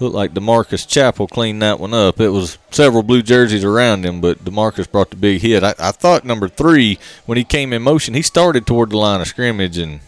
Looked 0.00 0.14
like 0.14 0.32
Demarcus 0.32 0.88
Chapel 0.88 1.28
cleaned 1.28 1.60
that 1.60 1.78
one 1.78 1.92
up. 1.92 2.20
It 2.20 2.30
was 2.30 2.56
several 2.70 3.02
blue 3.02 3.20
jerseys 3.20 3.64
around 3.64 4.04
him, 4.04 4.22
but 4.22 4.42
Demarcus 4.42 4.90
brought 4.90 5.10
the 5.10 5.16
big 5.16 5.42
hit. 5.42 5.62
I, 5.62 5.74
I 5.78 5.92
thought 5.92 6.24
number 6.24 6.48
three, 6.48 6.98
when 7.26 7.36
he 7.36 7.44
came 7.44 7.74
in 7.74 7.82
motion, 7.82 8.14
he 8.14 8.22
started 8.22 8.66
toward 8.66 8.90
the 8.90 8.96
line 8.96 9.20
of 9.20 9.28
scrimmage 9.28 9.76
and 9.76 10.00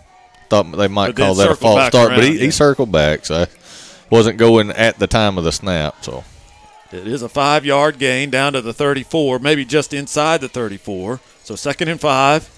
thought 0.52 0.76
they 0.76 0.88
might 0.88 1.16
call 1.16 1.34
that 1.36 1.50
a 1.50 1.56
false 1.56 1.86
start. 1.86 2.10
but 2.10 2.24
he, 2.24 2.34
yeah. 2.34 2.44
he 2.44 2.50
circled 2.50 2.92
back, 2.92 3.24
so 3.24 3.42
I 3.42 3.46
wasn't 4.10 4.36
going 4.36 4.70
at 4.70 4.98
the 4.98 5.06
time 5.06 5.38
of 5.38 5.44
the 5.44 5.52
snap. 5.52 6.04
So 6.04 6.24
It 6.92 7.06
is 7.06 7.22
a 7.22 7.28
five 7.28 7.64
yard 7.64 7.98
gain 7.98 8.28
down 8.28 8.52
to 8.52 8.60
the 8.60 8.74
34, 8.74 9.38
maybe 9.38 9.64
just 9.64 9.94
inside 9.94 10.42
the 10.42 10.48
34. 10.48 11.20
So 11.42 11.56
second 11.56 11.88
and 11.88 11.98
five. 12.00 12.50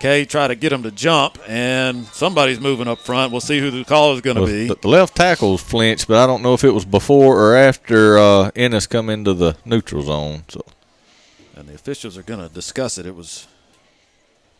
Kay 0.00 0.24
try 0.24 0.48
to 0.48 0.54
get 0.54 0.72
him 0.72 0.82
to 0.82 0.90
jump, 0.90 1.38
and 1.48 2.04
somebody's 2.06 2.60
moving 2.60 2.88
up 2.88 2.98
front. 2.98 3.30
We'll 3.32 3.40
see 3.40 3.58
who 3.60 3.70
the 3.70 3.84
call 3.84 4.12
is 4.14 4.20
going 4.20 4.36
to 4.36 4.42
Well, 4.42 4.50
be. 4.50 4.68
The, 4.68 4.74
the 4.74 4.88
left 4.88 5.14
tackles 5.16 5.62
flinched, 5.62 6.08
but 6.08 6.18
I 6.18 6.26
don't 6.26 6.42
know 6.42 6.52
if 6.52 6.62
it 6.64 6.72
was 6.72 6.84
before 6.84 7.40
or 7.40 7.56
after 7.56 8.18
uh, 8.18 8.50
Ennis 8.56 8.86
come 8.86 9.08
into 9.08 9.32
the 9.34 9.56
neutral 9.64 10.02
zone. 10.02 10.42
So 10.48 10.64
And 11.56 11.68
the 11.68 11.74
officials 11.74 12.18
are 12.18 12.22
going 12.22 12.46
to 12.46 12.52
discuss 12.52 12.98
it. 12.98 13.06
It 13.06 13.14
was 13.14 13.46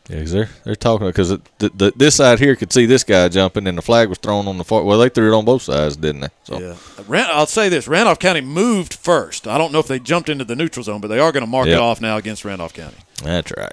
yeah, 0.08 0.18
'cause 0.20 0.32
they're 0.32 0.48
they're 0.64 0.74
talking 0.76 1.06
because 1.06 1.30
the, 1.30 1.40
the, 1.58 1.92
this 1.96 2.14
side 2.16 2.38
here 2.38 2.56
could 2.56 2.72
see 2.72 2.84
this 2.86 3.04
guy 3.04 3.28
jumping, 3.28 3.66
and 3.66 3.76
the 3.78 3.82
flag 3.82 4.08
was 4.08 4.18
thrown 4.18 4.46
on 4.48 4.58
the 4.58 4.64
far. 4.64 4.82
Well, 4.82 4.98
they 4.98 5.08
threw 5.08 5.32
it 5.32 5.36
on 5.36 5.44
both 5.44 5.62
sides, 5.62 5.96
didn't 5.96 6.20
they? 6.22 6.28
So 6.44 6.58
Yeah. 6.60 6.74
Ran- 7.08 7.28
I'll 7.30 7.46
say 7.46 7.68
this: 7.68 7.88
Randolph 7.88 8.18
County 8.18 8.40
moved 8.42 8.94
first. 8.94 9.46
I 9.48 9.56
don't 9.58 9.72
know 9.72 9.78
if 9.78 9.88
they 9.88 9.98
jumped 9.98 10.28
into 10.28 10.44
the 10.44 10.56
neutral 10.56 10.84
zone, 10.84 11.00
but 11.00 11.08
they 11.08 11.18
are 11.18 11.32
going 11.32 11.44
to 11.44 11.50
mark 11.50 11.68
it 11.68 11.78
off 11.78 12.00
now 12.00 12.16
against 12.18 12.44
Randolph 12.44 12.74
County. 12.74 12.96
that's 13.22 13.52
right. 13.56 13.72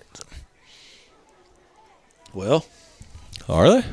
Well, 2.34 2.66
Are 3.49 3.70
they? 3.70 3.86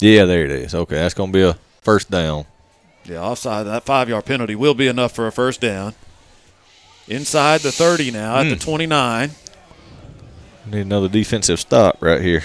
Yeah, 0.00 0.24
there 0.24 0.44
it 0.44 0.50
is. 0.50 0.74
Okay, 0.74 0.94
that's 0.96 1.14
going 1.14 1.30
to 1.32 1.36
be 1.38 1.42
a 1.42 1.58
first 1.82 2.10
down. 2.10 2.46
yeah, 3.04 3.18
offside. 3.20 3.66
That 3.66 3.84
five-yard 3.84 4.24
penalty 4.24 4.54
will 4.54 4.74
be 4.74 4.88
enough 4.88 5.12
for 5.14 5.26
a 5.26 5.32
first 5.32 5.60
down. 5.60 5.94
Inside 7.08 7.60
the 7.60 7.72
30 7.72 8.10
now 8.10 8.36
at 8.38 8.44
the 8.44 8.54
Hmm. 8.54 8.60
29, 8.60 9.30
Need 10.66 10.82
another 10.82 11.08
defensive 11.08 11.58
stop 11.60 11.98
right 12.00 12.20
here. 12.20 12.42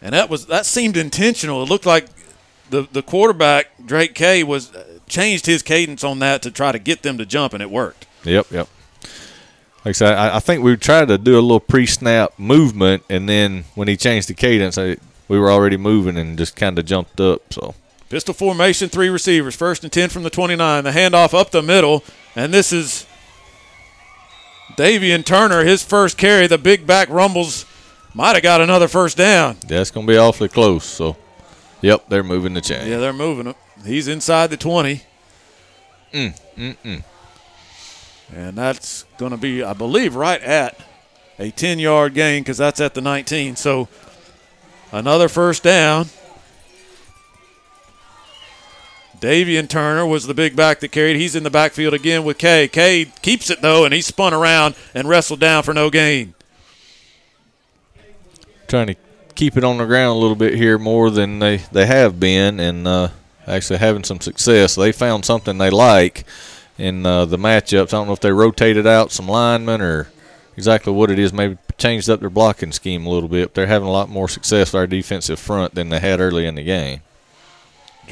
and 0.00 0.12
that 0.14 0.28
was 0.28 0.46
that 0.46 0.66
seemed 0.66 0.96
intentional. 0.96 1.62
It 1.62 1.68
looked 1.68 1.86
like 1.86 2.06
the 2.70 2.88
the 2.92 3.02
quarterback 3.02 3.68
Drake 3.84 4.14
Kay 4.14 4.42
was 4.42 4.74
uh, 4.74 4.98
changed 5.06 5.46
his 5.46 5.62
cadence 5.62 6.02
on 6.02 6.18
that 6.18 6.42
to 6.42 6.50
try 6.50 6.72
to 6.72 6.78
get 6.78 7.02
them 7.02 7.18
to 7.18 7.26
jump, 7.26 7.52
and 7.52 7.62
it 7.62 7.70
worked. 7.70 8.06
Yep, 8.24 8.50
yep. 8.50 8.68
Like 9.84 9.90
I 9.90 9.92
said, 9.92 10.14
I, 10.14 10.36
I 10.36 10.40
think 10.40 10.62
we 10.62 10.76
tried 10.76 11.08
to 11.08 11.18
do 11.18 11.34
a 11.38 11.40
little 11.42 11.60
pre-snap 11.60 12.38
movement, 12.38 13.02
and 13.10 13.28
then 13.28 13.64
when 13.74 13.88
he 13.88 13.96
changed 13.96 14.28
the 14.28 14.34
cadence, 14.34 14.78
I, 14.78 14.96
we 15.28 15.38
were 15.38 15.50
already 15.50 15.76
moving 15.76 16.16
and 16.16 16.38
just 16.38 16.54
kind 16.54 16.78
of 16.78 16.86
jumped 16.86 17.20
up. 17.20 17.52
So 17.52 17.74
Pistol 18.08 18.34
formation, 18.34 18.88
three 18.88 19.08
receivers, 19.08 19.56
first 19.56 19.82
and 19.84 19.92
10 19.92 20.10
from 20.10 20.22
the 20.22 20.30
29. 20.30 20.84
The 20.84 20.90
handoff 20.90 21.32
up 21.34 21.50
the 21.50 21.62
middle, 21.62 22.04
and 22.36 22.52
this 22.54 22.72
is 22.72 23.06
Davian 24.76 25.24
Turner, 25.24 25.64
his 25.64 25.82
first 25.82 26.16
carry. 26.18 26.46
The 26.46 26.58
big 26.58 26.86
back 26.86 27.08
rumbles 27.08 27.64
might 28.14 28.34
have 28.34 28.42
got 28.42 28.60
another 28.60 28.88
first 28.88 29.16
down. 29.16 29.56
that's 29.66 29.90
going 29.90 30.06
to 30.06 30.12
be 30.12 30.16
awfully 30.18 30.48
close. 30.48 30.84
So, 30.84 31.16
yep, 31.80 32.04
they're 32.08 32.22
moving 32.22 32.54
the 32.54 32.60
chain. 32.60 32.88
Yeah, 32.88 32.98
they're 32.98 33.12
moving 33.12 33.46
him. 33.46 33.54
He's 33.84 34.08
inside 34.08 34.50
the 34.50 34.56
20, 34.56 35.02
Mm, 36.12 36.38
mm, 36.56 36.76
mm. 36.84 37.02
and 38.34 38.56
that's 38.56 39.04
going 39.16 39.30
to 39.30 39.38
be, 39.38 39.62
I 39.62 39.72
believe, 39.72 40.14
right 40.14 40.40
at 40.42 40.78
a 41.38 41.50
10 41.50 41.78
yard 41.78 42.12
gain 42.12 42.42
because 42.42 42.58
that's 42.58 42.80
at 42.80 42.92
the 42.92 43.00
19. 43.00 43.56
So 43.56 43.88
another 44.92 45.28
first 45.30 45.62
down. 45.62 46.06
Davian 49.22 49.68
Turner 49.68 50.04
was 50.04 50.26
the 50.26 50.34
big 50.34 50.56
back 50.56 50.80
that 50.80 50.88
carried. 50.88 51.16
He's 51.16 51.36
in 51.36 51.44
the 51.44 51.50
backfield 51.50 51.94
again 51.94 52.24
with 52.24 52.38
Kay. 52.38 52.66
Kay 52.66 53.04
keeps 53.22 53.50
it 53.50 53.62
though, 53.62 53.84
and 53.84 53.94
he 53.94 54.00
spun 54.00 54.34
around 54.34 54.74
and 54.94 55.08
wrestled 55.08 55.38
down 55.38 55.62
for 55.62 55.72
no 55.72 55.90
gain. 55.90 56.34
Trying 58.66 58.88
to 58.88 58.96
keep 59.36 59.56
it 59.56 59.62
on 59.62 59.78
the 59.78 59.86
ground 59.86 60.16
a 60.16 60.20
little 60.20 60.34
bit 60.34 60.54
here 60.54 60.76
more 60.76 61.08
than 61.08 61.38
they, 61.38 61.58
they 61.70 61.86
have 61.86 62.18
been, 62.18 62.58
and 62.58 62.88
uh, 62.88 63.08
actually 63.46 63.78
having 63.78 64.02
some 64.02 64.20
success. 64.20 64.74
They 64.74 64.90
found 64.90 65.24
something 65.24 65.56
they 65.56 65.70
like 65.70 66.24
in 66.76 67.06
uh, 67.06 67.24
the 67.24 67.38
matchups. 67.38 67.94
I 67.94 67.98
don't 67.98 68.08
know 68.08 68.14
if 68.14 68.20
they 68.20 68.32
rotated 68.32 68.88
out 68.88 69.12
some 69.12 69.28
linemen 69.28 69.80
or 69.80 70.10
exactly 70.56 70.92
what 70.92 71.12
it 71.12 71.20
is. 71.20 71.32
Maybe 71.32 71.58
changed 71.78 72.10
up 72.10 72.18
their 72.18 72.28
blocking 72.28 72.72
scheme 72.72 73.06
a 73.06 73.10
little 73.10 73.28
bit. 73.28 73.50
But 73.50 73.54
they're 73.54 73.66
having 73.68 73.86
a 73.86 73.92
lot 73.92 74.08
more 74.08 74.28
success 74.28 74.72
with 74.72 74.80
our 74.80 74.88
defensive 74.88 75.38
front 75.38 75.76
than 75.76 75.90
they 75.90 76.00
had 76.00 76.18
early 76.18 76.44
in 76.44 76.56
the 76.56 76.64
game. 76.64 77.02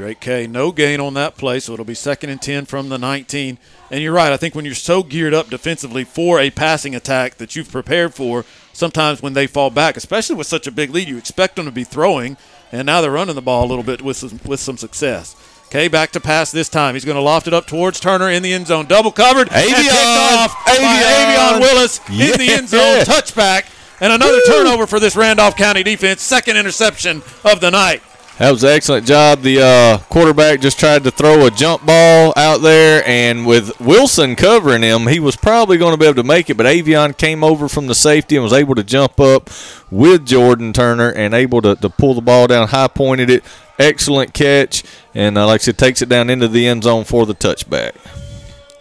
Drake 0.01 0.21
Kay, 0.21 0.47
no 0.47 0.73
gain 0.73 0.99
on 0.99 1.13
that 1.13 1.37
play, 1.37 1.61
so 1.61 1.75
it'll 1.75 1.85
be 1.85 1.93
second 1.93 2.31
and 2.31 2.41
10 2.41 2.65
from 2.65 2.89
the 2.89 2.97
19. 2.97 3.59
And 3.91 4.03
you're 4.03 4.15
right. 4.15 4.33
I 4.33 4.39
think 4.39 4.55
when 4.55 4.65
you're 4.65 4.75
so 4.75 5.03
geared 5.03 5.35
up 5.35 5.51
defensively 5.51 6.05
for 6.05 6.41
a 6.41 6.49
passing 6.49 6.95
attack 6.95 7.35
that 7.35 7.55
you've 7.55 7.71
prepared 7.71 8.15
for, 8.15 8.47
sometimes 8.73 9.21
when 9.21 9.35
they 9.35 9.47
fall 9.47 9.69
back, 9.69 9.99
especially 9.99 10.37
with 10.37 10.47
such 10.47 10.67
a 10.67 10.71
big 10.73 10.89
lead, 10.89 11.07
you 11.07 11.19
expect 11.19 11.57
them 11.57 11.67
to 11.67 11.71
be 11.71 11.85
throwing, 11.85 12.39
and 12.73 12.87
now 12.87 13.03
they're 13.03 13.11
running 13.11 13.35
the 13.35 13.43
ball 13.43 13.67
a 13.67 13.69
little 13.69 13.85
bit 13.85 14.01
with 14.01 14.17
some, 14.17 14.41
with 14.47 14.59
some 14.59 14.79
success. 14.79 15.37
Okay, 15.67 15.87
back 15.87 16.13
to 16.13 16.21
pass 16.21 16.51
this 16.51 16.71
time. 16.71 16.95
He's 16.95 17.05
going 17.05 17.19
to 17.19 17.21
loft 17.21 17.47
it 17.47 17.53
up 17.53 17.67
towards 17.67 18.01
Turner 18.01 18.31
in 18.31 18.43
the 18.43 18.55
end 18.55 18.69
zone. 18.69 18.87
Double 18.87 19.13
covered. 19.13 19.49
Avion. 19.51 19.69
And 19.71 20.41
off 20.41 20.57
Avion. 20.65 20.81
by 20.81 21.03
Avion 21.03 21.61
Willis 21.61 22.01
Yeah. 22.09 22.33
in 22.33 22.39
the 22.39 22.49
end 22.55 22.69
zone. 22.71 23.01
Touchback. 23.05 23.67
And 24.01 24.15
another 24.15 24.41
turnover 24.47 24.87
for 24.87 24.99
this 24.99 25.15
Randolph 25.15 25.57
County 25.57 25.83
defense. 25.83 26.23
Second 26.23 26.57
interception 26.57 27.23
of 27.45 27.61
the 27.61 27.71
night. 27.71 28.03
That 28.41 28.53
was 28.53 28.65
an 28.65 28.71
excellent 28.71 29.07
job. 29.07 29.43
The 29.43 29.61
uh, 29.61 29.99
quarterback 30.09 30.63
just 30.63 30.81
tried 30.81 31.05
to 31.05 31.11
throw 31.11 31.45
a 31.45 31.51
jump 31.51 31.85
ball 31.85 32.33
out 32.39 32.63
there, 32.63 33.07
and 33.07 33.47
with 33.47 33.79
Wilson 33.79 34.35
covering 34.35 34.81
him, 34.81 35.09
he 35.09 35.21
was 35.21 35.37
probably 35.37 35.77
going 35.77 35.93
to 35.93 35.99
be 35.99 36.07
able 36.07 36.23
to 36.23 36.27
make 36.27 36.49
it. 36.49 36.57
But 36.57 36.65
Avion 36.65 37.15
came 37.15 37.45
over 37.45 37.69
from 37.69 37.87
the 37.87 37.95
safety 37.95 38.37
and 38.37 38.43
was 38.43 38.55
able 38.55 38.75
to 38.77 38.83
jump 38.83 39.21
up 39.21 39.51
with 39.91 40.25
Jordan 40.25 40.73
Turner 40.73 41.13
and 41.13 41.35
able 41.35 41.61
to, 41.61 41.77
to 41.77 41.91
pull 41.91 42.15
the 42.15 42.23
ball 42.23 42.47
down, 42.47 42.69
high 42.69 42.89
pointed 42.89 43.29
it. 43.29 43.45
Excellent 43.79 44.33
catch, 44.33 44.85
and 45.15 45.37
uh, 45.37 45.47
like 45.47 45.61
I 45.61 45.65
said, 45.65 45.77
takes 45.77 46.01
it 46.01 46.09
down 46.09 46.31
into 46.31 46.49
the 46.49 46.67
end 46.67 46.85
zone 46.85 47.05
for 47.05 47.27
the 47.27 47.35
touchback. 47.35 47.93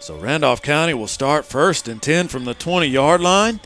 So 0.00 0.16
Randolph 0.16 0.62
County 0.62 0.94
will 0.94 1.06
start 1.06 1.44
first 1.44 1.86
and 1.86 2.00
10 2.00 2.28
from 2.28 2.46
the 2.46 2.54
20 2.54 2.86
yard 2.86 3.20
line, 3.20 3.60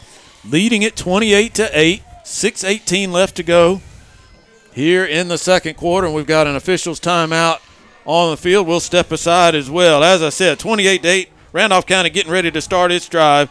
leading 0.45 0.83
it 0.83 0.97
28 0.97 1.55
to 1.55 1.71
8. 1.73 2.03
6:18 2.25 3.13
left 3.13 3.37
to 3.37 3.45
go 3.45 3.81
here 4.75 5.05
in 5.05 5.29
the 5.29 5.39
second 5.39 5.77
quarter, 5.77 6.07
and 6.07 6.17
we've 6.17 6.27
got 6.27 6.47
an 6.47 6.57
officials 6.57 7.01
timeout 7.01 7.61
on 8.05 8.31
the 8.31 8.37
field. 8.37 8.67
We'll 8.67 8.81
step 8.81 9.13
aside 9.13 9.55
as 9.55 9.71
well. 9.71 10.03
As 10.03 10.23
I 10.23 10.31
said, 10.31 10.59
28 10.59 11.03
to 11.03 11.09
8. 11.09 11.29
Randolph 11.53 11.87
County 11.87 12.11
getting 12.11 12.33
ready 12.33 12.51
to 12.51 12.61
start 12.61 12.91
its 12.91 13.09
drive. 13.09 13.49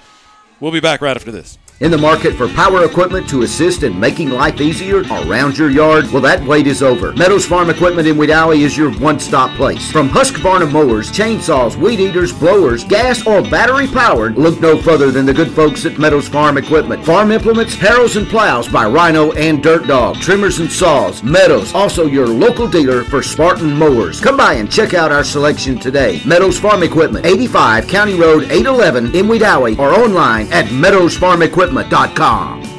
We'll 0.60 0.74
be 0.74 0.82
back 0.82 1.02
right 1.02 1.16
after 1.16 1.32
this. 1.32 1.58
In 1.84 1.92
the 1.92 1.98
market 1.98 2.36
for 2.36 2.48
power 2.48 2.86
equipment 2.86 3.28
to 3.28 3.42
assist 3.42 3.84
in 3.84 4.00
making 4.00 4.30
life 4.30 4.62
easier 4.62 5.02
around 5.02 5.58
your 5.58 5.70
yard? 5.70 6.10
Well, 6.14 6.22
that 6.22 6.42
wait 6.46 6.66
is 6.66 6.82
over. 6.82 7.12
Meadows 7.12 7.46
Farm 7.46 7.70
Equipment 7.70 8.08
in 8.08 8.16
Wedowee 8.16 8.62
is 8.62 8.78
your 8.78 8.94
one-stop 9.00 9.52
place. 9.58 9.92
From 9.92 10.08
Husqvarna 10.08 10.72
mowers, 10.72 11.12
chainsaws, 11.12 11.76
weed 11.76 12.00
eaters, 12.00 12.32
blowers, 12.32 12.86
gas 12.86 13.28
or 13.28 13.42
battery 13.42 13.88
powered, 13.88 14.38
look 14.38 14.62
no 14.62 14.82
further 14.82 15.12
than 15.12 15.26
the 15.26 15.34
good 15.34 15.52
folks 15.52 15.86
at 15.86 16.00
Meadows 16.00 16.30
Farm 16.30 16.58
Equipment. 16.58 17.04
Farm 17.04 17.32
implements, 17.32 17.76
harrows 17.76 18.16
and 18.16 18.28
plows 18.28 18.70
by 18.70 18.88
Rhino 18.88 19.34
and 19.34 19.62
Dirt 19.62 19.86
Dog, 19.86 20.22
trimmers 20.22 20.60
and 20.60 20.72
saws. 20.72 21.22
Meadows, 21.22 21.74
also 21.74 22.06
your 22.06 22.28
local 22.28 22.66
dealer 22.66 23.04
for 23.04 23.22
Spartan 23.22 23.74
mowers. 23.74 24.22
Come 24.22 24.38
by 24.38 24.54
and 24.54 24.72
check 24.72 24.94
out 24.94 25.12
our 25.12 25.26
selection 25.26 25.78
today. 25.78 26.22
Meadows 26.26 26.58
Farm 26.58 26.82
Equipment, 26.82 27.26
85 27.26 27.90
County 27.90 28.18
Road 28.18 28.44
811 28.44 29.14
in 29.14 29.26
Wedowee 29.26 29.78
or 29.78 29.92
online 29.94 30.50
at 30.54 30.72
meadowsfarmequipment.com. 31.74 32.73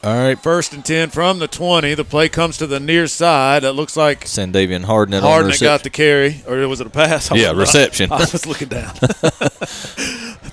All 0.03 0.15
right, 0.15 0.39
first 0.39 0.73
and 0.73 0.85
10 0.85 1.09
from 1.09 1.39
the 1.39 1.47
20. 1.47 1.93
The 1.95 2.03
play 2.05 2.29
comes 2.29 2.57
to 2.57 2.67
the 2.67 2.79
near 2.79 3.07
side. 3.07 3.63
It 3.63 3.71
looks 3.71 3.97
like 3.97 4.25
Sandavian 4.25 4.87
on 4.87 5.07
Hardnett 5.09 5.21
reception. 5.47 5.65
got 5.65 5.83
the 5.83 5.89
carry, 5.89 6.43
or 6.47 6.65
was 6.67 6.79
it 6.79 6.87
a 6.87 6.89
pass? 6.91 7.31
I 7.31 7.35
Yeah, 7.35 7.49
was- 7.51 7.59
reception. 7.73 8.11
I 8.11 8.19
was 8.19 8.45
looking 8.45 8.67
down. 8.69 8.93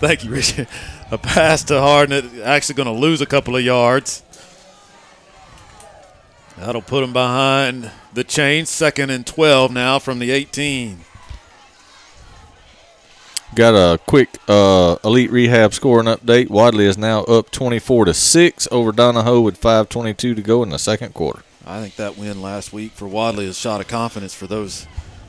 Thank 0.01 0.25
you, 0.25 0.31
Richard. 0.31 0.67
A 1.11 1.19
pass 1.19 1.63
to 1.65 1.75
Hardnett, 1.75 2.43
actually 2.43 2.75
going 2.75 2.87
to 2.93 2.99
lose 3.01 3.21
a 3.21 3.27
couple 3.27 3.55
of 3.55 3.63
yards. 3.63 4.23
That'll 6.59 6.83
put 6.83 7.05
him 7.05 7.13
behind 7.13 7.91
the 8.15 8.25
chain. 8.25 8.65
Second 8.67 9.11
and 9.11 9.27
12 9.27 9.73
now 9.73 9.99
from 9.99 10.21
the 10.21 10.31
18. 10.31 11.01
Got 13.55 13.75
a 13.75 13.99
quick 13.99 14.29
uh, 14.49 14.97
elite 15.05 15.31
rehab 15.31 15.75
scoring 15.75 16.07
update. 16.07 16.51
Wadley 16.51 16.87
is 16.87 16.99
now 16.99 17.23
up 17.25 17.51
24 17.51 18.07
to 18.07 18.15
six 18.15 18.67
over 18.73 18.93
Donoho 18.93 19.43
with 19.43 19.61
5:22 19.61 20.17
to 20.17 20.43
go 20.43 20.63
in 20.63 20.71
the 20.71 20.79
second 20.79 21.15
quarter. 21.15 21.43
I 21.67 21.81
think 21.81 21.97
that 21.97 22.19
win 22.19 22.43
last 22.43 22.73
week 22.73 22.93
for 22.93 23.07
Wadley 23.07 23.45
is 23.45 23.57
a 23.57 23.61
shot 23.61 23.81
of 23.81 23.89
confidence 23.89 24.35
for 24.35 24.47
those 24.47 24.87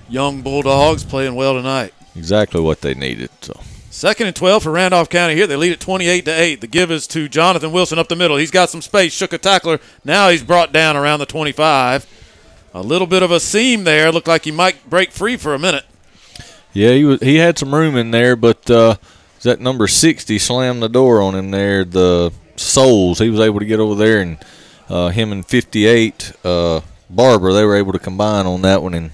young 0.10 0.42
Bulldogs 0.42 1.04
playing 1.04 1.36
well 1.36 1.54
tonight. 1.54 1.94
Exactly 2.16 2.62
what 2.62 2.82
they 2.82 2.94
needed. 2.94 3.30
So 3.42 3.60
Second 3.96 4.28
and 4.28 4.36
12 4.36 4.64
for 4.64 4.72
Randolph 4.72 5.10
County 5.10 5.36
here. 5.36 5.48
They 5.48 5.56
lead 5.56 5.72
at 5.72 5.80
28 5.80 6.26
to 6.26 6.32
8. 6.32 6.60
The 6.60 6.68
give 6.68 6.92
is 6.92 7.08
to 7.08 7.30
Jonathan 7.30 7.72
Wilson 7.72 7.98
up 7.98 8.10
the 8.10 8.16
middle. 8.18 8.36
He's 8.36 8.52
got 8.52 8.70
some 8.70 8.82
space, 8.82 9.14
shook 9.14 9.32
a 9.32 9.38
tackler. 9.38 9.80
Now 10.04 10.28
he's 10.28 10.44
brought 10.44 10.74
down 10.74 10.98
around 10.98 11.20
the 11.20 11.26
25. 11.26 12.06
A 12.74 12.82
little 12.82 13.08
bit 13.08 13.24
of 13.24 13.32
a 13.32 13.40
seam 13.40 13.86
there. 13.86 14.12
Looked 14.12 14.28
like 14.28 14.44
he 14.44 14.52
might 14.52 14.90
break 14.90 15.12
free 15.12 15.38
for 15.38 15.54
a 15.54 15.60
minute. 15.60 15.86
Yeah, 16.76 16.92
he 16.92 17.06
was 17.06 17.22
he 17.22 17.38
had 17.38 17.58
some 17.58 17.74
room 17.74 17.96
in 17.96 18.12
there, 18.12 18.36
but 18.36 18.70
uh, 18.70 18.98
that 19.44 19.62
number 19.62 19.88
60 19.88 20.38
slammed 20.38 20.84
the 20.84 20.90
door 20.90 21.22
on 21.22 21.34
him 21.34 21.52
there. 21.52 21.86
The 21.86 22.34
Souls, 22.58 23.20
he 23.20 23.30
was 23.30 23.40
able 23.40 23.60
to 23.60 23.66
get 23.66 23.80
over 23.80 23.96
there, 23.96 24.20
and 24.20 24.38
uh, 24.90 25.10
him 25.10 25.32
and 25.32 25.46
58 25.46 26.34
uh, 26.44 26.82
Barber, 27.10 27.54
they 27.54 27.64
were 27.64 27.78
able 27.78 27.94
to 27.94 28.00
combine 28.00 28.46
on 28.46 28.62
that 28.64 28.84
one. 28.84 28.94
And 28.94 29.12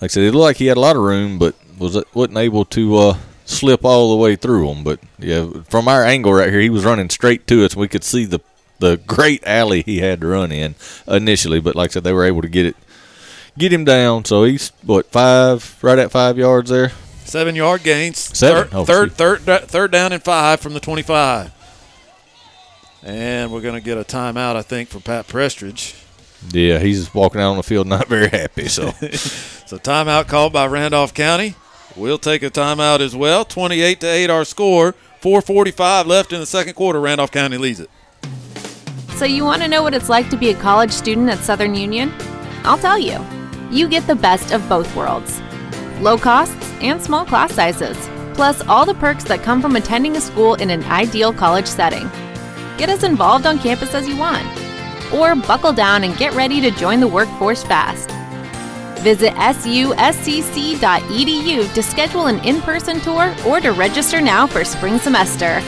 like 0.00 0.04
I 0.04 0.06
said, 0.08 0.24
it 0.24 0.32
looked 0.32 0.42
like 0.42 0.56
he 0.56 0.66
had 0.66 0.76
a 0.76 0.80
lot 0.80 0.96
of 0.96 1.02
room, 1.02 1.38
but 1.38 1.54
was 1.78 2.02
wasn't 2.14 2.38
able 2.38 2.64
to 2.64 2.96
uh, 2.96 3.18
slip 3.44 3.84
all 3.84 4.10
the 4.10 4.16
way 4.16 4.34
through 4.34 4.66
them. 4.66 4.82
But 4.82 4.98
yeah, 5.20 5.48
from 5.68 5.86
our 5.86 6.04
angle 6.04 6.32
right 6.32 6.50
here, 6.50 6.60
he 6.60 6.70
was 6.70 6.84
running 6.84 7.10
straight 7.10 7.46
to 7.46 7.64
us. 7.64 7.76
We 7.76 7.86
could 7.86 8.04
see 8.04 8.24
the 8.24 8.40
the 8.80 8.96
great 8.96 9.44
alley 9.46 9.82
he 9.82 9.98
had 9.98 10.20
to 10.20 10.26
run 10.26 10.50
in 10.50 10.74
initially, 11.06 11.60
but 11.60 11.76
like 11.76 11.90
I 11.90 11.94
said, 11.94 12.04
they 12.04 12.12
were 12.12 12.24
able 12.24 12.42
to 12.42 12.48
get 12.48 12.66
it 12.66 12.76
get 13.58 13.72
him 13.72 13.84
down. 13.84 14.24
So 14.24 14.44
he's 14.44 14.70
what 14.84 15.06
five, 15.10 15.78
right 15.82 15.98
at 15.98 16.10
five 16.10 16.38
yards 16.38 16.70
there. 16.70 16.92
Seven 17.24 17.54
yard 17.56 17.82
gains. 17.82 18.18
Seven. 18.18 18.68
Third, 18.68 18.74
Oh, 18.74 18.84
third, 18.84 19.12
third, 19.12 19.64
third 19.68 19.90
down 19.92 20.12
and 20.12 20.22
five 20.22 20.60
from 20.60 20.72
the 20.74 20.80
25. 20.80 21.52
And 23.02 23.52
we're 23.52 23.60
going 23.60 23.74
to 23.74 23.80
get 23.80 23.98
a 23.98 24.02
timeout, 24.04 24.56
I 24.56 24.62
think, 24.62 24.88
for 24.88 24.98
Pat 25.00 25.28
Prestridge. 25.28 25.94
Yeah, 26.52 26.78
he's 26.78 27.12
walking 27.14 27.40
out 27.40 27.50
on 27.50 27.56
the 27.56 27.62
field 27.62 27.86
not 27.86 28.08
very 28.08 28.28
happy. 28.28 28.68
So 28.68 28.90
So 29.68 29.76
timeout 29.76 30.28
called 30.28 30.52
by 30.52 30.66
Randolph 30.66 31.12
County. 31.14 31.54
We'll 31.96 32.18
take 32.18 32.42
a 32.42 32.50
timeout 32.50 33.00
as 33.00 33.14
well. 33.14 33.44
28 33.44 34.00
to 34.00 34.06
8 34.06 34.30
our 34.30 34.44
score. 34.44 34.92
445 35.20 36.06
left 36.06 36.32
in 36.32 36.40
the 36.40 36.46
second 36.46 36.74
quarter. 36.74 37.00
Randolph 37.00 37.32
County 37.32 37.58
leads 37.58 37.80
it. 37.80 37.90
So 39.16 39.24
you 39.24 39.44
want 39.44 39.62
to 39.62 39.68
know 39.68 39.82
what 39.82 39.94
it's 39.94 40.08
like 40.08 40.30
to 40.30 40.36
be 40.36 40.50
a 40.50 40.54
college 40.54 40.92
student 40.92 41.28
at 41.28 41.38
Southern 41.40 41.74
Union? 41.74 42.12
I'll 42.64 42.78
tell 42.78 42.98
you. 42.98 43.18
You 43.70 43.86
get 43.86 44.06
the 44.06 44.14
best 44.14 44.52
of 44.52 44.66
both 44.68 44.96
worlds. 44.96 45.42
Low 46.00 46.16
costs 46.16 46.72
and 46.80 47.02
small 47.02 47.26
class 47.26 47.52
sizes, 47.52 47.98
plus 48.34 48.66
all 48.66 48.86
the 48.86 48.94
perks 48.94 49.24
that 49.24 49.42
come 49.42 49.60
from 49.60 49.76
attending 49.76 50.16
a 50.16 50.20
school 50.20 50.54
in 50.54 50.70
an 50.70 50.82
ideal 50.84 51.34
college 51.34 51.66
setting. 51.66 52.08
Get 52.78 52.88
as 52.88 53.04
involved 53.04 53.44
on 53.44 53.58
campus 53.58 53.92
as 53.94 54.08
you 54.08 54.16
want, 54.16 54.46
or 55.12 55.34
buckle 55.34 55.74
down 55.74 56.04
and 56.04 56.16
get 56.16 56.34
ready 56.34 56.62
to 56.62 56.70
join 56.70 57.00
the 57.00 57.08
workforce 57.08 57.62
fast. 57.62 58.08
Visit 59.02 59.34
suscc.edu 59.34 60.80
to 61.74 61.82
schedule 61.82 62.26
an 62.26 62.38
in-person 62.44 63.00
tour 63.00 63.34
or 63.46 63.60
to 63.60 63.72
register 63.72 64.20
now 64.20 64.46
for 64.46 64.64
spring 64.64 64.98
semester. 64.98 65.60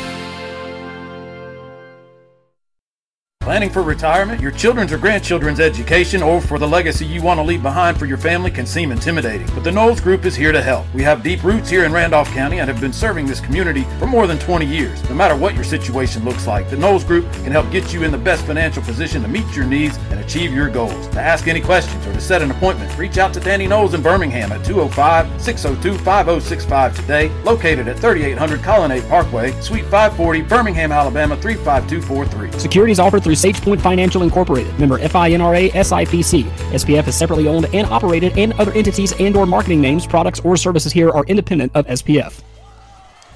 Planning 3.42 3.70
for 3.70 3.82
retirement, 3.82 4.42
your 4.42 4.50
children's 4.50 4.92
or 4.92 4.98
grandchildren's 4.98 5.60
education, 5.60 6.22
or 6.22 6.42
for 6.42 6.58
the 6.58 6.68
legacy 6.68 7.06
you 7.06 7.22
want 7.22 7.38
to 7.38 7.42
leave 7.42 7.62
behind 7.62 7.98
for 7.98 8.04
your 8.04 8.18
family 8.18 8.50
can 8.50 8.66
seem 8.66 8.92
intimidating. 8.92 9.48
But 9.54 9.64
the 9.64 9.72
Knowles 9.72 9.98
Group 9.98 10.26
is 10.26 10.36
here 10.36 10.52
to 10.52 10.60
help. 10.60 10.84
We 10.92 11.02
have 11.04 11.22
deep 11.22 11.42
roots 11.42 11.70
here 11.70 11.84
in 11.84 11.92
Randolph 11.92 12.28
County 12.32 12.58
and 12.58 12.68
have 12.68 12.82
been 12.82 12.92
serving 12.92 13.24
this 13.24 13.40
community 13.40 13.84
for 13.98 14.06
more 14.06 14.26
than 14.26 14.38
20 14.38 14.66
years. 14.66 15.02
No 15.08 15.14
matter 15.14 15.34
what 15.34 15.54
your 15.54 15.64
situation 15.64 16.22
looks 16.22 16.46
like, 16.46 16.68
the 16.68 16.76
Knowles 16.76 17.02
Group 17.02 17.32
can 17.32 17.50
help 17.50 17.70
get 17.70 17.94
you 17.94 18.04
in 18.04 18.12
the 18.12 18.18
best 18.18 18.44
financial 18.44 18.82
position 18.82 19.22
to 19.22 19.28
meet 19.28 19.56
your 19.56 19.64
needs 19.64 19.96
and 20.10 20.20
achieve 20.20 20.52
your 20.52 20.68
goals. 20.68 21.08
To 21.08 21.20
ask 21.20 21.48
any 21.48 21.62
questions 21.62 22.06
or 22.06 22.12
to 22.12 22.20
set 22.20 22.42
an 22.42 22.50
appointment, 22.50 22.96
reach 22.98 23.16
out 23.16 23.32
to 23.32 23.40
Danny 23.40 23.66
Knowles 23.66 23.94
in 23.94 24.02
Birmingham 24.02 24.52
at 24.52 24.66
205 24.66 25.40
602 25.40 25.96
5065 26.04 26.94
today, 26.94 27.28
located 27.42 27.88
at 27.88 27.98
3800 27.98 28.62
Colonnade 28.62 29.08
Parkway, 29.08 29.58
Suite 29.62 29.84
540, 29.84 30.42
Birmingham, 30.42 30.92
Alabama 30.92 31.38
35243. 31.38 32.60
Securities 32.60 32.98
offered 32.98 33.24
through 33.24 33.29
SagePoint 33.32 33.80
Financial 33.80 34.22
Incorporated, 34.22 34.78
member 34.78 34.98
FINRA 34.98 35.70
SIPC. 35.70 36.44
SPF 36.72 37.08
is 37.08 37.14
separately 37.14 37.48
owned 37.48 37.66
and 37.74 37.86
operated, 37.88 38.36
and 38.38 38.52
other 38.54 38.72
entities 38.72 39.12
and/or 39.20 39.46
marketing 39.46 39.80
names, 39.80 40.06
products, 40.06 40.40
or 40.40 40.56
services 40.56 40.92
here 40.92 41.10
are 41.10 41.24
independent 41.26 41.72
of 41.74 41.86
SPF. 41.86 42.42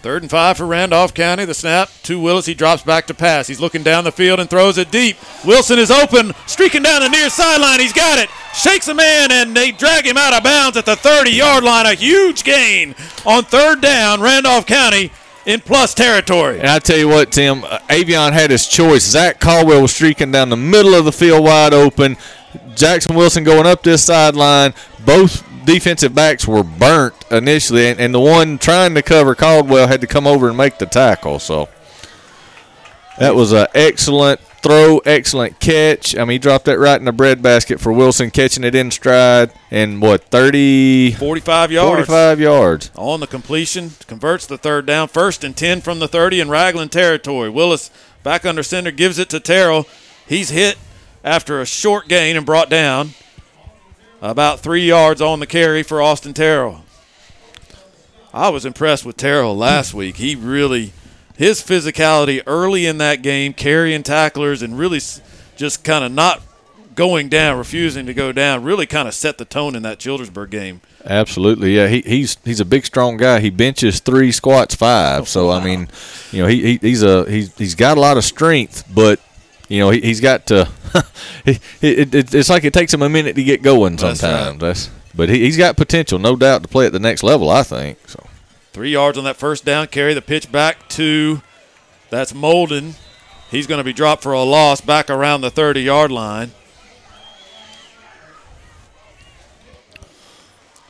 Third 0.02 0.20
and 0.20 0.30
five 0.30 0.58
for 0.58 0.66
Randolph 0.66 1.14
County. 1.14 1.46
The 1.46 1.54
snap 1.54 1.88
to 2.02 2.20
Willis. 2.20 2.44
He 2.44 2.52
drops 2.52 2.82
back 2.82 3.06
to 3.06 3.14
pass. 3.14 3.46
He's 3.46 3.58
looking 3.58 3.82
down 3.82 4.04
the 4.04 4.12
field 4.12 4.38
and 4.38 4.50
throws 4.50 4.76
it 4.76 4.90
deep. 4.90 5.16
Wilson 5.46 5.78
is 5.78 5.90
open, 5.90 6.32
streaking 6.46 6.82
down 6.82 7.00
the 7.00 7.08
near 7.08 7.30
sideline. 7.30 7.80
He's 7.80 7.94
got 7.94 8.18
it. 8.18 8.28
Shakes 8.54 8.86
a 8.88 8.94
man, 8.94 9.32
and 9.32 9.56
they 9.56 9.70
drag 9.70 10.04
him 10.04 10.18
out 10.18 10.34
of 10.34 10.44
bounds 10.44 10.76
at 10.76 10.84
the 10.84 10.94
30 10.94 11.30
yard 11.30 11.64
line. 11.64 11.86
A 11.86 11.94
huge 11.94 12.44
gain 12.44 12.94
on 13.24 13.44
third 13.44 13.80
down. 13.80 14.20
Randolph 14.20 14.66
County 14.66 15.10
in 15.46 15.60
plus 15.60 15.94
territory. 15.94 16.58
And 16.58 16.68
I 16.68 16.78
tell 16.78 16.98
you 16.98 17.08
what, 17.08 17.32
Tim, 17.32 17.64
uh, 17.64 17.78
Avion 17.88 18.32
had 18.32 18.50
his 18.50 18.66
choice. 18.66 19.02
Zach 19.02 19.40
Caldwell 19.40 19.82
was 19.82 19.94
streaking 19.94 20.32
down 20.32 20.48
the 20.48 20.56
middle 20.56 20.94
of 20.94 21.04
the 21.04 21.12
field 21.12 21.44
wide 21.44 21.74
open. 21.74 22.16
Jackson 22.74 23.14
Wilson 23.14 23.44
going 23.44 23.66
up 23.66 23.82
this 23.82 24.04
sideline. 24.04 24.74
Both 25.04 25.44
defensive 25.64 26.14
backs 26.14 26.46
were 26.46 26.62
burnt 26.62 27.14
initially, 27.30 27.88
and, 27.88 28.00
and 28.00 28.14
the 28.14 28.20
one 28.20 28.58
trying 28.58 28.94
to 28.94 29.02
cover 29.02 29.34
Caldwell 29.34 29.88
had 29.88 30.00
to 30.00 30.06
come 30.06 30.26
over 30.26 30.48
and 30.48 30.56
make 30.56 30.78
the 30.78 30.86
tackle. 30.86 31.38
So 31.38 31.68
that 33.18 33.34
was 33.34 33.52
an 33.52 33.66
excellent 33.74 34.40
throw, 34.64 34.98
excellent 34.98 35.60
catch. 35.60 36.16
I 36.16 36.20
mean, 36.20 36.30
he 36.30 36.38
dropped 36.38 36.64
that 36.64 36.78
right 36.78 36.98
in 36.98 37.04
the 37.04 37.12
breadbasket 37.12 37.80
for 37.80 37.92
Wilson, 37.92 38.30
catching 38.30 38.64
it 38.64 38.74
in 38.74 38.90
stride 38.90 39.52
and 39.70 40.00
what 40.00 40.24
30 40.24 41.12
45 41.12 41.70
yards. 41.70 42.06
45 42.06 42.40
yards. 42.40 42.90
On 42.96 43.20
the 43.20 43.26
completion 43.26 43.90
converts 44.06 44.46
the 44.46 44.56
third 44.56 44.86
down 44.86 45.08
first 45.08 45.44
and 45.44 45.56
10 45.56 45.82
from 45.82 45.98
the 45.98 46.08
30 46.08 46.40
in 46.40 46.48
Ragland 46.48 46.92
territory. 46.92 47.50
Willis 47.50 47.90
back 48.22 48.46
under 48.46 48.62
center 48.62 48.90
gives 48.90 49.18
it 49.18 49.28
to 49.30 49.38
Terrell. 49.38 49.86
He's 50.26 50.48
hit 50.48 50.78
after 51.22 51.60
a 51.60 51.66
short 51.66 52.08
gain 52.08 52.36
and 52.36 52.46
brought 52.46 52.70
down 52.70 53.10
about 54.22 54.60
three 54.60 54.86
yards 54.86 55.20
on 55.20 55.40
the 55.40 55.46
carry 55.46 55.82
for 55.82 56.00
Austin 56.00 56.32
Terrell. 56.32 56.84
I 58.32 58.48
was 58.48 58.64
impressed 58.64 59.04
with 59.04 59.18
Terrell 59.18 59.56
last 59.56 59.92
week. 59.92 60.16
He 60.16 60.34
really 60.34 60.92
his 61.36 61.60
physicality 61.60 62.42
early 62.46 62.86
in 62.86 62.98
that 62.98 63.22
game 63.22 63.52
carrying 63.52 64.02
tacklers 64.02 64.62
and 64.62 64.78
really 64.78 65.00
just 65.56 65.84
kind 65.84 66.04
of 66.04 66.12
not 66.12 66.42
going 66.94 67.28
down, 67.28 67.58
refusing 67.58 68.06
to 68.06 68.14
go 68.14 68.32
down, 68.32 68.62
really 68.62 68.86
kind 68.86 69.08
of 69.08 69.14
set 69.14 69.38
the 69.38 69.44
tone 69.44 69.74
in 69.74 69.82
that 69.82 69.98
Childersburg 69.98 70.50
game. 70.50 70.80
Absolutely, 71.04 71.76
yeah. 71.76 71.88
He, 71.88 72.00
he's 72.02 72.38
he's 72.44 72.60
a 72.60 72.64
big, 72.64 72.86
strong 72.86 73.16
guy. 73.16 73.40
He 73.40 73.50
benches 73.50 74.00
three, 74.00 74.32
squats 74.32 74.74
five. 74.74 75.28
So 75.28 75.48
wow. 75.48 75.58
I 75.58 75.64
mean, 75.64 75.88
you 76.30 76.42
know, 76.42 76.48
he, 76.48 76.62
he 76.62 76.78
he's 76.80 77.02
a 77.02 77.28
he's 77.28 77.56
he's 77.56 77.74
got 77.74 77.98
a 77.98 78.00
lot 78.00 78.16
of 78.16 78.24
strength, 78.24 78.84
but 78.92 79.20
you 79.68 79.80
know, 79.80 79.90
he, 79.90 80.00
he's 80.00 80.20
got 80.20 80.46
to. 80.46 80.68
he, 81.44 81.58
it, 81.82 82.14
it, 82.14 82.34
it's 82.34 82.48
like 82.48 82.64
it 82.64 82.72
takes 82.72 82.94
him 82.94 83.02
a 83.02 83.08
minute 83.08 83.36
to 83.36 83.44
get 83.44 83.62
going 83.62 83.98
sometimes. 83.98 84.20
That's, 84.20 84.50
right. 84.50 84.58
That's 84.58 84.90
but 85.14 85.28
he, 85.28 85.40
he's 85.40 85.56
got 85.56 85.76
potential, 85.76 86.18
no 86.18 86.36
doubt, 86.36 86.62
to 86.62 86.68
play 86.68 86.86
at 86.86 86.92
the 86.92 87.00
next 87.00 87.22
level. 87.22 87.50
I 87.50 87.62
think 87.62 87.98
so. 88.08 88.24
Three 88.74 88.90
yards 88.90 89.16
on 89.16 89.22
that 89.22 89.36
first 89.36 89.64
down 89.64 89.86
carry. 89.86 90.14
The 90.14 90.20
pitch 90.20 90.50
back 90.50 90.88
to 90.90 91.42
that's 92.10 92.32
Molden. 92.32 92.94
He's 93.48 93.68
going 93.68 93.78
to 93.78 93.84
be 93.84 93.92
dropped 93.92 94.24
for 94.24 94.32
a 94.32 94.42
loss 94.42 94.80
back 94.80 95.08
around 95.08 95.42
the 95.42 95.50
30 95.50 95.80
yard 95.80 96.10
line. 96.10 96.50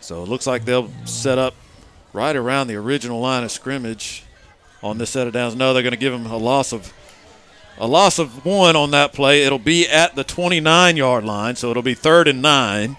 So 0.01 0.23
it 0.23 0.31
looks 0.31 0.47
like 0.47 0.65
they'll 0.65 0.89
set 1.05 1.37
up 1.37 1.53
right 2.15 2.35
around 2.35 2.69
the 2.69 2.77
original 2.77 3.21
line 3.21 3.45
of 3.45 3.51
scrimmage 3.51 4.25
on 4.83 4.97
this 4.97 5.11
set 5.11 5.27
of 5.27 5.35
downs. 5.35 5.55
No, 5.55 5.75
they're 5.75 5.83
going 5.83 5.93
to 5.93 5.99
give 5.99 6.15
him 6.15 6.25
a 6.25 6.39
loss 6.39 6.73
of 6.73 6.91
a 7.77 7.87
loss 7.87 8.19
of 8.19 8.47
one 8.47 8.77
on 8.77 8.93
that 8.93 9.13
play. 9.13 9.43
It'll 9.43 9.59
be 9.59 9.87
at 9.87 10.15
the 10.15 10.25
29 10.25 10.97
yard 10.97 11.25
line, 11.27 11.55
so 11.57 11.71
it'll 11.71 11.83
be 11.83 11.93
third 11.93 12.29
and 12.29 12.41
nine 12.41 12.97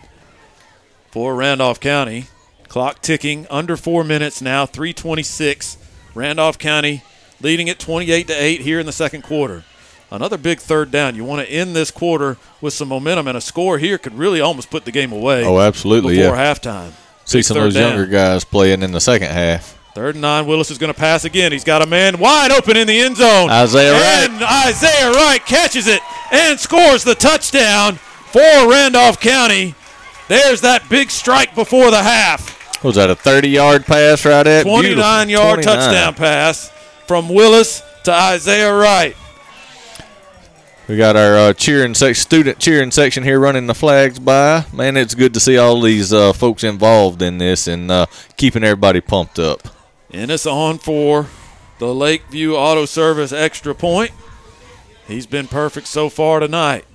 for 1.09 1.33
Randolph 1.33 1.79
County. 1.79 2.27
Clock 2.75 3.01
ticking 3.01 3.47
under 3.49 3.77
four 3.77 4.03
minutes 4.03 4.41
now, 4.41 4.65
326. 4.65 5.77
Randolph 6.13 6.59
County 6.59 7.03
leading 7.39 7.69
it 7.69 7.79
28 7.79 8.27
to 8.27 8.33
8 8.33 8.59
here 8.59 8.81
in 8.81 8.85
the 8.85 8.91
second 8.91 9.21
quarter. 9.21 9.63
Another 10.11 10.37
big 10.37 10.59
third 10.59 10.91
down. 10.91 11.15
You 11.15 11.23
want 11.23 11.47
to 11.47 11.49
end 11.49 11.73
this 11.73 11.89
quarter 11.89 12.35
with 12.59 12.73
some 12.73 12.89
momentum, 12.89 13.29
and 13.29 13.37
a 13.37 13.39
score 13.39 13.77
here 13.77 13.97
could 13.97 14.13
really 14.13 14.41
almost 14.41 14.69
put 14.69 14.83
the 14.83 14.91
game 14.91 15.13
away. 15.13 15.45
Oh, 15.45 15.57
absolutely, 15.57 16.17
before 16.17 16.35
yeah. 16.35 16.53
halftime. 16.53 16.91
See 17.23 17.41
some 17.41 17.55
of 17.55 17.63
those 17.63 17.75
down. 17.75 17.91
younger 17.91 18.07
guys 18.07 18.43
playing 18.43 18.81
in 18.81 18.91
the 18.91 18.99
second 18.99 19.29
half. 19.29 19.79
Third 19.93 20.15
and 20.15 20.21
nine. 20.21 20.45
Willis 20.45 20.69
is 20.69 20.77
going 20.77 20.93
to 20.93 20.99
pass 20.99 21.23
again. 21.23 21.53
He's 21.53 21.63
got 21.63 21.81
a 21.81 21.85
man 21.87 22.19
wide 22.19 22.51
open 22.51 22.75
in 22.75 22.87
the 22.87 22.99
end 22.99 23.15
zone. 23.15 23.49
Isaiah 23.51 23.93
Wright. 23.93 24.29
And 24.29 24.43
Isaiah 24.43 25.11
Wright 25.13 25.39
catches 25.45 25.87
it 25.87 26.01
and 26.29 26.59
scores 26.59 27.05
the 27.05 27.15
touchdown 27.15 27.95
for 27.95 28.69
Randolph 28.69 29.21
County. 29.21 29.75
There's 30.27 30.59
that 30.59 30.89
big 30.89 31.09
strike 31.09 31.55
before 31.55 31.89
the 31.89 32.03
half. 32.03 32.64
Was 32.85 32.95
that 32.97 33.09
a 33.09 33.15
30 33.15 33.49
yard 33.49 33.85
pass 33.87 34.23
right 34.25 34.45
at? 34.45 34.61
29 34.61 34.83
Beautiful. 35.27 35.31
yard 35.31 35.63
29. 35.63 35.63
touchdown 35.63 36.13
pass 36.13 36.69
from 37.07 37.29
Willis 37.29 37.81
to 38.03 38.13
Isaiah 38.13 38.71
Wright. 38.71 39.17
We 40.87 40.95
got 40.95 41.15
our 41.15 41.35
uh, 41.35 41.53
cheering 41.53 41.95
sec- 41.95 42.15
student 42.15 42.59
cheering 42.59 42.91
section 42.91 43.23
here 43.23 43.39
running 43.39 43.65
the 43.65 43.73
flags 43.73 44.19
by. 44.19 44.65
Man, 44.71 44.97
it's 44.97 45.15
good 45.15 45.33
to 45.33 45.39
see 45.39 45.57
all 45.57 45.81
these 45.81 46.13
uh, 46.13 46.31
folks 46.31 46.63
involved 46.63 47.23
in 47.23 47.39
this 47.39 47.67
and 47.67 47.89
uh, 47.89 48.05
keeping 48.37 48.63
everybody 48.63 49.01
pumped 49.01 49.39
up. 49.39 49.67
And 50.11 50.29
it's 50.29 50.45
on 50.45 50.77
for 50.77 51.25
the 51.79 51.91
Lakeview 51.91 52.53
Auto 52.53 52.85
Service 52.85 53.31
extra 53.31 53.73
point. 53.73 54.11
He's 55.07 55.25
been 55.25 55.47
perfect 55.47 55.87
so 55.87 56.07
far 56.07 56.39
tonight. 56.39 56.85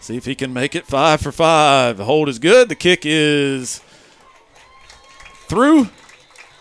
See 0.00 0.16
if 0.16 0.24
he 0.24 0.34
can 0.34 0.54
make 0.54 0.74
it 0.74 0.86
five 0.86 1.20
for 1.20 1.30
five. 1.30 1.98
The 1.98 2.06
hold 2.06 2.30
is 2.30 2.38
good. 2.38 2.70
The 2.70 2.74
kick 2.74 3.00
is 3.04 3.82
through 5.46 5.88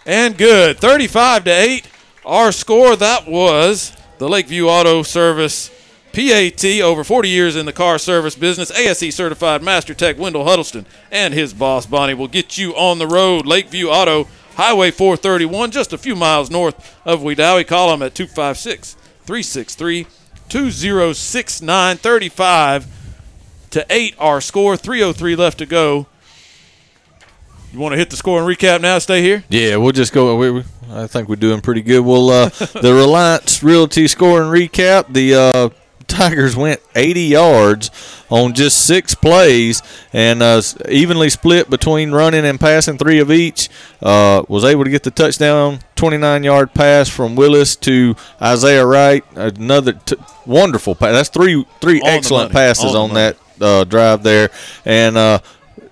and 0.06 0.38
good. 0.38 0.80
35 0.80 1.46
to 1.46 1.52
8. 1.52 1.88
Our 2.26 2.52
score 2.52 2.96
that 2.96 3.28
was 3.28 3.96
the 4.18 4.30
Lakeview 4.30 4.68
Auto 4.68 5.04
Service 5.04 5.70
PAT, 6.16 6.64
over 6.82 7.04
40 7.04 7.28
years 7.28 7.58
in 7.58 7.66
the 7.66 7.74
car 7.74 7.98
service 7.98 8.36
business, 8.36 8.72
ASE 8.72 9.14
certified 9.14 9.62
master 9.62 9.94
tech 9.94 10.18
Wendell 10.18 10.46
Huddleston 10.46 10.86
and 11.12 11.34
his 11.34 11.54
boss 11.54 11.86
Bonnie 11.86 12.14
will 12.14 12.30
get 12.30 12.58
you 12.58 12.74
on 12.76 13.00
the 13.00 13.08
road. 13.08 13.46
Lakeview 13.46 13.90
Auto, 13.90 14.30
Highway 14.56 14.92
431, 14.92 15.72
just 15.72 15.92
a 15.92 15.98
few 15.98 16.16
miles 16.16 16.50
north 16.50 16.98
of 17.04 17.20
Wedowee. 17.20 17.68
Call 17.68 17.90
them 17.90 18.02
at 18.02 18.16
256 18.16 18.94
363 19.26 20.08
2069 20.48 21.98
35 21.98 22.88
to 23.72 23.86
8 23.90 24.16
our 24.18 24.40
score 24.40 24.78
303 24.78 25.36
left 25.36 25.58
to 25.58 25.66
go 25.66 26.08
you 27.76 27.82
want 27.82 27.94
to 27.94 27.98
hit 27.98 28.10
the 28.10 28.18
score 28.18 28.40
and 28.40 28.48
recap 28.48 28.82
now? 28.82 28.98
Stay 29.00 29.22
here. 29.22 29.44
Yeah, 29.50 29.76
we'll 29.78 29.92
just 29.92 30.14
go. 30.14 30.36
We, 30.38 30.64
I 30.90 31.08
think 31.08 31.28
we're 31.28 31.36
doing 31.36 31.62
pretty 31.62 31.82
good. 31.82 32.02
We'll 32.02 32.30
uh, 32.30 32.50
the 32.82 32.94
Reliance 32.96 33.62
Realty 33.62 34.08
score 34.08 34.42
and 34.42 34.52
recap. 34.52 35.12
The 35.14 35.36
uh, 35.36 35.70
Tigers 36.08 36.56
went 36.56 36.82
80 36.96 37.22
yards 37.22 37.92
on 38.30 38.54
just 38.54 38.86
six 38.86 39.14
plays 39.14 39.82
and 40.14 40.42
uh, 40.42 40.62
evenly 40.90 41.30
split 41.30 41.70
between 41.70 42.12
running 42.12 42.46
and 42.46 42.60
passing 42.60 42.98
three 42.98 43.20
of 43.20 43.32
each. 43.32 43.70
Uh, 44.02 44.44
was 44.48 44.64
able 44.64 44.84
to 44.84 44.90
get 44.90 45.04
the 45.04 45.12
touchdown, 45.12 45.80
29 45.96 46.44
yard 46.44 46.74
pass 46.74 47.10
from 47.10 47.36
Willis 47.36 47.76
to 47.78 48.16
Isaiah 48.42 48.86
Wright. 48.86 49.24
Another 49.36 49.94
t- 49.94 50.16
wonderful 50.46 50.96
pass. 50.96 51.12
That's 51.12 51.30
three 51.30 51.66
three 51.82 52.02
excellent 52.06 52.52
passes 52.52 52.96
on, 52.96 53.10
on 53.10 53.14
that 53.16 53.38
uh, 53.62 53.84
drive 53.84 54.24
there. 54.24 54.50
And 54.86 55.18
uh, 55.18 55.40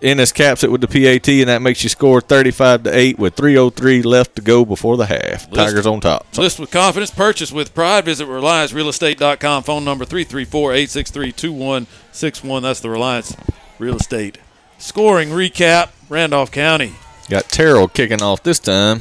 Ennis 0.03 0.33
caps 0.33 0.63
it 0.63 0.71
with 0.71 0.81
the 0.81 0.87
PAT, 0.87 1.27
and 1.29 1.49
that 1.49 1.61
makes 1.61 1.81
you 1.83 1.89
score 1.89 2.19
35 2.19 2.83
to 2.83 2.95
8 2.95 3.17
with 3.17 3.35
3.03 3.35 4.03
left 4.03 4.35
to 4.35 4.41
go 4.41 4.65
before 4.65 4.97
the 4.97 5.05
half. 5.05 5.49
List, 5.49 5.53
Tigers 5.53 5.87
on 5.87 6.01
top. 6.01 6.27
So. 6.33 6.41
List 6.41 6.59
with 6.59 6.71
confidence, 6.71 7.09
purchase 7.09 7.51
with 7.51 7.73
pride. 7.73 8.05
Visit 8.05 8.27
RelianceRealEstate.com. 8.27 9.63
Phone 9.63 9.85
number 9.85 10.03
334 10.03 10.73
863 10.73 11.31
2161. 11.31 12.63
That's 12.63 12.79
the 12.81 12.89
Reliance 12.89 13.37
Real 13.79 13.95
Estate. 13.95 14.39
Scoring 14.77 15.29
recap 15.29 15.91
Randolph 16.09 16.51
County. 16.51 16.93
Got 17.29 17.45
Terrell 17.45 17.87
kicking 17.87 18.21
off 18.21 18.43
this 18.43 18.59
time. 18.59 18.99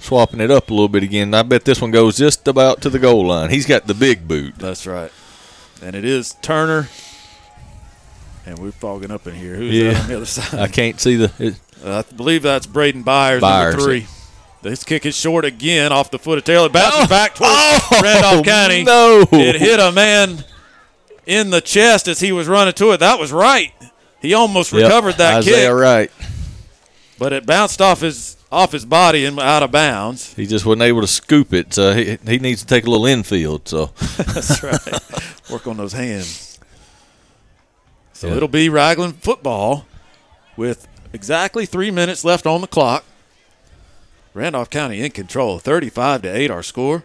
Swapping 0.00 0.40
it 0.40 0.50
up 0.50 0.68
a 0.68 0.74
little 0.74 0.88
bit 0.88 1.04
again. 1.04 1.32
I 1.32 1.42
bet 1.44 1.64
this 1.64 1.80
one 1.80 1.92
goes 1.92 2.18
just 2.18 2.48
about 2.48 2.82
to 2.82 2.90
the 2.90 2.98
goal 2.98 3.26
line. 3.26 3.50
He's 3.50 3.64
got 3.64 3.86
the 3.86 3.94
big 3.94 4.26
boot. 4.26 4.56
That's 4.58 4.86
right. 4.86 5.12
And 5.80 5.94
it 5.94 6.04
is 6.04 6.34
Turner. 6.42 6.88
And 8.46 8.58
we're 8.58 8.72
fogging 8.72 9.10
up 9.10 9.26
in 9.26 9.34
here. 9.34 9.54
Who's 9.54 9.72
Yeah. 9.74 9.92
that 9.92 10.02
on 10.02 10.08
the 10.08 10.16
other 10.16 10.26
side? 10.26 10.60
I 10.60 10.68
can't 10.68 11.00
see 11.00 11.16
the. 11.16 11.30
It, 11.38 11.54
Uh, 11.84 12.02
I 12.08 12.14
believe 12.14 12.42
that's 12.42 12.66
Braden 12.66 13.02
Byers, 13.02 13.40
Byers. 13.40 13.74
number 13.74 13.84
three. 13.84 14.06
This 14.62 14.84
kick 14.84 15.04
is 15.04 15.14
short 15.14 15.44
again 15.44 15.92
off 15.92 16.10
the 16.10 16.18
foot 16.18 16.38
of 16.38 16.44
Taylor. 16.44 16.70
Bounces 16.70 17.06
back 17.08 17.34
towards 17.34 18.02
Randolph 18.02 18.44
County. 18.46 18.82
no. 18.84 19.26
It 19.32 19.56
hit 19.56 19.78
a 19.80 19.92
man 19.92 20.44
in 21.26 21.50
the 21.50 21.60
chest 21.60 22.08
as 22.08 22.20
he 22.20 22.32
was 22.32 22.48
running 22.48 22.72
to 22.74 22.92
it. 22.92 23.00
That 23.00 23.18
was 23.18 23.30
right. 23.32 23.72
He 24.22 24.32
almost 24.32 24.72
Yep, 24.72 24.82
recovered 24.84 25.16
that 25.18 25.36
Isaiah 25.38 25.68
kick, 25.68 25.74
Right. 25.74 26.10
but 27.18 27.34
it 27.34 27.44
bounced 27.44 27.82
off 27.82 28.00
his 28.00 28.36
off 28.50 28.72
his 28.72 28.84
body 28.86 29.26
and 29.26 29.38
out 29.38 29.62
of 29.62 29.70
bounds. 29.70 30.32
He 30.34 30.46
just 30.46 30.64
wasn't 30.64 30.82
able 30.82 31.00
to 31.02 31.06
scoop 31.06 31.52
it. 31.52 31.74
So 31.74 31.92
he, 31.92 32.16
he 32.26 32.38
needs 32.38 32.60
to 32.62 32.66
take 32.66 32.86
a 32.86 32.90
little 32.90 33.04
infield. 33.06 33.68
So 33.68 33.90
That's 34.16 34.62
right. 34.62 35.50
Work 35.50 35.66
on 35.66 35.76
those 35.76 35.92
hands. 35.92 36.53
So 38.24 38.30
Yeah. 38.30 38.36
it'll 38.36 38.48
be 38.48 38.70
Ragland 38.70 39.22
football 39.22 39.84
with 40.56 40.88
exactly 41.12 41.66
three 41.66 41.90
minutes 41.90 42.24
left 42.24 42.46
on 42.46 42.62
the 42.62 42.66
clock. 42.66 43.04
Randolph 44.32 44.70
County 44.70 45.02
in 45.04 45.10
control, 45.10 45.58
35 45.58 46.22
to 46.22 46.28
8 46.34 46.50
our 46.50 46.62
score. 46.62 47.04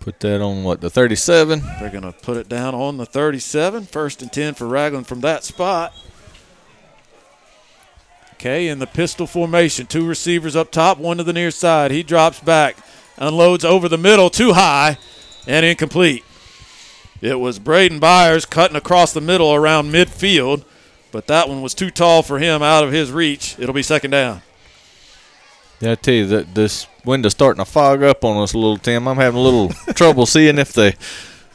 put 0.00 0.18
that 0.18 0.40
on 0.42 0.64
what 0.64 0.80
the 0.80 0.90
37. 0.90 1.62
They're 1.78 1.88
going 1.88 2.02
to 2.02 2.10
put 2.10 2.36
it 2.36 2.48
down 2.48 2.74
on 2.74 2.96
the 2.96 3.06
37. 3.06 3.86
First 3.86 4.20
and 4.22 4.32
10 4.32 4.54
for 4.54 4.66
Ragland 4.66 5.06
from 5.06 5.20
that 5.20 5.44
spot. 5.44 5.94
Okay, 8.32 8.66
in 8.66 8.80
the 8.80 8.88
pistol 8.88 9.28
formation, 9.28 9.86
two 9.86 10.04
receivers 10.04 10.56
up 10.56 10.72
top, 10.72 10.98
one 10.98 11.18
to 11.18 11.22
the 11.22 11.32
near 11.32 11.52
side. 11.52 11.92
He 11.92 12.02
drops 12.02 12.40
back, 12.40 12.76
unloads 13.16 13.64
over 13.64 13.88
the 13.88 13.96
middle, 13.96 14.28
too 14.30 14.54
high, 14.54 14.98
and 15.46 15.64
incomplete. 15.64 16.24
It 17.22 17.38
was 17.38 17.60
Braden 17.60 18.00
Byers 18.00 18.44
cutting 18.44 18.76
across 18.76 19.12
the 19.12 19.20
middle 19.20 19.54
around 19.54 19.92
midfield, 19.92 20.64
but 21.12 21.28
that 21.28 21.48
one 21.48 21.62
was 21.62 21.72
too 21.72 21.88
tall 21.88 22.24
for 22.24 22.40
him 22.40 22.62
out 22.62 22.82
of 22.82 22.90
his 22.90 23.12
reach. 23.12 23.56
It'll 23.60 23.72
be 23.72 23.84
second 23.84 24.10
down. 24.10 24.42
Yeah, 25.78 25.92
I 25.92 25.94
tell 25.94 26.14
you 26.14 26.26
that 26.26 26.56
this 26.56 26.88
window's 27.04 27.32
starting 27.32 27.64
to 27.64 27.70
fog 27.70 28.02
up 28.02 28.24
on 28.24 28.42
us 28.42 28.54
a 28.54 28.58
little, 28.58 28.76
Tim. 28.76 29.06
I'm 29.06 29.16
having 29.16 29.38
a 29.38 29.42
little 29.42 29.68
trouble 29.94 30.26
seeing 30.26 30.58
if 30.58 30.72
they. 30.72 30.96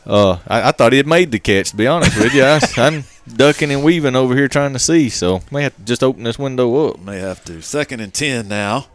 Uh, 0.06 0.39
I, 0.48 0.69
I 0.69 0.72
thought 0.72 0.94
he 0.94 0.98
had 0.98 1.07
made 1.07 1.31
the 1.31 1.39
catch. 1.39 1.72
To 1.72 1.76
be 1.76 1.85
honest 1.85 2.18
with 2.18 2.34
you, 2.34 2.44
I, 2.44 2.61
I'm 2.77 3.03
ducking 3.27 3.69
and 3.69 3.84
weaving 3.84 4.15
over 4.15 4.35
here 4.35 4.48
trying 4.48 4.72
to 4.72 4.80
see. 4.80 5.10
So 5.10 5.41
may 5.52 5.64
have 5.64 5.76
to 5.76 5.84
just 5.84 6.02
open 6.02 6.23
this 6.23 6.39
window 6.39 6.88
up. 6.88 6.99
May 7.02 7.19
have 7.19 7.44
to. 7.44 7.61
Second 7.61 7.99
and 7.99 8.14
10 8.14 8.48
now. 8.48 8.88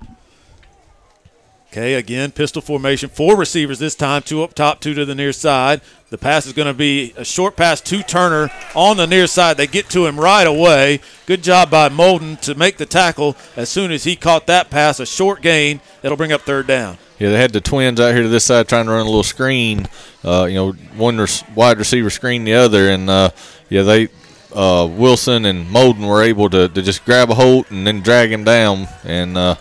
Okay, 1.73 1.95
again, 1.95 2.33
pistol 2.33 2.61
formation. 2.61 3.09
Four 3.09 3.35
receivers 3.35 3.79
this 3.79 3.95
time, 3.95 4.21
two 4.21 4.43
up 4.43 4.53
top, 4.53 4.79
two 4.79 4.93
to 4.93 5.07
the 5.07 5.15
near 5.15 5.33
side. 5.33 5.81
The 6.11 6.19
pass 6.19 6.45
is 6.45 6.53
going 6.53 6.69
to 6.69 6.75
be 6.75 7.15
a 7.17 7.25
short 7.25 7.57
pass 7.57 7.81
to 7.81 8.03
Turner 8.03 8.51
on 8.75 8.99
the 8.99 9.07
near 9.07 9.27
side. 9.27 9.57
They 9.57 9.67
get 9.67 9.89
to 9.89 10.05
him 10.05 10.21
right 10.21 10.47
away. 10.47 11.01
Good 11.25 11.43
job 11.43 11.71
by 11.71 11.89
Molden 11.89 12.39
to 12.43 12.55
make 12.55 12.77
the 12.77 12.85
tackle 12.85 13.39
as 13.57 13.71
soon 13.71 13.91
as 13.91 14.05
he 14.05 14.17
caught 14.17 14.47
that 14.49 14.69
pass. 14.69 15.01
A 15.01 15.07
short 15.07 15.41
gain. 15.41 15.81
That'll 16.03 16.19
bring 16.19 16.31
up 16.31 16.43
third 16.43 16.67
down. 16.67 16.99
Yeah, 17.19 17.31
they 17.31 17.39
had 17.39 17.55
the 17.55 17.61
twins 17.63 18.01
out 18.01 18.13
here 18.13 18.23
to 18.23 18.29
this 18.29 18.45
side 18.45 18.69
trying 18.69 18.85
to 18.85 18.91
run 18.91 19.01
a 19.01 19.05
little 19.05 19.23
screen. 19.23 19.89
Uh, 20.23 20.45
you 20.45 20.57
know, 20.57 20.73
one 20.73 21.17
res- 21.17 21.43
wide 21.55 21.79
receiver 21.79 22.11
screen 22.11 22.45
the 22.45 22.53
other, 22.53 22.91
and 22.91 23.09
uh, 23.09 23.31
yeah, 23.71 23.81
they 23.81 24.09
uh, 24.55 24.87
Wilson 24.91 25.47
and 25.47 25.67
Molden 25.69 26.07
were 26.07 26.23
able 26.23 26.51
to, 26.51 26.69
to 26.69 26.83
just 26.83 27.03
grab 27.07 27.31
a 27.31 27.35
hold 27.35 27.71
and 27.71 27.87
then 27.87 28.03
drag 28.03 28.31
him 28.31 28.45
down, 28.45 28.89
and 29.05 29.39
uh, 29.39 29.55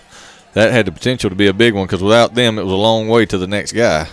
that 0.53 0.71
had 0.71 0.85
the 0.85 0.91
potential 0.91 1.29
to 1.29 1.35
be 1.35 1.47
a 1.47 1.53
big 1.53 1.73
one 1.73 1.85
because 1.85 2.03
without 2.03 2.35
them, 2.35 2.57
it 2.57 2.63
was 2.63 2.73
a 2.73 2.77
long 2.77 3.07
way 3.07 3.25
to 3.25 3.37
the 3.37 3.47
next 3.47 3.71
guy. 3.73 4.07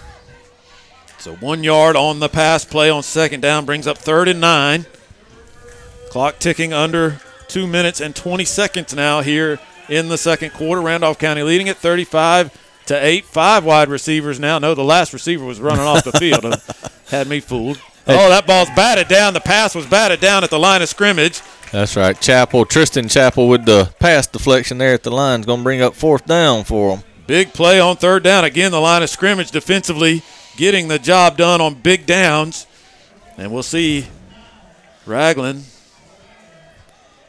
So 1.18 1.34
one 1.36 1.64
yard 1.64 1.96
on 1.96 2.20
the 2.20 2.28
pass 2.28 2.64
play 2.64 2.90
on 2.90 3.02
second 3.02 3.40
down 3.40 3.64
brings 3.64 3.86
up 3.86 3.98
third 3.98 4.28
and 4.28 4.40
nine. 4.40 4.86
Clock 6.10 6.38
ticking 6.38 6.72
under 6.72 7.20
two 7.48 7.66
minutes 7.66 8.00
and 8.00 8.14
20 8.14 8.44
seconds 8.44 8.94
now 8.94 9.20
here 9.20 9.58
in 9.88 10.08
the 10.08 10.18
second 10.18 10.52
quarter. 10.52 10.80
Randolph 10.80 11.18
County 11.18 11.42
leading 11.42 11.68
at 11.68 11.76
35 11.76 12.56
to 12.86 13.04
8. 13.04 13.24
Five 13.24 13.64
wide 13.64 13.88
receivers 13.88 14.38
now. 14.38 14.58
No, 14.58 14.74
the 14.74 14.84
last 14.84 15.12
receiver 15.12 15.44
was 15.44 15.60
running 15.60 15.84
off 15.84 16.04
the 16.04 16.12
field. 16.12 16.44
Had 17.08 17.26
me 17.26 17.40
fooled. 17.40 17.80
Oh, 18.08 18.28
that 18.30 18.46
ball's 18.46 18.68
batted 18.70 19.08
down. 19.08 19.34
The 19.34 19.40
pass 19.40 19.74
was 19.74 19.86
batted 19.86 20.20
down 20.20 20.42
at 20.44 20.50
the 20.50 20.58
line 20.58 20.80
of 20.82 20.88
scrimmage. 20.88 21.42
That's 21.72 21.94
right, 21.96 22.18
Chapel, 22.18 22.64
Tristan 22.64 23.08
Chapel 23.08 23.48
with 23.48 23.66
the 23.66 23.92
pass 23.98 24.26
deflection 24.26 24.78
there 24.78 24.94
at 24.94 25.02
the 25.02 25.10
line 25.10 25.40
is 25.40 25.46
going 25.46 25.60
to 25.60 25.64
bring 25.64 25.82
up 25.82 25.94
fourth 25.94 26.24
down 26.24 26.64
for 26.64 26.96
them. 26.96 27.04
Big 27.26 27.52
play 27.52 27.78
on 27.78 27.96
third 27.96 28.22
down. 28.22 28.44
Again, 28.44 28.70
the 28.72 28.80
line 28.80 29.02
of 29.02 29.10
scrimmage 29.10 29.50
defensively 29.50 30.22
getting 30.56 30.88
the 30.88 30.98
job 30.98 31.36
done 31.36 31.60
on 31.60 31.74
big 31.74 32.06
downs. 32.06 32.66
And 33.36 33.52
we'll 33.52 33.62
see 33.62 34.06
Ragland 35.04 35.64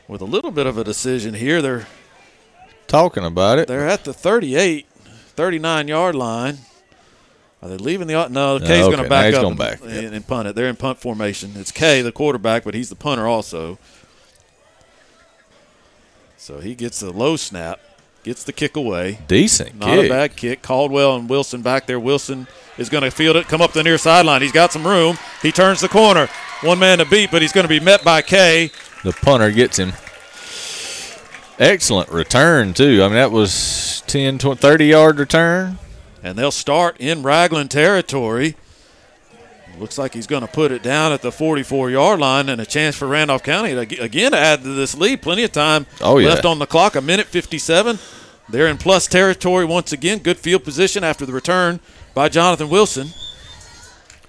with 0.08 0.22
a 0.22 0.26
little 0.26 0.52
bit 0.52 0.66
of 0.66 0.78
a 0.78 0.84
decision 0.86 1.34
here. 1.34 1.62
They're 1.62 1.88
Talking 2.88 3.24
about 3.26 3.60
it. 3.60 3.68
they're 3.68 3.88
at 3.88 4.04
the 4.06 4.14
38, 4.14 4.88
39 4.90 5.88
yard 5.90 6.16
line. 6.16 6.60
Are 7.62 7.68
they 7.68 7.78
leaving 7.78 8.08
the 8.08 8.14
no? 8.14 8.28
No, 8.28 8.56
uh, 8.56 8.60
Kay's 8.60 8.86
going 8.86 8.94
okay, 8.94 9.04
to 9.04 9.10
back 9.10 9.34
up 9.34 9.46
and, 9.46 9.58
back, 9.58 9.82
and, 9.82 10.16
and 10.16 10.26
punt 10.26 10.48
it. 10.48 10.56
They're 10.56 10.70
in 10.70 10.78
punt 10.78 11.00
formation. 11.00 11.52
It's 11.56 11.72
Kay, 11.72 12.02
the 12.02 12.12
quarterback, 12.12 12.64
but 12.64 12.74
he's 12.74 12.90
the 12.90 12.96
punter 12.96 13.28
also. 13.28 13.78
So 16.38 16.62
he 16.62 16.74
gets 16.74 17.02
a 17.02 17.12
low 17.12 17.36
snap, 17.36 17.82
gets 18.24 18.46
the 18.46 18.54
kick 18.54 18.78
away. 18.78 19.20
Decent 19.28 19.76
Not 19.78 19.90
kick. 19.90 20.06
a 20.06 20.10
bad 20.10 20.36
kick. 20.38 20.62
Caldwell 20.62 21.18
and 21.18 21.30
Wilson 21.30 21.62
back 21.62 21.86
there. 21.86 22.00
Wilson 22.00 22.48
is 22.78 22.88
going 22.88 23.04
to 23.04 23.12
field 23.12 23.36
it, 23.36 23.48
come 23.48 23.62
up 23.62 23.74
the 23.74 23.84
near 23.84 23.98
sideline. 23.98 24.42
He's 24.42 24.54
got 24.54 24.72
some 24.72 24.88
room. 24.88 25.18
He 25.42 25.52
turns 25.52 25.82
the 25.82 25.90
corner. 25.90 26.30
One 26.62 26.80
man 26.80 27.00
to 27.00 27.06
beat, 27.06 27.30
but 27.30 27.42
he's 27.42 27.52
going 27.52 27.66
to 27.66 27.70
be 27.70 27.82
met 27.82 28.06
by 28.06 28.22
Kay. 28.22 28.72
The 29.04 29.12
punter 29.12 29.52
gets 29.52 29.78
him. 29.78 29.94
Excellent 31.60 32.10
return, 32.10 32.74
too. 32.74 33.04
I 33.04 33.08
mean, 33.08 33.16
that 33.16 33.32
was 33.32 34.02
10, 34.08 34.38
20, 34.38 34.58
30 34.60 34.86
yard 34.86 35.20
return. 35.20 35.78
And 36.24 36.38
they'll 36.38 36.52
start 36.52 36.98
in 37.00 37.24
Ragland 37.24 37.72
territory. 37.72 38.56
Looks 39.78 39.98
like 39.98 40.14
he's 40.14 40.28
going 40.28 40.42
to 40.42 40.48
put 40.52 40.72
it 40.74 40.84
down 40.84 41.14
at 41.14 41.22
the 41.22 41.32
44 41.32 41.90
yard 41.90 42.20
line 42.20 42.50
and 42.50 42.60
a 42.60 42.66
chance 42.66 42.98
for 42.98 43.08
Randolph 43.08 43.44
County 43.44 43.74
to, 43.74 44.02
again 44.04 44.32
to 44.34 44.38
add 44.38 44.62
to 44.64 44.74
this 44.74 44.94
lead. 44.96 45.22
Plenty 45.22 45.44
of 45.44 45.54
time 45.54 45.86
Oh, 46.02 46.18
yeah. 46.18 46.28
left 46.30 46.44
on 46.44 46.60
the 46.60 46.66
clock. 46.68 46.96
A 46.96 47.02
minute 47.02 47.28
57. 47.28 47.98
They're 48.50 48.68
in 48.68 48.78
plus 48.78 49.08
territory 49.08 49.64
once 49.64 49.94
again. 49.94 50.20
Good 50.20 50.38
field 50.38 50.64
position 50.66 51.04
after 51.06 51.26
the 51.26 51.32
return 51.32 51.80
by 52.14 52.28
Jonathan 52.28 52.68
Wilson. 52.70 53.10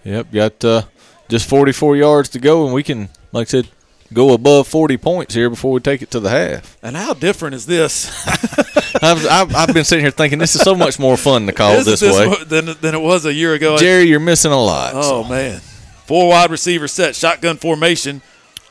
Yep, 0.04 0.30
got 0.32 0.64
uh, 0.64 0.82
just 1.28 1.48
44 1.48 1.96
yards 1.96 2.28
to 2.30 2.38
go, 2.38 2.64
and 2.66 2.72
we 2.74 2.82
can, 2.82 3.08
like 3.32 3.48
I 3.48 3.50
said, 3.50 3.68
go 4.12 4.32
above 4.32 4.66
40 4.68 4.96
points 4.96 5.34
here 5.34 5.50
before 5.50 5.72
we 5.72 5.80
take 5.80 6.02
it 6.02 6.10
to 6.12 6.20
the 6.20 6.30
half. 6.30 6.76
And 6.82 6.96
how 6.96 7.14
different 7.14 7.54
is 7.54 7.66
this? 7.66 8.08
I've, 9.02 9.26
I've, 9.26 9.54
I've 9.54 9.74
been 9.74 9.84
sitting 9.84 10.04
here 10.04 10.10
thinking 10.10 10.38
this 10.38 10.54
is 10.54 10.62
so 10.62 10.74
much 10.74 10.98
more 10.98 11.16
fun 11.16 11.46
to 11.46 11.52
call 11.52 11.72
Isn't 11.72 11.98
this 11.98 12.02
way. 12.02 12.44
than, 12.44 12.76
than 12.80 12.94
it 12.94 13.00
was 13.00 13.24
a 13.24 13.32
year 13.32 13.54
ago. 13.54 13.78
Jerry, 13.78 14.04
you're 14.04 14.20
missing 14.20 14.52
a 14.52 14.60
lot. 14.60 14.92
Oh 14.94 15.24
man, 15.24 15.60
four 16.06 16.28
wide 16.28 16.50
receiver 16.50 16.88
set, 16.88 17.14
shotgun 17.14 17.56
formation 17.56 18.22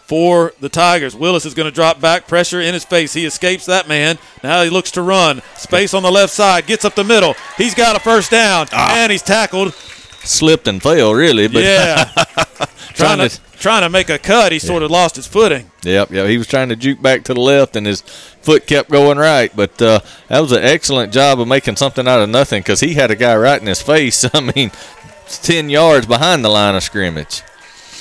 for 0.10 0.54
the 0.60 0.70
Tigers. 0.70 1.16
Willis 1.16 1.46
is 1.46 1.54
going 1.54 1.68
to 1.68 1.72
drop 1.72 2.02
back, 2.02 2.28
pressure 2.28 2.60
in 2.60 2.74
his 2.74 2.84
face. 2.84 3.14
He 3.14 3.26
escapes 3.26 3.68
that 3.68 3.88
man. 3.88 4.18
Now 4.44 4.64
he 4.64 4.70
looks 4.70 4.92
to 4.92 5.04
run. 5.04 5.42
Space 5.56 5.94
on 5.94 6.02
the 6.02 6.12
left 6.12 6.34
side, 6.34 6.66
gets 6.66 6.84
up 6.84 6.96
the 6.96 7.04
middle. 7.04 7.36
He's 7.58 7.76
got 7.76 7.96
a 7.96 8.00
first 8.00 8.32
down, 8.32 8.68
ah. 8.72 8.96
and 8.98 9.12
he's 9.12 9.22
tackled. 9.22 9.76
Slipped 10.24 10.68
and 10.68 10.82
fell, 10.82 11.14
really. 11.14 11.48
But 11.48 11.64
Yeah, 11.64 12.04
trying 12.94 13.18
trying 13.18 13.30
to 13.30 13.30
to. 13.30 13.42
trying 13.60 13.82
to 13.84 13.90
make 13.90 14.10
a 14.10 14.18
cut. 14.20 14.52
He 14.52 14.60
sort 14.60 14.84
of 14.84 14.92
lost 14.92 15.16
his 15.16 15.28
footing. 15.28 15.72
Yep, 15.84 16.12
yep. 16.12 16.28
He 16.28 16.38
was 16.38 16.48
trying 16.48 16.70
to 16.70 16.76
juke 16.76 17.02
back 17.02 17.24
to 17.26 17.34
the 17.34 17.40
left, 17.40 17.76
and 17.76 17.88
his 17.88 18.02
foot 18.02 18.68
kept 18.68 18.90
going 18.90 19.18
right. 19.18 19.52
But 19.56 19.82
uh, 19.82 20.02
that 20.28 20.40
was 20.40 20.52
an 20.52 20.64
excellent 20.64 21.14
job 21.14 21.40
of 21.40 21.48
making 21.48 21.78
something 21.78 22.08
out 22.08 22.20
of 22.22 22.30
nothing 22.30 22.62
because 22.62 22.82
he 22.82 22.96
had 22.96 23.12
a 23.12 23.16
guy 23.16 23.36
right 23.36 23.60
in 23.62 23.68
his 23.68 23.82
face. 23.82 24.26
I 24.34 24.40
mean, 24.42 24.72
it's 25.26 25.40
10 25.40 25.70
yards 25.70 26.06
behind 26.06 26.44
the 26.44 26.50
line 26.50 26.76
of 26.76 26.84
scrimmage. 26.84 27.42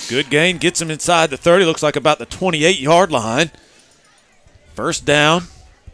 Good 0.09 0.31
gain 0.31 0.57
gets 0.59 0.81
him 0.81 0.91
inside 0.91 1.31
the 1.31 1.37
30. 1.37 1.65
Looks 1.67 1.83
like 1.83 1.97
about 1.97 2.19
the 2.19 2.27
28 2.27 2.81
yard 2.81 3.13
line. 3.13 3.51
First 4.75 5.05
down. 5.05 5.43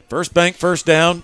First 0.08 0.32
bank, 0.34 0.56
first 0.56 0.86
down. 0.86 1.22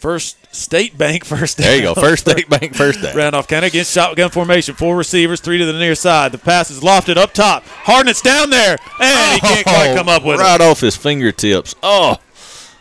First 0.00 0.54
state 0.54 0.96
bank, 0.96 1.24
first 1.26 1.58
down. 1.58 1.66
There 1.66 1.76
you 1.76 1.82
go. 1.82 1.94
First 1.94 2.28
state 2.28 2.48
bank, 2.48 2.74
first 2.74 3.02
down. 3.02 3.14
Randolph 3.14 3.46
County 3.46 3.66
against 3.66 3.92
shotgun 3.92 4.30
formation. 4.30 4.74
Four 4.74 4.96
receivers, 4.96 5.40
three 5.40 5.58
to 5.58 5.66
the 5.66 5.74
near 5.74 5.94
side. 5.94 6.32
The 6.32 6.38
pass 6.38 6.70
is 6.70 6.80
lofted 6.80 7.18
up 7.18 7.34
top. 7.34 7.64
Hardnett's 7.66 8.22
down 8.22 8.48
there, 8.48 8.78
and 8.98 9.34
he 9.34 9.40
can't 9.40 9.66
quite 9.66 9.94
come 9.94 10.08
up 10.08 10.24
with 10.24 10.40
it. 10.40 10.42
right 10.42 10.58
off 10.58 10.80
his 10.80 10.96
fingertips. 10.96 11.74
Oh, 11.82 12.16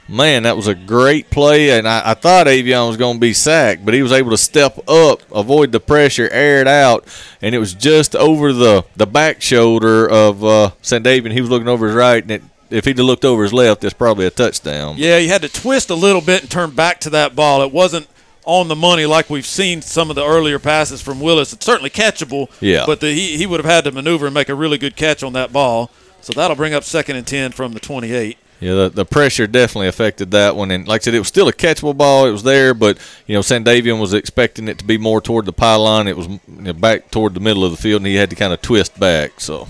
man, 0.07 0.43
that 0.43 0.55
was 0.55 0.67
a 0.67 0.73
great 0.75 1.29
play. 1.29 1.77
And 1.77 1.89
I, 1.89 2.11
I 2.11 2.13
thought 2.13 2.47
Avion 2.47 2.87
was 2.87 2.95
going 2.95 3.17
to 3.17 3.19
be 3.19 3.33
sacked, 3.33 3.83
but 3.83 3.93
he 3.93 4.01
was 4.01 4.13
able 4.13 4.31
to 4.31 4.37
step 4.37 4.79
up, 4.87 5.21
avoid 5.29 5.73
the 5.73 5.81
pressure, 5.81 6.29
air 6.31 6.61
it 6.61 6.67
out, 6.69 7.05
and 7.41 7.53
it 7.53 7.59
was 7.59 7.73
just 7.73 8.15
over 8.15 8.53
the, 8.53 8.85
the 8.95 9.05
back 9.05 9.41
shoulder 9.41 10.09
of 10.09 10.41
uh, 10.41 10.71
Sandavian. 10.81 11.33
He 11.33 11.41
was 11.41 11.49
looking 11.49 11.67
over 11.67 11.87
his 11.87 11.95
right, 11.95 12.23
and 12.23 12.31
it, 12.31 12.43
if 12.69 12.85
he'd 12.85 12.97
have 12.97 13.05
looked 13.05 13.25
over 13.25 13.43
his 13.43 13.53
left, 13.53 13.83
it's 13.83 13.93
probably 13.93 14.25
a 14.25 14.29
touchdown. 14.29 14.95
Yeah, 14.97 15.17
you 15.17 15.29
had 15.29 15.41
to 15.41 15.49
twist 15.49 15.89
a 15.89 15.95
little 15.95 16.21
bit 16.21 16.41
and 16.41 16.49
turn 16.51 16.71
back 16.71 16.99
to 17.01 17.09
that 17.11 17.35
ball. 17.35 17.61
It 17.61 17.71
wasn't 17.71 18.07
on 18.45 18.67
the 18.67 18.75
money 18.75 19.05
like 19.05 19.29
we've 19.29 19.45
seen 19.45 19.81
some 19.81 20.09
of 20.09 20.15
the 20.15 20.25
earlier 20.25 20.59
passes 20.59 21.01
from 21.01 21.19
Willis. 21.19 21.53
It's 21.53 21.65
certainly 21.65 21.89
catchable. 21.89 22.49
Yeah. 22.59 22.85
But 22.85 22.99
the, 22.99 23.13
he, 23.13 23.37
he 23.37 23.45
would 23.45 23.59
have 23.59 23.69
had 23.69 23.83
to 23.83 23.91
maneuver 23.91 24.25
and 24.25 24.33
make 24.33 24.49
a 24.49 24.55
really 24.55 24.77
good 24.77 24.95
catch 24.95 25.23
on 25.23 25.33
that 25.33 25.53
ball. 25.53 25.91
So 26.21 26.33
that'll 26.33 26.55
bring 26.55 26.73
up 26.73 26.83
second 26.83 27.15
and 27.15 27.27
10 27.27 27.51
from 27.51 27.73
the 27.73 27.79
28. 27.79 28.37
Yeah, 28.59 28.73
the, 28.73 28.89
the 28.89 29.05
pressure 29.05 29.47
definitely 29.47 29.87
affected 29.87 30.31
that 30.31 30.53
one, 30.53 30.69
and 30.69 30.85
like 30.85 31.01
I 31.01 31.03
said, 31.05 31.13
it 31.13 31.19
was 31.19 31.29
still 31.29 31.47
a 31.47 31.53
catchable 31.53 31.95
ball. 31.95 32.25
It 32.25 32.31
was 32.31 32.43
there, 32.43 32.73
but 32.73 32.97
you 33.25 33.33
know, 33.33 33.39
Sandavian 33.39 34.01
was 34.01 34.13
expecting 34.13 34.67
it 34.67 34.79
to 34.79 34.85
be 34.85 34.97
more 34.97 35.21
toward 35.21 35.45
the 35.45 35.53
pylon. 35.53 36.09
It 36.09 36.17
was 36.17 36.27
you 36.27 36.39
know, 36.47 36.73
back 36.73 37.09
toward 37.09 37.35
the 37.35 37.39
middle 37.39 37.63
of 37.63 37.71
the 37.71 37.77
field, 37.77 38.01
and 38.01 38.07
he 38.07 38.15
had 38.15 38.29
to 38.31 38.35
kind 38.35 38.51
of 38.51 38.61
twist 38.61 38.99
back. 38.99 39.39
So 39.39 39.69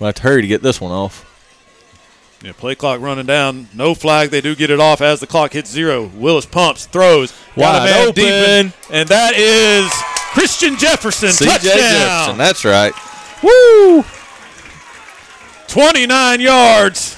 we'll 0.00 0.08
have 0.08 0.16
to 0.16 0.22
hurry 0.22 0.42
to 0.42 0.48
get 0.48 0.60
this 0.60 0.80
one 0.80 0.90
off. 0.90 1.24
Yeah, 2.44 2.52
play 2.52 2.74
clock 2.74 3.00
running 3.00 3.24
down. 3.24 3.68
No 3.72 3.94
flag. 3.94 4.28
They 4.28 4.42
do 4.42 4.54
get 4.54 4.68
it 4.68 4.78
off 4.78 5.00
as 5.00 5.18
the 5.20 5.26
clock 5.26 5.54
hits 5.54 5.70
zero. 5.70 6.10
Willis 6.14 6.44
pumps, 6.44 6.84
throws, 6.84 7.32
got 7.56 7.76
a 7.76 7.78
Wide 7.78 7.84
man 7.90 8.02
open. 8.08 8.14
deep, 8.14 8.26
in, 8.26 8.72
and 8.90 9.08
that 9.08 9.32
is 9.34 9.90
Christian 10.34 10.76
Jefferson. 10.76 11.30
C.J. 11.30 11.50
touchdown. 11.50 11.72
Jefferson, 11.72 12.36
that's 12.38 12.64
right. 12.66 12.92
Woo! 13.42 14.04
29 15.68 16.40
yards. 16.40 17.16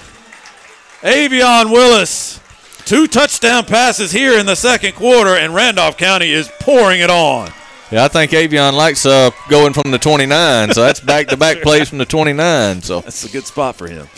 Avion 1.03 1.73
Willis. 1.73 2.40
Two 2.85 3.09
touchdown 3.09 3.65
passes 3.65 4.12
here 4.12 4.39
in 4.39 4.47
the 4.47 4.55
second 4.55 4.94
quarter, 4.94 5.35
and 5.35 5.53
Randolph 5.53 5.97
County 5.97 6.31
is 6.31 6.48
pouring 6.61 7.01
it 7.01 7.11
on. 7.11 7.51
Yeah, 7.90 8.05
I 8.05 8.09
think 8.09 8.31
Avion 8.31 8.74
likes 8.74 9.05
uh, 9.05 9.31
going 9.48 9.73
from 9.73 9.90
the 9.90 9.98
29, 9.98 10.73
so 10.73 10.82
that's 10.82 11.01
back-to-back 11.01 11.62
plays 11.62 11.89
from 11.89 11.98
the 11.98 12.05
29. 12.05 12.82
So 12.82 13.01
that's 13.01 13.24
a 13.24 13.28
good 13.28 13.44
spot 13.44 13.74
for 13.77 13.89
him. 13.89 14.09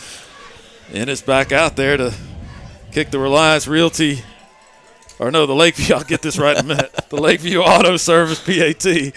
And 0.93 1.11
it's 1.11 1.23
back 1.23 1.53
out 1.53 1.77
there 1.77 1.97
to 1.97 2.15
kick 2.93 3.11
the 3.11 3.19
Reliance 3.19 3.69
Realty, 3.69 4.23
or 5.19 5.31
no, 5.31 5.47
the 5.47 5.55
Lakeview. 5.55 5.95
I'll 5.97 6.05
get 6.05 6.23
this 6.23 6.39
right 6.39 6.57
in 6.57 6.65
a 6.65 6.69
minute. 6.69 6.93
The 7.11 7.17
Lakeview 7.21 7.61
Auto 7.61 7.97
Service 7.97 8.41
PAT. 8.41 9.13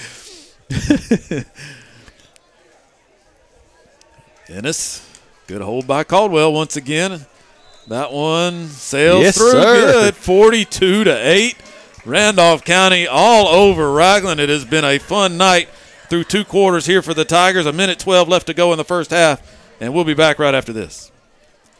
Ennis, 4.49 5.07
good 5.47 5.61
hold 5.61 5.87
by 5.87 6.03
Caldwell 6.03 6.51
once 6.53 6.75
again. 6.75 7.25
That 7.87 8.11
one 8.11 8.67
sails 8.67 9.21
Yes, 9.23 9.37
through 9.37 9.51
sir. 9.51 9.91
good, 9.91 10.15
42 10.15 11.03
to 11.05 11.11
8. 11.13 11.55
Randolph 12.05 12.63
County 12.63 13.07
all 13.07 13.47
over 13.47 13.91
Ragland. 13.91 14.39
It 14.39 14.49
has 14.49 14.65
been 14.65 14.85
a 14.85 14.97
fun 14.97 15.37
night 15.37 15.69
through 16.09 16.25
two 16.25 16.43
quarters 16.43 16.85
here 16.85 17.01
for 17.01 17.13
the 17.13 17.25
Tigers. 17.25 17.65
A 17.65 17.73
minute 17.73 17.99
12 17.99 18.27
left 18.27 18.47
to 18.47 18.53
go 18.53 18.71
in 18.71 18.77
the 18.77 18.83
first 18.83 19.11
half, 19.11 19.41
and 19.79 19.93
we'll 19.93 20.03
be 20.03 20.13
back 20.13 20.39
right 20.39 20.53
after 20.55 20.73
this. 20.73 21.10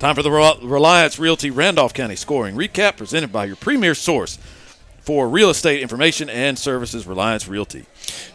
Time 0.00 0.14
for 0.14 0.22
the 0.22 0.30
Reliance 0.62 1.18
Realty 1.18 1.50
Randolph 1.50 1.92
County 1.92 2.16
scoring 2.16 2.56
recap 2.56 2.96
presented 2.96 3.30
by 3.30 3.44
your 3.44 3.56
premier 3.56 3.94
source 3.94 4.38
for 5.02 5.28
real 5.28 5.50
estate 5.50 5.82
information 5.82 6.30
and 6.30 6.58
services, 6.58 7.06
Reliance 7.06 7.46
Realty. 7.46 7.84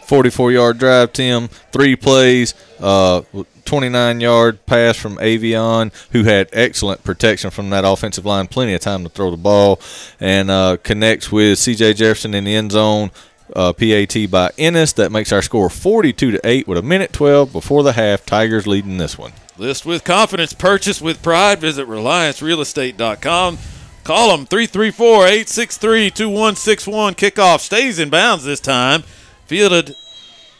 44 0.03 0.51
yard 0.51 0.77
drive, 0.77 1.11
Tim. 1.11 1.47
Three 1.71 1.95
plays, 1.95 2.53
uh, 2.79 3.23
29 3.65 4.21
yard 4.21 4.63
pass 4.67 4.95
from 4.95 5.17
Avion, 5.17 5.91
who 6.11 6.25
had 6.25 6.49
excellent 6.53 7.03
protection 7.03 7.49
from 7.49 7.71
that 7.71 7.83
offensive 7.83 8.27
line, 8.27 8.45
plenty 8.45 8.75
of 8.75 8.81
time 8.81 9.01
to 9.01 9.09
throw 9.09 9.31
the 9.31 9.35
ball, 9.35 9.81
and 10.19 10.51
uh, 10.51 10.77
connects 10.83 11.31
with 11.31 11.57
C.J. 11.57 11.95
Jefferson 11.95 12.35
in 12.35 12.43
the 12.43 12.53
end 12.53 12.73
zone. 12.73 13.09
Uh, 13.55 13.73
PAT 13.73 14.29
by 14.29 14.51
Ennis. 14.59 14.93
That 14.93 15.11
makes 15.11 15.31
our 15.31 15.41
score 15.41 15.71
42 15.71 16.31
to 16.31 16.41
8 16.43 16.67
with 16.67 16.77
a 16.77 16.83
minute 16.83 17.11
12 17.11 17.51
before 17.51 17.81
the 17.81 17.93
half. 17.93 18.23
Tigers 18.23 18.67
leading 18.67 18.97
this 18.97 19.17
one. 19.17 19.33
List 19.57 19.86
with 19.86 20.03
confidence, 20.03 20.52
purchase 20.53 21.02
with 21.02 21.22
pride. 21.23 21.60
Visit 21.60 21.88
RelianceRealEstate.com. 21.88 23.57
Call 24.03 24.30
them 24.38 24.45
334 24.45 25.26
863 25.27 26.10
2161. 26.11 27.15
Kickoff 27.15 27.60
stays 27.61 27.98
in 27.98 28.10
bounds 28.10 28.44
this 28.44 28.60
time. 28.60 29.03
Fielded 29.48 29.95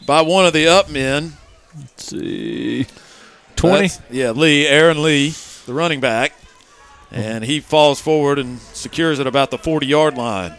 by 0.06 0.22
one 0.22 0.46
of 0.46 0.52
the 0.52 0.66
up 0.66 0.88
men. 0.90 1.34
Let's 1.78 2.06
see. 2.06 2.86
20? 3.56 3.74
That's- 3.88 4.00
Yeah, 4.10 4.30
Lee, 4.30 4.66
Aaron 4.66 5.02
Lee, 5.02 5.34
the 5.66 5.74
running 5.74 6.00
back. 6.00 6.32
And 7.12 7.44
he 7.44 7.60
falls 7.60 8.00
forward 8.00 8.38
and 8.38 8.60
secures 8.72 9.18
it 9.20 9.26
about 9.26 9.50
the 9.50 9.58
40 9.58 9.86
yard 9.86 10.16
line. 10.16 10.54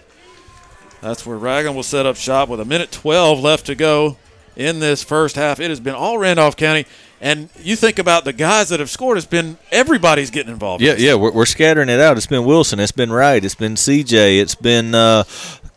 That's 1.01 1.25
where 1.25 1.37
Ragland 1.37 1.75
will 1.75 1.83
set 1.83 2.05
up 2.05 2.15
shop 2.15 2.49
with 2.49 2.59
a 2.59 2.65
minute 2.65 2.91
12 2.91 3.39
left 3.39 3.65
to 3.65 3.75
go 3.75 4.17
in 4.55 4.79
this 4.79 5.03
first 5.03 5.35
half. 5.35 5.59
It 5.59 5.69
has 5.69 5.79
been 5.79 5.93
all 5.93 6.17
Randolph 6.17 6.55
County. 6.55 6.85
And 7.19 7.49
you 7.63 7.75
think 7.75 7.97
about 7.97 8.25
the 8.25 8.33
guys 8.33 8.69
that 8.69 8.79
have 8.79 8.91
scored, 8.91 9.17
it's 9.17 9.25
been 9.25 9.57
everybody's 9.71 10.29
getting 10.29 10.51
involved. 10.51 10.83
Yeah, 10.83 10.95
yeah, 10.97 11.15
we're, 11.15 11.31
we're 11.31 11.45
scattering 11.47 11.89
it 11.89 11.99
out. 11.99 12.15
It's 12.15 12.27
been 12.27 12.45
Wilson, 12.45 12.79
it's 12.79 12.91
been 12.91 13.11
Wright, 13.11 13.43
it's 13.43 13.55
been 13.55 13.73
CJ, 13.73 14.39
it's 14.39 14.53
been 14.53 14.93
uh, 14.93 15.23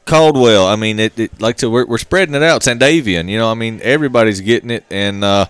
Caldwell. 0.05 0.67
I 0.67 0.77
mean, 0.77 0.99
it, 0.99 1.19
it 1.19 1.41
like 1.41 1.57
to 1.59 1.71
we're, 1.71 1.87
we're 1.87 1.97
spreading 1.99 2.35
it 2.35 2.43
out. 2.43 2.61
Sandavian, 2.61 3.29
you 3.31 3.39
know, 3.39 3.51
I 3.51 3.55
mean, 3.55 3.81
everybody's 3.83 4.41
getting 4.43 4.71
it, 4.71 4.85
and 4.91 5.25
uh, 5.25 5.47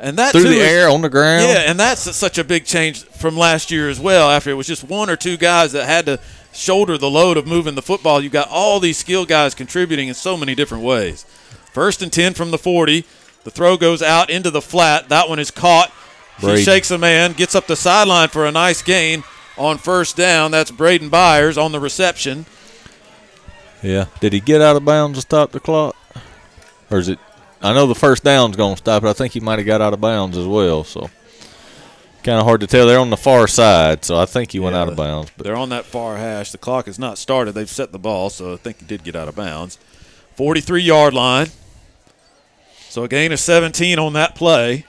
and 0.00 0.16
that 0.16 0.32
through 0.32 0.44
the 0.44 0.60
is- 0.60 0.72
air 0.72 0.88
on 0.88 1.02
the 1.02 1.10
ground. 1.10 1.44
Yeah, 1.44 1.64
and 1.70 1.78
that's 1.78 2.00
such 2.16 2.38
a 2.38 2.44
big 2.44 2.64
change 2.64 3.04
from 3.04 3.36
last 3.36 3.70
year 3.70 3.90
as 3.90 4.00
well. 4.00 4.30
After 4.30 4.48
it 4.50 4.54
was 4.54 4.66
just 4.66 4.82
one 4.84 5.10
or 5.10 5.16
two 5.16 5.36
guys 5.36 5.72
that 5.72 5.84
had 5.86 6.06
to 6.06 6.18
shoulder 6.54 6.96
the 6.96 7.10
load 7.10 7.36
of 7.36 7.46
moving 7.46 7.74
the 7.74 7.82
football, 7.82 8.22
you 8.22 8.30
got 8.30 8.48
all 8.48 8.80
these 8.80 8.96
skill 8.96 9.26
guys 9.26 9.54
contributing 9.54 10.08
in 10.08 10.14
so 10.14 10.38
many 10.38 10.54
different 10.54 10.84
ways. 10.84 11.24
First 11.72 12.00
and 12.00 12.10
ten 12.10 12.32
from 12.32 12.50
the 12.50 12.58
forty. 12.58 13.04
The 13.46 13.52
throw 13.52 13.76
goes 13.76 14.02
out 14.02 14.28
into 14.28 14.50
the 14.50 14.60
flat. 14.60 15.08
That 15.08 15.28
one 15.28 15.38
is 15.38 15.52
caught. 15.52 15.92
Braden. 16.40 16.58
He 16.58 16.64
shakes 16.64 16.90
a 16.90 16.98
man, 16.98 17.32
gets 17.32 17.54
up 17.54 17.68
the 17.68 17.76
sideline 17.76 18.28
for 18.28 18.44
a 18.44 18.50
nice 18.50 18.82
gain 18.82 19.22
on 19.56 19.78
first 19.78 20.16
down. 20.16 20.50
That's 20.50 20.72
Braden 20.72 21.10
Byers 21.10 21.56
on 21.56 21.70
the 21.70 21.78
reception. 21.78 22.46
Yeah. 23.84 24.06
Did 24.18 24.32
he 24.32 24.40
get 24.40 24.60
out 24.60 24.74
of 24.74 24.84
bounds 24.84 25.18
to 25.18 25.20
stop 25.20 25.52
the 25.52 25.60
clock, 25.60 25.94
or 26.90 26.98
is 26.98 27.08
it? 27.08 27.20
I 27.62 27.72
know 27.72 27.86
the 27.86 27.94
first 27.94 28.24
down's 28.24 28.56
going 28.56 28.74
to 28.74 28.78
stop 28.78 29.04
it. 29.04 29.06
I 29.06 29.12
think 29.12 29.32
he 29.32 29.38
might 29.38 29.60
have 29.60 29.66
got 29.66 29.80
out 29.80 29.94
of 29.94 30.00
bounds 30.00 30.36
as 30.36 30.44
well. 30.44 30.82
So 30.82 31.08
kind 32.24 32.40
of 32.40 32.46
hard 32.46 32.62
to 32.62 32.66
tell. 32.66 32.88
They're 32.88 32.98
on 32.98 33.10
the 33.10 33.16
far 33.16 33.46
side, 33.46 34.04
so 34.04 34.18
I 34.18 34.26
think 34.26 34.50
he 34.50 34.58
went 34.58 34.74
out 34.74 34.88
of 34.88 34.96
bounds. 34.96 35.30
But 35.36 35.44
They're 35.44 35.54
on 35.54 35.68
that 35.68 35.84
far 35.84 36.16
hash. 36.16 36.50
The 36.50 36.58
clock 36.58 36.86
has 36.86 36.98
not 36.98 37.16
started. 37.16 37.52
They've 37.52 37.70
set 37.70 37.92
the 37.92 37.98
ball, 38.00 38.28
so 38.28 38.54
I 38.54 38.56
think 38.56 38.80
he 38.80 38.86
did 38.86 39.04
get 39.04 39.14
out 39.14 39.28
of 39.28 39.36
bounds. 39.36 39.78
43 40.34 40.82
yard 40.82 41.14
line. 41.14 41.50
So 42.96 43.04
a 43.04 43.08
gain 43.08 43.30
of 43.30 43.38
17 43.38 43.98
on 43.98 44.14
that 44.14 44.34
play. 44.34 44.86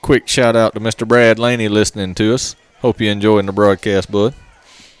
quick 0.00 0.26
shout 0.26 0.56
out 0.56 0.72
to 0.72 0.80
Mr. 0.80 1.06
Brad 1.06 1.38
Laney 1.38 1.68
listening 1.68 2.14
to 2.14 2.32
us. 2.32 2.56
Hope 2.80 2.98
you're 2.98 3.12
enjoying 3.12 3.44
the 3.44 3.52
broadcast, 3.52 4.10
bud. 4.10 4.32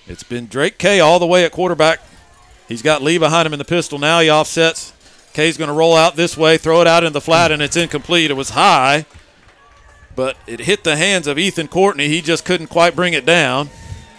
It's 0.06 0.22
been 0.22 0.48
Drake 0.48 0.76
Kay 0.76 1.00
all 1.00 1.18
the 1.18 1.26
way 1.26 1.46
at 1.46 1.50
quarterback. 1.50 2.02
He's 2.68 2.82
got 2.82 3.00
Lee 3.00 3.16
behind 3.16 3.46
him 3.46 3.54
in 3.54 3.58
the 3.58 3.64
pistol. 3.64 3.98
Now 3.98 4.20
he 4.20 4.30
offsets. 4.30 4.92
Kay's 5.32 5.56
going 5.56 5.68
to 5.68 5.74
roll 5.74 5.96
out 5.96 6.16
this 6.16 6.36
way, 6.36 6.58
throw 6.58 6.82
it 6.82 6.86
out 6.86 7.04
in 7.04 7.14
the 7.14 7.22
flat, 7.22 7.50
and 7.52 7.62
it's 7.62 7.74
incomplete. 7.74 8.30
It 8.30 8.34
was 8.34 8.50
high, 8.50 9.06
but 10.14 10.36
it 10.46 10.60
hit 10.60 10.84
the 10.84 10.98
hands 10.98 11.26
of 11.26 11.38
Ethan 11.38 11.68
Courtney. 11.68 12.08
He 12.08 12.20
just 12.20 12.44
couldn't 12.44 12.66
quite 12.66 12.94
bring 12.94 13.14
it 13.14 13.24
down, 13.24 13.70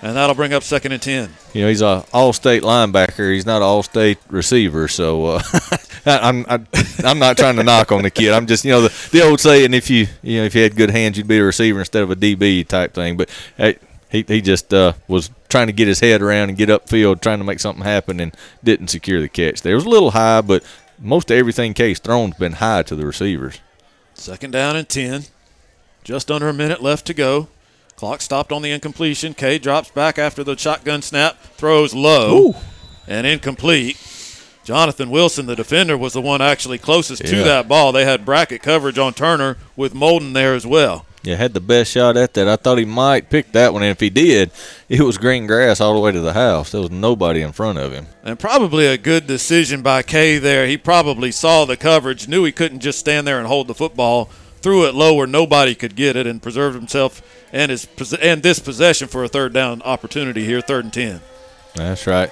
and 0.02 0.16
that'll 0.16 0.34
bring 0.34 0.54
up 0.54 0.64
second 0.64 0.94
and 0.94 1.02
10. 1.04 1.36
You 1.54 1.62
know, 1.62 1.68
he's 1.68 1.84
a 1.84 2.04
all-state 2.12 2.64
linebacker. 2.64 3.32
He's 3.32 3.46
not 3.46 3.58
an 3.58 3.68
all-state 3.68 4.18
receiver. 4.28 4.88
So 4.88 5.26
uh, 5.26 5.42
I- 6.06 6.20
I'm 6.30 6.46
I, 6.48 6.60
I'm 7.04 7.20
not 7.20 7.38
trying 7.38 7.56
to 7.58 7.64
knock 7.64 7.92
on 7.92 8.04
the 8.04 8.10
kid. 8.12 8.32
I'm 8.34 8.48
just 8.48 8.64
you 8.66 8.72
know 8.72 8.82
the, 8.82 9.10
the 9.12 9.24
old 9.24 9.40
saying 9.40 9.74
if 9.74 9.90
you 9.90 10.08
you 10.22 10.40
know 10.40 10.46
if 10.46 10.56
you 10.56 10.64
had 10.64 10.76
good 10.76 10.90
hands 10.92 11.18
you'd 11.18 11.28
be 11.28 11.38
a 11.40 11.44
receiver 11.44 11.80
instead 11.80 12.04
of 12.04 12.12
a 12.12 12.16
DB 12.16 12.68
type 12.68 12.94
thing. 12.94 13.18
But 13.18 13.30
hey, 13.58 13.78
he 14.10 14.24
he 14.28 14.42
just 14.42 14.74
uh, 14.74 14.94
was 15.08 15.30
trying 15.50 15.68
to 15.68 15.74
get 15.74 15.88
his 15.88 16.00
head 16.00 16.22
around 16.22 16.50
and 16.50 16.58
get 16.58 16.70
upfield, 16.70 17.22
trying 17.22 17.40
to 17.40 17.44
make 17.44 17.60
something 17.60 17.84
happen, 17.84 18.20
and 18.20 18.36
didn't 18.64 18.88
secure 18.90 19.22
the 19.22 19.30
catch. 19.30 19.62
There 19.62 19.76
was 19.76 19.86
a 19.86 19.90
little 19.90 20.12
high, 20.12 20.42
but 20.42 20.64
most 21.00 21.32
of 21.32 21.38
everything 21.38 21.74
Case 21.74 22.00
thrown's 22.00 22.36
been 22.38 22.54
high 22.54 22.84
to 22.84 22.96
the 22.96 23.06
receivers. 23.06 23.60
Second 24.14 24.52
down 24.52 24.76
and 24.76 24.88
10. 24.90 25.24
Just 26.04 26.30
under 26.30 26.50
a 26.50 26.54
minute 26.54 26.82
left 26.82 27.06
to 27.08 27.14
go. 27.14 27.48
Clock 27.96 28.22
stopped 28.22 28.52
on 28.52 28.62
the 28.62 28.72
incompletion. 28.72 29.34
Kay 29.34 29.58
drops 29.60 29.92
back 29.92 30.18
after 30.18 30.44
the 30.44 30.58
shotgun 30.58 31.02
snap, 31.02 31.42
throws 31.42 31.94
low 31.94 32.56
and 33.08 33.26
incomplete. 33.28 33.98
Jonathan 34.70 35.10
Wilson, 35.10 35.48
the 35.48 35.56
defender, 35.56 35.98
was 35.98 36.14
the 36.14 36.22
one 36.22 36.44
actually 36.44 36.78
closest 36.78 37.26
to 37.26 37.44
that 37.44 37.68
ball. 37.68 37.92
They 37.92 38.06
had 38.06 38.24
bracket 38.24 38.62
coverage 38.62 39.00
on 39.00 39.16
Turner 39.16 39.58
with 39.76 39.96
Molden 39.96 40.34
there 40.34 40.54
as 40.54 40.64
well. 40.68 41.08
Yeah, 41.24 41.38
had 41.38 41.56
the 41.56 41.60
best 41.60 41.92
shot 41.92 42.16
at 42.16 42.36
that. 42.36 42.48
I 42.48 42.56
thought 42.56 42.78
he 42.78 42.86
might 42.86 43.32
pick 43.32 43.52
that 43.54 43.74
one, 43.74 43.82
and 43.82 43.90
if 43.90 44.00
he 44.00 44.12
did, 44.12 44.52
it 44.88 45.02
was 45.02 45.18
green 45.18 45.48
grass 45.48 45.82
all 45.82 45.96
the 45.96 46.00
way 46.00 46.12
to 46.12 46.22
the 46.22 46.34
house. 46.34 46.72
There 46.72 46.82
was 46.82 46.92
nobody 46.92 47.42
in 47.42 47.52
front 47.52 47.80
of 47.80 47.92
him. 47.92 48.06
And 48.24 48.38
probably 48.38 48.86
a 48.86 48.96
good 48.96 49.26
decision 49.26 49.82
by 49.82 50.04
Kay 50.04 50.38
there. 50.38 50.68
He 50.68 50.78
probably 50.78 51.32
saw 51.32 51.66
the 51.66 51.76
coverage, 51.76 52.28
knew 52.28 52.44
he 52.44 52.52
couldn't 52.52 52.82
just 52.82 53.00
stand 53.00 53.26
there 53.26 53.40
and 53.40 53.48
hold 53.48 53.66
the 53.66 53.74
football, 53.74 54.26
threw 54.62 54.86
it 54.86 54.94
low 54.94 55.16
where 55.16 55.26
nobody 55.26 55.74
could 55.74 55.96
get 55.96 56.16
it, 56.16 56.28
and 56.28 56.44
preserved 56.44 56.76
himself 56.76 57.24
and 57.52 57.72
his 57.72 57.88
and 58.22 58.44
this 58.44 58.60
possession 58.60 59.08
for 59.08 59.24
a 59.24 59.28
third 59.28 59.52
down 59.52 59.82
opportunity 59.82 60.46
here, 60.46 60.62
third 60.62 60.84
and 60.84 60.94
ten. 60.94 61.22
That's 61.74 62.06
right. 62.06 62.32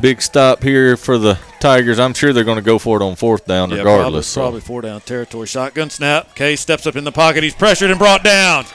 Big 0.00 0.20
stop 0.20 0.62
here 0.62 0.96
for 0.96 1.18
the 1.18 1.38
Tigers. 1.60 1.98
I'm 1.98 2.14
sure 2.14 2.32
they're 2.32 2.44
going 2.44 2.58
to 2.58 2.62
go 2.62 2.78
for 2.78 3.00
it 3.00 3.04
on 3.04 3.16
fourth 3.16 3.46
down 3.46 3.70
yeah, 3.70 3.78
regardless. 3.78 4.32
Probably, 4.32 4.60
probably 4.60 4.66
four 4.66 4.82
down 4.82 5.00
territory. 5.00 5.46
Shotgun 5.46 5.90
snap. 5.90 6.34
Kay 6.34 6.56
steps 6.56 6.86
up 6.86 6.96
in 6.96 7.04
the 7.04 7.12
pocket. 7.12 7.42
He's 7.42 7.54
pressured 7.54 7.90
and 7.90 7.98
brought 7.98 8.22
down. 8.22 8.66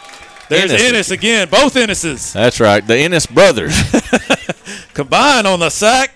There's 0.49 0.71
Ennis, 0.71 0.83
Ennis 0.83 1.11
again. 1.11 1.47
Both 1.49 1.77
Ennises. 1.77 2.33
That's 2.33 2.59
right. 2.59 2.85
The 2.85 2.97
Ennis 2.97 3.25
brothers. 3.25 3.73
Combine 4.93 5.45
on 5.45 5.59
the 5.59 5.69
sack. 5.69 6.13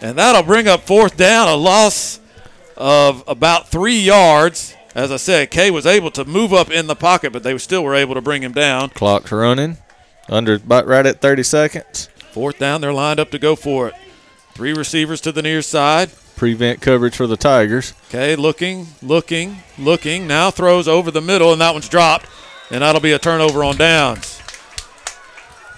And 0.00 0.18
that'll 0.18 0.42
bring 0.42 0.68
up 0.68 0.82
fourth 0.82 1.16
down. 1.16 1.48
A 1.48 1.54
loss 1.54 2.20
of 2.76 3.24
about 3.26 3.68
three 3.68 3.98
yards. 3.98 4.76
As 4.94 5.10
I 5.10 5.16
said, 5.16 5.50
Kay 5.50 5.72
was 5.72 5.86
able 5.86 6.12
to 6.12 6.24
move 6.24 6.52
up 6.52 6.70
in 6.70 6.86
the 6.86 6.94
pocket, 6.94 7.32
but 7.32 7.42
they 7.42 7.56
still 7.58 7.82
were 7.82 7.96
able 7.96 8.14
to 8.14 8.20
bring 8.20 8.42
him 8.42 8.52
down. 8.52 8.90
Clock's 8.90 9.32
running. 9.32 9.78
Under 10.28 10.54
about 10.54 10.86
right 10.86 11.04
at 11.04 11.20
30 11.20 11.42
seconds. 11.42 12.08
Fourth 12.30 12.58
down. 12.58 12.80
They're 12.80 12.92
lined 12.92 13.18
up 13.18 13.30
to 13.32 13.38
go 13.38 13.56
for 13.56 13.88
it. 13.88 13.94
Three 14.54 14.72
receivers 14.72 15.20
to 15.22 15.32
the 15.32 15.42
near 15.42 15.62
side. 15.62 16.10
Prevent 16.36 16.80
coverage 16.80 17.16
for 17.16 17.26
the 17.26 17.36
Tigers. 17.36 17.92
Okay, 18.08 18.36
looking, 18.36 18.86
looking, 19.02 19.58
looking. 19.78 20.26
Now 20.26 20.50
throws 20.50 20.86
over 20.86 21.10
the 21.10 21.20
middle, 21.20 21.52
and 21.52 21.60
that 21.60 21.72
one's 21.72 21.88
dropped. 21.88 22.26
And 22.70 22.82
that'll 22.82 23.00
be 23.00 23.12
a 23.12 23.18
turnover 23.18 23.64
on 23.64 23.76
downs. 23.76 24.40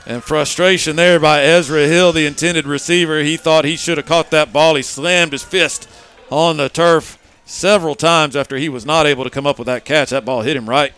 And 0.06 0.22
frustration 0.22 0.96
there 0.96 1.18
by 1.18 1.42
Ezra 1.42 1.86
Hill, 1.86 2.12
the 2.12 2.26
intended 2.26 2.66
receiver. 2.66 3.22
He 3.22 3.36
thought 3.36 3.64
he 3.64 3.76
should 3.76 3.96
have 3.96 4.06
caught 4.06 4.30
that 4.30 4.52
ball. 4.52 4.76
He 4.76 4.82
slammed 4.82 5.32
his 5.32 5.42
fist 5.42 5.88
on 6.30 6.58
the 6.58 6.68
turf 6.68 7.18
several 7.44 7.94
times 7.94 8.36
after 8.36 8.56
he 8.56 8.68
was 8.68 8.86
not 8.86 9.06
able 9.06 9.24
to 9.24 9.30
come 9.30 9.46
up 9.46 9.58
with 9.58 9.66
that 9.66 9.84
catch. 9.84 10.10
That 10.10 10.24
ball 10.24 10.42
hit 10.42 10.56
him 10.56 10.68
right 10.68 10.92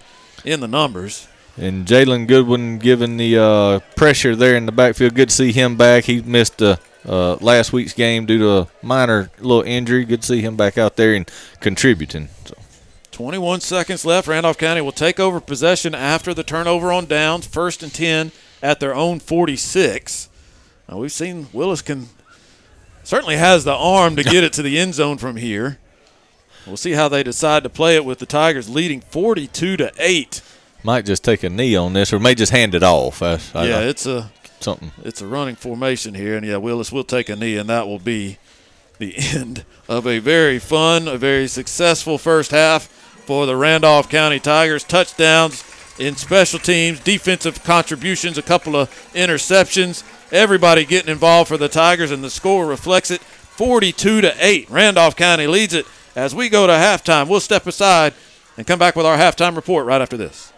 in 0.44 0.60
the 0.60 0.68
numbers. 0.68 1.28
And 1.56 1.86
Jalen 1.86 2.26
Goodwin 2.26 2.78
given 2.78 3.16
the 3.16 3.38
uh, 3.38 3.80
pressure 3.96 4.36
there 4.36 4.56
in 4.56 4.66
the 4.66 4.72
backfield. 4.72 5.14
Good 5.14 5.30
to 5.30 5.34
see 5.34 5.52
him 5.52 5.76
back. 5.76 6.04
He 6.04 6.20
missed 6.20 6.60
a 6.60 6.78
uh, 7.06 7.36
last 7.36 7.72
week's 7.72 7.92
game 7.92 8.26
due 8.26 8.38
to 8.38 8.50
a 8.50 8.68
minor 8.82 9.30
little 9.38 9.62
injury. 9.62 10.04
Good 10.04 10.22
to 10.22 10.26
see 10.26 10.40
him 10.40 10.56
back 10.56 10.78
out 10.78 10.96
there 10.96 11.14
and 11.14 11.30
contributing. 11.60 12.28
So. 12.44 12.54
21 13.12 13.60
seconds 13.60 14.04
left. 14.04 14.28
Randolph 14.28 14.58
County 14.58 14.80
will 14.80 14.92
take 14.92 15.18
over 15.18 15.40
possession 15.40 15.94
after 15.94 16.32
the 16.32 16.44
turnover 16.44 16.92
on 16.92 17.06
downs. 17.06 17.46
First 17.46 17.82
and 17.82 17.92
10 17.92 18.32
at 18.62 18.80
their 18.80 18.94
own 18.94 19.18
46. 19.18 20.28
Now, 20.88 20.98
we've 20.98 21.12
seen 21.12 21.48
Willis 21.52 21.82
can 21.82 22.08
certainly 23.02 23.36
has 23.36 23.64
the 23.64 23.74
arm 23.74 24.16
to 24.16 24.22
get 24.22 24.44
it 24.44 24.52
to 24.54 24.62
the 24.62 24.78
end 24.78 24.94
zone 24.94 25.18
from 25.18 25.36
here. 25.36 25.78
We'll 26.66 26.76
see 26.76 26.92
how 26.92 27.08
they 27.08 27.22
decide 27.22 27.62
to 27.62 27.70
play 27.70 27.96
it 27.96 28.04
with 28.04 28.18
the 28.18 28.26
Tigers 28.26 28.68
leading 28.68 29.00
42 29.00 29.78
to 29.78 29.92
8. 29.98 30.42
Might 30.84 31.06
just 31.06 31.24
take 31.24 31.42
a 31.42 31.48
knee 31.48 31.74
on 31.74 31.94
this, 31.94 32.12
or 32.12 32.20
may 32.20 32.34
just 32.34 32.52
hand 32.52 32.74
it 32.74 32.82
off. 32.82 33.22
I, 33.22 33.40
I 33.54 33.66
yeah, 33.66 33.80
it's 33.80 34.06
a 34.06 34.30
something. 34.62 34.92
It's 35.02 35.20
a 35.20 35.26
running 35.26 35.56
formation 35.56 36.14
here, 36.14 36.36
and 36.36 36.46
yeah, 36.46 36.56
Willis 36.56 36.92
will 36.92 37.04
take 37.04 37.28
a 37.28 37.36
knee, 37.36 37.56
and 37.56 37.68
that 37.68 37.86
will 37.86 37.98
be 37.98 38.38
the 38.98 39.14
end 39.34 39.64
of 39.88 40.06
a 40.06 40.18
very 40.18 40.58
fun, 40.58 41.08
a 41.08 41.16
very 41.16 41.48
successful 41.48 42.18
first 42.18 42.50
half 42.50 42.86
for 42.86 43.46
the 43.46 43.56
Randolph 43.56 44.08
County 44.08 44.40
Tigers. 44.40 44.84
Touchdowns 44.84 45.64
in 45.98 46.16
special 46.16 46.58
teams, 46.58 47.00
defensive 47.00 47.62
contributions, 47.64 48.38
a 48.38 48.42
couple 48.42 48.76
of 48.76 48.90
interceptions. 49.14 50.04
Everybody 50.32 50.84
getting 50.84 51.10
involved 51.10 51.48
for 51.48 51.56
the 51.56 51.68
Tigers, 51.68 52.10
and 52.10 52.22
the 52.22 52.30
score 52.30 52.66
reflects 52.66 53.10
it 53.10 53.20
42 53.20 54.20
to 54.20 54.34
8. 54.38 54.70
Randolph 54.70 55.16
County 55.16 55.46
leads 55.46 55.74
it 55.74 55.86
as 56.14 56.34
we 56.34 56.48
go 56.48 56.66
to 56.66 56.72
halftime. 56.72 57.28
We'll 57.28 57.40
step 57.40 57.66
aside 57.66 58.14
and 58.56 58.66
come 58.66 58.78
back 58.78 58.96
with 58.96 59.06
our 59.06 59.16
halftime 59.16 59.56
report 59.56 59.86
right 59.86 60.00
after 60.00 60.16
this. 60.16 60.52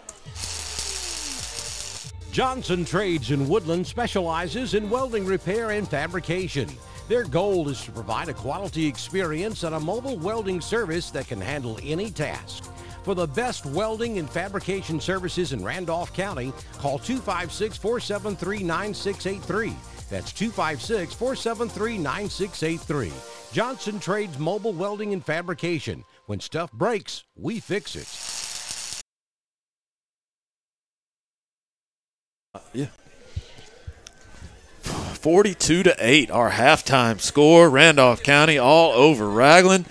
Johnson 2.31 2.85
Trades 2.85 3.31
in 3.31 3.49
Woodland 3.49 3.85
specializes 3.85 4.73
in 4.73 4.89
welding 4.89 5.25
repair 5.25 5.71
and 5.71 5.85
fabrication. 5.85 6.69
Their 7.09 7.25
goal 7.25 7.67
is 7.67 7.83
to 7.83 7.91
provide 7.91 8.29
a 8.29 8.33
quality 8.33 8.87
experience 8.87 9.63
and 9.63 9.75
a 9.75 9.79
mobile 9.79 10.17
welding 10.17 10.61
service 10.61 11.11
that 11.11 11.27
can 11.27 11.41
handle 11.41 11.77
any 11.83 12.09
task. 12.09 12.71
For 13.03 13.15
the 13.15 13.27
best 13.27 13.65
welding 13.65 14.17
and 14.17 14.29
fabrication 14.29 15.01
services 15.01 15.51
in 15.51 15.61
Randolph 15.61 16.13
County, 16.13 16.53
call 16.77 16.99
256 16.99 17.75
473 17.75 18.63
9683. 18.63 19.73
That's 20.09 20.31
256 20.31 21.13
473 21.13 21.97
9683. 21.97 23.11
Johnson 23.51 23.99
Trades 23.99 24.39
Mobile 24.39 24.73
Welding 24.73 25.11
and 25.11 25.25
Fabrication. 25.25 26.05
When 26.27 26.39
stuff 26.39 26.71
breaks, 26.71 27.25
we 27.35 27.59
fix 27.59 27.97
it. 27.97 28.30
Yeah. 32.73 32.87
42 34.81 35.83
to 35.83 35.95
8, 35.99 36.31
our 36.31 36.51
halftime 36.51 37.21
score. 37.21 37.69
Randolph 37.69 38.23
County 38.23 38.57
all 38.57 38.91
over 38.91 39.29
Ragland. 39.29 39.85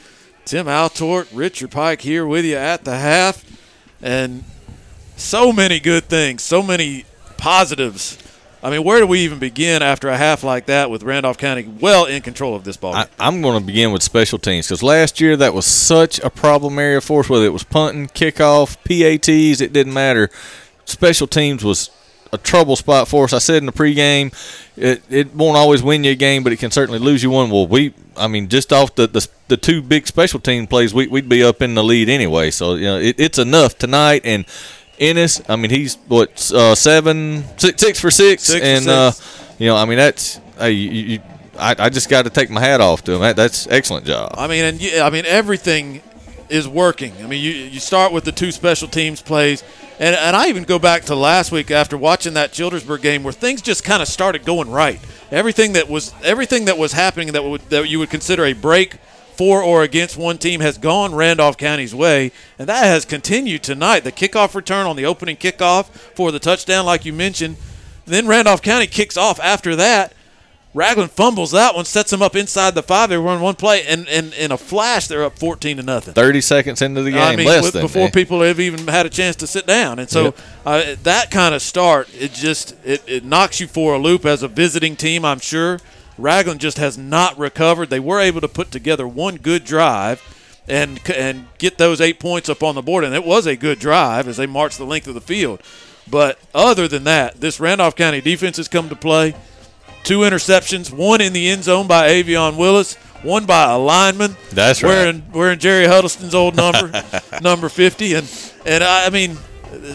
Tim 0.45 0.67
Altort, 0.67 1.29
Richard 1.33 1.71
Pike 1.71 2.01
here 2.01 2.27
with 2.27 2.45
you 2.45 2.57
at 2.57 2.85
the 2.85 2.97
half. 2.97 3.45
And 4.03 4.45
so 5.17 5.53
many 5.53 5.79
good 5.79 6.05
things, 6.05 6.43
so 6.43 6.63
many 6.63 7.05
positives. 7.37 8.19
I 8.63 8.71
mean, 8.71 8.85
where 8.85 8.99
do 8.99 9.07
we 9.07 9.21
even 9.21 9.39
begin 9.39 9.83
after 9.83 10.09
a 10.09 10.17
half 10.19 10.43
like 10.43 10.67
that 10.67 10.91
with 10.91 11.03
Randolph 11.03 11.39
County 11.39 11.67
well 11.67 12.05
in 12.05 12.21
control 12.21 12.55
of 12.55 12.65
this 12.65 12.77
ball? 12.77 12.95
I, 12.95 13.07
am 13.19 13.41
going 13.41 13.59
to 13.59 13.65
begin 13.65 13.93
with 13.93 14.03
special 14.03 14.39
teams 14.39 14.67
because 14.67 14.83
last 14.83 15.21
year 15.21 15.37
that 15.37 15.55
was 15.55 15.65
such 15.65 16.19
a 16.19 16.29
problem 16.29 16.79
area 16.79 17.01
for 17.01 17.21
us, 17.21 17.29
whether 17.31 17.47
it 17.47 17.55
was 17.55 17.65
punting, 17.65 18.09
kickoff, 18.09 18.77
PATs, 18.85 19.61
it 19.63 19.73
didn't 19.73 19.95
matter. 19.95 20.29
Special 20.85 21.27
teams 21.27 21.65
was 21.65 21.91
a 22.33 22.39
trouble 22.39 22.77
spot 22.77 23.09
for 23.09 23.25
us. 23.25 23.33
I 23.33 23.39
said 23.39 23.57
in 23.57 23.67
the 23.67 23.73
pregame, 23.73 24.33
it, 24.77 25.03
it 25.11 25.35
won't 25.35 25.57
always 25.57 25.83
win 25.83 26.05
you 26.05 26.13
a 26.13 26.17
game, 26.17 26.43
but 26.43 26.53
it 26.53 26.59
can 26.59 26.71
certainly 26.71 26.99
lose 26.99 27.23
you 27.23 27.31
one. 27.31 27.51
Well, 27.51 27.67
we, 27.67 27.95
I 28.17 28.29
mean, 28.29 28.49
just 28.49 28.73
off 28.73 28.95
the 28.95 29.07
the, 29.07 29.27
the 29.49 29.57
two 29.57 29.83
big 29.83 30.07
special 30.07 30.41
team 30.41 30.67
plays, 30.67 30.95
we, 30.95 31.07
would 31.07 31.29
be 31.29 31.43
up 31.43 31.63
in 31.63 31.75
the 31.75 31.85
lead 31.85 32.09
anyway. 32.09 32.51
So 32.51 32.75
you 32.75 32.85
know, 32.85 32.99
it, 32.99 33.19
it's 33.19 33.39
enough 33.39 33.79
tonight. 33.79 34.23
And 34.25 34.47
Ennis, 34.99 35.43
I 35.49 35.57
mean, 35.57 35.71
he's 35.71 35.97
what 36.09 36.51
uh, 36.53 36.75
seven, 36.75 37.45
six, 37.59 37.81
six 37.81 38.01
for 38.01 38.11
six, 38.11 38.45
six 38.45 38.65
and 38.65 38.85
for 38.85 38.91
uh, 38.91 39.13
you 39.59 39.67
know, 39.67 39.77
I 39.77 39.85
mean, 39.85 39.99
that's 39.99 40.41
hey, 40.59 40.73
you, 40.73 40.91
you, 40.91 41.21
I, 41.59 41.75
I 41.79 41.89
just 41.89 42.09
got 42.09 42.25
to 42.25 42.31
take 42.31 42.51
my 42.51 42.61
hat 42.61 42.81
off 42.81 43.05
to 43.05 43.13
him. 43.13 43.21
That, 43.21 43.37
that's 43.37 43.67
excellent 43.67 44.07
job. 44.07 44.35
I 44.39 44.47
mean, 44.47 44.65
and 44.65 45.03
I 45.03 45.11
mean 45.11 45.27
everything 45.27 46.03
is 46.49 46.67
working. 46.69 47.13
I 47.23 47.27
mean, 47.27 47.43
you 47.43 47.51
you 47.51 47.81
start 47.81 48.13
with 48.13 48.25
the 48.25 48.33
two 48.33 48.53
special 48.53 48.89
teams 48.89 49.21
plays 49.23 49.63
and, 50.01 50.17
and 50.17 50.35
I 50.35 50.49
even 50.49 50.65
go 50.65 50.79
back 50.79 51.05
to 51.05 51.15
last 51.15 51.53
week 51.53 51.71
after 51.71 51.97
watching 51.97 52.33
that 52.35 52.53
Childersburg 52.53 53.03
game 53.03 53.23
where 53.23 53.35
things 53.35 53.61
just 53.61 53.85
kind 53.85 54.01
of 54.01 54.09
started 54.09 54.47
going 54.47 54.71
right. 54.71 54.99
Everything 55.31 55.75
that 55.75 55.91
was 55.91 56.15
everything 56.25 56.65
that 56.65 56.79
was 56.79 56.95
happening 56.95 57.33
that 57.33 57.45
would 57.45 57.61
that 57.69 57.87
you 57.87 57.99
would 57.99 58.09
consider 58.09 58.47
a 58.47 58.55
break 58.55 58.95
for 59.35 59.63
or 59.63 59.83
against 59.83 60.17
one 60.17 60.39
team 60.39 60.61
has 60.61 60.79
gone 60.79 61.15
Randolph 61.15 61.59
County's 61.59 61.95
way, 61.95 62.33
and 62.59 62.69
that 62.69 62.85
has 62.85 63.05
continued 63.05 63.63
tonight. 63.63 64.01
The 64.01 64.13
kickoff 64.13 64.55
return 64.55 64.87
on 64.87 64.97
the 64.97 65.05
opening 65.05 65.37
kickoff 65.37 65.87
for 65.87 66.33
the 66.33 66.39
touchdown, 66.39 66.87
like 66.87 67.05
you 67.05 67.13
mentioned. 67.13 67.57
Then 68.07 68.27
Randolph 68.27 68.63
County 68.63 68.87
kicks 68.87 69.19
off 69.19 69.39
after 69.39 69.77
that, 69.77 70.15
Ragland 70.73 71.11
fumbles 71.11 71.51
that 71.51 71.75
one, 71.75 71.85
sets 71.85 72.13
them 72.13 72.23
up 72.23 72.37
inside 72.37 72.77
the 72.77 72.83
five. 72.83 73.09
They 73.09 73.17
run 73.17 73.41
one 73.41 73.57
play, 73.57 73.85
and, 73.85 74.09
and 74.09 74.33
in 74.35 74.53
a 74.53 74.57
flash, 74.57 75.09
they're 75.09 75.25
up 75.25 75.37
fourteen 75.37 75.79
to 75.79 75.83
nothing. 75.83 76.15
Thirty 76.15 76.41
seconds 76.41 76.81
into 76.81 77.03
the 77.03 77.11
game, 77.11 77.21
I 77.21 77.35
mean, 77.35 77.47
less 77.47 77.73
than, 77.73 77.83
before 77.83 78.09
people 78.09 78.41
have 78.43 78.61
even 78.61 78.87
had 78.87 79.05
a 79.05 79.11
chance 79.11 79.35
to 79.37 79.49
sit 79.49 79.67
down. 79.67 79.99
And 79.99 80.09
so 80.09 80.27
yep. 80.27 80.39
uh, 80.65 80.95
that 81.03 81.33
kind 81.33 81.57
of 81.57 81.63
start, 81.63 82.09
it 82.15 82.33
just 82.33 82.77
it, 82.85 83.03
it 83.09 83.25
knocks 83.25 83.59
you 83.59 83.67
for 83.67 83.95
a 83.95 83.99
loop 83.99 84.25
as 84.25 84.45
a 84.45 84.49
visiting 84.49 84.95
team. 84.95 85.25
I'm 85.25 85.41
sure 85.41 85.81
Ragland 86.17 86.61
just 86.61 86.79
has 86.79 86.97
not 86.97 87.37
recovered. 87.37 87.91
They 87.91 87.99
were 87.99 88.21
able 88.21 88.41
to 88.41 88.49
put 88.49 88.71
together 88.71 89.09
one 89.09 89.37
good 89.39 89.65
drive 89.65 90.23
and 90.69 91.01
and 91.11 91.49
get 91.59 91.79
those 91.79 92.01
eight 92.01 92.21
points 92.21 92.49
up 92.49 92.63
on 92.63 92.77
the 92.77 92.83
board, 92.83 93.03
and 93.03 93.13
it 93.13 93.25
was 93.25 93.45
a 93.45 93.57
good 93.57 93.81
drive 93.81 94.29
as 94.29 94.37
they 94.37 94.47
marched 94.47 94.79
the 94.79 94.87
length 94.87 95.09
of 95.09 95.15
the 95.15 95.21
field. 95.21 95.61
But 96.09 96.39
other 96.55 96.87
than 96.87 97.03
that, 97.05 97.41
this 97.41 97.59
Randolph 97.59 97.97
County 97.97 98.21
defense 98.21 98.57
has 98.57 98.69
come 98.69 98.89
to 98.89 98.97
play 98.97 99.35
two 100.05 100.21
interceptions, 100.21 100.93
one 100.93 101.21
in 101.21 101.33
the 101.33 101.49
end 101.49 101.65
zone 101.65 101.87
by 101.87 102.09
Avion 102.09 102.57
Willis, 102.57 102.97
one 103.23 103.47
by 103.47 103.73
a 103.73 103.79
lineman. 103.79 104.37
That's 104.51 104.83
right. 104.83 104.89
Wearing, 104.91 105.23
wearing 105.33 105.59
Jerry 105.59 105.87
Huddleston's 105.87 106.35
old 106.35 106.57
number, 106.57 106.91
number 107.43 107.69
50. 107.69 108.15
And, 108.15 108.53
and 108.65 108.85
I, 108.85 109.07
I, 109.07 109.11
mean, 109.11 109.37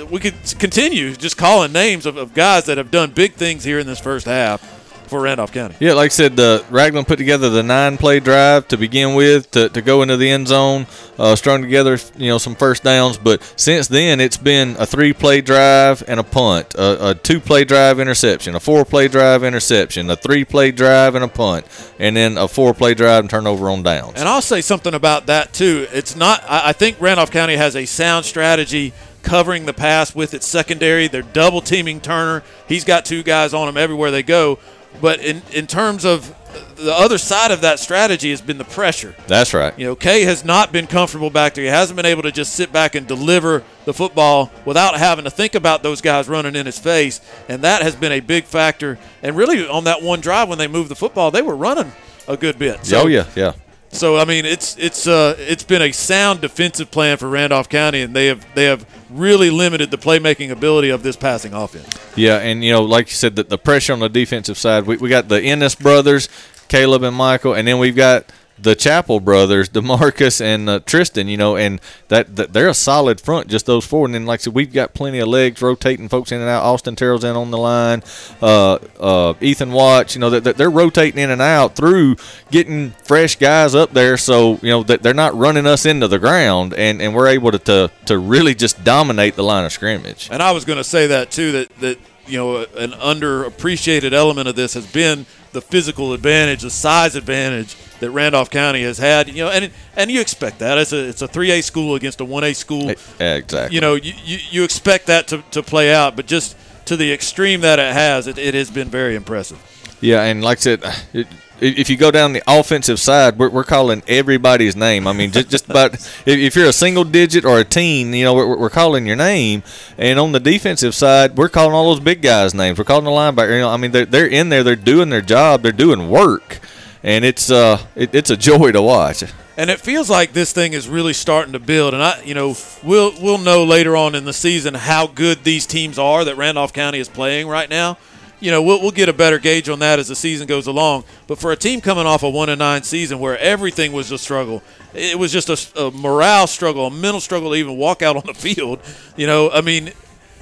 we 0.09 0.19
could 0.19 0.35
continue 0.59 1.15
just 1.15 1.37
calling 1.37 1.71
names 1.71 2.05
of, 2.05 2.17
of 2.17 2.33
guys 2.33 2.65
that 2.65 2.77
have 2.77 2.91
done 2.91 3.11
big 3.11 3.33
things 3.33 3.63
here 3.63 3.79
in 3.79 3.87
this 3.87 3.99
first 3.99 4.25
half. 4.25 4.74
For 5.07 5.21
Randolph 5.21 5.51
County. 5.51 5.75
Yeah, 5.79 5.93
like 5.93 6.05
I 6.05 6.09
said, 6.09 6.35
the 6.35 6.65
Ragland 6.69 7.07
put 7.07 7.17
together 7.17 7.49
the 7.49 7.63
nine-play 7.63 8.19
drive 8.19 8.67
to 8.69 8.77
begin 8.77 9.15
with 9.15 9.51
to, 9.51 9.69
to 9.69 9.81
go 9.81 10.01
into 10.01 10.17
the 10.17 10.29
end 10.29 10.47
zone, 10.47 10.87
uh, 11.19 11.35
strung 11.35 11.61
together, 11.61 11.97
you 12.17 12.29
know, 12.29 12.37
some 12.37 12.55
first 12.55 12.83
downs. 12.83 13.17
But 13.17 13.41
since 13.55 13.87
then, 13.87 14.19
it's 14.19 14.37
been 14.37 14.75
a 14.79 14.85
three-play 14.85 15.41
drive 15.41 16.03
and 16.07 16.19
a 16.19 16.23
punt, 16.23 16.73
a, 16.75 17.09
a 17.09 17.15
two-play 17.15 17.65
drive 17.65 17.99
interception, 17.99 18.55
a 18.55 18.59
four-play 18.59 19.07
drive 19.07 19.43
interception, 19.43 20.09
a 20.09 20.15
three-play 20.15 20.71
drive 20.71 21.15
and 21.15 21.23
a 21.23 21.27
punt, 21.27 21.65
and 21.99 22.15
then 22.15 22.37
a 22.37 22.47
four-play 22.47 22.93
drive 22.93 23.21
and 23.21 23.29
turnover 23.29 23.69
on 23.69 23.83
downs. 23.83 24.13
And 24.15 24.27
I'll 24.27 24.41
say 24.41 24.61
something 24.61 24.93
about 24.93 25.27
that 25.27 25.53
too. 25.53 25.87
It's 25.91 26.15
not. 26.15 26.43
I, 26.43 26.69
I 26.69 26.73
think 26.73 26.99
Randolph 26.99 27.31
County 27.31 27.55
has 27.55 27.75
a 27.75 27.85
sound 27.85 28.25
strategy 28.25 28.93
covering 29.21 29.65
the 29.65 29.73
pass 29.73 30.13
with 30.13 30.35
its 30.35 30.45
secondary. 30.45 31.07
They're 31.07 31.23
double 31.23 31.59
teaming 31.59 31.99
Turner. 31.99 32.43
He's 32.67 32.83
got 32.83 33.05
two 33.05 33.23
guys 33.23 33.55
on 33.55 33.67
him 33.67 33.75
everywhere 33.75 34.11
they 34.11 34.21
go. 34.21 34.59
But 35.01 35.19
in 35.19 35.41
in 35.53 35.67
terms 35.67 36.05
of 36.05 36.33
the 36.75 36.93
other 36.93 37.17
side 37.17 37.51
of 37.51 37.61
that 37.61 37.79
strategy 37.79 38.29
has 38.29 38.41
been 38.41 38.57
the 38.57 38.63
pressure. 38.65 39.15
That's 39.27 39.53
right. 39.53 39.77
You 39.77 39.85
know, 39.85 39.95
Kay 39.95 40.23
has 40.23 40.43
not 40.45 40.71
been 40.71 40.87
comfortable 40.87 41.29
back 41.29 41.53
there. 41.53 41.63
He 41.63 41.69
hasn't 41.69 41.95
been 41.95 42.05
able 42.05 42.23
to 42.23 42.31
just 42.31 42.53
sit 42.53 42.71
back 42.71 42.95
and 42.95 43.07
deliver 43.07 43.63
the 43.85 43.93
football 43.93 44.51
without 44.65 44.97
having 44.97 45.25
to 45.25 45.31
think 45.31 45.55
about 45.55 45.83
those 45.83 46.01
guys 46.01 46.27
running 46.27 46.55
in 46.55 46.65
his 46.65 46.79
face, 46.79 47.21
and 47.49 47.61
that 47.63 47.81
has 47.81 47.95
been 47.95 48.11
a 48.11 48.19
big 48.19 48.45
factor. 48.45 48.97
And 49.21 49.35
really, 49.35 49.67
on 49.67 49.85
that 49.85 50.01
one 50.01 50.21
drive 50.21 50.49
when 50.49 50.57
they 50.57 50.67
moved 50.67 50.89
the 50.89 50.95
football, 50.95 51.31
they 51.31 51.41
were 51.41 51.55
running 51.55 51.91
a 52.27 52.37
good 52.37 52.57
bit. 52.57 52.91
oh 52.93 53.07
yeah, 53.07 53.25
yeah. 53.35 53.53
So 53.89 54.17
I 54.17 54.25
mean, 54.25 54.45
it's 54.45 54.77
it's 54.77 55.07
uh, 55.07 55.35
it's 55.37 55.63
been 55.63 55.81
a 55.81 55.91
sound 55.91 56.41
defensive 56.41 56.91
plan 56.91 57.17
for 57.17 57.29
Randolph 57.29 57.69
County, 57.69 58.01
and 58.01 58.15
they 58.15 58.27
have 58.27 58.45
they 58.53 58.65
have 58.65 58.85
really 59.09 59.49
limited 59.49 59.91
the 59.91 59.97
playmaking 59.97 60.51
ability 60.51 60.89
of 60.89 61.01
this 61.03 61.15
passing 61.15 61.53
offense. 61.53 61.87
Yeah, 62.15 62.37
and 62.37 62.63
you 62.63 62.71
know, 62.71 62.83
like 62.83 63.07
you 63.07 63.15
said, 63.15 63.35
that 63.37 63.49
the 63.49 63.57
pressure 63.57 63.93
on 63.93 63.99
the 63.99 64.09
defensive 64.09 64.57
side, 64.57 64.85
we, 64.85 64.97
we 64.97 65.09
got 65.09 65.29
the 65.29 65.41
Ennis 65.41 65.75
brothers, 65.75 66.27
Caleb 66.67 67.03
and 67.03 67.15
Michael, 67.15 67.53
and 67.53 67.67
then 67.67 67.79
we've 67.79 67.95
got 67.95 68.25
the 68.57 68.75
Chapel 68.75 69.19
brothers, 69.19 69.69
Demarcus 69.69 70.41
and 70.41 70.69
uh, 70.69 70.79
Tristan. 70.79 71.27
You 71.27 71.37
know, 71.37 71.55
and 71.55 71.81
that, 72.07 72.35
that 72.35 72.53
they're 72.53 72.67
a 72.67 72.73
solid 72.73 73.19
front, 73.19 73.47
just 73.47 73.65
those 73.65 73.85
four. 73.85 74.05
And 74.05 74.13
then, 74.13 74.25
like 74.25 74.41
I 74.41 74.43
said, 74.43 74.53
we've 74.53 74.71
got 74.71 74.93
plenty 74.93 75.19
of 75.19 75.27
legs 75.27 75.61
rotating 75.61 76.09
folks 76.09 76.31
in 76.31 76.39
and 76.39 76.49
out. 76.49 76.63
Austin 76.63 76.95
Terrell's 76.95 77.23
in 77.23 77.35
on 77.35 77.51
the 77.51 77.57
line, 77.57 78.03
uh, 78.41 78.75
uh, 78.99 79.33
Ethan 79.41 79.71
Watts. 79.71 80.15
You 80.15 80.21
know, 80.21 80.29
that, 80.29 80.43
that 80.45 80.57
they're 80.57 80.69
rotating 80.69 81.19
in 81.19 81.31
and 81.31 81.41
out 81.41 81.75
through 81.75 82.15
getting 82.51 82.91
fresh 83.03 83.35
guys 83.35 83.75
up 83.75 83.91
there, 83.91 84.17
so 84.17 84.59
you 84.61 84.69
know 84.69 84.83
that 84.83 85.03
they're 85.03 85.13
not 85.13 85.35
running 85.35 85.65
us 85.65 85.85
into 85.85 86.07
the 86.07 86.19
ground, 86.19 86.73
and, 86.73 87.01
and 87.01 87.13
we're 87.13 87.27
able 87.27 87.51
to, 87.51 87.59
to 87.59 87.91
to 88.05 88.17
really 88.17 88.55
just 88.55 88.83
dominate 88.83 89.35
the 89.35 89.43
line 89.43 89.65
of 89.65 89.71
scrimmage. 89.71 90.29
And 90.31 90.41
I 90.41 90.51
was 90.51 90.65
going 90.65 90.77
to 90.77 90.83
say 90.83 91.07
that 91.07 91.31
too. 91.31 91.51
That 91.51 91.79
that 91.79 91.99
you 92.27 92.37
know 92.37 92.57
an 92.77 92.91
underappreciated 92.91 94.13
element 94.13 94.47
of 94.47 94.55
this 94.55 94.73
has 94.73 94.91
been 94.91 95.25
the 95.51 95.61
physical 95.61 96.13
advantage, 96.13 96.61
the 96.61 96.69
size 96.69 97.15
advantage 97.15 97.75
that 97.99 98.11
Randolph 98.11 98.49
County 98.49 98.83
has 98.83 98.97
had. 98.97 99.29
You 99.29 99.45
know, 99.45 99.49
and 99.49 99.71
and 99.95 100.11
you 100.11 100.21
expect 100.21 100.59
that 100.59 100.77
it's 100.77 100.93
a 100.93 101.07
it's 101.07 101.21
a 101.21 101.27
three 101.27 101.51
A 101.51 101.61
school 101.61 101.95
against 101.95 102.21
a 102.21 102.25
one 102.25 102.43
A 102.43 102.53
school. 102.53 102.89
Eh, 102.89 103.35
exactly. 103.35 103.75
You 103.75 103.81
know, 103.81 103.95
you, 103.95 104.13
you, 104.23 104.37
you 104.51 104.63
expect 104.63 105.07
that 105.07 105.27
to, 105.29 105.43
to 105.51 105.63
play 105.63 105.93
out, 105.93 106.15
but 106.15 106.25
just 106.25 106.57
to 106.85 106.95
the 106.95 107.11
extreme 107.11 107.61
that 107.61 107.79
it 107.79 107.93
has, 107.93 108.27
it, 108.27 108.37
it 108.37 108.53
has 108.53 108.69
been 108.69 108.89
very 108.89 109.15
impressive. 109.15 109.59
Yeah, 110.01 110.23
and 110.23 110.43
like 110.43 110.59
I 110.59 110.61
said, 110.61 110.83
it, 111.13 111.27
if 111.59 111.89
you 111.89 111.97
go 111.97 112.11
down 112.11 112.33
the 112.33 112.43
offensive 112.47 112.99
side, 112.99 113.37
we're, 113.37 113.49
we're 113.49 113.63
calling 113.63 114.03
everybody's 114.07 114.75
name. 114.75 115.07
I 115.07 115.13
mean, 115.13 115.31
just, 115.31 115.49
just 115.49 115.69
about 115.69 115.93
if, 115.93 116.27
if 116.27 116.55
you're 116.55 116.67
a 116.67 116.73
single 116.73 117.03
digit 117.03 117.45
or 117.45 117.59
a 117.59 117.63
teen, 117.63 118.13
you 118.13 118.25
know, 118.25 118.33
we're, 118.33 118.57
we're 118.57 118.69
calling 118.69 119.05
your 119.05 119.15
name. 119.15 119.63
And 119.97 120.19
on 120.19 120.31
the 120.31 120.39
defensive 120.39 120.93
side, 120.93 121.37
we're 121.37 121.49
calling 121.49 121.73
all 121.73 121.93
those 121.93 122.03
big 122.03 122.21
guys' 122.21 122.53
names. 122.53 122.77
We're 122.77 122.83
calling 122.83 123.05
the 123.05 123.11
linebacker. 123.11 123.51
You 123.51 123.61
know, 123.61 123.69
I 123.69 123.77
mean, 123.77 123.91
they're, 123.91 124.05
they're 124.05 124.27
in 124.27 124.49
there, 124.49 124.63
they're 124.63 124.75
doing 124.75 125.09
their 125.09 125.21
job, 125.21 125.61
they're 125.61 125.71
doing 125.71 126.09
work, 126.09 126.59
and 127.05 127.23
it's 127.23 127.49
uh, 127.49 127.81
it, 127.95 128.13
it's 128.13 128.31
a 128.31 128.35
joy 128.35 128.71
to 128.71 128.81
watch. 128.81 129.23
And 129.57 129.69
it 129.69 129.79
feels 129.79 130.09
like 130.09 130.33
this 130.33 130.51
thing 130.51 130.73
is 130.73 130.89
really 130.89 131.13
starting 131.13 131.53
to 131.53 131.59
build. 131.59 131.93
And 131.93 132.03
I, 132.03 132.21
you 132.23 132.33
know, 132.33 132.57
we'll 132.83 133.13
we'll 133.21 133.37
know 133.37 133.63
later 133.63 133.95
on 133.95 134.15
in 134.15 134.25
the 134.25 134.33
season 134.33 134.73
how 134.73 135.07
good 135.07 135.45
these 135.45 135.65
teams 135.65 135.97
are 135.97 136.25
that 136.25 136.35
Randolph 136.35 136.73
County 136.73 136.99
is 136.99 137.07
playing 137.07 137.47
right 137.47 137.69
now 137.69 137.97
you 138.39 138.51
know, 138.51 138.61
we'll, 138.61 138.81
we'll 138.81 138.91
get 138.91 139.09
a 139.09 139.13
better 139.13 139.39
gauge 139.39 139.69
on 139.69 139.79
that 139.79 139.97
as 139.97 140.07
the 140.07 140.15
season 140.15 140.45
goes 140.45 140.67
along. 140.67 141.03
But 141.27 141.39
for 141.39 141.51
a 141.51 141.55
team 141.55 141.81
coming 141.81 142.05
off 142.05 142.23
a 142.23 142.29
one 142.29 142.49
and 142.49 142.59
nine 142.59 142.83
season 142.83 143.19
where 143.19 143.37
everything 143.39 143.91
was 143.91 144.11
a 144.11 144.17
struggle, 144.17 144.61
it 144.93 145.17
was 145.17 145.31
just 145.31 145.49
a, 145.49 145.85
a 145.85 145.91
morale 145.91 146.47
struggle, 146.47 146.87
a 146.87 146.91
mental 146.91 147.21
struggle 147.21 147.51
to 147.51 147.55
even 147.55 147.77
walk 147.77 148.01
out 148.01 148.15
on 148.15 148.23
the 148.25 148.33
field. 148.35 148.79
You 149.15 149.27
know, 149.27 149.49
I 149.51 149.61
mean, 149.61 149.91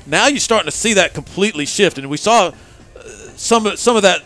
now 0.05 0.27
you're 0.27 0.39
starting 0.39 0.69
to 0.69 0.75
see 0.75 0.93
that 0.95 1.13
completely 1.13 1.65
shift, 1.65 1.97
and 1.97 2.09
we 2.09 2.17
saw 2.17 2.47
uh, 2.95 3.01
some 3.35 3.77
some 3.77 3.95
of 3.95 4.01
that 4.01 4.23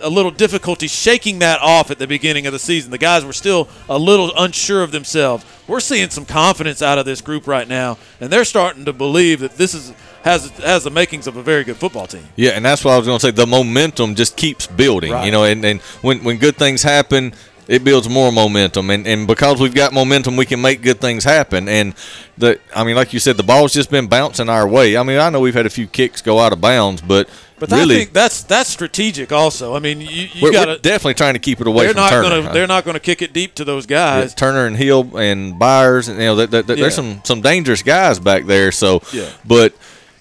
a 0.00 0.08
little 0.08 0.30
difficulty 0.30 0.86
shaking 0.86 1.38
that 1.40 1.60
off 1.60 1.90
at 1.90 1.98
the 1.98 2.06
beginning 2.06 2.46
of 2.46 2.52
the 2.52 2.58
season. 2.58 2.90
The 2.90 2.98
guys 2.98 3.24
were 3.24 3.32
still 3.32 3.68
a 3.88 3.98
little 3.98 4.32
unsure 4.36 4.82
of 4.82 4.92
themselves. 4.92 5.44
We're 5.66 5.80
seeing 5.80 6.10
some 6.10 6.24
confidence 6.24 6.82
out 6.82 6.98
of 6.98 7.04
this 7.04 7.20
group 7.20 7.46
right 7.46 7.68
now, 7.68 7.98
and 8.20 8.30
they're 8.30 8.44
starting 8.44 8.84
to 8.86 8.92
believe 8.92 9.40
that 9.40 9.56
this 9.56 9.74
is 9.74 9.92
has 10.22 10.50
has 10.58 10.84
the 10.84 10.90
makings 10.90 11.26
of 11.26 11.36
a 11.36 11.42
very 11.42 11.64
good 11.64 11.76
football 11.76 12.06
team. 12.06 12.24
Yeah, 12.36 12.50
and 12.50 12.64
that's 12.64 12.84
what 12.84 12.92
I 12.92 12.98
was 12.98 13.06
going 13.06 13.18
to 13.18 13.26
say. 13.26 13.30
The 13.30 13.46
momentum 13.46 14.14
just 14.14 14.36
keeps 14.36 14.66
building. 14.66 15.12
Right. 15.12 15.26
You 15.26 15.32
know, 15.32 15.44
and, 15.44 15.64
and 15.64 15.80
when 16.02 16.24
when 16.24 16.38
good 16.38 16.56
things 16.56 16.82
happen, 16.82 17.34
it 17.68 17.84
builds 17.84 18.08
more 18.08 18.32
momentum, 18.32 18.90
and, 18.90 19.06
and 19.06 19.26
because 19.26 19.60
we've 19.60 19.74
got 19.74 19.92
momentum, 19.92 20.36
we 20.36 20.46
can 20.46 20.60
make 20.60 20.80
good 20.80 21.00
things 21.00 21.22
happen. 21.22 21.68
And 21.68 21.94
the, 22.38 22.58
I 22.74 22.82
mean, 22.82 22.96
like 22.96 23.12
you 23.12 23.18
said, 23.18 23.36
the 23.36 23.42
ball's 23.42 23.74
just 23.74 23.90
been 23.90 24.06
bouncing 24.06 24.48
our 24.48 24.66
way. 24.66 24.96
I 24.96 25.02
mean, 25.02 25.18
I 25.18 25.28
know 25.28 25.40
we've 25.40 25.54
had 25.54 25.66
a 25.66 25.70
few 25.70 25.86
kicks 25.86 26.22
go 26.22 26.38
out 26.38 26.54
of 26.54 26.62
bounds, 26.62 27.02
but 27.02 27.28
But 27.58 27.70
really, 27.70 27.96
I 27.96 27.98
think 27.98 28.12
that's 28.12 28.42
that's 28.44 28.68
strategic 28.70 29.32
also. 29.32 29.74
I 29.74 29.78
mean, 29.78 30.00
you, 30.00 30.28
you 30.32 30.52
got 30.52 30.68
we're 30.68 30.76
to. 30.76 30.80
definitely 30.80 31.14
trying 31.14 31.34
to 31.34 31.40
keep 31.40 31.60
it 31.60 31.66
away 31.66 31.84
They're 31.86 31.94
from 31.94 32.02
not 32.02 32.10
going 32.10 32.44
to. 32.46 32.52
They're 32.52 32.66
not 32.66 32.84
going 32.84 32.94
to 32.94 33.00
kick 33.00 33.20
it 33.22 33.32
deep 33.32 33.54
to 33.56 33.64
those 33.64 33.86
guys. 33.86 34.30
Yeah, 34.30 34.34
Turner 34.36 34.66
and 34.66 34.76
Hill 34.76 35.16
and 35.16 35.58
Byers, 35.58 36.08
and 36.08 36.18
you 36.18 36.26
know, 36.26 36.36
that, 36.36 36.50
that- 36.50 36.68
Yeah. 36.68 36.74
there's 36.82 36.94
some 36.94 37.20
some 37.24 37.40
dangerous 37.40 37.82
guys 37.82 38.18
back 38.20 38.44
there. 38.46 38.70
So, 38.72 39.02
Yeah. 39.12 39.28
but 39.44 39.74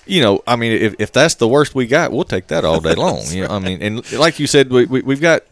you 0.06 0.22
know, 0.22 0.42
I 0.48 0.56
mean, 0.56 0.72
if, 0.72 0.96
if 1.00 1.12
that's 1.12 1.36
the 1.36 1.48
worst 1.48 1.76
we 1.76 1.86
got, 1.86 2.12
we'll 2.12 2.24
take 2.24 2.48
that 2.48 2.64
all 2.66 2.80
day 2.80 2.96
long. 2.96 3.24
you 3.30 3.44
know, 3.44 3.50
I 3.54 3.60
mean, 3.60 3.82
and 3.82 4.12
like 4.14 4.40
you 4.40 4.48
said, 4.48 4.70
we, 4.70 4.86
we 4.86 5.02
we've 5.02 5.22
got 5.22 5.44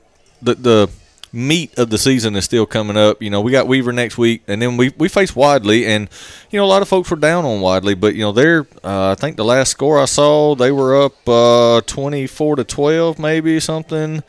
the 0.41 0.55
the 0.55 0.89
meat 1.35 1.77
of 1.77 1.89
the 1.89 1.97
season 1.97 2.35
is 2.35 2.45
still 2.45 2.65
coming 2.65 2.97
up. 2.97 3.21
You 3.21 3.29
know, 3.29 3.41
we 3.41 3.51
got 3.51 3.67
Weaver 3.67 3.91
next 3.91 4.17
week, 4.17 4.41
and 4.47 4.61
then 4.61 4.77
we 4.77 4.93
we 4.97 5.07
face 5.07 5.35
Wadley, 5.35 5.85
and 5.85 6.09
you 6.49 6.57
know, 6.59 6.65
a 6.65 6.67
lot 6.67 6.81
of 6.81 6.87
folks 6.87 7.11
were 7.11 7.17
down 7.17 7.45
on 7.45 7.61
Wadley, 7.61 7.93
but 7.93 8.15
you 8.15 8.21
know, 8.21 8.31
they're 8.31 8.65
uh, 8.83 9.11
I 9.11 9.15
think 9.15 9.35
the 9.37 9.45
last 9.45 9.69
score 9.69 9.99
I 9.99 10.05
saw, 10.05 10.55
they 10.55 10.71
were 10.71 11.03
up 11.03 11.27
uh, 11.27 11.81
twenty 11.85 12.25
four 12.27 12.55
to 12.55 12.63
twelve, 12.63 13.19
maybe 13.19 13.59
something. 13.59 14.23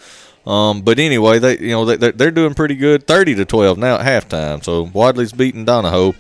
Um, 0.47 0.83
but 0.83 0.99
anyway, 0.99 1.39
they 1.39 1.59
you 1.59 1.71
know 1.71 1.85
they 1.85 2.11
they're, 2.13 2.31
doing 2.31 2.55
pretty 2.55 2.77
good, 2.77 3.07
thirty 3.07 3.35
to 3.35 3.45
twelve 3.45 3.79
now 3.79 3.97
at 3.99 4.29
halftime. 4.29 4.63
So 4.63 4.83
Wadley's 4.93 5.33
beating 5.33 5.65
Donoho, 5.67 6.15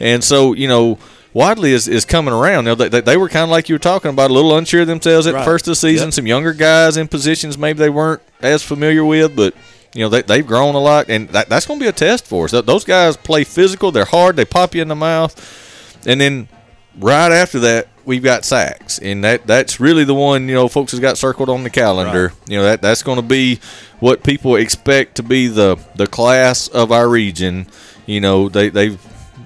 and 0.00 0.22
so 0.22 0.52
you 0.52 0.68
know. 0.68 0.98
Wadley 1.34 1.72
is, 1.72 1.88
is 1.88 2.04
coming 2.04 2.34
around. 2.34 2.66
Know, 2.66 2.74
they, 2.74 2.90
they, 2.90 3.00
they 3.00 3.16
were 3.16 3.30
kind 3.30 3.44
of 3.44 3.48
like 3.48 3.70
you 3.70 3.74
were 3.74 3.78
talking 3.78 4.10
about, 4.10 4.30
a 4.30 4.34
little 4.34 4.54
unsure 4.54 4.82
of 4.82 4.86
themselves 4.86 5.26
at 5.26 5.32
Right. 5.32 5.40
the 5.40 5.44
first 5.46 5.66
of 5.66 5.70
the 5.70 5.76
season. 5.76 6.08
Yep. 6.08 6.12
Some 6.12 6.26
younger 6.26 6.52
guys 6.52 6.98
in 6.98 7.08
positions 7.08 7.56
maybe 7.56 7.78
they 7.78 7.88
weren't 7.88 8.20
as 8.42 8.62
familiar 8.62 9.02
with, 9.02 9.34
but 9.34 9.54
you 9.94 10.02
know 10.02 10.08
they, 10.08 10.22
they've 10.22 10.46
grown 10.46 10.74
a 10.74 10.80
lot, 10.80 11.08
and 11.08 11.28
that, 11.30 11.48
that's 11.48 11.66
going 11.66 11.78
to 11.78 11.84
be 11.84 11.88
a 11.88 11.92
test 11.92 12.26
for 12.26 12.46
us. 12.46 12.50
Those 12.50 12.84
guys 12.84 13.16
play 13.16 13.44
physical. 13.44 13.92
They're 13.92 14.04
hard. 14.04 14.36
They 14.36 14.44
pop 14.44 14.74
you 14.74 14.82
in 14.82 14.88
the 14.88 14.96
mouth, 14.96 16.02
and 16.06 16.20
then 16.20 16.48
right 16.98 17.32
after 17.32 17.58
that 17.60 17.88
we've 18.04 18.22
got 18.22 18.42
Saks, 18.42 18.98
and 19.02 19.24
that 19.24 19.46
that's 19.46 19.80
really 19.80 20.04
the 20.04 20.14
one 20.14 20.48
you 20.48 20.54
know 20.54 20.68
folks 20.68 20.92
has 20.92 21.00
got 21.00 21.18
circled 21.18 21.48
on 21.48 21.62
the 21.62 21.70
calendar. 21.70 22.32
You 22.46 22.58
know 22.58 22.64
that 22.64 22.82
that's 22.82 23.02
going 23.02 23.16
to 23.16 23.22
be 23.22 23.60
what 24.00 24.22
people 24.22 24.56
expect 24.56 25.16
to 25.16 25.22
be 25.22 25.48
the 25.48 25.78
the 25.96 26.06
class 26.06 26.68
of 26.68 26.92
our 26.92 27.08
region. 27.08 27.66
You 28.06 28.20
know 28.20 28.48
they 28.48 28.68
they've. 28.68 29.00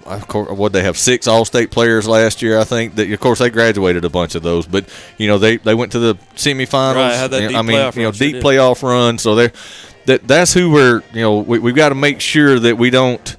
Of 0.05 0.29
course, 0.29 0.49
what 0.57 0.73
they 0.73 0.85
have 0.85 0.97
six 0.97 1.27
All-State 1.27 1.73
players 1.73 2.07
last 2.07 2.41
year. 2.41 2.61
I 2.61 2.63
think 2.63 2.95
that 2.95 3.11
of 3.11 3.19
course 3.19 3.41
they 3.41 3.51
graduated 3.51 4.05
a 4.05 4.09
bunch 4.09 4.37
of 4.37 4.45
those, 4.45 4.65
but 4.65 4.89
you 5.19 5.27
know 5.27 5.39
they, 5.39 5.57
they 5.57 5.75
went 5.75 5.91
to 5.93 5.99
the 5.99 6.15
semifinals. 6.37 6.95
Right, 6.95 7.15
had 7.15 7.33
that 7.33 7.49
deep 7.49 7.57
I 7.57 7.63
mean, 7.63 7.93
you 7.97 8.03
know, 8.05 8.13
deep 8.13 8.37
playoff 8.37 8.85
run. 8.85 9.19
So 9.19 9.35
they're 9.35 9.53
that 10.07 10.27
that's 10.27 10.55
who 10.55 10.71
we're 10.71 11.03
you 11.13 11.21
know 11.21 11.39
we, 11.39 11.59
we've 11.59 11.75
got 11.75 11.91
to 11.91 11.95
make 11.95 12.21
sure 12.21 12.59
that 12.59 12.77
we 12.79 12.91
don't. 12.91 13.37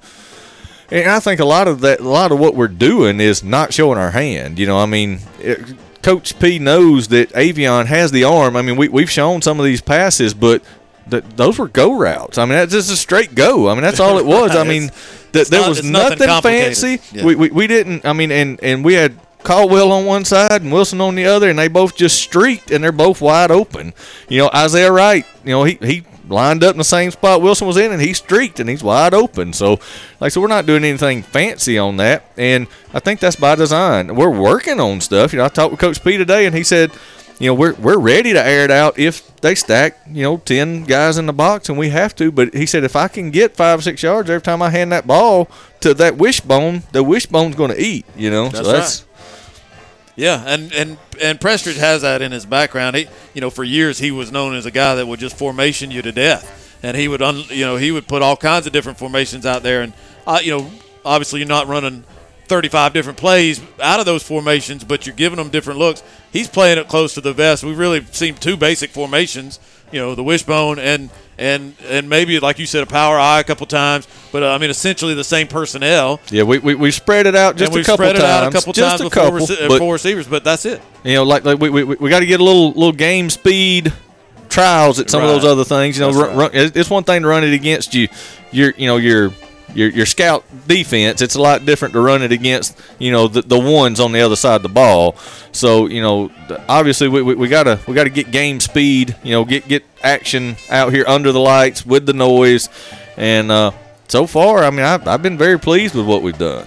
And 0.90 1.10
I 1.10 1.20
think 1.20 1.42
a 1.42 1.46
lot 1.46 1.68
of 1.68 1.82
that, 1.82 2.00
a 2.00 2.08
lot 2.08 2.32
of 2.32 2.40
what 2.40 2.56
we're 2.56 2.70
doing 2.70 3.20
is 3.20 3.44
not 3.44 3.74
showing 3.74 3.98
our 3.98 4.12
hand. 4.12 4.58
You 4.58 4.68
know, 4.68 4.80
I 4.80 4.86
mean, 4.86 5.20
it, 5.40 5.76
Coach 6.02 6.40
P 6.40 6.60
knows 6.60 7.10
that 7.10 7.30
Avion 7.32 7.88
has 7.88 8.12
the 8.12 8.24
arm. 8.24 8.56
I 8.56 8.62
mean, 8.62 8.78
we 8.78 8.88
we've 8.88 9.12
shown 9.12 9.42
some 9.42 9.60
of 9.60 9.66
these 9.66 9.82
passes, 9.82 10.34
but 10.34 10.64
that 11.08 11.36
those 11.36 11.58
were 11.60 11.68
go 11.68 11.98
routes. 11.98 12.38
I 12.38 12.46
mean, 12.46 12.54
that's 12.54 12.72
just 12.72 12.92
a 12.92 12.96
straight 12.96 13.36
go. 13.36 13.68
I 13.70 13.74
mean, 13.74 13.84
that's 13.84 14.00
all 14.00 14.18
it 14.18 14.26
was. 14.26 14.56
I 14.56 14.64
mean, 14.68 14.92
that 15.34 15.48
there 15.48 15.62
not- 15.62 15.70
was 15.70 15.84
nothing 15.84 16.28
nothing, 16.28 16.52
fancy. 16.52 17.00
Yeah. 17.12 17.26
We, 17.26 17.36
we 17.36 17.50
we 17.50 17.68
didn't. 17.68 18.06
I 18.06 18.14
mean, 18.14 18.32
and 18.32 18.62
and 18.64 18.86
we 18.86 18.94
had 18.94 19.20
Caldwell 19.44 19.92
on 19.92 20.06
one 20.06 20.24
side 20.24 20.62
and 20.62 20.72
Wilson 20.72 21.02
on 21.02 21.16
the 21.16 21.26
other, 21.26 21.50
and 21.50 21.60
they 21.60 21.68
both 21.68 21.96
just 21.98 22.22
streaked, 22.22 22.72
and 22.72 22.82
they're 22.84 22.92
both 22.94 23.20
wide 23.22 23.52
open. 23.52 23.94
You 24.30 24.40
know, 24.40 24.50
Isaiah 24.54 24.92
Wright. 24.92 25.26
You 25.44 25.52
know, 25.52 25.64
he 25.66 25.78
he 25.82 26.04
lined 26.30 26.64
up 26.64 26.72
in 26.72 26.78
the 26.78 26.84
same 26.84 27.12
spot 27.12 27.42
Wilson 27.42 27.68
was 27.68 27.78
in, 27.78 27.92
and 27.92 28.02
he 28.02 28.14
streaked, 28.14 28.60
and 28.60 28.70
he's 28.70 28.84
wide 28.84 29.14
open. 29.14 29.54
So, 29.54 29.80
like, 30.20 30.32
so 30.32 30.42
we're 30.42 30.48
not 30.48 30.66
doing 30.66 30.84
anything 30.84 31.24
fancy 31.24 31.78
on 31.78 31.98
that, 31.98 32.24
and 32.38 32.68
I 32.94 33.00
think 33.00 33.20
that's 33.20 33.36
by 33.36 33.56
design. 33.56 34.16
We're 34.16 34.30
working 34.30 34.80
on 34.80 35.02
stuff. 35.02 35.34
You 35.34 35.40
know, 35.40 35.46
I 35.46 35.50
talked 35.50 35.72
with 35.72 35.80
Coach 35.80 36.04
P 36.04 36.18
today, 36.18 36.46
and 36.46 36.56
he 36.56 36.64
said. 36.64 36.92
you 37.40 37.46
know, 37.46 37.54
we're 37.54 37.76
we're 37.76 38.00
ready 38.00 38.34
to 38.34 38.44
air 38.44 38.64
it 38.64 38.72
out 38.72 38.98
if 38.98 39.22
they 39.42 39.54
stack, 39.54 40.00
you 40.10 40.24
know, 40.24 40.38
ten 40.38 40.86
guys 40.86 41.20
in 41.20 41.28
the 41.28 41.34
box 41.34 41.70
and 41.70 41.78
we 41.78 41.90
have 41.90 42.16
to. 42.16 42.32
But 42.32 42.52
he 42.56 42.66
said 42.66 42.84
if 42.84 42.96
I 42.96 43.08
can 43.08 43.30
get 43.30 43.56
five 43.56 43.84
six 43.84 44.02
yards 44.02 44.28
every 44.32 44.42
time 44.42 44.60
I 44.64 44.72
hand 44.72 44.92
that 44.92 45.06
ball 45.06 45.48
to 45.82 45.94
that 45.94 46.18
wishbone, 46.18 46.82
the 46.94 47.04
wishbone's 47.04 47.56
going 47.56 47.70
to 47.70 47.80
eat. 47.80 48.08
You 48.16 48.32
know, 48.32 48.50
That's 48.50 48.66
so 48.66 48.72
that's 48.72 49.06
Yeah, 50.18 50.44
and 50.48 50.74
and 50.74 50.98
and 51.22 51.40
Prestridge 51.40 51.78
has 51.78 52.02
that 52.02 52.24
in 52.24 52.32
his 52.32 52.46
background. 52.46 52.96
He, 52.96 53.08
you 53.36 53.40
know, 53.40 53.52
for 53.52 53.64
years 53.64 54.00
he 54.00 54.10
was 54.10 54.32
known 54.32 54.56
as 54.56 54.66
a 54.66 54.72
guy 54.72 54.96
that 54.96 55.06
would 55.06 55.20
just 55.20 55.38
formation 55.38 55.92
you 55.92 56.02
to 56.02 56.12
death, 56.12 56.76
and 56.82 56.98
he 56.98 57.08
would, 57.08 57.22
un, 57.22 57.44
you 57.50 57.64
know, 57.64 57.78
he 57.78 57.92
would 57.92 58.08
put 58.08 58.24
all 58.24 58.36
kinds 58.36 58.66
of 58.66 58.74
different 58.74 58.98
formations 58.98 59.46
out 59.46 59.62
there, 59.62 59.84
and 59.84 59.94
uh, 60.26 60.40
you 60.44 60.58
know, 60.58 60.72
obviously 61.06 61.40
you're 61.40 61.48
not 61.48 61.68
running 61.68 62.04
35 62.48 62.94
different 62.94 63.20
plays 63.20 63.62
out 63.80 64.00
of 64.00 64.08
those 64.08 64.24
formations, 64.24 64.84
but 64.84 65.06
you're 65.06 65.16
giving 65.16 65.38
them 65.38 65.50
different 65.50 65.78
looks. 65.78 66.02
He's 66.34 66.48
playing 66.48 66.80
it 66.80 66.88
close 66.88 67.14
to 67.14 67.22
the 67.22 67.34
vest. 67.34 67.64
We've 67.64 67.78
really 67.78 68.04
seen 68.06 68.34
two 68.34 68.58
basic 68.58 68.90
formations, 68.90 69.60
you 69.92 70.00
know, 70.00 70.16
the 70.16 70.24
wishbone 70.24 70.80
and 70.80 71.12
and 71.38 71.76
and 71.88 72.10
maybe 72.10 72.40
like 72.40 72.60
you 72.60 72.66
said, 72.66 72.84
a 72.84 72.86
power 72.86 73.18
eye 73.18 73.40
a 73.40 73.44
couple 73.44 73.66
times, 73.68 74.08
but 74.32 74.44
uh, 74.44 74.52
I 74.54 74.58
mean 74.58 74.70
essentially 74.70 75.14
the 75.14 75.24
same 75.24 75.48
personnel. 75.48 76.20
yeah. 76.30 76.44
We 76.44 76.60
we, 76.60 76.76
we 76.76 76.92
spread 76.92 77.26
it 77.28 77.36
out 77.36 77.56
just 77.58 77.74
a 77.74 77.84
couple 77.84 78.06
spread 78.06 78.16
times, 78.16 78.24
it 78.24 78.26
out 78.26 78.48
a 78.48 78.52
couple 78.52 78.74
just 78.74 78.98
times 78.98 79.12
a 79.12 79.14
couple, 79.14 79.40
four, 79.40 79.48
rece- 79.48 79.68
but- 79.68 79.80
four 79.80 79.94
receivers, 79.94 80.28
but 80.28 80.44
that's 80.44 80.66
it. 80.66 80.82
You 81.04 81.16
know, 81.16 81.24
like 81.24 81.46
like 81.46 81.60
we 81.60 81.70
we, 81.70 81.84
we 81.84 82.10
got 82.10 82.20
to 82.20 82.26
get 82.26 82.40
a 82.40 82.44
little 82.44 82.70
little 82.72 82.92
game 82.92 83.30
speed 83.30 83.94
trials 84.50 85.00
at 85.00 85.10
some 85.10 85.22
of 85.22 85.30
those 85.30 85.46
other 85.46 85.64
things. 85.64 85.98
You 85.98 86.06
know, 86.06 86.12
run, 86.12 86.38
run, 86.38 86.50
it's 86.54 86.76
it's 86.76 86.90
one 86.90 87.04
thing 87.04 87.22
to 87.22 87.28
run 87.28 87.44
it 87.44 87.54
against 87.54 87.94
you, 87.94 88.08
your 88.52 88.74
you 88.78 88.88
know 88.88 88.98
your 88.98 89.32
your 89.78 89.90
your 89.90 90.06
scout 90.08 90.44
defense. 90.68 91.22
It's 91.22 91.36
a 91.36 91.42
lot 91.42 91.64
different 91.64 91.94
to 91.94 92.02
run 92.02 92.24
it 92.24 92.32
against 92.32 92.78
you 92.98 93.12
know 93.12 93.28
the, 93.28 93.44
the 93.44 93.60
ones 93.60 94.00
on 94.00 94.12
the 94.12 94.22
other 94.22 94.36
side 94.36 94.56
of 94.56 94.64
the 94.64 94.70
ball. 94.70 95.16
So 95.52 95.86
you 95.86 96.02
know, 96.02 96.32
obviously 96.68 97.08
we, 97.08 97.22
we, 97.22 97.36
we 97.36 97.48
gotta 97.48 97.80
we 97.88 97.94
gotta 97.94 98.10
get 98.10 98.32
game 98.32 98.60
speed. 98.60 99.16
You 99.24 99.34
know, 99.34 99.46
get 99.46 99.68
get 99.68 99.86
action 100.04 100.56
out 100.70 100.94
here 100.94 101.06
under 101.08 101.32
the 101.32 101.40
lights 101.40 101.86
with 101.86 102.08
the 102.08 102.14
noise, 102.14 102.70
and 103.18 103.52
uh, 103.52 103.72
so 104.08 104.26
far, 104.26 104.64
I 104.64 104.72
mean, 104.72 104.86
I've, 104.86 105.08
I've 105.08 105.22
been 105.22 105.38
very 105.38 105.60
pleased 105.60 105.94
with 105.94 106.08
what 106.08 106.24
we've 106.24 106.38
done. 106.38 106.66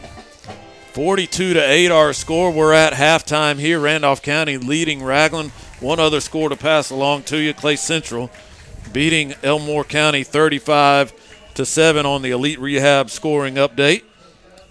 42 0.92 1.54
to 1.54 1.60
8 1.60 1.90
our 1.90 2.12
score. 2.12 2.50
We're 2.50 2.72
at 2.72 2.92
halftime 2.92 3.58
here. 3.58 3.80
Randolph 3.80 4.22
County 4.22 4.58
leading 4.58 5.02
Ragland. 5.02 5.50
One 5.80 5.98
other 5.98 6.20
score 6.20 6.48
to 6.48 6.56
pass 6.56 6.90
along 6.90 7.22
to 7.24 7.38
you. 7.38 7.54
Clay 7.54 7.76
Central 7.76 8.30
beating 8.92 9.34
Elmore 9.42 9.84
County 9.84 10.24
35 10.24 11.12
to 11.54 11.66
7 11.66 12.06
on 12.06 12.22
the 12.22 12.30
Elite 12.30 12.58
Rehab 12.58 13.10
scoring 13.10 13.56
update. 13.56 14.02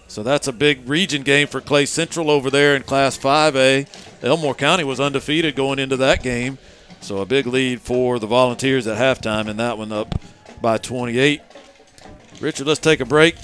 So 0.08 0.22
that's 0.22 0.48
a 0.48 0.52
big 0.52 0.88
region 0.88 1.22
game 1.22 1.46
for 1.46 1.60
Clay 1.60 1.86
Central 1.86 2.30
over 2.30 2.50
there 2.50 2.74
in 2.74 2.82
Class 2.82 3.16
5A. 3.16 3.86
Elmore 4.24 4.54
County 4.54 4.82
was 4.82 4.98
undefeated 4.98 5.54
going 5.54 5.78
into 5.78 5.96
that 5.98 6.22
game. 6.22 6.58
So 7.00 7.18
a 7.18 7.26
big 7.26 7.46
lead 7.46 7.80
for 7.80 8.18
the 8.18 8.26
Volunteers 8.26 8.86
at 8.86 8.98
halftime, 8.98 9.48
and 9.48 9.58
that 9.60 9.78
one 9.78 9.92
up 9.92 10.18
by 10.60 10.78
28. 10.78 11.40
Richard, 12.40 12.66
let's 12.66 12.80
take 12.80 13.00
a 13.00 13.04
break. 13.04 13.36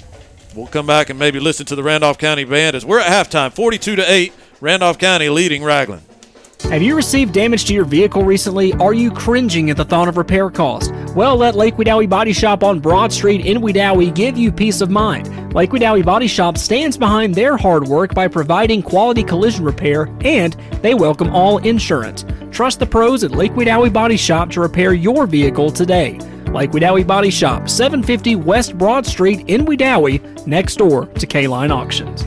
We'll 0.54 0.66
come 0.66 0.86
back 0.86 1.10
and 1.10 1.18
maybe 1.18 1.38
listen 1.38 1.66
to 1.66 1.76
the 1.76 1.82
Randolph 1.82 2.18
County 2.18 2.44
band 2.44 2.74
as 2.74 2.84
we're 2.84 2.98
at 2.98 3.06
halftime, 3.30 3.52
42 3.52 3.96
to 3.96 4.10
8. 4.10 4.32
Randolph 4.60 4.98
County 4.98 5.28
leading 5.28 5.62
Ragland. 5.62 6.02
Have 6.62 6.82
you 6.82 6.96
received 6.96 7.32
damage 7.32 7.64
to 7.66 7.74
your 7.74 7.84
vehicle 7.84 8.24
recently? 8.24 8.72
Are 8.74 8.92
you 8.92 9.12
cringing 9.12 9.70
at 9.70 9.76
the 9.76 9.84
thought 9.84 10.08
of 10.08 10.16
repair 10.16 10.50
cost? 10.50 10.92
Well, 11.14 11.36
let 11.36 11.54
Lake 11.54 11.76
Wedowee 11.76 12.08
Body 12.08 12.32
Shop 12.32 12.64
on 12.64 12.80
Broad 12.80 13.12
Street 13.12 13.46
in 13.46 13.58
Wedowee 13.58 14.12
give 14.12 14.36
you 14.36 14.50
peace 14.50 14.80
of 14.80 14.90
mind. 14.90 15.54
Lake 15.54 15.70
Wedowee 15.70 16.04
Body 16.04 16.26
Shop 16.26 16.58
stands 16.58 16.96
behind 16.96 17.34
their 17.36 17.56
hard 17.56 17.86
work 17.86 18.14
by 18.14 18.26
providing 18.26 18.82
quality 18.82 19.22
collision 19.22 19.64
repair 19.64 20.08
and 20.22 20.54
they 20.82 20.92
welcome 20.92 21.30
all 21.30 21.58
insurance. 21.58 22.24
Trust 22.50 22.80
the 22.80 22.86
pros 22.86 23.22
at 23.22 23.30
Lake 23.30 23.52
Wedowee 23.52 23.92
Body 23.92 24.16
Shop 24.16 24.50
to 24.50 24.60
repair 24.60 24.92
your 24.92 25.26
vehicle 25.26 25.70
today. 25.70 26.18
Lake 26.48 26.72
Wedowee 26.72 27.06
Body 27.06 27.30
Shop, 27.30 27.68
750 27.68 28.34
West 28.36 28.76
Broad 28.76 29.06
Street 29.06 29.44
in 29.48 29.66
Wedowee, 29.66 30.46
next 30.48 30.76
door 30.76 31.06
to 31.06 31.26
K-Line 31.26 31.70
Auctions. 31.70 32.26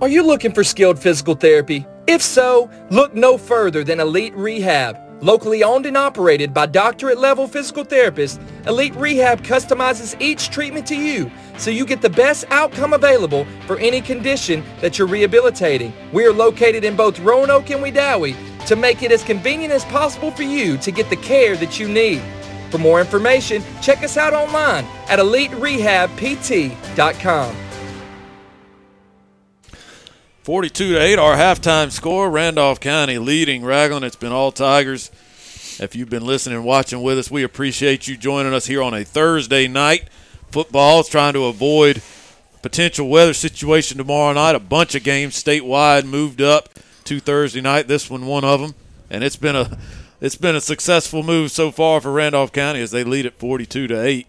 Are 0.00 0.08
you 0.08 0.22
looking 0.22 0.54
for 0.54 0.64
skilled 0.64 0.98
physical 0.98 1.34
therapy? 1.34 1.86
If 2.06 2.22
so, 2.22 2.70
look 2.88 3.12
no 3.12 3.36
further 3.36 3.84
than 3.84 4.00
Elite 4.00 4.34
Rehab. 4.34 4.96
Locally 5.22 5.62
owned 5.62 5.84
and 5.84 5.94
operated 5.94 6.54
by 6.54 6.64
doctorate 6.64 7.18
level 7.18 7.46
physical 7.46 7.84
therapists, 7.84 8.40
Elite 8.66 8.96
Rehab 8.96 9.42
customizes 9.42 10.18
each 10.18 10.48
treatment 10.48 10.86
to 10.86 10.96
you 10.96 11.30
so 11.58 11.70
you 11.70 11.84
get 11.84 12.00
the 12.00 12.08
best 12.08 12.46
outcome 12.48 12.94
available 12.94 13.46
for 13.66 13.78
any 13.78 14.00
condition 14.00 14.64
that 14.80 14.98
you're 14.98 15.06
rehabilitating. 15.06 15.92
We 16.14 16.24
are 16.24 16.32
located 16.32 16.82
in 16.82 16.96
both 16.96 17.20
Roanoke 17.20 17.68
and 17.68 17.84
Wedowee 17.84 18.34
to 18.68 18.76
make 18.76 19.02
it 19.02 19.12
as 19.12 19.22
convenient 19.22 19.70
as 19.70 19.84
possible 19.84 20.30
for 20.30 20.44
you 20.44 20.78
to 20.78 20.90
get 20.90 21.10
the 21.10 21.16
care 21.16 21.58
that 21.58 21.78
you 21.78 21.90
need. 21.90 22.22
For 22.70 22.78
more 22.78 23.02
information, 23.02 23.62
check 23.82 24.02
us 24.02 24.16
out 24.16 24.32
online 24.32 24.86
at 25.10 25.18
eliterehabpt.com. 25.18 27.69
42 30.42 30.94
to 30.94 30.98
8, 30.98 31.18
our 31.18 31.36
halftime 31.36 31.92
score. 31.92 32.30
Randolph 32.30 32.80
County 32.80 33.18
leading 33.18 33.62
Ragland. 33.62 34.06
It's 34.06 34.16
been 34.16 34.32
all 34.32 34.50
Tigers. 34.50 35.10
If 35.78 35.94
you've 35.94 36.08
been 36.08 36.24
listening 36.24 36.56
and 36.56 36.64
watching 36.64 37.02
with 37.02 37.18
us, 37.18 37.30
we 37.30 37.42
appreciate 37.42 38.08
you 38.08 38.16
joining 38.16 38.54
us 38.54 38.64
here 38.64 38.82
on 38.82 38.94
a 38.94 39.04
Thursday 39.04 39.68
night. 39.68 40.08
Football 40.50 41.00
is 41.00 41.10
trying 41.10 41.34
to 41.34 41.44
avoid 41.44 42.00
potential 42.62 43.10
weather 43.10 43.34
situation 43.34 43.98
tomorrow 43.98 44.32
night. 44.32 44.54
A 44.54 44.60
bunch 44.60 44.94
of 44.94 45.04
games 45.04 45.34
statewide 45.34 46.06
moved 46.06 46.40
up 46.40 46.70
to 47.04 47.20
Thursday 47.20 47.60
night. 47.60 47.86
This 47.86 48.08
one, 48.08 48.24
one 48.24 48.44
of 48.44 48.62
them, 48.62 48.74
and 49.10 49.22
it's 49.22 49.36
been 49.36 49.56
a 49.56 49.78
it's 50.22 50.36
been 50.36 50.56
a 50.56 50.60
successful 50.62 51.22
move 51.22 51.50
so 51.50 51.70
far 51.70 52.00
for 52.00 52.12
Randolph 52.12 52.52
County 52.52 52.80
as 52.80 52.92
they 52.92 53.04
lead 53.04 53.26
at 53.26 53.38
42 53.38 53.88
to 53.88 54.02
8. 54.02 54.26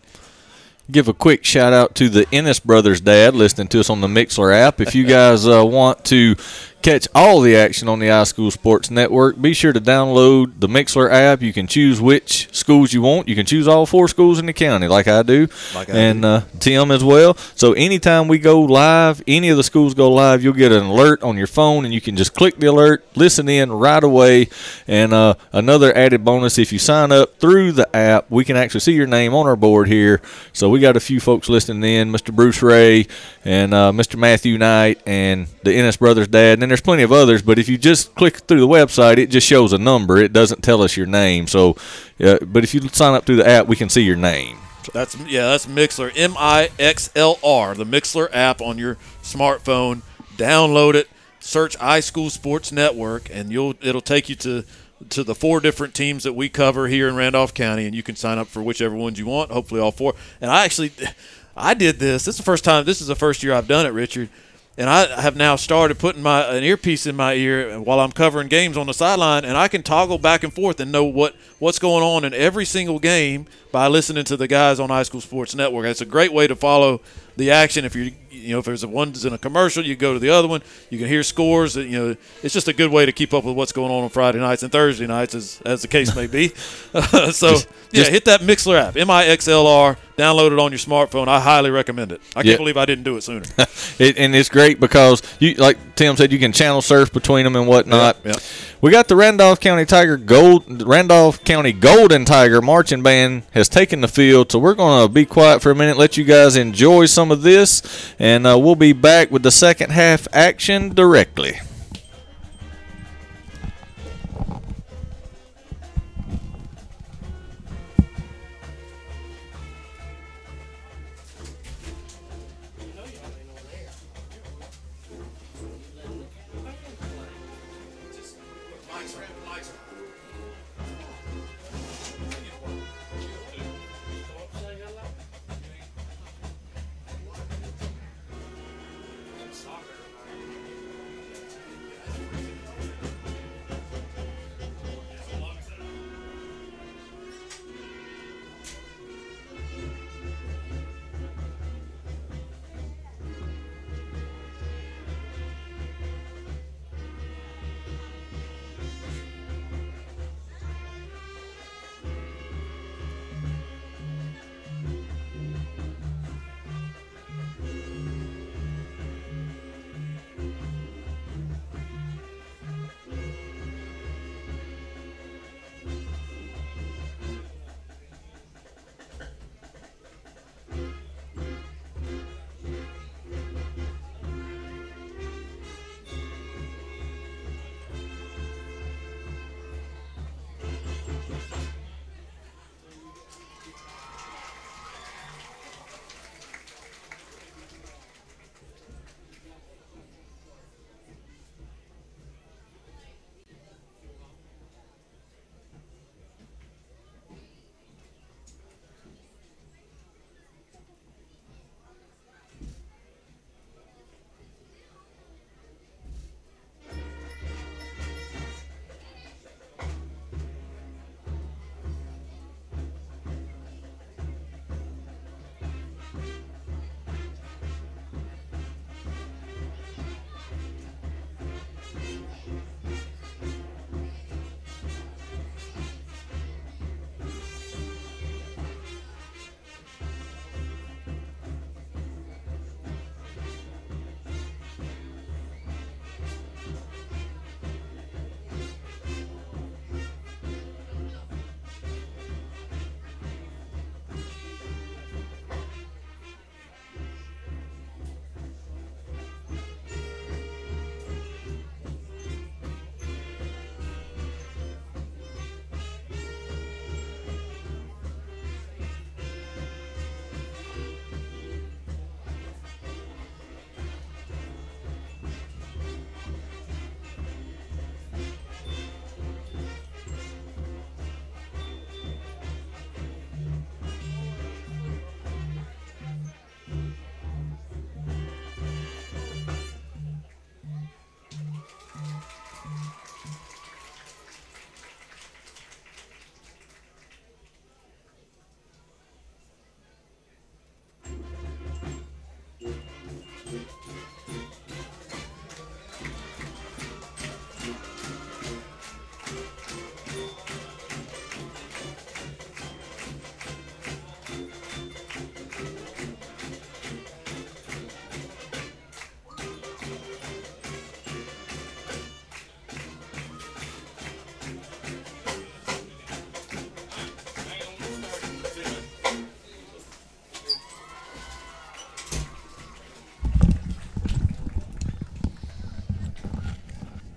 Give 0.90 1.08
a 1.08 1.14
quick 1.14 1.46
shout 1.46 1.74
out 1.74 1.96
to 1.96 2.10
the 2.10 2.28
Ennis 2.34 2.60
brothers 2.60 3.00
dad 3.00 3.34
listening 3.34 3.68
to 3.70 3.80
us 3.80 3.90
on 3.90 4.02
the 4.02 4.08
Mixlr 4.08 4.54
app. 4.54 4.82
If 4.82 4.94
you 4.96 5.06
guys 5.06 5.48
uh, 5.48 5.66
want 5.66 6.04
to 6.06 6.36
catch 6.82 7.08
all 7.14 7.42
the 7.42 7.56
action 7.56 7.88
on 7.88 8.00
the 8.00 8.08
iSchool 8.08 8.52
Sports 8.52 8.90
Network, 8.92 9.42
be 9.42 9.54
sure 9.54 9.74
to 9.74 9.80
download 9.80 10.60
the 10.60 10.68
Mixlr 10.68 11.12
app. 11.12 11.42
You 11.42 11.54
can 11.54 11.68
choose 11.68 12.02
which 12.02 12.54
schools 12.54 12.94
you 12.94 13.02
want. 13.02 13.28
You 13.28 13.36
can 13.36 13.46
choose 13.46 13.68
all 13.68 13.86
four 13.86 14.08
schools 14.08 14.40
in 14.40 14.46
the 14.46 14.54
county, 14.54 14.88
like 14.88 15.08
I 15.08 15.24
do, 15.24 15.48
Like 15.76 15.90
I 15.90 15.94
and 15.98 16.22
do. 16.22 16.28
Uh, 16.28 16.42
Tim 16.60 16.92
as 16.92 17.04
well. 17.04 17.36
So 17.56 17.74
anytime 17.74 18.28
we 18.28 18.40
go 18.40 18.62
live, 18.62 19.22
any 19.28 19.50
of 19.50 19.58
the 19.58 19.64
schools 19.64 19.94
go 19.94 20.12
live, 20.12 20.44
you'll 20.44 20.54
get 20.54 20.72
an 20.72 20.84
alert 20.84 21.22
on 21.24 21.38
your 21.38 21.48
phone, 21.48 21.86
and 21.86 21.94
you 21.94 22.02
can 22.02 22.16
just 22.16 22.34
click 22.34 22.58
the 22.58 22.68
alert, 22.68 23.06
listen 23.16 23.48
in 23.48 23.72
right 23.72 24.04
away. 24.04 24.50
And 24.88 25.14
uh, 25.14 25.36
another 25.54 25.96
added 25.96 26.26
bonus: 26.26 26.58
if 26.58 26.74
you 26.74 26.80
sign 26.80 27.12
up 27.12 27.40
through 27.40 27.74
the 27.74 27.96
app, 27.96 28.30
we 28.30 28.44
can 28.44 28.58
actually 28.58 28.82
see 28.82 28.94
your 28.94 29.08
name 29.08 29.34
on 29.34 29.48
our 29.48 29.56
board 29.56 29.88
here. 29.88 30.22
So 30.54 30.70
we 30.70 30.80
got 30.80 30.98
a 30.98 31.00
few 31.00 31.20
folks 31.20 31.50
listening 31.50 31.84
in, 31.84 32.12
Mr. 32.12 32.34
Bruce 32.36 32.62
Ray 32.62 33.08
and 33.46 33.74
uh, 33.74 33.92
Mr. 33.92 34.18
Matthew 34.18 34.58
Knight 34.58 35.02
and 35.06 35.48
the 35.64 35.74
Ennis 35.74 35.98
Brothers 35.98 36.28
dad. 36.28 36.54
And 36.54 36.71
there's 36.72 36.82
plenty 36.82 37.04
of 37.04 37.12
others, 37.12 37.42
but 37.42 37.60
if 37.60 37.70
you 37.70 37.78
just 37.78 38.16
click 38.16 38.38
through 38.38 38.60
the 38.60 38.68
website, 38.68 39.18
it 39.18 39.28
just 39.28 39.46
shows 39.46 39.74
a 39.74 39.78
number. 39.78 40.18
It 40.18 40.34
doesn't 40.34 40.62
tell 40.62 40.82
us 40.82 40.98
your 40.98 41.06
name. 41.06 41.48
So, 41.48 41.76
uh, 42.20 42.40
but 42.42 42.64
if 42.64 42.74
you 42.74 42.82
sign 42.90 43.14
up 43.14 43.26
through 43.26 43.38
the 43.38 43.48
app, 43.48 43.68
we 43.68 43.76
can 43.76 43.90
see 43.90 44.02
your 44.02 44.16
name. 44.16 44.58
That's 44.94 45.16
yeah, 45.28 45.50
that's 45.50 45.68
Mixlr, 45.68 46.12
M 46.16 46.36
I 46.38 46.70
X 46.80 47.12
L 47.16 47.38
R, 47.44 47.76
the 47.76 47.86
Mixlr 47.86 48.30
app 48.34 48.62
on 48.62 48.78
your 48.78 48.96
smartphone. 49.22 50.02
Download 50.38 50.96
it, 50.96 51.08
search 51.40 51.76
High 51.76 52.00
School 52.00 52.30
Sports 52.30 52.72
Network, 52.72 53.30
and 53.32 53.52
you'll 53.52 53.76
it'll 53.82 54.02
take 54.02 54.28
you 54.28 54.36
to 54.38 54.64
to 55.10 55.24
the 55.24 55.36
four 55.36 55.60
different 55.60 55.94
teams 55.94 56.24
that 56.24 56.34
we 56.34 56.50
cover 56.50 56.88
here 56.88 57.08
in 57.08 57.16
Randolph 57.16 57.54
County, 57.54 57.86
and 57.86 57.96
you 57.96 58.04
can 58.04 58.16
sign 58.16 58.38
up 58.38 58.48
for 58.48 58.62
whichever 58.62 58.96
ones 58.96 59.20
you 59.20 59.26
want. 59.26 59.52
Hopefully, 59.52 59.82
all 59.82 59.92
four. 59.92 60.16
And 60.40 60.52
I 60.52 60.66
actually, 60.66 60.92
I 61.56 61.74
did 61.74 62.00
this. 62.00 62.26
This 62.26 62.36
is 62.36 62.38
the 62.38 62.44
first 62.44 62.64
time. 62.64 62.86
This 62.86 63.02
is 63.02 63.08
the 63.08 63.16
first 63.16 63.44
year 63.44 63.54
I've 63.54 63.68
done 63.68 63.86
it, 63.86 63.90
Richard. 63.90 64.30
And 64.78 64.90
I 64.90 65.22
have 65.22 65.36
now 65.36 65.58
started 65.58 66.00
putting 66.00 66.24
my 66.24 66.44
an 66.44 66.64
earpiece 66.64 67.06
in 67.06 67.16
my 67.16 67.34
ear 67.34 67.80
while 67.80 68.00
I'm 68.00 68.12
covering 68.12 68.48
games 68.48 68.78
on 68.78 68.88
the 68.88 68.94
sideline, 68.94 69.44
and 69.44 69.58
I 69.58 69.68
can 69.68 69.84
toggle 69.84 70.18
back 70.18 70.44
and 70.44 70.54
forth 70.54 70.80
and 70.80 70.92
know 70.92 71.04
what 71.04 71.36
what's 71.62 71.78
going 71.80 72.04
on 72.04 72.26
in 72.26 72.34
every 72.34 72.66
single 72.66 72.98
game 73.00 73.46
by 73.72 73.88
listening 73.88 74.24
to 74.26 74.36
the 74.36 74.48
guys 74.48 74.80
on 74.80 74.90
High 74.90 75.04
School 75.04 75.22
Sports 75.22 75.54
Network. 75.56 75.86
It's 75.86 76.02
a 76.02 76.06
great 76.06 76.34
way 76.34 76.48
to 76.48 76.56
follow 76.56 77.02
the 77.38 77.52
action. 77.52 77.86
If 77.86 77.96
you 77.96 78.12
you 78.30 78.54
know 78.54 78.60
if 78.60 78.66
there's 78.66 78.84
a 78.84 78.88
one's 78.88 79.24
in 79.24 79.34
a 79.34 79.38
commercial, 79.38 79.86
you 79.86 79.96
go 79.96 80.14
to 80.14 80.20
the 80.20 80.30
other 80.30 80.48
one. 80.48 80.62
You 80.90 80.98
can 80.98 81.08
hear 81.08 81.22
scores. 81.24 81.76
You 81.76 81.88
know 81.90 82.16
it's 82.44 82.54
just 82.54 82.68
a 82.68 82.74
good 82.74 82.92
way 82.92 83.06
to 83.06 83.12
keep 83.12 83.34
up 83.34 83.44
with 83.46 83.56
what's 83.56 83.72
going 83.72 83.92
on 83.92 84.04
on 84.04 84.10
Friday 84.10 84.40
nights 84.40 84.64
and 84.64 84.72
Thursday 84.72 85.06
nights, 85.08 85.36
as 85.36 85.62
as 85.66 85.82
the 85.84 85.88
case 85.88 86.14
may 86.16 86.28
be. 86.28 86.48
so 86.98 86.98
Just- 87.32 87.68
yeah, 87.94 88.00
just- 88.02 88.12
hit 88.12 88.26
that 88.26 88.42
Mixlr 88.42 88.80
app, 88.82 88.98
M 88.98 89.10
I 89.10 89.26
X 89.28 89.48
L 89.48 89.68
R. 89.68 89.98
Download 90.18 90.52
it 90.52 90.60
on 90.60 90.72
your 90.72 90.78
smartphone. 90.78 91.28
I 91.28 91.40
highly 91.40 91.72
recommend 91.72 92.12
it. 92.12 92.22
I 92.36 92.44
can't 92.44 92.48
Yeah. 92.48 92.58
believe 92.58 92.78
I 92.78 92.86
didn't 92.86 93.06
do 93.06 93.18
it 93.18 93.22
sooner. 93.24 93.42
it, 93.98 94.18
and 94.20 94.36
it's 94.36 94.50
great 94.50 94.80
because 94.80 95.24
you, 95.40 95.56
like 95.56 95.96
Tim 95.96 96.16
said, 96.16 96.32
you 96.32 96.38
can 96.38 96.52
channel 96.52 96.82
surf 96.84 97.12
between 97.12 97.44
them 97.44 97.56
and 97.56 97.66
whatnot. 97.68 98.18
Yeah, 98.24 98.34
yeah. 98.34 98.40
We 98.82 98.92
got 98.92 99.08
the 99.08 99.16
Randolph 99.16 99.60
County 99.60 99.86
Tiger 99.86 100.18
Gold, 100.18 100.84
Randolph 100.84 101.44
County 101.52 101.74
Golden 101.74 102.24
Tiger 102.24 102.62
marching 102.62 103.04
band 103.04 103.44
has 103.52 103.68
taken 103.68 104.00
the 104.00 104.08
field, 104.08 104.50
so 104.50 104.58
we're 104.58 104.74
going 104.74 105.06
to 105.06 105.12
be 105.12 105.26
quiet 105.26 105.62
for 105.62 105.70
a 105.70 105.76
minute, 105.76 105.98
let 105.98 106.16
you 106.16 106.24
guys 106.24 106.56
enjoy 106.56 107.08
some 107.08 107.30
of 107.30 107.42
this, 107.42 108.14
and 108.18 108.48
uh, 108.48 108.58
we'll 108.58 108.76
be 108.76 108.94
back 108.94 109.32
with 109.32 109.44
the 109.44 109.52
second 109.52 109.90
half 109.90 110.30
action 110.32 110.96
directly. 110.96 111.60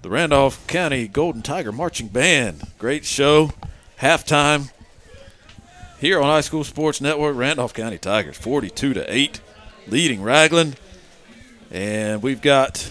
The 0.05 0.11
Randolph 0.11 0.67
County 0.67 1.09
Golden 1.09 1.41
Tiger 1.41 1.73
Marching 1.73 2.09
Band. 2.09 2.63
Great 2.79 3.07
show. 3.07 3.53
Halftime 4.03 4.71
here 5.99 6.21
on 6.21 6.25
High 6.25 6.43
School 6.43 6.63
Sports 6.63 7.01
Network. 7.01 7.35
Randolph 7.35 7.73
County 7.73 7.97
Tigers 7.97 8.37
42 8.37 8.93
to 8.93 9.11
8 9.11 9.41
leading 9.89 10.21
Ragland. 10.21 10.77
And 11.71 12.23
we've 12.23 12.43
got 12.43 12.91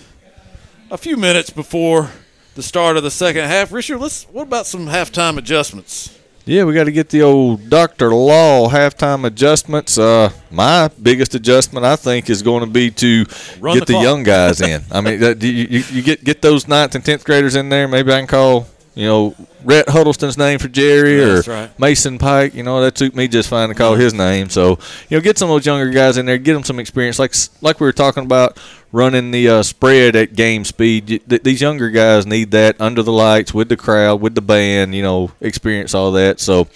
a 0.89 0.97
few 0.97 1.15
minutes 1.15 1.51
before 1.51 2.09
the 2.55 2.63
start 2.63 2.97
of 2.97 3.03
the 3.03 3.11
second 3.11 3.45
half. 3.45 3.71
Richard, 3.71 3.99
let's 3.99 4.23
what 4.23 4.47
about 4.47 4.65
some 4.65 4.87
halftime 4.87 5.37
adjustments? 5.37 6.17
Yeah, 6.45 6.65
we 6.65 6.73
got 6.73 6.85
to 6.85 6.91
get 6.91 7.07
the 7.07 7.21
old 7.21 7.69
Dr. 7.69 8.13
Law 8.13 8.67
halftime 8.67 9.25
adjustments. 9.25 9.97
Uh, 9.97 10.29
my 10.51 10.89
biggest 11.01 11.35
adjustment, 11.35 11.85
I 11.85 11.95
think, 11.95 12.29
is 12.29 12.41
going 12.41 12.65
to 12.65 12.69
be 12.69 12.91
to 12.91 13.25
Run 13.61 13.77
get 13.77 13.87
the 13.87 13.93
the, 13.93 14.01
young 14.01 14.23
guys 14.23 14.59
in. 14.59 14.83
I 14.91 14.99
mean, 14.99 15.21
you, 15.21 15.49
you, 15.49 15.83
you 15.89 16.01
get 16.01 16.21
get 16.21 16.41
those 16.41 16.67
ninth 16.67 16.95
and 16.95 17.05
tenth 17.05 17.23
graders 17.23 17.55
in 17.55 17.69
there. 17.69 17.87
Maybe 17.87 18.11
I 18.11 18.17
can 18.19 18.27
call, 18.27 18.67
you 18.95 19.07
know, 19.07 19.35
Rhett 19.63 19.89
Huddleston's 19.89 20.37
name 20.37 20.59
for 20.59 20.67
Jerry 20.67 21.19
Yeah, 21.19 21.39
or 21.39 21.41
right. 21.41 21.79
Mason 21.79 22.19
Pike. 22.19 22.53
You 22.53 22.63
know, 22.63 22.81
that 22.81 22.95
took 22.95 23.15
me 23.15 23.27
just 23.27 23.49
fine 23.49 23.69
to 23.69 23.75
call 23.75 23.95
his 23.95 24.13
name. 24.13 24.49
So, 24.49 24.77
you 25.09 25.17
know, 25.17 25.21
get 25.21 25.37
some 25.37 25.49
of 25.49 25.55
those 25.55 25.65
younger 25.65 25.89
guys 25.89 26.17
in 26.17 26.25
there, 26.25 26.37
get 26.37 26.53
them 26.53 26.63
some 26.63 26.79
experience. 26.79 27.17
Like 27.17 27.33
like 27.61 27.79
we 27.79 27.85
were 27.85 27.93
talking 27.93 28.23
about 28.23 28.59
running 28.91 29.31
the 29.31 29.49
uh, 29.49 29.63
spread 29.63 30.15
at 30.15 30.35
game 30.35 30.63
speed. 30.63 31.23
These 31.27 31.61
younger 31.61 31.89
guys 31.89 32.27
need 32.27 32.51
that 32.51 32.79
under 32.79 33.01
the 33.01 33.11
lights 33.11 33.53
with 33.53 33.69
the 33.69 33.77
crowd, 33.77 34.21
with 34.21 34.35
the 34.35 34.41
band. 34.41 34.93
You 34.93 35.01
know, 35.01 35.31
experience 35.41 35.95
all 35.95 36.11
that. 36.11 36.39
So, 36.39 36.67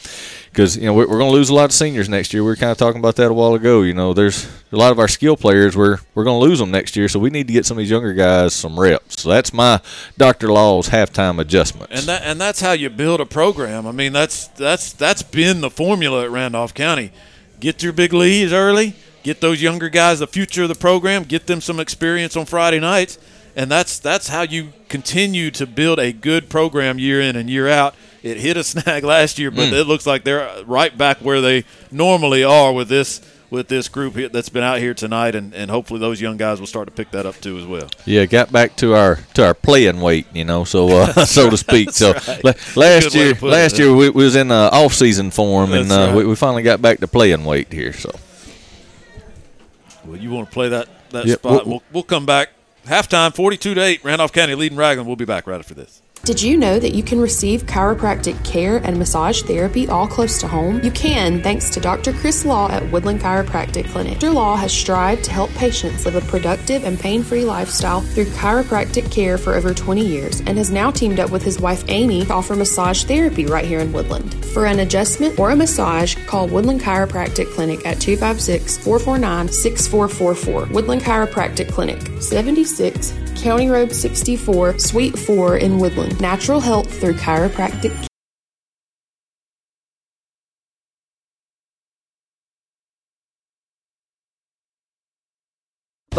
because 0.57 0.75
you 0.75 0.87
know 0.87 0.93
we're, 0.95 1.05
going 1.05 1.19
to 1.19 1.37
lose 1.37 1.49
a 1.49 1.53
lot 1.53 1.65
of 1.65 1.71
seniors 1.71 2.09
next 2.09 2.33
year. 2.33 2.41
We 2.41 2.49
were 2.49 2.55
kind 2.55 2.71
of 2.71 2.79
talking 2.79 2.97
about 2.97 3.15
that 3.17 3.29
a 3.29 3.33
while 3.33 3.53
ago. 3.53 3.83
You 3.83 3.93
know, 3.93 4.15
there's 4.15 4.49
a 4.71 4.75
lot 4.75 4.91
of 4.91 4.97
our 4.97 5.07
skill 5.07 5.37
players. 5.37 5.77
We're 5.77 5.99
we're 6.15 6.23
going 6.23 6.41
to 6.41 6.47
lose 6.47 6.57
them 6.57 6.71
next 6.71 6.95
year. 6.95 7.07
So 7.07 7.19
we 7.19 7.29
need 7.29 7.45
to 7.45 7.53
get 7.53 7.67
some 7.67 7.77
of 7.77 7.83
these 7.83 7.91
younger 7.91 8.11
guys 8.13 8.55
some 8.55 8.79
reps. 8.79 9.21
So 9.21 9.29
that's 9.29 9.53
my 9.53 9.79
Dr. 10.17 10.51
Law's 10.51 10.89
halftime 10.89 11.39
adjustment. 11.39 11.91
And 11.91 12.01
that 12.07 12.23
and 12.23 12.41
that's 12.41 12.59
how 12.59 12.71
you 12.71 12.89
build 12.89 13.21
a 13.21 13.25
program. 13.25 13.85
I 13.85 13.91
mean, 13.91 14.13
that's 14.13 14.47
that's 14.47 14.93
that's 14.93 15.21
been 15.21 15.61
the 15.61 15.69
formula 15.69 16.23
at 16.23 16.31
Randolph 16.31 16.73
County. 16.73 17.11
Get 17.59 17.83
your 17.83 17.93
big 17.93 18.11
leads 18.11 18.51
early, 18.51 18.95
get 19.21 19.41
those 19.41 19.61
younger 19.61 19.89
guys 19.89 20.17
the 20.19 20.27
future 20.27 20.63
of 20.63 20.69
the 20.69 20.75
program, 20.75 21.23
get 21.23 21.45
them 21.45 21.61
some 21.61 21.79
experience 21.79 22.35
on 22.35 22.47
Friday 22.47 22.79
nights, 22.79 23.19
and 23.55 23.69
that's 23.69 23.99
that's 23.99 24.29
how 24.29 24.41
you 24.41 24.73
continue 24.89 25.51
to 25.51 25.67
build 25.67 25.99
a 25.99 26.11
good 26.11 26.49
program 26.49 26.97
year 26.97 27.21
in 27.21 27.35
and 27.35 27.47
year 27.47 27.67
out. 27.67 27.93
It 28.23 28.37
hit 28.37 28.57
a 28.57 28.63
snag 28.73 29.03
last 29.03 29.37
year, 29.39 29.51
but 29.51 29.69
Mm. 29.69 29.73
it 29.73 29.83
looks 29.85 30.05
like 30.05 30.23
they're 30.23 30.63
right 30.65 30.95
back 30.97 31.17
where 31.19 31.41
they 31.41 31.63
normally 31.91 32.43
are 32.43 32.73
with 32.73 32.89
this 32.89 33.21
with 33.49 33.69
this 33.69 33.87
group 33.87 34.13
that's 34.33 34.49
been 34.49 34.63
out 34.63 34.79
here 34.79 34.93
tonight, 34.93 35.33
and, 35.33 35.53
and 35.53 35.71
hopefully 35.71 36.01
those 36.01 36.19
young 36.19 36.35
guys 36.35 36.59
will 36.59 36.67
start 36.67 36.85
to 36.85 36.91
pick 36.91 37.11
that 37.11 37.25
up 37.25 37.39
too 37.39 37.57
as 37.57 37.65
well. 37.65 37.87
Yeah, 38.05 38.25
got 38.25 38.51
back 38.51 38.75
to 38.77 38.93
our 38.93 39.19
to 39.35 39.45
our 39.45 39.53
playing 39.53 40.01
weight, 40.01 40.27
you 40.33 40.43
know, 40.43 40.65
so 40.65 40.89
uh, 40.89 41.13
so 41.25 41.49
to 41.49 41.55
speak. 41.55 41.91
so 41.91 42.11
right. 42.11 42.43
la- 42.43 42.51
That's 42.51 42.75
a 42.75 42.79
last 42.79 43.15
year, 43.15 43.35
put 43.35 43.47
it. 43.47 43.51
last 43.51 43.79
year 43.79 43.93
we, 43.93 44.09
we 44.09 44.23
was 44.25 44.35
in 44.35 44.51
uh, 44.51 44.69
off 44.73 44.93
season 44.93 45.31
form, 45.31 45.71
and 45.71 45.89
That's 45.89 46.09
uh, 46.09 46.11
we, 46.13 46.19
right. 46.23 46.27
we 46.27 46.35
finally 46.35 46.63
got 46.63 46.81
back 46.81 46.99
to 46.99 47.07
playing 47.07 47.45
weight 47.45 47.71
here. 47.71 47.93
So 47.93 48.11
Well, 50.05 50.17
you 50.17 50.29
want 50.31 50.49
to 50.49 50.53
play 50.53 50.69
that 50.69 50.89
that 51.11 51.25
Yep, 51.25 51.39
spot? 51.39 51.51
we'll- 51.51 51.65
We'll, 51.65 51.83
we'll 51.93 52.03
come 52.03 52.25
back. 52.25 52.49
Halftime, 52.85 53.33
forty-two 53.33 53.73
to 53.75 53.81
eight. 53.81 54.03
Randolph 54.03 54.31
County 54.33 54.55
leading 54.55 54.77
Ragland. 54.77 55.07
We'll 55.07 55.15
be 55.17 55.25
back 55.25 55.47
right 55.47 55.59
after 55.59 55.73
this. 55.73 56.01
Did 56.23 56.41
you 56.41 56.57
know 56.57 56.77
that 56.77 56.93
you 56.93 57.03
can 57.03 57.21
receive 57.21 57.63
chiropractic 57.63 58.43
care 58.43 58.77
and 58.77 58.97
massage 58.97 59.43
therapy 59.43 59.87
all 59.87 60.07
close 60.07 60.39
to 60.41 60.47
home? 60.47 60.81
You 60.83 60.91
can 60.91 61.41
thanks 61.41 61.69
to 61.69 61.79
Dr. 61.79 62.11
Chris 62.11 62.43
Law 62.43 62.69
at 62.69 62.91
Woodland 62.91 63.21
Chiropractic 63.21 63.89
Clinic. 63.91 64.19
Dr. 64.19 64.33
Law 64.33 64.57
has 64.57 64.73
strived 64.73 65.23
to 65.25 65.31
help 65.31 65.49
patients 65.51 66.05
live 66.05 66.15
a 66.15 66.21
productive 66.21 66.83
and 66.83 66.99
pain 66.99 67.23
free 67.23 67.45
lifestyle 67.45 68.01
through 68.01 68.25
chiropractic 68.25 69.09
care 69.11 69.37
for 69.37 69.53
over 69.55 69.73
20 69.73 70.05
years 70.05 70.41
and 70.41 70.57
has 70.57 70.69
now 70.69 70.91
teamed 70.91 71.19
up 71.19 71.31
with 71.31 71.43
his 71.43 71.61
wife 71.61 71.85
Amy 71.87 72.25
to 72.25 72.33
offer 72.33 72.55
massage 72.55 73.03
therapy 73.05 73.45
right 73.45 73.65
here 73.65 73.79
in 73.79 73.93
Woodland. 73.93 74.33
For 74.47 74.65
an 74.65 74.79
adjustment 74.79 75.39
or 75.39 75.51
a 75.51 75.55
massage, 75.55 76.15
call 76.25 76.47
Woodland 76.47 76.81
Chiropractic 76.81 77.53
Clinic 77.53 77.85
at 77.85 78.01
256 78.01 78.77
449 78.79 79.47
6444. 79.47 80.73
Woodland 80.73 81.01
Chiropractic 81.01 81.71
Clinic, 81.71 82.01
76 82.21 83.13
County 83.37 83.69
Road 83.69 83.93
64, 83.93 84.79
Suite 84.79 85.17
4 85.17 85.57
in 85.57 85.77
Woodland. 85.77 86.16
Natural 86.19 86.59
health 86.59 86.99
through 86.99 87.13
chiropractic 87.13 88.07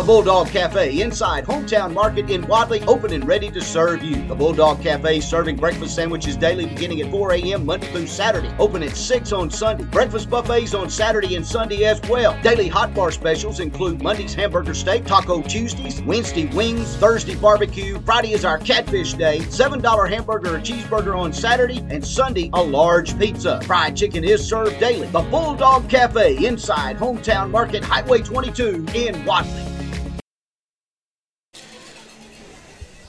Bulldog 0.09 0.49
Cafe 0.49 1.03
inside 1.03 1.45
Hometown 1.45 1.93
Market 1.93 2.31
in 2.31 2.47
Wadley, 2.47 2.83
open 2.85 3.13
and 3.13 3.29
ready 3.29 3.51
to 3.51 3.61
serve 3.61 4.03
you. 4.03 4.27
The 4.27 4.35
Bulldog 4.35 4.81
Cafe 4.81 5.21
serving 5.21 5.57
breakfast 5.57 5.95
sandwiches 5.95 6.35
daily 6.35 6.65
beginning 6.65 7.03
at 7.03 7.11
4 7.11 7.35
a.m. 7.35 7.67
Monday 7.67 7.93
through 7.93 8.07
Saturday. 8.07 8.51
Open 8.59 8.83
at 8.83 8.97
6 8.97 9.33
on 9.33 9.51
Sunday. 9.51 9.85
Breakfast 9.85 10.31
buffets 10.31 10.73
on 10.73 10.89
Saturday 10.89 11.37
and 11.37 11.47
Sunday 11.47 11.85
as 11.85 12.01
well. 12.09 12.41
Daily 12.41 12.69
hot 12.69 12.95
bar 12.95 13.11
specials 13.13 13.61
include 13.61 14.01
Monday's 14.01 14.33
hamburger 14.33 14.73
steak, 14.73 15.05
Taco 15.05 15.43
Tuesdays, 15.43 16.01
Wednesday 16.01 16.47
wings, 16.55 16.97
Thursday 16.97 17.35
barbecue. 17.35 18.01
Friday 18.01 18.33
is 18.33 18.47
our 18.47 18.57
catfish 18.57 19.13
day. 19.13 19.41
$7 19.41 20.09
hamburger 20.09 20.57
or 20.57 20.61
cheeseburger 20.61 21.19
on 21.19 21.35
Saturday, 21.35 21.87
and 21.91 22.03
Sunday 22.03 22.49
a 22.55 22.63
large 22.63 23.19
pizza. 23.19 23.61
Fried 23.65 23.95
chicken 23.95 24.25
is 24.25 24.43
served 24.43 24.81
daily. 24.81 25.07
The 25.09 25.21
Bulldog 25.21 25.87
Cafe 25.91 26.47
inside 26.47 26.97
Hometown 26.97 27.51
Market, 27.51 27.85
Highway 27.85 28.23
22 28.23 28.87
in 28.95 29.23
Wadley. 29.27 29.78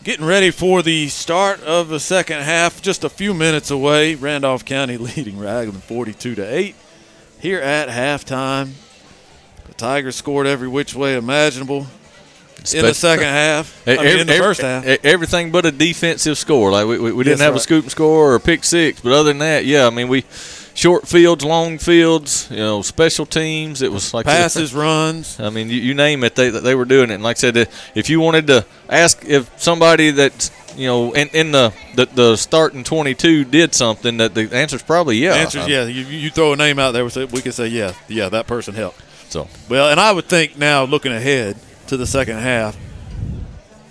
Getting 0.03 0.25
ready 0.25 0.49
for 0.51 0.81
the 0.81 1.09
start 1.09 1.61
of 1.61 1.89
the 1.89 1.99
second 1.99 2.41
half. 2.41 2.81
Just 2.81 3.03
a 3.03 3.09
few 3.09 3.33
minutes 3.33 3.69
away. 3.69 4.15
Randolph 4.15 4.63
County 4.63 4.97
leading 4.97 5.37
Ragland 5.37 5.83
42 5.83 6.35
to 6.35 6.41
8. 6.41 6.75
Here 7.39 7.59
at 7.59 7.89
halftime, 7.89 8.71
the 9.67 9.73
Tigers 9.73 10.15
scored 10.15 10.47
every 10.47 10.67
which 10.67 10.95
way 10.95 11.15
imaginable 11.15 11.87
in 12.73 12.85
the 12.85 12.93
second 12.93 13.25
half. 13.25 13.81
I 13.87 13.95
mean, 13.97 14.19
in 14.19 14.27
the 14.27 14.33
Every- 14.33 14.45
first 14.45 14.61
half. 14.61 14.85
everything 14.85 15.51
but 15.51 15.65
a 15.65 15.71
defensive 15.71 16.37
score. 16.37 16.71
Like 16.71 16.87
we, 16.87 16.97
we, 16.99 17.11
we 17.13 17.23
didn't 17.23 17.39
That's 17.39 17.41
have 17.41 17.53
a 17.53 17.55
right. 17.55 17.61
scoop 17.61 17.83
and 17.85 17.91
score 17.91 18.31
or 18.31 18.35
a 18.35 18.39
pick 18.39 18.63
six, 18.63 18.99
but 19.01 19.11
other 19.13 19.29
than 19.29 19.37
that, 19.39 19.65
yeah, 19.65 19.85
I 19.87 19.89
mean 19.89 20.07
we 20.09 20.25
short 20.79 21.05
fields, 21.07 21.43
long 21.43 21.77
fields, 21.77 22.47
you 22.49 22.57
know, 22.57 22.81
special 22.81 23.25
teams. 23.25 23.81
It 23.81 23.91
was 23.91 24.13
like 24.13 24.25
Passes, 24.25 24.73
runs. 24.73 25.37
I 25.39 25.49
mean, 25.49 25.69
you, 25.69 25.75
you 25.75 25.93
name 25.93 26.23
it, 26.23 26.35
they 26.35 26.49
they 26.49 26.73
were 26.73 26.85
doing 26.85 27.09
it. 27.11 27.15
And 27.15 27.23
like 27.23 27.37
I 27.37 27.39
said, 27.39 27.69
if 27.95 28.09
you 28.09 28.21
wanted 28.21 28.47
to 28.47 28.65
ask 28.89 29.25
if 29.25 29.51
somebody 29.59 30.11
that 30.11 30.49
you 30.77 30.87
know 30.87 31.11
in, 31.13 31.27
in 31.33 31.51
the, 31.51 31.73
the 31.95 32.05
the 32.05 32.35
starting 32.37 32.83
twenty 32.85 33.13
two 33.13 33.43
did 33.43 33.75
something, 33.75 34.17
that 34.17 34.33
the 34.33 34.49
answer's 34.55 34.83
probably 34.83 35.17
yeah. 35.17 35.33
Answers, 35.33 35.67
yeah. 35.67 35.83
You, 35.85 36.05
you 36.05 36.29
throw 36.29 36.53
a 36.53 36.55
name 36.55 36.79
out 36.79 36.91
there, 36.91 37.03
we 37.03 37.41
can 37.41 37.51
say, 37.51 37.67
yeah, 37.67 37.93
yeah, 38.07 38.29
that 38.29 38.47
person 38.47 38.73
helped. 38.73 39.01
So 39.29 39.47
Well, 39.67 39.89
and 39.91 39.99
I 39.99 40.11
would 40.13 40.25
think 40.25 40.57
now, 40.57 40.85
looking 40.85 41.11
ahead 41.11 41.57
to 41.87 41.97
the 41.97 42.07
second 42.07 42.37
half, 42.37 42.77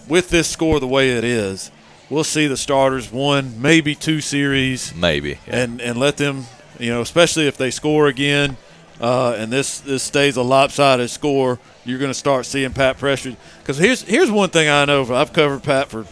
with 0.09 0.31
this 0.31 0.49
score 0.49 0.81
the 0.81 0.89
way 0.89 1.11
it 1.11 1.23
is, 1.25 1.71
we'll 2.09 2.25
see 2.25 2.47
the 2.47 2.57
starters 2.57 3.13
one, 3.13 3.61
maybe 3.61 3.95
two 3.95 4.21
series, 4.23 4.95
maybe, 4.95 5.39
and 5.47 5.81
and 5.83 5.99
let 5.99 6.17
them, 6.17 6.47
you 6.79 6.91
know, 6.91 7.01
especially 7.01 7.47
if 7.47 7.57
they 7.57 7.71
score 7.71 8.07
again, 8.07 8.57
uh, 9.01 9.37
and 9.39 9.53
this 9.53 9.81
this 9.81 10.03
stays 10.03 10.37
a 10.37 10.43
lopsided 10.43 11.11
score, 11.11 11.59
you're 11.85 11.99
going 11.99 12.11
to 12.11 12.19
start 12.19 12.47
seeing 12.47 12.73
Pat 12.73 12.99
Prestridge. 12.99 13.37
Because 13.61 13.79
here's 13.79 14.03
here's 14.03 14.31
one 14.31 14.51
thing 14.51 14.69
I 14.69 14.85
know. 14.85 15.15
I've 15.15 15.33
covered 15.33 15.63
Pat 15.63 15.89
for 15.89 16.05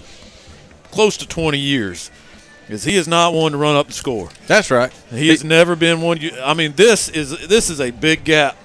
close 0.90 1.16
to 1.18 1.26
20 1.26 1.58
years. 1.58 2.10
Is 2.68 2.82
he 2.84 2.96
is 2.96 3.06
not 3.06 3.32
one 3.32 3.52
to 3.52 3.58
run 3.58 3.76
up 3.76 3.86
the 3.86 3.92
score. 3.92 4.28
That's 4.48 4.72
right. 4.72 4.92
He 5.10 5.28
has 5.28 5.44
never 5.44 5.76
been 5.76 6.00
one. 6.00 6.16
You, 6.18 6.32
I 6.42 6.54
mean, 6.54 6.72
this 6.74 7.08
is 7.08 7.46
this 7.46 7.70
is 7.70 7.80
a 7.80 7.92
big 7.92 8.24
gap 8.24 8.56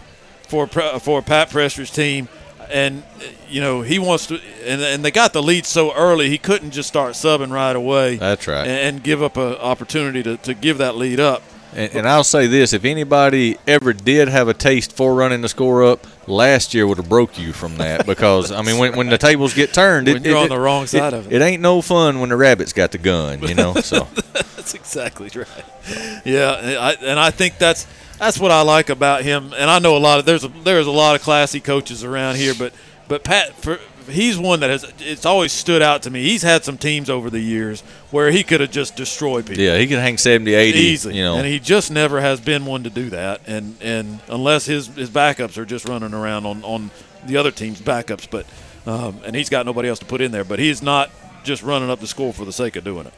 for 0.47 0.65
for 0.67 1.21
Pat 1.21 1.49
Prestridge's 1.49 1.91
team, 1.91 2.27
and 2.71 3.03
you 3.47 3.61
know 3.61 3.83
he 3.83 3.99
wants 3.99 4.25
to. 4.27 4.39
And, 4.65 4.81
and 4.81 5.05
they 5.05 5.11
got 5.11 5.33
the 5.33 5.43
lead 5.43 5.67
so 5.67 5.93
early, 5.93 6.29
he 6.29 6.39
couldn't 6.39 6.71
just 6.71 6.87
start 6.87 7.13
subbing 7.13 7.51
right 7.51 7.75
away. 7.75 8.15
That's 8.15 8.47
right. 8.47 8.67
And, 8.67 8.95
and 8.95 9.03
give 9.03 9.21
up 9.21 9.37
an 9.37 9.53
opportunity 9.55 10.23
to, 10.23 10.37
to 10.37 10.53
give 10.55 10.79
that 10.79 10.95
lead 10.95 11.19
up. 11.19 11.43
And, 11.73 11.95
and 11.95 12.07
I'll 12.07 12.23
say 12.23 12.47
this: 12.47 12.73
if 12.73 12.85
anybody 12.85 13.57
ever 13.67 13.93
did 13.93 14.27
have 14.27 14.47
a 14.47 14.53
taste 14.53 14.95
for 14.95 15.13
running 15.13 15.41
the 15.41 15.49
score 15.49 15.83
up, 15.83 16.05
last 16.27 16.73
year 16.73 16.85
would 16.87 16.97
have 16.97 17.09
broke 17.09 17.39
you 17.39 17.53
from 17.53 17.77
that 17.77 18.05
because 18.05 18.51
I 18.51 18.61
mean, 18.61 18.77
when, 18.77 18.95
when 18.95 19.09
the 19.09 19.17
tables 19.17 19.53
get 19.53 19.73
turned, 19.73 20.07
When 20.07 20.23
you're 20.23 20.37
on 20.37 20.49
the 20.49 20.59
wrong 20.59 20.87
side 20.87 21.13
of 21.13 21.27
it. 21.27 21.33
It 21.33 21.41
ain't 21.41 21.61
no 21.61 21.81
fun 21.81 22.19
when 22.19 22.29
the 22.29 22.37
rabbit's 22.37 22.73
got 22.73 22.91
the 22.91 22.97
gun, 22.97 23.41
you 23.43 23.55
know. 23.55 23.73
So 23.75 24.07
that's 24.33 24.73
exactly 24.73 25.29
right. 25.35 26.21
Yeah, 26.25 26.53
and 26.53 26.77
I, 26.77 26.91
and 27.01 27.19
I 27.19 27.31
think 27.31 27.57
that's 27.57 27.87
that's 28.19 28.39
what 28.39 28.51
I 28.51 28.61
like 28.61 28.89
about 28.89 29.23
him. 29.23 29.53
And 29.57 29.69
I 29.69 29.79
know 29.79 29.97
a 29.97 29.99
lot 29.99 30.19
of 30.19 30.25
there's 30.25 30.43
a, 30.43 30.49
there's 30.49 30.87
a 30.87 30.91
lot 30.91 31.15
of 31.15 31.21
classy 31.21 31.59
coaches 31.59 32.03
around 32.03 32.35
here, 32.37 32.53
but 32.53 32.73
but 33.07 33.23
Pat 33.23 33.55
for 33.55 33.79
he's 34.11 34.37
one 34.37 34.59
that 34.61 34.69
has 34.69 34.85
it's 34.99 35.25
always 35.25 35.51
stood 35.51 35.81
out 35.81 36.03
to 36.03 36.09
me. 36.09 36.21
He's 36.23 36.41
had 36.43 36.63
some 36.63 36.77
teams 36.77 37.09
over 37.09 37.29
the 37.29 37.39
years 37.39 37.81
where 38.11 38.31
he 38.31 38.43
could 38.43 38.61
have 38.61 38.71
just 38.71 38.95
destroyed 38.95 39.45
people. 39.45 39.63
yeah, 39.63 39.77
he 39.77 39.87
can 39.87 39.99
hang 39.99 40.17
70, 40.17 40.53
80, 40.53 40.79
Easily, 40.79 41.15
you 41.17 41.23
know. 41.23 41.35
and 41.37 41.45
he 41.45 41.59
just 41.59 41.91
never 41.91 42.21
has 42.21 42.39
been 42.39 42.65
one 42.65 42.83
to 42.83 42.89
do 42.89 43.09
that. 43.09 43.41
And 43.47 43.77
and 43.81 44.19
unless 44.29 44.65
his 44.65 44.87
his 44.87 45.09
backups 45.09 45.57
are 45.57 45.65
just 45.65 45.87
running 45.87 46.13
around 46.13 46.45
on 46.45 46.63
on 46.63 46.91
the 47.25 47.37
other 47.37 47.51
team's 47.51 47.81
backups, 47.81 48.27
but 48.29 48.45
um, 48.85 49.19
and 49.25 49.35
he's 49.35 49.49
got 49.49 49.65
nobody 49.65 49.89
else 49.89 49.99
to 49.99 50.05
put 50.05 50.21
in 50.21 50.31
there. 50.31 50.43
But 50.43 50.59
he's 50.59 50.81
not 50.81 51.09
just 51.43 51.63
running 51.63 51.89
up 51.89 51.99
the 51.99 52.07
score 52.07 52.33
for 52.33 52.45
the 52.45 52.53
sake 52.53 52.75
of 52.75 52.83
doing 52.83 53.07
it. 53.07 53.13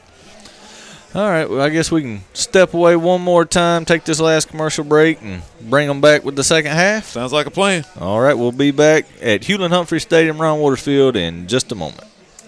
All 1.16 1.28
right, 1.30 1.48
well, 1.48 1.62
I 1.62 1.70
guess 1.70 1.92
we 1.92 2.02
can 2.02 2.22
step 2.34 2.74
away 2.74 2.96
one 2.96 3.22
more 3.22 3.46
time, 3.46 3.86
take 3.86 4.04
this 4.04 4.20
last 4.20 4.50
commercial 4.50 4.84
break, 4.84 5.22
and 5.22 5.44
bring 5.62 5.88
them 5.88 6.02
back 6.02 6.24
with 6.24 6.36
the 6.36 6.44
second 6.44 6.72
half. 6.72 7.06
Sounds 7.06 7.32
like 7.32 7.46
a 7.46 7.52
plan. 7.52 7.86
All 8.00 8.20
right, 8.20 8.34
we'll 8.34 8.52
be 8.52 8.72
back 8.72 9.06
at 9.22 9.42
Hewlin 9.42 9.70
Humphrey 9.70 10.00
Stadium, 10.00 10.42
Ron 10.42 10.60
Waterfield, 10.60 11.16
in 11.16 11.48
just 11.48 11.72
a 11.72 11.76
moment. 11.76 12.04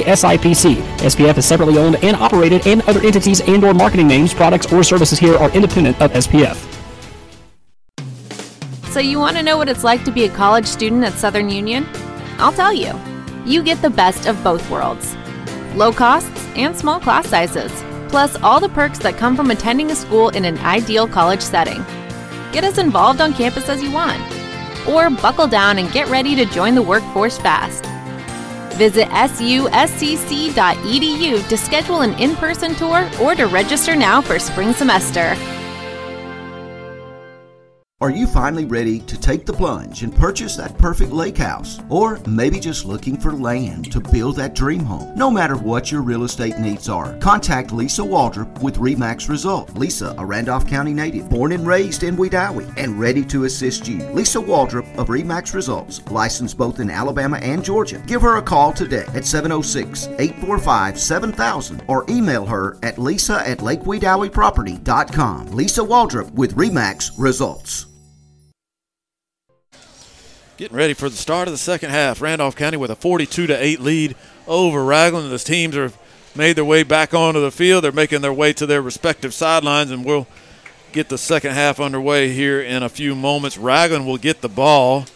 SIPC. 0.00 0.76
SPF 0.98 1.36
is 1.38 1.44
separately 1.44 1.78
owned 1.78 2.02
and 2.02 2.16
operated, 2.16 2.66
and 2.66 2.80
other 2.88 3.00
entities 3.00 3.40
and 3.42 3.62
or 3.62 3.74
marketing 3.74 4.08
names, 4.08 4.32
products, 4.32 4.72
or 4.72 4.82
services 4.82 5.18
here 5.18 5.36
are 5.36 5.50
independent 5.50 6.00
of 6.00 6.10
SPF. 6.12 6.56
So 8.90 9.00
you 9.00 9.18
want 9.18 9.36
to 9.36 9.42
know 9.42 9.56
what 9.56 9.68
it's 9.68 9.84
like 9.84 10.04
to 10.04 10.10
be 10.10 10.24
a 10.24 10.28
college 10.28 10.66
student 10.66 11.04
at 11.04 11.14
Southern 11.14 11.48
Union? 11.50 11.86
I'll 12.38 12.52
tell 12.52 12.72
you. 12.72 12.92
You 13.44 13.62
get 13.62 13.82
the 13.82 13.90
best 13.90 14.26
of 14.26 14.42
both 14.44 14.68
worlds. 14.70 15.16
Low 15.74 15.92
costs 15.92 16.46
and 16.54 16.76
small 16.76 17.00
class 17.00 17.26
sizes, 17.28 17.72
plus 18.08 18.36
all 18.42 18.60
the 18.60 18.68
perks 18.68 18.98
that 18.98 19.16
come 19.16 19.34
from 19.34 19.50
attending 19.50 19.90
a 19.90 19.94
school 19.94 20.28
in 20.28 20.44
an 20.44 20.58
ideal 20.58 21.08
college 21.08 21.40
setting. 21.40 21.82
Get 22.52 22.64
as 22.64 22.76
involved 22.76 23.22
on 23.22 23.32
campus 23.32 23.70
as 23.70 23.82
you 23.82 23.90
want. 23.90 24.20
Or 24.86 25.08
buckle 25.08 25.46
down 25.46 25.78
and 25.78 25.90
get 25.90 26.10
ready 26.10 26.34
to 26.36 26.44
join 26.44 26.74
the 26.74 26.82
workforce 26.82 27.38
fast. 27.38 27.84
Visit 28.76 29.08
suscc.edu 29.08 30.58
to 31.48 31.56
schedule 31.56 32.00
an 32.00 32.14
in 32.18 32.34
person 32.36 32.74
tour 32.74 33.08
or 33.20 33.34
to 33.34 33.46
register 33.46 33.94
now 33.94 34.20
for 34.20 34.38
spring 34.38 34.72
semester. 34.72 35.36
Are 38.02 38.10
you 38.10 38.26
finally 38.26 38.64
ready 38.64 38.98
to 38.98 39.16
take 39.16 39.46
the 39.46 39.52
plunge 39.52 40.02
and 40.02 40.12
purchase 40.12 40.56
that 40.56 40.76
perfect 40.76 41.12
lake 41.12 41.38
house? 41.38 41.78
Or 41.88 42.18
maybe 42.26 42.58
just 42.58 42.84
looking 42.84 43.16
for 43.16 43.32
land 43.32 43.92
to 43.92 44.00
build 44.00 44.34
that 44.38 44.56
dream 44.56 44.80
home? 44.80 45.14
No 45.14 45.30
matter 45.30 45.56
what 45.56 45.92
your 45.92 46.02
real 46.02 46.24
estate 46.24 46.58
needs 46.58 46.88
are, 46.88 47.16
contact 47.18 47.70
Lisa 47.70 48.02
Waldrop 48.02 48.60
with 48.60 48.78
REMAX 48.78 49.28
Result. 49.28 49.72
Lisa, 49.78 50.16
a 50.18 50.26
Randolph 50.26 50.66
County 50.66 50.92
native, 50.92 51.30
born 51.30 51.52
and 51.52 51.64
raised 51.64 52.02
in 52.02 52.16
Wedowee, 52.16 52.74
and 52.76 52.98
ready 52.98 53.24
to 53.26 53.44
assist 53.44 53.86
you. 53.86 54.02
Lisa 54.06 54.40
Waldrop 54.40 54.98
of 54.98 55.06
REMAX 55.06 55.54
Results, 55.54 56.02
licensed 56.10 56.58
both 56.58 56.80
in 56.80 56.90
Alabama 56.90 57.36
and 57.36 57.64
Georgia. 57.64 58.02
Give 58.08 58.22
her 58.22 58.38
a 58.38 58.42
call 58.42 58.72
today 58.72 59.06
at 59.14 59.24
706 59.24 60.08
845 60.18 60.98
7000 60.98 61.84
or 61.86 62.04
email 62.08 62.46
her 62.46 62.78
at 62.82 62.98
lisa 62.98 63.48
at 63.48 63.58
lakewedoweeproperty.com. 63.58 65.46
Lisa 65.52 65.82
Waldrop 65.82 66.32
with 66.32 66.56
REMAX 66.56 67.12
Results. 67.16 67.91
Getting 70.56 70.76
ready 70.76 70.94
for 70.94 71.08
the 71.08 71.16
start 71.16 71.48
of 71.48 71.52
the 71.52 71.58
second 71.58 71.90
half. 71.90 72.20
Randolph 72.20 72.56
County 72.56 72.76
with 72.76 72.90
a 72.90 72.96
42 72.96 73.46
to 73.46 73.64
8 73.64 73.80
lead 73.80 74.14
over 74.46 74.84
Ragland. 74.84 75.30
The 75.30 75.38
teams 75.38 75.76
are 75.76 75.92
made 76.34 76.56
their 76.56 76.64
way 76.64 76.82
back 76.82 77.14
onto 77.14 77.40
the 77.40 77.50
field. 77.50 77.84
They're 77.84 77.92
making 77.92 78.20
their 78.20 78.32
way 78.32 78.52
to 78.54 78.66
their 78.66 78.82
respective 78.82 79.32
sidelines, 79.32 79.90
and 79.90 80.04
we'll 80.04 80.26
get 80.92 81.08
the 81.08 81.18
second 81.18 81.52
half 81.52 81.80
underway 81.80 82.32
here 82.32 82.60
in 82.60 82.82
a 82.82 82.88
few 82.88 83.14
moments. 83.14 83.56
Ragland 83.56 84.06
will 84.06 84.18
get 84.18 84.42
the 84.42 84.48
ball 84.48 85.06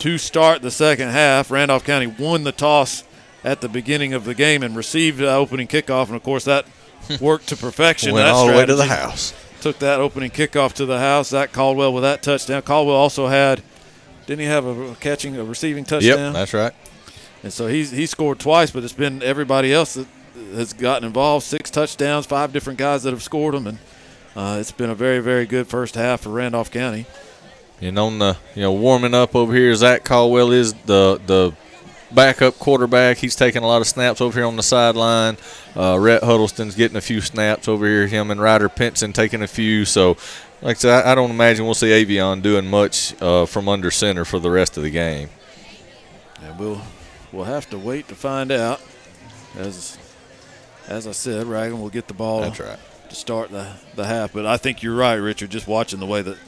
to 0.00 0.18
start 0.18 0.60
the 0.60 0.72
second 0.72 1.10
half. 1.10 1.50
Randolph 1.50 1.84
County 1.84 2.06
won 2.08 2.42
the 2.42 2.52
toss 2.52 3.04
at 3.44 3.60
the 3.60 3.68
beginning 3.68 4.12
of 4.12 4.24
the 4.24 4.34
game 4.34 4.62
and 4.62 4.74
received 4.76 5.18
the 5.18 5.30
opening 5.30 5.68
kickoff, 5.68 6.08
and 6.08 6.16
of 6.16 6.22
course 6.22 6.44
that 6.44 6.66
worked 7.20 7.48
to 7.48 7.56
perfection. 7.56 8.12
Went 8.12 8.26
that 8.26 8.34
all 8.34 8.48
the 8.48 8.54
way 8.54 8.66
to 8.66 8.74
the 8.74 8.86
house. 8.86 9.34
Took 9.60 9.78
that 9.78 10.00
opening 10.00 10.30
kickoff 10.30 10.72
to 10.74 10.84
the 10.84 10.98
house. 10.98 11.28
Zach 11.28 11.52
Caldwell 11.52 11.92
with 11.94 12.02
that 12.02 12.22
touchdown. 12.22 12.62
Caldwell 12.62 12.96
also 12.96 13.28
had, 13.28 13.62
didn't 14.26 14.40
he 14.40 14.46
have 14.46 14.66
a 14.66 14.94
catching, 14.96 15.36
a 15.36 15.44
receiving 15.44 15.84
touchdown? 15.84 16.18
Yep, 16.18 16.32
that's 16.32 16.54
right. 16.54 16.72
And 17.42 17.52
so 17.52 17.66
he's 17.66 17.90
he 17.90 18.06
scored 18.06 18.38
twice, 18.38 18.70
but 18.70 18.84
it's 18.84 18.92
been 18.92 19.22
everybody 19.22 19.72
else 19.72 19.94
that 19.94 20.06
has 20.54 20.72
gotten 20.72 21.06
involved. 21.06 21.44
Six 21.44 21.70
touchdowns, 21.70 22.26
five 22.26 22.52
different 22.52 22.78
guys 22.78 23.02
that 23.02 23.10
have 23.10 23.22
scored 23.22 23.54
them, 23.54 23.66
and 23.66 23.78
uh, 24.34 24.56
it's 24.58 24.72
been 24.72 24.90
a 24.90 24.94
very 24.94 25.20
very 25.20 25.46
good 25.46 25.66
first 25.66 25.94
half 25.94 26.22
for 26.22 26.30
Randolph 26.30 26.70
County. 26.70 27.06
And 27.80 27.98
on 27.98 28.18
the 28.18 28.38
you 28.54 28.62
know 28.62 28.72
warming 28.72 29.14
up 29.14 29.36
over 29.36 29.54
here, 29.54 29.74
Zach 29.74 30.04
Caldwell 30.04 30.52
is 30.52 30.72
the 30.86 31.20
the 31.26 31.54
backup 32.14 32.58
quarterback. 32.58 33.18
He's 33.18 33.36
taking 33.36 33.62
a 33.62 33.66
lot 33.66 33.80
of 33.80 33.86
snaps 33.86 34.20
over 34.20 34.38
here 34.38 34.46
on 34.46 34.56
the 34.56 34.62
sideline. 34.62 35.36
Uh, 35.76 35.98
Rhett 35.98 36.22
Huddleston's 36.22 36.74
getting 36.74 36.96
a 36.96 37.00
few 37.00 37.20
snaps 37.20 37.68
over 37.68 37.84
here. 37.86 38.06
Him 38.06 38.30
and 38.30 38.40
Ryder 38.40 38.68
Pinson 38.68 39.12
taking 39.12 39.42
a 39.42 39.48
few. 39.48 39.84
So, 39.84 40.16
like 40.64 40.76
I 40.76 40.80
said, 40.80 41.04
I, 41.04 41.14
don't 41.14 41.30
imagine 41.30 41.66
we'll 41.66 41.74
see 41.74 41.88
Avion 41.88 42.40
doing 42.40 42.66
much 42.66 43.14
uh, 43.20 43.44
from 43.44 43.68
under 43.68 43.90
center 43.90 44.24
for 44.24 44.38
the 44.38 44.50
rest 44.50 44.78
of 44.78 44.82
the 44.82 44.90
game. 44.90 45.28
And 46.42 46.58
we'll 46.58 46.80
we'll 47.32 47.44
have 47.44 47.68
to 47.70 47.78
wait 47.78 48.08
to 48.08 48.14
find 48.14 48.50
out. 48.50 48.80
As 49.56 49.98
as 50.88 51.06
I 51.06 51.12
said, 51.12 51.46
Ragland 51.46 51.82
will 51.82 51.90
get 51.90 52.08
the 52.08 52.14
ball. 52.14 52.40
That's 52.40 52.60
right. 52.60 52.78
To 53.10 53.14
start 53.14 53.50
the, 53.50 53.74
the 53.94 54.06
half, 54.06 54.32
but 54.32 54.46
I 54.46 54.56
think 54.56 54.82
you're 54.82 54.96
right, 54.96 55.14
Richard. 55.16 55.50
Just 55.50 55.68
watching 55.68 56.00
the 56.00 56.06
way 56.06 56.22
that, 56.22 56.38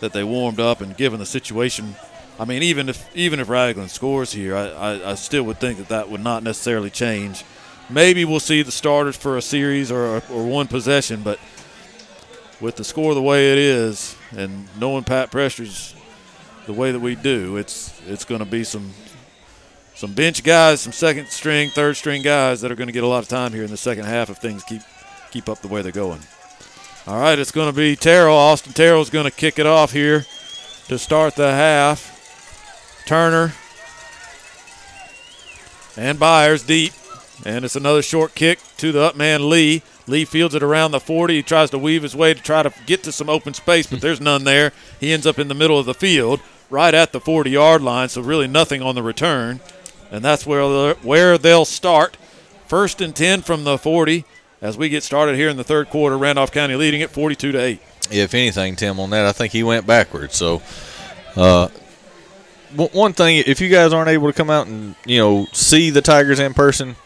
that 0.00 0.14
they 0.14 0.24
warmed 0.24 0.58
up 0.58 0.80
and 0.80 0.96
given 0.96 1.20
the 1.20 1.26
situation, 1.26 1.94
I 2.38 2.46
mean, 2.46 2.62
even 2.62 2.88
if 2.88 3.14
even 3.14 3.38
if 3.38 3.50
Ragland 3.50 3.90
scores 3.90 4.32
here, 4.32 4.56
I, 4.56 4.68
I, 4.68 5.10
I 5.10 5.14
still 5.14 5.42
would 5.44 5.60
think 5.60 5.76
that 5.78 5.88
that 5.88 6.08
would 6.08 6.22
not 6.24 6.42
necessarily 6.42 6.88
change. 6.88 7.44
Maybe 7.90 8.24
we'll 8.24 8.40
see 8.40 8.62
the 8.62 8.72
starters 8.72 9.16
for 9.16 9.36
a 9.36 9.42
series 9.42 9.92
or 9.92 10.22
or 10.30 10.46
one 10.46 10.68
possession, 10.68 11.22
but 11.22 11.38
with 12.60 12.76
the 12.76 12.84
score 12.84 13.14
the 13.14 13.22
way 13.22 13.52
it 13.52 13.58
is, 13.58 14.16
and 14.36 14.66
knowing 14.78 15.04
Pat 15.04 15.30
Prestridge 15.30 15.94
the 16.66 16.72
way 16.72 16.92
that 16.92 17.00
we 17.00 17.14
do, 17.14 17.56
it's 17.56 18.00
it's 18.06 18.24
going 18.24 18.40
to 18.40 18.46
be 18.46 18.64
some 18.64 18.92
some 19.94 20.12
bench 20.12 20.44
guys, 20.44 20.80
some 20.80 20.92
second 20.92 21.26
string, 21.28 21.70
third 21.70 21.96
string 21.96 22.22
guys 22.22 22.60
that 22.60 22.70
are 22.70 22.76
going 22.76 22.88
to 22.88 22.92
get 22.92 23.04
a 23.04 23.08
lot 23.08 23.22
of 23.22 23.28
time 23.28 23.52
here 23.52 23.64
in 23.64 23.70
the 23.70 23.76
second 23.76 24.04
half 24.04 24.30
if 24.30 24.38
things 24.38 24.62
keep 24.64 24.82
keep 25.30 25.48
up 25.48 25.60
the 25.60 25.68
way 25.68 25.82
they're 25.82 25.92
going. 25.92 26.20
All 27.06 27.18
right, 27.18 27.38
it's 27.38 27.52
going 27.52 27.70
to 27.70 27.76
be 27.76 27.96
Terrell. 27.96 28.36
Austin 28.36 28.74
Terrell's 28.74 29.10
going 29.10 29.24
to 29.24 29.30
kick 29.30 29.58
it 29.58 29.66
off 29.66 29.92
here 29.92 30.26
to 30.88 30.98
start 30.98 31.36
the 31.36 31.50
half. 31.50 32.14
Turner 33.06 33.54
and 35.96 36.18
Byers 36.18 36.62
deep. 36.62 36.92
And 37.46 37.64
it's 37.64 37.76
another 37.76 38.02
short 38.02 38.34
kick 38.34 38.58
to 38.78 38.92
the 38.92 39.00
up 39.00 39.16
man 39.16 39.48
Lee. 39.48 39.82
Lee 40.08 40.24
fields 40.24 40.54
it 40.54 40.62
around 40.62 40.90
the 40.90 41.00
40. 41.00 41.34
He 41.34 41.42
tries 41.42 41.70
to 41.70 41.78
weave 41.78 42.02
his 42.02 42.16
way 42.16 42.34
to 42.34 42.42
try 42.42 42.62
to 42.62 42.72
get 42.86 43.02
to 43.04 43.12
some 43.12 43.28
open 43.28 43.54
space, 43.54 43.86
but 43.86 44.00
there's 44.00 44.20
none 44.20 44.44
there. 44.44 44.72
He 44.98 45.12
ends 45.12 45.26
up 45.26 45.38
in 45.38 45.48
the 45.48 45.54
middle 45.54 45.78
of 45.78 45.86
the 45.86 45.94
field, 45.94 46.40
right 46.70 46.94
at 46.94 47.12
the 47.12 47.20
40 47.20 47.50
yard 47.50 47.82
line, 47.82 48.08
so 48.08 48.20
really 48.20 48.48
nothing 48.48 48.82
on 48.82 48.94
the 48.94 49.02
return. 49.02 49.60
And 50.10 50.24
that's 50.24 50.46
where 50.46 50.94
where 50.94 51.36
they'll 51.38 51.64
start. 51.64 52.16
First 52.66 53.00
and 53.00 53.14
10 53.14 53.42
from 53.42 53.64
the 53.64 53.78
40 53.78 54.24
as 54.60 54.76
we 54.76 54.88
get 54.88 55.02
started 55.02 55.36
here 55.36 55.48
in 55.48 55.56
the 55.56 55.64
third 55.64 55.88
quarter. 55.90 56.18
Randolph 56.18 56.52
County 56.52 56.74
leading 56.74 57.00
it 57.00 57.10
42 57.10 57.52
to 57.52 57.58
8. 57.58 57.80
If 58.10 58.34
anything, 58.34 58.76
Tim, 58.76 58.98
on 59.00 59.10
that, 59.10 59.26
I 59.26 59.32
think 59.32 59.52
he 59.52 59.62
went 59.62 59.86
backwards. 59.86 60.36
So, 60.36 60.62
uh, 61.36 61.68
one 62.74 63.12
thing, 63.12 63.42
if 63.46 63.60
you 63.60 63.68
guys 63.68 63.92
aren't 63.92 64.08
able 64.08 64.28
to 64.28 64.32
come 64.32 64.50
out 64.50 64.66
and 64.66 64.94
you 65.06 65.18
know 65.18 65.46
see 65.52 65.90
the 65.90 66.02
Tigers 66.02 66.40
in 66.40 66.54
person, 66.54 66.96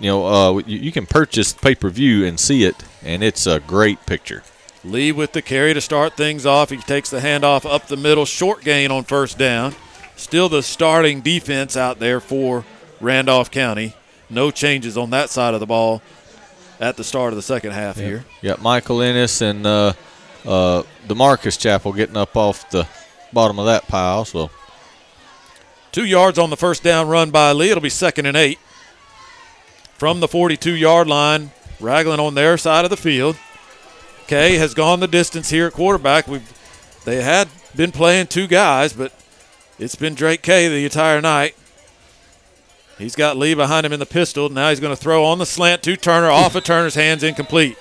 you 0.00 0.10
know 0.10 0.26
uh, 0.26 0.58
you, 0.66 0.78
you 0.78 0.92
can 0.92 1.06
purchase 1.06 1.52
pay 1.52 1.74
per 1.74 1.90
view 1.90 2.24
and 2.24 2.38
see 2.38 2.64
it, 2.64 2.76
and 3.02 3.22
it's 3.22 3.46
a 3.46 3.60
great 3.60 4.04
picture. 4.06 4.42
Lee 4.82 5.12
with 5.12 5.32
the 5.32 5.42
carry 5.42 5.74
to 5.74 5.80
start 5.80 6.16
things 6.16 6.46
off. 6.46 6.70
He 6.70 6.78
takes 6.78 7.10
the 7.10 7.20
handoff 7.20 7.70
up 7.70 7.86
the 7.86 7.96
middle, 7.96 8.24
short 8.24 8.62
gain 8.62 8.90
on 8.90 9.04
first 9.04 9.36
down. 9.38 9.74
Still 10.16 10.48
the 10.48 10.62
starting 10.62 11.20
defense 11.20 11.76
out 11.76 11.98
there 11.98 12.20
for 12.20 12.64
Randolph 13.00 13.50
County. 13.50 13.94
No 14.28 14.50
changes 14.50 14.96
on 14.96 15.10
that 15.10 15.28
side 15.30 15.54
of 15.54 15.60
the 15.60 15.66
ball 15.66 16.02
at 16.78 16.96
the 16.96 17.04
start 17.04 17.32
of 17.32 17.36
the 17.36 17.42
second 17.42 17.72
half 17.72 17.96
here. 17.96 18.24
Yeah, 18.40 18.56
Michael 18.60 19.02
Ennis 19.02 19.42
and 19.42 19.66
uh, 19.66 19.92
uh, 20.46 20.82
Demarcus 21.06 21.58
Chapel 21.58 21.92
getting 21.92 22.16
up 22.16 22.36
off 22.36 22.70
the 22.70 22.86
bottom 23.32 23.58
of 23.58 23.66
that 23.66 23.86
pile. 23.86 24.24
So 24.24 24.50
Two 25.92 26.04
yards 26.04 26.38
on 26.38 26.50
the 26.50 26.56
first 26.56 26.84
down 26.84 27.08
run 27.08 27.30
by 27.30 27.52
Lee. 27.52 27.70
It'll 27.70 27.80
be 27.82 27.90
second 27.90 28.26
and 28.26 28.36
eight. 28.36 28.58
From 30.00 30.20
the 30.20 30.28
42 30.28 30.76
yard 30.76 31.08
line, 31.08 31.50
Ragland 31.78 32.22
on 32.22 32.34
their 32.34 32.56
side 32.56 32.86
of 32.86 32.90
the 32.90 32.96
field. 32.96 33.36
Kay 34.28 34.56
has 34.56 34.72
gone 34.72 35.00
the 35.00 35.06
distance 35.06 35.50
here 35.50 35.66
at 35.66 35.74
quarterback. 35.74 36.26
We've 36.26 36.50
they 37.04 37.22
had 37.22 37.48
been 37.76 37.92
playing 37.92 38.28
two 38.28 38.46
guys, 38.46 38.94
but 38.94 39.12
it's 39.78 39.96
been 39.96 40.14
Drake 40.14 40.40
Kay 40.40 40.68
the 40.68 40.86
entire 40.86 41.20
night. 41.20 41.54
He's 42.96 43.14
got 43.14 43.36
Lee 43.36 43.52
behind 43.52 43.84
him 43.84 43.92
in 43.92 44.00
the 44.00 44.06
pistol. 44.06 44.48
Now 44.48 44.70
he's 44.70 44.80
going 44.80 44.96
to 44.96 45.02
throw 45.02 45.22
on 45.22 45.38
the 45.38 45.44
slant 45.44 45.82
to 45.82 45.98
Turner, 45.98 46.30
off 46.30 46.54
of 46.54 46.64
Turner's 46.64 46.94
hands, 46.94 47.22
incomplete. 47.22 47.76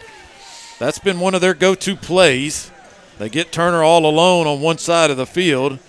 That's 0.78 1.00
been 1.00 1.22
one 1.22 1.36
of 1.36 1.40
their 1.40 1.54
go 1.54 1.74
to 1.74 1.96
plays. 1.96 2.70
They 3.18 3.30
get 3.30 3.54
Turner 3.54 3.82
all 3.82 4.06
alone 4.06 4.46
on 4.46 4.60
one 4.60 4.78
side 4.78 5.10
of 5.10 5.16
the 5.16 5.26
field. 5.26 5.80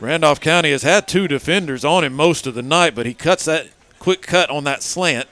Randolph 0.00 0.40
County 0.40 0.72
has 0.72 0.82
had 0.82 1.06
two 1.06 1.28
defenders 1.28 1.84
on 1.84 2.02
him 2.02 2.14
most 2.14 2.48
of 2.48 2.54
the 2.54 2.62
night, 2.62 2.96
but 2.96 3.06
he 3.06 3.14
cuts 3.14 3.44
that 3.44 3.68
quick 4.00 4.22
cut 4.22 4.50
on 4.50 4.64
that 4.64 4.82
slant. 4.82 5.28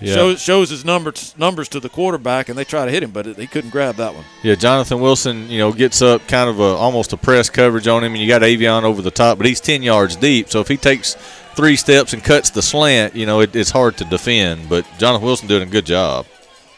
Yeah. 0.00 0.14
Shows, 0.14 0.40
shows 0.40 0.70
his 0.70 0.84
numbers 0.84 1.34
numbers 1.36 1.68
to 1.70 1.80
the 1.80 1.88
quarterback, 1.88 2.48
and 2.48 2.56
they 2.58 2.64
try 2.64 2.84
to 2.86 2.90
hit 2.90 3.02
him, 3.02 3.10
but 3.10 3.26
he 3.26 3.46
couldn't 3.46 3.70
grab 3.70 3.96
that 3.96 4.14
one. 4.14 4.24
Yeah, 4.42 4.54
Jonathan 4.54 5.00
Wilson, 5.00 5.50
you 5.50 5.58
know, 5.58 5.72
gets 5.72 6.00
up 6.00 6.26
kind 6.26 6.48
of 6.48 6.58
a 6.58 6.62
almost 6.62 7.12
a 7.12 7.16
press 7.18 7.50
coverage 7.50 7.86
on 7.86 8.02
him, 8.02 8.12
and 8.12 8.20
you 8.22 8.26
got 8.28 8.42
Avion 8.42 8.82
over 8.84 9.02
the 9.02 9.10
top, 9.10 9.36
but 9.38 9.46
he's 9.46 9.60
ten 9.60 9.82
yards 9.82 10.16
deep. 10.16 10.48
So 10.48 10.60
if 10.60 10.68
he 10.68 10.76
takes 10.78 11.14
three 11.54 11.76
steps 11.76 12.12
and 12.14 12.24
cuts 12.24 12.48
the 12.50 12.62
slant, 12.62 13.14
you 13.14 13.26
know, 13.26 13.40
it, 13.40 13.54
it's 13.54 13.70
hard 13.70 13.96
to 13.98 14.04
defend. 14.04 14.68
But 14.68 14.86
Jonathan 14.98 15.24
Wilson 15.26 15.48
doing 15.48 15.62
a 15.62 15.70
good 15.70 15.84
job. 15.86 16.24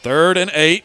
Third 0.02 0.36
and 0.36 0.50
eight. 0.54 0.84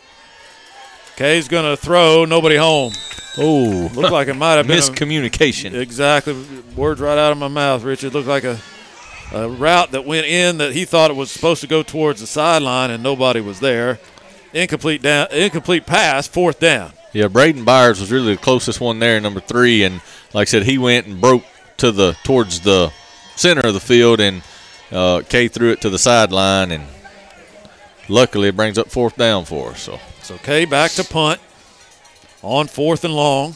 Kay's 1.16 1.48
going 1.48 1.66
to 1.66 1.76
throw. 1.76 2.26
Nobody 2.26 2.58
home. 2.58 2.94
Oh, 3.40 3.90
looked 3.96 4.12
like 4.12 4.28
it 4.28 4.36
might 4.36 4.56
have 4.56 4.68
been 4.68 4.78
a- 4.78 4.82
miscommunication. 4.82 5.74
Exactly. 5.74 6.36
Words 6.76 7.02
right 7.02 7.18
out 7.18 7.32
of 7.32 7.38
my 7.40 7.48
mouth, 7.48 7.84
Richard. 7.84 8.14
Looked 8.14 8.28
like 8.28 8.44
a, 8.44 8.60
a 9.34 9.50
route 9.50 9.92
that 9.92 10.06
went 10.06 10.26
in 10.26 10.58
that 10.60 10.74
he 10.74 10.86
thought 10.86 11.12
it 11.12 11.16
was 11.16 11.32
supposed 11.32 11.62
to 11.62 11.68
go 11.68 11.84
towards 11.84 12.22
the 12.22 12.28
sideline, 12.28 12.92
and 12.92 13.04
nobody 13.04 13.42
was 13.42 13.60
there. 13.60 14.00
Incomplete 14.54 15.02
down. 15.02 15.28
Incomplete 15.32 15.86
pass. 15.86 16.28
Fourth 16.28 16.60
down. 16.60 16.94
Yeah, 17.14 17.28
Braden 17.28 17.64
Byers 17.64 18.00
was 18.00 18.12
really 18.12 18.36
the 18.36 18.42
closest 18.42 18.80
one 18.80 19.00
there, 19.00 19.20
number 19.20 19.40
three, 19.40 19.84
and 19.84 20.02
like 20.34 20.48
I 20.48 20.52
said, 20.52 20.64
he 20.64 20.78
went 20.78 21.08
and 21.08 21.20
broke 21.20 21.44
to 21.78 21.92
the 21.92 22.18
towards 22.24 22.62
the 22.62 22.92
center 23.36 23.68
of 23.68 23.74
the 23.74 23.80
field, 23.80 24.20
and 24.20 24.44
uh, 24.92 25.22
Kay 25.28 25.48
threw 25.48 25.72
it 25.72 25.82
to 25.82 25.90
the 25.90 26.00
sideline, 26.00 26.72
and 26.72 26.84
luckily 28.08 28.50
it 28.50 28.56
brings 28.56 28.78
up 28.78 28.90
fourth 28.90 29.16
down 29.16 29.46
for 29.46 29.72
us. 29.72 29.82
So 29.82 30.00
So 30.22 30.38
Kay 30.38 30.66
back 30.66 30.92
to 30.92 31.04
punt 31.04 31.42
on 32.42 32.68
fourth 32.68 33.04
and 33.04 33.14
long 33.14 33.54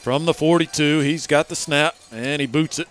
from 0.00 0.24
the 0.24 0.34
42. 0.34 1.00
He's 1.00 1.26
got 1.26 1.48
the 1.48 1.56
snap 1.56 1.94
and 2.12 2.40
he 2.40 2.46
boots 2.46 2.78
it 2.78 2.88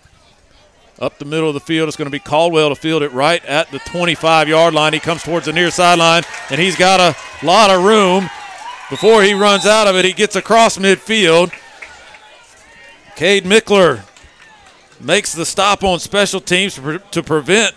up 0.98 1.18
the 1.18 1.24
middle 1.24 1.48
of 1.48 1.54
the 1.54 1.60
field. 1.60 1.88
It's 1.88 1.96
going 1.96 2.06
to 2.06 2.10
be 2.10 2.18
Caldwell 2.18 2.68
to 2.68 2.76
field 2.76 3.02
it 3.02 3.12
right 3.12 3.44
at 3.44 3.70
the 3.70 3.78
25 3.80 4.48
yard 4.48 4.74
line. 4.74 4.92
He 4.92 5.00
comes 5.00 5.22
towards 5.22 5.46
the 5.46 5.52
near 5.52 5.70
sideline 5.70 6.22
and 6.50 6.60
he's 6.60 6.76
got 6.76 7.00
a 7.00 7.16
lot 7.44 7.70
of 7.70 7.84
room. 7.84 8.30
Before 8.90 9.22
he 9.22 9.34
runs 9.34 9.66
out 9.66 9.86
of 9.86 9.96
it, 9.96 10.04
he 10.04 10.12
gets 10.12 10.36
across 10.36 10.78
midfield. 10.78 11.52
Cade 13.16 13.44
Mickler 13.44 14.04
makes 15.00 15.32
the 15.32 15.46
stop 15.46 15.84
on 15.84 16.00
special 16.00 16.40
teams 16.40 16.74
to, 17.10 17.22
prevent 17.22 17.74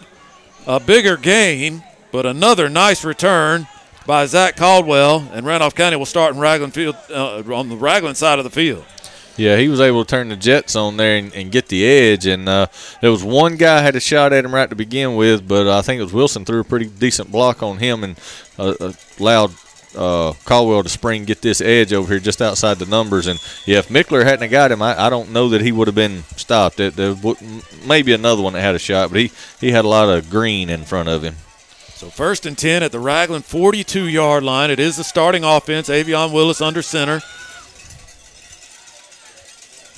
a 0.65 0.79
bigger 0.79 1.17
gain, 1.17 1.83
but 2.11 2.25
another 2.25 2.69
nice 2.69 3.03
return 3.03 3.67
by 4.05 4.25
Zach 4.25 4.55
Caldwell, 4.55 5.29
and 5.33 5.45
Randolph 5.45 5.75
County 5.75 5.97
will 5.97 6.05
start 6.05 6.33
in 6.33 6.39
Ragland 6.39 6.73
Field 6.73 6.95
uh, 7.09 7.43
on 7.53 7.69
the 7.69 7.75
Ragland 7.75 8.17
side 8.17 8.39
of 8.39 8.45
the 8.45 8.51
field. 8.51 8.85
Yeah, 9.37 9.57
he 9.57 9.67
was 9.67 9.79
able 9.79 10.03
to 10.03 10.09
turn 10.09 10.29
the 10.29 10.35
Jets 10.35 10.75
on 10.75 10.97
there 10.97 11.15
and, 11.17 11.33
and 11.33 11.51
get 11.51 11.67
the 11.67 11.85
edge, 11.85 12.25
and 12.25 12.49
uh, 12.49 12.67
there 13.01 13.11
was 13.11 13.23
one 13.23 13.55
guy 13.55 13.81
had 13.81 13.95
a 13.95 13.99
shot 13.99 14.33
at 14.33 14.43
him 14.43 14.53
right 14.53 14.69
to 14.69 14.75
begin 14.75 15.15
with, 15.15 15.47
but 15.47 15.67
I 15.67 15.83
think 15.83 15.99
it 15.99 16.03
was 16.03 16.13
Wilson 16.13 16.43
threw 16.43 16.59
a 16.59 16.63
pretty 16.63 16.87
decent 16.87 17.31
block 17.31 17.61
on 17.61 17.77
him 17.77 18.03
and 18.03 18.19
uh, 18.57 18.73
uh, 18.79 18.93
allowed. 19.19 19.51
Uh, 19.95 20.33
Caldwell 20.45 20.83
to 20.83 20.89
spring 20.89 21.23
get 21.25 21.41
this 21.41 21.59
edge 21.59 21.91
over 21.91 22.11
here 22.11 22.19
just 22.19 22.39
outside 22.39 22.77
the 22.77 22.85
numbers 22.85 23.25
and 23.25 23.39
yeah 23.65 23.79
if 23.79 23.87
Mickler 23.87 24.23
hadn't 24.25 24.51
got 24.51 24.69
him 24.71 24.81
I, 24.81 25.05
I 25.05 25.09
don't 25.09 25.31
know 25.31 25.49
that 25.49 25.61
he 25.61 25.71
would 25.71 25.87
have 25.87 25.95
been 25.95 26.23
stopped 26.35 26.77
there, 26.77 26.91
there 26.91 27.15
would, 27.15 27.37
maybe 27.83 28.13
another 28.13 28.43
one 28.43 28.53
that 28.53 28.61
had 28.61 28.75
a 28.75 28.79
shot 28.79 29.09
but 29.09 29.21
he, 29.21 29.31
he 29.59 29.71
had 29.71 29.85
a 29.85 29.87
lot 29.87 30.09
of 30.09 30.29
green 30.29 30.69
in 30.69 30.83
front 30.83 31.09
of 31.09 31.23
him 31.23 31.35
So 31.95 32.09
first 32.09 32.45
and 32.45 32.55
10 32.55 32.83
at 32.83 32.91
the 32.91 32.99
Ragland 32.99 33.45
42 33.45 34.07
yard 34.07 34.43
line. 34.43 34.69
It 34.69 34.79
is 34.79 34.97
the 34.97 35.03
starting 35.03 35.43
offense. 35.43 35.89
Avion 35.89 36.31
Willis 36.31 36.61
under 36.61 36.83
center. 36.83 37.21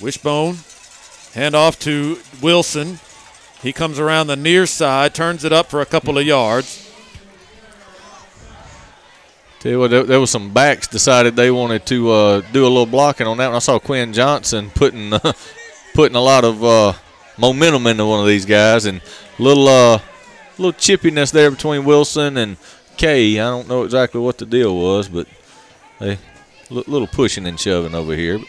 Wishbone. 0.00 0.58
Hand 1.34 1.54
off 1.54 1.78
to 1.80 2.18
Wilson. 2.42 2.98
He 3.62 3.72
comes 3.72 3.98
around 3.98 4.28
the 4.28 4.36
near 4.36 4.66
side, 4.66 5.14
turns 5.14 5.44
it 5.44 5.52
up 5.52 5.66
for 5.66 5.80
a 5.80 5.86
couple 5.86 6.16
of 6.16 6.26
yards. 6.26 6.90
Tell 9.60 9.72
you 9.72 9.78
what, 9.78 9.90
there, 9.90 10.18
was 10.18 10.30
some 10.30 10.54
backs 10.54 10.88
decided 10.88 11.36
they 11.36 11.50
wanted 11.50 11.84
to 11.86 12.10
uh, 12.10 12.40
do 12.52 12.62
a 12.62 12.68
little 12.68 12.86
blocking 12.86 13.26
on 13.26 13.36
that. 13.36 13.48
one. 13.48 13.56
I 13.56 13.58
saw 13.58 13.78
Quinn 13.78 14.14
Johnson 14.14 14.70
putting 14.70 15.12
uh, 15.12 15.32
putting 15.94 16.16
a 16.16 16.20
lot 16.20 16.44
of 16.44 16.64
uh, 16.64 16.94
momentum 17.36 17.86
into 17.86 18.06
one 18.06 18.20
of 18.20 18.26
these 18.26 18.46
guys, 18.46 18.86
and 18.86 19.02
little 19.38 19.68
uh, 19.68 20.00
little 20.56 20.72
chippiness 20.72 21.30
there 21.30 21.50
between 21.50 21.84
Wilson 21.84 22.38
and 22.38 22.56
Kay. 22.96 23.38
I 23.38 23.50
don't 23.50 23.68
know 23.68 23.84
exactly 23.84 24.18
what 24.18 24.38
the 24.38 24.46
deal 24.46 24.74
was, 24.74 25.10
but 25.10 25.26
li- 26.00 26.16
little 26.70 27.06
pushing 27.06 27.46
and 27.46 27.60
shoving 27.60 27.94
over 27.94 28.14
here. 28.14 28.40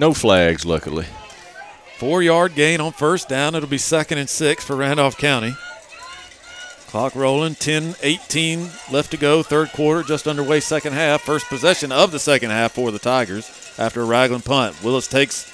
No 0.00 0.14
flags, 0.14 0.64
luckily. 0.64 1.04
Four 1.98 2.22
yard 2.22 2.54
gain 2.54 2.80
on 2.80 2.92
first 2.92 3.28
down. 3.28 3.54
It'll 3.54 3.68
be 3.68 3.76
second 3.76 4.16
and 4.16 4.30
six 4.30 4.64
for 4.64 4.74
Randolph 4.74 5.18
County. 5.18 5.54
Clock 6.86 7.14
rolling, 7.14 7.54
10 7.54 7.96
18 8.02 8.70
left 8.90 9.10
to 9.10 9.18
go, 9.18 9.42
third 9.42 9.70
quarter, 9.72 10.02
just 10.02 10.26
underway, 10.26 10.60
second 10.60 10.94
half. 10.94 11.20
First 11.20 11.48
possession 11.48 11.92
of 11.92 12.12
the 12.12 12.18
second 12.18 12.48
half 12.48 12.72
for 12.72 12.90
the 12.90 12.98
Tigers 12.98 13.74
after 13.78 14.00
a 14.00 14.06
Ragland 14.06 14.46
punt. 14.46 14.82
Willis 14.82 15.06
takes 15.06 15.44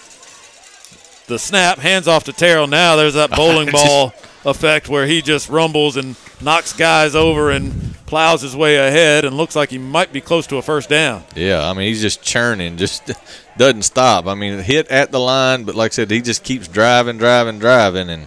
the 1.26 1.40
snap, 1.40 1.78
hands 1.78 2.06
off 2.06 2.22
to 2.24 2.32
Terrell. 2.32 2.68
Now 2.68 2.94
there's 2.94 3.14
that 3.14 3.30
bowling 3.36 3.72
ball 3.72 4.14
effect 4.44 4.88
where 4.88 5.08
he 5.08 5.22
just 5.22 5.48
rumbles 5.48 5.96
and 5.96 6.14
knocks 6.40 6.72
guys 6.72 7.16
over 7.16 7.50
and 7.50 7.96
plows 8.06 8.42
his 8.42 8.54
way 8.54 8.76
ahead 8.76 9.24
and 9.24 9.36
looks 9.36 9.56
like 9.56 9.70
he 9.70 9.78
might 9.78 10.12
be 10.12 10.20
close 10.20 10.46
to 10.46 10.56
a 10.56 10.62
first 10.62 10.88
down. 10.88 11.24
Yeah, 11.34 11.68
I 11.68 11.72
mean 11.72 11.88
he's 11.88 12.00
just 12.00 12.22
churning, 12.22 12.76
just 12.76 13.10
doesn't 13.58 13.82
stop. 13.82 14.26
I 14.26 14.34
mean 14.34 14.58
hit 14.58 14.88
at 14.88 15.12
the 15.12 15.20
line, 15.20 15.64
but 15.64 15.74
like 15.74 15.92
I 15.92 15.94
said, 15.94 16.10
he 16.10 16.20
just 16.20 16.44
keeps 16.44 16.68
driving, 16.68 17.18
driving, 17.18 17.58
driving, 17.58 18.08
and 18.10 18.26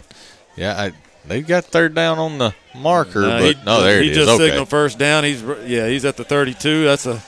yeah, 0.56 0.80
I, 0.80 0.91
they 1.25 1.41
got 1.41 1.66
third 1.66 1.93
down 1.93 2.17
on 2.19 2.38
the 2.38 2.53
marker, 2.75 3.22
No, 3.22 3.40
but 3.40 3.56
he, 3.56 3.64
no, 3.66 3.82
there 3.82 4.01
he 4.01 4.08
it 4.08 4.11
is. 4.11 4.17
just 4.17 4.30
okay. 4.32 4.48
signaled 4.48 4.69
first 4.69 4.98
down. 4.98 5.24
He's 5.24 5.41
yeah, 5.66 5.88
he's 5.88 6.06
at 6.06 6.17
the 6.17 6.24
32. 6.24 6.83
That's 6.85 7.06
a 7.06 7.22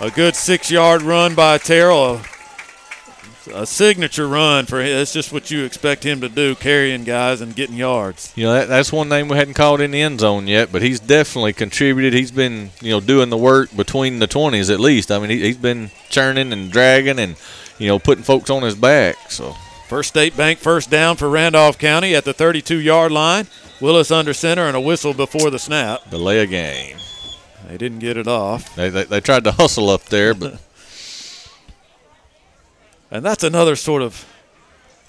a 0.00 0.10
good 0.10 0.34
six 0.34 0.70
yard 0.70 1.02
run 1.02 1.34
by 1.34 1.58
Terrell. 1.58 2.20
A, 3.54 3.66
signature 3.66 4.26
run 4.26 4.66
for 4.66 4.80
him. 4.80 4.96
That's 4.96 5.12
just 5.12 5.32
what 5.32 5.50
you 5.50 5.64
expect 5.64 6.04
him 6.04 6.20
to 6.20 6.28
do, 6.28 6.54
carrying 6.54 7.04
guys 7.04 7.40
and 7.40 7.54
getting 7.54 7.76
yards. 7.76 8.32
You 8.36 8.44
know, 8.46 8.54
that, 8.54 8.68
that's 8.68 8.92
one 8.92 9.08
name 9.08 9.28
we 9.28 9.36
hadn't 9.36 9.54
called 9.54 9.80
in 9.80 9.90
the 9.90 10.00
end 10.02 10.20
zone 10.20 10.46
yet, 10.46 10.70
but 10.72 10.82
he's 10.82 11.00
definitely 11.00 11.52
contributed. 11.52 12.12
He's 12.12 12.30
been, 12.30 12.70
you 12.80 12.90
know, 12.90 13.00
doing 13.00 13.30
the 13.30 13.36
work 13.36 13.74
between 13.76 14.18
the 14.18 14.28
20s 14.28 14.72
at 14.72 14.80
least. 14.80 15.10
I 15.10 15.18
mean, 15.18 15.30
he, 15.30 15.40
he's 15.40 15.56
been 15.56 15.90
churning 16.08 16.52
and 16.52 16.70
dragging 16.70 17.18
and, 17.18 17.36
you 17.78 17.88
know, 17.88 17.98
putting 17.98 18.24
folks 18.24 18.50
on 18.50 18.62
his 18.62 18.74
back. 18.74 19.30
So 19.30 19.54
First 19.88 20.08
State 20.08 20.34
Bank 20.36 20.58
first 20.58 20.88
down 20.88 21.16
for 21.16 21.28
Randolph 21.28 21.76
County 21.76 22.14
at 22.14 22.24
the 22.24 22.32
32 22.32 22.80
yard 22.80 23.12
line. 23.12 23.46
Willis 23.80 24.10
under 24.10 24.32
center 24.32 24.62
and 24.62 24.76
a 24.76 24.80
whistle 24.80 25.12
before 25.12 25.50
the 25.50 25.58
snap. 25.58 26.08
delay 26.08 26.38
a 26.38 26.46
game. 26.46 26.96
They 27.68 27.76
didn't 27.76 27.98
get 27.98 28.16
it 28.16 28.26
off. 28.26 28.74
They, 28.74 28.88
they, 28.88 29.04
they 29.04 29.20
tried 29.20 29.44
to 29.44 29.52
hustle 29.52 29.90
up 29.90 30.04
there, 30.04 30.34
but 30.34 30.60
And 33.12 33.22
that's 33.22 33.44
another 33.44 33.76
sort 33.76 34.00
of, 34.00 34.26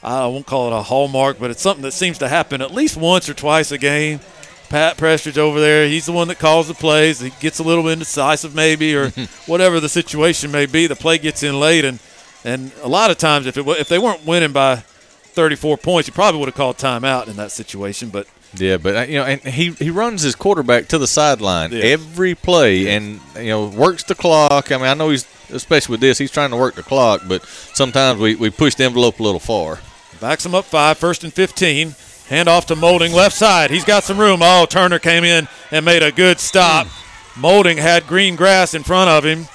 I 0.04 0.28
won't 0.28 0.46
call 0.46 0.68
it 0.68 0.78
a 0.78 0.82
hallmark, 0.82 1.40
but 1.40 1.50
it's 1.50 1.62
something 1.62 1.84
that 1.84 1.94
seems 1.94 2.18
to 2.18 2.28
happen 2.28 2.62
at 2.62 2.72
least 2.72 2.98
once 2.98 3.30
or 3.30 3.34
twice 3.34 3.72
a 3.72 3.78
game. 3.78 4.20
Pat 4.68 4.98
Prestridge 4.98 5.38
over 5.38 5.62
there, 5.62 5.88
he's 5.88 6.06
the 6.06 6.12
one 6.12 6.28
that 6.28 6.38
calls 6.38 6.68
the 6.68 6.74
plays. 6.74 7.22
He 7.22 7.32
gets 7.40 7.60
a 7.60 7.64
little 7.64 7.88
indecisive 7.88 8.54
maybe 8.54 8.94
or 8.94 9.10
whatever 9.46 9.80
the 9.80 9.88
situation 9.88 10.52
may 10.52 10.66
be. 10.66 10.86
The 10.86 10.98
play 10.98 11.18
gets 11.18 11.44
in 11.44 11.58
late, 11.58 11.86
and, 11.86 12.00
and 12.44 12.74
a 12.82 12.90
lot 12.90 13.10
of 13.10 13.18
times 13.18 13.48
if, 13.48 13.58
it 13.58 13.66
if 13.66 13.88
they 13.88 14.00
weren't 14.00 14.26
winning 14.26 14.52
by 14.52 14.78
34 14.78 15.78
points, 15.78 16.10
you 16.10 16.14
probably 16.14 16.40
would 16.40 16.50
have 16.50 16.56
called 16.56 16.78
timeout 16.78 17.30
in 17.30 17.38
that 17.38 17.52
situation. 17.52 18.10
But 18.10 18.28
Yeah, 18.56 18.78
but 18.78 18.96
uh, 18.96 19.02
you 19.02 19.16
know, 19.20 19.26
and 19.26 19.42
he 19.42 19.72
he 19.72 19.90
runs 19.90 20.22
his 20.22 20.36
quarterback 20.36 20.88
to 20.90 20.98
the 20.98 21.08
sideline 21.08 21.72
Yeah. 21.72 21.84
every 21.86 22.36
play, 22.36 22.88
and 22.96 23.20
you 23.38 23.50
know 23.50 23.66
works 23.68 24.04
the 24.04 24.16
clock. 24.16 24.72
I 24.72 24.78
mean, 24.78 24.86
I 24.88 24.94
know 24.94 25.10
he's 25.10 25.26
especially 25.52 25.94
with 25.94 26.02
this, 26.02 26.18
he's 26.18 26.32
trying 26.32 26.52
to 26.52 26.58
work 26.58 26.76
the 26.76 26.84
clock, 26.84 27.22
but 27.28 27.44
sometimes 27.46 28.20
we 28.20 28.36
we 28.36 28.50
push 28.50 28.76
the 28.76 28.84
envelope 28.86 29.20
a 29.20 29.24
little 29.24 29.40
far. 29.40 29.80
Backs 30.22 30.46
him 30.46 30.54
up 30.56 30.66
five, 30.66 30.98
first 30.98 31.24
and 31.24 31.34
15. 31.34 31.96
Hand 32.30 32.48
off 32.48 32.66
to 32.68 32.76
Molden, 32.76 33.14
left 33.14 33.36
side. 33.36 33.70
He's 33.72 33.84
got 33.84 34.04
some 34.04 34.18
room. 34.18 34.40
Oh, 34.42 34.66
Turner 34.70 34.98
came 35.00 35.24
in 35.26 35.48
and 35.72 35.84
made 35.84 36.02
a 36.04 36.12
good 36.12 36.40
stop. 36.40 36.88
Molden 37.36 37.78
had 37.78 38.08
green 38.08 38.36
grass 38.36 38.74
in 38.74 38.84
front 38.84 39.10
of 39.10 39.26
him, 39.26 39.48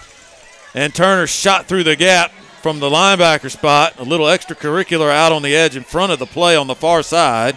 and 0.75 0.95
Turner 0.95 1.27
shot 1.27 1.67
through 1.67 1.85
the 1.85 1.97
gap 1.97 2.31
from 2.61 2.81
the 2.81 2.91
linebacker 2.91 3.51
spot. 3.51 3.95
A 3.99 4.03
little 4.03 4.27
extracurricular 4.27 5.11
out 5.11 5.33
on 5.33 5.43
the 5.43 5.55
edge 5.57 5.77
in 5.77 5.85
front 5.85 6.13
of 6.13 6.19
the 6.19 6.27
play 6.27 6.57
on 6.57 6.67
the 6.67 6.75
far 6.75 7.03
side. 7.03 7.57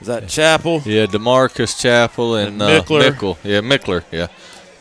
Is 0.00 0.06
that 0.08 0.28
Chapel? 0.28 0.82
Yeah, 0.84 1.06
Demarcus 1.06 1.80
Chapel 1.80 2.36
and, 2.36 2.60
And 2.60 2.62
uh, 2.62 2.82
Mickler. 2.82 3.10
Mickle. 3.10 3.38
Yeah, 3.42 3.60
Mickler. 3.60 4.04
Yeah, 4.12 4.26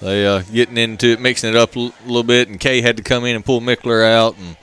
they 0.01 0.25
uh, 0.27 0.41
getting 0.51 0.77
into 0.77 1.07
it, 1.13 1.21
mixing 1.21 1.51
it 1.51 1.55
up 1.55 1.75
a 1.75 1.79
l- 1.79 1.93
little 2.05 2.23
bit, 2.23 2.49
and 2.49 2.59
Kay 2.59 2.81
had 2.81 2.97
to 2.97 3.03
come 3.03 3.23
in 3.25 3.35
and 3.35 3.45
pull 3.45 3.61
Mickler 3.61 4.05
out, 4.05 4.37
and 4.37 4.57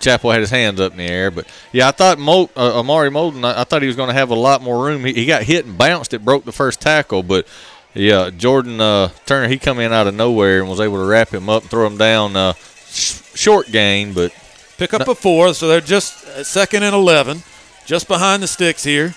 Chapel 0.00 0.30
had 0.30 0.40
his 0.40 0.50
hands 0.50 0.80
up 0.80 0.92
in 0.92 0.98
the 0.98 1.04
air. 1.04 1.30
But 1.30 1.46
yeah, 1.72 1.88
I 1.88 1.92
thought 1.92 2.18
Mol- 2.18 2.50
uh, 2.56 2.78
Amari 2.78 3.08
Molden. 3.10 3.42
I, 3.44 3.62
I 3.62 3.64
thought 3.64 3.80
he 3.80 3.86
was 3.88 3.96
going 3.96 4.08
to 4.08 4.14
have 4.14 4.30
a 4.30 4.34
lot 4.34 4.60
more 4.62 4.84
room. 4.84 5.04
He, 5.04 5.14
he 5.14 5.24
got 5.26 5.42
hit 5.44 5.64
and 5.64 5.78
bounced. 5.78 6.12
It 6.12 6.24
broke 6.24 6.44
the 6.44 6.52
first 6.52 6.80
tackle, 6.82 7.22
but 7.22 7.46
yeah, 7.94 8.28
Jordan 8.28 8.78
uh, 8.80 9.08
Turner 9.24 9.48
he 9.48 9.58
come 9.58 9.78
in 9.78 9.94
out 9.94 10.06
of 10.06 10.14
nowhere 10.14 10.60
and 10.60 10.68
was 10.68 10.80
able 10.80 10.98
to 10.98 11.04
wrap 11.06 11.30
him 11.30 11.48
up 11.48 11.62
and 11.62 11.70
throw 11.70 11.86
him 11.86 11.96
down. 11.96 12.36
Uh, 12.36 12.52
sh- 12.52 13.22
short 13.34 13.68
gain, 13.72 14.12
but 14.12 14.32
Pick 14.76 14.92
up 14.92 15.08
a 15.08 15.14
four, 15.14 15.54
so 15.54 15.68
they're 15.68 15.80
just 15.80 16.26
uh, 16.26 16.44
second 16.44 16.82
and 16.82 16.94
11, 16.94 17.42
just 17.86 18.06
behind 18.06 18.42
the 18.42 18.46
sticks 18.46 18.84
here. 18.84 19.14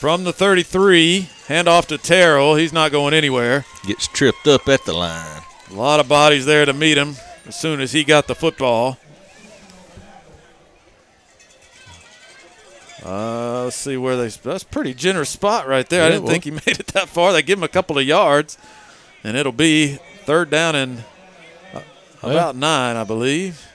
From 0.00 0.24
the 0.24 0.32
33, 0.32 1.28
hand 1.48 1.68
off 1.68 1.86
to 1.88 1.98
Terrell. 1.98 2.54
He's 2.54 2.72
not 2.72 2.90
going 2.90 3.12
anywhere. 3.12 3.66
gets 3.86 4.06
tripped 4.06 4.48
up 4.48 4.66
at 4.66 4.86
the 4.86 4.94
line. 4.94 5.42
A 5.70 5.74
lot 5.74 6.00
of 6.00 6.08
bodies 6.08 6.46
there 6.46 6.64
to 6.64 6.72
meet 6.72 6.96
him 6.96 7.16
as 7.46 7.54
soon 7.60 7.82
as 7.82 7.92
he 7.92 8.02
got 8.02 8.26
the 8.26 8.34
football. 8.34 8.96
Uh, 13.04 13.64
let's 13.64 13.76
see 13.76 13.98
where 13.98 14.16
they. 14.16 14.28
That's 14.28 14.62
a 14.62 14.66
pretty 14.66 14.94
generous 14.94 15.28
spot 15.28 15.66
right 15.68 15.86
there. 15.88 16.04
I 16.04 16.08
didn't 16.10 16.24
well. 16.24 16.32
think 16.32 16.44
he 16.44 16.50
made 16.66 16.80
it 16.80 16.86
that 16.88 17.08
far. 17.10 17.34
They 17.34 17.42
give 17.42 17.58
him 17.58 17.62
a 17.64 17.68
couple 17.68 17.98
of 17.98 18.04
yards, 18.06 18.56
and 19.22 19.36
it'll 19.36 19.52
be 19.52 19.98
third 20.24 20.48
down 20.48 20.74
and 20.76 21.04
uh, 21.74 21.80
Well. 22.22 22.32
about 22.32 22.56
nine, 22.56 22.96
I 22.96 23.04
believe. 23.04 23.66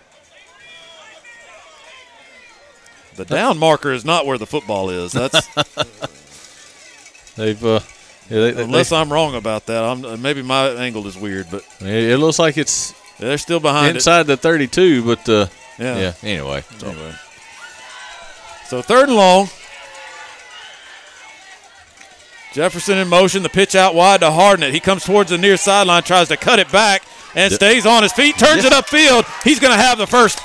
The 3.15 3.25
down 3.25 3.57
marker 3.57 3.91
is 3.93 4.03
not 4.05 4.25
where 4.25 4.37
the 4.37 4.45
football 4.45 4.89
is. 4.89 5.11
That's 5.13 5.47
They've 7.35 7.63
uh, 7.65 7.79
yeah, 8.29 8.39
they, 8.39 8.51
they- 8.51 8.63
unless 8.63 8.89
they- 8.89 8.97
I'm 8.97 9.11
wrong 9.11 9.35
about 9.35 9.65
that. 9.67 9.83
I'm 9.83 10.21
maybe 10.21 10.41
my 10.41 10.67
angle 10.69 11.05
is 11.07 11.17
weird, 11.17 11.47
but 11.51 11.63
it, 11.81 11.87
it 12.11 12.17
looks 12.17 12.39
like 12.39 12.57
it's 12.57 12.93
they're 13.19 13.37
still 13.37 13.59
behind 13.59 13.91
it. 13.91 13.95
inside 13.95 14.23
the 14.23 14.35
32, 14.37 15.03
but 15.05 15.29
uh, 15.29 15.47
Yeah. 15.79 15.97
yeah. 15.97 16.13
Anyway, 16.23 16.63
so. 16.77 16.87
Anyway. 16.89 17.13
So 18.67 18.81
third 18.81 19.07
and 19.09 19.15
long. 19.17 19.47
Jefferson 22.53 22.97
in 22.97 23.07
motion. 23.09 23.43
The 23.43 23.49
pitch 23.49 23.75
out 23.75 23.95
wide 23.95 24.21
to 24.21 24.27
Hardnett. 24.27 24.71
He 24.71 24.79
comes 24.79 25.03
towards 25.03 25.29
the 25.29 25.37
near 25.37 25.57
sideline, 25.57 26.03
tries 26.03 26.29
to 26.29 26.37
cut 26.37 26.59
it 26.59 26.71
back, 26.71 27.03
and 27.35 27.51
stays 27.53 27.85
on 27.85 28.01
his 28.03 28.13
feet. 28.13 28.37
Turns 28.37 28.63
Yeah. 28.63 28.69
it 28.69 28.73
upfield. 28.85 29.25
He's 29.43 29.59
going 29.59 29.73
to 29.73 29.81
have 29.81 29.97
the 29.97 30.07
first 30.07 30.37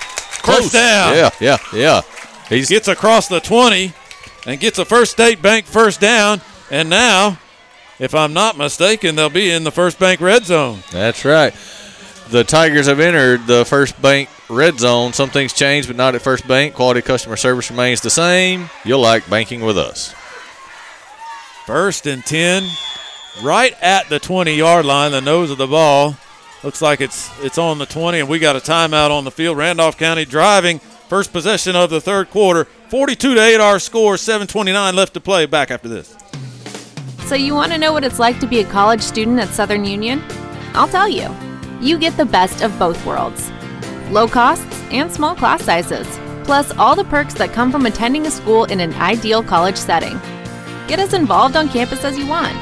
Close. 0.42 0.58
first 0.58 0.72
down. 0.72 1.14
Yeah, 1.14 1.30
yeah, 1.40 1.56
yeah. 1.72 2.00
He's 2.50 2.68
gets 2.68 2.88
across 2.88 3.28
the 3.28 3.40
20 3.40 3.94
and 4.46 4.60
gets 4.60 4.78
a 4.78 4.84
First 4.84 5.12
State 5.12 5.40
Bank 5.40 5.66
first 5.66 6.00
down. 6.00 6.40
And 6.70 6.90
now, 6.90 7.38
if 8.00 8.14
I'm 8.14 8.32
not 8.32 8.58
mistaken, 8.58 9.14
they'll 9.14 9.30
be 9.30 9.50
in 9.50 9.64
the 9.64 9.70
First 9.70 9.98
Bank 9.98 10.20
red 10.20 10.44
zone. 10.44 10.80
That's 10.90 11.24
right. 11.24 11.54
The 12.30 12.44
Tigers 12.44 12.86
have 12.86 13.00
entered 13.00 13.46
the 13.46 13.64
First 13.64 14.00
Bank 14.02 14.28
red 14.48 14.78
zone. 14.80 15.12
Some 15.12 15.30
things 15.30 15.52
changed, 15.52 15.88
but 15.88 15.96
not 15.96 16.14
at 16.14 16.22
First 16.22 16.46
Bank. 16.48 16.74
Quality 16.74 17.02
customer 17.02 17.36
service 17.36 17.70
remains 17.70 18.00
the 18.00 18.10
same. 18.10 18.68
You'll 18.84 19.00
like 19.00 19.30
banking 19.30 19.60
with 19.60 19.78
us. 19.78 20.12
First 21.66 22.06
and 22.06 22.24
10, 22.24 22.64
right 23.42 23.74
at 23.80 24.08
the 24.08 24.18
20 24.18 24.54
yard 24.54 24.84
line, 24.86 25.12
the 25.12 25.20
nose 25.20 25.50
of 25.52 25.58
the 25.58 25.68
ball. 25.68 26.16
Looks 26.62 26.82
like 26.82 27.00
it's 27.00 27.30
it's 27.40 27.58
on 27.58 27.78
the 27.78 27.86
20, 27.86 28.20
and 28.20 28.28
we 28.28 28.38
got 28.38 28.56
a 28.56 28.60
timeout 28.60 29.10
on 29.10 29.24
the 29.24 29.30
field. 29.30 29.56
Randolph 29.56 29.96
County 29.96 30.24
driving, 30.24 30.80
first 31.10 31.32
possession 31.32 31.74
of 31.74 31.90
the 31.90 32.00
third 32.00 32.30
quarter. 32.30 32.64
42 32.88 33.34
to 33.34 33.40
8 33.42 33.60
our 33.60 33.80
score, 33.80 34.14
7.29 34.14 34.94
left 34.94 35.12
to 35.14 35.20
play. 35.20 35.44
Back 35.44 35.70
after 35.70 35.88
this. 35.88 36.16
So, 37.26 37.34
you 37.34 37.54
want 37.54 37.72
to 37.72 37.78
know 37.78 37.92
what 37.92 38.04
it's 38.04 38.18
like 38.18 38.40
to 38.40 38.46
be 38.46 38.60
a 38.60 38.64
college 38.64 39.02
student 39.02 39.40
at 39.40 39.48
Southern 39.48 39.84
Union? 39.84 40.22
I'll 40.72 40.88
tell 40.88 41.08
you. 41.08 41.28
You 41.80 41.98
get 41.98 42.16
the 42.16 42.24
best 42.24 42.62
of 42.62 42.78
both 42.78 43.04
worlds 43.04 43.50
low 44.10 44.26
costs 44.26 44.82
and 44.90 45.10
small 45.10 45.36
class 45.36 45.62
sizes, 45.62 46.06
plus 46.44 46.72
all 46.76 46.96
the 46.96 47.04
perks 47.04 47.34
that 47.34 47.52
come 47.52 47.70
from 47.70 47.86
attending 47.86 48.26
a 48.26 48.30
school 48.30 48.64
in 48.64 48.80
an 48.80 48.92
ideal 48.94 49.42
college 49.42 49.76
setting. 49.76 50.20
Get 50.88 50.98
as 50.98 51.14
involved 51.14 51.56
on 51.56 51.68
campus 51.68 52.04
as 52.04 52.18
you 52.18 52.26
want, 52.26 52.56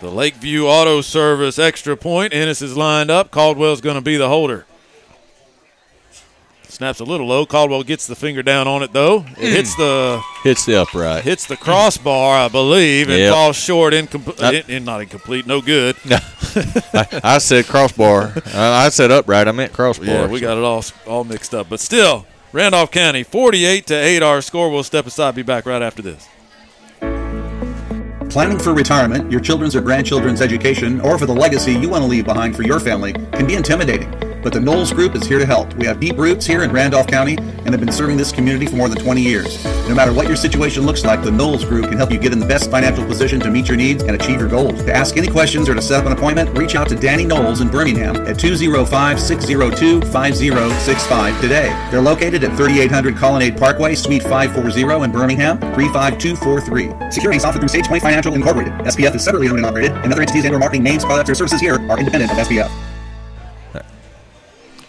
The 0.00 0.10
Lakeview 0.10 0.64
Auto 0.64 1.02
Service 1.02 1.58
extra 1.58 1.96
point. 1.96 2.32
Ennis 2.32 2.62
is 2.62 2.76
lined 2.76 3.10
up. 3.10 3.30
Caldwell's 3.30 3.82
going 3.82 3.94
to 3.94 4.00
be 4.00 4.16
the 4.16 4.28
holder. 4.28 4.64
Snaps 6.72 7.00
a 7.00 7.04
little 7.04 7.26
low. 7.26 7.44
Caldwell 7.44 7.82
gets 7.82 8.06
the 8.06 8.16
finger 8.16 8.42
down 8.42 8.66
on 8.66 8.82
it 8.82 8.94
though. 8.94 9.26
It 9.36 9.36
hmm. 9.36 9.42
hits 9.42 9.76
the 9.76 10.22
Hits 10.42 10.64
the 10.64 10.80
upright. 10.80 11.22
hits 11.22 11.46
the 11.46 11.58
crossbar, 11.58 12.46
I 12.46 12.48
believe, 12.48 13.10
and 13.10 13.18
Yep. 13.18 13.32
falls 13.34 13.56
short. 13.56 13.92
Incomplete. 13.92 14.40
Not- 14.40 14.54
in, 14.54 14.70
in- 14.70 14.84
not 14.86 15.02
incomplete. 15.02 15.46
No 15.46 15.60
good. 15.60 15.96
I, 16.06 17.20
I 17.22 17.38
said 17.38 17.66
crossbar. 17.66 18.32
I, 18.54 18.86
I 18.86 18.88
said 18.88 19.10
upright. 19.10 19.48
I 19.48 19.52
meant 19.52 19.74
crossbar. 19.74 20.06
Yeah, 20.06 20.26
we 20.26 20.40
got 20.40 20.56
it 20.56 20.64
all 20.64 20.82
all 21.06 21.24
mixed 21.24 21.54
up. 21.54 21.68
But 21.68 21.78
still, 21.78 22.26
Randolph 22.52 22.90
County, 22.90 23.22
48 23.22 23.86
to 23.88 23.94
8 23.94 24.22
our 24.22 24.40
score. 24.40 24.70
We'll 24.70 24.82
step 24.82 25.06
aside, 25.06 25.34
be 25.34 25.42
back 25.42 25.66
right 25.66 25.82
after 25.82 26.00
this. 26.00 26.26
Planning 28.30 28.58
for 28.58 28.72
retirement, 28.72 29.30
your 29.30 29.42
children's 29.42 29.76
or 29.76 29.82
grandchildren's 29.82 30.40
education, 30.40 31.02
or 31.02 31.18
for 31.18 31.26
the 31.26 31.34
legacy 31.34 31.74
you 31.74 31.90
want 31.90 32.02
to 32.02 32.08
leave 32.08 32.24
behind 32.24 32.56
for 32.56 32.62
your 32.62 32.80
family 32.80 33.12
can 33.12 33.46
be 33.46 33.56
intimidating. 33.56 34.31
But 34.42 34.52
the 34.52 34.60
Knowles 34.60 34.92
Group 34.92 35.14
is 35.14 35.24
here 35.24 35.38
to 35.38 35.46
help. 35.46 35.72
We 35.74 35.86
have 35.86 36.00
deep 36.00 36.18
roots 36.18 36.44
here 36.44 36.64
in 36.64 36.72
Randolph 36.72 37.06
County 37.06 37.36
and 37.38 37.68
have 37.68 37.78
been 37.78 37.92
serving 37.92 38.16
this 38.16 38.32
community 38.32 38.66
for 38.66 38.74
more 38.74 38.88
than 38.88 38.98
20 38.98 39.20
years. 39.20 39.64
No 39.88 39.94
matter 39.94 40.12
what 40.12 40.26
your 40.26 40.34
situation 40.36 40.84
looks 40.84 41.04
like, 41.04 41.22
the 41.22 41.30
Knowles 41.30 41.64
Group 41.64 41.88
can 41.88 41.96
help 41.96 42.10
you 42.10 42.18
get 42.18 42.32
in 42.32 42.40
the 42.40 42.46
best 42.46 42.68
financial 42.70 43.04
position 43.04 43.38
to 43.40 43.50
meet 43.50 43.68
your 43.68 43.76
needs 43.76 44.02
and 44.02 44.20
achieve 44.20 44.40
your 44.40 44.48
goals. 44.48 44.82
To 44.82 44.92
ask 44.92 45.16
any 45.16 45.28
questions 45.28 45.68
or 45.68 45.74
to 45.74 45.82
set 45.82 46.00
up 46.00 46.06
an 46.06 46.12
appointment, 46.12 46.56
reach 46.58 46.74
out 46.74 46.88
to 46.88 46.96
Danny 46.96 47.24
Knowles 47.24 47.60
in 47.60 47.68
Birmingham 47.68 48.16
at 48.26 48.38
205 48.38 49.20
602 49.20 50.00
5065 50.00 51.40
today. 51.40 51.68
They're 51.92 52.00
located 52.00 52.42
at 52.42 52.56
3800 52.56 53.16
Colonnade 53.16 53.56
Parkway, 53.56 53.94
Suite 53.94 54.22
540 54.22 55.04
in 55.04 55.12
Birmingham, 55.12 55.58
35243. 55.74 57.12
Security 57.12 57.36
is 57.36 57.44
offered 57.44 57.60
through 57.60 57.80
SagePoint 57.80 58.00
Financial 58.00 58.34
Incorporated. 58.34 58.72
SPF 58.86 59.14
is 59.14 59.24
separately 59.24 59.48
owned 59.48 59.58
and 59.58 59.66
operated, 59.66 59.92
and 59.92 60.12
other 60.12 60.22
entities 60.22 60.44
and 60.44 60.54
or 60.54 60.58
marketing 60.58 60.82
names, 60.82 61.04
products, 61.04 61.30
or 61.30 61.34
services 61.36 61.60
here 61.60 61.74
are 61.74 61.98
independent 61.98 62.32
of 62.32 62.38
SPF. 62.38 62.91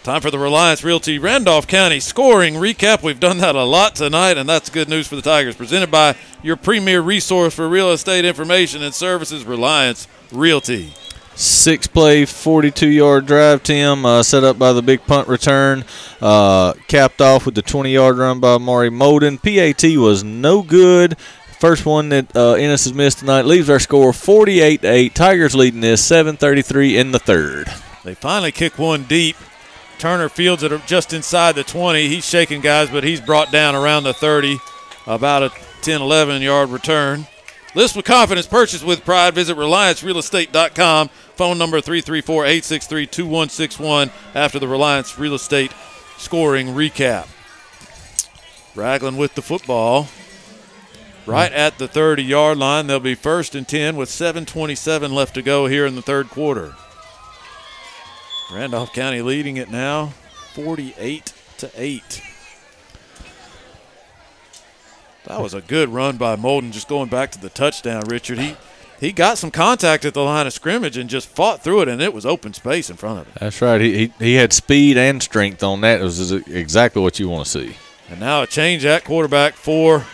Time 0.04 0.20
for 0.20 0.30
the 0.30 0.38
Reliance 0.38 0.84
Realty 0.84 1.18
Randolph 1.18 1.66
County 1.66 1.98
scoring 1.98 2.56
recap. 2.56 3.02
We've 3.02 3.18
done 3.18 3.38
that 3.38 3.54
a 3.54 3.64
lot 3.64 3.94
tonight, 3.94 4.36
and 4.36 4.46
that's 4.46 4.68
good 4.68 4.86
news 4.86 5.08
for 5.08 5.16
the 5.16 5.22
Tigers. 5.22 5.56
Presented 5.56 5.90
by 5.90 6.14
your 6.42 6.56
premier 6.56 7.00
resource 7.00 7.54
for 7.54 7.66
real 7.70 7.90
estate 7.90 8.26
information 8.26 8.82
and 8.82 8.92
services, 8.94 9.46
Reliance 9.46 10.06
Realty. 10.30 10.92
Six 11.36 11.86
play, 11.86 12.26
42 12.26 12.86
yard 12.86 13.24
drive, 13.24 13.62
Tim, 13.62 14.04
uh, 14.04 14.22
set 14.22 14.44
up 14.44 14.58
by 14.58 14.74
the 14.74 14.82
big 14.82 15.00
punt 15.06 15.26
return. 15.26 15.86
Uh, 16.20 16.74
capped 16.86 17.22
off 17.22 17.46
with 17.46 17.54
the 17.54 17.62
20 17.62 17.90
yard 17.90 18.18
run 18.18 18.40
by 18.40 18.58
Mari 18.58 18.90
Molden. 18.90 19.40
PAT 19.42 19.98
was 19.98 20.22
no 20.22 20.60
good. 20.60 21.16
First 21.58 21.86
one 21.86 22.10
that 22.10 22.36
uh, 22.36 22.52
Ennis 22.52 22.84
has 22.84 22.92
missed 22.92 23.20
tonight 23.20 23.46
leaves 23.46 23.70
our 23.70 23.80
score 23.80 24.12
48 24.12 24.84
8. 24.84 25.14
Tigers 25.14 25.54
leading 25.54 25.80
this 25.80 26.06
7.33 26.06 26.94
in 26.98 27.12
the 27.12 27.18
third. 27.18 27.68
They 28.04 28.12
finally 28.12 28.52
kick 28.52 28.78
one 28.78 29.04
deep. 29.04 29.36
Turner 29.98 30.28
fields 30.28 30.62
it 30.62 30.72
just 30.86 31.12
inside 31.12 31.54
the 31.54 31.64
20. 31.64 32.08
He's 32.08 32.28
shaking 32.28 32.60
guys, 32.60 32.90
but 32.90 33.04
he's 33.04 33.20
brought 33.20 33.50
down 33.50 33.74
around 33.74 34.04
the 34.04 34.14
30. 34.14 34.58
About 35.06 35.42
a 35.42 35.52
10 35.82 36.00
11 36.00 36.42
yard 36.42 36.70
return. 36.70 37.26
List 37.74 37.96
with 37.96 38.04
confidence, 38.04 38.46
purchase 38.46 38.82
with 38.84 39.04
pride. 39.04 39.34
Visit 39.34 39.56
RelianceRealEstate.com. 39.56 41.08
Phone 41.08 41.58
number 41.58 41.80
334 41.80 42.44
863 42.44 43.06
2161 43.06 44.10
after 44.34 44.58
the 44.58 44.68
Reliance 44.68 45.18
Real 45.18 45.34
Estate 45.34 45.72
scoring 46.16 46.68
recap. 46.68 47.26
Ragland 48.74 49.18
with 49.18 49.34
the 49.34 49.42
football. 49.42 50.08
Right 51.26 51.52
at 51.52 51.78
the 51.78 51.88
30 51.88 52.22
yard 52.22 52.58
line. 52.58 52.86
They'll 52.86 53.00
be 53.00 53.14
first 53.14 53.54
and 53.54 53.66
10 53.66 53.96
with 53.96 54.08
7.27 54.08 55.12
left 55.12 55.34
to 55.34 55.42
go 55.42 55.66
here 55.66 55.86
in 55.86 55.96
the 55.96 56.02
third 56.02 56.28
quarter. 56.28 56.74
Randolph 58.52 58.92
County 58.92 59.22
leading 59.22 59.56
it 59.56 59.70
now 59.70 60.12
48 60.54 61.32
to 61.58 61.70
8. 61.74 62.22
That 65.24 65.40
was 65.40 65.54
a 65.54 65.62
good 65.62 65.88
run 65.88 66.18
by 66.18 66.36
Molden, 66.36 66.70
just 66.70 66.88
going 66.88 67.08
back 67.08 67.32
to 67.32 67.40
the 67.40 67.48
touchdown, 67.48 68.02
Richard. 68.08 68.38
He 68.38 68.56
he 69.00 69.12
got 69.12 69.38
some 69.38 69.50
contact 69.50 70.04
at 70.04 70.14
the 70.14 70.22
line 70.22 70.46
of 70.46 70.52
scrimmage 70.52 70.96
and 70.96 71.10
just 71.10 71.28
fought 71.28 71.62
through 71.62 71.82
it, 71.82 71.88
and 71.88 72.00
it 72.00 72.14
was 72.14 72.24
open 72.24 72.54
space 72.54 72.88
in 72.88 72.96
front 72.96 73.20
of 73.20 73.26
him. 73.26 73.32
That's 73.40 73.60
right. 73.60 73.80
He, 73.80 73.98
he, 73.98 74.12
he 74.18 74.34
had 74.34 74.52
speed 74.52 74.96
and 74.96 75.22
strength 75.22 75.62
on 75.62 75.80
that. 75.80 76.00
It 76.00 76.04
was 76.04 76.30
exactly 76.32 77.02
what 77.02 77.18
you 77.18 77.28
want 77.28 77.46
to 77.46 77.50
see. 77.50 77.76
And 78.08 78.20
now 78.20 78.42
a 78.42 78.46
change 78.46 78.84
at 78.84 79.04
quarterback 79.04 79.54
for 79.54 80.06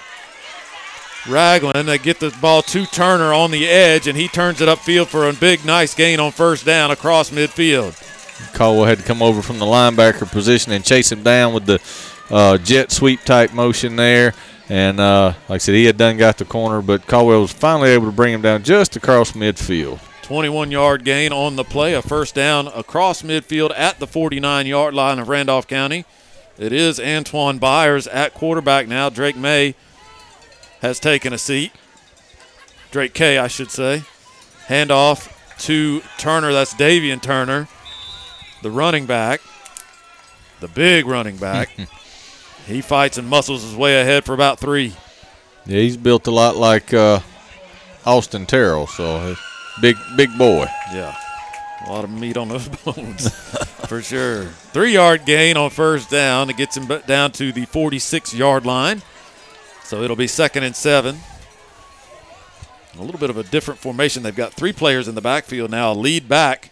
Ragland. 1.28 1.88
They 1.88 1.98
get 1.98 2.20
the 2.20 2.34
ball 2.40 2.62
to 2.62 2.86
Turner 2.86 3.32
on 3.32 3.50
the 3.50 3.68
edge, 3.68 4.06
and 4.06 4.16
he 4.16 4.28
turns 4.28 4.60
it 4.60 4.68
upfield 4.68 5.06
for 5.06 5.28
a 5.28 5.32
big, 5.32 5.64
nice 5.64 5.94
gain 5.94 6.18
on 6.18 6.32
first 6.32 6.64
down 6.64 6.90
across 6.90 7.30
midfield. 7.30 7.94
Caldwell 8.52 8.86
had 8.86 8.98
to 8.98 9.04
come 9.04 9.22
over 9.22 9.42
from 9.42 9.58
the 9.58 9.66
linebacker 9.66 10.30
position 10.30 10.72
and 10.72 10.84
chase 10.84 11.10
him 11.10 11.22
down 11.22 11.54
with 11.54 11.66
the 11.66 11.80
uh, 12.30 12.58
jet 12.58 12.90
sweep 12.92 13.22
type 13.22 13.52
motion 13.52 13.96
there. 13.96 14.34
And 14.68 15.00
uh, 15.00 15.34
like 15.48 15.56
I 15.56 15.58
said, 15.58 15.74
he 15.74 15.86
had 15.86 15.96
done 15.96 16.16
got 16.16 16.38
the 16.38 16.44
corner, 16.44 16.80
but 16.80 17.06
Caldwell 17.06 17.40
was 17.40 17.52
finally 17.52 17.90
able 17.90 18.06
to 18.06 18.12
bring 18.12 18.32
him 18.32 18.42
down 18.42 18.62
just 18.62 18.94
across 18.96 19.32
midfield. 19.32 19.98
21 20.22 20.70
yard 20.70 21.04
gain 21.04 21.32
on 21.32 21.56
the 21.56 21.64
play, 21.64 21.92
a 21.92 22.00
first 22.00 22.36
down 22.36 22.68
across 22.68 23.22
midfield 23.22 23.72
at 23.76 23.98
the 23.98 24.06
49 24.06 24.64
yard 24.66 24.94
line 24.94 25.18
of 25.18 25.28
Randolph 25.28 25.66
County. 25.66 26.04
It 26.56 26.72
is 26.72 27.00
Antoine 27.00 27.58
Byers 27.58 28.06
at 28.06 28.32
quarterback 28.32 28.86
now. 28.86 29.08
Drake 29.08 29.36
May 29.36 29.74
has 30.82 31.00
taken 31.00 31.32
a 31.32 31.38
seat. 31.38 31.72
Drake 32.92 33.12
Kay, 33.12 33.38
I 33.38 33.48
should 33.48 33.72
say. 33.72 34.04
Handoff 34.66 35.32
to 35.62 36.02
Turner. 36.18 36.52
That's 36.52 36.74
Davian 36.74 37.20
Turner, 37.20 37.66
the 38.62 38.70
running 38.70 39.06
back, 39.06 39.40
the 40.60 40.68
big 40.68 41.06
running 41.06 41.36
back. 41.36 41.70
he 42.66 42.80
fights 42.80 43.18
and 43.18 43.28
muscles 43.28 43.62
his 43.62 43.74
way 43.74 44.00
ahead 44.00 44.24
for 44.24 44.34
about 44.34 44.58
three. 44.58 44.94
Yeah, 45.66 45.80
he's 45.80 45.96
built 45.96 46.26
a 46.26 46.30
lot 46.30 46.56
like 46.56 46.92
uh, 46.94 47.20
Austin 48.04 48.46
Terrell, 48.46 48.86
so 48.86 49.34
big 49.80 49.96
big 50.16 50.36
boy. 50.38 50.66
Yeah, 50.92 51.14
a 51.86 51.90
lot 51.90 52.04
of 52.04 52.10
meat 52.10 52.36
on 52.36 52.48
those 52.48 52.68
bones 52.84 53.28
for 53.86 54.02
sure. 54.02 54.44
Three 54.44 54.92
yard 54.92 55.24
gain 55.26 55.56
on 55.56 55.70
first 55.70 56.10
down. 56.10 56.48
It 56.50 56.56
gets 56.56 56.76
him 56.76 56.86
down 57.06 57.32
to 57.32 57.52
the 57.52 57.66
46 57.66 58.34
yard 58.34 58.64
line. 58.64 59.02
So 59.84 60.02
it'll 60.02 60.16
be 60.16 60.28
second 60.28 60.62
and 60.62 60.76
seven. 60.76 61.18
A 62.98 63.02
little 63.02 63.20
bit 63.20 63.30
of 63.30 63.36
a 63.36 63.42
different 63.42 63.80
formation. 63.80 64.22
They've 64.22 64.34
got 64.34 64.52
three 64.52 64.72
players 64.72 65.08
in 65.08 65.14
the 65.14 65.20
backfield 65.20 65.70
now. 65.70 65.92
A 65.92 65.94
lead 65.94 66.28
back 66.28 66.70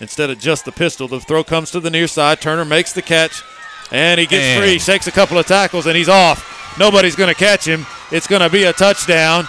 instead 0.00 0.30
of 0.30 0.38
just 0.38 0.64
the 0.64 0.72
pistol. 0.72 1.08
The 1.08 1.20
throw 1.20 1.44
comes 1.44 1.70
to 1.72 1.80
the 1.80 1.90
near 1.90 2.06
side. 2.06 2.40
Turner 2.40 2.64
makes 2.64 2.92
the 2.92 3.02
catch. 3.02 3.42
And 3.90 4.20
he 4.20 4.26
gets 4.26 4.58
free, 4.60 4.78
shakes 4.78 5.06
a 5.06 5.12
couple 5.12 5.38
of 5.38 5.46
tackles, 5.46 5.86
and 5.86 5.96
he's 5.96 6.08
off. 6.10 6.76
Nobody's 6.78 7.16
going 7.16 7.32
to 7.32 7.38
catch 7.38 7.66
him. 7.66 7.86
It's 8.12 8.26
going 8.26 8.42
to 8.42 8.50
be 8.50 8.64
a 8.64 8.72
touchdown. 8.72 9.46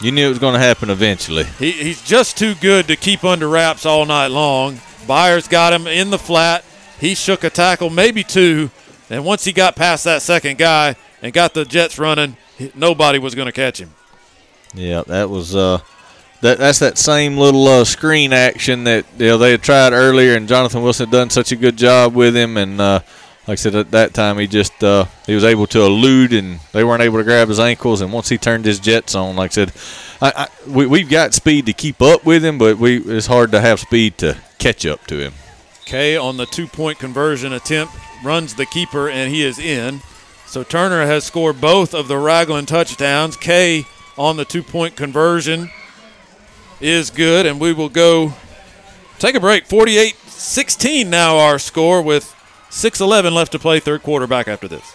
You 0.00 0.12
knew 0.12 0.26
it 0.26 0.28
was 0.28 0.38
going 0.38 0.54
to 0.54 0.60
happen 0.60 0.90
eventually. 0.90 1.44
He, 1.58 1.72
he's 1.72 2.02
just 2.02 2.36
too 2.38 2.54
good 2.56 2.86
to 2.88 2.96
keep 2.96 3.24
under 3.24 3.48
wraps 3.48 3.84
all 3.84 4.04
night 4.06 4.28
long. 4.28 4.80
Byers 5.06 5.48
got 5.48 5.72
him 5.72 5.86
in 5.86 6.10
the 6.10 6.18
flat. 6.18 6.64
He 7.00 7.14
shook 7.14 7.44
a 7.44 7.50
tackle, 7.50 7.90
maybe 7.90 8.22
two. 8.22 8.70
And 9.10 9.24
once 9.24 9.44
he 9.44 9.52
got 9.52 9.74
past 9.74 10.04
that 10.04 10.22
second 10.22 10.58
guy 10.58 10.96
and 11.22 11.32
got 11.32 11.54
the 11.54 11.64
Jets 11.64 11.98
running, 11.98 12.36
nobody 12.74 13.18
was 13.18 13.34
going 13.34 13.46
to 13.46 13.52
catch 13.52 13.78
him. 13.80 13.94
Yeah, 14.74 15.02
that 15.06 15.30
was 15.30 15.56
uh, 15.56 15.78
that 16.40 16.58
that's 16.58 16.78
that 16.78 16.98
same 16.98 17.36
little 17.36 17.66
uh, 17.66 17.84
screen 17.84 18.32
action 18.32 18.84
that 18.84 19.04
you 19.18 19.26
know 19.26 19.38
they 19.38 19.50
had 19.50 19.62
tried 19.62 19.92
earlier, 19.92 20.36
and 20.36 20.48
Jonathan 20.48 20.82
Wilson 20.82 21.06
had 21.06 21.12
done 21.12 21.30
such 21.30 21.52
a 21.52 21.56
good 21.56 21.76
job 21.76 22.14
with 22.14 22.36
him. 22.36 22.56
And 22.56 22.80
uh, 22.80 23.00
like 23.46 23.54
I 23.54 23.54
said, 23.56 23.74
at 23.74 23.90
that 23.90 24.14
time 24.14 24.38
he 24.38 24.46
just 24.46 24.84
uh, 24.84 25.06
he 25.26 25.34
was 25.34 25.44
able 25.44 25.66
to 25.68 25.80
elude, 25.80 26.32
and 26.32 26.60
they 26.72 26.84
weren't 26.84 27.02
able 27.02 27.18
to 27.18 27.24
grab 27.24 27.48
his 27.48 27.58
ankles. 27.58 28.00
And 28.00 28.12
once 28.12 28.28
he 28.28 28.38
turned 28.38 28.64
his 28.64 28.78
jets 28.78 29.14
on, 29.14 29.36
like 29.36 29.52
I 29.52 29.54
said, 29.54 29.72
I, 30.20 30.44
I, 30.44 30.70
we 30.70 30.86
we've 30.86 31.08
got 31.08 31.34
speed 31.34 31.66
to 31.66 31.72
keep 31.72 32.00
up 32.00 32.24
with 32.24 32.44
him, 32.44 32.58
but 32.58 32.78
we 32.78 32.98
it's 32.98 33.26
hard 33.26 33.50
to 33.52 33.60
have 33.60 33.80
speed 33.80 34.18
to 34.18 34.36
catch 34.58 34.86
up 34.86 35.06
to 35.08 35.18
him. 35.18 35.34
Kay 35.84 36.16
on 36.16 36.36
the 36.36 36.46
two 36.46 36.66
point 36.66 36.98
conversion 36.98 37.52
attempt 37.52 37.94
runs 38.22 38.54
the 38.54 38.66
keeper, 38.66 39.08
and 39.08 39.32
he 39.32 39.42
is 39.42 39.58
in. 39.58 40.02
So 40.46 40.62
Turner 40.62 41.04
has 41.04 41.24
scored 41.24 41.60
both 41.60 41.94
of 41.94 42.08
the 42.08 42.16
Ragland 42.16 42.68
touchdowns. 42.68 43.36
Kay 43.36 43.84
on 44.16 44.36
the 44.36 44.44
two 44.44 44.62
point 44.62 44.96
conversion 44.96 45.70
is 46.80 47.10
good, 47.10 47.46
and 47.46 47.60
we 47.60 47.72
will 47.72 47.88
go 47.88 48.34
take 49.18 49.34
a 49.34 49.40
break. 49.40 49.66
48 49.66 50.14
16 50.14 51.10
now, 51.10 51.38
our 51.38 51.58
score 51.58 52.00
with 52.02 52.34
6 52.70 53.00
11 53.00 53.34
left 53.34 53.52
to 53.52 53.58
play, 53.58 53.80
third 53.80 54.02
quarter 54.02 54.26
back 54.26 54.48
after 54.48 54.68
this 54.68 54.94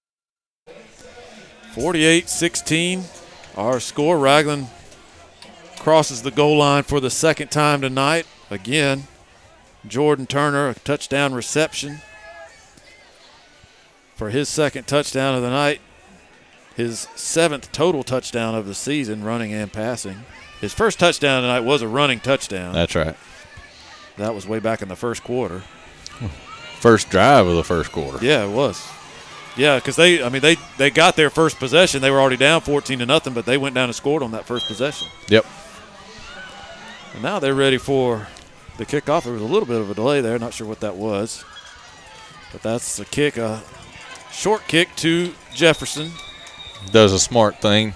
48 1.73 2.29
16. 2.29 3.03
Our 3.55 3.79
score. 3.79 4.17
Ragland 4.17 4.67
crosses 5.79 6.21
the 6.21 6.31
goal 6.31 6.57
line 6.57 6.83
for 6.83 6.99
the 6.99 7.09
second 7.09 7.49
time 7.49 7.81
tonight. 7.81 8.25
Again, 8.49 9.07
Jordan 9.87 10.27
Turner, 10.27 10.69
a 10.69 10.73
touchdown 10.75 11.33
reception 11.33 12.01
for 14.15 14.29
his 14.29 14.47
second 14.49 14.87
touchdown 14.87 15.35
of 15.35 15.41
the 15.41 15.49
night. 15.49 15.81
His 16.75 17.07
seventh 17.15 17.71
total 17.71 18.03
touchdown 18.03 18.55
of 18.55 18.65
the 18.65 18.75
season, 18.75 19.23
running 19.23 19.53
and 19.53 19.71
passing. 19.71 20.23
His 20.61 20.73
first 20.73 20.99
touchdown 20.99 21.41
tonight 21.41 21.61
was 21.61 21.81
a 21.81 21.87
running 21.87 22.19
touchdown. 22.19 22.73
That's 22.73 22.95
right. 22.95 23.15
That 24.17 24.35
was 24.35 24.47
way 24.47 24.59
back 24.59 24.81
in 24.81 24.87
the 24.87 24.95
first 24.95 25.23
quarter. 25.23 25.63
First 26.79 27.09
drive 27.09 27.47
of 27.47 27.55
the 27.55 27.63
first 27.63 27.91
quarter. 27.91 28.23
Yeah, 28.23 28.45
it 28.45 28.51
was. 28.51 28.87
Yeah, 29.61 29.75
because 29.75 29.95
they, 29.95 30.23
I 30.23 30.29
mean, 30.29 30.41
they 30.41 30.57
they 30.79 30.89
got 30.89 31.15
their 31.15 31.29
first 31.29 31.59
possession. 31.59 32.01
They 32.01 32.09
were 32.09 32.19
already 32.19 32.35
down 32.35 32.61
14 32.61 32.97
to 32.97 33.05
nothing, 33.05 33.33
but 33.35 33.45
they 33.45 33.59
went 33.59 33.75
down 33.75 33.89
and 33.89 33.95
scored 33.95 34.23
on 34.23 34.31
that 34.31 34.45
first 34.45 34.67
possession. 34.67 35.07
Yep. 35.27 35.45
And 37.13 37.21
now 37.21 37.37
they're 37.37 37.53
ready 37.53 37.77
for 37.77 38.27
the 38.77 38.87
kickoff. 38.87 39.25
There 39.25 39.33
was 39.33 39.41
a 39.43 39.45
little 39.45 39.67
bit 39.67 39.79
of 39.79 39.91
a 39.91 39.93
delay 39.93 40.19
there. 40.19 40.39
Not 40.39 40.55
sure 40.55 40.65
what 40.65 40.79
that 40.79 40.95
was, 40.95 41.45
but 42.51 42.63
that's 42.63 42.97
a 42.99 43.05
kick, 43.05 43.37
a 43.37 43.61
short 44.31 44.67
kick 44.67 44.95
to 44.95 45.31
Jefferson. 45.53 46.11
Does 46.91 47.13
a 47.13 47.19
smart 47.19 47.61
thing, 47.61 47.93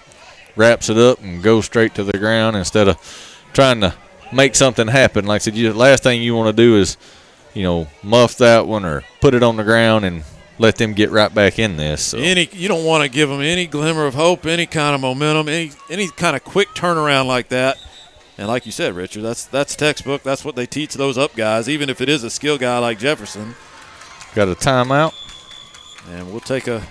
wraps 0.56 0.88
it 0.90 1.00
up 1.00 1.20
and 1.24 1.42
goes 1.42 1.66
straight 1.66 1.96
to 1.96 2.04
the 2.04 2.20
ground 2.20 2.56
instead 2.56 2.88
of 2.88 3.48
trying 3.54 3.82
to 3.82 3.96
make 4.32 4.54
something 4.54 4.88
happen. 4.88 5.26
Like 5.26 5.42
I 5.42 5.46
said, 5.46 5.56
you, 5.56 5.74
last 5.74 6.04
thing 6.04 6.22
you 6.22 6.36
want 6.36 6.56
to 6.56 6.64
do 6.64 6.78
is, 6.78 6.96
you 7.56 7.64
know, 7.64 7.88
muff 8.04 8.38
that 8.38 8.68
one 8.68 8.86
or 8.86 9.04
put 9.20 9.34
it 9.34 9.42
on 9.42 9.58
the 9.58 9.64
ground 9.64 10.06
and 10.06 10.24
let 10.58 10.78
them 10.78 10.94
get 10.94 11.12
right 11.12 11.34
back 11.34 11.60
in 11.60 11.78
this. 11.78 12.04
So. 12.04 12.18
Any 12.18 12.50
you 12.52 12.68
don't 12.68 12.86
want 12.86 13.04
to 13.04 13.10
give 13.10 13.30
them 13.30 13.42
any 13.42 13.68
glimmer 13.68 14.06
of 14.06 14.14
hope, 14.14 14.46
any 14.46 14.66
kind 14.66 14.96
of 14.96 15.02
momentum, 15.02 15.50
any 15.50 15.72
any 15.90 16.08
kind 16.10 16.36
of 16.36 16.44
quick 16.44 16.70
turnaround 16.70 17.28
like 17.28 17.50
that. 17.50 17.78
And 18.38 18.48
like 18.48 18.66
you 18.66 18.72
said, 18.72 18.96
Richard, 18.96 19.22
that's 19.22 19.46
that's 19.46 19.76
textbook. 19.76 20.24
That's 20.24 20.44
what 20.44 20.56
they 20.56 20.66
teach 20.66 20.94
those 20.96 21.18
up 21.18 21.36
guys, 21.36 21.70
even 21.70 21.90
if 21.90 22.02
it 22.02 22.10
is 22.10 22.24
a 22.24 22.30
skill 22.30 22.58
guy 22.58 22.78
like 22.80 23.00
Jefferson. 23.00 23.56
Got 24.34 24.50
a 24.50 24.56
timeout. 24.56 25.14
And 26.12 26.30
we'll 26.32 26.42
take 26.42 26.68
a 26.68 26.84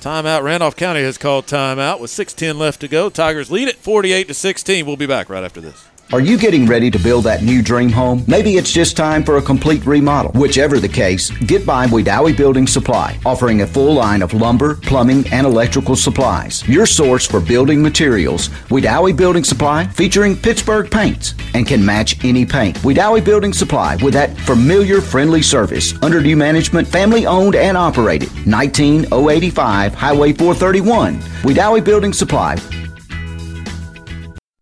timeout. 0.00 0.42
Randolph 0.42 0.76
County 0.76 1.02
has 1.02 1.16
called 1.18 1.46
timeout 1.46 2.00
with 2.00 2.10
6:10 2.10 2.58
left 2.58 2.80
to 2.80 2.88
go. 2.88 3.10
Tigers 3.10 3.50
lead 3.50 3.68
it 3.68 3.76
48 3.76 4.28
to 4.28 4.34
16. 4.34 4.86
We'll 4.86 4.96
be 4.96 5.06
back 5.06 5.28
right 5.28 5.44
after 5.44 5.60
this. 5.60 5.89
Are 6.12 6.20
you 6.20 6.36
getting 6.36 6.66
ready 6.66 6.90
to 6.90 6.98
build 6.98 7.22
that 7.26 7.44
new 7.44 7.62
dream 7.62 7.88
home? 7.88 8.24
Maybe 8.26 8.56
it's 8.56 8.72
just 8.72 8.96
time 8.96 9.22
for 9.22 9.36
a 9.36 9.42
complete 9.42 9.86
remodel. 9.86 10.32
Whichever 10.32 10.80
the 10.80 10.88
case, 10.88 11.30
get 11.30 11.64
by 11.64 11.86
Wedowee 11.86 12.36
Building 12.36 12.66
Supply, 12.66 13.16
offering 13.24 13.60
a 13.60 13.66
full 13.66 13.94
line 13.94 14.20
of 14.20 14.34
lumber, 14.34 14.74
plumbing, 14.74 15.28
and 15.30 15.46
electrical 15.46 15.94
supplies. 15.94 16.66
Your 16.68 16.84
source 16.84 17.26
for 17.26 17.38
building 17.38 17.80
materials. 17.80 18.48
Wedowee 18.70 19.16
Building 19.16 19.44
Supply, 19.44 19.86
featuring 19.86 20.34
Pittsburgh 20.34 20.90
paints, 20.90 21.34
and 21.54 21.64
can 21.64 21.84
match 21.84 22.24
any 22.24 22.44
paint. 22.44 22.76
Wedowee 22.78 23.24
Building 23.24 23.52
Supply, 23.52 23.94
with 24.02 24.14
that 24.14 24.36
familiar, 24.38 25.00
friendly 25.00 25.42
service. 25.42 25.94
Under 26.02 26.20
new 26.20 26.36
management, 26.36 26.88
family 26.88 27.24
owned 27.24 27.54
and 27.54 27.76
operated. 27.76 28.30
19085 28.48 29.94
Highway 29.94 30.32
431. 30.32 31.20
Wedowee 31.44 31.84
Building 31.84 32.12
Supply, 32.12 32.56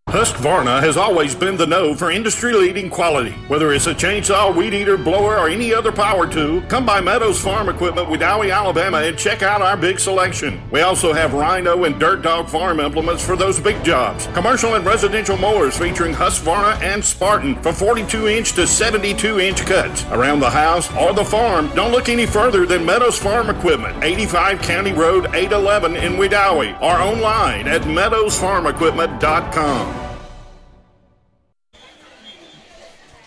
Husqvarna 0.09 0.81
has 0.81 0.97
always 0.97 1.35
been 1.35 1.59
the 1.59 1.67
know 1.67 1.95
for 1.95 2.11
industry 2.11 2.55
leading 2.55 2.89
quality. 2.89 3.33
Whether 3.47 3.75
it's 3.75 3.89
a 3.89 3.95
chainsaw, 3.95 4.57
weed 4.57 4.73
eater, 4.73 4.97
blower, 4.97 5.37
or 5.37 5.51
any 5.51 5.75
other 5.75 5.93
power 5.93 6.27
tool, 6.27 6.63
come 6.63 6.87
by 6.87 7.03
Meadows 7.03 7.39
Farm 7.39 7.69
Equipment, 7.69 8.09
Wedowee, 8.09 8.51
Alabama, 8.51 9.03
and 9.03 9.19
check 9.19 9.43
out 9.43 9.61
our 9.61 9.77
big 9.77 10.01
selection. 10.01 10.63
We 10.71 10.81
also 10.81 11.13
have 11.13 11.35
Rhino 11.35 11.85
and 11.85 12.01
Dirt 12.01 12.23
Dog 12.23 12.49
farm 12.49 12.81
implements 12.81 13.23
for 13.23 13.37
those 13.37 13.61
big 13.61 13.85
jobs. 13.85 14.27
Commercial 14.29 14.77
and 14.77 14.87
residential 14.87 15.37
mowers 15.37 15.77
featuring 15.77 16.15
Husqvarna 16.15 16.81
and 16.81 17.05
Spartan 17.05 17.63
for 17.63 17.75
42 17.75 18.29
inch 18.29 18.53
to 18.53 18.67
72 18.67 19.41
inch 19.41 19.67
cuts. 19.67 20.07
Around 20.07 20.41
the 20.41 20.49
house 20.49 20.91
or 20.97 21.13
the 21.13 21.23
farm, 21.23 21.69
don't 21.75 21.93
look 21.93 22.09
any 22.09 22.25
further 22.25 22.65
than 22.65 22.87
Meadows 22.87 23.19
Farm 23.19 23.51
Equipment, 23.51 24.03
85 24.03 24.63
County 24.63 24.95
Road 24.95 25.27
811 25.35 25.97
in 25.97 26.15
Wedowee, 26.15 26.75
or 26.81 26.99
online 26.99 27.69
at 27.69 27.83
meadowsfarmequipment.com. 27.83 30.08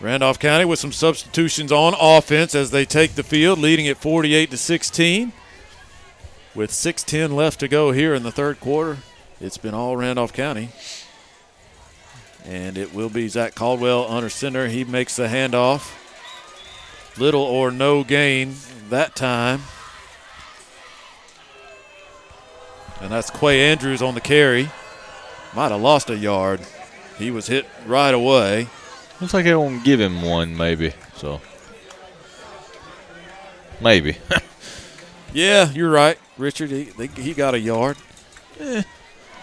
Randolph 0.02 0.40
County 0.40 0.66
with 0.66 0.80
some 0.80 0.92
substitutions 0.92 1.72
on 1.72 1.94
offense 2.00 2.56
as 2.56 2.72
they 2.72 2.86
take 2.86 3.14
the 3.14 3.22
field, 3.22 3.60
leading 3.60 3.88
at 3.88 3.98
48 3.98 4.50
to 4.50 4.58
16. 4.58 5.32
With 6.56 6.72
6:10 6.72 7.36
left 7.36 7.60
to 7.60 7.68
go 7.68 7.92
here 7.92 8.16
in 8.16 8.24
the 8.24 8.32
third 8.32 8.60
quarter, 8.60 8.98
it's 9.40 9.58
been 9.58 9.76
all 9.76 9.96
Randolph 9.96 10.34
County, 10.34 10.70
and 12.44 12.80
it 12.80 12.94
will 12.94 13.10
be 13.10 13.28
Zach 13.28 13.54
Caldwell 13.54 14.12
under 14.12 14.28
center. 14.28 14.68
He 14.68 14.84
makes 14.84 15.16
the 15.16 15.28
handoff, 15.28 15.92
little 17.18 17.44
or 17.44 17.70
no 17.72 18.04
gain 18.04 18.56
that 18.90 19.16
time, 19.16 19.62
and 23.00 23.12
that's 23.12 23.30
Quay 23.30 23.62
Andrews 23.72 24.02
on 24.02 24.16
the 24.16 24.22
carry. 24.22 24.72
Might 25.56 25.72
have 25.72 25.80
lost 25.82 26.10
a 26.10 26.18
yard. 26.18 26.62
He 27.18 27.30
was 27.30 27.48
hit 27.48 27.68
right 27.86 28.14
away. 28.14 28.68
Looks 29.22 29.34
like 29.36 29.46
they 29.46 29.54
won't 29.56 29.84
give 29.84 30.00
him 30.02 30.22
one, 30.24 30.58
maybe. 30.58 30.94
So 31.16 31.40
maybe. 33.80 34.18
yeah, 35.34 35.70
you're 35.72 35.92
right, 35.92 36.18
Richard. 36.38 36.72
He 36.72 36.84
they, 36.86 37.08
he 37.08 37.34
got 37.34 37.54
a 37.54 37.60
yard. 37.60 37.98
Eh. 38.60 38.82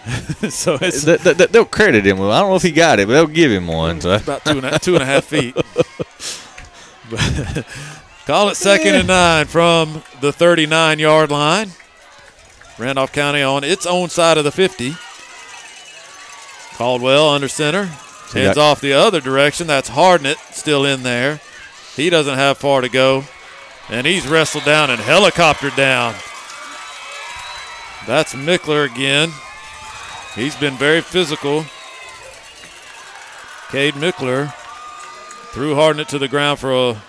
so 0.49 0.77
it's 0.81 1.03
They- 1.03 1.17
they- 1.17 1.45
they'll 1.47 1.65
credit 1.65 2.05
him. 2.05 2.17
I 2.21 2.39
don't 2.39 2.49
know 2.49 2.55
if 2.55 2.63
he 2.63 2.71
got 2.71 2.99
it, 2.99 3.07
but 3.07 3.13
they'll 3.13 3.27
give 3.27 3.51
him 3.51 3.67
one. 3.67 4.01
So 4.01 4.13
about 4.15 4.43
two 4.45 4.57
and 4.57 4.65
a, 4.65 4.79
two 4.79 4.93
and 4.95 5.03
a 5.03 5.05
half 5.05 5.25
feet. 5.25 5.55
Call 8.25 8.49
it 8.49 8.55
second 8.55 8.95
and 8.95 9.07
nine 9.07 9.47
from 9.47 10.03
the 10.21 10.31
39 10.31 10.99
yard 10.99 11.31
line. 11.31 11.71
Randolph 12.77 13.11
County 13.11 13.41
on 13.41 13.63
its 13.63 13.85
own 13.85 14.09
side 14.09 14.37
of 14.37 14.43
the 14.43 14.51
50. 14.51 14.93
Caldwell 16.75 17.29
under 17.29 17.47
center. 17.47 17.89
So 18.29 18.39
Heads 18.39 18.55
got- 18.55 18.71
off 18.71 18.81
the 18.81 18.93
other 18.93 19.19
direction. 19.21 19.67
That's 19.67 19.89
Hardnett 19.89 20.37
still 20.53 20.85
in 20.85 21.03
there. 21.03 21.39
He 21.95 22.09
doesn't 22.09 22.35
have 22.35 22.57
far 22.57 22.81
to 22.81 22.89
go. 22.89 23.25
And 23.89 24.05
he's 24.05 24.27
wrestled 24.27 24.65
down 24.65 24.91
and 24.91 25.01
helicoptered 25.01 25.75
down. 25.75 26.13
That's 28.05 28.33
Mickler 28.35 28.85
again. 28.85 29.31
He's 30.35 30.55
been 30.55 30.75
very 30.75 31.01
physical. 31.01 31.65
Cade 33.71 33.95
Mickler 33.95 34.53
threw 35.51 35.73
Hardnett 35.75 36.07
to 36.07 36.19
the 36.19 36.27
ground 36.27 36.59
for 36.59 36.71
a. 36.71 37.01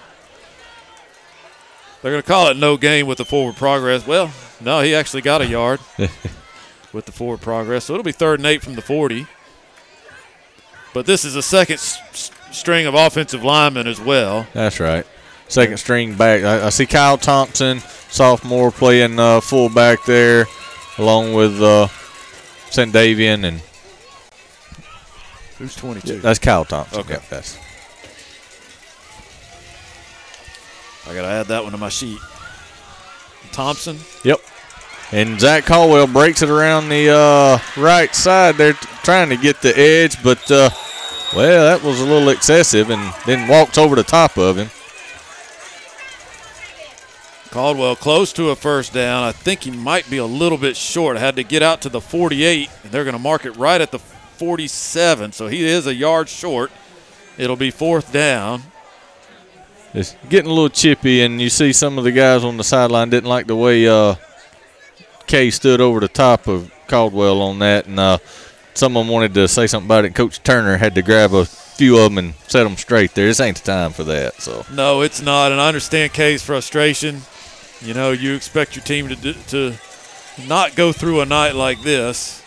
They're 2.02 2.12
going 2.12 2.22
to 2.22 2.26
call 2.26 2.48
it 2.48 2.56
no 2.56 2.78
gain 2.78 3.06
with 3.06 3.18
the 3.18 3.26
forward 3.26 3.56
progress. 3.56 4.06
Well, 4.06 4.32
no, 4.60 4.80
he 4.80 4.94
actually 4.94 5.20
got 5.20 5.42
a 5.42 5.46
yard 5.46 5.80
with 6.94 7.04
the 7.04 7.12
forward 7.12 7.42
progress. 7.42 7.84
So 7.84 7.92
it'll 7.92 8.04
be 8.04 8.12
third 8.12 8.40
and 8.40 8.46
eight 8.46 8.62
from 8.62 8.74
the 8.74 8.82
40. 8.82 9.26
But 10.92 11.06
this 11.06 11.24
is 11.24 11.36
a 11.36 11.42
second 11.42 11.74
s- 11.74 11.98
s- 12.10 12.30
string 12.50 12.86
of 12.86 12.94
offensive 12.94 13.44
linemen 13.44 13.86
as 13.86 14.00
well. 14.00 14.46
That's 14.52 14.80
right. 14.80 15.06
Second 15.48 15.78
string 15.78 16.14
back. 16.14 16.42
I, 16.44 16.66
I 16.66 16.68
see 16.70 16.86
Kyle 16.86 17.18
Thompson, 17.18 17.80
sophomore, 18.08 18.70
playing 18.70 19.18
uh, 19.18 19.40
fullback 19.40 20.04
there, 20.04 20.46
along 20.98 21.34
with 21.34 21.60
uh, 21.62 21.88
Sandavian 22.70 23.44
and 23.44 23.60
Who's 25.58 25.76
22? 25.76 26.20
that's 26.20 26.38
Kyle 26.38 26.64
Thompson. 26.64 27.00
Okay. 27.00 27.14
Yep, 27.14 27.28
that's 27.28 27.58
I 31.08 31.14
got 31.14 31.22
to 31.22 31.28
add 31.28 31.46
that 31.46 31.62
one 31.62 31.72
to 31.72 31.78
my 31.78 31.88
sheet. 31.88 32.18
Thompson. 33.52 33.98
Yep. 34.24 34.40
And 35.12 35.40
Zach 35.40 35.64
Caldwell 35.64 36.06
breaks 36.06 36.42
it 36.42 36.50
around 36.50 36.88
the 36.88 37.10
uh, 37.10 37.58
right 37.80 38.14
side. 38.14 38.54
They're 38.56 38.74
t- 38.74 38.88
trying 39.02 39.28
to 39.30 39.36
get 39.36 39.60
the 39.60 39.76
edge, 39.76 40.22
but 40.22 40.48
uh, 40.50 40.70
well, 41.34 41.64
that 41.64 41.84
was 41.84 42.00
a 42.00 42.04
little 42.04 42.28
excessive, 42.28 42.90
and 42.90 43.12
then 43.26 43.48
walks 43.48 43.76
over 43.76 43.96
the 43.96 44.04
top 44.04 44.38
of 44.38 44.56
him. 44.56 44.68
Caldwell 47.50 47.96
close 47.96 48.32
to 48.34 48.50
a 48.50 48.56
first 48.56 48.92
down. 48.92 49.24
I 49.24 49.32
think 49.32 49.62
he 49.62 49.72
might 49.72 50.08
be 50.08 50.18
a 50.18 50.24
little 50.24 50.58
bit 50.58 50.76
short. 50.76 51.16
Had 51.16 51.34
to 51.36 51.42
get 51.42 51.62
out 51.62 51.82
to 51.82 51.88
the 51.88 52.00
48, 52.00 52.70
and 52.84 52.92
they're 52.92 53.02
going 53.04 53.16
to 53.16 53.22
mark 53.22 53.44
it 53.44 53.56
right 53.56 53.80
at 53.80 53.90
the 53.90 53.98
47. 53.98 55.32
So 55.32 55.48
he 55.48 55.64
is 55.64 55.88
a 55.88 55.94
yard 55.94 56.28
short. 56.28 56.70
It'll 57.36 57.56
be 57.56 57.72
fourth 57.72 58.12
down. 58.12 58.62
It's 59.92 60.14
getting 60.28 60.50
a 60.50 60.54
little 60.54 60.68
chippy, 60.68 61.22
and 61.22 61.40
you 61.40 61.50
see 61.50 61.72
some 61.72 61.98
of 61.98 62.04
the 62.04 62.12
guys 62.12 62.44
on 62.44 62.56
the 62.56 62.62
sideline 62.62 63.10
didn't 63.10 63.28
like 63.28 63.48
the 63.48 63.56
way 63.56 63.88
uh, 63.88 64.14
Kay 65.30 65.50
stood 65.50 65.80
over 65.80 66.00
the 66.00 66.08
top 66.08 66.48
of 66.48 66.72
Caldwell 66.88 67.40
on 67.40 67.60
that, 67.60 67.86
and 67.86 68.00
uh, 68.00 68.18
some 68.74 68.96
of 68.96 69.06
them 69.06 69.12
wanted 69.12 69.32
to 69.34 69.46
say 69.46 69.68
something 69.68 69.86
about 69.86 70.04
it. 70.04 70.12
Coach 70.12 70.42
Turner 70.42 70.76
had 70.76 70.96
to 70.96 71.02
grab 71.02 71.32
a 71.32 71.44
few 71.44 71.98
of 71.98 72.10
them 72.10 72.18
and 72.18 72.34
set 72.48 72.64
them 72.64 72.76
straight 72.76 73.14
there. 73.14 73.26
This 73.26 73.38
ain't 73.38 73.56
the 73.56 73.62
time 73.64 73.92
for 73.92 74.02
that. 74.02 74.42
So 74.42 74.66
No, 74.72 75.02
it's 75.02 75.22
not, 75.22 75.52
and 75.52 75.60
I 75.60 75.68
understand 75.68 76.12
Kay's 76.12 76.42
frustration. 76.42 77.20
You 77.80 77.94
know, 77.94 78.10
you 78.10 78.34
expect 78.34 78.74
your 78.74 78.84
team 78.84 79.06
to 79.08 79.14
do, 79.14 79.34
to 79.50 79.74
not 80.48 80.74
go 80.74 80.90
through 80.90 81.20
a 81.20 81.26
night 81.26 81.54
like 81.54 81.80
this. 81.82 82.42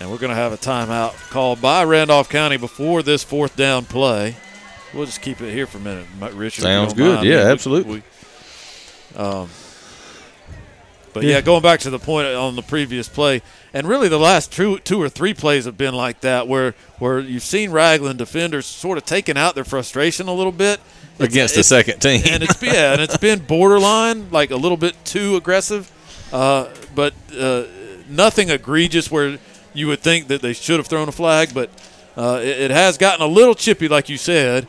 And 0.00 0.10
we're 0.10 0.18
going 0.18 0.30
to 0.30 0.36
have 0.36 0.52
a 0.52 0.56
timeout 0.56 1.12
called 1.30 1.62
by 1.62 1.84
Randolph 1.84 2.28
County 2.28 2.56
before 2.56 3.04
this 3.04 3.22
fourth 3.22 3.54
down 3.54 3.84
play. 3.84 4.34
We'll 4.92 5.06
just 5.06 5.22
keep 5.22 5.40
it 5.40 5.52
here 5.52 5.68
for 5.68 5.78
a 5.78 5.80
minute, 5.80 6.06
Mi- 6.20 6.30
Richard. 6.30 6.62
Sounds 6.62 6.92
good. 6.92 7.16
mind. 7.16 7.28
Yeah, 7.28 7.42
absolutely. 7.42 8.02
we- 9.14 9.16
um, 9.16 9.48
but 11.12 11.24
yeah. 11.24 11.40
going 11.40 11.62
back 11.62 11.80
to 11.80 11.90
the 11.90 11.98
point 11.98 12.26
on 12.28 12.56
the 12.56 12.62
previous 12.62 13.08
play, 13.08 13.42
and 13.72 13.88
really 13.88 14.08
the 14.08 14.18
last 14.18 14.52
two, 14.52 14.78
two 14.78 15.00
or 15.00 15.08
three 15.08 15.34
plays 15.34 15.64
have 15.64 15.76
been 15.78 15.94
like 15.94 16.20
that, 16.20 16.48
where 16.48 16.74
where 16.98 17.18
you've 17.20 17.42
seen 17.42 17.70
Ragland 17.70 18.18
defenders 18.18 18.66
sort 18.66 18.98
of 18.98 19.04
taking 19.04 19.36
out 19.36 19.54
their 19.54 19.64
frustration 19.64 20.28
a 20.28 20.34
little 20.34 20.52
bit 20.52 20.80
It's- 21.14 21.28
Against 21.28 21.54
the 21.54 21.64
second 21.64 22.00
team. 22.00 22.22
and 22.30 22.42
it's 22.42 22.62
yeah, 22.62 22.92
and 22.92 23.00
it's 23.00 23.16
been 23.16 23.40
borderline, 23.40 24.30
like 24.30 24.50
a 24.50 24.56
little 24.56 24.76
bit 24.76 24.96
too 25.04 25.36
aggressive, 25.36 25.90
uh, 26.32 26.68
but 26.94 27.14
uh, 27.38 27.64
nothing 28.08 28.50
egregious 28.50 29.10
where 29.10 29.38
you 29.72 29.86
would 29.86 30.00
think 30.00 30.28
that 30.28 30.42
they 30.42 30.52
should 30.52 30.78
have 30.78 30.86
thrown 30.86 31.08
a 31.08 31.12
flag, 31.12 31.50
but 31.54 31.70
uh, 32.16 32.40
it, 32.42 32.60
it 32.60 32.70
has 32.70 32.98
gotten 32.98 33.24
a 33.24 33.28
little 33.28 33.54
chippy, 33.54 33.86
like 33.88 34.08
you 34.08 34.16
said, 34.16 34.66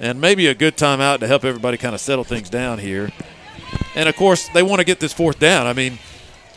and 0.00 0.20
maybe 0.20 0.46
a 0.48 0.54
good 0.54 0.76
timeout 0.76 1.20
to 1.20 1.26
help 1.28 1.44
everybody 1.44 1.76
kind 1.76 1.94
of 1.94 2.00
settle 2.00 2.24
things 2.24 2.50
down 2.50 2.78
here. 2.78 3.10
And 3.94 4.08
of 4.08 4.16
course, 4.16 4.48
they 4.48 4.62
want 4.62 4.80
to 4.80 4.84
get 4.84 5.00
this 5.00 5.12
fourth 5.12 5.38
down. 5.38 5.66
I 5.66 5.72
mean, 5.72 5.98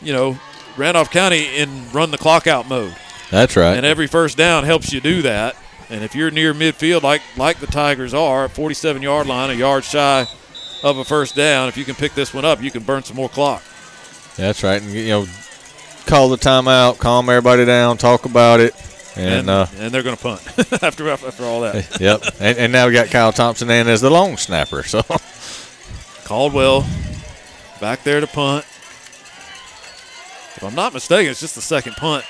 you 0.02 0.14
know, 0.14 0.38
Randolph 0.78 1.12
County 1.12 1.58
in 1.58 1.92
run 1.92 2.12
the 2.12 2.18
clock 2.18 2.48
out 2.48 2.68
mode. 2.68 2.96
That's 3.32 3.56
right. 3.56 3.76
And 3.76 3.86
every 3.86 4.08
first 4.08 4.38
down 4.38 4.64
helps 4.64 4.94
you 4.94 5.02
do 5.02 5.22
that. 5.24 5.56
And 5.90 6.04
if 6.04 6.16
you're 6.16 6.32
near 6.32 6.54
midfield, 6.54 7.04
like 7.04 7.22
like 7.38 7.60
the 7.60 7.68
Tigers 7.68 8.14
are, 8.14 8.46
at 8.46 8.52
47 8.52 9.02
yard 9.02 9.28
line, 9.28 9.50
a 9.50 9.54
yard 9.54 9.84
shy 9.84 10.26
of 10.84 10.98
a 10.98 11.04
first 11.04 11.36
down, 11.36 11.68
if 11.70 11.78
you 11.78 11.86
can 11.86 11.96
pick 11.96 12.14
this 12.14 12.34
one 12.34 12.46
up, 12.46 12.62
you 12.62 12.72
can 12.72 12.84
burn 12.84 13.04
some 13.04 13.16
more 13.16 13.30
clock. 13.30 13.64
That's 14.36 14.64
right. 14.64 14.82
And, 14.82 14.92
you 14.92 15.08
know, 15.10 15.26
call 16.06 16.30
the 16.30 16.38
timeout, 16.38 17.00
calm 17.00 17.30
everybody 17.30 17.66
down, 17.66 17.98
talk 17.98 18.26
about 18.26 18.60
it, 18.60 18.74
And, 19.16 19.50
uh, 19.50 19.68
and 19.78 19.94
they're 19.94 20.04
going 20.04 20.18
to 20.18 20.22
punt 20.22 20.42
after 20.84 21.10
after 21.10 21.44
all 21.44 21.62
that. 21.62 22.00
yep. 22.02 22.22
And, 22.40 22.58
and 22.58 22.74
now 22.74 22.88
we 22.88 22.94
got 22.94 23.08
Kyle 23.08 23.32
Thompson 23.32 23.70
in 23.70 23.88
as 23.88 24.02
the 24.02 24.10
long 24.10 24.38
snapper. 24.38 24.84
So 24.84 25.00
Caldwell 26.26 26.86
back 27.80 28.04
there 28.04 28.20
to 28.20 28.28
punt. 28.28 28.66
If 30.58 30.64
I'm 30.64 30.76
not 30.76 30.94
mistaken, 30.94 31.32
it's 31.32 31.40
just 31.40 31.56
the 31.56 31.62
second 31.62 31.94
punt 31.96 32.26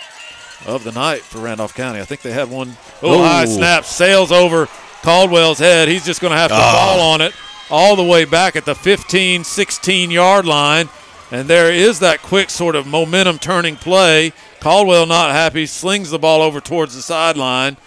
of 0.65 0.83
the 0.83 0.91
night 0.91 1.22
for 1.22 1.40
Randolph 1.40 1.74
County. 1.74 1.99
I 1.99 2.06
think 2.06 2.22
they 2.22 2.32
had 2.32 2.49
one. 2.49 2.75
Oh, 3.01 3.22
high 3.24 3.45
snap 3.45 3.85
sails 3.85 4.32
over 4.32 4.67
Caldwell's 5.01 5.59
head. 5.59 5.88
He's 5.88 6.06
just 6.06 6.22
going 6.22 6.32
to 6.32 6.38
have 6.38 6.49
to 6.51 6.57
Ah. 6.57 6.72
fall 6.74 6.99
on 7.01 7.22
it 7.22 7.33
all 7.69 7.95
the 7.95 8.03
way 8.03 8.25
back 8.25 8.56
at 8.56 8.65
the 8.65 8.75
15, 8.75 9.43
16 9.43 10.11
yard 10.11 10.45
line. 10.45 10.90
And 11.32 11.48
there 11.48 11.72
is 11.72 11.99
that 11.99 12.22
quick 12.22 12.49
sort 12.49 12.75
of 12.75 12.85
momentum 12.85 13.40
turning 13.40 13.75
play. 13.75 14.33
Caldwell 14.59 15.06
not 15.06 15.32
happy, 15.32 15.65
slings 15.65 16.09
the 16.09 16.19
ball 16.19 16.41
over 16.41 16.59
towards 16.59 16.95
the 16.95 17.01
sideline. 17.01 17.77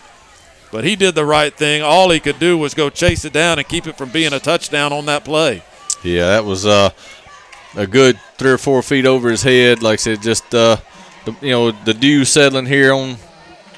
But 0.71 0.85
he 0.85 0.97
did 0.97 1.15
the 1.15 1.25
right 1.25 1.55
thing. 1.55 1.83
All 1.83 2.11
he 2.11 2.21
could 2.21 2.39
do 2.39 2.59
was 2.59 2.75
go 2.75 2.91
chase 2.91 3.25
it 3.25 3.33
down 3.33 3.59
and 3.59 3.67
keep 3.67 3.87
it 3.87 3.97
from 3.97 4.11
being 4.11 4.33
a 4.33 4.39
touchdown 4.41 4.93
on 4.93 5.07
that 5.07 5.25
play. 5.25 5.63
Yeah, 6.03 6.27
that 6.29 6.45
was 6.45 6.65
uh, 6.67 6.91
a 7.77 7.87
good 7.87 8.19
three 8.37 8.53
or 8.53 8.59
four 8.59 8.83
feet 8.83 9.07
over 9.07 9.31
his 9.31 9.43
head. 9.43 9.83
Like 9.83 9.95
I 9.95 9.97
said, 9.97 10.23
just 10.23 10.55
uh, 10.55 10.77
the, 11.25 11.35
you 11.41 11.51
know 11.51 11.71
the 11.73 11.95
dew 11.95 12.25
settling 12.25 12.67
here 12.67 12.93
on 12.93 13.17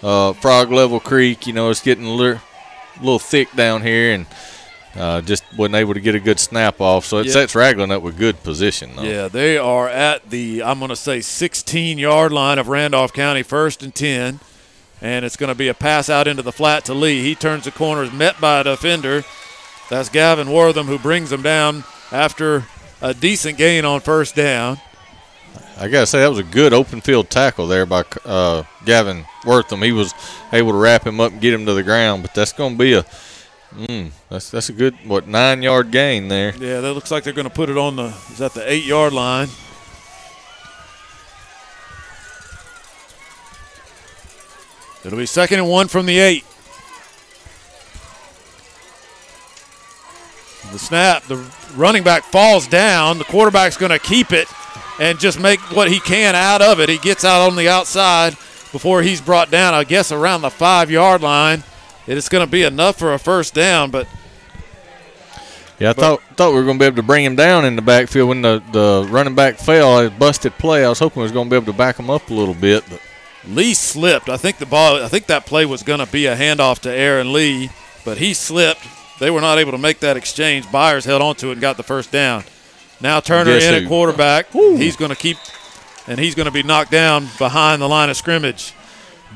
uh, 0.03 0.33
Frog 0.35 0.71
Level 0.71 1.01
Creek. 1.01 1.47
You 1.47 1.53
know 1.53 1.71
it's 1.71 1.83
getting 1.83 2.05
a 2.07 2.13
little, 2.13 2.41
little 2.99 3.19
thick 3.19 3.51
down 3.57 3.83
here, 3.83 4.13
and 4.13 4.27
uh, 4.97 5.21
just 5.23 5.45
wasn't 5.57 5.77
able 5.77 5.95
to 5.95 6.01
get 6.01 6.15
a 6.15 6.21
good 6.21 6.39
snap 6.41 6.81
off. 6.81 7.05
So 7.07 7.19
it 7.19 7.27
Yeah. 7.27 7.33
sets 7.33 7.55
Ragland 7.55 7.93
up 7.93 8.03
with 8.03 8.19
good 8.19 8.43
position. 8.43 8.97
Though. 8.97 9.03
Yeah, 9.03 9.29
they 9.29 9.57
are 9.57 9.89
at 9.89 10.31
the, 10.31 10.63
I'm 10.63 10.79
going 10.81 10.89
to 10.89 10.97
say, 10.97 11.21
16 11.21 11.97
yard 11.99 12.33
line 12.33 12.59
of 12.59 12.69
Randolph 12.69 13.13
County, 13.13 13.43
first 13.43 13.83
and 13.83 13.95
10. 13.95 14.41
And 15.03 15.25
it's 15.25 15.37
going 15.37 15.49
to 15.49 15.55
be 15.55 15.69
a 15.69 15.75
pass 15.75 16.11
out 16.11 16.27
into 16.29 16.43
the 16.43 16.53
flat 16.53 16.85
to 16.87 16.93
Lee. 16.95 17.23
He 17.23 17.35
turns 17.35 17.65
the 17.65 17.71
corner, 17.71 18.03
is 18.03 18.13
met 18.13 18.39
by 18.41 18.61
a 18.61 18.65
defender. 18.65 19.25
That's 19.91 20.09
Gavin 20.09 20.51
Wortham 20.51 20.87
who 20.87 20.99
brings 20.99 21.33
him 21.33 21.43
down 21.43 21.85
after 22.13 22.65
a 23.03 23.13
decent 23.13 23.59
gain 23.59 23.85
on 23.85 24.01
first 24.01 24.37
down. 24.37 24.79
I 25.77 25.89
gotta 25.89 26.07
say 26.07 26.21
that 26.21 26.29
was 26.29 26.39
a 26.39 26.45
good 26.45 26.73
open 26.73 27.01
field 27.01 27.29
tackle 27.29 27.67
there 27.67 27.87
by 27.87 28.05
uh, 28.25 28.63
Gavin 28.85 29.25
Wortham. 29.45 29.83
He 29.83 29.93
was 29.93 30.15
able 30.53 30.73
to 30.73 30.79
wrap 30.79 31.07
him 31.07 31.21
up 31.21 31.33
and 31.33 31.41
get 31.41 31.53
him 31.53 31.67
to 31.67 31.75
the 31.75 31.83
ground. 31.83 32.23
But 32.23 32.35
that's 32.35 32.53
going 32.53 32.75
to 32.75 32.79
be 32.79 32.93
a 32.93 33.03
mm, 33.75 34.11
that's 34.29 34.51
that's 34.51 34.69
a 34.69 34.73
good 34.73 34.95
what 35.05 35.27
nine 35.27 35.63
yard 35.63 35.91
gain 35.91 36.29
there. 36.29 36.55
Yeah, 36.57 36.81
that 36.81 36.95
looks 36.95 37.11
like 37.11 37.25
they're 37.25 37.33
going 37.33 37.49
to 37.49 37.55
put 37.55 37.69
it 37.69 37.79
on 37.79 37.97
the, 37.97 38.15
is 38.31 38.39
that 38.39 38.55
the 38.55 38.71
eight 38.71 38.85
yard 38.85 39.13
line? 39.13 39.49
It'll 45.05 45.19
be 45.19 45.27
second 45.27 45.61
and 45.61 45.69
one 45.69 45.89
from 45.89 46.07
the 46.07 46.19
eight. 46.19 46.45
The 50.73 50.79
snap, 50.79 51.25
the 51.25 51.37
running 51.75 52.03
back 52.03 52.25
falls 52.25 52.67
down. 52.67 53.19
The 53.19 53.25
quarterback's 53.25 53.77
going 53.77 53.91
to 53.93 53.99
keep 53.99 54.33
it 54.33 54.49
and 55.01 55.19
just 55.19 55.41
make 55.41 55.61
what 55.75 55.91
he 55.91 55.99
can 56.01 56.35
out 56.35 56.63
of 56.63 56.81
it. 56.81 56.89
He 56.89 56.99
gets 56.99 57.25
out 57.25 57.49
on 57.49 57.57
the 57.57 57.69
outside 57.69 58.33
before 58.73 59.03
he's 59.03 59.21
brought 59.21 59.51
down, 59.51 59.75
I 59.75 59.85
guess, 59.85 60.13
around 60.13 60.43
the 60.43 60.51
five 60.51 60.91
yard 60.91 61.23
line. 61.23 61.65
It 62.07 62.17
is 62.17 62.29
going 62.29 62.45
to 62.47 62.51
be 62.51 62.63
enough 62.63 62.99
for 62.99 63.13
a 63.15 63.19
first 63.19 63.55
down, 63.55 63.91
but 63.91 64.07
Yeah, 65.79 65.91
I 65.91 65.93
But- 65.95 66.01
thought 66.03 66.23
thought 66.37 66.51
we 66.51 66.57
were 66.57 66.65
going 66.65 66.79
to 66.79 66.83
be 66.83 66.87
able 66.87 66.97
to 66.97 67.03
bring 67.03 67.25
him 67.25 67.37
down 67.37 67.65
in 67.65 67.75
the 67.77 67.83
backfield 67.83 68.29
when 68.29 68.43
the, 68.43 68.63
the 68.73 69.07
running 69.11 69.35
back 69.35 69.59
fell. 69.59 69.99
A 69.99 70.11
busted 70.11 70.57
play. 70.59 70.85
I 70.85 70.89
was 70.89 70.99
hoping 70.99 71.21
we 71.21 71.25
was 71.25 71.33
going 71.33 71.47
to 71.49 71.51
be 71.51 71.57
able 71.57 71.73
to 71.73 71.77
back 71.79 71.99
him 71.99 72.11
up 72.11 72.29
a 72.31 72.35
little 72.35 72.55
bit, 72.55 72.85
but 72.91 73.01
Lee 73.49 73.73
slipped. 73.75 74.29
I 74.29 74.37
think 74.37 74.59
the 74.59 74.67
ball. 74.67 75.03
I 75.03 75.09
think 75.09 75.27
that 75.27 75.47
play 75.47 75.65
was 75.67 75.83
going 75.83 76.01
to 76.01 76.07
be 76.11 76.27
a 76.27 76.37
handoff 76.37 76.81
to 76.81 76.91
Aaron 76.93 77.33
Lee, 77.33 77.71
but 78.05 78.19
he 78.19 78.35
slipped. 78.35 78.87
They 79.21 79.31
were 79.31 79.41
not 79.41 79.59
able 79.59 79.73
to 79.73 79.79
make 79.79 80.01
that 80.01 80.17
exchange. 80.17 80.71
Byers 80.73 81.05
held 81.05 81.23
onto 81.23 81.51
it 81.51 81.53
and 81.53 81.61
got 81.61 81.77
the 81.77 81.83
first 81.85 82.11
down. 82.11 82.43
Now 83.01 83.21
Turner 83.21 83.53
Guess 83.59 83.65
in 83.65 83.75
who? 83.75 83.81
at 83.83 83.89
quarterback. 83.89 84.51
He's 84.53 84.97
going 84.97 85.11
to 85.11 85.17
keep, 85.17 85.37
and 86.09 86.19
he's 86.19 86.35
going 86.35 86.47
to 86.47 86.53
be 86.53 86.63
knocked 86.63 86.91
down 86.91 87.29
behind 87.39 87.81
the 87.81 87.89
line 87.89 88.11
of 88.11 88.17
scrimmage. 88.17 88.75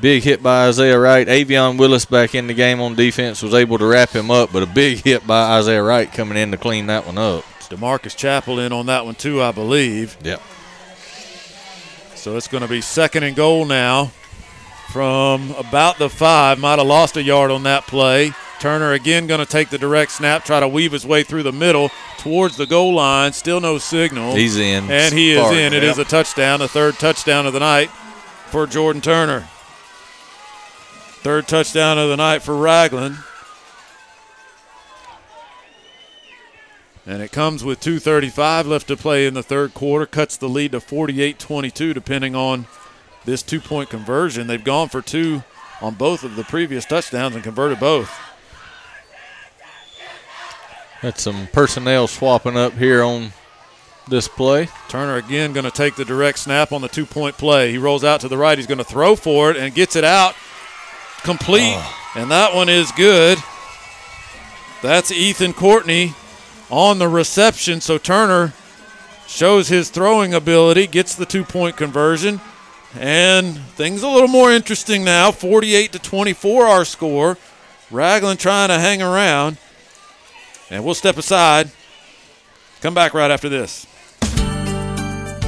big 0.01 0.23
hit 0.23 0.43
by 0.43 0.67
Isaiah 0.67 0.99
Wright. 0.99 1.27
Avion 1.27 1.77
Willis 1.77 2.05
back 2.05 2.35
in 2.35 2.47
the 2.47 2.53
game 2.53 2.81
on 2.81 2.95
defense 2.95 3.41
was 3.41 3.53
able 3.53 3.77
to 3.77 3.85
wrap 3.85 4.09
him 4.09 4.29
up, 4.29 4.51
but 4.51 4.61
a 4.63 4.67
big 4.67 5.03
hit 5.03 5.25
by 5.25 5.57
Isaiah 5.57 5.81
Wright 5.83 6.11
coming 6.11 6.37
in 6.37 6.51
to 6.51 6.57
clean 6.57 6.87
that 6.87 7.05
one 7.05 7.17
up. 7.17 7.43
Demarcus 7.69 8.15
Chapel 8.15 8.59
in 8.59 8.71
on 8.73 8.87
that 8.87 9.05
one 9.05 9.15
too, 9.15 9.41
I 9.41 9.51
believe. 9.51 10.17
Yep. 10.23 10.41
So 12.15 12.35
it's 12.37 12.47
going 12.47 12.63
to 12.63 12.69
be 12.69 12.81
second 12.81 13.23
and 13.23 13.35
goal 13.35 13.65
now 13.65 14.11
from 14.91 15.51
about 15.51 15.97
the 15.97 16.09
five. 16.09 16.59
Might 16.59 16.79
have 16.79 16.87
lost 16.87 17.17
a 17.17 17.23
yard 17.23 17.51
on 17.51 17.63
that 17.63 17.85
play. 17.87 18.31
Turner 18.59 18.93
again 18.93 19.27
going 19.27 19.39
to 19.39 19.45
take 19.45 19.69
the 19.69 19.77
direct 19.77 20.11
snap, 20.11 20.45
try 20.45 20.59
to 20.59 20.67
weave 20.67 20.91
his 20.91 21.05
way 21.05 21.23
through 21.23 21.43
the 21.43 21.51
middle 21.51 21.89
towards 22.17 22.57
the 22.57 22.65
goal 22.65 22.93
line. 22.93 23.33
Still 23.33 23.61
no 23.61 23.77
signal. 23.77 24.35
He's 24.35 24.57
in. 24.57 24.89
And 24.89 25.13
he 25.13 25.31
is 25.31 25.39
Spark, 25.39 25.55
in. 25.55 25.73
It 25.73 25.83
is 25.83 25.97
yep. 25.97 26.07
a 26.07 26.09
touchdown, 26.09 26.59
the 26.59 26.67
third 26.67 26.95
touchdown 26.95 27.45
of 27.45 27.53
the 27.53 27.59
night 27.59 27.89
for 28.47 28.65
Jordan 28.67 29.01
Turner. 29.01 29.47
Third 31.21 31.47
touchdown 31.47 31.97
of 31.97 32.09
the 32.09 32.17
night 32.17 32.41
for 32.41 32.55
Ragland. 32.55 33.17
And 37.07 37.21
it 37.21 37.31
comes 37.31 37.63
with 37.63 37.79
2.35 37.81 38.65
left 38.65 38.87
to 38.87 38.97
play 38.97 39.27
in 39.27 39.35
the 39.35 39.43
third 39.43 39.73
quarter. 39.73 40.05
Cuts 40.05 40.37
the 40.37 40.49
lead 40.49 40.71
to 40.71 40.79
48 40.79 41.37
22, 41.37 41.93
depending 41.93 42.35
on 42.35 42.65
this 43.25 43.43
two 43.43 43.59
point 43.59 43.89
conversion. 43.89 44.47
They've 44.47 44.63
gone 44.63 44.89
for 44.89 45.01
two 45.01 45.43
on 45.81 45.95
both 45.95 46.23
of 46.23 46.35
the 46.35 46.43
previous 46.43 46.85
touchdowns 46.85 47.35
and 47.35 47.43
converted 47.43 47.79
both. 47.79 48.11
Got 51.01 51.19
some 51.19 51.47
personnel 51.47 52.07
swapping 52.07 52.57
up 52.57 52.73
here 52.73 53.03
on 53.03 53.31
this 54.07 54.27
play. 54.27 54.69
Turner 54.87 55.17
again 55.17 55.53
going 55.53 55.65
to 55.65 55.71
take 55.71 55.95
the 55.95 56.05
direct 56.05 56.39
snap 56.39 56.71
on 56.71 56.81
the 56.81 56.87
two 56.87 57.05
point 57.05 57.37
play. 57.37 57.71
He 57.71 57.77
rolls 57.77 58.03
out 58.03 58.21
to 58.21 58.27
the 58.27 58.37
right. 58.37 58.57
He's 58.57 58.67
going 58.67 58.77
to 58.77 58.83
throw 58.83 59.15
for 59.15 59.51
it 59.51 59.57
and 59.57 59.73
gets 59.73 59.95
it 59.95 60.03
out 60.03 60.35
complete. 61.25 61.73
Ah. 61.75 62.13
And 62.15 62.31
that 62.31 62.55
one 62.55 62.69
is 62.69 62.91
good. 62.93 63.37
That's 64.81 65.11
Ethan 65.11 65.53
Courtney 65.53 66.13
on 66.69 66.99
the 66.99 67.09
reception. 67.09 67.81
So 67.81 67.97
Turner 67.97 68.53
shows 69.27 69.67
his 69.67 69.89
throwing 69.89 70.33
ability, 70.33 70.87
gets 70.87 71.15
the 71.15 71.25
two 71.25 71.43
point 71.43 71.75
conversion. 71.75 72.39
And 72.97 73.57
things 73.57 74.03
a 74.03 74.07
little 74.07 74.29
more 74.29 74.53
interesting 74.53 75.03
now. 75.03 75.31
48 75.31 75.91
to 75.91 75.99
24 75.99 76.65
our 76.65 76.85
score. 76.85 77.37
Ragland 77.91 78.39
trying 78.39 78.69
to 78.69 78.79
hang 78.79 79.01
around. 79.01 79.57
And 80.69 80.83
we'll 80.83 80.95
step 80.95 81.17
aside. 81.17 81.71
Come 82.81 82.93
back 82.93 83.13
right 83.13 83.31
after 83.31 83.49
this. 83.49 83.85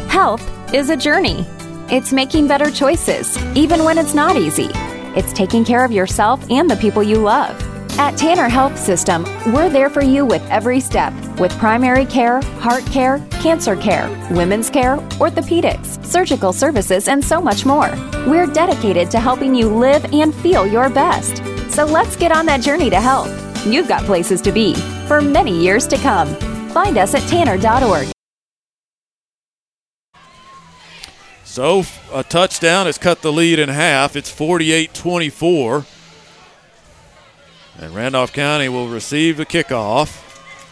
Health 0.10 0.74
is 0.74 0.90
a 0.90 0.98
journey. 0.98 1.46
It's 1.90 2.12
making 2.12 2.48
better 2.48 2.72
choices, 2.72 3.38
even 3.56 3.84
when 3.84 3.98
it's 3.98 4.14
not 4.14 4.36
easy. 4.36 4.70
It's 5.16 5.34
taking 5.34 5.64
care 5.64 5.86
of 5.86 5.92
yourself 5.92 6.50
and 6.52 6.70
the 6.70 6.76
people 6.76 7.04
you 7.04 7.18
love. 7.18 7.56
At 8.00 8.18
Tanner 8.18 8.48
Health 8.48 8.78
System, 8.78 9.24
we're 9.54 9.70
there 9.70 9.90
for 9.90 10.04
you 10.04 10.26
with 10.26 10.44
every 10.52 10.80
step 10.80 11.14
with 11.40 11.52
primary 11.60 12.06
care, 12.06 12.42
heart 12.60 12.86
care, 12.88 13.20
cancer 13.42 13.76
care, 13.76 14.08
women's 14.32 14.70
care, 14.70 14.98
orthopedics, 15.20 16.04
surgical 16.06 16.54
services, 16.54 17.08
and 17.08 17.24
so 17.24 17.42
much 17.42 17.66
more. 17.66 17.92
We're 18.28 18.48
dedicated 18.48 19.10
to 19.12 19.20
helping 19.20 19.56
you 19.56 19.70
live 19.70 20.06
and 20.14 20.34
feel 20.34 20.68
your 20.68 20.90
best. 20.90 21.38
So 21.72 21.86
let's 21.86 22.16
get 22.16 22.32
on 22.32 22.46
that 22.48 22.62
journey 22.62 22.90
to 22.90 23.00
health. 23.00 23.47
You've 23.72 23.88
got 23.88 24.04
places 24.04 24.42
to 24.42 24.52
be 24.52 24.76
for 25.08 25.22
many 25.22 25.58
years 25.58 25.88
to 25.88 25.98
come. 25.98 26.34
Find 26.70 26.98
us 26.98 27.14
at 27.16 27.28
tanner.org. 27.30 28.12
So 31.44 31.84
a 32.14 32.24
touchdown 32.24 32.86
has 32.86 32.98
cut 32.98 33.22
the 33.22 33.32
lead 33.32 33.58
in 33.58 33.70
half. 33.70 34.16
It's 34.16 34.30
48 34.30 34.94
24. 34.94 35.86
And 37.80 37.96
Randolph 37.96 38.34
County 38.34 38.70
will 38.70 38.88
receive 38.88 39.38
the 39.38 39.46
kickoff. 39.46 40.24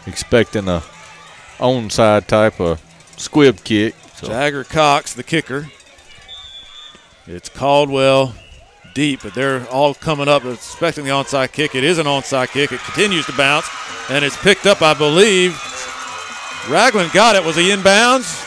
Expecting 0.06 0.68
a 0.68 0.82
onside 1.58 2.26
type 2.26 2.60
of 2.60 2.80
squib 3.16 3.64
kick. 3.64 3.94
So 4.14 4.28
Jagger 4.28 4.64
Cox, 4.64 5.14
the 5.14 5.22
kicker. 5.22 5.68
It's 7.26 7.48
Caldwell 7.48 8.34
deep, 8.96 9.20
but 9.22 9.34
they're 9.34 9.62
all 9.68 9.92
coming 9.92 10.26
up 10.26 10.42
expecting 10.46 11.04
the 11.04 11.10
onside 11.10 11.52
kick. 11.52 11.74
It 11.74 11.84
is 11.84 11.98
an 11.98 12.06
onside 12.06 12.48
kick. 12.48 12.72
It 12.72 12.80
continues 12.80 13.26
to 13.26 13.36
bounce, 13.36 13.68
and 14.08 14.24
it's 14.24 14.40
picked 14.42 14.64
up, 14.64 14.80
I 14.80 14.94
believe. 14.94 15.52
Ragland 16.70 17.12
got 17.12 17.36
it. 17.36 17.44
Was 17.44 17.56
he 17.56 17.68
inbounds? 17.70 18.42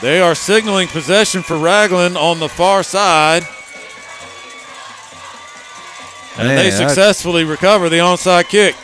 They 0.00 0.20
are 0.20 0.36
signaling 0.36 0.86
possession 0.86 1.42
for 1.42 1.58
Ragland 1.58 2.16
on 2.16 2.38
the 2.38 2.48
far 2.48 2.84
side. 2.84 3.42
And 6.38 6.46
Man, 6.48 6.56
they 6.56 6.68
I- 6.68 6.70
successfully 6.70 7.42
recover 7.44 7.88
the 7.88 7.96
onside 7.98 8.48
kick. 8.48 8.76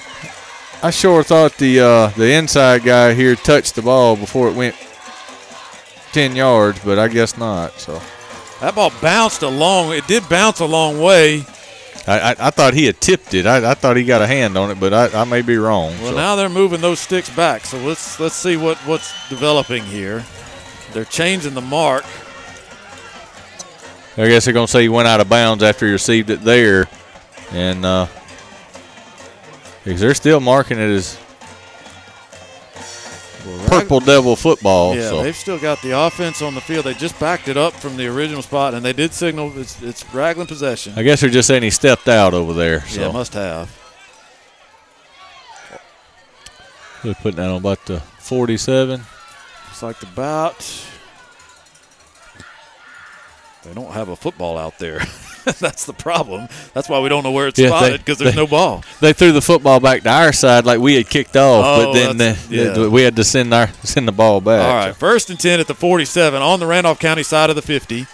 I 0.83 0.91
sure 0.91 1.23
thought 1.23 1.57
the 1.59 1.79
uh, 1.81 2.07
the 2.17 2.33
inside 2.33 2.83
guy 2.83 3.13
here 3.15 3.37
touched 3.37 3.75
the 3.77 3.83
ball 3.83 4.17
before 4.17 4.49
it 4.49 4.55
went 4.55 4.75
ten 6.13 6.35
yards, 6.35 6.81
but 6.85 6.99
I 6.99 7.07
guess 7.09 7.37
not. 7.37 7.79
So 7.79 8.01
That 8.61 8.75
ball 8.75 8.93
bounced 9.01 9.43
a 9.43 9.49
long. 9.49 9.93
It 9.93 10.07
did 10.07 10.29
bounce 10.29 10.61
a 10.61 10.67
long 10.67 11.01
way. 11.01 11.45
I, 12.07 12.19
I, 12.19 12.37
I 12.39 12.51
thought 12.51 12.75
he 12.75 12.87
had 12.87 13.01
tipped 13.01 13.35
it. 13.35 13.47
I, 13.47 13.71
I 13.71 13.75
thought 13.75 13.97
he 13.97 14.05
got 14.05 14.23
a 14.23 14.27
hand 14.27 14.57
on 14.57 14.71
it, 14.71 14.81
but 14.81 14.93
I, 14.93 15.21
I 15.21 15.25
may 15.25 15.43
be 15.43 15.57
wrong. 15.57 15.93
Well, 16.01 16.11
so. 16.11 16.17
now 16.17 16.37
they're 16.37 16.49
moving 16.49 16.81
those 16.81 16.99
sticks 16.99 17.31
back. 17.31 17.65
So 17.65 17.79
let's 17.79 18.19
let's 18.21 18.35
see 18.35 18.57
what 18.57 18.77
what's 18.79 19.29
developing 19.29 19.85
here. 19.85 20.25
They're 20.93 21.05
changing 21.05 21.55
the 21.55 21.61
mark. 21.61 22.05
I 24.17 24.29
guess 24.29 24.45
they're 24.45 24.55
gonna 24.55 24.69
say 24.69 24.83
he 24.83 24.89
went 24.89 25.09
out 25.09 25.21
of 25.21 25.29
bounds 25.29 25.63
after 25.63 25.87
he 25.87 25.93
received 25.93 26.31
it 26.31 26.43
there, 26.43 26.89
and 27.53 27.85
uh, 27.85 28.07
because 29.85 30.01
they're 30.01 30.15
still 30.15 30.41
marking 30.41 30.79
it 30.79 30.91
as 30.91 31.19
purple 33.67 34.01
devil 34.01 34.37
football. 34.37 34.95
Yeah, 34.95 35.09
so. 35.09 35.23
they've 35.23 35.37
still 35.37 35.59
got 35.59 35.81
the 35.83 35.99
offense 35.99 36.43
on 36.43 36.55
the 36.55 36.61
field. 36.61 36.87
They 36.87 36.95
just 36.95 37.19
backed 37.19 37.49
it 37.49 37.57
up 37.57 37.73
from 37.75 37.97
the 37.97 38.07
original 38.07 38.43
spot, 38.43 38.75
and 38.75 38.85
they 38.85 38.93
did 38.93 39.13
signal 39.13 39.59
it's, 39.59 39.81
it's 39.83 40.05
Ragland 40.15 40.49
possession. 40.49 40.95
I 40.97 41.03
guess 41.03 41.21
they're 41.21 41.31
just 41.31 41.49
saying 41.49 41.63
he 41.63 41.71
stepped 41.71 42.09
out 42.09 42.35
over 42.35 42.53
there. 42.53 42.81
So. 42.87 43.01
Yeah, 43.01 43.13
must 43.13 43.35
have. 43.35 43.77
They're 47.03 47.15
putting 47.15 47.37
that 47.37 47.49
on 47.49 47.57
about 47.57 47.87
the 47.87 48.01
47. 48.01 49.01
It's 49.71 49.83
like 49.83 50.03
about. 50.03 50.87
They 53.65 53.75
don't 53.75 53.93
have 53.93 54.09
a 54.09 54.17
football 54.17 54.59
out 54.59 54.79
there. 54.79 55.01
That's 55.61 55.85
the 55.85 55.93
problem. 55.93 56.49
That's 56.75 56.89
why 56.89 57.01
we 57.01 57.09
don't 57.09 57.23
know 57.25 57.33
where 57.33 57.49
it's 57.49 57.59
Yeah, 57.59 57.69
spotted 57.69 57.99
because 57.99 58.19
there's 58.19 58.35
they- 58.35 58.41
no 58.41 58.47
ball. 58.47 58.85
They 59.01 59.13
threw 59.13 59.33
the 59.33 59.41
football 59.43 59.81
back 59.81 60.03
to 60.03 60.11
our 60.11 60.33
side 60.33 60.65
like 60.65 60.79
we 60.81 60.95
had 60.97 61.09
kicked 61.09 61.37
off, 61.37 61.65
Oh, 61.67 61.85
but 61.87 61.93
then 61.95 62.17
the, 62.17 62.39
yeah. 62.51 62.71
the- 62.71 62.91
we 62.91 63.03
had 63.03 63.17
to 63.17 63.25
send 63.25 63.53
our 63.53 63.69
send 63.83 64.07
the 64.07 64.13
ball 64.13 64.41
back. 64.41 64.63
All 64.69 64.75
right, 64.87 64.97
first 64.97 65.31
and 65.31 65.39
10 65.41 65.61
at 65.61 65.67
the 65.67 65.75
47 65.75 66.41
on 66.41 66.61
the 66.61 66.67
Randolph 66.67 66.99
County 66.99 67.23
side 67.23 67.51
of 67.51 67.57
the 67.57 67.63
50. 67.63 68.07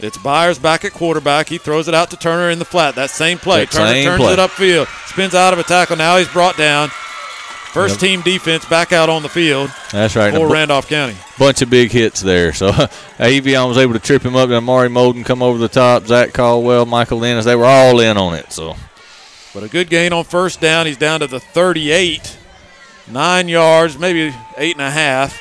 It's 0.00 0.16
Byers 0.18 0.60
back 0.60 0.84
at 0.84 0.92
quarterback. 0.92 1.48
He 1.48 1.58
throws 1.58 1.88
it 1.88 1.94
out 1.94 2.10
to 2.12 2.16
Turner 2.16 2.50
in 2.50 2.60
the 2.60 2.64
flat. 2.64 2.94
That 2.94 3.10
same 3.10 3.36
play. 3.36 3.64
That 3.64 3.72
Turner 3.72 3.86
same 3.90 4.04
turns 4.04 4.22
play. 4.22 4.32
it 4.34 4.38
upfield, 4.38 5.08
spins 5.08 5.34
out 5.34 5.52
of 5.52 5.58
a 5.58 5.64
tackle. 5.64 5.96
Now 5.96 6.18
he's 6.18 6.28
brought 6.28 6.56
down. 6.56 6.90
First 7.78 8.00
Yep. 8.02 8.10
team 8.10 8.20
defense 8.22 8.64
back 8.64 8.92
out 8.92 9.08
on 9.08 9.22
the 9.22 9.28
field 9.28 9.70
That's 9.92 10.16
right. 10.16 10.34
for 10.34 10.48
Randolph 10.48 10.88
County. 10.88 11.14
Bunch 11.38 11.62
of 11.62 11.70
big 11.70 11.90
hits 11.92 12.20
there. 12.20 12.52
So 12.52 12.70
Avion 13.18 13.68
was 13.68 13.78
able 13.78 13.92
to 13.94 13.98
trip 14.00 14.22
him 14.22 14.34
up, 14.36 14.44
and 14.46 14.54
Amari 14.54 14.88
Molden 14.88 15.24
come 15.24 15.42
over 15.42 15.58
the 15.58 15.68
top. 15.68 16.06
Zach 16.06 16.32
Caldwell, 16.32 16.86
Michael 16.86 17.18
Lennis, 17.18 17.44
they 17.44 17.54
were 17.56 17.64
all 17.66 18.00
in 18.00 18.16
on 18.16 18.34
it. 18.34 18.52
So 18.52 18.74
But 19.54 19.62
a 19.62 19.68
good 19.68 19.88
gain 19.90 20.12
on 20.12 20.24
first 20.24 20.60
down. 20.60 20.86
He's 20.86 20.96
down 20.96 21.20
to 21.20 21.26
the 21.26 21.40
38. 21.40 22.36
Nine 23.10 23.48
yards, 23.48 23.98
maybe 23.98 24.34
eight 24.56 24.74
and 24.74 24.82
a 24.82 24.90
half. 24.90 25.40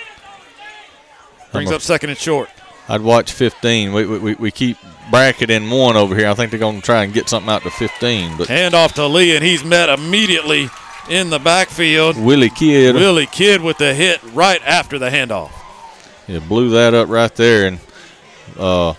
Brings 1.52 1.72
a- 1.72 1.76
up 1.76 1.82
second 1.82 2.10
and 2.12 2.20
short. 2.20 2.50
I'd 2.90 3.02
watch 3.02 3.34
15. 3.34 3.92
We, 3.92 4.06
we, 4.06 4.34
we 4.36 4.52
keep 4.52 4.78
bracketing 5.12 5.70
one 5.70 5.98
over 5.98 6.16
here. 6.16 6.30
I 6.30 6.34
think 6.34 6.52
they're 6.52 6.60
going 6.60 6.78
to 6.80 6.86
try 6.86 7.04
and 7.04 7.14
get 7.14 7.28
something 7.28 7.50
out 7.52 7.64
to 7.64 7.70
15. 7.70 8.38
But 8.38 8.48
Hand 8.48 8.74
off 8.74 8.94
to 8.94 9.08
Lee, 9.08 9.36
and 9.36 9.44
he's 9.44 9.64
met 9.64 9.90
immediately 9.90 10.70
in 11.10 11.30
the 11.30 11.40
backfield. 11.40 12.18
Willie 12.18 12.50
Kidd, 12.50 12.96
Willie 12.96 13.26
Kidd 13.28 13.62
with 13.62 13.78
the 13.78 13.94
hit 13.94 14.22
right 14.34 14.62
after 14.66 15.00
the 15.00 15.10
handoff. 15.10 15.52
yeah, 16.28 16.40
blew 16.40 16.70
that 16.72 16.94
up 16.94 17.10
right 17.10 17.34
there, 17.36 17.68
and 17.68 17.80
uh, 18.58 18.94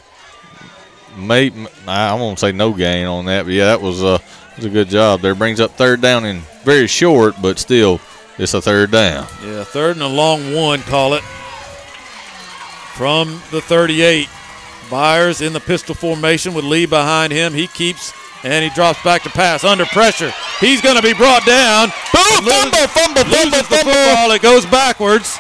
may 1.17 1.51
I 1.87 2.15
won't 2.15 2.39
say 2.39 2.53
no 2.53 2.73
gain 2.73 3.07
on 3.07 3.27
that, 3.27 3.45
but 3.45 3.53
yeah, 3.53 3.67
that 3.67 3.81
was 3.81 4.03
uh 4.03 4.19
was 4.57 4.65
a 4.65 4.71
good 4.71 4.89
job 4.89 5.21
there. 5.21 5.35
Brings 5.35 5.61
up 5.61 5.73
third 5.73 6.01
down 6.01 6.25
and 6.25 6.41
very 6.65 6.87
short, 6.87 7.35
but 7.41 7.59
still 7.59 8.01
it's 8.39 8.55
a 8.55 8.61
third 8.63 8.91
down. 8.91 9.27
Yeah, 9.45 9.65
third 9.65 9.97
and 9.97 10.03
a 10.03 10.09
long 10.09 10.55
one, 10.55 10.81
call 10.81 11.15
it. 11.15 11.23
From 12.95 13.41
the 13.53 13.61
38. 13.61 14.29
Byers 14.91 15.41
in 15.41 15.53
the 15.53 15.61
pistol 15.61 15.95
formation 15.95 16.55
with 16.55 16.65
Lee 16.65 16.87
behind 16.87 17.33
him. 17.33 17.53
He 17.55 17.67
keeps 17.69 18.13
and 18.45 18.65
he 18.65 18.71
drops 18.71 19.03
back 19.03 19.23
to 19.23 19.31
pass 19.31 19.65
under 19.65 19.87
pressure. 19.87 20.33
He's 20.61 20.81
going 20.81 20.97
to 20.97 21.03
be 21.03 21.15
brought 21.15 21.45
down. 21.45 21.89
Boom! 22.13 22.45
Fumble, 22.45 22.87
fumble, 22.89 23.25
fumble, 23.25 23.59
the 23.59 23.65
football. 23.69 24.31
It 24.33 24.43
goes 24.43 24.67
backwards. 24.67 25.39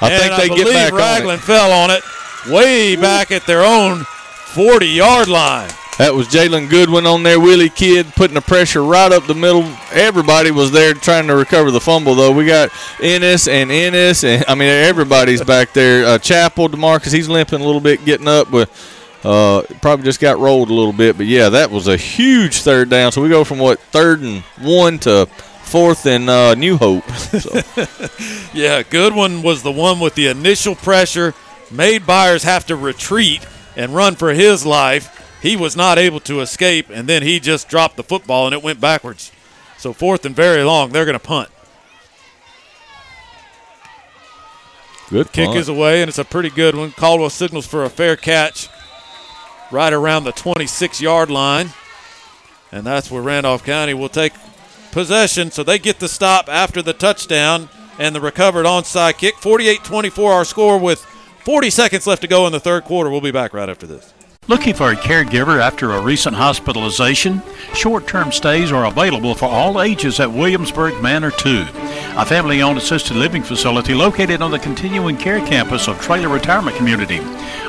I 0.00 0.16
think 0.16 0.36
they 0.36 0.54
I 0.54 0.56
get 0.56 0.66
back 0.72 0.92
on 0.92 0.98
it. 0.98 1.02
Ragland 1.02 1.42
fell 1.42 1.72
on 1.72 1.90
it 1.90 2.02
way 2.48 2.96
back 2.96 3.30
at 3.30 3.46
their 3.46 3.64
own 3.64 4.04
40 4.04 4.86
yard 4.86 5.28
line. 5.28 5.70
That 5.98 6.14
was 6.14 6.28
Jalen 6.28 6.70
Goodwin 6.70 7.06
on 7.06 7.24
there. 7.24 7.40
Willie 7.40 7.70
Kidd 7.70 8.06
putting 8.14 8.36
the 8.36 8.40
pressure 8.40 8.84
right 8.84 9.10
up 9.10 9.26
the 9.26 9.34
middle. 9.34 9.64
Everybody 9.90 10.52
was 10.52 10.70
there 10.70 10.94
trying 10.94 11.26
to 11.26 11.34
recover 11.34 11.72
the 11.72 11.80
fumble, 11.80 12.14
though. 12.14 12.30
We 12.30 12.46
got 12.46 12.70
Ennis 13.02 13.48
and 13.48 13.72
Ennis, 13.72 14.22
and 14.22 14.44
I 14.46 14.54
mean 14.54 14.68
everybody's 14.68 15.42
back 15.42 15.72
there. 15.72 16.06
Uh, 16.06 16.18
Chapel, 16.18 16.68
Demarcus, 16.68 17.12
he's 17.12 17.28
limping 17.28 17.60
a 17.60 17.64
little 17.64 17.80
bit, 17.80 18.04
getting 18.04 18.28
up, 18.28 18.48
but 18.48 18.70
uh, 19.24 19.62
probably 19.80 20.04
just 20.04 20.20
got 20.20 20.38
rolled 20.38 20.70
a 20.70 20.74
little 20.74 20.92
bit. 20.92 21.16
But 21.16 21.26
yeah, 21.26 21.48
that 21.48 21.70
was 21.70 21.88
a 21.88 21.96
huge 21.96 22.60
third 22.62 22.88
down. 22.88 23.12
So 23.12 23.22
we 23.22 23.28
go 23.28 23.44
from 23.44 23.58
what 23.58 23.80
third 23.80 24.20
and 24.20 24.42
one 24.60 24.98
to 25.00 25.26
fourth 25.64 26.06
and 26.06 26.30
uh, 26.30 26.54
New 26.54 26.76
Hope. 26.76 27.04
So. 27.38 27.60
Yeah, 28.54 28.82
Goodwin 28.82 29.42
was 29.42 29.62
the 29.62 29.70
one 29.70 30.00
with 30.00 30.14
the 30.14 30.26
initial 30.26 30.74
pressure, 30.74 31.34
made 31.70 32.06
Byers 32.06 32.42
have 32.42 32.66
to 32.66 32.76
retreat 32.76 33.46
and 33.76 33.94
run 33.94 34.16
for 34.16 34.32
his 34.32 34.64
life. 34.64 35.14
He 35.42 35.54
was 35.54 35.76
not 35.76 35.98
able 35.98 36.18
to 36.20 36.40
escape, 36.40 36.88
and 36.90 37.06
then 37.06 37.22
he 37.22 37.38
just 37.38 37.68
dropped 37.68 37.96
the 37.96 38.02
football 38.02 38.46
and 38.46 38.54
it 38.54 38.62
went 38.62 38.80
backwards. 38.80 39.30
So 39.76 39.92
fourth 39.92 40.24
and 40.24 40.34
very 40.34 40.64
long, 40.64 40.90
they're 40.90 41.04
going 41.04 41.18
to 41.18 41.24
punt. 41.24 41.50
Good 45.10 45.30
Kick 45.32 45.46
punt. 45.46 45.58
is 45.58 45.68
away, 45.68 46.00
and 46.02 46.08
it's 46.08 46.18
a 46.18 46.24
pretty 46.24 46.50
good 46.50 46.74
one. 46.74 46.90
Caldwell 46.92 47.30
signals 47.30 47.66
for 47.66 47.84
a 47.84 47.90
fair 47.90 48.16
catch 48.16 48.68
right 49.70 49.92
around 49.92 50.24
the 50.24 50.32
26 50.32 51.00
yard 51.00 51.30
line. 51.30 51.70
And 52.70 52.84
that's 52.84 53.10
where 53.10 53.22
Randolph 53.22 53.64
County 53.64 53.94
will 53.94 54.08
take 54.08 54.32
possession. 54.92 55.50
So 55.50 55.62
they 55.62 55.78
get 55.78 56.00
the 56.00 56.08
stop 56.08 56.48
after 56.48 56.82
the 56.82 56.92
touchdown 56.92 57.68
and 57.98 58.14
the 58.14 58.20
recovered 58.20 58.66
onside 58.66 59.18
kick. 59.18 59.36
48 59.36 59.84
24 59.84 60.32
our 60.32 60.44
score 60.44 60.78
with 60.78 61.00
40 61.44 61.70
seconds 61.70 62.06
left 62.06 62.22
to 62.22 62.28
go 62.28 62.46
in 62.46 62.52
the 62.52 62.60
third 62.60 62.84
quarter. 62.84 63.10
We'll 63.10 63.20
be 63.20 63.30
back 63.30 63.54
right 63.54 63.68
after 63.68 63.86
this. 63.86 64.12
Looking 64.48 64.72
for 64.72 64.90
a 64.90 64.96
caregiver 64.96 65.60
after 65.60 65.92
a 65.92 66.00
recent 66.00 66.34
hospitalization? 66.34 67.42
Short 67.74 68.06
term 68.06 68.32
stays 68.32 68.72
are 68.72 68.86
available 68.86 69.34
for 69.34 69.44
all 69.44 69.82
ages 69.82 70.20
at 70.20 70.32
Williamsburg 70.32 71.02
Manor 71.02 71.30
2, 71.30 71.66
a 72.16 72.24
family 72.24 72.62
owned 72.62 72.78
assisted 72.78 73.18
living 73.18 73.42
facility 73.42 73.92
located 73.92 74.40
on 74.40 74.50
the 74.50 74.58
continuing 74.58 75.18
care 75.18 75.46
campus 75.46 75.86
of 75.86 76.00
Traylor 76.00 76.30
Retirement 76.30 76.78
Community, 76.78 77.18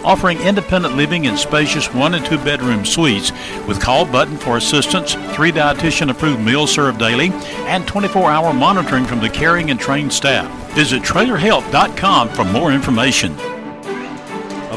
offering 0.06 0.40
independent 0.40 0.96
living 0.96 1.26
in 1.26 1.36
spacious 1.36 1.94
one 1.94 2.14
and 2.14 2.26
two 2.26 2.38
bedroom 2.38 2.86
suites 2.86 3.34
with 3.68 3.82
call 3.82 4.06
button 4.06 4.38
for 4.38 4.56
assistance, 4.56 5.16
three 5.36 5.52
dietitian 5.52 6.10
approved 6.10 6.40
meals 6.40 6.72
served 6.72 6.98
daily, 6.98 7.32
and 7.68 7.86
24 7.88 8.32
hour 8.32 8.54
monitoring 8.54 9.04
from 9.04 9.20
the 9.20 9.30
caring 9.30 9.70
and 9.70 9.82
trained 9.82 10.14
staff. 10.14 10.50
Visit 10.76 11.04
trailerhealth.com 11.04 12.30
for 12.30 12.46
more 12.46 12.72
information. 12.72 13.36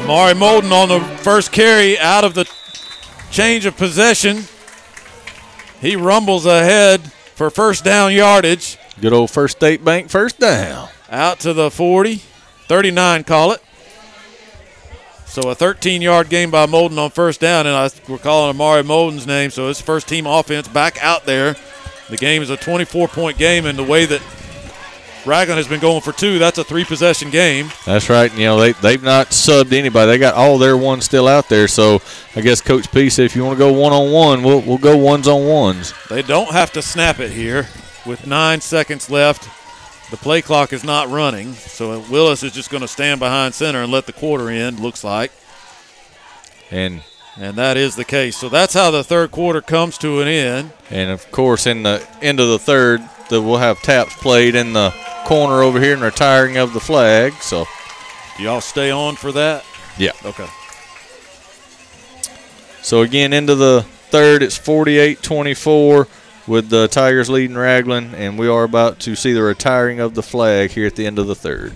Amari 0.03 0.33
Molden 0.33 0.71
on 0.73 0.89
the 0.89 0.99
first 1.19 1.53
carry 1.53 1.97
out 1.97 2.25
of 2.25 2.33
the 2.33 2.43
change 3.31 3.65
of 3.65 3.77
possession. 3.77 4.43
He 5.79 5.95
rumbles 5.95 6.45
ahead 6.45 7.01
for 7.35 7.49
first 7.49 7.85
down 7.85 8.11
yardage. 8.11 8.77
Good 8.99 9.13
old 9.13 9.31
First 9.31 9.55
State 9.55 9.83
Bank 9.85 10.09
first 10.09 10.39
down. 10.39 10.89
Out 11.09 11.39
to 11.39 11.53
the 11.53 11.71
40, 11.71 12.15
39, 12.67 13.23
call 13.23 13.53
it. 13.53 13.63
So 15.25 15.49
a 15.49 15.55
13 15.55 16.01
yard 16.01 16.27
game 16.27 16.51
by 16.51 16.65
Molden 16.65 16.97
on 16.97 17.09
first 17.09 17.39
down, 17.39 17.65
and 17.65 17.73
I, 17.73 17.89
we're 18.09 18.17
calling 18.17 18.49
Amari 18.49 18.83
Molden's 18.83 19.25
name, 19.25 19.51
so 19.51 19.69
it's 19.69 19.79
first 19.79 20.09
team 20.09 20.27
offense 20.27 20.67
back 20.67 21.01
out 21.01 21.25
there. 21.25 21.55
The 22.09 22.17
game 22.17 22.41
is 22.41 22.49
a 22.49 22.57
24 22.57 23.07
point 23.07 23.37
game, 23.37 23.65
and 23.65 23.79
the 23.79 23.83
way 23.85 24.05
that 24.05 24.21
Ragland 25.25 25.57
has 25.57 25.67
been 25.67 25.79
going 25.79 26.01
for 26.01 26.11
two, 26.11 26.37
that's 26.39 26.57
a 26.57 26.63
three 26.63 26.83
possession 26.83 27.29
game. 27.29 27.69
That's 27.85 28.09
right. 28.09 28.31
You 28.37 28.45
know, 28.45 28.59
they, 28.59 28.73
they've 28.73 29.01
not 29.01 29.27
subbed 29.27 29.71
anybody. 29.71 30.11
They 30.11 30.17
got 30.17 30.33
all 30.35 30.57
their 30.57 30.75
ones 30.77 31.05
still 31.05 31.27
out 31.27 31.47
there. 31.49 31.67
So 31.67 32.01
I 32.35 32.41
guess 32.41 32.59
Coach 32.61 32.91
P 32.91 33.09
said 33.09 33.25
if 33.25 33.35
you 33.35 33.43
want 33.45 33.57
to 33.57 33.59
go 33.59 33.71
one 33.71 33.93
on 33.93 34.11
one, 34.11 34.43
we'll 34.43 34.61
we'll 34.61 34.77
go 34.77 34.97
ones 34.97 35.27
on 35.27 35.47
ones. 35.47 35.93
They 36.09 36.21
don't 36.21 36.51
have 36.51 36.71
to 36.73 36.81
snap 36.81 37.19
it 37.19 37.31
here 37.31 37.67
with 38.05 38.27
nine 38.27 38.59
seconds 38.61 39.09
left. 39.09 39.49
The 40.11 40.17
play 40.17 40.41
clock 40.41 40.73
is 40.73 40.83
not 40.83 41.09
running, 41.09 41.53
so 41.53 41.99
Willis 42.11 42.43
is 42.43 42.51
just 42.51 42.69
going 42.69 42.81
to 42.81 42.87
stand 42.87 43.19
behind 43.19 43.53
center 43.55 43.81
and 43.81 43.91
let 43.91 44.05
the 44.05 44.13
quarter 44.13 44.49
end, 44.49 44.79
looks 44.79 45.03
like. 45.03 45.31
And 46.69 47.01
And 47.37 47.55
that 47.55 47.77
is 47.77 47.95
the 47.95 48.05
case. 48.05 48.37
So 48.37 48.49
that's 48.49 48.73
how 48.73 48.91
the 48.91 49.03
third 49.03 49.31
quarter 49.31 49.61
comes 49.61 49.97
to 49.99 50.21
an 50.21 50.27
end. 50.27 50.71
and 50.91 51.09
of 51.09 51.31
course 51.31 51.65
in 51.65 51.81
the 51.83 52.05
end 52.21 52.39
of 52.39 52.49
the 52.49 52.59
third, 52.59 53.01
that 53.29 53.41
we'll 53.41 53.57
have 53.57 53.81
taps 53.81 54.15
played 54.15 54.55
in 54.55 54.73
the 54.73 54.91
corner 55.25 55.61
over 55.61 55.79
here 55.79 55.93
and 55.93 56.01
retiring 56.01 56.57
of 56.57 56.73
the 56.73 56.79
flag. 56.79 57.33
So 57.41 57.65
Do 58.37 58.43
y'all 58.43 58.61
stay 58.61 58.91
on 58.91 59.15
for 59.15 59.31
that? 59.31 59.65
yeah. 59.97 60.11
Okay. 60.25 60.47
So 62.81 63.01
again, 63.01 63.31
into 63.33 63.55
the 63.55 63.83
third, 64.09 64.43
it's 64.43 64.57
48-24 64.59 66.07
with 66.47 66.69
the 66.69 66.87
Tigers 66.89 67.29
leading 67.29 67.55
Ragland, 67.55 68.13
and 68.15 68.37
we 68.37 68.47
are 68.49 68.63
about 68.63 68.99
to 69.01 69.15
see 69.15 69.31
the 69.31 69.41
retiring 69.43 69.99
of 70.01 70.13
the 70.15 70.23
flag 70.23 70.71
here 70.71 70.85
at 70.85 70.95
the 70.97 71.05
end 71.05 71.17
of 71.17 71.27
the 71.27 71.35
third. 71.35 71.71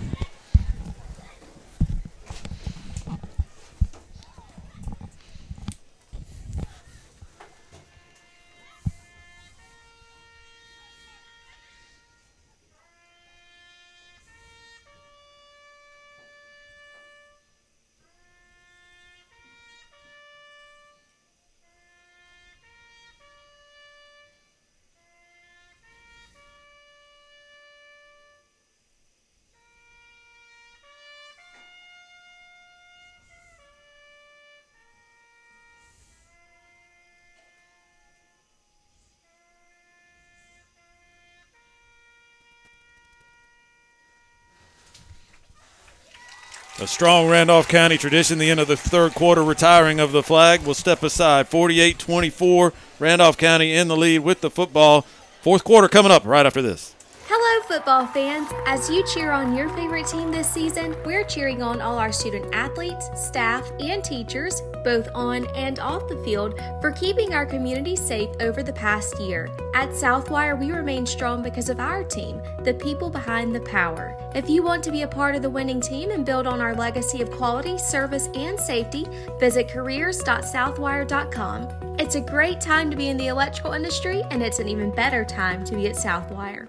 Strong 46.98 47.28
Randolph 47.28 47.68
County 47.68 47.96
tradition. 47.96 48.40
The 48.40 48.50
end 48.50 48.58
of 48.58 48.66
the 48.66 48.76
third 48.76 49.14
quarter, 49.14 49.44
retiring 49.44 50.00
of 50.00 50.10
the 50.10 50.20
flag 50.20 50.62
will 50.62 50.74
step 50.74 51.04
aside. 51.04 51.46
48 51.46 51.96
24. 51.96 52.72
Randolph 52.98 53.38
County 53.38 53.72
in 53.72 53.86
the 53.86 53.96
lead 53.96 54.18
with 54.18 54.40
the 54.40 54.50
football. 54.50 55.02
Fourth 55.40 55.62
quarter 55.62 55.86
coming 55.86 56.10
up 56.10 56.26
right 56.26 56.44
after 56.44 56.60
this. 56.60 56.96
Hello, 57.30 57.62
football 57.64 58.06
fans. 58.06 58.48
As 58.64 58.88
you 58.88 59.04
cheer 59.04 59.32
on 59.32 59.54
your 59.54 59.68
favorite 59.68 60.06
team 60.06 60.32
this 60.32 60.50
season, 60.50 60.96
we're 61.04 61.24
cheering 61.24 61.62
on 61.62 61.82
all 61.82 61.98
our 61.98 62.10
student 62.10 62.54
athletes, 62.54 63.10
staff, 63.14 63.70
and 63.80 64.02
teachers, 64.02 64.62
both 64.82 65.10
on 65.14 65.44
and 65.48 65.78
off 65.78 66.08
the 66.08 66.16
field, 66.24 66.58
for 66.80 66.90
keeping 66.90 67.34
our 67.34 67.44
community 67.44 67.96
safe 67.96 68.30
over 68.40 68.62
the 68.62 68.72
past 68.72 69.20
year. 69.20 69.50
At 69.74 69.90
Southwire, 69.90 70.58
we 70.58 70.72
remain 70.72 71.04
strong 71.04 71.42
because 71.42 71.68
of 71.68 71.80
our 71.80 72.02
team, 72.02 72.40
the 72.64 72.72
people 72.72 73.10
behind 73.10 73.54
the 73.54 73.60
power. 73.60 74.16
If 74.34 74.48
you 74.48 74.62
want 74.62 74.82
to 74.84 74.90
be 74.90 75.02
a 75.02 75.06
part 75.06 75.34
of 75.34 75.42
the 75.42 75.50
winning 75.50 75.82
team 75.82 76.10
and 76.10 76.24
build 76.24 76.46
on 76.46 76.62
our 76.62 76.74
legacy 76.74 77.20
of 77.20 77.30
quality, 77.30 77.76
service, 77.76 78.30
and 78.34 78.58
safety, 78.58 79.06
visit 79.38 79.68
careers.southwire.com. 79.68 81.68
It's 81.98 82.14
a 82.14 82.22
great 82.22 82.62
time 82.62 82.90
to 82.90 82.96
be 82.96 83.08
in 83.08 83.18
the 83.18 83.26
electrical 83.26 83.74
industry, 83.74 84.22
and 84.30 84.42
it's 84.42 84.60
an 84.60 84.68
even 84.68 84.90
better 84.92 85.26
time 85.26 85.62
to 85.66 85.76
be 85.76 85.88
at 85.88 85.96
Southwire. 85.96 86.68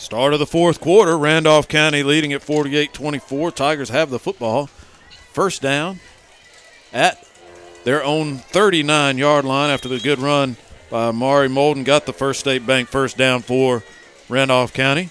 Start 0.00 0.32
of 0.32 0.38
the 0.38 0.46
fourth 0.46 0.80
quarter, 0.80 1.18
Randolph 1.18 1.68
County 1.68 2.02
leading 2.02 2.32
at 2.32 2.42
48 2.42 2.94
24. 2.94 3.50
Tigers 3.50 3.90
have 3.90 4.08
the 4.08 4.18
football. 4.18 4.68
First 5.34 5.60
down 5.60 6.00
at 6.90 7.22
their 7.84 8.02
own 8.02 8.38
39 8.38 9.18
yard 9.18 9.44
line 9.44 9.68
after 9.68 9.90
the 9.90 10.00
good 10.00 10.18
run 10.18 10.56
by 10.88 11.10
Mari 11.10 11.48
Molden. 11.48 11.84
Got 11.84 12.06
the 12.06 12.14
First 12.14 12.40
State 12.40 12.66
Bank 12.66 12.88
first 12.88 13.18
down 13.18 13.42
for 13.42 13.84
Randolph 14.30 14.72
County. 14.72 15.10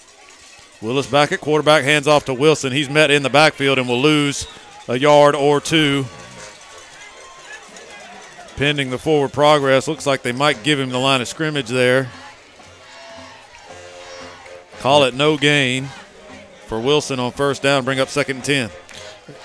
Willis 0.82 1.06
back 1.06 1.32
at 1.32 1.40
quarterback, 1.40 1.84
hands 1.84 2.08
off 2.08 2.26
to 2.26 2.34
Wilson. 2.34 2.74
He's 2.74 2.90
met 2.90 3.12
in 3.12 3.22
the 3.22 3.30
backfield 3.30 3.78
and 3.78 3.88
will 3.88 4.02
lose 4.02 4.48
a 4.88 4.98
yard 4.98 5.36
or 5.36 5.62
two. 5.62 6.06
Pending 8.56 8.90
the 8.90 8.98
forward 8.98 9.34
progress, 9.34 9.88
looks 9.88 10.08
like 10.08 10.24
they 10.24 10.32
might 10.32 10.64
give 10.64 10.80
him 10.80 10.90
the 10.90 10.98
line 10.98 11.22
of 11.22 11.28
scrimmage 11.28 11.70
there. 11.70 12.10
Call 14.80 15.04
it 15.04 15.14
no 15.14 15.38
gain 15.38 15.90
for 16.68 16.80
Wilson 16.80 17.20
on 17.20 17.32
first 17.34 17.62
down. 17.62 17.84
Bring 17.84 18.00
up 18.00 18.08
second 18.08 18.38
and 18.38 18.46
ten. 18.46 18.70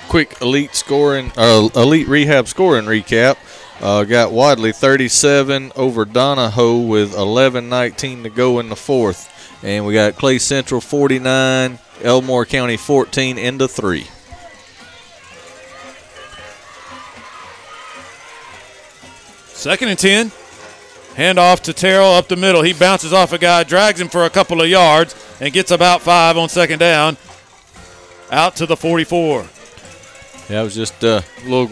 Quick 0.08 0.40
elite 0.40 0.74
scoring, 0.74 1.32
uh, 1.36 1.68
elite 1.74 2.06
rehab 2.06 2.46
scoring 2.46 2.84
recap. 2.84 3.36
Uh, 3.80 4.04
got 4.04 4.30
Wadley 4.30 4.72
37 4.72 5.72
over 5.74 6.06
Donoho 6.06 6.86
with 6.86 7.14
11:19 7.14 8.22
to 8.22 8.30
go 8.30 8.60
in 8.60 8.68
the 8.68 8.76
fourth, 8.76 9.28
and 9.64 9.84
we 9.84 9.92
got 9.92 10.14
Clay 10.16 10.38
Central 10.38 10.80
49, 10.80 11.80
Elmore 12.02 12.46
County 12.46 12.76
14 12.76 13.36
into 13.36 13.66
three. 13.66 14.06
Second 19.48 19.88
and 19.88 19.98
10. 19.98 20.32
Hand 21.16 21.38
off 21.38 21.62
to 21.62 21.72
Terrell 21.72 22.12
up 22.12 22.26
the 22.26 22.36
middle. 22.36 22.62
He 22.62 22.72
bounces 22.72 23.12
off 23.12 23.32
a 23.32 23.38
guy, 23.38 23.62
drags 23.62 24.00
him 24.00 24.08
for 24.08 24.24
a 24.24 24.30
couple 24.30 24.60
of 24.60 24.68
yards, 24.68 25.14
and 25.40 25.52
gets 25.52 25.70
about 25.70 26.02
five 26.02 26.36
on 26.36 26.48
second 26.48 26.80
down. 26.80 27.16
Out 28.32 28.56
to 28.56 28.66
the 28.66 28.76
44. 28.76 29.46
Yeah, 30.50 30.60
it 30.60 30.64
was 30.64 30.74
just 30.74 31.02
a 31.04 31.24
little 31.44 31.70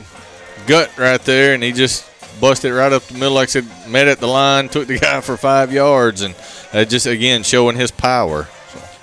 gut 0.66 0.96
right 0.96 1.20
there, 1.22 1.54
and 1.54 1.62
he 1.62 1.72
just 1.72 2.08
busted 2.40 2.72
right 2.72 2.92
up 2.92 3.02
the 3.02 3.14
middle, 3.14 3.34
like 3.34 3.48
I 3.48 3.50
said, 3.50 3.66
met 3.88 4.06
at 4.06 4.20
the 4.20 4.28
line, 4.28 4.68
took 4.68 4.86
the 4.86 4.98
guy 5.00 5.20
for 5.20 5.36
five 5.36 5.72
yards, 5.72 6.22
and 6.22 6.36
uh, 6.72 6.84
just 6.84 7.06
again 7.06 7.42
showing 7.42 7.76
his 7.76 7.90
power. 7.90 8.48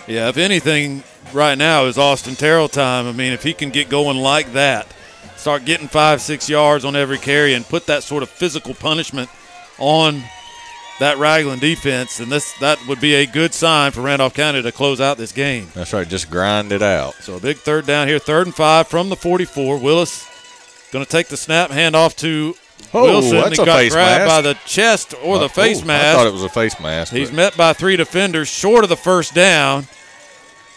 Yeah, 0.08 0.30
if 0.30 0.38
anything, 0.38 1.04
right 1.34 1.58
now 1.58 1.86
is 1.86 1.98
Austin 1.98 2.36
Terrell 2.36 2.70
time. 2.70 3.08
I 3.08 3.12
mean, 3.12 3.34
if 3.34 3.44
he 3.44 3.54
can 3.54 3.72
get 3.72 3.90
going 3.90 4.18
like 4.18 4.54
that, 4.54 4.88
start 5.36 5.66
getting 5.66 5.90
five, 5.90 6.22
six 6.22 6.50
yards 6.50 6.86
on 6.86 6.96
every 6.96 7.18
carry, 7.18 7.54
and 7.54 7.66
put 7.66 7.88
that 7.88 8.04
sort 8.04 8.24
of 8.24 8.30
physical 8.30 8.74
punishment 8.74 9.30
on 9.80 10.24
that 11.00 11.18
Ragland 11.18 11.62
defense, 11.62 12.20
and 12.20 12.32
this 12.32 12.52
that 12.60 12.78
would 12.88 13.00
be 13.00 13.16
a 13.16 13.26
good 13.26 13.54
sign 13.54 13.92
for 13.92 14.02
Randolph 14.02 14.34
County 14.34 14.62
to 14.62 14.72
close 14.72 15.00
out 15.00 15.18
this 15.18 15.32
game. 15.32 15.68
That's 15.74 15.94
right, 15.94 16.08
just 16.08 16.30
grind 16.30 16.72
it 16.72 16.82
out. 16.82 17.16
So 17.16 17.36
a 17.36 17.40
big 17.40 17.58
third 17.58 17.86
down 17.86 18.08
here, 18.08 18.20
third 18.20 18.48
and 18.48 18.56
five 18.56 18.88
from 18.88 19.10
the 19.10 19.16
44. 19.16 19.78
Willis 19.80 20.28
going 20.92 21.06
to 21.06 21.10
take 21.10 21.28
the 21.28 21.38
snap, 21.38 21.70
hand 21.72 21.96
off 21.96 22.16
to 22.18 22.56
Oh, 22.94 23.04
Wilson. 23.04 23.38
that's 23.38 23.58
he 23.58 23.62
a 23.62 23.66
got 23.66 23.78
face 23.78 23.94
grabbed 23.94 24.26
mask. 24.26 24.30
by 24.36 24.42
the 24.42 24.54
chest 24.66 25.14
or 25.24 25.36
Uh, 25.36 25.40
the 25.40 25.50
face 25.50 25.82
ooh, 25.82 25.86
mask. 25.86 26.06
I 26.06 26.14
thought 26.18 26.28
it 26.28 26.34
was 26.34 26.44
a 26.44 26.50
face 26.50 26.80
mask. 26.80 27.14
He's 27.14 27.30
but- 27.30 27.36
met 27.36 27.58
by 27.58 27.74
three 27.74 27.96
defenders, 27.98 28.48
short 28.50 28.84
of 28.84 28.90
the 28.90 28.96
first 28.98 29.34
down. 29.34 29.88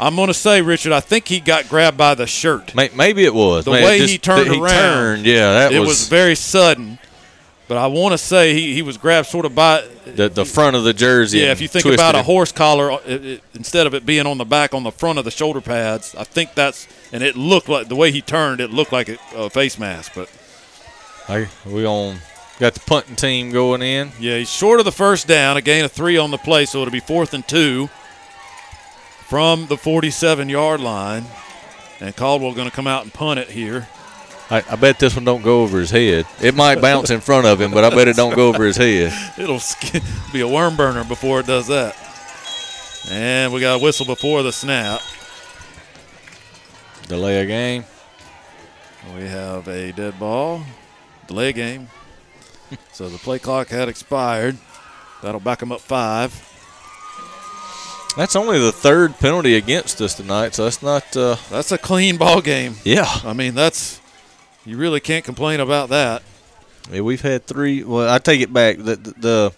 I'm 0.01 0.17
going 0.17 0.27
to 0.29 0.35
say, 0.35 0.63
Richard, 0.63 0.93
I 0.93 1.01
think 1.01 1.29
he 1.29 1.39
got 1.41 1.69
grabbed 1.69 1.97
by 1.97 2.15
the 2.15 2.27
shirt. 2.27 2.75
Maybe 2.75 3.25
it 3.25 3.33
was 3.35 3.65
The 3.65 3.71
Man, 3.71 3.85
way 3.85 3.99
just 3.99 4.11
he 4.13 4.19
turned 4.19 4.51
he 4.51 4.61
around. 4.61 4.73
turned, 4.73 5.27
yeah, 5.27 5.53
that 5.53 5.73
it 5.73 5.79
was, 5.79 5.89
was 5.89 6.09
very 6.09 6.35
sudden. 6.35 6.99
But 7.69 7.77
I 7.79 7.87
want 7.87 8.13
to 8.13 8.19
say 8.19 8.53
he, 8.55 8.75
he 8.75 8.83
was 8.83 8.99
grabbed 8.99 9.29
sort 9.29 9.47
of 9.47 9.55
by 9.55 9.87
the, 10.05 10.29
the 10.29 10.45
front 10.45 10.77
of 10.77 10.85
the 10.85 10.93
jersey. 10.93 11.39
yeah. 11.39 11.53
If 11.53 11.61
you 11.61 11.69
think 11.69 11.87
about 11.87 12.15
a 12.15 12.23
horse 12.23 12.53
collar, 12.53 12.93
uh, 12.93 12.99
it, 13.07 13.25
it, 13.25 13.43
instead 13.55 13.87
of 13.87 13.95
it 13.95 14.05
being 14.05 14.27
on 14.27 14.37
the 14.37 14.45
back, 14.45 14.75
on 14.75 14.83
the 14.83 14.91
front 14.91 15.19
of 15.19 15.25
the 15.25 15.31
shoulder 15.31 15.61
pads, 15.61 16.15
I 16.15 16.25
think 16.25 16.55
that's 16.55 16.87
and 17.13 17.23
it 17.23 17.37
looked 17.37 17.69
like 17.69 17.89
the 17.89 17.97
way 17.97 18.11
he 18.11 18.21
turned, 18.21 18.61
it 18.61 18.71
looked 18.71 18.93
like 18.93 19.09
a, 19.09 19.17
a 19.35 19.49
face 19.51 19.79
mask. 19.79 20.13
But 20.15 20.29
Hey, 21.27 21.47
we 21.65 21.87
on 21.87 22.19
got 22.59 22.75
the 22.75 22.81
punting 22.81 23.17
team 23.17 23.53
going 23.53 23.81
in. 23.81 24.11
yeah, 24.19 24.39
he's 24.39 24.51
short 24.51 24.79
of 24.81 24.85
the 24.85 24.93
first 24.93 25.27
down, 25.29 25.57
a 25.57 25.63
gain 25.63 25.85
of 25.85 25.93
three 25.93 26.19
on 26.19 26.31
the 26.31 26.39
play, 26.39 26.65
so 26.67 26.81
it'll 26.83 26.93
be 26.93 27.01
fourth 27.01 27.33
and 27.33 27.47
two 27.47 27.89
from 29.29 29.67
the 29.69 29.77
47 29.77 30.49
yard 30.49 30.81
line. 30.81 31.25
And 32.01 32.15
Caldwell 32.17 32.53
going 32.55 32.69
to 32.69 32.75
come 32.75 32.89
out 32.89 33.05
and 33.05 33.15
punt 33.15 33.39
it 33.39 33.49
here. 33.51 33.89
I, 34.53 34.63
I 34.71 34.77
bet 34.77 34.99
this 34.99 35.17
one 35.17 35.25
don't 35.25 35.41
go 35.41 35.63
over 35.63 35.81
his 35.81 35.91
head. 35.91 36.27
It 36.43 36.55
might 36.55 36.83
bounce 36.83 37.09
in 37.09 37.21
front 37.21 37.47
of 37.47 37.59
him, 37.59 37.71
but 37.71 37.85
I 37.85 37.89
bet 37.89 38.07
it 38.07 38.17
don't 38.17 38.37
go 38.37 38.49
over 38.49 38.65
his 38.65 38.77
head. 38.77 39.11
It'll 39.39 39.59
sk- 39.59 40.03
be 40.31 40.43
a 40.43 40.47
worm 40.47 40.77
burner 40.77 41.05
before 41.05 41.41
it 41.41 41.47
does 41.47 41.69
that. 41.69 41.97
And 43.11 43.51
we 43.51 43.61
got 43.61 43.81
a 43.81 43.83
whistle 43.83 44.05
before 44.05 44.43
the 44.43 44.53
snap. 44.53 45.01
Delay 47.09 47.41
a 47.41 47.47
game. 47.47 47.87
We 49.17 49.23
have 49.23 49.69
a 49.69 49.91
dead 49.93 50.21
ball, 50.21 50.63
delay 51.27 51.55
game. 51.55 51.89
so 52.93 53.09
the 53.09 53.17
play 53.17 53.39
clock 53.39 53.69
had 53.69 53.89
expired. 53.89 54.59
That'll 55.23 55.41
back 55.41 55.61
them 55.61 55.73
up 55.73 55.81
five. 55.81 56.51
That's 58.19 58.37
only 58.37 58.59
the 58.59 58.71
third 58.71 59.19
penalty 59.19 59.55
against 59.57 60.03
us 60.03 60.15
tonight, 60.15 60.55
so 60.55 60.65
that's 60.65 60.83
not. 60.83 61.17
Uh, 61.17 61.37
That's 61.49 61.73
a 61.73 61.79
clean 61.79 62.19
ball 62.19 62.43
game. 62.43 62.75
Yeah. 62.85 63.09
I 63.25 63.33
mean, 63.33 63.55
that's 63.55 64.02
you 64.65 64.77
really 64.77 65.01
can't 65.01 65.25
complain 65.25 65.61
about 65.61 65.89
that. 65.91 66.23
yeah, 66.91 67.01
we've 67.01 67.21
had 67.21 67.47
three. 67.47 67.83
Well, 67.85 68.09
I 68.09 68.19
take 68.19 68.41
it 68.41 68.53
back. 68.53 68.77
The, 68.79 68.97
the, 68.97 69.11
the 69.13 69.53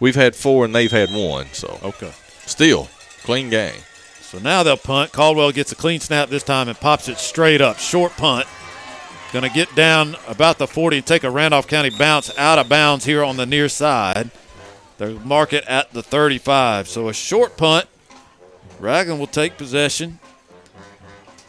we've 0.00 0.14
had 0.14 0.36
four 0.36 0.64
and 0.64 0.74
they've 0.74 0.90
had 0.90 1.10
one. 1.10 1.46
So 1.52 1.78
okay, 1.82 2.12
still 2.46 2.88
clean 3.22 3.50
game. 3.50 3.80
So 4.20 4.38
now 4.38 4.62
they'll 4.62 4.76
punt. 4.76 5.12
Caldwell 5.12 5.52
gets 5.52 5.72
a 5.72 5.74
clean 5.74 6.00
snap 6.00 6.28
this 6.28 6.42
time 6.42 6.68
and 6.68 6.78
pops 6.78 7.08
it 7.08 7.18
straight 7.18 7.60
up. 7.60 7.78
Short 7.78 8.12
punt. 8.12 8.46
Going 9.32 9.42
to 9.42 9.54
get 9.54 9.74
down 9.74 10.16
about 10.26 10.56
the 10.56 10.66
40 10.66 10.98
and 10.98 11.06
take 11.06 11.24
a 11.24 11.30
Randolph 11.30 11.66
County 11.66 11.90
bounce 11.90 12.36
out 12.38 12.58
of 12.58 12.68
bounds 12.68 13.04
here 13.04 13.22
on 13.22 13.36
the 13.36 13.44
near 13.44 13.68
side. 13.68 14.30
They 14.96 15.14
mark 15.14 15.52
it 15.52 15.64
at 15.66 15.92
the 15.92 16.02
35. 16.02 16.88
So 16.88 17.08
a 17.08 17.14
short 17.14 17.56
punt. 17.56 17.86
Ragland 18.78 19.18
will 19.18 19.26
take 19.26 19.58
possession. 19.58 20.18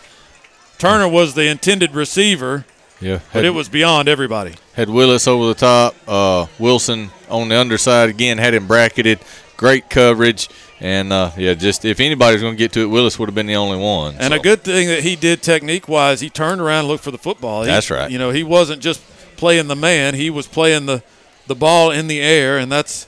Turner 0.78 1.06
was 1.08 1.34
the 1.34 1.46
intended 1.46 1.94
receiver, 1.94 2.64
Yeah. 3.00 3.20
but 3.32 3.44
it 3.44 3.50
was 3.50 3.68
beyond 3.68 4.08
everybody. 4.08 4.54
Had 4.72 4.90
Willis 4.90 5.28
over 5.28 5.46
the 5.46 5.54
top. 5.54 5.94
Uh, 6.08 6.46
Wilson 6.58 7.10
on 7.40 7.48
the 7.48 7.58
underside 7.58 8.08
again 8.08 8.38
had 8.38 8.54
him 8.54 8.66
bracketed. 8.66 9.18
Great 9.56 9.88
coverage. 9.90 10.48
And 10.80 11.12
uh, 11.12 11.30
yeah, 11.36 11.54
just 11.54 11.84
if 11.84 12.00
anybody's 12.00 12.40
going 12.40 12.54
to 12.54 12.58
get 12.58 12.72
to 12.72 12.80
it, 12.80 12.86
Willis 12.86 13.18
would 13.18 13.28
have 13.28 13.34
been 13.34 13.46
the 13.46 13.56
only 13.56 13.78
one. 13.78 14.16
And 14.16 14.32
so. 14.32 14.40
a 14.40 14.42
good 14.42 14.62
thing 14.62 14.88
that 14.88 15.02
he 15.02 15.16
did 15.16 15.42
technique 15.42 15.88
wise, 15.88 16.20
he 16.20 16.28
turned 16.28 16.60
around 16.60 16.80
and 16.80 16.88
looked 16.88 17.04
for 17.04 17.10
the 17.10 17.18
football. 17.18 17.62
He- 17.62 17.68
That's 17.68 17.90
right. 17.90 18.10
You 18.10 18.18
know, 18.18 18.30
he 18.30 18.42
wasn't 18.42 18.82
just 18.82 19.00
playing 19.36 19.68
the 19.68 19.76
man; 19.76 20.14
he 20.14 20.30
was 20.30 20.46
playing 20.46 20.86
the 20.86 21.02
the 21.46 21.54
ball 21.54 21.90
in 21.90 22.06
the 22.08 22.20
air, 22.20 22.58
and 22.58 22.70
that's 22.70 23.06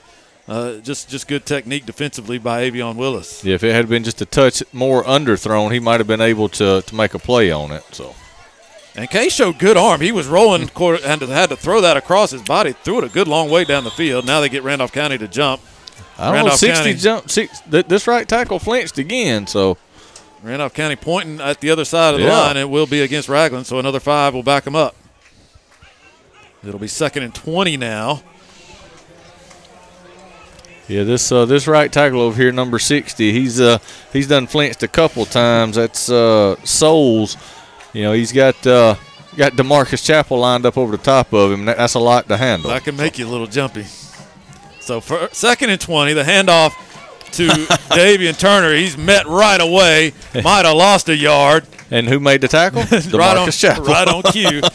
uh, 0.49 0.77
just 0.79 1.09
just 1.11 1.27
good 1.29 1.45
technique 1.45 1.85
defensively 1.87 2.39
by 2.39 2.71
Avion 2.71 2.97
Willis. 2.97 3.45
Yeah, 3.45 3.55
if 3.57 3.65
it 3.65 3.73
had 3.73 3.89
been 3.89 4.05
just 4.05 4.21
a 4.23 4.27
touch 4.27 4.63
more 4.73 5.03
underthrown, 5.05 5.73
he 5.73 5.81
might 5.81 5.99
have 5.99 6.07
been 6.07 6.21
able 6.21 6.49
to, 6.51 6.83
to 6.87 6.95
make 6.95 7.15
a 7.15 7.19
play 7.19 7.51
on 7.51 7.73
it. 7.73 7.83
So 7.93 8.15
And 8.97 9.11
Kay 9.11 9.29
showed 9.29 9.59
good 9.59 9.77
arm. 9.77 10.01
He 10.01 10.11
was 10.11 10.27
rolling 10.27 10.63
and 10.63 11.23
had 11.23 11.51
to 11.51 11.57
throw 11.57 11.83
that 11.83 11.97
across 11.99 12.31
his 12.31 12.41
body. 12.43 12.73
Threw 12.73 12.99
it 12.99 13.05
a 13.05 13.09
good 13.09 13.29
long 13.29 13.51
way 13.51 13.65
down 13.65 13.85
the 13.85 13.91
field. 13.91 14.25
Now 14.27 14.41
they 14.41 14.49
get 14.49 14.63
Randolph 14.63 14.93
County 14.93 15.19
to 15.19 15.29
jump. 15.29 15.61
I 16.19 16.25
don't 16.27 16.33
know. 16.33 16.37
Randolph 16.39 16.59
Sixty 16.59 16.77
County, 16.85 16.95
jump. 16.95 17.31
Six, 17.31 17.61
th- 17.71 17.87
this 17.89 18.07
right 18.07 18.27
tackle 18.27 18.59
flinched 18.59 18.97
again. 18.97 19.47
So 19.47 19.77
Randolph 20.43 20.73
County 20.73 20.97
pointing 20.97 21.43
at 21.43 21.61
the 21.61 21.69
other 21.71 21.85
side 21.85 22.15
of 22.15 22.21
the 22.21 22.27
Yeah. 22.27 22.39
line. 22.41 22.57
It 22.57 22.71
will 22.71 22.87
be 22.87 23.03
against 23.03 23.29
Ragland, 23.29 23.67
so 23.67 23.79
another 23.79 24.01
five 24.01 24.33
will 24.33 24.43
back 24.43 24.65
them 24.65 24.75
up. 24.75 24.97
It'll 26.67 26.81
be 26.81 26.89
second 26.89 27.23
and 27.23 27.35
20 27.35 27.77
now. 27.77 28.23
yeah, 30.89 31.03
this 31.05 31.31
uh, 31.31 31.45
this 31.45 31.67
right 31.67 31.93
tackle 31.93 32.21
over 32.23 32.41
here, 32.41 32.51
number 32.53 32.79
sixty, 32.79 33.33
he's 33.33 33.61
uh 33.61 33.79
he's 34.13 34.27
done 34.29 34.47
flinched 34.47 34.83
a 34.83 34.89
couple 34.89 35.27
times. 35.27 35.77
That's 35.77 36.09
uh, 36.09 36.57
Souls. 36.65 37.37
You 37.93 38.03
know, 38.03 38.13
he's 38.13 38.33
got 38.33 38.67
uh, 38.67 38.97
got 39.37 39.53
Demarcus 39.53 40.05
Chapel 40.05 40.39
lined 40.39 40.67
up 40.67 40.77
over 40.77 40.97
the 40.97 41.03
top 41.03 41.33
of 41.33 41.53
him. 41.53 41.65
That's 41.65 41.95
a 41.95 41.99
lot 41.99 42.29
to 42.29 42.37
handle. 42.37 42.71
That 42.71 42.85
can 42.85 42.97
make 42.97 43.19
you 43.19 43.27
a 43.27 43.31
little 43.31 43.47
jumpy. 43.47 43.85
So 44.81 45.01
for 45.01 45.29
second 45.33 45.71
and 45.71 45.81
20, 45.81 46.13
the 46.13 46.23
handoff 46.23 46.73
to 47.33 47.49
Davian 47.95 48.39
Turner. 48.39 48.75
He's 48.75 48.97
met 48.97 49.27
right 49.27 49.61
away. 49.61 50.13
Might 50.35 50.65
have 50.65 50.77
lost 50.77 51.09
a 51.09 51.17
yard. 51.17 51.67
And 51.91 52.09
who 52.09 52.19
made 52.21 52.41
the 52.41 52.49
tackle? 52.49 52.81
right 52.83 52.93
on, 53.37 53.49
Demarcus 53.49 53.61
Chapel. 53.61 53.85
right 53.85 54.09
on 54.09 54.23
cue. 54.25 54.61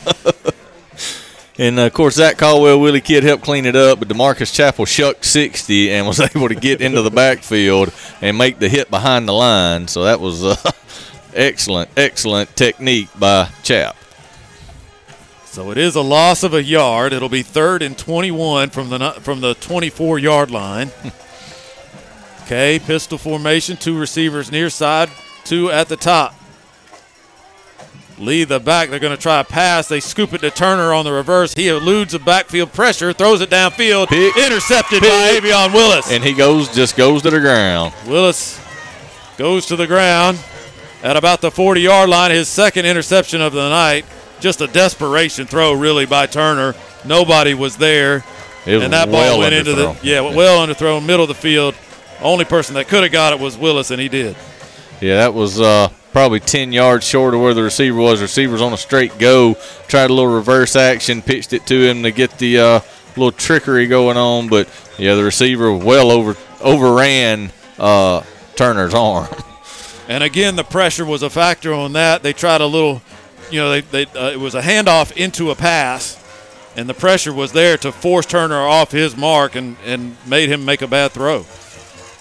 And 1.57 1.77
uh, 1.77 1.83
of 1.83 1.93
course, 1.93 2.15
Zach 2.15 2.38
Caldwell, 2.40 2.80
Willie 2.80 3.01
Kidd 3.01 3.23
helped 3.23 3.43
clean 3.43 3.67
it 3.67 3.75
up, 3.75 3.99
but 3.99 4.07
Demarcus 4.07 4.51
Chapel 4.51 4.85
shucked 4.85 5.25
60 5.25 5.91
and 5.91 6.07
was 6.07 6.19
able 6.19 6.48
to 6.48 6.56
get 6.56 6.81
into 6.81 7.03
the 7.03 7.11
backfield 7.11 7.93
and 8.19 8.35
make 8.35 8.57
the 8.57 8.67
hit 8.67 8.90
behind 8.90 9.27
the 9.27 9.33
line. 9.33 9.88
So 9.88 10.06
that 10.06 10.19
was 10.19 10.43
uh, 10.43 10.56
excellent, 11.35 11.89
excellent 11.97 12.55
technique 12.55 13.09
by 13.17 13.49
Chap. 13.63 13.95
So 15.45 15.69
it 15.71 15.77
is 15.77 15.95
a 15.95 16.01
loss 16.01 16.43
of 16.43 16.53
a 16.53 16.63
yard. 16.63 17.11
It'll 17.11 17.27
be 17.27 17.43
third 17.43 17.81
and 17.81 17.97
21 17.97 18.69
from 18.69 18.89
the 18.89 19.11
from 19.21 19.41
the 19.41 19.53
24 19.55 20.19
yard 20.19 20.51
line. 20.51 20.91
Okay, 22.51 22.79
pistol 22.79 23.17
formation, 23.17 23.77
two 23.77 23.97
receivers 23.97 24.51
near 24.51 24.69
side, 24.69 25.09
two 25.45 25.71
at 25.71 25.87
the 25.87 25.95
top. 25.95 26.35
Lead 28.17 28.49
the 28.49 28.59
back. 28.59 28.89
They're 28.89 28.99
going 28.99 29.15
to 29.15 29.21
try 29.21 29.39
a 29.39 29.45
pass. 29.45 29.87
They 29.87 30.01
scoop 30.01 30.33
it 30.33 30.39
to 30.39 30.51
Turner 30.51 30.91
on 30.93 31.05
the 31.05 31.13
reverse. 31.13 31.53
He 31.53 31.69
eludes 31.69 32.11
the 32.11 32.19
backfield 32.19 32.73
pressure, 32.73 33.13
throws 33.13 33.39
it 33.39 33.49
downfield, 33.49 34.09
intercepted 34.11 34.99
by 34.99 35.39
Avion 35.39 35.73
Willis. 35.73 36.11
And 36.11 36.21
he 36.21 36.33
goes, 36.33 36.67
just 36.75 36.97
goes 36.97 37.21
to 37.21 37.29
the 37.29 37.39
ground. 37.39 37.93
Willis 38.05 38.59
goes 39.37 39.65
to 39.67 39.77
the 39.77 39.87
ground 39.87 40.37
at 41.03 41.17
about 41.17 41.41
the 41.41 41.51
40 41.51 41.81
yard 41.81 42.09
line. 42.09 42.31
His 42.31 42.47
second 42.47 42.85
interception 42.85 43.41
of 43.41 43.53
the 43.53 43.69
night. 43.69 44.05
Just 44.39 44.61
a 44.61 44.67
desperation 44.67 45.45
throw, 45.45 45.73
really, 45.73 46.05
by 46.07 46.25
Turner. 46.25 46.73
Nobody 47.05 47.53
was 47.53 47.77
there. 47.77 48.23
Was 48.65 48.83
and 48.83 48.93
that 48.93 49.09
well 49.09 49.33
ball 49.33 49.39
went 49.39 49.53
into 49.53 49.73
the 49.73 49.88
underthrown. 49.88 50.03
yeah, 50.03 50.21
well 50.21 50.65
underthrown, 50.65 51.05
middle 51.05 51.23
of 51.23 51.27
the 51.27 51.35
field. 51.35 51.75
Only 52.21 52.45
person 52.45 52.75
that 52.75 52.88
could 52.88 53.03
have 53.03 53.11
got 53.11 53.33
it 53.33 53.39
was 53.39 53.57
Willis, 53.57 53.91
and 53.91 53.99
he 54.01 54.07
did. 54.09 54.35
Yeah, 54.99 55.17
that 55.17 55.33
was 55.33 55.59
uh, 55.59 55.89
probably 56.11 56.39
10 56.39 56.71
yards 56.71 57.05
short 57.05 57.33
of 57.33 57.41
where 57.41 57.55
the 57.55 57.63
receiver 57.63 57.97
was. 57.99 58.21
Receiver's 58.21 58.61
on 58.61 58.73
a 58.73 58.77
straight 58.77 59.17
go. 59.17 59.55
Tried 59.88 60.09
a 60.11 60.13
little 60.13 60.33
reverse 60.33 60.75
action, 60.75 61.21
pitched 61.23 61.53
it 61.53 61.65
to 61.67 61.83
him 61.89 62.03
to 62.03 62.11
get 62.11 62.38
the 62.38 62.59
uh, 62.59 62.80
little 63.15 63.31
trickery 63.31 63.88
going 63.88 64.17
on. 64.17 64.47
But 64.47 64.69
yeah, 64.99 65.15
the 65.15 65.23
receiver 65.23 65.73
well 65.75 66.11
over 66.11 66.38
overran 66.61 67.51
uh, 67.80 68.23
Turner's 68.55 68.93
arm. 68.95 69.27
And 70.11 70.25
again, 70.25 70.57
the 70.57 70.65
pressure 70.65 71.06
was 71.06 71.23
a 71.23 71.30
factor 71.30 71.73
on 71.73 71.93
that. 71.93 72.22
They 72.22 72.33
tried 72.33 72.59
a 72.59 72.65
little, 72.65 73.01
you 73.49 73.61
know, 73.61 73.69
they, 73.69 73.80
they 73.80 74.06
uh, 74.07 74.31
it 74.31 74.41
was 74.41 74.56
a 74.56 74.61
handoff 74.61 75.15
into 75.15 75.51
a 75.51 75.56
pass, 75.56 76.22
and 76.75 76.90
the 76.90 76.93
pressure 76.93 77.31
was 77.31 77.53
there 77.53 77.77
to 77.77 77.93
force 77.93 78.25
Turner 78.25 78.57
off 78.57 78.91
his 78.91 79.15
mark 79.15 79.56
and, 79.56 79.77
and 79.85 80.17
made 80.27 80.49
him 80.49 80.65
make 80.65 80.81
a 80.81 80.88
bad 80.88 81.11
throw. 81.11 81.43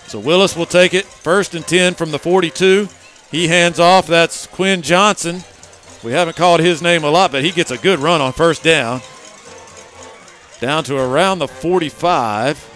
So 0.07 0.20
Willis 0.20 0.55
will 0.55 0.67
take 0.67 0.94
it 0.94 1.05
first 1.05 1.57
and 1.57 1.67
10 1.67 1.94
from 1.94 2.12
the 2.12 2.20
42. 2.20 2.89
He 3.33 3.49
hands 3.49 3.81
off. 3.81 4.07
That's 4.07 4.47
Quinn 4.47 4.83
Johnson. 4.83 5.43
We 6.05 6.12
haven't 6.12 6.36
called 6.36 6.60
his 6.60 6.81
name 6.81 7.02
a 7.02 7.10
lot, 7.10 7.33
but 7.33 7.43
he 7.43 7.51
gets 7.51 7.73
a 7.73 7.77
good 7.77 7.99
run 7.99 8.20
on 8.20 8.33
first 8.33 8.62
down. 8.62 9.01
Down 10.60 10.85
to 10.85 10.97
around 10.97 11.41
the 11.41 11.49
45. 11.49 12.69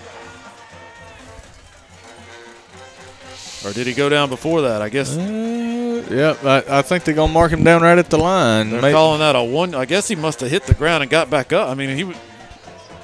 Or 3.65 3.73
did 3.73 3.87
he 3.87 3.95
go 3.95 4.09
down 4.09 4.29
before 4.29 4.63
that? 4.63 4.83
I 4.83 4.89
guess. 4.89 5.17
Uh, 5.17 6.05
yeah, 6.11 6.37
I, 6.69 6.79
I 6.79 6.83
think 6.83 7.05
they're 7.05 7.15
gonna 7.15 7.33
mark 7.33 7.51
him 7.53 7.65
down 7.65 7.83
right 7.83 7.97
at 7.97 8.11
the 8.11 8.19
line. 8.19 8.71
They're 8.71 8.83
May- 8.83 8.93
calling 8.93 9.21
that 9.21 9.35
a 9.37 9.43
one. 9.43 9.75
I 9.75 9.85
guess 9.87 10.07
he 10.09 10.15
must 10.17 10.41
have 10.41 10.51
hit 10.51 10.65
the 10.65 10.75
ground 10.75 11.03
and 11.03 11.11
got 11.11 11.31
back 11.31 11.53
up. 11.53 11.69
I 11.69 11.75
mean, 11.75 11.97
he. 11.97 12.05
was- 12.05 12.17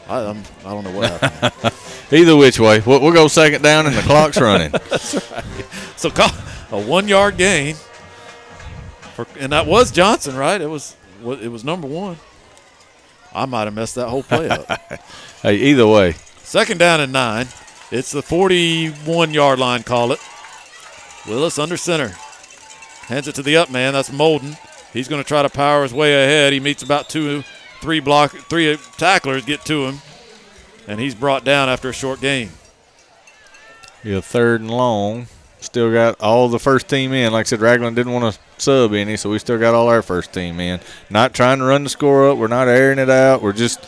I, 0.09 0.19
I'm, 0.27 0.43
I 0.67 0.71
don't 0.71 0.85
know 0.85 0.91
what 0.91 1.11
happened. 1.21 1.73
Either 2.13 2.37
which 2.37 2.59
way, 2.59 2.81
we'll, 2.81 3.01
we'll 3.01 3.13
go 3.13 3.29
second 3.29 3.63
down 3.63 3.87
and 3.87 3.95
the 3.95 4.03
clock's 4.03 4.41
running. 4.41 4.73
That's 4.73 5.15
right. 5.31 5.45
So 5.97 6.11
call 6.11 6.31
a 6.73 6.81
one-yard 6.85 7.37
gain, 7.37 7.77
for, 9.15 9.27
and 9.39 9.53
that 9.53 9.67
was 9.67 9.91
Johnson, 9.93 10.37
right? 10.37 10.61
It 10.61 10.69
was. 10.69 10.97
It 11.25 11.51
was 11.51 11.65
number 11.65 11.87
one. 11.87 12.17
I 13.33 13.47
might 13.47 13.65
have 13.65 13.75
messed 13.75 13.95
that 13.95 14.09
whole 14.09 14.23
play 14.25 14.49
up. 14.49 14.67
hey, 15.43 15.55
either 15.55 15.87
way, 15.87 16.13
Second 16.39 16.79
down 16.79 17.01
and 17.01 17.13
nine. 17.13 17.47
It's 17.93 18.11
the 18.11 18.23
41-yard 18.23 19.59
line. 19.59 19.83
Call 19.85 20.13
it. 20.13 20.19
Willis 21.27 21.59
under 21.59 21.77
center. 21.77 22.15
Hands 23.07 23.27
it 23.27 23.35
to 23.35 23.43
the 23.43 23.57
up 23.57 23.71
man. 23.71 23.93
That's 23.93 24.11
Molden. 24.11 24.57
He's 24.93 25.09
going 25.09 25.23
to 25.23 25.27
try 25.27 25.43
to 25.43 25.49
power 25.49 25.83
his 25.83 25.95
way 25.95 26.13
ahead. 26.15 26.53
He 26.53 26.61
meets 26.61 26.83
about 26.83 27.09
two, 27.09 27.43
three 27.81 28.01
block, 28.01 28.33
three 28.33 28.77
tacklers 28.97 29.45
get 29.45 29.65
to 29.67 29.87
him, 29.87 29.99
and 30.89 30.99
he's 30.99 31.15
brought 31.15 31.45
down 31.45 31.69
after 31.69 31.89
a 31.89 31.93
short 31.93 32.21
gain. 32.21 32.51
yeah, 34.03 34.21
third 34.21 34.61
and 34.61 34.71
long. 34.71 35.27
Still 35.61 35.93
got 35.93 36.19
all 36.21 36.49
the 36.49 36.59
first 36.59 36.89
team 36.89 37.13
in. 37.13 37.33
Like 37.33 37.47
I 37.47 37.49
said, 37.49 37.61
Ragland 37.61 37.95
didn't 37.95 38.13
want 38.13 38.35
to 38.35 38.41
sub 38.57 38.95
any, 38.95 39.17
so 39.17 39.31
we 39.31 39.39
still 39.39 39.59
got 39.59 39.75
all 39.75 39.89
our 39.89 40.03
first 40.03 40.33
team 40.33 40.59
in. 40.59 40.81
Not 41.11 41.35
trying 41.35 41.59
to 41.59 41.65
run 41.65 41.85
the 41.85 41.91
score 41.91 42.31
up. 42.31 42.39
We're 42.39 42.49
not 42.49 42.67
airing 42.67 42.99
it 42.99 43.11
out. 43.11 43.43
We're 43.43 43.53
just 43.53 43.85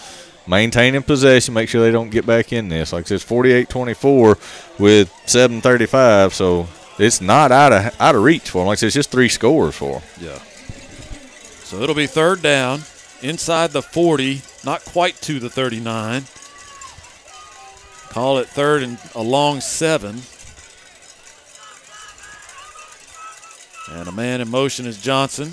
maintaining 0.47 1.03
possession, 1.03 1.55
make 1.55 1.69
sure 1.71 1.81
they 1.81 1.91
don't 1.91 2.11
get 2.11 2.27
back 2.27 2.53
in 2.53 2.69
this. 2.69 2.93
Like 2.93 3.07
I 3.07 3.09
said, 3.09 3.15
it's 3.17 3.25
48-24 3.25 4.79
with 4.79 5.11
7:35, 5.27 6.33
so 6.33 6.69
it's 6.99 7.21
not 7.21 7.53
out 7.53 7.73
of 7.73 8.01
out 8.01 8.15
of 8.15 8.23
reach 8.23 8.51
for 8.51 8.59
them. 8.59 8.67
Like 8.69 8.79
I 8.79 8.81
said, 8.81 8.87
it's 8.87 8.95
just 8.95 9.11
three 9.11 9.29
scores 9.29 9.75
for 9.75 10.01
them. 10.01 10.03
Yeah. 10.21 10.39
So 11.65 11.81
it'll 11.81 11.95
be 11.95 12.07
third 12.07 12.43
down 12.43 12.83
inside 13.23 13.71
the 13.71 13.83
40, 13.83 14.43
not 14.65 14.85
quite 14.85 15.15
to 15.23 15.39
the 15.39 15.49
39. 15.49 16.25
Call 18.11 18.39
it 18.39 18.49
third 18.49 18.83
and 18.83 18.99
a 19.15 19.23
long 19.23 19.61
seven. 19.61 20.21
And 23.91 24.09
a 24.09 24.13
man 24.13 24.41
in 24.41 24.51
motion 24.51 24.87
is 24.87 25.01
Johnson. 25.01 25.53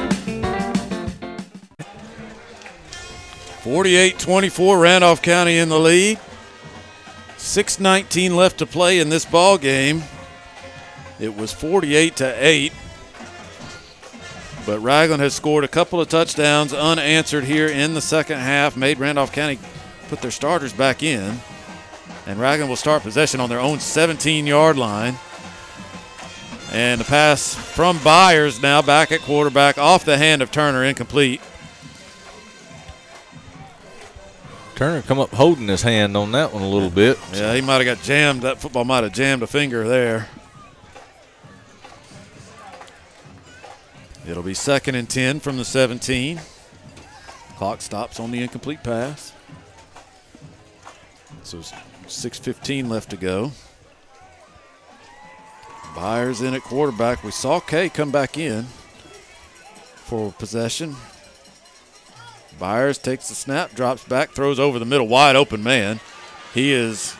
48-24, 3.63 4.81
Randolph 4.81 5.21
County 5.21 5.57
in 5.57 5.69
the 5.69 5.79
lead. 5.79 6.19
6:19 7.37 8.35
left 8.35 8.57
to 8.59 8.65
play 8.65 8.99
in 8.99 9.09
this 9.09 9.25
ball 9.25 9.57
game. 9.57 10.03
It 11.19 11.35
was 11.35 11.51
48 11.51 12.15
to 12.17 12.35
8. 12.45 12.73
But 14.65 14.79
Ragland 14.79 15.21
has 15.21 15.33
scored 15.33 15.63
a 15.63 15.67
couple 15.67 15.99
of 15.99 16.09
touchdowns 16.09 16.73
unanswered 16.73 17.45
here 17.45 17.67
in 17.67 17.93
the 17.93 18.01
second 18.01 18.39
half, 18.39 18.77
made 18.77 18.99
Randolph 18.99 19.31
County 19.31 19.57
put 20.09 20.21
their 20.21 20.31
starters 20.31 20.73
back 20.73 21.01
in. 21.01 21.39
And 22.27 22.39
Ragland 22.39 22.69
will 22.69 22.75
start 22.75 23.03
possession 23.03 23.39
on 23.39 23.49
their 23.49 23.59
own 23.59 23.79
17 23.79 24.45
yard 24.45 24.77
line. 24.77 25.17
And 26.71 27.01
the 27.01 27.05
pass 27.05 27.55
from 27.55 27.97
Byers 28.03 28.61
now 28.61 28.81
back 28.81 29.11
at 29.11 29.21
quarterback 29.21 29.77
off 29.77 30.05
the 30.05 30.17
hand 30.17 30.41
of 30.41 30.51
Turner, 30.51 30.83
incomplete. 30.83 31.41
Turner 34.79 35.01
come 35.01 35.19
up 35.19 35.31
holding 35.31 35.67
his 35.67 35.81
hand 35.81 36.15
on 36.15 36.31
that 36.31 36.53
one 36.53 36.63
a 36.63 36.69
little 36.69 36.89
bit. 36.89 37.19
Yeah, 37.33 37.53
he 37.53 37.59
might 37.59 37.85
have 37.85 37.97
got 37.97 38.01
jammed. 38.01 38.43
That 38.43 38.61
football 38.61 38.85
might 38.85 39.03
have 39.03 39.11
jammed 39.11 39.43
a 39.43 39.47
finger 39.47 39.85
there. 39.85 40.29
It'll 44.25 44.41
be 44.41 44.53
second 44.53 44.95
and 44.95 45.09
10 45.09 45.41
from 45.41 45.57
the 45.57 45.65
17. 45.65 46.39
Clock 47.57 47.81
stops 47.81 48.21
on 48.21 48.31
the 48.31 48.41
incomplete 48.41 48.81
pass. 48.81 49.33
So 51.43 51.57
6.15 51.57 52.87
left 52.87 53.09
to 53.09 53.17
go. 53.17 53.51
Byers 55.93 56.39
in 56.39 56.53
at 56.53 56.61
quarterback. 56.61 57.21
We 57.25 57.31
saw 57.31 57.59
Kay 57.59 57.89
come 57.89 58.11
back 58.11 58.37
in 58.37 58.63
for 60.05 60.31
possession. 60.31 60.95
Byers 62.59 62.97
takes 62.97 63.29
the 63.29 63.35
snap, 63.35 63.73
drops 63.73 64.03
back, 64.03 64.31
throws 64.31 64.59
over 64.59 64.77
the 64.79 64.85
middle, 64.85 65.07
wide 65.07 65.35
open 65.35 65.63
man. 65.63 65.99
He 66.53 66.71
is 66.71 67.15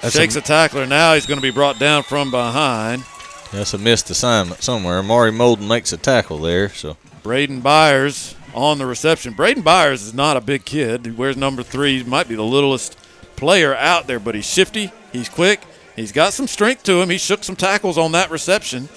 That's 0.00 0.14
shakes 0.14 0.36
a- 0.36 0.40
a, 0.40 0.42
tackler. 0.42 0.86
Now 0.86 1.14
he's 1.14 1.26
going 1.26 1.38
to 1.38 1.42
be 1.42 1.50
brought 1.50 1.78
down 1.78 2.02
from 2.02 2.30
behind. 2.30 3.04
That's 3.52 3.74
a 3.74 3.78
missed 3.78 4.10
assignment 4.10 4.62
somewhere. 4.62 5.02
Maury 5.02 5.32
Molden 5.32 5.66
makes 5.68 5.92
a 5.92 5.96
tackle 5.96 6.38
there. 6.38 6.68
So 6.70 6.96
Braden 7.22 7.60
Byers 7.60 8.34
on 8.54 8.78
the 8.78 8.86
reception. 8.86 9.34
Braden 9.34 9.62
Byers 9.62 10.02
is 10.02 10.14
not 10.14 10.36
a 10.36 10.40
big 10.40 10.64
kid. 10.64 11.04
He 11.06 11.12
wears 11.12 11.36
number 11.36 11.62
three. 11.62 11.98
He 11.98 12.04
might 12.04 12.28
be 12.28 12.34
the 12.36 12.42
littlest 12.44 12.96
player 13.36 13.74
out 13.74 14.06
there, 14.06 14.20
but 14.20 14.34
he's 14.34 14.46
shifty. 14.48 14.92
He's 15.12 15.28
quick. 15.28 15.60
He's 15.96 16.12
got 16.12 16.32
some 16.32 16.46
strength 16.46 16.84
to 16.84 17.00
him. 17.02 17.10
He 17.10 17.18
shook 17.18 17.42
some 17.44 17.56
tackles 17.56 17.98
on 17.98 18.12
that 18.12 18.30
reception. 18.30 18.88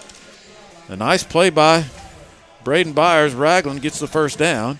A 0.87 0.95
nice 0.95 1.23
play 1.23 1.49
by 1.49 1.85
Braden 2.63 2.93
Byers. 2.93 3.33
Ragland 3.33 3.81
gets 3.81 3.99
the 3.99 4.07
first 4.07 4.37
down. 4.37 4.79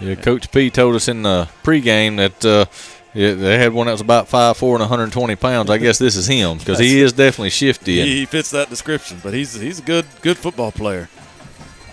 Yeah, 0.00 0.14
Coach 0.14 0.50
P 0.52 0.70
told 0.70 0.94
us 0.94 1.08
in 1.08 1.22
the 1.22 1.48
pregame 1.64 2.16
that 2.18 2.44
uh, 2.44 2.66
they 3.14 3.58
had 3.58 3.72
one 3.72 3.86
that 3.86 3.92
was 3.92 4.00
about 4.00 4.28
five 4.28 4.56
four 4.56 4.74
and 4.74 4.80
120 4.80 5.34
pounds. 5.36 5.70
I 5.70 5.78
guess 5.78 5.98
this 5.98 6.14
is 6.14 6.26
him 6.26 6.58
because 6.58 6.78
he 6.78 7.00
is 7.00 7.12
definitely 7.12 7.50
shifty. 7.50 8.00
He, 8.00 8.18
he 8.20 8.26
fits 8.26 8.50
that 8.50 8.70
description, 8.70 9.18
but 9.22 9.34
he's 9.34 9.54
he's 9.54 9.80
a 9.80 9.82
good 9.82 10.06
good 10.22 10.36
football 10.38 10.70
player. 10.70 11.08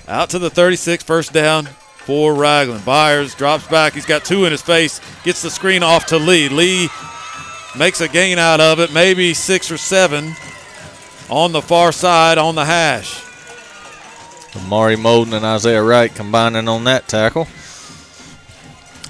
Out 0.08 0.30
to 0.30 0.40
the 0.40 0.52
36, 0.52 1.04
first 1.04 1.34
down 1.34 1.66
for 1.66 2.36
Ragland. 2.36 2.86
Byers 2.86 3.34
drops 3.34 3.68
back. 3.68 3.94
He's 3.94 4.06
got 4.06 4.24
two 4.24 4.46
in 4.46 4.52
his 4.52 4.62
face. 4.62 5.02
Gets 5.24 5.42
the 5.42 5.50
screen 5.50 5.82
off 5.82 6.06
to 6.08 6.18
Lee. 6.18 6.48
Lee 6.48 6.90
makes 7.76 8.02
a 8.02 8.08
gain 8.08 8.38
out 8.38 8.62
of 8.62 8.80
it, 8.80 8.94
maybe 8.94 9.34
six 9.34 9.72
or 9.72 9.78
seven 9.78 10.36
on 11.28 11.52
the 11.54 11.62
far 11.62 11.92
side 11.92 12.38
on 12.38 12.54
the 12.54 12.66
hash. 12.66 13.24
Maury 14.68 14.96
Molden 14.96 15.34
and 15.34 15.46
Isaiah 15.46 15.84
Wright 15.84 16.14
combining 16.14 16.68
on 16.68 16.84
that 16.84 17.08
tackle. 17.08 17.48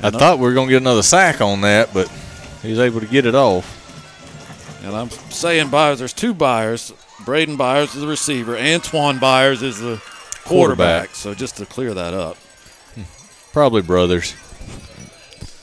I 0.04 0.08
And, 0.08 0.16
thought 0.18 0.40
we 0.40 0.46
were 0.46 0.54
going 0.54 0.68
to 0.68 0.72
get 0.72 0.82
another 0.82 1.04
sack 1.04 1.42
on 1.42 1.62
that, 1.62 1.94
but 1.94 2.10
he's 2.62 2.80
able 2.80 3.00
to 3.00 3.06
get 3.08 3.26
it 3.26 3.36
off. 3.36 3.82
And 4.84 4.96
I'm 4.96 5.10
saying 5.10 5.70
Byers, 5.70 6.00
there's 6.00 6.14
two 6.14 6.34
Byers. 6.34 6.94
Braden 7.26 7.56
Byers 7.58 7.96
is 7.96 8.02
the 8.02 8.08
receiver. 8.08 8.58
Antoine 8.58 9.20
Byers 9.20 9.64
is 9.64 9.80
the 9.80 10.02
quarterback. 10.44 10.46
Quarterback. 11.10 11.16
So 11.16 11.34
just 11.34 11.58
to 11.58 11.66
clear 11.66 11.94
that 11.94 12.14
up. 12.14 12.38
Probably 13.52 13.82
brothers. 13.82 14.36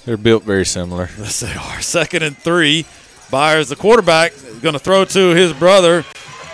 They're 0.05 0.17
built 0.17 0.43
very 0.45 0.65
similar. 0.67 1.09
Yes, 1.19 1.41
they 1.41 1.53
are. 1.55 1.81
Second 1.81 2.23
and 2.23 2.37
three. 2.37 2.87
Byers, 3.31 3.69
the 3.69 3.77
quarterback, 3.77 4.33
is 4.33 4.59
going 4.61 4.73
to 4.73 4.79
throw 4.79 5.05
to 5.05 5.29
his 5.31 5.53
brother, 5.53 6.05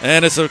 and 0.03 0.25
it's 0.25 0.39
a, 0.39 0.49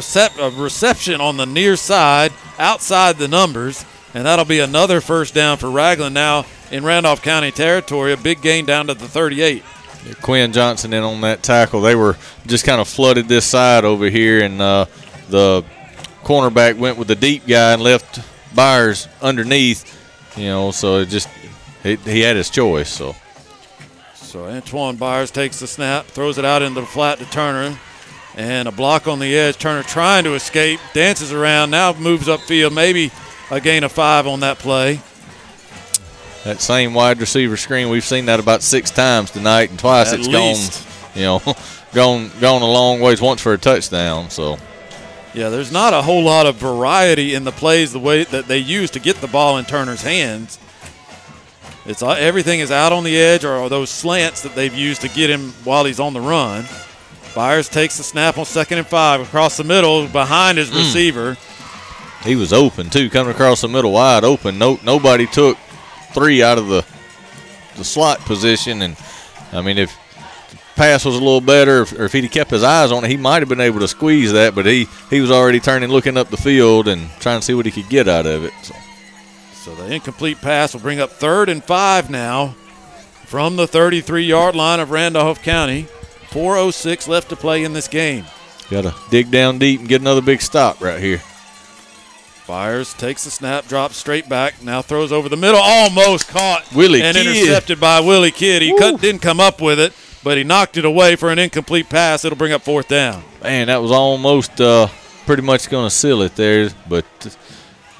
sep- 0.00 0.36
a 0.38 0.50
reception 0.50 1.20
on 1.20 1.36
the 1.36 1.46
near 1.46 1.76
side, 1.76 2.32
outside 2.58 3.18
the 3.18 3.28
numbers, 3.28 3.84
and 4.14 4.26
that'll 4.26 4.44
be 4.44 4.60
another 4.60 5.00
first 5.00 5.34
down 5.34 5.58
for 5.58 5.70
Ragland 5.70 6.14
now 6.14 6.46
in 6.70 6.84
Randolph 6.84 7.22
County 7.22 7.50
territory. 7.50 8.12
A 8.12 8.16
big 8.16 8.42
gain 8.42 8.66
down 8.66 8.86
to 8.86 8.94
the 8.94 9.08
38. 9.08 9.62
Quinn 10.22 10.52
Johnson 10.52 10.92
in 10.92 11.02
on 11.02 11.20
that 11.22 11.42
tackle. 11.42 11.80
They 11.80 11.94
were 11.94 12.16
just 12.46 12.64
kind 12.64 12.80
of 12.80 12.88
flooded 12.88 13.28
this 13.28 13.44
side 13.44 13.84
over 13.84 14.08
here, 14.08 14.42
and 14.42 14.60
uh, 14.60 14.86
the 15.28 15.64
cornerback 16.22 16.78
went 16.78 16.96
with 16.98 17.08
the 17.08 17.14
deep 17.14 17.46
guy 17.46 17.72
and 17.72 17.82
left 17.82 18.20
Byers 18.54 19.08
underneath. 19.20 19.94
You 20.36 20.46
know, 20.46 20.70
so 20.70 20.98
it 20.98 21.06
just 21.06 21.28
he, 21.82 21.96
he 21.96 22.20
had 22.20 22.36
his 22.36 22.48
choice. 22.48 22.88
So 22.88 23.14
So 24.14 24.46
Antoine 24.46 24.96
Byers 24.96 25.30
takes 25.30 25.60
the 25.60 25.66
snap, 25.66 26.06
throws 26.06 26.38
it 26.38 26.44
out 26.44 26.62
into 26.62 26.80
the 26.80 26.86
flat 26.86 27.18
to 27.18 27.24
Turner, 27.26 27.78
and 28.36 28.68
a 28.68 28.72
block 28.72 29.08
on 29.08 29.18
the 29.18 29.36
edge. 29.36 29.58
Turner 29.58 29.82
trying 29.82 30.24
to 30.24 30.34
escape, 30.34 30.80
dances 30.94 31.32
around, 31.32 31.70
now 31.70 31.92
moves 31.92 32.28
upfield, 32.28 32.72
maybe 32.72 33.10
a 33.50 33.60
gain 33.60 33.84
of 33.84 33.92
five 33.92 34.26
on 34.26 34.40
that 34.40 34.58
play. 34.58 35.00
that 36.44 36.60
same 36.60 36.94
wide 36.94 37.20
receiver 37.20 37.56
screen, 37.56 37.88
we've 37.88 38.04
seen 38.04 38.26
that 38.26 38.40
about 38.40 38.62
six 38.62 38.90
times 38.90 39.30
tonight, 39.30 39.70
and 39.70 39.78
twice 39.78 40.12
At 40.12 40.20
it's 40.20 40.28
least. 40.28 40.84
gone. 40.84 40.92
You 41.14 41.22
know, 41.24 41.54
gone 41.94 42.30
gone 42.40 42.62
a 42.62 42.66
long 42.66 43.00
ways. 43.00 43.20
Once 43.20 43.40
for 43.40 43.52
a 43.52 43.58
touchdown. 43.58 44.30
So 44.30 44.58
Yeah, 45.34 45.48
there's 45.48 45.72
not 45.72 45.92
a 45.94 46.02
whole 46.02 46.22
lot 46.22 46.46
of 46.46 46.56
variety 46.56 47.34
in 47.34 47.44
the 47.44 47.52
plays 47.52 47.92
the 47.92 47.98
way 47.98 48.24
that 48.24 48.46
they 48.46 48.58
use 48.58 48.90
to 48.92 49.00
get 49.00 49.16
the 49.16 49.26
ball 49.28 49.58
in 49.58 49.64
Turner's 49.64 50.02
hands. 50.02 50.58
It's 51.86 52.02
uh, 52.02 52.10
everything 52.10 52.60
is 52.60 52.70
out 52.70 52.92
on 52.92 53.02
the 53.04 53.16
edge 53.16 53.44
or 53.46 53.68
those 53.70 53.88
slants 53.88 54.42
that 54.42 54.54
they've 54.54 54.74
used 54.74 55.00
to 55.00 55.08
get 55.08 55.30
him 55.30 55.52
while 55.64 55.86
he's 55.86 55.98
on 56.00 56.12
the 56.12 56.20
run. 56.20 56.66
Byers 57.34 57.68
takes 57.68 57.96
the 57.96 58.02
snap 58.02 58.36
on 58.36 58.44
second 58.44 58.78
and 58.78 58.86
five 58.86 59.20
across 59.20 59.56
the 59.56 59.64
middle 59.64 60.06
behind 60.06 60.58
his 60.58 60.70
Mm. 60.70 60.76
receiver. 60.78 61.36
He 62.24 62.36
was 62.36 62.52
open 62.52 62.90
too, 62.90 63.10
coming 63.10 63.32
across 63.32 63.60
the 63.60 63.68
middle 63.68 63.92
wide 63.92 64.24
open. 64.24 64.58
No, 64.58 64.78
nobody 64.82 65.26
took 65.26 65.56
three 66.12 66.42
out 66.42 66.58
of 66.58 66.68
the 66.68 66.84
the 67.76 67.84
slot 67.84 68.18
position, 68.20 68.82
and 68.82 68.96
I 69.52 69.62
mean 69.62 69.78
if 69.78 69.96
the 70.50 70.56
pass 70.74 71.04
was 71.04 71.14
a 71.14 71.18
little 71.18 71.40
better, 71.40 71.82
or 71.96 72.04
if 72.04 72.12
he'd 72.12 72.30
kept 72.30 72.50
his 72.50 72.64
eyes 72.64 72.90
on 72.90 73.04
it, 73.04 73.10
he 73.10 73.16
might 73.16 73.40
have 73.40 73.48
been 73.48 73.60
able 73.60 73.80
to 73.80 73.88
squeeze 73.88 74.32
that. 74.32 74.54
But 74.54 74.66
he 74.66 74.88
he 75.10 75.20
was 75.20 75.30
already 75.30 75.60
turning, 75.60 75.90
looking 75.90 76.16
up 76.16 76.28
the 76.28 76.36
field, 76.36 76.88
and 76.88 77.08
trying 77.20 77.40
to 77.40 77.44
see 77.44 77.54
what 77.54 77.66
he 77.66 77.72
could 77.72 77.88
get 77.88 78.08
out 78.08 78.26
of 78.26 78.44
it. 78.44 78.52
So. 78.62 78.74
So 79.68 79.74
the 79.74 79.92
incomplete 79.92 80.40
pass 80.40 80.72
will 80.72 80.80
bring 80.80 80.98
up 80.98 81.10
third 81.10 81.50
and 81.50 81.62
five 81.62 82.08
now 82.08 82.54
from 83.26 83.56
the 83.56 83.66
33 83.66 84.24
yard 84.24 84.56
line 84.56 84.80
of 84.80 84.90
Randolph 84.90 85.42
County. 85.42 85.86
4.06 86.30 87.06
left 87.06 87.28
to 87.28 87.36
play 87.36 87.64
in 87.64 87.74
this 87.74 87.88
game. 87.88 88.24
Got 88.70 88.84
to 88.84 88.94
dig 89.10 89.30
down 89.30 89.58
deep 89.58 89.80
and 89.80 89.88
get 89.88 90.00
another 90.00 90.22
big 90.22 90.40
stop 90.40 90.80
right 90.80 91.00
here. 91.00 91.20
Byers 92.48 92.94
takes 92.94 93.24
the 93.24 93.30
snap, 93.30 93.68
drops 93.68 93.98
straight 93.98 94.26
back, 94.26 94.62
now 94.62 94.80
throws 94.80 95.12
over 95.12 95.28
the 95.28 95.36
middle, 95.36 95.60
almost 95.62 96.28
caught 96.28 96.64
Willie 96.74 97.02
and 97.02 97.14
Kidd. 97.14 97.26
intercepted 97.26 97.78
by 97.78 98.00
Willie 98.00 98.30
Kidd. 98.30 98.62
He 98.62 98.74
cut, 98.78 99.02
didn't 99.02 99.20
come 99.20 99.38
up 99.38 99.60
with 99.60 99.78
it, 99.78 99.92
but 100.24 100.38
he 100.38 100.44
knocked 100.44 100.78
it 100.78 100.86
away 100.86 101.14
for 101.14 101.30
an 101.30 101.38
incomplete 101.38 101.90
pass. 101.90 102.24
It'll 102.24 102.38
bring 102.38 102.52
up 102.52 102.62
fourth 102.62 102.88
down. 102.88 103.22
Man, 103.42 103.66
that 103.66 103.82
was 103.82 103.90
almost 103.90 104.58
uh, 104.62 104.88
pretty 105.26 105.42
much 105.42 105.68
going 105.68 105.84
to 105.84 105.94
seal 105.94 106.22
it 106.22 106.36
there, 106.36 106.70
but 106.88 107.04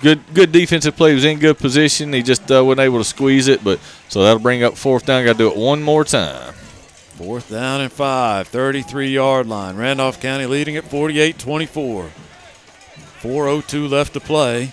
good 0.00 0.22
good 0.32 0.50
defensive 0.50 0.96
play. 0.96 1.10
He 1.10 1.16
was 1.16 1.26
in 1.26 1.38
good 1.38 1.58
position. 1.58 2.14
He 2.14 2.22
just 2.22 2.50
uh, 2.50 2.64
wasn't 2.64 2.80
able 2.80 2.98
to 2.98 3.04
squeeze 3.04 3.48
it, 3.48 3.62
but 3.62 3.78
so 4.08 4.22
that'll 4.22 4.40
bring 4.40 4.62
up 4.62 4.78
fourth 4.78 5.04
down. 5.04 5.26
Got 5.26 5.32
to 5.32 5.38
do 5.38 5.50
it 5.50 5.58
one 5.58 5.82
more 5.82 6.04
time. 6.04 6.54
Fourth 6.54 7.50
down 7.50 7.82
and 7.82 7.92
five, 7.92 8.48
33 8.48 9.10
yard 9.10 9.46
line. 9.46 9.76
Randolph 9.76 10.22
County 10.22 10.46
leading 10.46 10.76
at 10.78 10.84
48 10.84 11.38
24. 11.38 12.10
4.02 13.22 13.90
left 13.90 14.12
to 14.14 14.20
play. 14.20 14.72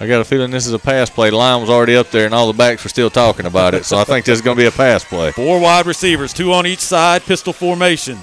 I 0.00 0.06
got 0.06 0.20
a 0.20 0.24
feeling 0.24 0.52
this 0.52 0.66
is 0.66 0.72
a 0.72 0.78
pass 0.78 1.10
play. 1.10 1.30
The 1.30 1.36
line 1.36 1.60
was 1.60 1.68
already 1.68 1.96
up 1.96 2.10
there, 2.10 2.24
and 2.24 2.32
all 2.32 2.46
the 2.46 2.56
backs 2.56 2.84
were 2.84 2.88
still 2.88 3.10
talking 3.10 3.46
about 3.46 3.74
it. 3.74 3.84
So 3.84 3.98
I 3.98 4.04
think 4.04 4.24
this 4.24 4.38
is 4.38 4.42
going 4.44 4.56
to 4.56 4.62
be 4.62 4.66
a 4.66 4.70
pass 4.70 5.04
play. 5.04 5.32
Four 5.32 5.58
wide 5.60 5.86
receivers, 5.86 6.32
two 6.32 6.52
on 6.52 6.66
each 6.68 6.78
side, 6.78 7.22
pistol 7.22 7.52
formation. 7.52 8.16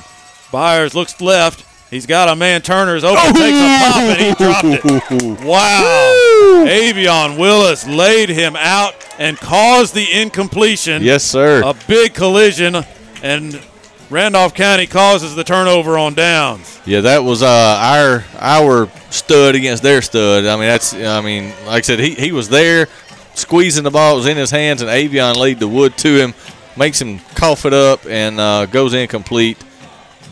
Byers 0.53 0.95
looks 0.95 1.19
left. 1.19 1.66
He's 1.92 2.06
got 2.06 2.30
a 2.30 2.35
man. 2.35 2.61
Turner's 2.61 3.03
open, 3.03 3.34
takes 3.34 3.58
a 3.58 3.80
pop, 3.84 3.95
and 3.98 4.22
he 4.22 4.34
dropped 4.34 4.66
it. 4.66 5.45
Wow. 5.45 6.66
Avion 6.66 7.38
Willis 7.38 7.85
laid 7.88 8.30
him 8.30 8.56
out 8.56 8.95
and 9.19 9.38
caused 9.38 9.94
the 9.94 10.11
incompletion. 10.14 11.03
Yes, 11.03 11.24
sir. 11.24 11.61
A 11.64 11.76
big 11.88 12.14
collision, 12.14 12.77
and 13.22 13.61
Randolph 14.09 14.53
County 14.53 14.85
causes 14.88 15.35
the 15.35 15.43
turnover 15.43 15.98
on 15.98 16.14
downs. 16.14 16.80
Yeah, 16.85 17.01
that 17.01 17.24
was 17.24 17.42
uh, 17.42 17.48
our 17.48 18.24
our 18.40 18.88
stud 19.09 19.56
against 19.56 19.82
their 19.82 20.01
stud. 20.01 20.45
I 20.45 20.56
mean, 20.56 20.66
that's 20.66 20.93
I 20.93 21.22
mean, 21.22 21.50
like 21.66 21.80
I 21.80 21.82
said, 21.82 22.00
he, 22.00 22.14
he 22.16 22.32
was 22.32 22.50
there, 22.50 22.88
squeezing 23.34 23.84
the 23.84 23.92
ball. 23.92 24.14
It 24.14 24.17
was 24.17 24.27
in 24.27 24.38
his 24.38 24.51
hands, 24.51 24.82
and 24.82 24.90
Avion 24.90 25.35
laid 25.35 25.59
the 25.59 25.67
wood 25.67 25.98
to 26.00 26.17
him, 26.17 26.34
makes 26.77 27.01
him 27.01 27.19
cough 27.34 27.66
it 27.66 27.74
up, 27.74 28.06
and 28.06 28.40
uh, 28.40 28.66
goes 28.67 28.93
incomplete. 28.93 29.58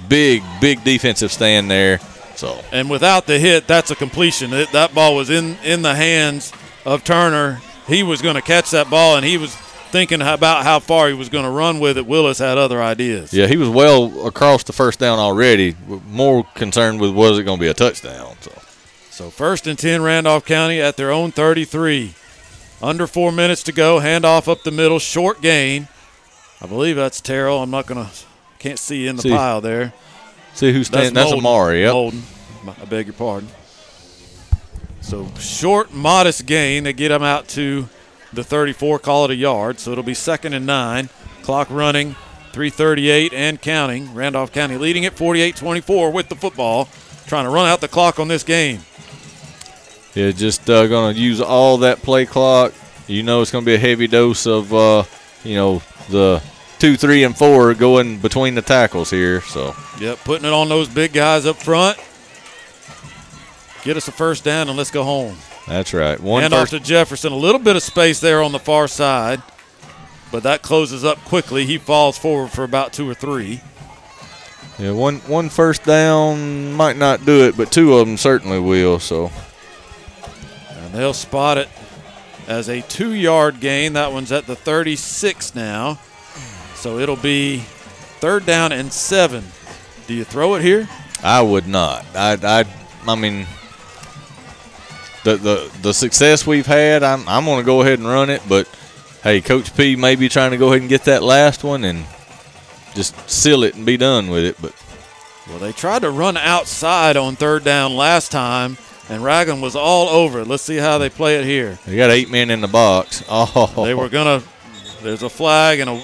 Big 0.07 0.43
big 0.61 0.83
defensive 0.83 1.31
stand 1.31 1.71
there. 1.71 1.99
So 2.35 2.61
And 2.71 2.89
without 2.89 3.25
the 3.25 3.39
hit, 3.39 3.67
that's 3.67 3.91
a 3.91 3.95
completion. 3.95 4.53
It, 4.53 4.71
that 4.71 4.93
ball 4.93 5.15
was 5.15 5.29
in, 5.29 5.57
in 5.63 5.81
the 5.81 5.95
hands 5.95 6.51
of 6.85 7.03
Turner. 7.03 7.61
He 7.87 8.03
was 8.03 8.21
going 8.21 8.35
to 8.35 8.41
catch 8.41 8.71
that 8.71 8.89
ball, 8.89 9.15
and 9.15 9.25
he 9.25 9.37
was 9.37 9.55
thinking 9.93 10.21
about 10.21 10.63
how 10.65 10.79
far 10.79 11.07
he 11.07 11.13
was 11.13 11.29
going 11.29 11.45
to 11.45 11.49
run 11.51 11.79
with 11.79 11.97
it. 11.97 12.05
Willis 12.05 12.39
had 12.39 12.57
other 12.57 12.81
ideas. 12.83 13.31
yeah, 13.31 13.47
he 13.47 13.55
was 13.55 13.69
well 13.69 14.27
across 14.27 14.63
the 14.63 14.73
first 14.73 14.99
down 14.99 15.19
already. 15.19 15.75
More 16.09 16.43
concerned 16.55 16.99
with 16.99 17.11
was 17.13 17.39
it 17.39 17.43
going 17.43 17.59
to 17.59 17.61
be 17.61 17.69
a 17.69 17.73
touchdown. 17.73 18.35
So 18.41 18.51
So 19.11 19.29
first 19.29 19.67
and 19.67 19.77
10, 19.79 20.01
Randolph 20.01 20.45
County 20.45 20.81
at 20.81 20.97
their 20.97 21.11
own 21.11 21.31
33. 21.31 22.15
Under 22.81 23.07
four 23.07 23.31
minutes 23.31 23.63
to 23.63 23.71
go. 23.71 23.99
Handoff 23.99 24.47
up 24.51 24.63
the 24.63 24.71
middle. 24.71 24.99
Short 24.99 25.41
gain. 25.41 25.87
I 26.59 26.65
believe 26.65 26.95
that's 26.95 27.21
Terrell. 27.21 27.61
I'm 27.61 27.69
not 27.71 27.85
going 27.85 28.03
to, 28.03 28.11
can't 28.59 28.79
see 28.79 29.07
in 29.07 29.15
the 29.15 29.21
See- 29.21 29.29
pile 29.29 29.61
there. 29.61 29.93
see 30.55 30.73
who's 30.73 30.87
standing. 30.87 31.13
That's, 31.13 31.31
Molden. 31.31 31.37
Amari. 31.37 31.81
Yep. 31.81 31.93
Molden. 31.93 32.21
I 32.81 32.85
beg 32.85 33.05
your 33.07 33.13
pardon. 33.13 33.49
So 35.01 35.27
short, 35.39 35.93
modest 35.93 36.45
gain. 36.45 36.83
They 36.85 36.93
get 36.93 37.11
him 37.11 37.23
out 37.23 37.47
to 37.49 37.87
the 38.35 38.43
34, 38.43 38.99
call 38.99 39.25
it 39.25 39.31
a 39.31 39.35
yard. 39.35 39.79
So 39.79 39.91
it'll 39.91 40.03
be 40.03 40.13
second 40.13 40.53
and 40.53 40.65
nine. 40.65 41.09
Clock 41.43 41.69
running, 41.69 42.15
338 42.53 43.33
and 43.33 43.61
counting. 43.61 44.13
Randolph 44.13 44.51
County 44.51 44.77
leading 44.77 45.03
it 45.03 45.15
48-24 45.15 46.13
with 46.13 46.29
the 46.29 46.35
football. 46.35 46.87
Trying 47.25 47.45
to 47.45 47.49
run 47.49 47.67
out 47.67 47.81
the 47.81 47.87
clock 47.87 48.19
on 48.19 48.27
this 48.27 48.43
game. 48.43 48.81
Yeah, 50.13 50.31
just 50.31 50.69
uh, 50.69 50.87
going 50.87 51.15
to 51.15 51.19
use 51.19 51.41
all 51.41 51.79
that 51.79 51.99
play 51.99 52.25
clock. 52.25 52.73
You 53.07 53.23
know, 53.23 53.41
it's 53.41 53.51
going 53.51 53.63
to 53.63 53.69
be 53.69 53.75
a 53.75 53.79
heavy 53.79 54.07
dose 54.07 54.45
of, 54.45 54.73
uh, 54.73 55.03
you 55.43 55.55
know, 55.55 55.81
the 56.09 56.43
two, 56.79 56.97
three, 56.97 57.23
and 57.23 57.35
four 57.35 57.73
going 57.73 58.19
between 58.19 58.55
the 58.55 58.61
tackles 58.61 59.09
here. 59.09 59.41
So 59.41 59.75
Yep, 59.99 60.19
putting 60.19 60.45
it 60.45 60.53
on 60.53 60.69
those 60.69 60.87
big 60.87 61.13
guys 61.13 61.45
up 61.45 61.55
front. 61.55 61.97
Get 63.83 63.97
us 63.97 64.07
a 64.07 64.11
first 64.11 64.43
down 64.43 64.69
and 64.69 64.77
let's 64.77 64.91
go 64.91 65.03
home. 65.03 65.35
That's 65.67 65.93
right. 65.93 66.19
One 66.19 66.41
Hand 66.41 66.53
off 66.53 66.69
to 66.69 66.79
Jefferson. 66.79 67.31
A 67.31 67.37
little 67.37 67.59
bit 67.59 67.75
of 67.75 67.83
space 67.83 68.19
there 68.19 68.41
on 68.41 68.51
the 68.51 68.59
far 68.59 68.87
side, 68.87 69.41
but 70.31 70.43
that 70.43 70.61
closes 70.61 71.03
up 71.05 71.17
quickly. 71.19 71.65
He 71.65 71.77
falls 71.77 72.17
forward 72.17 72.51
for 72.51 72.63
about 72.63 72.91
two 72.93 73.09
or 73.09 73.13
three. 73.13 73.61
yeah, 74.77 74.91
one 74.91 75.17
one 75.19 75.49
first 75.49 75.83
down 75.83 76.73
might 76.73 76.97
not 76.97 77.25
do 77.25 77.47
it, 77.47 77.55
but 77.55 77.71
two 77.71 77.93
of 77.95 78.05
them 78.07 78.17
certainly 78.17 78.59
will. 78.59 78.99
So 78.99 79.31
And 80.69 80.93
they'll 80.93 81.13
spot 81.13 81.57
it 81.57 81.69
as 82.47 82.67
a 82.69 82.81
two 82.81 83.13
yard 83.13 83.59
gain. 83.61 83.93
That 83.93 84.11
one's 84.11 84.31
at 84.31 84.45
the 84.45 84.55
36 84.55 85.55
now. 85.55 85.99
So 86.75 86.99
it'll 86.99 87.15
be 87.15 87.59
third 88.19 88.45
down 88.45 88.73
and 88.73 88.91
seven. 88.91 89.45
Do 90.07 90.13
you 90.13 90.25
throw 90.25 90.55
it 90.55 90.61
here? 90.61 90.89
I 91.23 91.41
would 91.41 91.67
not. 91.67 92.05
I 92.13 92.33
I 92.43 92.65
I 93.07 93.15
mean. 93.15 93.47
The, 95.23 95.37
the 95.37 95.71
the 95.81 95.93
success 95.93 96.45
we've 96.45 96.65
had, 96.65 97.01
I'm 97.03 97.27
I'm 97.27 97.45
going 97.45 97.59
to 97.59 97.65
go 97.65 97.81
ahead 97.81 97.99
and 97.99 98.07
run 98.07 98.29
it. 98.29 98.41
But 98.47 98.67
hey, 99.23 99.39
Coach 99.41 99.75
P 99.75 99.95
may 99.95 100.15
be 100.15 100.27
trying 100.29 100.51
to 100.51 100.57
go 100.57 100.67
ahead 100.69 100.81
and 100.81 100.89
get 100.89 101.05
that 101.05 101.23
last 101.23 101.63
one 101.63 101.83
and 101.85 102.05
just 102.93 103.29
seal 103.29 103.63
it 103.63 103.75
and 103.75 103.85
be 103.85 103.97
done 103.97 104.29
with 104.29 104.43
it. 104.43 104.57
But 104.61 104.73
Well, 105.47 105.59
they 105.59 105.71
tried 105.71 106.01
to 106.01 106.11
run 106.11 106.35
outside 106.37 107.15
on 107.17 107.35
third 107.37 107.63
down 107.63 107.95
last 107.95 108.31
time, 108.31 108.77
and 109.09 109.23
Ragland 109.23 109.61
was 109.61 109.75
all 109.75 110.09
over 110.09 110.41
it. 110.41 110.47
Let's 110.47 110.63
see 110.63 110.77
how 110.77 110.97
they 110.97 111.09
play 111.09 111.37
it 111.37 111.45
here. 111.45 111.79
They 111.85 111.95
got 111.95 112.11
eight 112.11 112.29
men 112.29 112.49
in 112.51 112.59
the 112.61 112.67
box. 112.67 113.23
Oh, 113.29 113.71
They 113.85 113.93
were 113.93 114.09
going 114.09 114.41
to, 114.41 114.47
there's 115.01 115.23
a 115.23 115.29
flag 115.29 115.79
and 115.79 115.89
a 115.89 116.03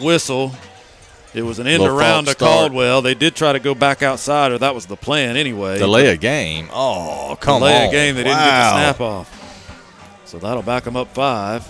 whistle. 0.00 0.52
It 1.34 1.42
was 1.42 1.58
an 1.58 1.66
end 1.66 1.82
around 1.82 2.26
to 2.26 2.32
start. 2.32 2.50
Caldwell. 2.70 3.00
They 3.00 3.14
did 3.14 3.34
try 3.34 3.52
to 3.52 3.58
go 3.58 3.74
back 3.74 4.02
outside, 4.02 4.52
or 4.52 4.58
that 4.58 4.74
was 4.74 4.84
the 4.86 4.96
plan 4.96 5.36
anyway. 5.36 5.78
delay 5.78 6.08
a 6.08 6.16
game. 6.16 6.68
Oh, 6.72 7.38
come 7.40 7.60
Delay 7.60 7.74
on! 7.74 7.80
Delay 7.80 7.88
a 7.88 7.90
game. 7.90 8.14
They 8.16 8.22
didn't 8.24 8.38
get 8.38 8.44
the 8.44 8.70
snap 8.72 9.00
off. 9.00 10.22
So 10.26 10.38
that'll 10.38 10.62
back 10.62 10.84
them 10.84 10.96
up 10.96 11.08
five. 11.14 11.66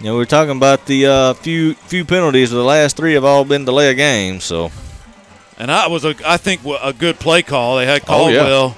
You 0.00 0.06
know, 0.06 0.16
we're 0.16 0.24
talking 0.24 0.56
about 0.56 0.86
the 0.86 1.06
uh, 1.06 1.34
few 1.34 1.74
few 1.74 2.04
penalties. 2.04 2.50
The 2.50 2.62
last 2.62 2.96
three 2.96 3.14
have 3.14 3.24
all 3.24 3.44
been 3.44 3.64
delay 3.64 3.90
a 3.90 3.94
game. 3.94 4.40
So 4.40 4.70
And 5.58 5.68
that 5.68 5.90
was, 5.90 6.04
a, 6.04 6.14
I 6.26 6.36
think, 6.36 6.62
a 6.64 6.92
good 6.92 7.18
play 7.18 7.42
call. 7.42 7.76
They 7.76 7.86
had 7.86 8.02
Oh, 8.08 8.28
yeah. 8.28 8.38
Caldwell 8.38 8.76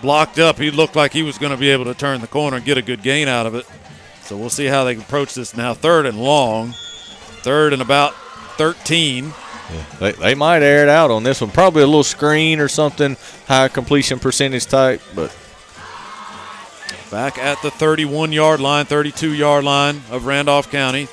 blocked 0.00 0.38
up. 0.40 0.58
He 0.58 0.70
looked 0.72 0.96
like 0.96 1.12
he 1.12 1.22
was 1.22 1.38
going 1.38 1.52
to 1.52 1.56
be 1.58 1.70
able 1.70 1.84
to 1.84 1.94
turn 1.94 2.20
the 2.20 2.26
corner 2.26 2.56
and 2.56 2.66
get 2.66 2.76
a 2.76 2.82
good 2.82 3.02
gain 3.02 3.28
out 3.28 3.46
of 3.46 3.54
it. 3.54 3.66
So 4.22 4.36
we'll 4.36 4.50
see 4.50 4.66
how 4.66 4.82
they 4.84 4.96
approach 4.96 5.34
this 5.34 5.56
now. 5.56 5.74
Third 5.74 6.06
and 6.06 6.20
long. 6.20 6.72
Third 7.42 7.72
and 7.72 7.80
about 7.82 8.14
13. 8.62 9.32
they, 9.98 10.12
they 10.12 10.34
might 10.36 10.62
air 10.62 10.84
it 10.84 10.88
out 10.88 11.10
on 11.10 11.24
this 11.24 11.40
one. 11.40 11.50
Probably 11.50 11.82
a 11.82 11.86
little 11.86 12.04
screen 12.04 12.60
or 12.60 12.68
something, 12.68 13.16
high 13.48 13.66
completion 13.68 14.18
percentage 14.20 14.66
type. 14.66 15.00
But 15.16 15.36
Back 17.10 17.36
at 17.38 17.60
the 17.60 17.70
31 17.70 18.32
yard 18.32 18.60
line, 18.60 18.86
32 18.86 19.34
yard 19.34 19.64
line 19.64 20.00
of 20.10 20.24
Randolph 20.26 20.70
County. 20.70 21.08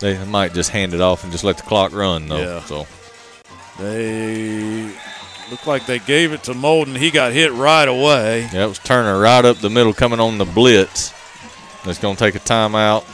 they 0.00 0.22
might 0.26 0.52
just 0.54 0.70
hand 0.70 0.94
it 0.94 1.00
off 1.00 1.24
and 1.24 1.32
just 1.32 1.44
let 1.44 1.56
the 1.56 1.62
clock 1.64 1.92
run. 1.92 2.28
Though. 2.28 2.38
Yeah. 2.38 2.60
So 2.64 2.86
They 3.78 4.84
look 5.50 5.66
like 5.66 5.86
they 5.86 5.98
gave 5.98 6.32
it 6.32 6.44
to 6.44 6.52
Molden. 6.52 6.96
He 6.96 7.10
got 7.10 7.32
hit 7.32 7.52
right 7.52 7.88
away. 7.88 8.48
yeah, 8.52 8.64
it 8.66 8.68
was 8.68 8.78
Turner 8.78 9.18
right 9.18 9.44
up 9.44 9.56
the 9.58 9.70
middle, 9.70 9.92
coming 9.94 10.20
on 10.20 10.38
the 10.38 10.44
blitz. 10.44 11.12
That's 11.84 11.98
going 11.98 12.14
to 12.16 12.20
take 12.24 12.36
a 12.36 12.38
timeout. 12.40 13.04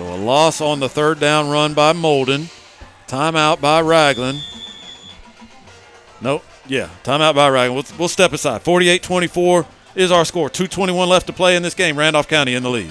So 0.00 0.14
a 0.14 0.16
loss 0.16 0.62
on 0.62 0.80
the 0.80 0.88
third 0.88 1.20
down 1.20 1.50
run 1.50 1.74
by 1.74 1.92
Molden. 1.92 2.50
Timeout 3.06 3.60
by 3.60 3.82
Ragland. 3.82 4.42
Nope. 6.22 6.42
Yeah, 6.66 6.88
timeout 7.04 7.34
by 7.34 7.50
Ragland. 7.50 7.74
We'll, 7.74 7.98
we'll 7.98 8.08
step 8.08 8.32
aside. 8.32 8.64
48-24 8.64 9.66
is 9.94 10.10
our 10.10 10.24
score. 10.24 10.48
221 10.48 11.06
left 11.06 11.26
to 11.26 11.34
play 11.34 11.54
in 11.54 11.62
this 11.62 11.74
game. 11.74 11.98
Randolph 11.98 12.28
County 12.28 12.54
in 12.54 12.62
the 12.62 12.70
lead. 12.70 12.90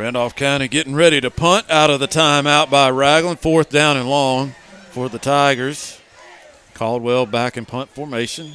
Randolph 0.00 0.34
County 0.34 0.66
getting 0.66 0.94
ready 0.94 1.20
to 1.20 1.30
punt 1.30 1.68
out 1.68 1.90
of 1.90 2.00
the 2.00 2.08
timeout 2.08 2.70
by 2.70 2.88
Ragland. 2.90 3.38
Fourth 3.38 3.68
down 3.68 3.98
and 3.98 4.08
long 4.08 4.54
for 4.92 5.10
the 5.10 5.18
Tigers. 5.18 6.00
Caldwell 6.72 7.26
back 7.26 7.58
in 7.58 7.66
punt 7.66 7.90
formation. 7.90 8.54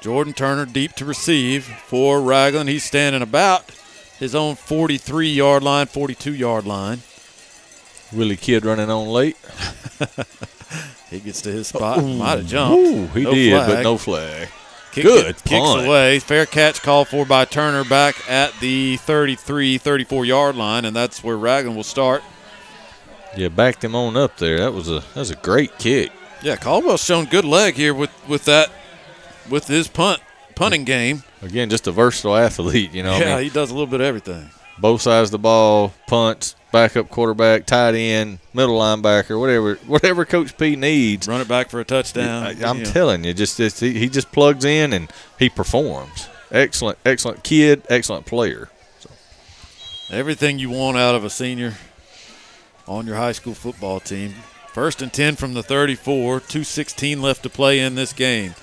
Jordan 0.00 0.32
Turner 0.32 0.66
deep 0.66 0.92
to 0.94 1.04
receive 1.04 1.64
for 1.64 2.22
Ragland. 2.22 2.68
He's 2.68 2.84
standing 2.84 3.22
about 3.22 3.72
his 4.20 4.36
own 4.36 4.54
43 4.54 5.28
yard 5.28 5.64
line, 5.64 5.86
42 5.86 6.32
yard 6.32 6.64
line. 6.64 7.00
Willie 8.12 8.36
Kidd 8.36 8.64
running 8.64 8.88
on 8.88 9.08
late. 9.08 9.36
he 11.10 11.18
gets 11.18 11.42
to 11.42 11.50
his 11.50 11.66
spot. 11.66 12.04
Might 12.04 12.38
have 12.38 12.46
jumped. 12.46 12.78
Ooh, 12.78 13.06
he 13.08 13.24
No 13.24 13.34
did, 13.34 13.50
flag. 13.52 13.68
but 13.68 13.82
no 13.82 13.98
flag. 13.98 14.48
Kick 14.92 15.04
Good 15.04 15.36
kicks 15.44 15.48
punt. 15.48 15.86
away. 15.86 16.18
Fair 16.18 16.46
catch 16.46 16.82
called 16.82 17.08
for 17.08 17.24
by 17.24 17.44
Turner 17.44 17.84
back 17.84 18.16
at 18.28 18.52
the 18.60 18.96
33, 18.98 19.78
34 19.78 20.24
yard 20.24 20.56
line, 20.56 20.84
and 20.84 20.94
that's 20.96 21.22
where 21.22 21.36
Ragland 21.36 21.76
will 21.76 21.84
start. 21.84 22.22
Yeah, 23.36 23.48
backed 23.48 23.84
him 23.84 23.94
on 23.94 24.16
up 24.16 24.38
there. 24.38 24.58
That 24.58 24.72
was 24.74 24.88
a 24.88 25.00
that 25.00 25.16
was 25.16 25.30
a 25.30 25.36
great 25.36 25.78
kick. 25.78 26.10
Yeah, 26.42 26.56
Caldwell's 26.56 27.04
shown 27.04 27.26
good 27.26 27.44
leg 27.44 27.74
here 27.74 27.94
with, 27.94 28.10
with 28.28 28.44
that 28.46 28.70
with 29.48 29.68
his 29.68 29.86
punt 29.86 30.20
punting 30.56 30.84
game. 30.84 31.22
Again, 31.42 31.70
just 31.70 31.86
a 31.86 31.92
versatile 31.92 32.34
athlete. 32.36 32.92
You 32.92 33.02
know, 33.04 33.12
I 33.12 33.18
yeah, 33.20 33.34
mean, 33.36 33.44
he 33.44 33.50
does 33.50 33.70
a 33.70 33.74
little 33.74 33.86
bit 33.86 34.00
of 34.00 34.06
everything. 34.06 34.50
both 34.78 35.02
sides 35.02 35.28
of 35.28 35.32
the 35.32 35.38
ball, 35.38 35.92
punts, 36.08 36.56
backup 36.72 37.08
quarterback, 37.10 37.66
tight 37.66 37.94
end, 37.94 38.38
middle 38.54 38.78
linebacker, 38.78 39.38
whatever 39.38 39.74
whatever 39.86 40.24
Coach 40.24 40.56
P 40.56 40.76
needs. 40.76 41.26
Run 41.28 41.40
it 41.40 41.48
back 41.48 41.70
for 41.70 41.80
a 41.80 41.84
touchdown. 41.84 42.44
I, 42.44 42.50
am 42.68 42.78
Yeah. 42.78 42.84
telling 42.84 43.24
you, 43.24 43.34
just 43.34 43.58
it's, 43.60 43.80
he, 43.80 43.92
he 43.98 44.08
just 44.08 44.32
plugs 44.32 44.64
in 44.64 44.92
and 44.92 45.10
he 45.38 45.48
performs. 45.48 46.28
Excellent, 46.50 46.98
excellent 47.04 47.42
kid, 47.44 47.82
excellent 47.88 48.26
player. 48.26 48.68
Everything 50.10 50.58
you 50.58 50.70
want 50.70 50.96
out 50.96 51.14
of 51.14 51.24
a 51.24 51.30
senior 51.30 51.74
on 52.88 53.06
your 53.06 53.16
high 53.16 53.32
school 53.32 53.54
football 53.54 54.00
team. 54.00 54.34
First 54.72 55.02
and 55.02 55.12
10 55.12 55.36
from 55.36 55.54
the 55.54 55.62
34, 55.62 56.40
2.16 56.40 57.20
left 57.20 57.42
to 57.44 57.50
play 57.50 57.78
in 57.80 57.94
this 57.94 58.12
game. 58.12 58.54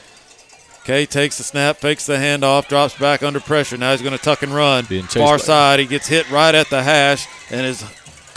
Kay 0.83 1.05
takes 1.05 1.37
the 1.37 1.43
snap, 1.43 1.77
fakes 1.77 2.05
the 2.05 2.15
handoff, 2.15 2.67
drops 2.69 2.97
back 2.97 3.21
under 3.21 3.41
pressure. 3.41 3.77
Now 3.77 3.91
he's 3.91 4.01
going 4.01 4.17
to 4.17 4.23
tuck 4.23 4.41
and 4.41 4.53
run. 4.53 4.85
Far 4.85 5.33
by- 5.37 5.43
side, 5.43 5.79
he 5.79 5.85
gets 5.85 6.07
hit 6.07 6.29
right 6.31 6.55
at 6.55 6.69
the 6.69 6.81
hash 6.83 7.27
and 7.51 7.65
is 7.65 7.81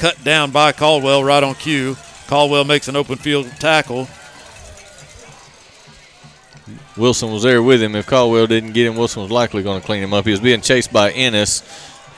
cut 0.01 0.23
down 0.25 0.51
by 0.51 0.73
Caldwell 0.73 1.23
right 1.23 1.43
on 1.43 1.55
cue. 1.55 1.97
Caldwell 2.27 2.65
makes 2.65 2.89
an 2.89 2.97
open 2.97 3.17
field 3.17 3.47
tackle. 3.59 4.09
Wilson 6.97 7.31
was 7.31 7.43
there 7.43 7.63
with 7.63 7.83
him. 7.83 7.95
If 7.95 8.07
Caldwell 8.07 8.47
didn't 8.47 8.73
get 8.73 8.87
him, 8.87 8.97
Wilson 8.97 9.23
was 9.23 9.31
likely 9.31 9.63
going 9.63 9.81
to 9.81 9.87
clean 9.87 10.03
him 10.03 10.15
up. 10.15 10.25
He 10.25 10.31
was 10.31 10.41
being 10.41 10.61
chased 10.61 10.93
by 10.93 11.11
Ennis. 11.13 11.63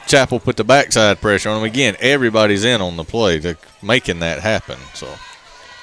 Chapel 0.06 0.40
put 0.40 0.56
the 0.56 0.64
backside 0.64 1.20
pressure 1.20 1.48
on 1.50 1.58
him. 1.58 1.64
Again, 1.64 1.96
everybody's 2.00 2.64
in 2.64 2.80
on 2.80 2.96
the 2.96 3.04
play. 3.04 3.38
They're 3.38 3.58
making 3.82 4.20
that 4.20 4.40
happen. 4.40 4.78
So 4.94 5.06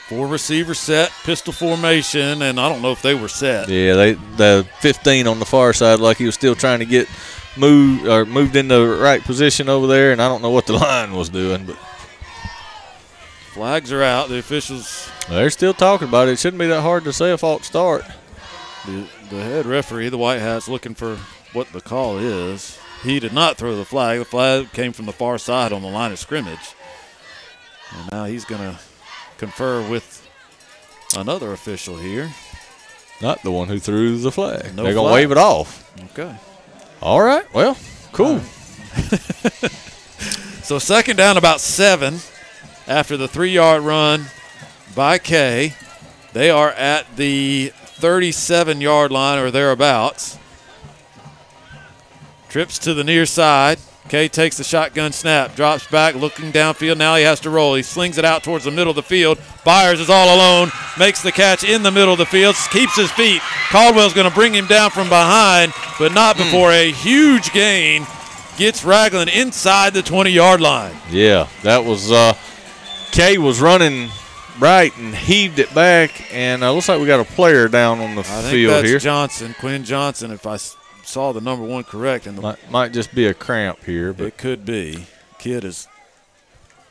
Four 0.09 0.25
receiver 0.27 0.73
set, 0.73 1.11
pistol 1.23 1.53
formation, 1.53 2.41
and 2.41 2.59
I 2.59 2.67
don't 2.67 2.81
know 2.81 2.91
if 2.91 3.01
they 3.03 3.13
were 3.13 3.27
set. 3.27 3.69
yeah, 3.69 3.93
they 3.93 4.13
the 4.13 4.67
15 4.79 5.27
on 5.27 5.37
the 5.37 5.45
far 5.45 5.71
side, 5.71 5.99
like 5.99 6.17
he 6.17 6.25
was 6.25 6.33
still 6.33 6.55
trying 6.55 6.79
to 6.79 6.85
get 6.85 7.07
moved 7.55 8.07
or 8.07 8.25
moved 8.25 8.55
in 8.55 8.69
the 8.69 8.87
right 8.99 9.21
position 9.21 9.69
over 9.69 9.85
there, 9.85 10.11
and 10.11 10.19
I 10.19 10.27
don't 10.27 10.41
know 10.41 10.49
what 10.49 10.65
the 10.65 10.73
line 10.87 11.13
was 11.13 11.29
doing, 11.29 11.63
but 11.65 11.77
Flags 13.49 13.91
are 13.91 14.03
out. 14.03 14.29
The 14.29 14.39
officials 14.39 15.09
they're 15.27 15.49
still 15.49 15.73
talking 15.73 16.07
about 16.07 16.27
it. 16.27 16.31
It 16.31 16.39
shouldn't 16.39 16.59
be 16.59 16.67
that 16.67 16.81
hard 16.81 17.03
to 17.03 17.13
say 17.13 17.31
a 17.31 17.37
false 17.37 17.65
start. 17.65 18.03
The, 18.85 19.07
the 19.29 19.43
head 19.43 19.65
referee, 19.65 20.09
the 20.09 20.17
White 20.17 20.39
Hat's 20.39 20.67
looking 20.67 20.95
for 20.95 21.17
what 21.53 21.71
the 21.73 21.81
call 21.81 22.17
is. 22.17 22.79
He 23.03 23.19
did 23.19 23.33
not 23.33 23.57
throw 23.57 23.75
the 23.75 23.85
flag. 23.85 24.19
The 24.19 24.25
flag 24.25 24.71
came 24.71 24.93
from 24.93 25.05
the 25.05 25.13
far 25.13 25.37
side 25.37 25.73
on 25.73 25.81
the 25.81 25.87
line 25.89 26.11
of 26.11 26.19
scrimmage. 26.19 26.75
And 27.95 28.11
now 28.11 28.25
he's 28.25 28.45
going 28.45 28.61
to 28.61 28.79
confer 29.37 29.87
with 29.87 30.27
another 31.17 31.51
official 31.51 31.97
here. 31.97 32.31
Not 33.21 33.43
the 33.43 33.51
one 33.51 33.67
who 33.67 33.79
threw 33.79 34.17
the 34.17 34.31
flag. 34.31 34.75
No 34.75 34.83
They're 34.83 34.93
gonna 34.93 35.13
wave 35.13 35.31
it 35.31 35.37
off. 35.37 35.91
Okay. 36.11 36.33
All 37.01 37.21
right. 37.21 37.53
Well, 37.53 37.75
cool. 38.13 38.39
So 40.69 40.77
second 40.77 41.15
down, 41.15 41.35
about 41.35 41.61
seven 41.61 42.19
after 42.89 43.15
the 43.15 43.27
three 43.27 43.51
yard 43.51 43.83
run 43.83 44.25
by 44.95 45.19
Kay. 45.19 45.75
They 46.33 46.49
are 46.49 46.71
at 46.71 47.15
the 47.15 47.71
37 47.75 48.81
yard 48.81 49.11
line 49.11 49.37
or 49.39 49.51
thereabouts. 49.51 50.37
Trips 52.49 52.79
to 52.79 52.93
the 52.95 53.03
near 53.03 53.27
side. 53.27 53.77
Kay 54.09 54.27
takes 54.27 54.57
the 54.57 54.63
shotgun 54.63 55.11
snap, 55.11 55.55
drops 55.55 55.85
back, 55.85 56.15
looking 56.15 56.51
downfield. 56.51 56.97
Now 56.97 57.15
he 57.15 57.23
has 57.23 57.39
to 57.41 57.51
roll. 57.51 57.75
He 57.75 57.83
slings 57.83 58.17
it 58.17 58.25
out 58.25 58.43
towards 58.43 58.65
the 58.65 58.71
middle 58.71 58.89
of 58.89 58.95
the 58.95 59.03
field. 59.03 59.39
Byers 59.63 59.99
is 59.99 60.09
all 60.09 60.35
alone, 60.35 60.71
makes 60.97 61.21
the 61.21 61.31
catch 61.31 61.63
in 61.63 61.83
the 61.83 61.91
middle 61.91 62.13
of 62.13 62.17
the 62.17 62.25
field, 62.25 62.55
keeps 62.71 62.95
his 62.95 63.11
feet. 63.11 63.39
Caldwell's 63.69 64.15
going 64.15 64.27
to 64.27 64.33
bring 64.33 64.55
him 64.55 64.65
down 64.65 64.89
from 64.89 65.09
behind, 65.09 65.73
but 65.99 66.11
not 66.11 66.37
before 66.37 66.71
a 66.71 66.91
huge 66.91 67.51
gain 67.53 68.07
gets 68.57 68.83
Ragland 68.83 69.29
inside 69.29 69.93
the 69.93 70.01
20 70.01 70.31
yard 70.31 70.59
line. 70.59 70.95
Yeah, 71.11 71.47
that 71.61 71.85
was 71.85 72.11
uh 72.11 72.33
Kay 73.11 73.37
was 73.37 73.59
running 73.59 74.09
right 74.59 74.95
and 74.97 75.15
heaved 75.15 75.59
it 75.59 75.73
back, 75.73 76.33
and 76.33 76.63
uh, 76.63 76.71
looks 76.71 76.89
like 76.89 76.99
we 76.99 77.07
got 77.07 77.19
a 77.19 77.25
player 77.25 77.67
down 77.67 77.99
on 77.99 78.15
the 78.15 78.21
I 78.21 78.23
think 78.23 78.51
field 78.51 78.73
that's 78.73 78.87
here. 78.87 78.99
Johnson, 78.99 79.55
Quinn 79.59 79.83
Johnson, 79.83 80.31
if 80.31 80.45
I 80.45 80.57
saw 80.57 81.31
the 81.31 81.41
number 81.41 81.65
one 81.65 81.83
correct. 81.83 82.27
And 82.27 82.37
the, 82.37 82.41
might, 82.41 82.71
might 82.71 82.93
just 82.93 83.13
be 83.13 83.25
a 83.27 83.33
cramp 83.33 83.83
here, 83.83 84.13
but 84.13 84.27
it 84.27 84.37
could 84.37 84.65
be. 84.65 85.05
Kid 85.39 85.63
is 85.63 85.87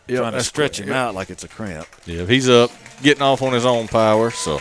Yeah, 0.08 0.18
trying 0.20 0.32
to 0.32 0.42
stretch 0.42 0.78
correct. 0.78 0.88
him 0.88 0.94
out 0.97 1.14
like 1.14 1.30
it's 1.30 1.44
a 1.44 1.48
cramp. 1.48 1.86
yeah, 2.06 2.24
he's 2.24 2.48
up, 2.48 2.70
getting 3.02 3.22
off 3.22 3.42
on 3.42 3.52
his 3.52 3.64
own 3.66 3.86
power. 3.88 4.30
So, 4.30 4.60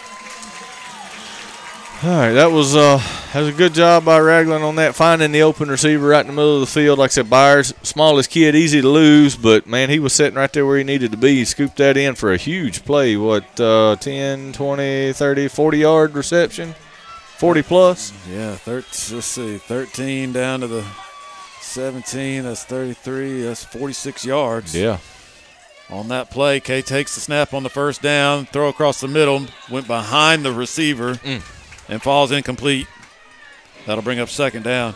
all 2.03 2.09
right, 2.11 2.31
that 2.33 2.51
was 2.51 2.75
uh 2.75 2.97
that 3.33 3.39
was 3.41 3.49
a 3.49 3.57
good 3.57 3.73
job 3.73 4.05
by 4.05 4.19
Ragland 4.19 4.63
on 4.63 4.75
that, 4.75 4.95
finding 4.95 5.31
the 5.31 5.41
open 5.41 5.69
receiver 5.69 6.07
right 6.07 6.21
in 6.21 6.27
the 6.27 6.33
middle 6.33 6.55
of 6.55 6.61
the 6.61 6.67
field. 6.67 6.99
Like 6.99 7.09
I 7.09 7.13
said, 7.13 7.29
Byers, 7.29 7.73
smallest 7.83 8.29
kid, 8.29 8.55
easy 8.55 8.81
to 8.81 8.87
lose, 8.89 9.35
but 9.35 9.65
man, 9.67 9.89
he 9.89 9.99
was 9.99 10.13
sitting 10.13 10.35
right 10.37 10.51
there 10.51 10.65
where 10.65 10.77
he 10.77 10.83
needed 10.83 11.11
to 11.11 11.17
be. 11.17 11.35
He 11.37 11.45
scooped 11.45 11.77
that 11.77 11.97
in 11.97 12.15
for 12.15 12.31
a 12.31 12.37
huge 12.37 12.85
play. 12.85 13.17
What, 13.17 13.59
uh, 13.59 13.95
10, 13.99 14.53
20, 14.53 15.13
30, 15.13 15.47
40 15.47 15.77
yard 15.77 16.13
reception? 16.15 16.75
40 17.37 17.61
plus? 17.63 18.13
Yeah, 18.29 18.55
thir- 18.55 18.75
let's 18.77 19.25
see, 19.25 19.57
13 19.57 20.33
down 20.33 20.61
to 20.61 20.67
the 20.67 20.85
17. 21.61 22.43
That's 22.43 22.63
33. 22.63 23.41
That's 23.43 23.63
46 23.63 24.25
yards. 24.25 24.75
Yeah. 24.75 24.97
On 25.89 26.07
that 26.09 26.29
play, 26.31 26.59
Kay 26.59 26.81
takes 26.81 27.15
the 27.15 27.21
snap 27.21 27.53
on 27.53 27.63
the 27.63 27.69
first 27.69 28.01
down, 28.01 28.45
throw 28.47 28.67
across 28.69 28.99
the 28.99 29.07
middle, 29.07 29.45
went 29.69 29.87
behind 29.87 30.43
the 30.43 30.51
receiver, 30.51 31.15
Mm. 31.15 31.41
And 31.89 32.01
falls 32.01 32.31
incomplete. 32.31 32.87
That'll 33.85 34.03
bring 34.03 34.19
up 34.19 34.29
second 34.29 34.63
down. 34.63 34.95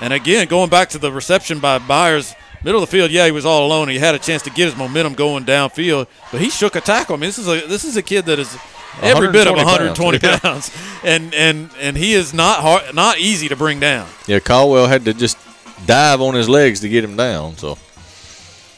And 0.00 0.12
again, 0.12 0.48
going 0.48 0.70
back 0.70 0.90
to 0.90 0.98
the 0.98 1.12
reception 1.12 1.60
by 1.60 1.78
Byers, 1.78 2.34
middle 2.64 2.82
of 2.82 2.88
the 2.88 2.90
field, 2.90 3.10
yeah, 3.10 3.26
he 3.26 3.32
was 3.32 3.44
all 3.44 3.66
alone. 3.66 3.88
He 3.88 3.98
had 3.98 4.14
a 4.14 4.18
chance 4.18 4.42
to 4.42 4.50
get 4.50 4.66
his 4.66 4.76
momentum 4.76 5.14
going 5.14 5.44
downfield, 5.44 6.06
but 6.32 6.40
he 6.40 6.50
shook 6.50 6.74
a 6.74 6.80
tackle. 6.80 7.16
I 7.16 7.18
mean, 7.18 7.28
this 7.28 7.38
is 7.38 7.48
a 7.48 7.66
this 7.66 7.84
is 7.84 7.96
a 7.96 8.02
kid 8.02 8.26
that 8.26 8.38
is 8.38 8.56
every 9.02 9.30
bit 9.30 9.46
of 9.46 9.56
120 9.56 10.18
120 10.18 10.38
pounds, 10.38 10.70
and 11.04 11.34
and 11.34 11.70
and 11.78 11.96
he 11.96 12.14
is 12.14 12.32
not 12.32 12.60
hard, 12.60 12.94
not 12.94 13.18
easy 13.18 13.48
to 13.48 13.56
bring 13.56 13.78
down. 13.78 14.08
Yeah, 14.26 14.40
Caldwell 14.40 14.86
had 14.86 15.04
to 15.04 15.14
just 15.14 15.38
dive 15.86 16.20
on 16.20 16.34
his 16.34 16.48
legs 16.48 16.80
to 16.80 16.88
get 16.88 17.04
him 17.04 17.16
down. 17.16 17.56
So, 17.56 17.76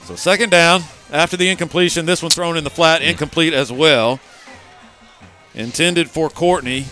So 0.05 0.17
second 0.17 0.51
down 0.51 0.83
after 1.11 1.37
the 1.37 1.49
incompletion. 1.49 2.07
This 2.07 2.23
one 2.23 2.31
thrown 2.31 2.57
in 2.57 2.65
the 2.65 2.71
flat, 2.71 3.03
mm. 3.03 3.11
incomplete 3.11 3.53
as 3.53 3.71
well. 3.71 4.21
Intended 5.55 6.11
for 6.11 6.31
Courtney. 6.31 6.87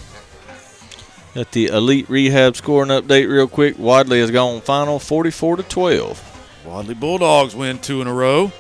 At 1.34 1.52
the 1.52 1.67
elite 1.67 2.09
rehab 2.09 2.57
scoring 2.57 2.91
update, 2.91 3.28
real 3.28 3.47
quick, 3.49 3.78
Wadley 3.78 4.20
has 4.20 4.31
gone 4.31 4.60
final 4.60 4.99
44 4.99 5.57
to 5.57 5.62
12. 5.62 6.62
Wadley 6.67 6.94
Bulldogs 6.94 7.55
win 7.55 7.78
two 7.78 8.00
in 8.00 8.07
a 8.07 8.12
row. 8.12 8.52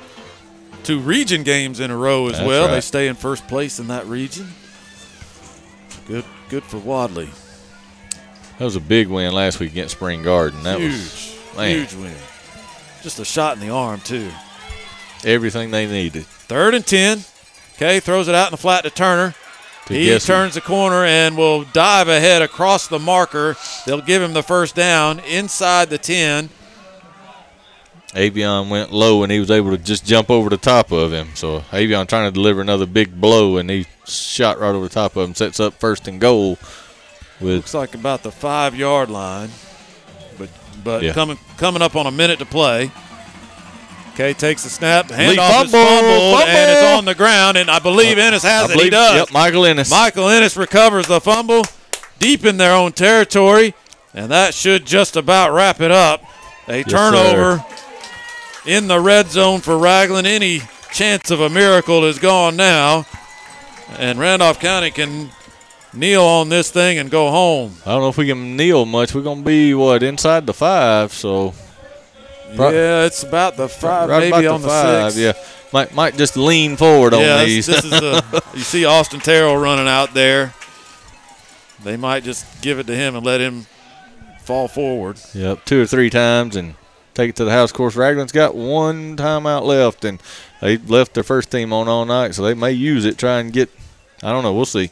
Two 0.82 0.98
region 0.98 1.42
games 1.42 1.78
in 1.80 1.90
a 1.90 1.96
row 1.96 2.26
as 2.26 2.34
That's 2.34 2.46
well. 2.46 2.68
They 2.68 2.80
stay 2.80 3.08
in 3.08 3.14
first 3.14 3.46
place 3.48 3.78
in 3.78 3.88
that 3.88 4.06
region. 4.06 4.48
Good 6.06 6.24
good 6.48 6.64
for 6.64 6.78
Wadley. 6.78 7.28
That 8.58 8.64
was 8.64 8.76
a 8.76 8.80
big 8.80 9.08
win 9.08 9.32
last 9.32 9.60
week 9.60 9.72
against 9.72 9.96
Spring 9.96 10.22
Garden. 10.22 10.62
That 10.62 10.80
huge, 10.80 10.92
was 10.92 11.38
man, 11.56 11.78
huge 11.78 11.94
win. 11.94 12.16
Just 13.02 13.18
a 13.18 13.24
shot 13.24 13.54
in 13.54 13.60
the 13.60 13.70
arm 13.70 14.00
too. 14.00 14.30
everything 15.24 15.70
they 15.70 15.86
needed. 15.86 16.24
Third 16.24 16.74
and 16.74 16.86
ten. 16.86 17.24
Okay, 17.74 18.00
throws 18.00 18.28
it 18.28 18.34
out 18.34 18.48
in 18.48 18.52
the 18.52 18.56
flat 18.56 18.84
to 18.84 18.90
Turner. 18.90 19.34
He 19.90 20.18
turns 20.18 20.54
the 20.54 20.60
corner 20.60 21.04
and 21.04 21.36
will 21.36 21.64
dive 21.64 22.08
ahead 22.08 22.42
across 22.42 22.86
the 22.86 22.98
marker. 22.98 23.56
They'll 23.86 24.00
give 24.00 24.22
him 24.22 24.32
the 24.32 24.42
first 24.42 24.74
down 24.74 25.18
inside 25.20 25.90
the 25.90 25.98
10. 25.98 26.48
Avion 28.14 28.68
went 28.68 28.92
low 28.92 29.22
and 29.22 29.30
he 29.30 29.38
was 29.38 29.50
able 29.50 29.70
to 29.70 29.78
just 29.78 30.04
jump 30.04 30.30
over 30.30 30.50
the 30.50 30.56
top 30.56 30.90
of 30.90 31.12
him. 31.12 31.28
So 31.34 31.60
Avion 31.70 32.08
trying 32.08 32.28
to 32.28 32.34
deliver 32.34 32.60
another 32.60 32.86
big 32.86 33.20
blow 33.20 33.56
and 33.56 33.70
he 33.70 33.86
shot 34.06 34.58
right 34.58 34.74
over 34.74 34.88
the 34.88 34.94
top 34.94 35.14
of 35.16 35.28
him. 35.28 35.34
Sets 35.34 35.60
up 35.60 35.74
first 35.74 36.08
and 36.08 36.20
goal 36.20 36.58
with 37.40 37.56
Looks 37.56 37.74
like 37.74 37.94
about 37.94 38.22
the 38.22 38.32
five 38.32 38.74
yard 38.74 39.10
line, 39.10 39.50
but 40.38 40.48
but 40.82 41.02
Yeah. 41.02 41.12
coming 41.12 41.38
coming 41.56 41.82
up 41.82 41.94
on 41.94 42.06
a 42.06 42.10
minute 42.10 42.40
to 42.40 42.46
play. 42.46 42.90
Okay, 44.14 44.34
takes 44.34 44.64
the 44.64 44.70
snap, 44.70 45.06
handoff 45.08 45.64
is 45.64 45.70
fumble, 45.70 45.72
fumbled, 45.72 46.48
and 46.48 46.70
it's 46.70 46.82
on 46.98 47.04
the 47.04 47.14
ground. 47.14 47.56
And 47.56 47.70
I 47.70 47.78
believe 47.78 48.18
Ennis 48.18 48.42
has 48.42 48.62
I 48.62 48.64
it. 48.66 48.68
believe- 48.72 48.84
he 48.86 48.90
does. 48.90 49.16
Yep, 49.20 49.30
Michael 49.32 49.64
Ennis. 49.66 49.90
Michael 49.90 50.28
Ennis 50.28 50.56
recovers 50.56 51.06
the 51.06 51.20
fumble 51.20 51.64
deep 52.18 52.44
in 52.44 52.56
their 52.58 52.74
own 52.74 52.92
territory, 52.92 53.72
and 54.14 54.30
that 54.30 54.52
should 54.54 54.84
just 54.84 55.16
about 55.16 55.52
wrap 55.52 55.80
it 55.80 55.90
up. 55.90 56.22
A 56.68 56.78
Yes, 56.78 56.86
turnover 56.90 57.64
in 58.66 58.88
the 58.88 59.00
red 59.00 59.30
zone 59.30 59.60
for 59.60 59.78
Ragland. 59.78 60.26
Any 60.26 60.62
chance 60.92 61.30
of 61.30 61.40
a 61.40 61.48
miracle 61.48 62.04
is 62.04 62.18
gone 62.18 62.56
now, 62.56 63.06
and 63.98 64.18
Randolph 64.18 64.60
County 64.60 64.90
can 64.90 65.30
kneel 65.92 66.24
on 66.24 66.48
this 66.50 66.70
thing 66.70 66.98
and 66.98 67.10
go 67.10 67.30
home. 67.30 67.76
I 67.86 67.92
don't 67.92 68.02
know 68.02 68.08
if 68.08 68.18
we 68.18 68.26
can 68.26 68.56
kneel 68.56 68.84
much. 68.84 69.14
We're 69.14 69.22
gonna 69.22 69.42
be 69.42 69.72
what 69.74 70.02
inside 70.02 70.46
the 70.46 70.54
five, 70.54 71.12
so 71.12 71.54
Right- 72.56 72.74
yeah, 72.74 73.04
it's 73.04 73.22
about 73.22 73.56
the 73.56 73.68
five, 73.68 74.08
right 74.08 74.30
maybe 74.30 74.46
on 74.46 74.62
the, 74.62 74.68
five. 74.68 75.12
six. 75.12 75.36
Yeah, 75.36 75.44
might 75.72 75.94
might 75.94 76.16
just 76.16 76.36
lean 76.36 76.76
forward 76.76 77.12
yeah, 77.12 77.38
on 77.38 77.44
these. 77.46 77.66
this 77.66 77.84
is 77.84 77.90
the 77.90 78.24
uh, 78.32 78.40
you 78.54 78.60
see 78.60 78.84
Austin 78.84 79.20
Terrell 79.20 79.56
running 79.56 79.88
out 79.88 80.14
there. 80.14 80.54
They 81.82 81.96
might 81.96 82.24
just 82.24 82.62
give 82.62 82.78
it 82.78 82.86
to 82.88 82.94
him 82.94 83.16
and 83.16 83.24
let 83.24 83.40
him 83.40 83.66
fall 84.42 84.68
forward. 84.68 85.18
Yep, 85.34 85.64
two 85.64 85.82
or 85.82 85.86
three 85.86 86.10
times 86.10 86.56
and 86.56 86.74
take 87.14 87.30
it 87.30 87.36
to 87.36 87.44
the 87.44 87.50
house. 87.50 87.70
Of 87.70 87.76
course, 87.76 87.96
Ragland's 87.96 88.32
got 88.32 88.54
one 88.54 89.16
timeout 89.16 89.62
left, 89.62 90.04
and 90.04 90.20
they 90.60 90.76
left 90.76 91.14
their 91.14 91.22
first 91.24 91.50
team 91.50 91.72
on 91.72 91.88
all 91.88 92.04
night, 92.04 92.34
so 92.34 92.42
they 92.42 92.54
may 92.54 92.72
use 92.72 93.04
it. 93.04 93.18
Try 93.18 93.40
and 93.40 93.52
get. 93.52 93.70
I 94.22 94.32
don't 94.32 94.42
know. 94.42 94.52
We'll 94.52 94.66
see. 94.66 94.90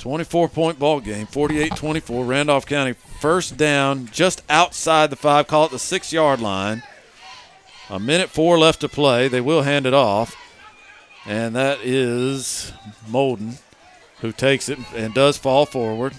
24 0.00 0.48
point 0.48 0.78
ball 0.78 1.00
game, 1.00 1.26
48 1.26 1.76
24. 1.76 2.24
Randolph 2.24 2.66
County 2.66 2.94
first 3.20 3.56
down 3.56 4.06
just 4.06 4.42
outside 4.48 5.10
the 5.10 5.16
five, 5.16 5.46
call 5.46 5.66
it 5.66 5.70
the 5.70 5.78
six 5.78 6.12
yard 6.12 6.40
line. 6.40 6.82
A 7.90 8.00
minute 8.00 8.30
four 8.30 8.58
left 8.58 8.80
to 8.80 8.88
play. 8.88 9.28
They 9.28 9.40
will 9.40 9.62
hand 9.62 9.84
it 9.84 9.94
off. 9.94 10.36
And 11.26 11.54
that 11.54 11.80
is 11.82 12.72
Molden 13.08 13.60
who 14.20 14.32
takes 14.32 14.68
it 14.68 14.78
and 14.94 15.12
does 15.12 15.36
fall 15.36 15.66
forward. 15.66 16.14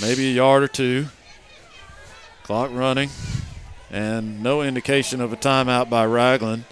Maybe 0.00 0.28
a 0.28 0.32
yard 0.32 0.62
or 0.62 0.68
two. 0.68 1.06
Clock 2.42 2.70
running. 2.72 3.10
And 3.90 4.42
no 4.42 4.62
indication 4.62 5.20
of 5.20 5.32
a 5.32 5.36
timeout 5.36 5.88
by 5.88 6.04
Ragland. 6.04 6.64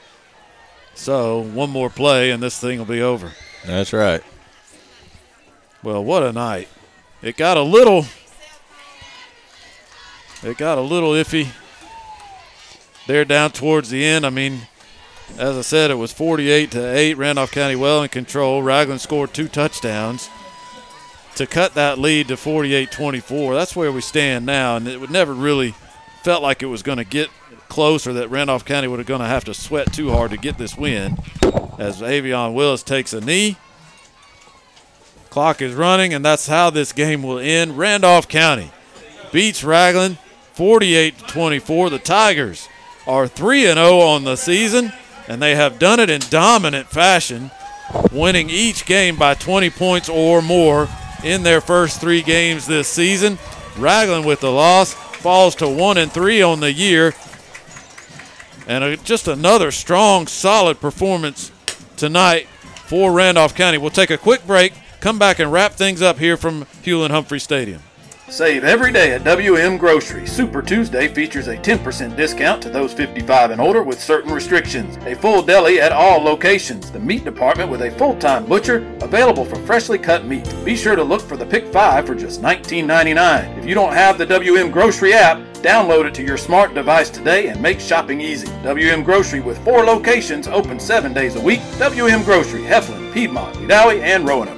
So 0.95 1.39
one 1.41 1.71
more 1.71 1.91
play 1.91 2.31
and 2.31 2.43
this 2.43 2.59
thing 2.59 2.79
will 2.79 2.87
be 2.87 3.03
over. 3.03 3.33
That's 3.65 3.93
right. 3.93 4.23
Well, 5.83 6.03
what 6.05 6.23
a 6.23 6.33
night. 6.33 6.69
It 7.23 7.37
got 7.37 7.57
a 7.57 7.63
little 7.63 8.07
it 10.43 10.57
got 10.59 10.79
a 10.79 10.83
little 10.83 11.11
iffy 11.11 11.49
there 13.07 13.25
down 13.25 13.51
towards 13.53 13.91
the 13.91 14.05
end. 14.05 14.27
I 14.27 14.31
mean, 14.31 14.63
as 15.39 15.57
I 15.57 15.63
said, 15.63 15.91
it 15.91 15.95
was 15.95 16.13
48 16.13 16.71
to 16.73 16.97
8. 16.97 17.15
Randolph 17.15 17.51
County 17.51 17.77
well 17.77 18.03
in 18.03 18.09
control. 18.09 18.63
Ragland 18.63 19.01
scored 19.01 19.35
two 19.35 19.49
touchdowns 19.49 20.29
to 21.37 21.47
cut 21.47 21.75
that 21.75 21.99
lead 21.99 22.29
to 22.29 22.37
48 22.37 22.91
24. 22.91 23.55
That's 23.55 23.77
where 23.77 23.93
we 23.93 24.01
stand 24.01 24.47
now, 24.47 24.77
and 24.77 24.89
it 24.89 25.01
would 25.01 25.11
never 25.11 25.35
really 25.35 25.75
felt 26.23 26.43
like 26.43 26.63
it 26.63 26.67
was 26.67 26.83
going 26.83 26.99
to 26.99 27.05
get 27.05 27.29
close 27.69 28.07
or 28.07 28.13
that 28.15 28.31
Randolph 28.31 28.65
County 28.65 28.89
would 28.89 28.99
have 28.99 29.07
going 29.07 29.21
to 29.21 29.27
have 29.27 29.45
to 29.45 29.55
sweat 29.55 29.93
too 29.93 30.11
hard 30.11 30.31
to 30.31 30.37
get 30.37 30.59
this 30.59 30.77
win. 30.77 31.17
As 31.79 32.01
Avion 32.01 32.55
Willis 32.55 32.83
takes 32.83 33.13
a 33.13 33.21
knee. 33.21 33.57
Clock 35.37 35.61
is 35.61 35.75
running, 35.75 36.15
and 36.15 36.25
that's 36.25 36.47
how 36.47 36.71
this 36.71 36.95
game 36.95 37.23
will 37.23 37.39
end. 37.39 37.77
Randolph 37.77 38.27
County 38.27 38.71
beats 39.33 39.63
Ragland 39.63 40.17
48 40.55 41.19
24. 41.29 41.91
The 41.91 41.99
Tigers 41.99 42.71
are 43.07 43.29
3 43.29 43.65
0 43.65 43.99
on 43.99 44.25
the 44.25 44.37
season, 44.37 44.95
and 45.29 45.43
they 45.43 45.55
have 45.55 45.79
done 45.79 46.01
it 46.01 46.09
in 46.09 46.23
dominant 46.31 46.87
fashion, 46.87 47.51
winning 48.11 48.49
each 48.49 48.87
game 48.87 49.17
by 49.17 49.35
20 49.35 49.69
points 49.69 50.09
or 50.09 50.41
more 50.41 50.89
in 51.23 51.43
their 51.43 51.61
first 51.61 52.01
three 52.01 52.23
games 52.23 52.67
this 52.67 52.89
season. 52.89 53.39
Ragland 53.77 54.25
with 54.25 54.41
the 54.41 54.51
loss 54.51 54.95
falls 54.95 55.55
to 55.57 55.69
1 55.69 55.99
and 55.99 56.11
3 56.11 56.41
on 56.41 56.61
the 56.61 56.73
year. 56.73 57.13
And 58.67 59.05
just 59.05 59.29
another 59.29 59.71
strong, 59.71 60.29
solid 60.29 60.81
performance 60.81 61.53
tonight 61.99 62.47
for 62.87 63.13
Randolph 63.13 63.55
County. 63.55 63.77
We'll 63.77 63.91
take 63.91 64.11
a 64.11 64.17
quick 64.17 64.47
break, 64.47 64.73
come 65.01 65.19
back 65.19 65.39
and 65.39 65.53
wrap 65.53 65.73
things 65.73 66.03
up 66.03 66.19
here 66.19 66.37
from 66.37 66.65
Hewlin 66.83 67.11
Humphrey 67.11 67.41
Stadium. 67.41 67.83
Save 68.29 68.65
every 68.65 68.93
day 68.93 69.13
at 69.13 69.23
WM 69.23 69.77
Grocery. 69.77 70.27
Super 70.27 70.61
Tuesday 70.61 71.07
features 71.07 71.47
a 71.47 71.57
10% 71.57 72.17
discount 72.17 72.61
to 72.63 72.69
those 72.69 72.93
55 72.93 73.53
and 73.53 73.61
older 73.61 73.85
with 73.85 74.01
certain 74.01 74.35
restrictions. 74.35 74.97
A 75.07 75.15
full 75.15 75.43
deli 75.43 75.81
at 75.81 75.93
all 75.93 76.21
locations. 76.21 76.91
The 76.91 76.99
meat 76.99 77.25
department 77.25 77.71
with 77.71 77.83
a 77.83 77.93
full-time 77.93 78.45
butcher 78.45 78.79
available 79.01 79.45
for 79.45 79.55
freshly 79.65 79.97
cut 79.97 80.25
meat. 80.25 80.53
Be 80.65 80.75
sure 80.75 80.97
to 80.97 81.05
look 81.05 81.21
for 81.23 81.37
the 81.37 81.47
Pick 81.47 81.73
5 81.73 82.05
for 82.05 82.17
just 82.17 82.43
$19.99. 82.43 83.59
If 83.59 83.65
you 83.65 83.77
don't 83.77 83.93
have 83.93 84.19
the 84.19 84.27
WM 84.27 84.73
Grocery 84.73 85.15
app, 85.15 85.39
download 85.63 86.07
it 86.07 86.15
to 86.15 86.25
your 86.25 86.37
smart 86.37 86.75
device 86.75 87.11
today 87.11 87.47
and 87.47 87.63
make 87.63 87.79
shopping 87.79 88.21
easy. 88.21 88.49
WM 88.65 89.05
Grocery 89.05 89.39
with 89.41 89.63
four 89.65 89.85
locations 89.85 90.49
open 90.49 90.81
seven 90.81 91.13
days 91.15 91.37
a 91.37 91.41
week. 91.41 91.61
WM 91.79 92.25
Grocery, 92.25 92.63
Heflin, 92.63 93.13
Piedmont, 93.15 93.55
Wedowee, 93.59 94.01
and 94.03 94.27
Roanoke. 94.27 94.56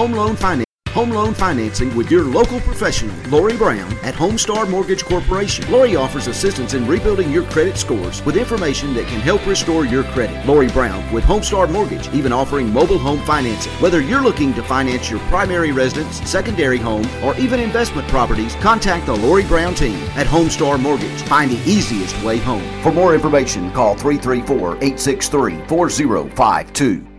Home 0.00 0.14
loan 0.14 0.34
finance. 0.34 0.64
Home 0.92 1.10
loan 1.10 1.34
financing 1.34 1.94
with 1.94 2.10
your 2.10 2.24
local 2.24 2.58
professional, 2.60 3.14
Lori 3.28 3.54
Brown 3.54 3.92
at 4.02 4.14
Homestar 4.14 4.66
Mortgage 4.66 5.04
Corporation. 5.04 5.70
Lori 5.70 5.94
offers 5.94 6.26
assistance 6.26 6.72
in 6.72 6.86
rebuilding 6.86 7.30
your 7.30 7.42
credit 7.42 7.76
scores 7.76 8.24
with 8.24 8.38
information 8.38 8.94
that 8.94 9.06
can 9.08 9.20
help 9.20 9.46
restore 9.46 9.84
your 9.84 10.04
credit. 10.04 10.46
Lori 10.46 10.68
Brown 10.68 11.12
with 11.12 11.22
Homestar 11.24 11.70
Mortgage, 11.70 12.08
even 12.14 12.32
offering 12.32 12.72
mobile 12.72 12.96
home 12.96 13.20
financing. 13.26 13.72
Whether 13.74 14.00
you're 14.00 14.22
looking 14.22 14.54
to 14.54 14.62
finance 14.62 15.10
your 15.10 15.20
primary 15.28 15.70
residence, 15.70 16.16
secondary 16.26 16.78
home, 16.78 17.06
or 17.22 17.36
even 17.36 17.60
investment 17.60 18.08
properties, 18.08 18.54
contact 18.54 19.04
the 19.04 19.16
Lori 19.16 19.44
Brown 19.44 19.74
team 19.74 19.98
at 20.16 20.26
Homestar 20.26 20.80
Mortgage. 20.80 21.20
Find 21.24 21.50
the 21.50 21.70
easiest 21.70 22.16
way 22.24 22.38
home. 22.38 22.64
For 22.82 22.90
more 22.90 23.14
information, 23.14 23.70
call 23.72 23.96
334 23.96 24.76
863 24.76 25.66
4052. 25.66 27.09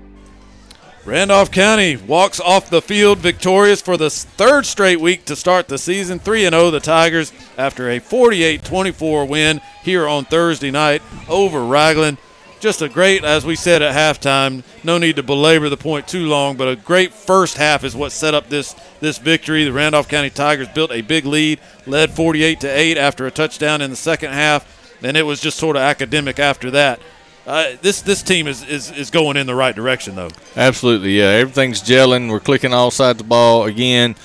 Randolph 1.03 1.49
County 1.49 1.95
walks 1.95 2.39
off 2.39 2.69
the 2.69 2.81
field 2.81 3.17
victorious 3.17 3.81
for 3.81 3.97
the 3.97 4.11
third 4.11 4.67
straight 4.67 5.01
week 5.01 5.25
to 5.25 5.35
start 5.35 5.67
the 5.67 5.79
season. 5.79 6.19
3 6.19 6.41
0 6.41 6.69
the 6.69 6.79
Tigers 6.79 7.33
after 7.57 7.89
a 7.89 7.97
48 7.97 8.63
24 8.63 9.25
win 9.25 9.61
here 9.81 10.07
on 10.07 10.25
Thursday 10.25 10.69
night 10.69 11.01
over 11.27 11.65
Ragland. 11.65 12.19
Just 12.59 12.83
a 12.83 12.89
great, 12.89 13.23
as 13.23 13.43
we 13.43 13.55
said 13.55 13.81
at 13.81 13.95
halftime, 13.95 14.63
no 14.83 14.99
need 14.99 15.15
to 15.15 15.23
belabor 15.23 15.69
the 15.69 15.77
point 15.77 16.07
too 16.07 16.27
long, 16.27 16.55
but 16.55 16.67
a 16.67 16.75
great 16.75 17.11
first 17.11 17.57
half 17.57 17.83
is 17.83 17.95
what 17.95 18.11
set 18.11 18.35
up 18.35 18.49
this, 18.49 18.75
this 18.99 19.17
victory. 19.17 19.63
The 19.63 19.73
Randolph 19.73 20.07
County 20.07 20.29
Tigers 20.29 20.67
built 20.67 20.91
a 20.91 21.01
big 21.01 21.25
lead, 21.25 21.59
led 21.87 22.11
48 22.11 22.59
to 22.59 22.67
8 22.67 22.97
after 22.99 23.25
a 23.25 23.31
touchdown 23.31 23.81
in 23.81 23.89
the 23.89 23.95
second 23.95 24.33
half, 24.33 24.99
and 25.01 25.17
it 25.17 25.23
was 25.23 25.41
just 25.41 25.57
sort 25.57 25.75
of 25.75 25.81
academic 25.81 26.37
after 26.37 26.69
that. 26.69 26.99
Uh, 27.45 27.71
this 27.81 28.01
this 28.01 28.21
team 28.21 28.47
is, 28.47 28.63
is 28.63 28.91
is 28.91 29.09
going 29.09 29.35
in 29.35 29.47
the 29.47 29.55
right 29.55 29.75
direction 29.75 30.15
though. 30.15 30.29
Absolutely, 30.55 31.17
yeah. 31.17 31.25
Everything's 31.25 31.81
gelling. 31.81 32.29
We're 32.29 32.39
clicking 32.39 32.73
all 32.73 32.91
sides 32.91 33.19
of 33.19 33.25
the 33.25 33.29
ball 33.29 33.63
again. 33.65 34.15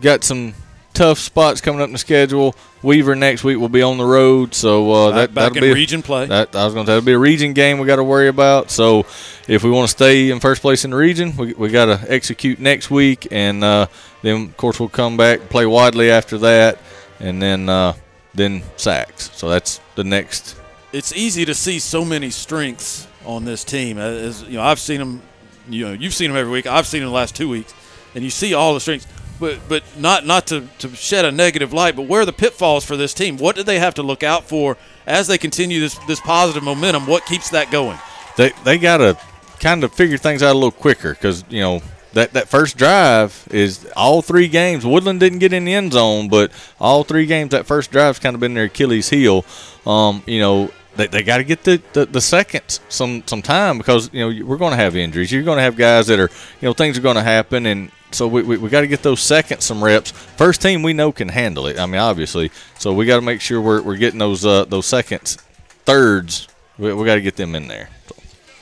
Got 0.00 0.24
some 0.24 0.54
tough 0.92 1.18
spots 1.18 1.60
coming 1.60 1.80
up 1.80 1.86
in 1.86 1.92
the 1.92 1.98
schedule. 1.98 2.54
Weaver 2.82 3.14
next 3.14 3.44
week 3.44 3.58
will 3.58 3.68
be 3.68 3.80
on 3.82 3.96
the 3.96 4.04
road, 4.04 4.54
so 4.54 4.90
uh, 4.90 5.10
that 5.12 5.32
back 5.32 5.52
that'll 5.52 5.58
in 5.58 5.62
be 5.62 5.70
a- 5.70 5.74
region 5.74 6.02
play. 6.02 6.26
That 6.26 6.56
I 6.56 6.64
was 6.64 6.74
going 6.74 6.84
to 6.84 6.90
say 6.90 6.96
it'll 6.96 7.06
be 7.06 7.12
a 7.12 7.18
region 7.18 7.52
game 7.52 7.78
we 7.78 7.86
got 7.86 7.96
to 7.96 8.04
worry 8.04 8.26
about. 8.26 8.72
So 8.72 9.06
if 9.46 9.62
we 9.62 9.70
want 9.70 9.88
to 9.88 9.92
stay 9.96 10.30
in 10.30 10.40
first 10.40 10.62
place 10.62 10.84
in 10.84 10.90
the 10.90 10.96
region, 10.96 11.36
we, 11.36 11.52
we 11.52 11.68
got 11.68 11.84
to 11.86 12.12
execute 12.12 12.58
next 12.58 12.90
week, 12.90 13.28
and 13.30 13.62
uh, 13.62 13.86
then 14.22 14.46
of 14.46 14.56
course 14.56 14.80
we'll 14.80 14.88
come 14.88 15.16
back 15.16 15.38
and 15.40 15.48
play 15.48 15.64
Wadley 15.64 16.10
after 16.10 16.38
that, 16.38 16.78
and 17.20 17.40
then 17.40 17.68
uh, 17.68 17.92
then 18.34 18.62
Saks. 18.76 19.32
So 19.36 19.48
that's 19.48 19.80
the 19.94 20.02
next. 20.02 20.56
It's 20.92 21.12
easy 21.14 21.44
to 21.46 21.54
see 21.54 21.78
so 21.78 22.04
many 22.04 22.30
strengths 22.30 23.06
on 23.24 23.44
this 23.44 23.64
team. 23.64 23.98
Uh, 23.98 24.02
As 24.02 24.42
you 24.42 24.54
know, 24.54 24.62
I've 24.62 24.78
seen 24.78 24.98
them. 24.98 25.22
You 25.68 25.86
know, 25.86 25.92
you've 25.92 26.12
seen 26.14 26.28
them 26.28 26.36
every 26.36 26.52
week. 26.52 26.66
I've 26.66 26.86
seen 26.86 27.00
them 27.00 27.08
the 27.10 27.14
last 27.14 27.36
two 27.36 27.48
weeks, 27.48 27.72
and 28.14 28.24
you 28.24 28.30
see 28.30 28.52
all 28.52 28.74
the 28.74 28.80
strengths. 28.80 29.06
But 29.40 29.60
but 29.68 29.82
not 29.98 30.26
not 30.26 30.46
to, 30.48 30.68
to 30.80 30.94
shed 30.94 31.24
a 31.24 31.32
negative 31.32 31.72
light. 31.72 31.96
But 31.96 32.02
where 32.02 32.22
are 32.22 32.26
the 32.26 32.32
pitfalls 32.32 32.84
for 32.84 32.96
this 32.96 33.14
team? 33.14 33.38
What 33.38 33.56
do 33.56 33.62
they 33.62 33.78
have 33.78 33.94
to 33.94 34.02
look 34.02 34.22
out 34.22 34.44
for 34.44 34.76
as 35.06 35.26
they 35.28 35.38
continue 35.38 35.80
this 35.80 35.98
this 36.06 36.20
positive 36.20 36.62
momentum? 36.62 37.06
What 37.06 37.24
keeps 37.26 37.50
that 37.50 37.70
going? 37.70 37.98
They 38.36 38.52
they 38.64 38.78
got 38.78 38.98
to 38.98 39.16
kind 39.60 39.84
of 39.84 39.92
figure 39.94 40.18
things 40.18 40.42
out 40.42 40.52
a 40.52 40.54
little 40.54 40.70
quicker 40.70 41.14
because 41.14 41.44
you 41.48 41.60
know 41.60 41.80
that 42.12 42.34
that 42.34 42.48
first 42.48 42.76
drive 42.76 43.48
is 43.50 43.90
all 43.96 44.20
three 44.20 44.48
games. 44.48 44.84
Woodland 44.84 45.20
didn't 45.20 45.38
get 45.38 45.52
in 45.52 45.64
the 45.64 45.74
end 45.74 45.92
zone, 45.92 46.28
but 46.28 46.52
all 46.78 47.02
three 47.02 47.26
games 47.26 47.50
that 47.52 47.66
first 47.66 47.90
drive's 47.90 48.18
kind 48.18 48.34
of 48.34 48.40
been 48.40 48.54
their 48.54 48.64
Achilles 48.64 49.08
heel. 49.08 49.44
Um, 49.86 50.22
you 50.26 50.40
know. 50.40 50.70
They, 50.96 51.06
they 51.06 51.22
got 51.22 51.38
to 51.38 51.44
get 51.44 51.64
the, 51.64 51.80
the, 51.94 52.06
the 52.06 52.20
seconds 52.20 52.80
some 52.88 53.22
some 53.26 53.40
time 53.40 53.78
because 53.78 54.10
you 54.12 54.20
know 54.20 54.46
we're 54.46 54.58
going 54.58 54.72
to 54.72 54.76
have 54.76 54.94
injuries. 54.94 55.32
You're 55.32 55.42
going 55.42 55.56
to 55.56 55.62
have 55.62 55.76
guys 55.76 56.06
that 56.08 56.18
are 56.20 56.30
you 56.60 56.68
know 56.68 56.74
things 56.74 56.98
are 56.98 57.02
going 57.02 57.16
to 57.16 57.22
happen, 57.22 57.66
and 57.66 57.90
so 58.10 58.28
we, 58.28 58.42
we, 58.42 58.58
we 58.58 58.68
got 58.68 58.82
to 58.82 58.86
get 58.86 59.02
those 59.02 59.20
seconds 59.20 59.64
some 59.64 59.82
reps. 59.82 60.10
First 60.10 60.60
team 60.60 60.82
we 60.82 60.92
know 60.92 61.10
can 61.10 61.28
handle 61.28 61.66
it. 61.66 61.78
I 61.78 61.86
mean 61.86 62.00
obviously, 62.00 62.50
so 62.78 62.92
we 62.92 63.06
got 63.06 63.16
to 63.16 63.22
make 63.22 63.40
sure 63.40 63.60
we're, 63.60 63.80
we're 63.80 63.96
getting 63.96 64.18
those 64.18 64.44
uh, 64.44 64.64
those 64.66 64.86
seconds, 64.86 65.36
thirds. 65.84 66.48
We, 66.78 66.92
we 66.92 67.06
got 67.06 67.14
to 67.14 67.22
get 67.22 67.36
them 67.36 67.54
in 67.54 67.68
there. 67.68 67.88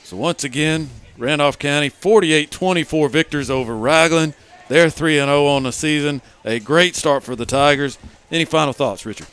So 0.03 0.15
once 0.17 0.43
again, 0.43 0.89
Randolph 1.17 1.59
County 1.59 1.89
48-24 1.89 3.09
victors 3.09 3.49
over 3.49 3.75
Ragland. 3.75 4.33
They're 4.67 4.89
3 4.89 5.19
and 5.19 5.27
0 5.27 5.47
on 5.47 5.63
the 5.63 5.71
season. 5.71 6.21
A 6.45 6.59
great 6.59 6.95
start 6.95 7.23
for 7.23 7.35
the 7.35 7.45
Tigers. 7.45 7.97
Any 8.31 8.45
final 8.45 8.73
thoughts, 8.73 9.05
Richard? 9.05 9.27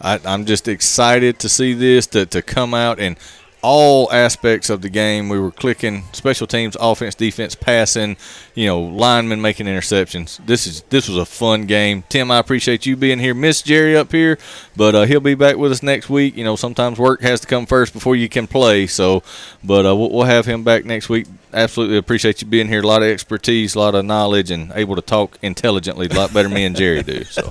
I, 0.00 0.20
I'm 0.24 0.44
just 0.44 0.68
excited 0.68 1.38
to 1.40 1.48
see 1.48 1.72
this 1.72 2.06
to, 2.08 2.26
to 2.26 2.42
come 2.42 2.74
out 2.74 2.98
in 2.98 3.16
all 3.64 4.12
aspects 4.12 4.68
of 4.68 4.82
the 4.82 4.90
game. 4.90 5.30
We 5.30 5.38
were 5.38 5.50
clicking 5.50 6.04
special 6.12 6.46
teams, 6.46 6.76
offense, 6.78 7.14
defense, 7.14 7.54
passing, 7.54 8.18
you 8.54 8.66
know, 8.66 8.78
linemen 8.78 9.40
making 9.40 9.66
interceptions. 9.66 10.44
This 10.44 10.66
is 10.66 10.82
this 10.90 11.08
was 11.08 11.16
a 11.16 11.24
fun 11.24 11.64
game. 11.64 12.04
Tim, 12.10 12.30
I 12.30 12.38
appreciate 12.38 12.84
you 12.84 12.94
being 12.94 13.18
here. 13.18 13.32
Miss 13.32 13.62
Jerry 13.62 13.96
up 13.96 14.12
here, 14.12 14.38
but 14.76 14.94
uh, 14.94 15.04
he'll 15.04 15.20
be 15.20 15.34
back 15.34 15.56
with 15.56 15.72
us 15.72 15.82
next 15.82 16.10
week. 16.10 16.36
You 16.36 16.44
know, 16.44 16.56
sometimes 16.56 16.98
work 16.98 17.22
has 17.22 17.40
to 17.40 17.46
come 17.46 17.64
first 17.64 17.94
before 17.94 18.14
you 18.14 18.28
can 18.28 18.46
play. 18.46 18.86
So, 18.86 19.22
but 19.64 19.86
uh, 19.86 19.96
we'll, 19.96 20.10
we'll 20.10 20.24
have 20.24 20.44
him 20.44 20.62
back 20.62 20.84
next 20.84 21.08
week. 21.08 21.26
Absolutely 21.54 21.96
appreciate 21.96 22.42
you 22.42 22.46
being 22.48 22.68
here. 22.68 22.82
A 22.82 22.86
lot 22.86 23.02
of 23.02 23.08
expertise, 23.08 23.74
a 23.74 23.78
lot 23.78 23.94
of 23.94 24.04
knowledge, 24.04 24.50
and 24.50 24.72
able 24.74 24.94
to 24.94 25.02
talk 25.02 25.38
intelligently. 25.40 26.06
A 26.08 26.14
lot 26.14 26.34
better 26.34 26.50
me 26.50 26.64
and 26.66 26.76
Jerry 26.76 27.02
do. 27.02 27.24
So. 27.24 27.50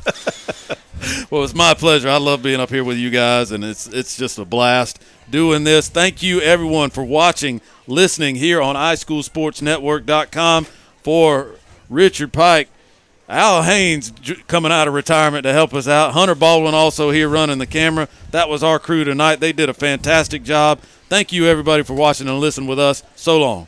Well, 1.29 1.43
it's 1.43 1.53
my 1.55 1.73
pleasure. 1.73 2.09
I 2.09 2.17
love 2.17 2.43
being 2.43 2.59
up 2.59 2.69
here 2.69 2.83
with 2.83 2.97
you 2.97 3.09
guys, 3.09 3.51
and 3.51 3.63
it's 3.63 3.87
it's 3.87 4.15
just 4.17 4.37
a 4.37 4.45
blast 4.45 5.01
doing 5.29 5.63
this. 5.63 5.89
Thank 5.89 6.23
you, 6.23 6.41
everyone, 6.41 6.89
for 6.89 7.03
watching, 7.03 7.61
listening 7.87 8.35
here 8.35 8.61
on 8.61 8.75
iSchoolSportsNetwork.com. 8.75 10.65
For 11.03 11.55
Richard 11.89 12.31
Pike, 12.31 12.69
Al 13.27 13.63
Haynes 13.63 14.13
coming 14.47 14.71
out 14.71 14.87
of 14.87 14.93
retirement 14.93 15.43
to 15.43 15.53
help 15.53 15.73
us 15.73 15.87
out. 15.87 16.13
Hunter 16.13 16.35
Baldwin 16.35 16.73
also 16.73 17.11
here 17.11 17.27
running 17.27 17.57
the 17.57 17.65
camera. 17.65 18.07
That 18.31 18.47
was 18.47 18.63
our 18.63 18.79
crew 18.79 19.03
tonight. 19.03 19.41
They 19.41 19.51
did 19.51 19.69
a 19.69 19.73
fantastic 19.73 20.43
job. 20.43 20.79
Thank 21.09 21.31
you, 21.31 21.45
everybody, 21.45 21.83
for 21.83 21.93
watching 21.93 22.27
and 22.27 22.39
listening 22.39 22.67
with 22.67 22.79
us. 22.79 23.03
So 23.15 23.39
long. 23.39 23.67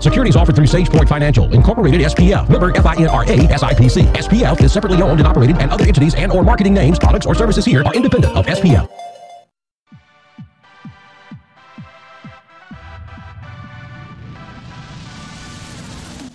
Securities 0.00 0.34
offered 0.34 0.56
through 0.56 0.66
SagePoint 0.66 1.08
Financial, 1.08 1.52
Incorporated 1.52 2.00
SPF. 2.00 2.48
Member 2.48 2.72
FINRA 2.72 3.48
SIPC. 3.48 4.10
SPF 4.14 4.62
is 4.62 4.72
separately 4.72 5.02
owned 5.02 5.20
and 5.20 5.26
operated, 5.26 5.58
and 5.58 5.70
other 5.70 5.84
entities 5.84 6.14
and 6.14 6.32
or 6.32 6.42
marketing 6.42 6.72
names, 6.72 6.98
products, 6.98 7.26
or 7.26 7.34
services 7.34 7.66
here 7.66 7.82
are 7.84 7.94
independent 7.94 8.34
of 8.34 8.46
SPF. 8.46 8.88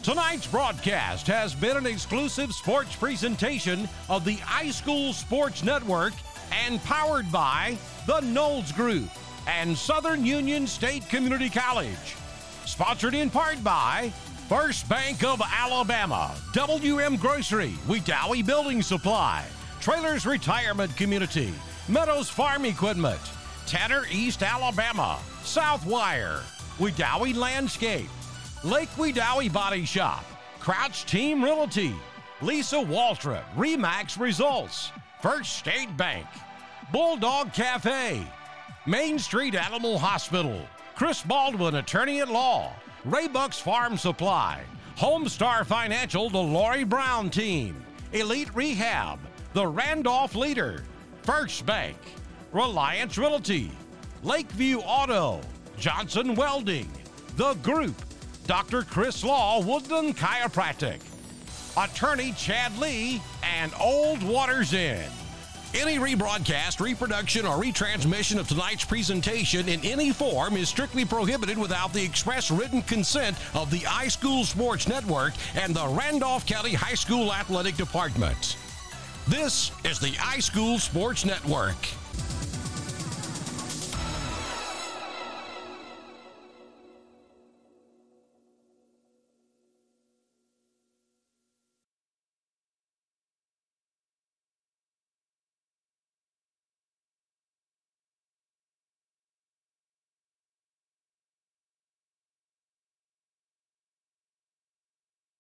Tonight's 0.04 0.46
broadcast 0.46 1.26
has 1.26 1.56
been 1.56 1.76
an 1.76 1.88
exclusive 1.88 2.54
sports 2.54 2.96
presentation 2.96 3.90
of 4.08 4.24
the 4.24 4.36
iSchool 4.36 5.12
Sports 5.12 5.64
Network 5.64 6.14
and 6.52 6.80
powered 6.84 7.32
by 7.32 7.76
the 8.06 8.20
Knowles 8.20 8.72
Group 8.72 9.10
and 9.48 9.76
Southern 9.76 10.24
Union 10.24 10.68
State 10.68 11.10
Community 11.10 11.50
College. 11.50 12.16
Sponsored 12.66 13.14
in 13.14 13.30
part 13.30 13.64
by 13.64 14.12
First 14.50 14.90
Bank 14.90 15.24
of 15.24 15.42
Alabama, 15.42 16.36
WM 16.54 17.16
Grocery, 17.16 17.74
Wedowee 17.88 18.46
Building 18.46 18.82
Supply, 18.82 19.46
Traylor's 19.80 20.26
Retirement 20.26 20.96
Community, 20.98 21.54
Meadows 21.88 22.28
Farm 22.28 22.66
Equipment, 22.66 23.20
Tanner 23.68 24.04
East 24.12 24.42
Alabama, 24.42 25.20
Southwire, 25.44 26.42
Wedowee 26.80 27.36
Landscape, 27.36 28.10
Lake 28.64 28.90
Wedowee 28.98 29.54
Body 29.54 29.86
Shop, 29.86 30.26
Crouch 30.60 31.06
Team 31.06 31.44
Realty, 31.44 31.94
Lisa 32.42 32.78
Waltrip, 32.78 33.46
Remax 33.56 34.20
Results, 34.20 34.92
First 35.22 35.58
State 35.58 35.96
Bank, 35.98 36.26
Bulldog 36.92 37.54
Cafe, 37.54 38.26
Main 38.88 39.20
Street 39.20 39.56
Animal 39.56 40.00
Hospital, 40.00 40.68
Chris 40.96 41.22
Baldwin, 41.24 41.76
Attorney 41.76 42.22
at 42.22 42.30
Law, 42.30 42.72
Raybucks 43.06 43.62
Farm 43.62 43.98
Supply, 43.98 44.64
Homestar 44.98 45.66
Financial, 45.66 46.30
the 46.30 46.42
Lori 46.42 46.86
Brown 46.86 47.30
Team, 47.30 47.76
Elite 48.14 48.54
Rehab, 48.56 49.20
the 49.52 49.68
Randolph 49.68 50.36
Leader, 50.36 50.86
First 51.24 51.66
Bank, 51.66 51.98
Reliance 52.54 53.18
Realty, 53.18 53.72
Lakeview 54.24 54.80
Auto, 54.80 55.42
Johnson 55.78 56.34
Welding, 56.34 56.90
The 57.36 57.56
Group, 57.56 57.96
Dr. 58.48 58.84
Chris 58.84 59.22
Law, 59.22 59.62
Woodland 59.62 60.16
Chiropractic, 60.16 61.02
Attorney 61.76 62.32
Chad 62.38 62.78
Lee, 62.78 63.22
and 63.44 63.74
Old 63.82 64.24
Waters 64.24 64.72
Inn. 64.72 65.10
Any 65.76 65.98
rebroadcast, 65.98 66.80
reproduction, 66.80 67.46
or 67.46 67.62
retransmission 67.62 68.40
of 68.40 68.48
tonight's 68.48 68.86
presentation 68.86 69.68
in 69.68 69.84
any 69.84 70.14
form 70.14 70.56
is 70.56 70.70
strictly 70.70 71.04
prohibited 71.04 71.58
without 71.58 71.92
the 71.92 72.02
express 72.02 72.50
written 72.50 72.82
consent 72.84 73.36
of 73.54 73.70
the 73.72 73.80
iSchool 73.80 74.46
Sports 74.46 74.88
Network 74.88 75.34
and 75.54 75.76
the 75.76 75.86
Randolph 75.86 76.46
County 76.46 76.74
High 76.74 76.96
School 76.96 77.34
Athletic 77.34 77.76
Department. 77.76 78.56
This 79.28 79.72
is 79.84 80.00
the 80.00 80.12
iSchool 80.12 80.80
Sports 80.80 81.26
Network. 81.26 81.76